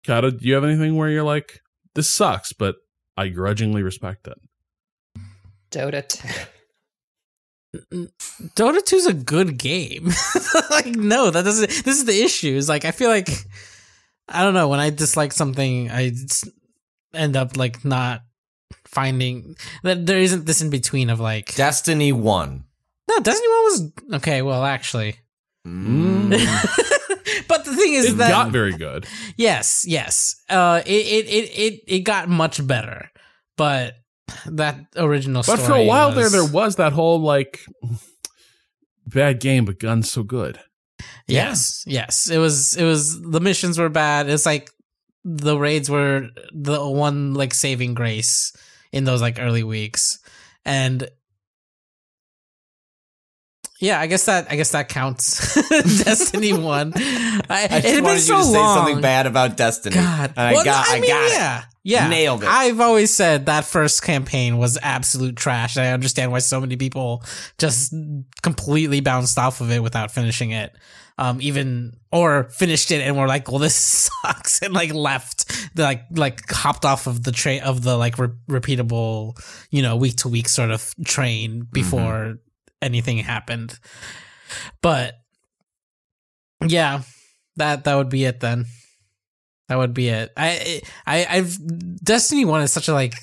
Cado, 0.05 0.37
do 0.37 0.47
you 0.47 0.53
have 0.55 0.63
anything 0.63 0.95
where 0.95 1.09
you're 1.09 1.23
like, 1.23 1.59
this 1.95 2.09
sucks, 2.09 2.53
but 2.53 2.75
I 3.17 3.27
grudgingly 3.29 3.83
respect 3.83 4.27
it? 4.27 4.37
Dota 5.71 6.07
2. 6.07 6.27
Dota 8.55 8.83
2 8.83 8.95
is 8.95 9.05
a 9.07 9.13
good 9.13 9.57
game. 9.57 10.05
like, 10.71 10.87
no, 10.87 11.29
that 11.29 11.45
doesn't. 11.45 11.69
This 11.69 11.97
is 11.99 12.05
the 12.05 12.21
issue. 12.23 12.55
Is 12.55 12.67
like 12.69 12.85
I 12.85 12.91
feel 12.91 13.09
like 13.09 13.29
I 14.27 14.43
don't 14.43 14.55
know 14.55 14.67
when 14.67 14.79
I 14.79 14.89
dislike 14.89 15.31
something, 15.33 15.91
I 15.91 16.11
end 17.13 17.35
up 17.35 17.57
like 17.57 17.85
not 17.85 18.21
finding 18.85 19.55
that 19.83 20.05
there 20.07 20.17
isn't 20.19 20.45
this 20.45 20.61
in 20.61 20.69
between 20.71 21.09
of 21.11 21.19
like 21.19 21.53
Destiny 21.55 22.11
One. 22.11 22.63
no 23.07 23.19
Destiny 23.19 23.47
One 23.49 23.63
was 23.65 23.91
okay. 24.13 24.41
Well, 24.41 24.63
actually, 24.65 25.17
Mm. 25.67 26.33
but 27.47 27.65
the 27.65 27.75
thing 27.75 27.93
is 27.93 28.05
that 28.05 28.13
It 28.13 28.17
that 28.17 28.29
got 28.29 28.51
very 28.51 28.73
good. 28.73 29.05
Yes, 29.37 29.85
yes. 29.87 30.35
Uh, 30.49 30.81
it 30.85 30.89
it 30.89 31.27
it 31.27 31.49
it, 31.59 31.83
it 31.87 31.99
got 32.01 32.29
much 32.29 32.65
better, 32.65 33.09
but 33.57 33.95
that 34.45 34.79
original. 34.95 35.43
But 35.45 35.59
for 35.59 35.73
a 35.73 35.83
while 35.85 36.11
there, 36.11 36.23
was- 36.25 36.31
there 36.33 36.45
was 36.45 36.75
that 36.77 36.93
whole 36.93 37.19
like 37.19 37.59
bad 39.05 39.39
game, 39.39 39.65
but 39.65 39.79
guns 39.79 40.11
so 40.11 40.23
good. 40.23 40.59
Yes, 41.27 41.83
yes. 41.87 42.29
It 42.29 42.37
was 42.39 42.75
it 42.75 42.83
was 42.85 43.21
the 43.21 43.39
missions 43.39 43.77
were 43.77 43.89
bad. 43.89 44.29
It's 44.29 44.45
like 44.45 44.71
the 45.23 45.57
raids 45.57 45.89
were 45.89 46.29
the 46.53 46.87
one 46.87 47.33
like 47.35 47.53
saving 47.53 47.93
grace 47.93 48.51
in 48.91 49.03
those 49.03 49.21
like 49.21 49.37
early 49.39 49.63
weeks. 49.63 50.19
And 50.65 51.07
yeah, 53.79 53.99
I 53.99 54.07
guess 54.07 54.25
that 54.25 54.47
I 54.51 54.55
guess 54.55 54.71
that 54.71 54.89
counts. 54.89 55.55
Destiny 56.03 56.53
one. 56.75 56.93
I, 56.95 57.41
I 57.49 57.77
it 57.77 57.81
just 57.81 57.95
been 57.95 58.03
wanted 58.03 58.19
so 58.21 58.37
you 58.37 58.43
to 58.43 58.49
long. 58.49 58.53
say 58.53 58.79
something 58.79 59.01
bad 59.01 59.25
about 59.25 59.57
Destiny. 59.57 59.95
God, 59.95 60.33
And 60.35 60.47
I 60.47 60.53
Well, 60.53 60.65
got, 60.65 60.85
I, 60.89 60.99
mean, 60.99 61.09
got 61.09 61.31
yeah, 61.31 61.59
it. 61.59 61.65
yeah, 61.83 62.07
Nailed 62.09 62.43
it. 62.43 62.49
I've 62.49 62.79
always 62.81 63.13
said 63.13 63.45
that 63.47 63.65
first 63.65 64.03
campaign 64.03 64.57
was 64.57 64.77
absolute 64.81 65.35
trash. 65.37 65.77
I 65.77 65.87
understand 65.91 66.31
why 66.31 66.39
so 66.39 66.59
many 66.59 66.75
people 66.75 67.23
just 67.57 67.93
completely 68.41 68.99
bounced 68.99 69.37
off 69.37 69.61
of 69.61 69.71
it 69.71 69.81
without 69.81 70.11
finishing 70.11 70.51
it. 70.51 70.75
Um, 71.17 71.39
even 71.41 71.97
or 72.13 72.45
finished 72.45 72.91
it 72.91 73.01
and 73.01 73.17
were 73.17 73.27
like, 73.27 73.49
"Well, 73.49 73.59
this 73.59 73.75
sucks," 74.23 74.61
and 74.61 74.73
like 74.73 74.93
left, 74.93 75.69
like 75.75 76.03
like 76.11 76.49
hopped 76.49 76.85
off 76.85 77.07
of 77.07 77.23
the 77.23 77.33
train 77.33 77.61
of 77.61 77.83
the 77.83 77.97
like 77.97 78.17
re- 78.17 78.29
repeatable, 78.49 79.37
you 79.69 79.81
know, 79.81 79.97
week 79.97 80.15
to 80.17 80.29
week 80.29 80.47
sort 80.47 80.71
of 80.71 80.93
train 81.03 81.67
before 81.73 82.37
anything 82.81 83.17
happened. 83.19 83.77
But 84.81 85.15
yeah, 86.65 87.01
that 87.57 87.83
that 87.85 87.95
would 87.95 88.09
be 88.09 88.25
it 88.25 88.39
then. 88.39 88.65
That 89.67 89.77
would 89.77 89.93
be 89.93 90.09
it. 90.09 90.31
I 90.35 90.81
I 91.05 91.25
I've 91.29 91.57
Destiny 92.03 92.45
One 92.45 92.61
is 92.61 92.73
such 92.73 92.87
a 92.87 92.93
like 92.93 93.13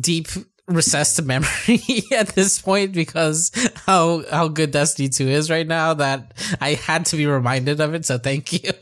deep 0.00 0.28
recessed 0.66 1.22
memory 1.24 1.80
at 2.12 2.28
this 2.28 2.60
point 2.60 2.92
because 2.92 3.50
how 3.86 4.24
how 4.30 4.48
good 4.48 4.70
Destiny 4.70 5.08
Two 5.08 5.28
is 5.28 5.50
right 5.50 5.66
now 5.66 5.94
that 5.94 6.34
I 6.60 6.74
had 6.74 7.06
to 7.06 7.16
be 7.16 7.26
reminded 7.26 7.80
of 7.80 7.94
it. 7.94 8.04
So 8.04 8.18
thank 8.18 8.52
you. 8.52 8.72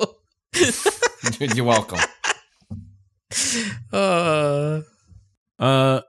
You're 1.55 1.65
welcome. 1.65 1.99
uh, 3.93 4.81
Uh, 5.59 6.01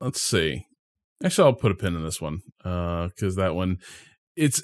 let's 0.00 0.22
see. 0.22 0.66
Actually, 1.22 1.46
I'll 1.46 1.54
put 1.54 1.72
a 1.72 1.74
pin 1.74 1.94
in 1.94 2.04
this 2.04 2.20
one 2.20 2.40
because 2.62 3.36
that 3.36 3.54
one, 3.54 3.78
it's 4.36 4.62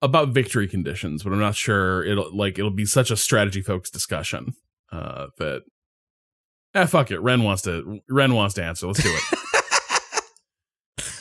about 0.00 0.28
victory 0.28 0.68
conditions, 0.68 1.22
but 1.22 1.32
I'm 1.32 1.40
not 1.40 1.56
sure 1.56 2.04
it'll 2.04 2.34
like 2.36 2.58
it'll 2.58 2.70
be 2.70 2.86
such 2.86 3.10
a 3.10 3.16
strategy 3.16 3.62
focused 3.62 3.92
discussion 3.92 4.54
uh, 4.92 5.28
that. 5.38 5.62
Ah, 6.74 6.86
fuck 6.86 7.10
it. 7.10 7.20
Ren 7.20 7.42
wants 7.42 7.62
to. 7.62 8.00
Ren 8.08 8.34
wants 8.34 8.54
to 8.54 8.64
answer. 8.64 8.86
Let's 8.86 9.02
do 9.02 9.14
it. 9.14 9.38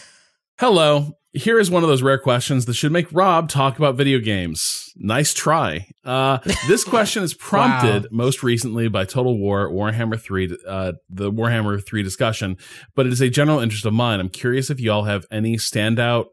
Hello. 0.59 1.17
Here 1.33 1.57
is 1.59 1.71
one 1.71 1.81
of 1.81 1.87
those 1.87 2.01
rare 2.01 2.17
questions 2.17 2.65
that 2.65 2.73
should 2.73 2.91
make 2.91 3.07
Rob 3.11 3.47
talk 3.47 3.77
about 3.77 3.95
video 3.95 4.19
games. 4.19 4.91
Nice 4.97 5.33
try. 5.33 5.87
Uh, 6.03 6.39
this 6.67 6.83
question 6.83 7.23
is 7.23 7.33
prompted 7.39 8.03
Wow. 8.03 8.09
most 8.11 8.43
recently 8.43 8.89
by 8.89 9.05
Total 9.05 9.37
War, 9.37 9.69
Warhammer 9.69 10.19
3, 10.19 10.57
uh, 10.67 10.91
the 11.09 11.31
Warhammer 11.31 11.81
3 11.85 12.03
discussion, 12.03 12.57
but 12.95 13.07
it 13.07 13.13
is 13.13 13.21
a 13.21 13.29
general 13.29 13.59
interest 13.59 13.85
of 13.85 13.93
mine. 13.93 14.19
I'm 14.19 14.27
curious 14.27 14.69
if 14.69 14.81
y'all 14.81 15.05
have 15.05 15.25
any 15.31 15.55
standout, 15.55 16.25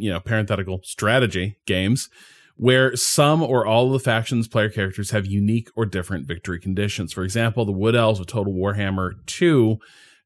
you 0.00 0.10
know, 0.10 0.18
parenthetical 0.18 0.80
strategy 0.82 1.56
games 1.66 2.08
where 2.56 2.94
some 2.96 3.40
or 3.40 3.64
all 3.64 3.86
of 3.86 3.92
the 3.92 4.00
factions 4.00 4.48
player 4.48 4.68
characters 4.68 5.12
have 5.12 5.26
unique 5.26 5.68
or 5.76 5.86
different 5.86 6.26
victory 6.26 6.58
conditions. 6.58 7.12
For 7.12 7.22
example, 7.22 7.64
the 7.64 7.72
Wood 7.72 7.94
Elves 7.94 8.18
of 8.18 8.26
Total 8.26 8.52
Warhammer 8.52 9.12
2 9.26 9.78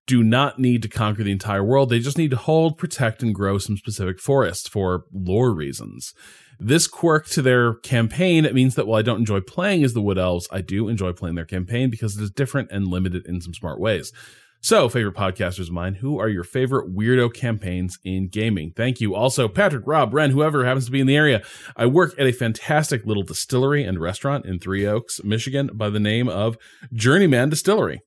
do 0.06 0.22
not 0.22 0.58
need 0.58 0.82
to 0.82 0.88
conquer 0.88 1.22
the 1.22 1.32
entire 1.32 1.64
world. 1.64 1.88
They 1.88 1.98
just 1.98 2.18
need 2.18 2.30
to 2.30 2.36
hold, 2.36 2.76
protect, 2.78 3.22
and 3.22 3.34
grow 3.34 3.58
some 3.58 3.76
specific 3.76 4.20
forests 4.20 4.68
for 4.68 5.04
lore 5.12 5.52
reasons. 5.52 6.12
This 6.58 6.86
quirk 6.86 7.26
to 7.28 7.42
their 7.42 7.74
campaign, 7.74 8.44
it 8.44 8.54
means 8.54 8.74
that 8.74 8.86
while 8.86 8.98
I 8.98 9.02
don't 9.02 9.20
enjoy 9.20 9.40
playing 9.40 9.82
as 9.82 9.92
the 9.92 10.00
Wood 10.00 10.18
Elves, 10.18 10.48
I 10.52 10.60
do 10.60 10.88
enjoy 10.88 11.12
playing 11.12 11.34
their 11.34 11.44
campaign 11.44 11.90
because 11.90 12.16
it 12.16 12.22
is 12.22 12.30
different 12.30 12.70
and 12.70 12.86
limited 12.86 13.26
in 13.26 13.40
some 13.40 13.54
smart 13.54 13.80
ways. 13.80 14.12
So, 14.60 14.88
favorite 14.88 15.14
podcasters 15.14 15.66
of 15.66 15.72
mine, 15.72 15.96
who 15.96 16.18
are 16.18 16.28
your 16.28 16.44
favorite 16.44 16.94
weirdo 16.94 17.34
campaigns 17.34 17.98
in 18.02 18.28
gaming? 18.28 18.72
Thank 18.74 18.98
you. 18.98 19.14
Also, 19.14 19.46
Patrick, 19.46 19.84
Rob, 19.86 20.14
Ren, 20.14 20.30
whoever 20.30 20.64
happens 20.64 20.86
to 20.86 20.90
be 20.90 21.00
in 21.00 21.06
the 21.06 21.16
area. 21.16 21.42
I 21.76 21.84
work 21.84 22.14
at 22.18 22.26
a 22.26 22.32
fantastic 22.32 23.04
little 23.04 23.24
distillery 23.24 23.84
and 23.84 24.00
restaurant 24.00 24.46
in 24.46 24.58
Three 24.58 24.86
Oaks, 24.86 25.22
Michigan, 25.22 25.68
by 25.74 25.90
the 25.90 26.00
name 26.00 26.30
of 26.30 26.56
Journeyman 26.94 27.50
Distillery. 27.50 28.00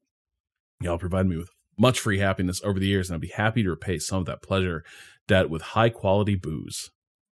Y'all 0.82 0.98
provide 0.98 1.28
me 1.28 1.38
with 1.38 1.49
much 1.78 1.99
free 1.99 2.20
happiness 2.20 2.62
over 2.64 2.80
the 2.80 2.88
years, 2.88 3.10
and 3.10 3.16
I'd 3.16 3.22
be 3.22 3.28
happy 3.28 3.64
to 3.64 3.70
repay 3.70 3.99
some 3.99 4.20
of 4.20 4.26
that 4.26 4.41
pleasure 4.41 4.84
debt 5.28 5.49
with 5.49 5.62
high 5.62 5.90
quality 5.90 6.36
booze. 6.36 6.90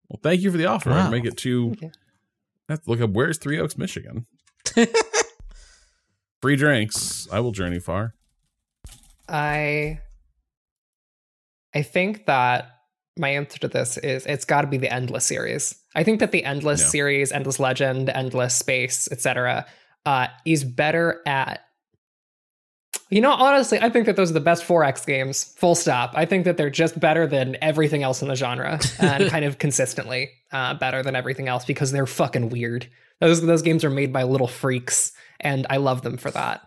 Well, 0.09 0.19
thank 0.21 0.41
you 0.41 0.51
for 0.51 0.57
the 0.57 0.65
offer. 0.65 0.89
Wow. 0.89 1.05
I'll 1.05 1.11
make 1.11 1.25
it 1.25 1.37
to. 1.37 1.75
I 2.69 2.73
have 2.73 2.83
to 2.83 2.89
look 2.89 3.01
up 3.01 3.11
where's 3.11 3.37
Three 3.37 3.59
Oaks, 3.59 3.77
Michigan. 3.77 4.25
Free 6.41 6.55
drinks. 6.55 7.27
I 7.31 7.39
will 7.39 7.51
journey 7.51 7.79
far. 7.79 8.13
I 9.29 9.99
I 11.73 11.81
think 11.81 12.25
that 12.25 12.69
my 13.17 13.29
answer 13.29 13.59
to 13.59 13.67
this 13.67 13.97
is 13.97 14.25
it's 14.25 14.45
got 14.45 14.61
to 14.61 14.67
be 14.67 14.77
the 14.77 14.91
Endless 14.91 15.25
series. 15.25 15.75
I 15.95 16.03
think 16.03 16.19
that 16.19 16.31
the 16.31 16.43
Endless 16.43 16.81
Yeah. 16.81 16.87
series, 16.87 17.31
Endless 17.31 17.59
Legend, 17.59 18.09
Endless 18.09 18.55
Space, 18.55 19.07
etc., 19.11 19.65
uh, 20.05 20.27
is 20.45 20.63
better 20.63 21.21
at. 21.25 21.61
You 23.09 23.21
know, 23.21 23.31
honestly, 23.31 23.79
I 23.79 23.89
think 23.89 24.05
that 24.07 24.15
those 24.15 24.31
are 24.31 24.33
the 24.33 24.39
best 24.39 24.63
4X 24.63 25.05
games. 25.05 25.43
Full 25.57 25.75
stop. 25.75 26.11
I 26.15 26.25
think 26.25 26.45
that 26.45 26.57
they're 26.57 26.69
just 26.69 26.99
better 26.99 27.27
than 27.27 27.57
everything 27.61 28.03
else 28.03 28.21
in 28.21 28.27
the 28.27 28.35
genre, 28.35 28.79
and 28.99 29.29
kind 29.29 29.45
of 29.45 29.59
consistently 29.59 30.31
uh, 30.51 30.73
better 30.75 31.03
than 31.03 31.15
everything 31.15 31.47
else 31.47 31.65
because 31.65 31.91
they're 31.91 32.07
fucking 32.07 32.49
weird. 32.49 32.87
Those 33.19 33.41
those 33.41 33.61
games 33.61 33.83
are 33.83 33.89
made 33.89 34.11
by 34.11 34.23
little 34.23 34.47
freaks, 34.47 35.11
and 35.39 35.67
I 35.69 35.77
love 35.77 36.01
them 36.01 36.17
for 36.17 36.31
that 36.31 36.61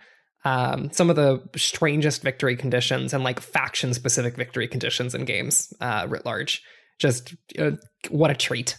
um, 0.46 0.92
some 0.92 1.10
of 1.10 1.16
the 1.16 1.42
strangest 1.56 2.22
victory 2.22 2.56
conditions 2.56 3.12
and 3.12 3.24
like 3.24 3.40
faction 3.40 3.92
specific 3.92 4.36
victory 4.36 4.68
conditions 4.68 5.12
in 5.12 5.24
games 5.24 5.74
uh, 5.80 6.06
writ 6.08 6.24
large. 6.24 6.62
Just 7.00 7.34
uh, 7.58 7.72
what 8.10 8.30
a 8.30 8.34
treat. 8.34 8.78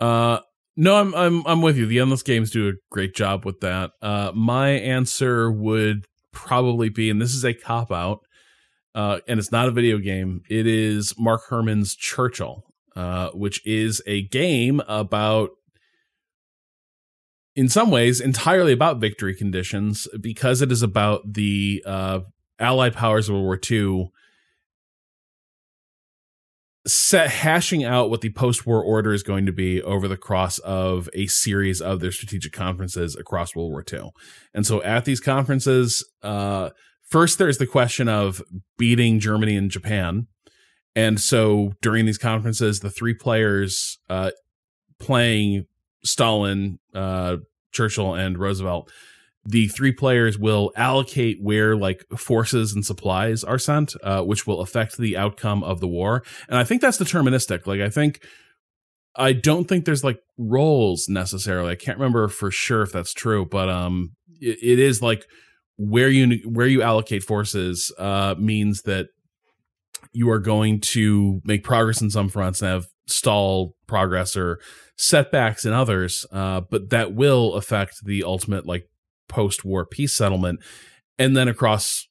Uh, 0.00 0.38
no, 0.80 0.96
I'm 0.96 1.14
I'm 1.14 1.46
I'm 1.46 1.60
with 1.60 1.76
you. 1.76 1.84
The 1.84 2.00
endless 2.00 2.22
games 2.22 2.50
do 2.50 2.70
a 2.70 2.72
great 2.90 3.14
job 3.14 3.44
with 3.44 3.60
that. 3.60 3.90
Uh, 4.00 4.32
my 4.34 4.70
answer 4.70 5.52
would 5.52 6.06
probably 6.32 6.88
be, 6.88 7.10
and 7.10 7.20
this 7.20 7.34
is 7.34 7.44
a 7.44 7.52
cop 7.52 7.92
out, 7.92 8.20
uh, 8.94 9.18
and 9.28 9.38
it's 9.38 9.52
not 9.52 9.68
a 9.68 9.72
video 9.72 9.98
game. 9.98 10.40
It 10.48 10.66
is 10.66 11.12
Mark 11.18 11.42
Herman's 11.50 11.94
Churchill, 11.94 12.64
uh, 12.96 13.28
which 13.34 13.60
is 13.66 14.00
a 14.06 14.22
game 14.28 14.80
about, 14.88 15.50
in 17.54 17.68
some 17.68 17.90
ways, 17.90 18.18
entirely 18.18 18.72
about 18.72 19.00
victory 19.00 19.34
conditions 19.34 20.08
because 20.18 20.62
it 20.62 20.72
is 20.72 20.82
about 20.82 21.30
the 21.30 21.82
uh, 21.84 22.20
Allied 22.58 22.94
powers 22.94 23.28
of 23.28 23.34
World 23.34 23.44
War 23.44 23.60
II 23.70 24.10
set 26.86 27.30
hashing 27.30 27.84
out 27.84 28.08
what 28.08 28.22
the 28.22 28.30
post-war 28.30 28.82
order 28.82 29.12
is 29.12 29.22
going 29.22 29.44
to 29.46 29.52
be 29.52 29.82
over 29.82 30.08
the 30.08 30.16
course 30.16 30.58
of 30.60 31.08
a 31.12 31.26
series 31.26 31.80
of 31.80 32.00
their 32.00 32.12
strategic 32.12 32.52
conferences 32.52 33.14
across 33.16 33.54
World 33.54 33.70
War 33.70 33.84
II. 33.92 34.10
And 34.54 34.66
so 34.66 34.82
at 34.82 35.04
these 35.04 35.20
conferences, 35.20 36.04
uh, 36.22 36.70
first 37.08 37.38
there's 37.38 37.58
the 37.58 37.66
question 37.66 38.08
of 38.08 38.42
beating 38.78 39.20
Germany 39.20 39.56
and 39.56 39.70
Japan. 39.70 40.26
And 40.96 41.20
so 41.20 41.74
during 41.82 42.06
these 42.06 42.18
conferences, 42.18 42.80
the 42.80 42.90
three 42.90 43.14
players 43.14 43.98
uh, 44.08 44.30
playing 44.98 45.66
Stalin, 46.02 46.78
uh, 46.94 47.36
Churchill, 47.72 48.14
and 48.14 48.38
Roosevelt 48.38 48.90
the 49.44 49.68
three 49.68 49.92
players 49.92 50.38
will 50.38 50.70
allocate 50.76 51.38
where 51.40 51.76
like 51.76 52.04
forces 52.16 52.74
and 52.74 52.84
supplies 52.84 53.42
are 53.42 53.58
sent, 53.58 53.94
uh, 54.02 54.22
which 54.22 54.46
will 54.46 54.60
affect 54.60 54.98
the 54.98 55.16
outcome 55.16 55.62
of 55.64 55.80
the 55.80 55.88
war. 55.88 56.22
And 56.48 56.58
I 56.58 56.64
think 56.64 56.82
that's 56.82 56.98
deterministic. 56.98 57.66
Like, 57.66 57.80
I 57.80 57.88
think, 57.88 58.22
I 59.16 59.32
don't 59.32 59.64
think 59.64 59.84
there's 59.84 60.04
like 60.04 60.20
roles 60.38 61.08
necessarily. 61.08 61.72
I 61.72 61.76
can't 61.76 61.98
remember 61.98 62.28
for 62.28 62.50
sure 62.50 62.82
if 62.82 62.92
that's 62.92 63.14
true, 63.14 63.46
but 63.46 63.68
um, 63.68 64.12
it, 64.40 64.58
it 64.62 64.78
is 64.78 65.02
like 65.02 65.24
where 65.76 66.08
you 66.08 66.38
where 66.44 66.66
you 66.66 66.82
allocate 66.82 67.22
forces 67.22 67.90
uh 67.98 68.34
means 68.38 68.82
that 68.82 69.06
you 70.12 70.28
are 70.30 70.38
going 70.38 70.78
to 70.78 71.40
make 71.44 71.64
progress 71.64 72.02
in 72.02 72.10
some 72.10 72.28
fronts 72.28 72.60
and 72.60 72.70
have 72.70 72.86
stall 73.06 73.74
progress 73.86 74.36
or 74.36 74.60
setbacks 74.96 75.64
in 75.64 75.72
others. 75.72 76.26
Uh, 76.30 76.60
but 76.60 76.90
that 76.90 77.14
will 77.14 77.54
affect 77.54 78.04
the 78.04 78.22
ultimate 78.22 78.66
like 78.66 78.88
post 79.30 79.64
war 79.64 79.86
peace 79.86 80.14
settlement. 80.14 80.60
And 81.18 81.34
then 81.36 81.48
across 81.48 82.06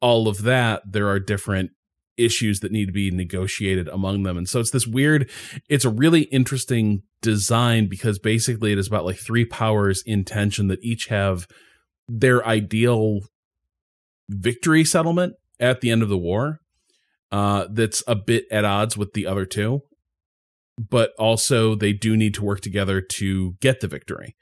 all 0.00 0.26
of 0.26 0.42
that, 0.42 0.82
there 0.84 1.08
are 1.08 1.20
different 1.20 1.70
issues 2.16 2.60
that 2.60 2.72
need 2.72 2.86
to 2.86 2.92
be 2.92 3.10
negotiated 3.10 3.88
among 3.88 4.24
them. 4.24 4.36
And 4.36 4.48
so 4.48 4.60
it's 4.60 4.70
this 4.70 4.86
weird, 4.86 5.30
it's 5.68 5.84
a 5.84 5.90
really 5.90 6.22
interesting 6.22 7.02
design 7.20 7.88
because 7.88 8.18
basically 8.18 8.72
it 8.72 8.78
is 8.78 8.88
about 8.88 9.04
like 9.04 9.18
three 9.18 9.44
powers 9.44 10.02
in 10.04 10.24
tension 10.24 10.68
that 10.68 10.82
each 10.82 11.06
have 11.06 11.46
their 12.08 12.44
ideal 12.46 13.20
victory 14.28 14.84
settlement 14.84 15.34
at 15.60 15.80
the 15.80 15.90
end 15.90 16.02
of 16.02 16.08
the 16.08 16.18
war 16.18 16.60
uh, 17.32 17.66
that's 17.70 18.02
a 18.06 18.14
bit 18.14 18.44
at 18.50 18.64
odds 18.64 18.96
with 18.96 19.14
the 19.14 19.26
other 19.26 19.46
two. 19.46 19.80
But 20.78 21.12
also, 21.18 21.74
they 21.74 21.92
do 21.92 22.16
need 22.16 22.34
to 22.34 22.44
work 22.44 22.60
together 22.60 23.00
to 23.00 23.52
get 23.60 23.80
the 23.80 23.88
victory. 23.88 24.36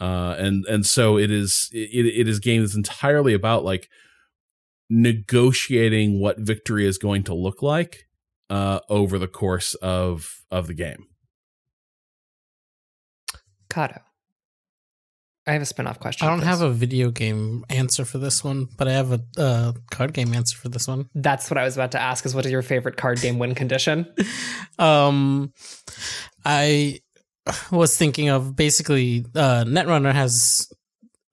Uh, 0.00 0.34
and 0.38 0.64
and 0.66 0.84
so 0.84 1.16
it 1.16 1.30
is 1.30 1.70
it, 1.72 2.06
it 2.06 2.28
is 2.28 2.38
a 2.38 2.40
game 2.40 2.62
that's 2.62 2.74
entirely 2.74 3.32
about 3.32 3.64
like 3.64 3.88
negotiating 4.90 6.20
what 6.20 6.38
victory 6.38 6.86
is 6.86 6.98
going 6.98 7.22
to 7.22 7.34
look 7.34 7.62
like 7.62 8.06
uh, 8.50 8.80
over 8.88 9.18
the 9.18 9.28
course 9.28 9.74
of 9.74 10.42
of 10.50 10.66
the 10.66 10.74
game. 10.74 11.06
Cado. 13.70 14.00
I 15.46 15.52
have 15.52 15.60
a 15.60 15.66
spin-off 15.66 16.00
question. 16.00 16.26
I 16.26 16.30
don't 16.30 16.42
have 16.42 16.62
a 16.62 16.70
video 16.70 17.10
game 17.10 17.66
answer 17.68 18.06
for 18.06 18.16
this 18.16 18.42
one, 18.42 18.66
but 18.78 18.88
I 18.88 18.92
have 18.92 19.12
a 19.12 19.20
uh, 19.36 19.72
card 19.90 20.14
game 20.14 20.32
answer 20.32 20.56
for 20.56 20.70
this 20.70 20.88
one. 20.88 21.10
That's 21.14 21.50
what 21.50 21.58
I 21.58 21.64
was 21.64 21.76
about 21.76 21.92
to 21.92 22.00
ask. 22.00 22.24
Is 22.24 22.34
what 22.34 22.46
is 22.46 22.52
your 22.52 22.62
favorite 22.62 22.96
card 22.96 23.20
game 23.20 23.38
win 23.38 23.54
condition? 23.54 24.06
um, 24.78 25.52
I 26.46 27.00
was 27.70 27.96
thinking 27.96 28.28
of 28.28 28.56
basically 28.56 29.26
uh, 29.34 29.64
Netrunner 29.66 30.12
has 30.12 30.72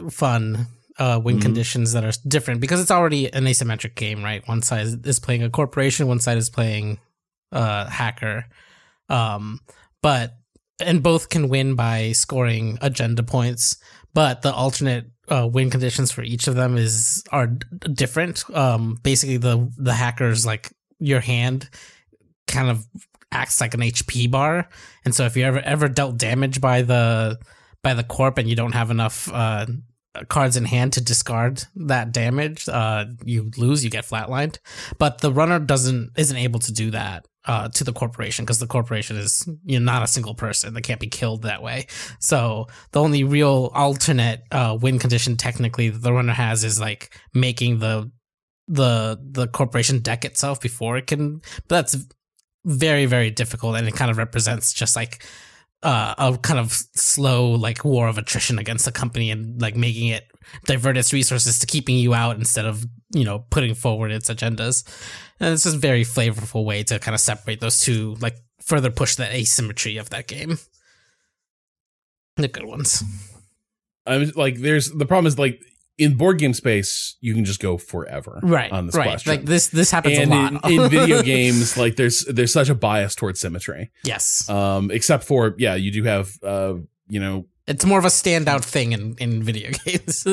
fun 0.10 0.68
uh, 1.00 1.20
win 1.24 1.38
Mhm. 1.38 1.42
conditions 1.42 1.94
that 1.94 2.04
are 2.04 2.12
different 2.28 2.60
because 2.62 2.82
it's 2.82 2.92
already 2.92 3.32
an 3.34 3.46
asymmetric 3.46 3.96
game, 3.96 4.24
right? 4.24 4.46
One 4.48 4.62
side 4.62 5.06
is 5.08 5.20
playing 5.20 5.42
a 5.44 5.50
corporation, 5.50 6.08
one 6.08 6.20
side 6.20 6.38
is 6.38 6.50
playing 6.50 7.00
uh, 7.52 7.88
hacker. 7.90 8.46
Um, 9.10 9.60
but 10.02 10.38
and 10.80 11.02
both 11.04 11.30
can 11.30 11.48
win 11.50 11.76
by 11.76 12.12
scoring 12.14 12.78
agenda 12.82 13.24
points, 13.24 13.78
but 14.14 14.42
the 14.42 14.54
alternate 14.54 15.06
uh, 15.30 15.48
win 15.52 15.70
conditions 15.70 16.12
for 16.12 16.24
each 16.24 16.48
of 16.48 16.56
them 16.56 16.78
is 16.78 17.24
are 17.32 17.48
d- 17.48 17.66
different. 17.94 18.44
Um, 18.56 18.98
basically, 19.04 19.38
the 19.38 19.72
the 19.78 19.94
hackers 19.94 20.46
like 20.46 20.72
your 21.00 21.20
hand 21.22 21.70
kind 22.48 22.70
of 22.70 22.86
acts 23.32 23.62
like 23.62 23.74
an 23.74 23.82
HP 23.82 24.30
bar, 24.30 24.70
and 25.06 25.14
so 25.16 25.26
if 25.26 25.36
you 25.38 25.44
ever 25.44 25.60
ever 25.60 25.88
dealt 25.88 26.18
damage 26.18 26.62
by 26.62 26.82
the 26.82 27.40
by 27.84 27.94
the 27.94 28.04
corp 28.04 28.38
and 28.38 28.50
you 28.50 28.56
don't 28.56 28.74
have 28.74 28.92
enough 28.92 29.32
uh, 29.34 29.66
cards 30.28 30.58
in 30.58 30.66
hand 30.66 30.94
to 30.94 31.02
discard 31.02 31.64
that 31.76 32.12
damage, 32.12 32.68
uh, 32.68 33.06
you 33.24 33.52
lose. 33.58 33.84
You 33.84 33.90
get 33.90 34.06
flatlined. 34.06 34.58
But 34.98 35.20
the 35.20 35.32
runner 35.32 35.60
doesn't 35.60 36.12
isn't 36.18 36.38
able 36.38 36.60
to 36.60 36.74
do 36.74 36.92
that 36.92 37.28
uh, 37.46 37.70
to 37.70 37.84
the 37.84 37.94
corporation 37.94 38.46
because 38.46 38.60
the 38.60 38.68
corporation 38.68 39.18
is 39.18 39.48
you 39.64 39.80
know 39.80 39.92
not 39.92 40.04
a 40.04 40.08
single 40.08 40.36
person 40.36 40.74
that 40.74 40.82
can't 40.82 41.00
be 41.00 41.08
killed 41.08 41.44
that 41.44 41.64
way. 41.64 41.88
So 42.20 42.68
the 42.92 43.02
only 43.02 43.24
real 43.24 43.72
alternate 43.74 44.44
uh, 44.52 44.78
win 44.80 45.00
condition 45.00 45.38
technically 45.38 45.90
that 45.90 46.02
the 46.02 46.14
runner 46.14 46.34
has 46.34 46.64
is 46.64 46.80
like 46.80 47.18
making 47.34 47.80
the 47.80 48.12
the 48.68 49.20
the 49.22 49.48
corporation 49.48 50.00
deck 50.00 50.26
itself 50.26 50.62
before 50.62 50.98
it 50.98 51.08
can. 51.08 51.42
But 51.68 51.70
that's 51.70 52.06
very 52.66 53.06
very 53.06 53.32
difficult, 53.32 53.76
and 53.76 53.88
it 53.88 53.96
kind 53.96 54.12
of 54.12 54.18
represents 54.18 54.74
just 54.74 54.96
like 54.96 55.26
uh, 55.84 56.14
a 56.18 56.38
kind 56.38 56.60
of 56.60 56.72
slow 56.72 57.52
like 57.52 57.84
war 57.84 58.08
of 58.08 58.18
attrition 58.18 58.60
against 58.60 58.86
the 58.86 58.92
company 58.92 59.32
and 59.32 59.62
like 59.62 59.76
making 59.76 60.10
it 60.10 60.32
divert 60.66 60.98
its 60.98 61.14
resources 61.14 61.60
to 61.60 61.66
keeping 61.66 61.98
you 61.98 62.14
out 62.14 62.38
instead 62.38 62.66
of 62.66 62.86
you 63.14 63.24
know 63.24 63.40
putting 63.50 63.74
forward 63.74 64.12
its 64.12 64.30
agendas. 64.30 64.84
And 65.40 65.54
it's 65.54 65.64
just 65.64 65.76
a 65.76 65.80
very 65.80 66.04
flavorful 66.04 66.66
way 66.66 66.84
to 66.84 67.00
kind 67.00 67.16
of 67.16 67.22
separate 67.22 67.60
those 67.60 67.80
two 67.80 68.16
like 68.20 68.38
further 68.62 68.92
push 68.92 69.16
the 69.16 69.34
asymmetry 69.34 69.98
of 69.98 70.10
that 70.12 70.28
game. 70.28 70.60
The 72.38 72.48
good 72.48 72.66
ones. 72.66 73.04
I'm 74.06 74.32
like, 74.36 74.58
there's 74.58 74.92
the 74.92 75.06
problem 75.06 75.28
is 75.28 75.38
like 75.38 75.62
in 75.98 76.16
board 76.18 76.40
game 76.40 76.54
space, 76.54 77.16
you 77.22 77.34
can 77.34 77.46
just 77.46 77.60
go 77.60 77.78
forever, 77.78 78.40
Right, 78.42 78.72
On 78.72 78.86
this 78.88 78.96
right. 78.96 79.08
question, 79.10 79.32
Like, 79.32 79.46
this- 79.46 79.68
this 79.68 79.92
happens 79.92 80.18
a 80.18 80.26
lot. 80.26 80.66
in, 80.72 80.82
in 80.82 80.90
video 80.90 81.22
games. 81.34 81.78
Like 81.78 81.96
there's 81.96 82.26
there's 82.26 82.52
such 82.54 82.70
a 82.70 82.76
bias 82.76 83.14
towards 83.16 83.40
symmetry. 83.40 83.92
Yes. 84.04 84.50
Um, 84.50 84.90
except 84.92 85.24
for 85.26 85.54
yeah, 85.58 85.76
you 85.76 85.92
do 85.92 86.04
have 86.04 86.32
uh, 86.44 86.76
you 87.08 87.20
know, 87.20 87.46
it's 87.68 87.86
more 87.86 88.00
of 88.00 88.06
a 88.06 88.10
standout 88.10 88.64
thing 88.64 88.92
in 88.94 89.16
in 89.20 89.44
video 89.44 89.72
games 89.86 90.26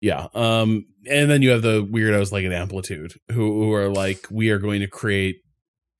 Yeah. 0.00 0.26
Um, 0.34 0.86
and 1.08 1.30
then 1.30 1.42
you 1.42 1.50
have 1.50 1.62
the 1.62 1.84
weirdos 1.84 2.32
like 2.32 2.44
an 2.44 2.52
amplitude 2.52 3.14
who, 3.30 3.64
who 3.64 3.72
are 3.72 3.88
like, 3.88 4.26
we 4.30 4.50
are 4.50 4.58
going 4.58 4.80
to 4.80 4.88
create 4.88 5.36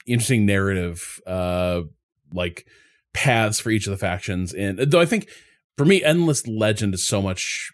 interesting 0.07 0.45
narrative, 0.45 1.21
uh, 1.27 1.83
like 2.33 2.67
paths 3.15 3.61
for 3.61 3.71
each 3.71 3.87
of 3.87 3.93
the 3.93 3.97
factions. 3.97 4.53
And 4.55 4.79
though 4.79 5.01
I 5.01 5.07
think 5.07 5.29
for 5.77 5.85
me, 5.85 6.03
Endless 6.03 6.47
Legend 6.49 6.95
is 6.95 7.07
so 7.07 7.23
much 7.23 7.71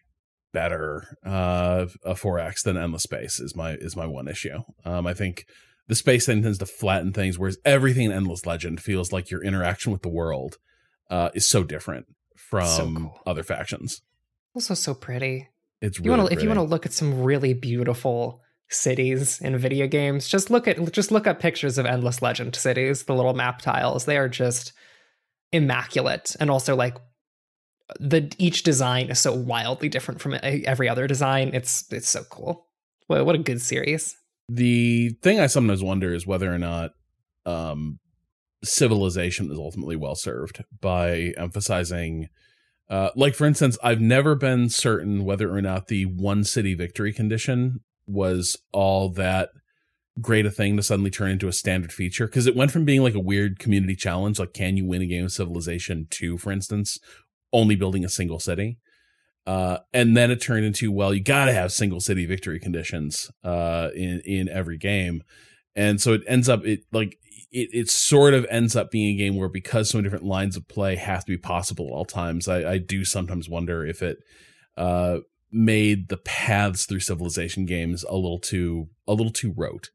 better, 0.58 1.16
uh, 1.24 1.86
a 2.04 2.14
4X 2.14 2.62
than 2.62 2.76
Endless 2.76 3.04
Space 3.04 3.38
is 3.38 3.54
my, 3.54 3.74
is 3.74 3.94
my 3.94 4.06
one 4.06 4.26
issue. 4.26 4.58
Um, 4.84 5.06
I 5.06 5.14
think 5.14 5.46
the 5.86 5.94
space 5.94 6.26
thing 6.26 6.42
tends 6.42 6.58
to 6.58 6.66
flatten 6.66 7.12
things, 7.12 7.38
whereas 7.38 7.58
everything 7.64 8.06
in 8.06 8.12
Endless 8.12 8.44
Legend 8.44 8.80
feels 8.80 9.12
like 9.12 9.30
your 9.30 9.42
interaction 9.42 9.92
with 9.92 10.02
the 10.02 10.08
world, 10.08 10.58
uh, 11.10 11.30
is 11.32 11.48
so 11.48 11.62
different 11.62 12.06
from 12.36 12.66
So 12.66 13.20
other 13.24 13.44
factions. 13.44 14.02
Also, 14.54 14.74
so 14.74 14.94
pretty. 14.94 15.48
It's 15.80 16.00
you 16.00 16.10
want 16.10 16.22
really 16.22 16.30
to 16.30 16.36
if 16.36 16.42
you 16.42 16.48
want 16.48 16.58
to 16.58 16.64
look 16.64 16.86
at 16.86 16.92
some 16.92 17.22
really 17.22 17.54
beautiful 17.54 18.42
cities 18.68 19.40
in 19.40 19.56
video 19.58 19.86
games, 19.86 20.26
just 20.26 20.50
look 20.50 20.66
at 20.66 20.92
just 20.92 21.12
look 21.12 21.28
up 21.28 21.38
pictures 21.38 21.78
of 21.78 21.86
Endless 21.86 22.20
Legend 22.20 22.56
cities. 22.56 23.04
The 23.04 23.14
little 23.14 23.34
map 23.34 23.60
tiles, 23.60 24.06
they 24.06 24.16
are 24.16 24.28
just 24.28 24.72
immaculate, 25.52 26.34
and 26.40 26.50
also 26.50 26.74
like 26.74 26.96
the 27.98 28.32
each 28.38 28.62
design 28.62 29.08
is 29.10 29.18
so 29.18 29.32
wildly 29.32 29.88
different 29.88 30.20
from 30.20 30.38
every 30.42 30.88
other 30.88 31.06
design. 31.06 31.50
It's 31.54 31.90
it's 31.92 32.08
so 32.08 32.24
cool. 32.24 32.66
What 33.06 33.24
what 33.24 33.34
a 33.34 33.38
good 33.38 33.60
series. 33.60 34.16
the 34.48 35.10
thing 35.22 35.40
I 35.40 35.46
sometimes 35.46 35.82
wonder 35.82 36.14
is 36.14 36.26
whether 36.26 36.52
or 36.52 36.58
not 36.58 36.92
um, 37.46 37.98
civilization 38.64 39.50
is 39.50 39.58
ultimately 39.58 39.96
well 39.96 40.14
served 40.14 40.64
by 40.80 41.34
emphasizing, 41.36 42.28
uh, 42.88 43.10
like 43.14 43.34
for 43.34 43.46
instance, 43.46 43.78
I've 43.82 44.00
never 44.00 44.34
been 44.34 44.68
certain 44.70 45.24
whether 45.24 45.54
or 45.54 45.62
not 45.62 45.88
the 45.88 46.06
one 46.06 46.44
city 46.44 46.74
victory 46.74 47.12
condition 47.12 47.80
was 48.06 48.56
all 48.72 49.10
that 49.10 49.50
great 50.20 50.46
a 50.46 50.50
thing 50.50 50.76
to 50.76 50.82
suddenly 50.82 51.10
turn 51.10 51.30
into 51.30 51.48
a 51.48 51.52
standard 51.52 51.92
feature 51.92 52.26
because 52.26 52.46
it 52.46 52.56
went 52.56 52.72
from 52.72 52.84
being 52.84 53.02
like 53.02 53.14
a 53.14 53.20
weird 53.20 53.58
community 53.58 53.94
challenge, 53.94 54.38
like 54.38 54.52
can 54.52 54.76
you 54.76 54.86
win 54.86 55.02
a 55.02 55.06
game 55.06 55.26
of 55.26 55.32
Civilization 55.32 56.06
two, 56.10 56.38
for 56.38 56.50
instance, 56.50 56.98
only 57.52 57.76
building 57.76 58.04
a 58.04 58.08
single 58.08 58.40
city. 58.40 58.78
Uh, 59.46 59.78
and 59.94 60.16
then 60.16 60.30
it 60.30 60.42
turned 60.42 60.64
into 60.64 60.92
well, 60.92 61.14
you 61.14 61.22
got 61.22 61.46
to 61.46 61.52
have 61.52 61.72
single 61.72 62.00
city 62.00 62.26
victory 62.26 62.60
conditions 62.60 63.30
uh, 63.42 63.88
in 63.94 64.20
in 64.26 64.48
every 64.48 64.76
game, 64.76 65.22
and 65.74 66.00
so 66.00 66.12
it 66.12 66.22
ends 66.26 66.48
up 66.48 66.66
it 66.66 66.80
like 66.92 67.18
it 67.50 67.70
it 67.72 67.88
sort 67.88 68.34
of 68.34 68.46
ends 68.50 68.76
up 68.76 68.90
being 68.90 69.14
a 69.14 69.18
game 69.18 69.36
where 69.36 69.48
because 69.48 69.88
so 69.88 69.96
many 69.96 70.04
different 70.04 70.26
lines 70.26 70.54
of 70.54 70.68
play 70.68 70.96
have 70.96 71.24
to 71.24 71.32
be 71.32 71.38
possible 71.38 71.86
at 71.86 71.92
all 71.92 72.04
times. 72.04 72.46
I, 72.46 72.72
I 72.72 72.78
do 72.78 73.06
sometimes 73.06 73.48
wonder 73.48 73.86
if 73.86 74.02
it 74.02 74.18
uh, 74.76 75.20
made 75.50 76.10
the 76.10 76.18
paths 76.18 76.84
through 76.84 77.00
civilization 77.00 77.64
games 77.64 78.04
a 78.04 78.16
little 78.16 78.38
too 78.38 78.88
a 79.06 79.14
little 79.14 79.32
too 79.32 79.54
rote. 79.56 79.88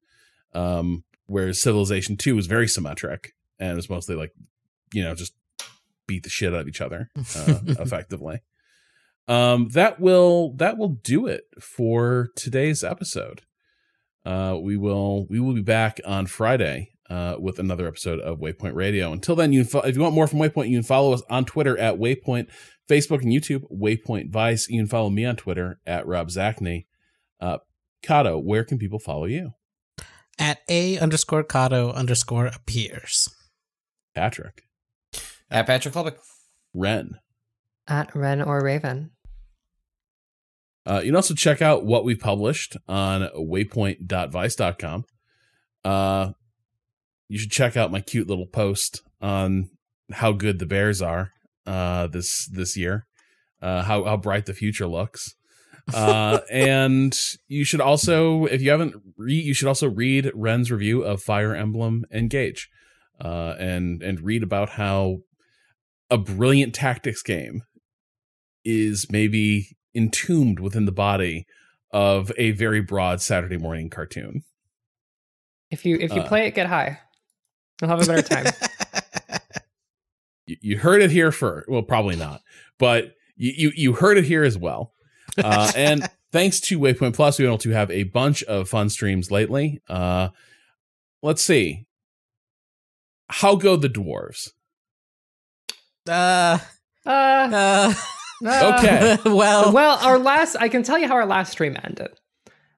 Um, 0.53 1.03
whereas 1.27 1.61
Civilization 1.61 2.17
Two 2.17 2.35
was 2.35 2.47
very 2.47 2.67
symmetric 2.67 3.33
and 3.59 3.71
it 3.71 3.75
was 3.75 3.89
mostly 3.89 4.15
like 4.15 4.31
you 4.93 5.03
know 5.03 5.15
just 5.15 5.33
beat 6.07 6.23
the 6.23 6.29
shit 6.29 6.53
out 6.53 6.61
of 6.61 6.67
each 6.67 6.81
other 6.81 7.09
uh, 7.17 7.59
effectively. 7.67 8.41
Um 9.27 9.69
that 9.69 9.99
will 9.99 10.53
that 10.57 10.77
will 10.77 10.89
do 11.03 11.27
it 11.27 11.43
for 11.61 12.29
today's 12.35 12.83
episode. 12.83 13.41
Uh 14.25 14.57
we 14.61 14.75
will 14.77 15.25
we 15.29 15.39
will 15.39 15.53
be 15.53 15.61
back 15.61 15.99
on 16.05 16.25
friday 16.25 16.89
uh 17.09 17.35
with 17.39 17.57
another 17.59 17.87
episode 17.87 18.19
of 18.19 18.39
waypoint 18.39 18.73
radio. 18.75 19.11
Until 19.13 19.35
then 19.35 19.53
you 19.53 19.63
fo- 19.63 19.79
if 19.81 19.95
you 19.95 20.01
want 20.01 20.15
more 20.15 20.27
from 20.27 20.39
waypoint 20.39 20.69
you 20.69 20.77
can 20.77 20.83
follow 20.83 21.13
us 21.13 21.21
on 21.29 21.45
twitter 21.45 21.77
at 21.77 21.95
waypoint 21.99 22.47
facebook 22.89 23.21
and 23.21 23.31
youtube 23.31 23.63
waypoint 23.71 24.29
vice. 24.29 24.67
You 24.69 24.81
can 24.81 24.87
follow 24.87 25.09
me 25.09 25.23
on 25.25 25.35
twitter 25.37 25.79
at 25.87 26.05
rob 26.05 26.27
zacny. 26.29 26.85
Uh 27.39 27.59
cado 28.05 28.43
where 28.43 28.65
can 28.65 28.77
people 28.77 28.99
follow 28.99 29.25
you? 29.25 29.53
At 30.39 30.59
a 30.67 30.97
underscore 30.97 31.43
Cado 31.45 31.93
underscore 31.93 32.47
appears. 32.47 33.29
patrick 34.15 34.63
at 35.53 35.67
patrick 35.67 35.93
Klepek. 35.93 36.17
ren 36.73 37.19
At 37.87 38.13
Ren 38.15 38.41
or 38.41 38.61
Raven. 38.61 39.11
Uh, 40.85 40.99
you 40.99 41.11
can 41.11 41.15
also 41.15 41.33
check 41.33 41.61
out 41.61 41.85
what 41.85 42.03
we 42.03 42.13
published 42.13 42.75
on 42.89 43.29
waypoint.vice.com. 43.37 45.05
Uh, 45.85 46.31
you 47.29 47.39
should 47.39 47.51
check 47.51 47.77
out 47.77 47.91
my 47.91 48.01
cute 48.01 48.27
little 48.27 48.45
post 48.45 49.01
on 49.21 49.69
how 50.11 50.33
good 50.33 50.59
the 50.59 50.65
Bears 50.65 51.01
are 51.01 51.31
uh, 51.65 52.07
this 52.07 52.47
this 52.47 52.75
year, 52.75 53.05
uh, 53.61 53.83
how 53.83 54.03
how 54.03 54.17
bright 54.17 54.45
the 54.45 54.53
future 54.53 54.87
looks. 54.87 55.35
Uh, 55.93 56.39
and 56.51 57.17
you 57.47 57.63
should 57.63 57.81
also, 57.81 58.45
if 58.45 58.61
you 58.61 58.69
haven't 58.69 58.95
read, 59.17 59.43
you 59.43 59.53
should 59.53 59.67
also 59.67 59.89
read 59.89 60.31
Ren's 60.33 60.71
review 60.71 61.03
of 61.03 61.21
Fire 61.21 61.55
Emblem 61.55 62.05
Engage, 62.11 62.69
uh, 63.21 63.55
and 63.57 64.03
and 64.03 64.21
read 64.21 64.43
about 64.43 64.71
how 64.71 65.19
a 66.13 66.17
brilliant 66.17 66.75
tactics 66.75 67.23
game 67.23 67.63
is 68.63 69.07
maybe 69.11 69.75
entombed 69.95 70.59
within 70.59 70.85
the 70.85 70.91
body 70.91 71.47
of 71.91 72.31
a 72.37 72.51
very 72.51 72.81
broad 72.81 73.19
Saturday 73.19 73.57
morning 73.57 73.89
cartoon. 73.89 74.43
If 75.71 75.85
you 75.87 75.97
if 75.99 76.13
you 76.13 76.21
Uh. 76.21 76.27
play 76.27 76.45
it, 76.45 76.53
get 76.53 76.67
high. 76.67 76.99
You'll 77.81 77.89
have 77.89 78.03
a 78.03 78.05
better 78.05 78.21
time. 78.21 78.53
you, 80.45 80.77
heard 80.77 81.01
it 81.01 81.09
here 81.09 81.31
first. 81.31 81.67
Well, 81.67 81.81
probably 81.81 82.15
not, 82.15 82.41
but 82.77 83.15
you 83.35 83.51
you, 83.57 83.71
you 83.75 83.93
heard 83.93 84.17
it 84.19 84.25
here 84.25 84.43
as 84.43 84.55
well. 84.55 84.93
Uh, 85.43 85.71
and 85.75 86.07
thanks 86.31 86.59
to 86.61 86.79
Waypoint 86.79 87.15
Plus, 87.15 87.39
we've 87.39 87.45
been 87.45 87.53
able 87.53 87.57
to 87.57 87.71
have 87.71 87.89
a 87.89 88.03
bunch 88.03 88.43
of 88.43 88.69
fun 88.69 88.89
streams 88.89 89.31
lately. 89.31 89.81
Uh, 89.89 90.29
let's 91.23 91.43
see. 91.43 91.87
How 93.29 93.55
go 93.55 93.75
the 93.75 93.89
dwarves? 93.89 94.51
Uh, 96.09 96.57
Uh, 97.05 97.09
uh, 97.09 97.93
Okay. 98.43 99.17
well, 99.25 99.71
well, 99.71 99.97
our 100.01 100.19
last, 100.19 100.57
I 100.59 100.67
can 100.67 100.83
tell 100.83 100.97
you 100.97 101.07
how 101.07 101.13
our 101.15 101.25
last 101.25 101.51
stream 101.53 101.77
ended. 101.83 102.09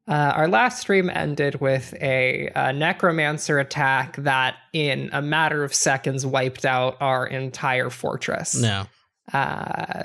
Uh, 0.08 0.34
our 0.36 0.48
last 0.48 0.80
stream 0.80 1.10
ended 1.10 1.60
with 1.60 1.96
a, 2.00 2.50
uh 2.50 2.72
necromancer 2.72 3.58
attack 3.58 4.16
that, 4.18 4.56
in 4.74 5.10
a 5.12 5.22
matter 5.24 5.64
of 5.64 5.74
seconds, 5.74 6.24
wiped 6.24 6.66
out 6.66 6.98
our 7.02 7.26
entire 7.26 7.90
fortress. 7.90 8.56
no. 8.56 8.86
Uh, 9.34 10.04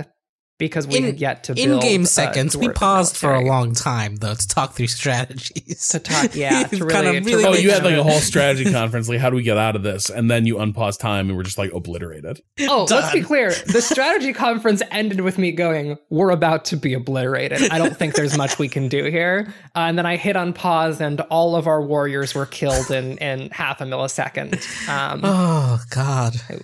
because 0.61 0.87
we 0.87 0.99
In- 0.99 1.03
had 1.05 1.19
yet 1.19 1.43
to 1.45 1.55
In 1.61 1.81
game 1.81 2.05
seconds, 2.05 2.57
we 2.57 2.69
paused 2.69 3.17
for 3.17 3.35
a 3.35 3.45
long 3.45 3.75
time 3.75 4.15
though 4.17 4.35
to 4.35 4.47
talk 4.47 4.75
through 4.75 4.87
strategies. 5.01 5.89
To 5.89 5.99
talk- 5.99 6.37
yeah, 6.37 6.63
to 6.69 6.79
Kind 6.87 7.07
really- 7.07 7.17
of 7.17 7.25
to 7.25 7.31
really 7.31 7.45
Oh, 7.47 7.53
you 7.55 7.73
had 7.73 7.83
like 7.83 7.97
a 7.97 8.03
whole 8.05 8.21
strategy 8.21 8.71
conference. 8.73 9.09
Like, 9.09 9.19
how 9.19 9.31
do 9.31 9.35
we 9.37 9.43
get 9.43 9.59
out 9.59 9.75
of 9.75 9.83
this? 9.83 10.09
And 10.11 10.31
then 10.31 10.47
you 10.47 10.55
unpause 10.57 10.97
time, 10.99 11.29
and 11.29 11.37
we're 11.37 11.43
just 11.43 11.59
like 11.59 11.73
obliterated. 11.73 12.41
Oh, 12.61 12.87
let's 12.89 13.13
be 13.13 13.23
clear. 13.23 13.51
The 13.51 13.83
strategy 13.83 14.33
conference 14.33 14.83
ended 14.93 15.23
with 15.23 15.39
me 15.39 15.51
going, 15.51 15.99
"We're 16.11 16.31
about 16.31 16.67
to 16.67 16.77
be 16.77 16.95
obliterated. 16.95 17.73
I 17.73 17.79
don't 17.79 17.97
think 17.97 18.15
there's 18.15 18.37
much 18.37 18.59
we 18.61 18.69
can 18.69 18.87
do 18.89 19.05
here." 19.07 19.53
Uh, 19.75 19.81
and 19.81 19.99
then 19.99 20.07
I 20.07 20.17
hit 20.17 20.37
on 20.37 20.53
pause, 20.53 21.01
and 21.01 21.21
all 21.23 21.57
of 21.57 21.67
our 21.67 21.83
warriors 21.83 22.35
were 22.35 22.47
killed 22.47 22.91
in 22.91 23.17
in 23.19 23.51
half 23.51 23.81
a 23.81 23.85
millisecond. 23.85 24.55
Um, 24.89 25.23
Oh 25.25 25.81
God. 25.91 26.37
I 26.51 26.59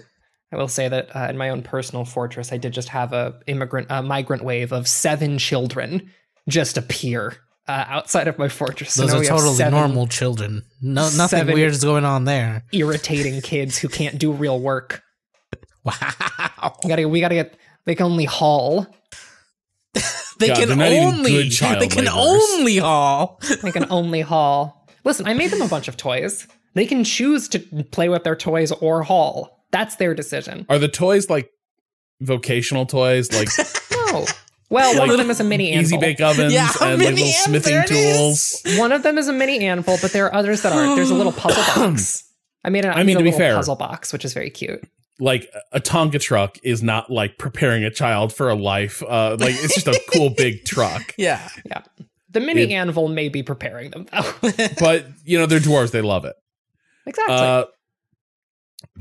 will 0.55 0.69
say 0.69 0.89
that 0.89 1.15
uh, 1.17 1.27
in 1.29 1.37
my 1.37 1.49
own 1.51 1.63
personal 1.63 2.05
fortress, 2.05 2.53
I 2.53 2.57
did 2.57 2.73
just 2.73 2.89
have 2.91 3.13
a 3.13 3.41
immigrant, 3.49 3.89
a 3.91 4.01
migrant 4.03 4.45
wave 4.45 4.71
of 4.73 4.87
seven 4.87 5.39
children 5.39 6.13
just 6.49 6.79
appear 6.79 7.35
uh, 7.67 7.85
outside 7.89 8.29
of 8.29 8.39
my 8.39 8.49
fortress. 8.49 8.95
Those 8.95 9.13
now 9.13 9.19
are 9.19 9.25
totally 9.25 9.55
seven 9.57 9.73
normal 9.75 10.07
children. 10.07 10.63
No, 10.81 11.03
nothing 11.03 11.27
seven- 11.41 11.55
weird 11.55 11.73
is 11.73 11.83
going 11.83 12.05
on 12.05 12.25
there. 12.25 12.63
irritating 12.73 13.41
kids 13.43 13.77
who 13.77 13.89
can't 13.89 14.19
do 14.19 14.31
real 14.31 14.61
work. 14.61 15.03
Wow. 15.83 15.95
We 16.85 16.89
gotta, 16.89 17.09
we 17.09 17.21
gotta 17.21 17.35
get. 17.35 17.59
They 17.85 17.95
can 17.95 18.07
only 18.07 18.25
haul. 18.25 18.87
They 20.39 20.49
God, 20.49 20.59
can 20.59 20.79
they're 20.79 21.03
only. 21.03 21.49
They 21.61 21.89
can 21.89 22.05
laborers. 22.05 22.09
only 22.59 22.77
haul. 22.77 23.41
They 23.63 23.73
can 23.73 23.87
only 23.91 24.21
haul. 24.21 24.87
Listen, 25.03 25.27
I 25.27 25.33
made 25.33 25.51
them 25.51 25.63
a 25.63 25.69
bunch 25.69 25.89
of 25.89 25.97
toys. 25.97 26.47
They 26.75 26.85
can 26.85 27.05
choose 27.05 27.49
to 27.49 27.59
play 27.91 28.11
with 28.11 28.23
their 28.25 28.37
toys 28.37 28.71
or 28.71 29.03
haul. 29.03 29.56
That's 29.73 29.97
their 29.97 30.15
decision. 30.15 30.67
Are 30.69 30.79
the 30.79 30.89
toys 30.89 31.29
like 31.31 31.51
vocational 32.21 32.87
toys, 32.87 33.33
like 33.33 33.49
No. 34.13 34.25
Well, 34.69 34.89
one 34.99 35.09
Like 35.09 35.11
of 35.13 35.19
them 35.19 35.31
is 35.31 35.39
a 35.41 35.45
mini 35.45 35.75
easy 35.77 35.95
anvil. 35.95 36.01
bake 36.01 36.21
ovens 36.21 36.53
Yeah, 36.53 36.69
and 36.81 36.99
like 36.99 36.99
mini 36.99 37.23
little 37.23 37.33
smithing 37.33 37.83
tools? 37.87 38.63
One 38.77 38.91
of 38.91 39.03
them 39.05 39.17
is 39.17 39.29
a 39.29 39.33
mini 39.33 39.65
anvil, 39.65 39.97
but 40.03 40.13
there 40.13 40.27
are 40.27 40.35
others 40.35 40.63
that 40.63 40.73
aren't. 40.73 40.97
There's 40.97 41.11
a 41.11 41.15
little 41.15 41.33
puzzle 41.33 41.63
box. 41.91 42.25
I 42.65 42.71
made, 42.71 42.85
an 42.85 42.91
I 42.93 42.97
mean, 42.99 43.07
made 43.07 43.17
a 43.17 43.19
to 43.19 43.25
be 43.25 43.31
fair- 43.33 43.55
puzzle 43.55 43.77
box, 43.77 44.13
which 44.13 44.25
is 44.25 44.35
very 44.35 44.51
cute. 44.51 44.83
Like 45.21 45.49
a 45.73 45.81
Tonka 45.81 46.21
truck 46.21 46.59
is 46.65 46.83
not 46.83 47.11
like 47.11 47.39
preparing 47.39 47.85
a 47.85 47.91
child 47.91 48.33
for 48.35 48.51
a 48.51 48.55
life. 48.57 49.03
Uh, 49.03 49.37
like 49.39 49.55
it's 49.57 49.75
just 49.75 49.87
a 49.87 50.01
cool 50.13 50.31
big 50.31 50.65
truck. 50.67 51.15
Yeah. 51.17 51.49
Yeah. 51.65 51.83
The 52.31 52.41
mini 52.41 52.63
It- 52.63 52.73
anvil 52.73 53.07
may 53.09 53.29
be 53.29 53.43
preparing 53.45 53.91
them 53.93 54.07
though. 54.13 54.51
But 54.81 55.07
you 55.25 55.39
know 55.39 55.47
they're 55.47 55.61
dwarves; 55.61 55.93
they 55.93 56.03
love 56.03 56.25
it. 56.25 56.35
exactly. 57.07 57.35
Uh, 57.37 57.65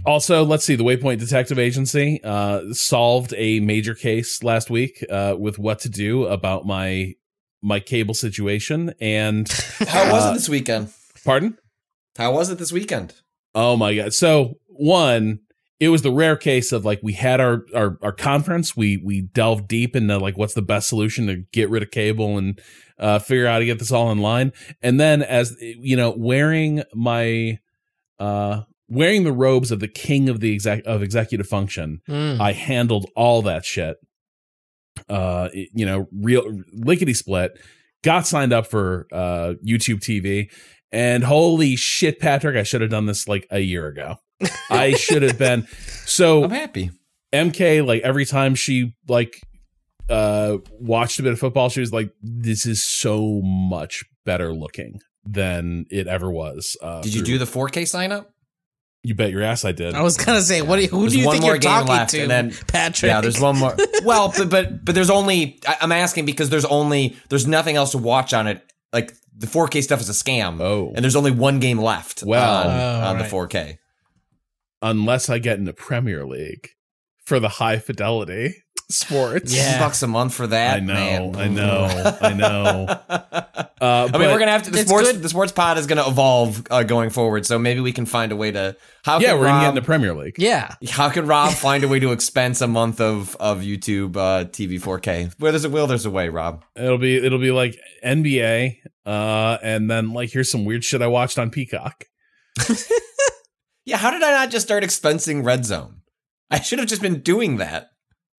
also, 0.06 0.44
let's 0.44 0.66
see. 0.66 0.76
The 0.76 0.84
Waypoint 0.84 1.20
Detective 1.20 1.60
Agency 1.60 2.20
uh, 2.24 2.74
solved 2.74 3.34
a 3.38 3.60
major 3.60 3.94
case 3.96 4.44
last 4.44 4.70
week 4.70 5.04
uh, 5.10 5.36
with 5.38 5.58
what 5.60 5.80
to 5.80 5.90
do 5.90 6.26
about 6.26 6.66
my 6.66 7.14
my 7.62 7.80
cable 7.80 8.14
situation. 8.14 8.94
And 9.00 9.48
How 9.88 10.12
was 10.12 10.26
Uh, 10.26 10.30
it 10.32 10.34
this 10.36 10.50
weekend? 10.50 10.90
pardon? 11.24 11.58
How 12.18 12.32
was 12.34 12.50
it 12.50 12.58
this 12.58 12.72
weekend? 12.72 13.14
Oh 13.54 13.76
my 13.78 13.96
god! 13.96 14.14
So 14.14 14.56
one, 14.68 15.40
it 15.80 15.90
was 15.90 16.02
the 16.04 16.12
rare 16.12 16.36
case 16.38 16.72
of 16.72 16.86
like 16.86 17.00
we 17.02 17.14
had 17.14 17.40
our 17.42 17.66
our 17.74 17.98
our 18.02 18.12
conference. 18.12 18.76
We 18.78 18.98
we 18.98 19.22
delved 19.22 19.68
deep 19.68 19.96
into 19.96 20.18
like 20.18 20.38
what's 20.38 20.54
the 20.54 20.62
best 20.62 20.88
solution 20.88 21.28
to 21.28 21.44
get 21.52 21.70
rid 21.70 21.84
of 21.84 21.92
cable 21.92 22.38
and 22.38 22.60
uh, 23.00 23.20
figure 23.20 23.48
out 23.48 23.54
how 23.54 23.60
to 23.60 23.66
get 23.66 23.80
this 23.80 23.92
all 23.92 24.12
in 24.12 24.20
line. 24.20 24.52
And 24.82 25.00
then 25.00 25.22
as 25.24 25.56
you 25.60 25.96
know, 25.98 26.14
wearing 26.16 26.84
my 26.94 27.60
uh 28.20 28.62
wearing 28.90 29.24
the 29.24 29.32
robes 29.32 29.72
of 29.72 29.80
the 29.80 29.88
king 29.88 30.30
of 30.30 30.40
the 30.40 30.54
exec 30.54 30.84
of 30.86 31.02
executive 31.04 31.48
function, 31.48 32.02
Mm. 32.10 32.40
I 32.40 32.52
handled 32.54 33.10
all 33.16 33.42
that 33.44 33.66
shit. 33.66 33.98
Uh, 35.10 35.50
you 35.54 35.86
know, 35.86 36.08
real 36.12 36.62
lickety 36.74 37.14
split. 37.14 37.52
Got 38.04 38.26
signed 38.28 38.54
up 38.54 38.68
for 38.68 39.08
uh 39.12 39.54
YouTube 39.68 40.00
TV, 40.00 40.50
and 40.92 41.24
holy 41.24 41.76
shit, 41.76 42.20
Patrick, 42.20 42.56
I 42.56 42.64
should 42.64 42.82
have 42.82 42.92
done 42.92 43.06
this 43.08 43.28
like 43.28 43.48
a 43.52 43.60
year 43.60 43.88
ago. 43.88 44.18
I 44.70 44.92
should 44.94 45.24
have 45.24 45.38
been. 45.40 45.68
So 46.06 46.44
I'm 46.44 46.52
happy. 46.52 46.92
MK, 47.34 47.86
like 47.86 48.04
every 48.04 48.26
time 48.26 48.54
she 48.56 48.94
like 49.08 49.42
uh 50.08 50.58
watched 50.80 51.20
a 51.20 51.24
bit 51.24 51.34
of 51.34 51.40
football, 51.40 51.70
she 51.70 51.80
was 51.80 51.92
like, 51.92 52.12
"This 52.22 52.66
is 52.68 52.84
so 52.84 53.42
much 53.44 54.04
better 54.24 54.54
looking 54.54 55.00
than 55.26 55.86
it 55.90 56.06
ever 56.08 56.30
was." 56.32 56.78
Uh, 56.82 57.02
Did 57.02 57.16
you 57.16 57.22
through- 57.22 57.40
do 57.40 57.40
the 57.40 57.46
4K 57.46 57.88
sign 57.88 58.12
up? 58.12 58.30
You 59.06 59.14
bet 59.16 59.30
your 59.32 59.44
ass 59.44 59.64
I 59.66 59.72
did. 59.72 59.94
I 59.94 60.02
was 60.02 60.18
gonna 60.18 60.42
say, 60.42 60.62
what? 60.62 60.78
Do 60.78 60.82
you, 60.82 60.88
who 60.88 61.02
There's 61.02 61.14
do 61.14 61.20
you 61.20 61.26
one 61.26 61.34
think 61.34 61.44
more 61.44 61.52
you're 61.54 61.60
game 61.60 61.72
talking 61.72 61.88
left, 61.90 62.12
to, 62.12 62.22
and 62.22 62.32
then- 62.32 62.52
Patrick? 62.68 63.10
Yeah, 63.10 63.22
there's 63.22 63.40
one 63.40 63.58
more. 63.58 63.76
well, 64.04 64.34
but 64.36 64.50
but 64.50 64.84
but 64.84 64.96
there's 64.96 65.10
only 65.12 65.60
I, 65.68 65.78
I'm 65.82 65.92
asking 65.92 66.26
because 66.26 66.50
there's 66.50 66.66
only 66.66 67.16
there's 67.30 67.46
nothing 67.46 67.76
else 67.76 67.92
to 67.92 67.98
watch 68.00 68.34
on 68.34 68.48
it. 68.48 68.64
Like 68.92 69.14
the 69.38 69.48
4K 69.48 69.84
stuff 69.84 70.02
is 70.02 70.10
a 70.10 70.14
scam. 70.14 70.60
Oh. 70.62 70.92
and 70.96 71.04
there's 71.04 71.16
only 71.16 71.32
one 71.32 71.60
game 71.60 71.78
left. 71.80 72.24
Well- 72.24 72.68
on, 72.70 72.80
Oh, 72.80 73.08
on 73.10 73.16
right. 73.18 73.30
the 73.30 73.36
4K. 73.36 73.78
Unless 74.82 75.30
I 75.30 75.40
get 75.40 75.58
in 75.60 75.66
the 75.66 75.74
Premier 75.74 76.26
League 76.26 76.70
for 77.26 77.40
the 77.40 77.50
high 77.50 77.78
fidelity 77.80 78.56
sports. 78.90 79.54
Yeah. 79.56 79.80
Bucks 79.80 80.02
a 80.04 80.08
month 80.08 80.34
for 80.34 80.48
that. 80.48 80.78
I 80.78 80.80
know, 80.80 81.32
man. 81.32 81.36
I 81.36 81.48
know, 81.48 82.18
I 82.22 82.34
know. 82.34 83.68
Uh, 83.86 84.10
I 84.14 84.18
mean, 84.18 84.30
we're 84.30 84.40
gonna 84.40 84.52
have 84.52 84.64
to. 84.64 84.72
The 84.72 84.80
sports, 84.80 85.12
good. 85.12 85.22
the 85.22 85.30
sports 85.30 85.52
pod 85.52 85.78
is 85.78 85.88
gonna 85.88 86.08
evolve 86.08 86.66
uh, 86.70 86.84
going 86.84 87.10
forward. 87.10 87.46
So 87.46 87.60
maybe 87.60 87.80
we 87.80 87.92
can 87.92 88.06
find 88.06 88.32
a 88.32 88.36
way 88.36 88.52
to. 88.52 88.76
How 89.04 89.20
yeah, 89.20 89.30
can 89.30 89.40
we're 89.40 89.46
gonna 89.46 89.64
get 89.64 89.70
in 89.70 89.76
the 89.76 89.82
Premier 89.82 90.14
League. 90.14 90.36
yeah. 90.38 90.76
How 90.90 91.10
can 91.10 91.28
Rob 91.28 91.54
find 91.68 91.84
a 91.84 91.88
way 91.88 92.00
to 92.00 92.12
expense 92.12 92.62
a 92.62 92.68
month 92.68 93.00
of 93.00 93.36
of 93.38 93.60
YouTube 93.60 94.18
uh, 94.18 94.46
TV 94.46 94.82
4K? 94.82 95.34
Where 95.40 95.52
there's 95.52 95.66
a 95.66 95.70
will, 95.70 95.88
there's 95.88 96.06
a 96.06 96.12
way. 96.12 96.30
Rob. 96.30 96.64
It'll 96.76 96.98
be 96.98 97.16
it'll 97.16 97.40
be 97.40 97.52
like 97.52 97.78
NBA, 98.04 98.78
uh, 99.06 99.58
and 99.62 99.90
then 99.90 100.14
like 100.14 100.32
here's 100.32 100.50
some 100.50 100.66
weird 100.66 100.84
shit 100.84 101.02
I 101.02 101.08
watched 101.08 101.38
on 101.38 101.50
Peacock. 101.50 102.06
Yeah, 103.86 103.98
how 103.98 104.10
did 104.10 104.24
I 104.24 104.32
not 104.32 104.50
just 104.50 104.66
start 104.66 104.84
expensing 104.84 105.46
Red 105.46 105.64
Zone? 105.64 106.02
I 106.50 106.60
should 106.60 106.80
have 106.80 106.88
just 106.88 107.02
been 107.04 107.20
doing 107.22 107.58
that, 107.58 107.90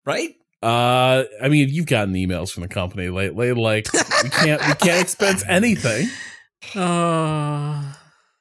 right? 0.05 0.35
Uh, 0.63 1.25
I 1.43 1.49
mean, 1.49 1.69
you've 1.69 1.87
gotten 1.87 2.15
emails 2.15 2.51
from 2.51 2.63
the 2.63 2.69
company 2.69 3.09
lately, 3.11 3.53
like 3.53 3.87
we 4.23 4.31
can't 4.31 4.61
we 4.67 4.75
can't 4.75 5.01
expense 5.03 5.45
anything. 5.49 6.09
Uh, 6.75 7.93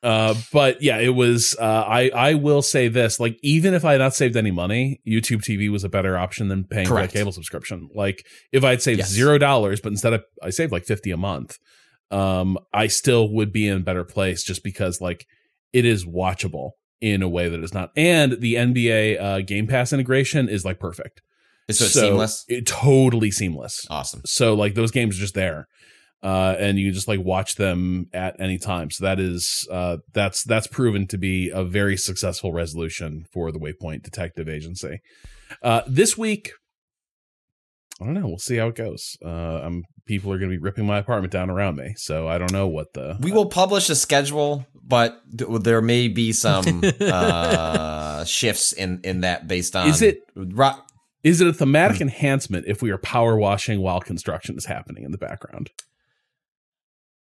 Uh, 0.03 0.35
but 0.53 0.83
yeah, 0.83 0.99
it 0.99 1.09
was. 1.15 1.55
Uh, 1.59 1.83
I 1.87 2.09
I 2.13 2.33
will 2.35 2.61
say 2.61 2.87
this: 2.89 3.19
like, 3.19 3.39
even 3.41 3.73
if 3.73 3.83
I 3.83 3.93
had 3.93 4.01
not 4.01 4.13
saved 4.13 4.37
any 4.37 4.51
money, 4.51 5.01
YouTube 5.07 5.41
TV 5.41 5.69
was 5.71 5.83
a 5.83 5.89
better 5.89 6.15
option 6.15 6.47
than 6.47 6.63
paying 6.63 6.87
for 6.87 6.99
a 6.99 7.07
cable 7.07 7.31
subscription. 7.31 7.89
Like, 7.95 8.23
if 8.51 8.63
I 8.63 8.69
had 8.71 8.83
saved 8.83 8.99
Yes. 8.99 9.09
zero 9.09 9.39
dollars, 9.39 9.81
but 9.81 9.91
instead 9.91 10.13
of 10.13 10.23
I 10.43 10.51
saved 10.51 10.71
like 10.71 10.85
fifty 10.85 11.09
a 11.09 11.17
month, 11.17 11.57
um, 12.11 12.57
I 12.71 12.85
still 12.85 13.29
would 13.33 13.51
be 13.51 13.67
in 13.67 13.77
a 13.77 13.79
better 13.79 14.03
place 14.03 14.43
just 14.43 14.63
because 14.63 15.01
like 15.01 15.25
it 15.73 15.85
is 15.85 16.05
watchable 16.05 16.71
in 17.01 17.23
a 17.23 17.27
way 17.29 17.49
that 17.49 17.63
is 17.63 17.73
not. 17.73 17.89
And 17.97 18.33
the 18.33 18.53
NBA 18.55 19.19
uh, 19.19 19.41
Game 19.41 19.65
Pass 19.65 19.91
integration 19.91 20.47
is 20.49 20.63
like 20.63 20.79
perfect. 20.79 21.23
So 21.71 21.85
it's 21.85 21.93
seamless. 21.93 22.45
It 22.47 22.67
totally 22.67 23.31
seamless. 23.31 23.85
Awesome. 23.89 24.21
So 24.25 24.53
like 24.53 24.75
those 24.75 24.91
games 24.91 25.17
are 25.17 25.21
just 25.21 25.33
there. 25.35 25.67
Uh, 26.23 26.55
and 26.57 26.79
you 26.79 26.91
just 26.91 27.07
like 27.07 27.19
watch 27.19 27.53
them 27.55 28.07
at 28.11 28.35
any 28.39 28.57
time. 28.57 28.89
So 28.89 29.03
that 29.05 29.19
is 29.19 29.67
uh, 29.69 29.97
that's 30.13 30.43
that's 30.43 30.65
proven 30.65 31.05
to 31.07 31.17
be 31.19 31.49
a 31.49 31.63
very 31.63 31.97
successful 31.97 32.51
resolution 32.51 33.25
for 33.31 33.51
the 33.51 33.59
Waypoint 33.59 34.01
Detective 34.01 34.49
Agency. 34.49 35.01
Uh, 35.61 35.81
this 35.87 36.17
week, 36.17 36.51
I 38.01 38.05
don't 38.05 38.15
know. 38.15 38.27
We'll 38.27 38.39
see 38.39 38.57
how 38.57 38.67
it 38.69 38.75
goes. 38.75 39.17
Uh, 39.23 39.27
I'm 39.29 39.83
people 40.05 40.31
are 40.31 40.39
going 40.39 40.49
to 40.49 40.57
be 40.57 40.61
ripping 40.61 40.85
my 40.87 40.97
apartment 40.97 41.31
down 41.31 41.49
around 41.51 41.75
me, 41.75 41.93
so 41.95 42.27
I 42.27 42.39
don't 42.39 42.51
know 42.51 42.67
what 42.67 42.93
the 42.93 43.17
We 43.21 43.31
will 43.31 43.45
publish 43.47 43.89
a 43.91 43.95
schedule, 43.95 44.65
but 44.83 45.21
th- 45.37 45.61
there 45.61 45.81
may 45.81 46.07
be 46.07 46.31
some 46.33 46.81
uh, 47.01 48.25
shifts 48.25 48.71
in 48.73 49.01
in 49.03 49.21
that 49.21 49.47
based 49.47 49.75
on. 49.75 49.89
Is 49.89 50.01
it- 50.01 50.23
Ro- 50.35 50.81
is 51.25 51.41
it 51.41 51.47
a 51.47 51.53
thematic 51.53 51.99
enhancement 51.99 52.65
if 52.67 52.81
we 52.81 52.89
are 52.91 52.97
power 52.97 53.35
washing 53.37 53.81
while 53.81 53.99
construction 53.99 54.55
is 54.55 54.65
happening 54.65 55.03
in 55.03 55.11
the 55.11 55.17
background? 55.17 55.71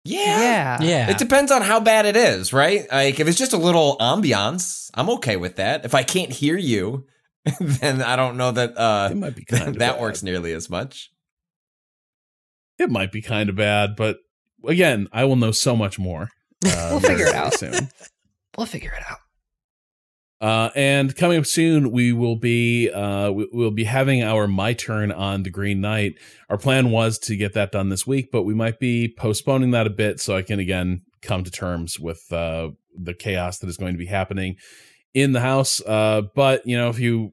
yeah. 0.04 0.78
yeah. 0.80 0.82
yeah. 0.82 1.10
It 1.10 1.18
depends 1.18 1.52
on 1.52 1.62
how 1.62 1.78
bad 1.78 2.06
it 2.06 2.16
is, 2.16 2.52
right? 2.52 2.90
Like 2.90 3.20
if 3.20 3.28
it's 3.28 3.38
just 3.38 3.52
a 3.52 3.56
little 3.58 3.96
ambiance, 3.98 4.90
I'm 4.94 5.08
okay 5.10 5.36
with 5.36 5.56
that. 5.56 5.84
If 5.84 5.94
I 5.94 6.02
can't 6.02 6.32
hear 6.32 6.56
you, 6.56 7.06
then 7.60 8.02
I 8.02 8.16
don't 8.16 8.36
know 8.36 8.50
that 8.50 8.76
uh, 8.76 9.08
It 9.12 9.16
might 9.16 9.36
be 9.36 9.44
that, 9.50 9.58
kinda 9.64 9.78
that 9.78 9.92
bad. 9.94 10.00
works 10.00 10.22
nearly 10.24 10.52
as 10.54 10.68
much. 10.68 11.10
It 12.78 12.90
might 12.90 13.12
be 13.12 13.22
kind 13.22 13.48
of 13.48 13.54
bad, 13.54 13.94
but 13.96 14.18
again, 14.66 15.06
I 15.12 15.24
will 15.24 15.36
know 15.36 15.52
so 15.52 15.76
much 15.76 15.98
more. 15.98 16.28
Uh, 16.64 16.88
We'll 16.92 17.00
figure 17.00 17.26
it 17.26 17.34
out. 17.34 17.54
soon. 17.54 17.88
We'll 18.56 18.66
figure 18.68 18.92
it 18.96 19.02
out. 19.10 19.18
Uh, 20.42 20.70
and 20.74 21.14
coming 21.14 21.38
up 21.38 21.46
soon, 21.46 21.92
we 21.92 22.12
will 22.12 22.34
be 22.34 22.90
uh, 22.90 23.30
we, 23.30 23.46
we'll 23.52 23.70
be 23.70 23.84
having 23.84 24.24
our 24.24 24.48
my 24.48 24.72
turn 24.72 25.12
on 25.12 25.44
the 25.44 25.50
Green 25.50 25.80
Knight. 25.80 26.14
Our 26.50 26.58
plan 26.58 26.90
was 26.90 27.16
to 27.20 27.36
get 27.36 27.52
that 27.52 27.70
done 27.70 27.90
this 27.90 28.08
week, 28.08 28.30
but 28.32 28.42
we 28.42 28.52
might 28.52 28.80
be 28.80 29.14
postponing 29.16 29.70
that 29.70 29.86
a 29.86 29.90
bit 29.90 30.18
so 30.18 30.36
I 30.36 30.42
can 30.42 30.58
again 30.58 31.02
come 31.22 31.44
to 31.44 31.50
terms 31.50 32.00
with 32.00 32.32
uh, 32.32 32.70
the 32.92 33.14
chaos 33.14 33.60
that 33.60 33.68
is 33.68 33.76
going 33.76 33.94
to 33.94 33.98
be 33.98 34.06
happening 34.06 34.56
in 35.14 35.30
the 35.30 35.38
house. 35.38 35.80
Uh, 35.86 36.22
but 36.34 36.66
you 36.66 36.76
know, 36.76 36.88
if 36.88 36.98
you 36.98 37.30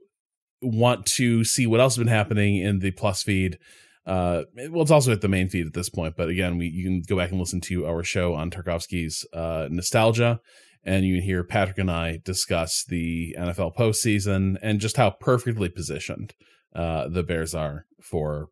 want 0.61 1.07
to 1.07 1.43
see 1.43 1.65
what 1.65 1.79
else 1.79 1.95
has 1.95 2.03
been 2.03 2.13
happening 2.13 2.57
in 2.57 2.77
the 2.77 2.91
Plus 2.91 3.23
feed, 3.23 3.57
uh, 4.05 4.43
well, 4.69 4.83
it's 4.83 4.91
also 4.91 5.11
at 5.11 5.21
the 5.21 5.27
main 5.27 5.49
feed 5.49 5.65
at 5.65 5.73
this 5.73 5.89
point. 5.89 6.15
But 6.15 6.29
again, 6.29 6.59
we 6.59 6.67
you 6.67 6.83
can 6.83 7.01
go 7.01 7.17
back 7.17 7.31
and 7.31 7.39
listen 7.39 7.61
to 7.61 7.87
our 7.87 8.03
show 8.03 8.35
on 8.35 8.51
Tarkovsky's 8.51 9.25
uh, 9.33 9.67
nostalgia 9.71 10.41
and 10.83 11.05
you 11.05 11.21
hear 11.21 11.43
Patrick 11.43 11.77
and 11.77 11.91
I 11.91 12.19
discuss 12.23 12.83
the 12.87 13.35
NFL 13.37 13.75
postseason 13.75 14.57
and 14.61 14.79
just 14.79 14.97
how 14.97 15.09
perfectly 15.11 15.69
positioned 15.69 16.33
uh, 16.75 17.07
the 17.09 17.23
Bears 17.23 17.53
are 17.53 17.85
for 18.01 18.47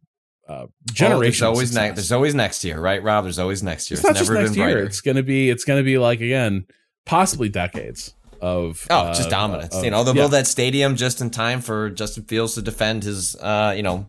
uh, 0.48 0.66
Oh, 0.68 0.68
generations. 0.94 1.40
there's 1.40 1.42
always 1.42 1.74
next. 1.76 1.96
There's 1.96 2.12
always 2.12 2.34
next 2.36 2.64
year, 2.64 2.80
right, 2.80 3.04
Rob? 3.04 3.26
There's 3.26 3.40
always 3.40 3.62
next 3.64 3.92
year. 3.92 3.98
It's 4.00 4.06
not 4.08 4.16
just 4.16 4.30
never 4.30 4.42
next 4.42 4.52
been 4.52 4.60
year. 4.60 4.68
brighter. 4.76 4.84
It's 4.88 5.02
gonna 5.02 5.24
be. 5.24 5.50
It's 5.50 5.66
gonna 5.66 5.84
be 5.84 5.98
like 5.98 6.22
again, 6.22 6.66
possibly 7.06 7.50
decades 7.50 8.14
of 8.40 8.86
Oh, 8.90 8.96
uh, 8.98 9.14
just 9.14 9.30
dominance. 9.30 9.76
of- 9.76 9.84
you 9.84 9.92
know, 9.92 10.04
they'll 10.04 10.16
yeah. 10.16 10.22
build 10.22 10.32
that 10.34 10.48
stadium 10.48 10.96
just 10.96 11.20
in 11.22 11.32
time 11.32 11.60
for 11.60 11.90
Justin 11.90 12.24
Fields 12.26 12.54
to 12.56 12.62
defend 12.62 13.04
his, 13.04 13.36
uh, 13.38 13.74
you 13.76 13.82
know, 13.84 14.08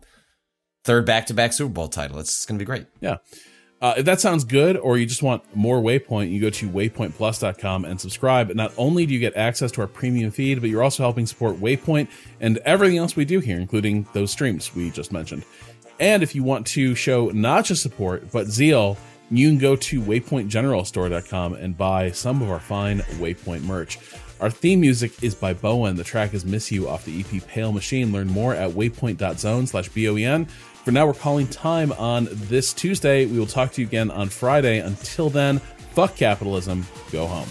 third 0.85 1.07
back-to-back 1.07 1.53
Super 1.53 1.73
Bowl 1.73 1.89
title. 1.89 2.19
It's, 2.19 2.45
going 2.47 2.59
to 2.59 2.63
be 2.63 2.67
great. 2.67 2.87
Yeah. 3.01 3.17
Uh, 3.81 3.95
if 3.97 4.05
that 4.05 4.21
sounds 4.21 4.43
good, 4.43 4.77
or 4.77 4.99
you 4.99 5.07
just 5.07 5.23
want 5.23 5.45
more 5.55 5.81
Waypoint, 5.81 6.33
you 6.33 6.41
go 6.41 6.51
to 6.51 6.69
waypointplus.com 6.69 7.85
and 7.85 8.01
subscribe. 8.01 8.51
Not 8.55 8.73
only 8.77 9.07
do 9.07 9.15
you 9.15 9.21
get 9.21 9.37
access 9.37 9.71
to 9.73 9.83
our 9.83 9.87
premium 9.87 10.33
feed, 10.33 10.61
but 10.61 10.69
you're 10.69 10.83
also 10.83 11.05
helping 11.05 11.27
support 11.27 11.61
Waypoint 11.61 12.09
and 12.41 12.59
everything 12.59 12.99
else 12.99 13.15
we 13.15 13.25
do 13.25 13.39
here, 13.39 13.59
including 13.59 14.09
those 14.15 14.33
streams 14.33 14.75
we 14.75 14.91
just 14.91 15.13
mentioned. 15.13 15.45
And 16.01 16.25
if 16.25 16.35
you 16.35 16.43
want 16.43 16.67
to 16.69 16.97
show 16.97 17.29
not 17.31 17.67
just 17.67 17.83
support, 17.83 18.33
but 18.33 18.49
zeal, 18.49 18.97
you 19.31 19.49
can 19.49 19.59
go 19.59 19.77
to 19.77 20.01
waypointgeneralstore.com 20.01 21.55
and 21.55 21.77
buy 21.77 22.11
some 22.11 22.43
of 22.43 22.51
our 22.51 22.61
fine 22.61 22.99
Waypoint 23.21 23.63
merch. 23.63 23.99
Our 24.41 24.51
theme 24.51 24.81
music 24.81 25.23
is 25.23 25.35
by 25.35 25.53
Boen. 25.55 25.97
The 25.97 26.05
track 26.05 26.33
is 26.33 26.45
Miss 26.45 26.71
You 26.71 26.89
off 26.89 27.05
the 27.05 27.21
EP 27.21 27.47
Pale 27.47 27.73
Machine. 27.73 28.13
Learn 28.13 28.29
more 28.29 28.55
at 28.55 28.71
waypoint.zone 28.71 29.67
slash 29.67 29.89
B-O-E-N. 29.89 30.49
For 30.89 30.93
now, 30.93 31.07
we're 31.07 31.13
calling 31.13 31.47
time 31.49 31.93
on 31.93 32.29
this 32.31 32.73
Tuesday. 32.73 33.27
We 33.27 33.39
will 33.39 33.45
talk 33.45 33.73
to 33.73 33.83
you 33.83 33.87
again 33.87 34.11
on 34.11 34.31
Friday. 34.31 34.79
Until 34.79 35.29
then, 35.29 35.59
fuck 35.93 36.17
capitalism. 36.17 36.87
Go 37.13 37.27
home. 37.27 37.51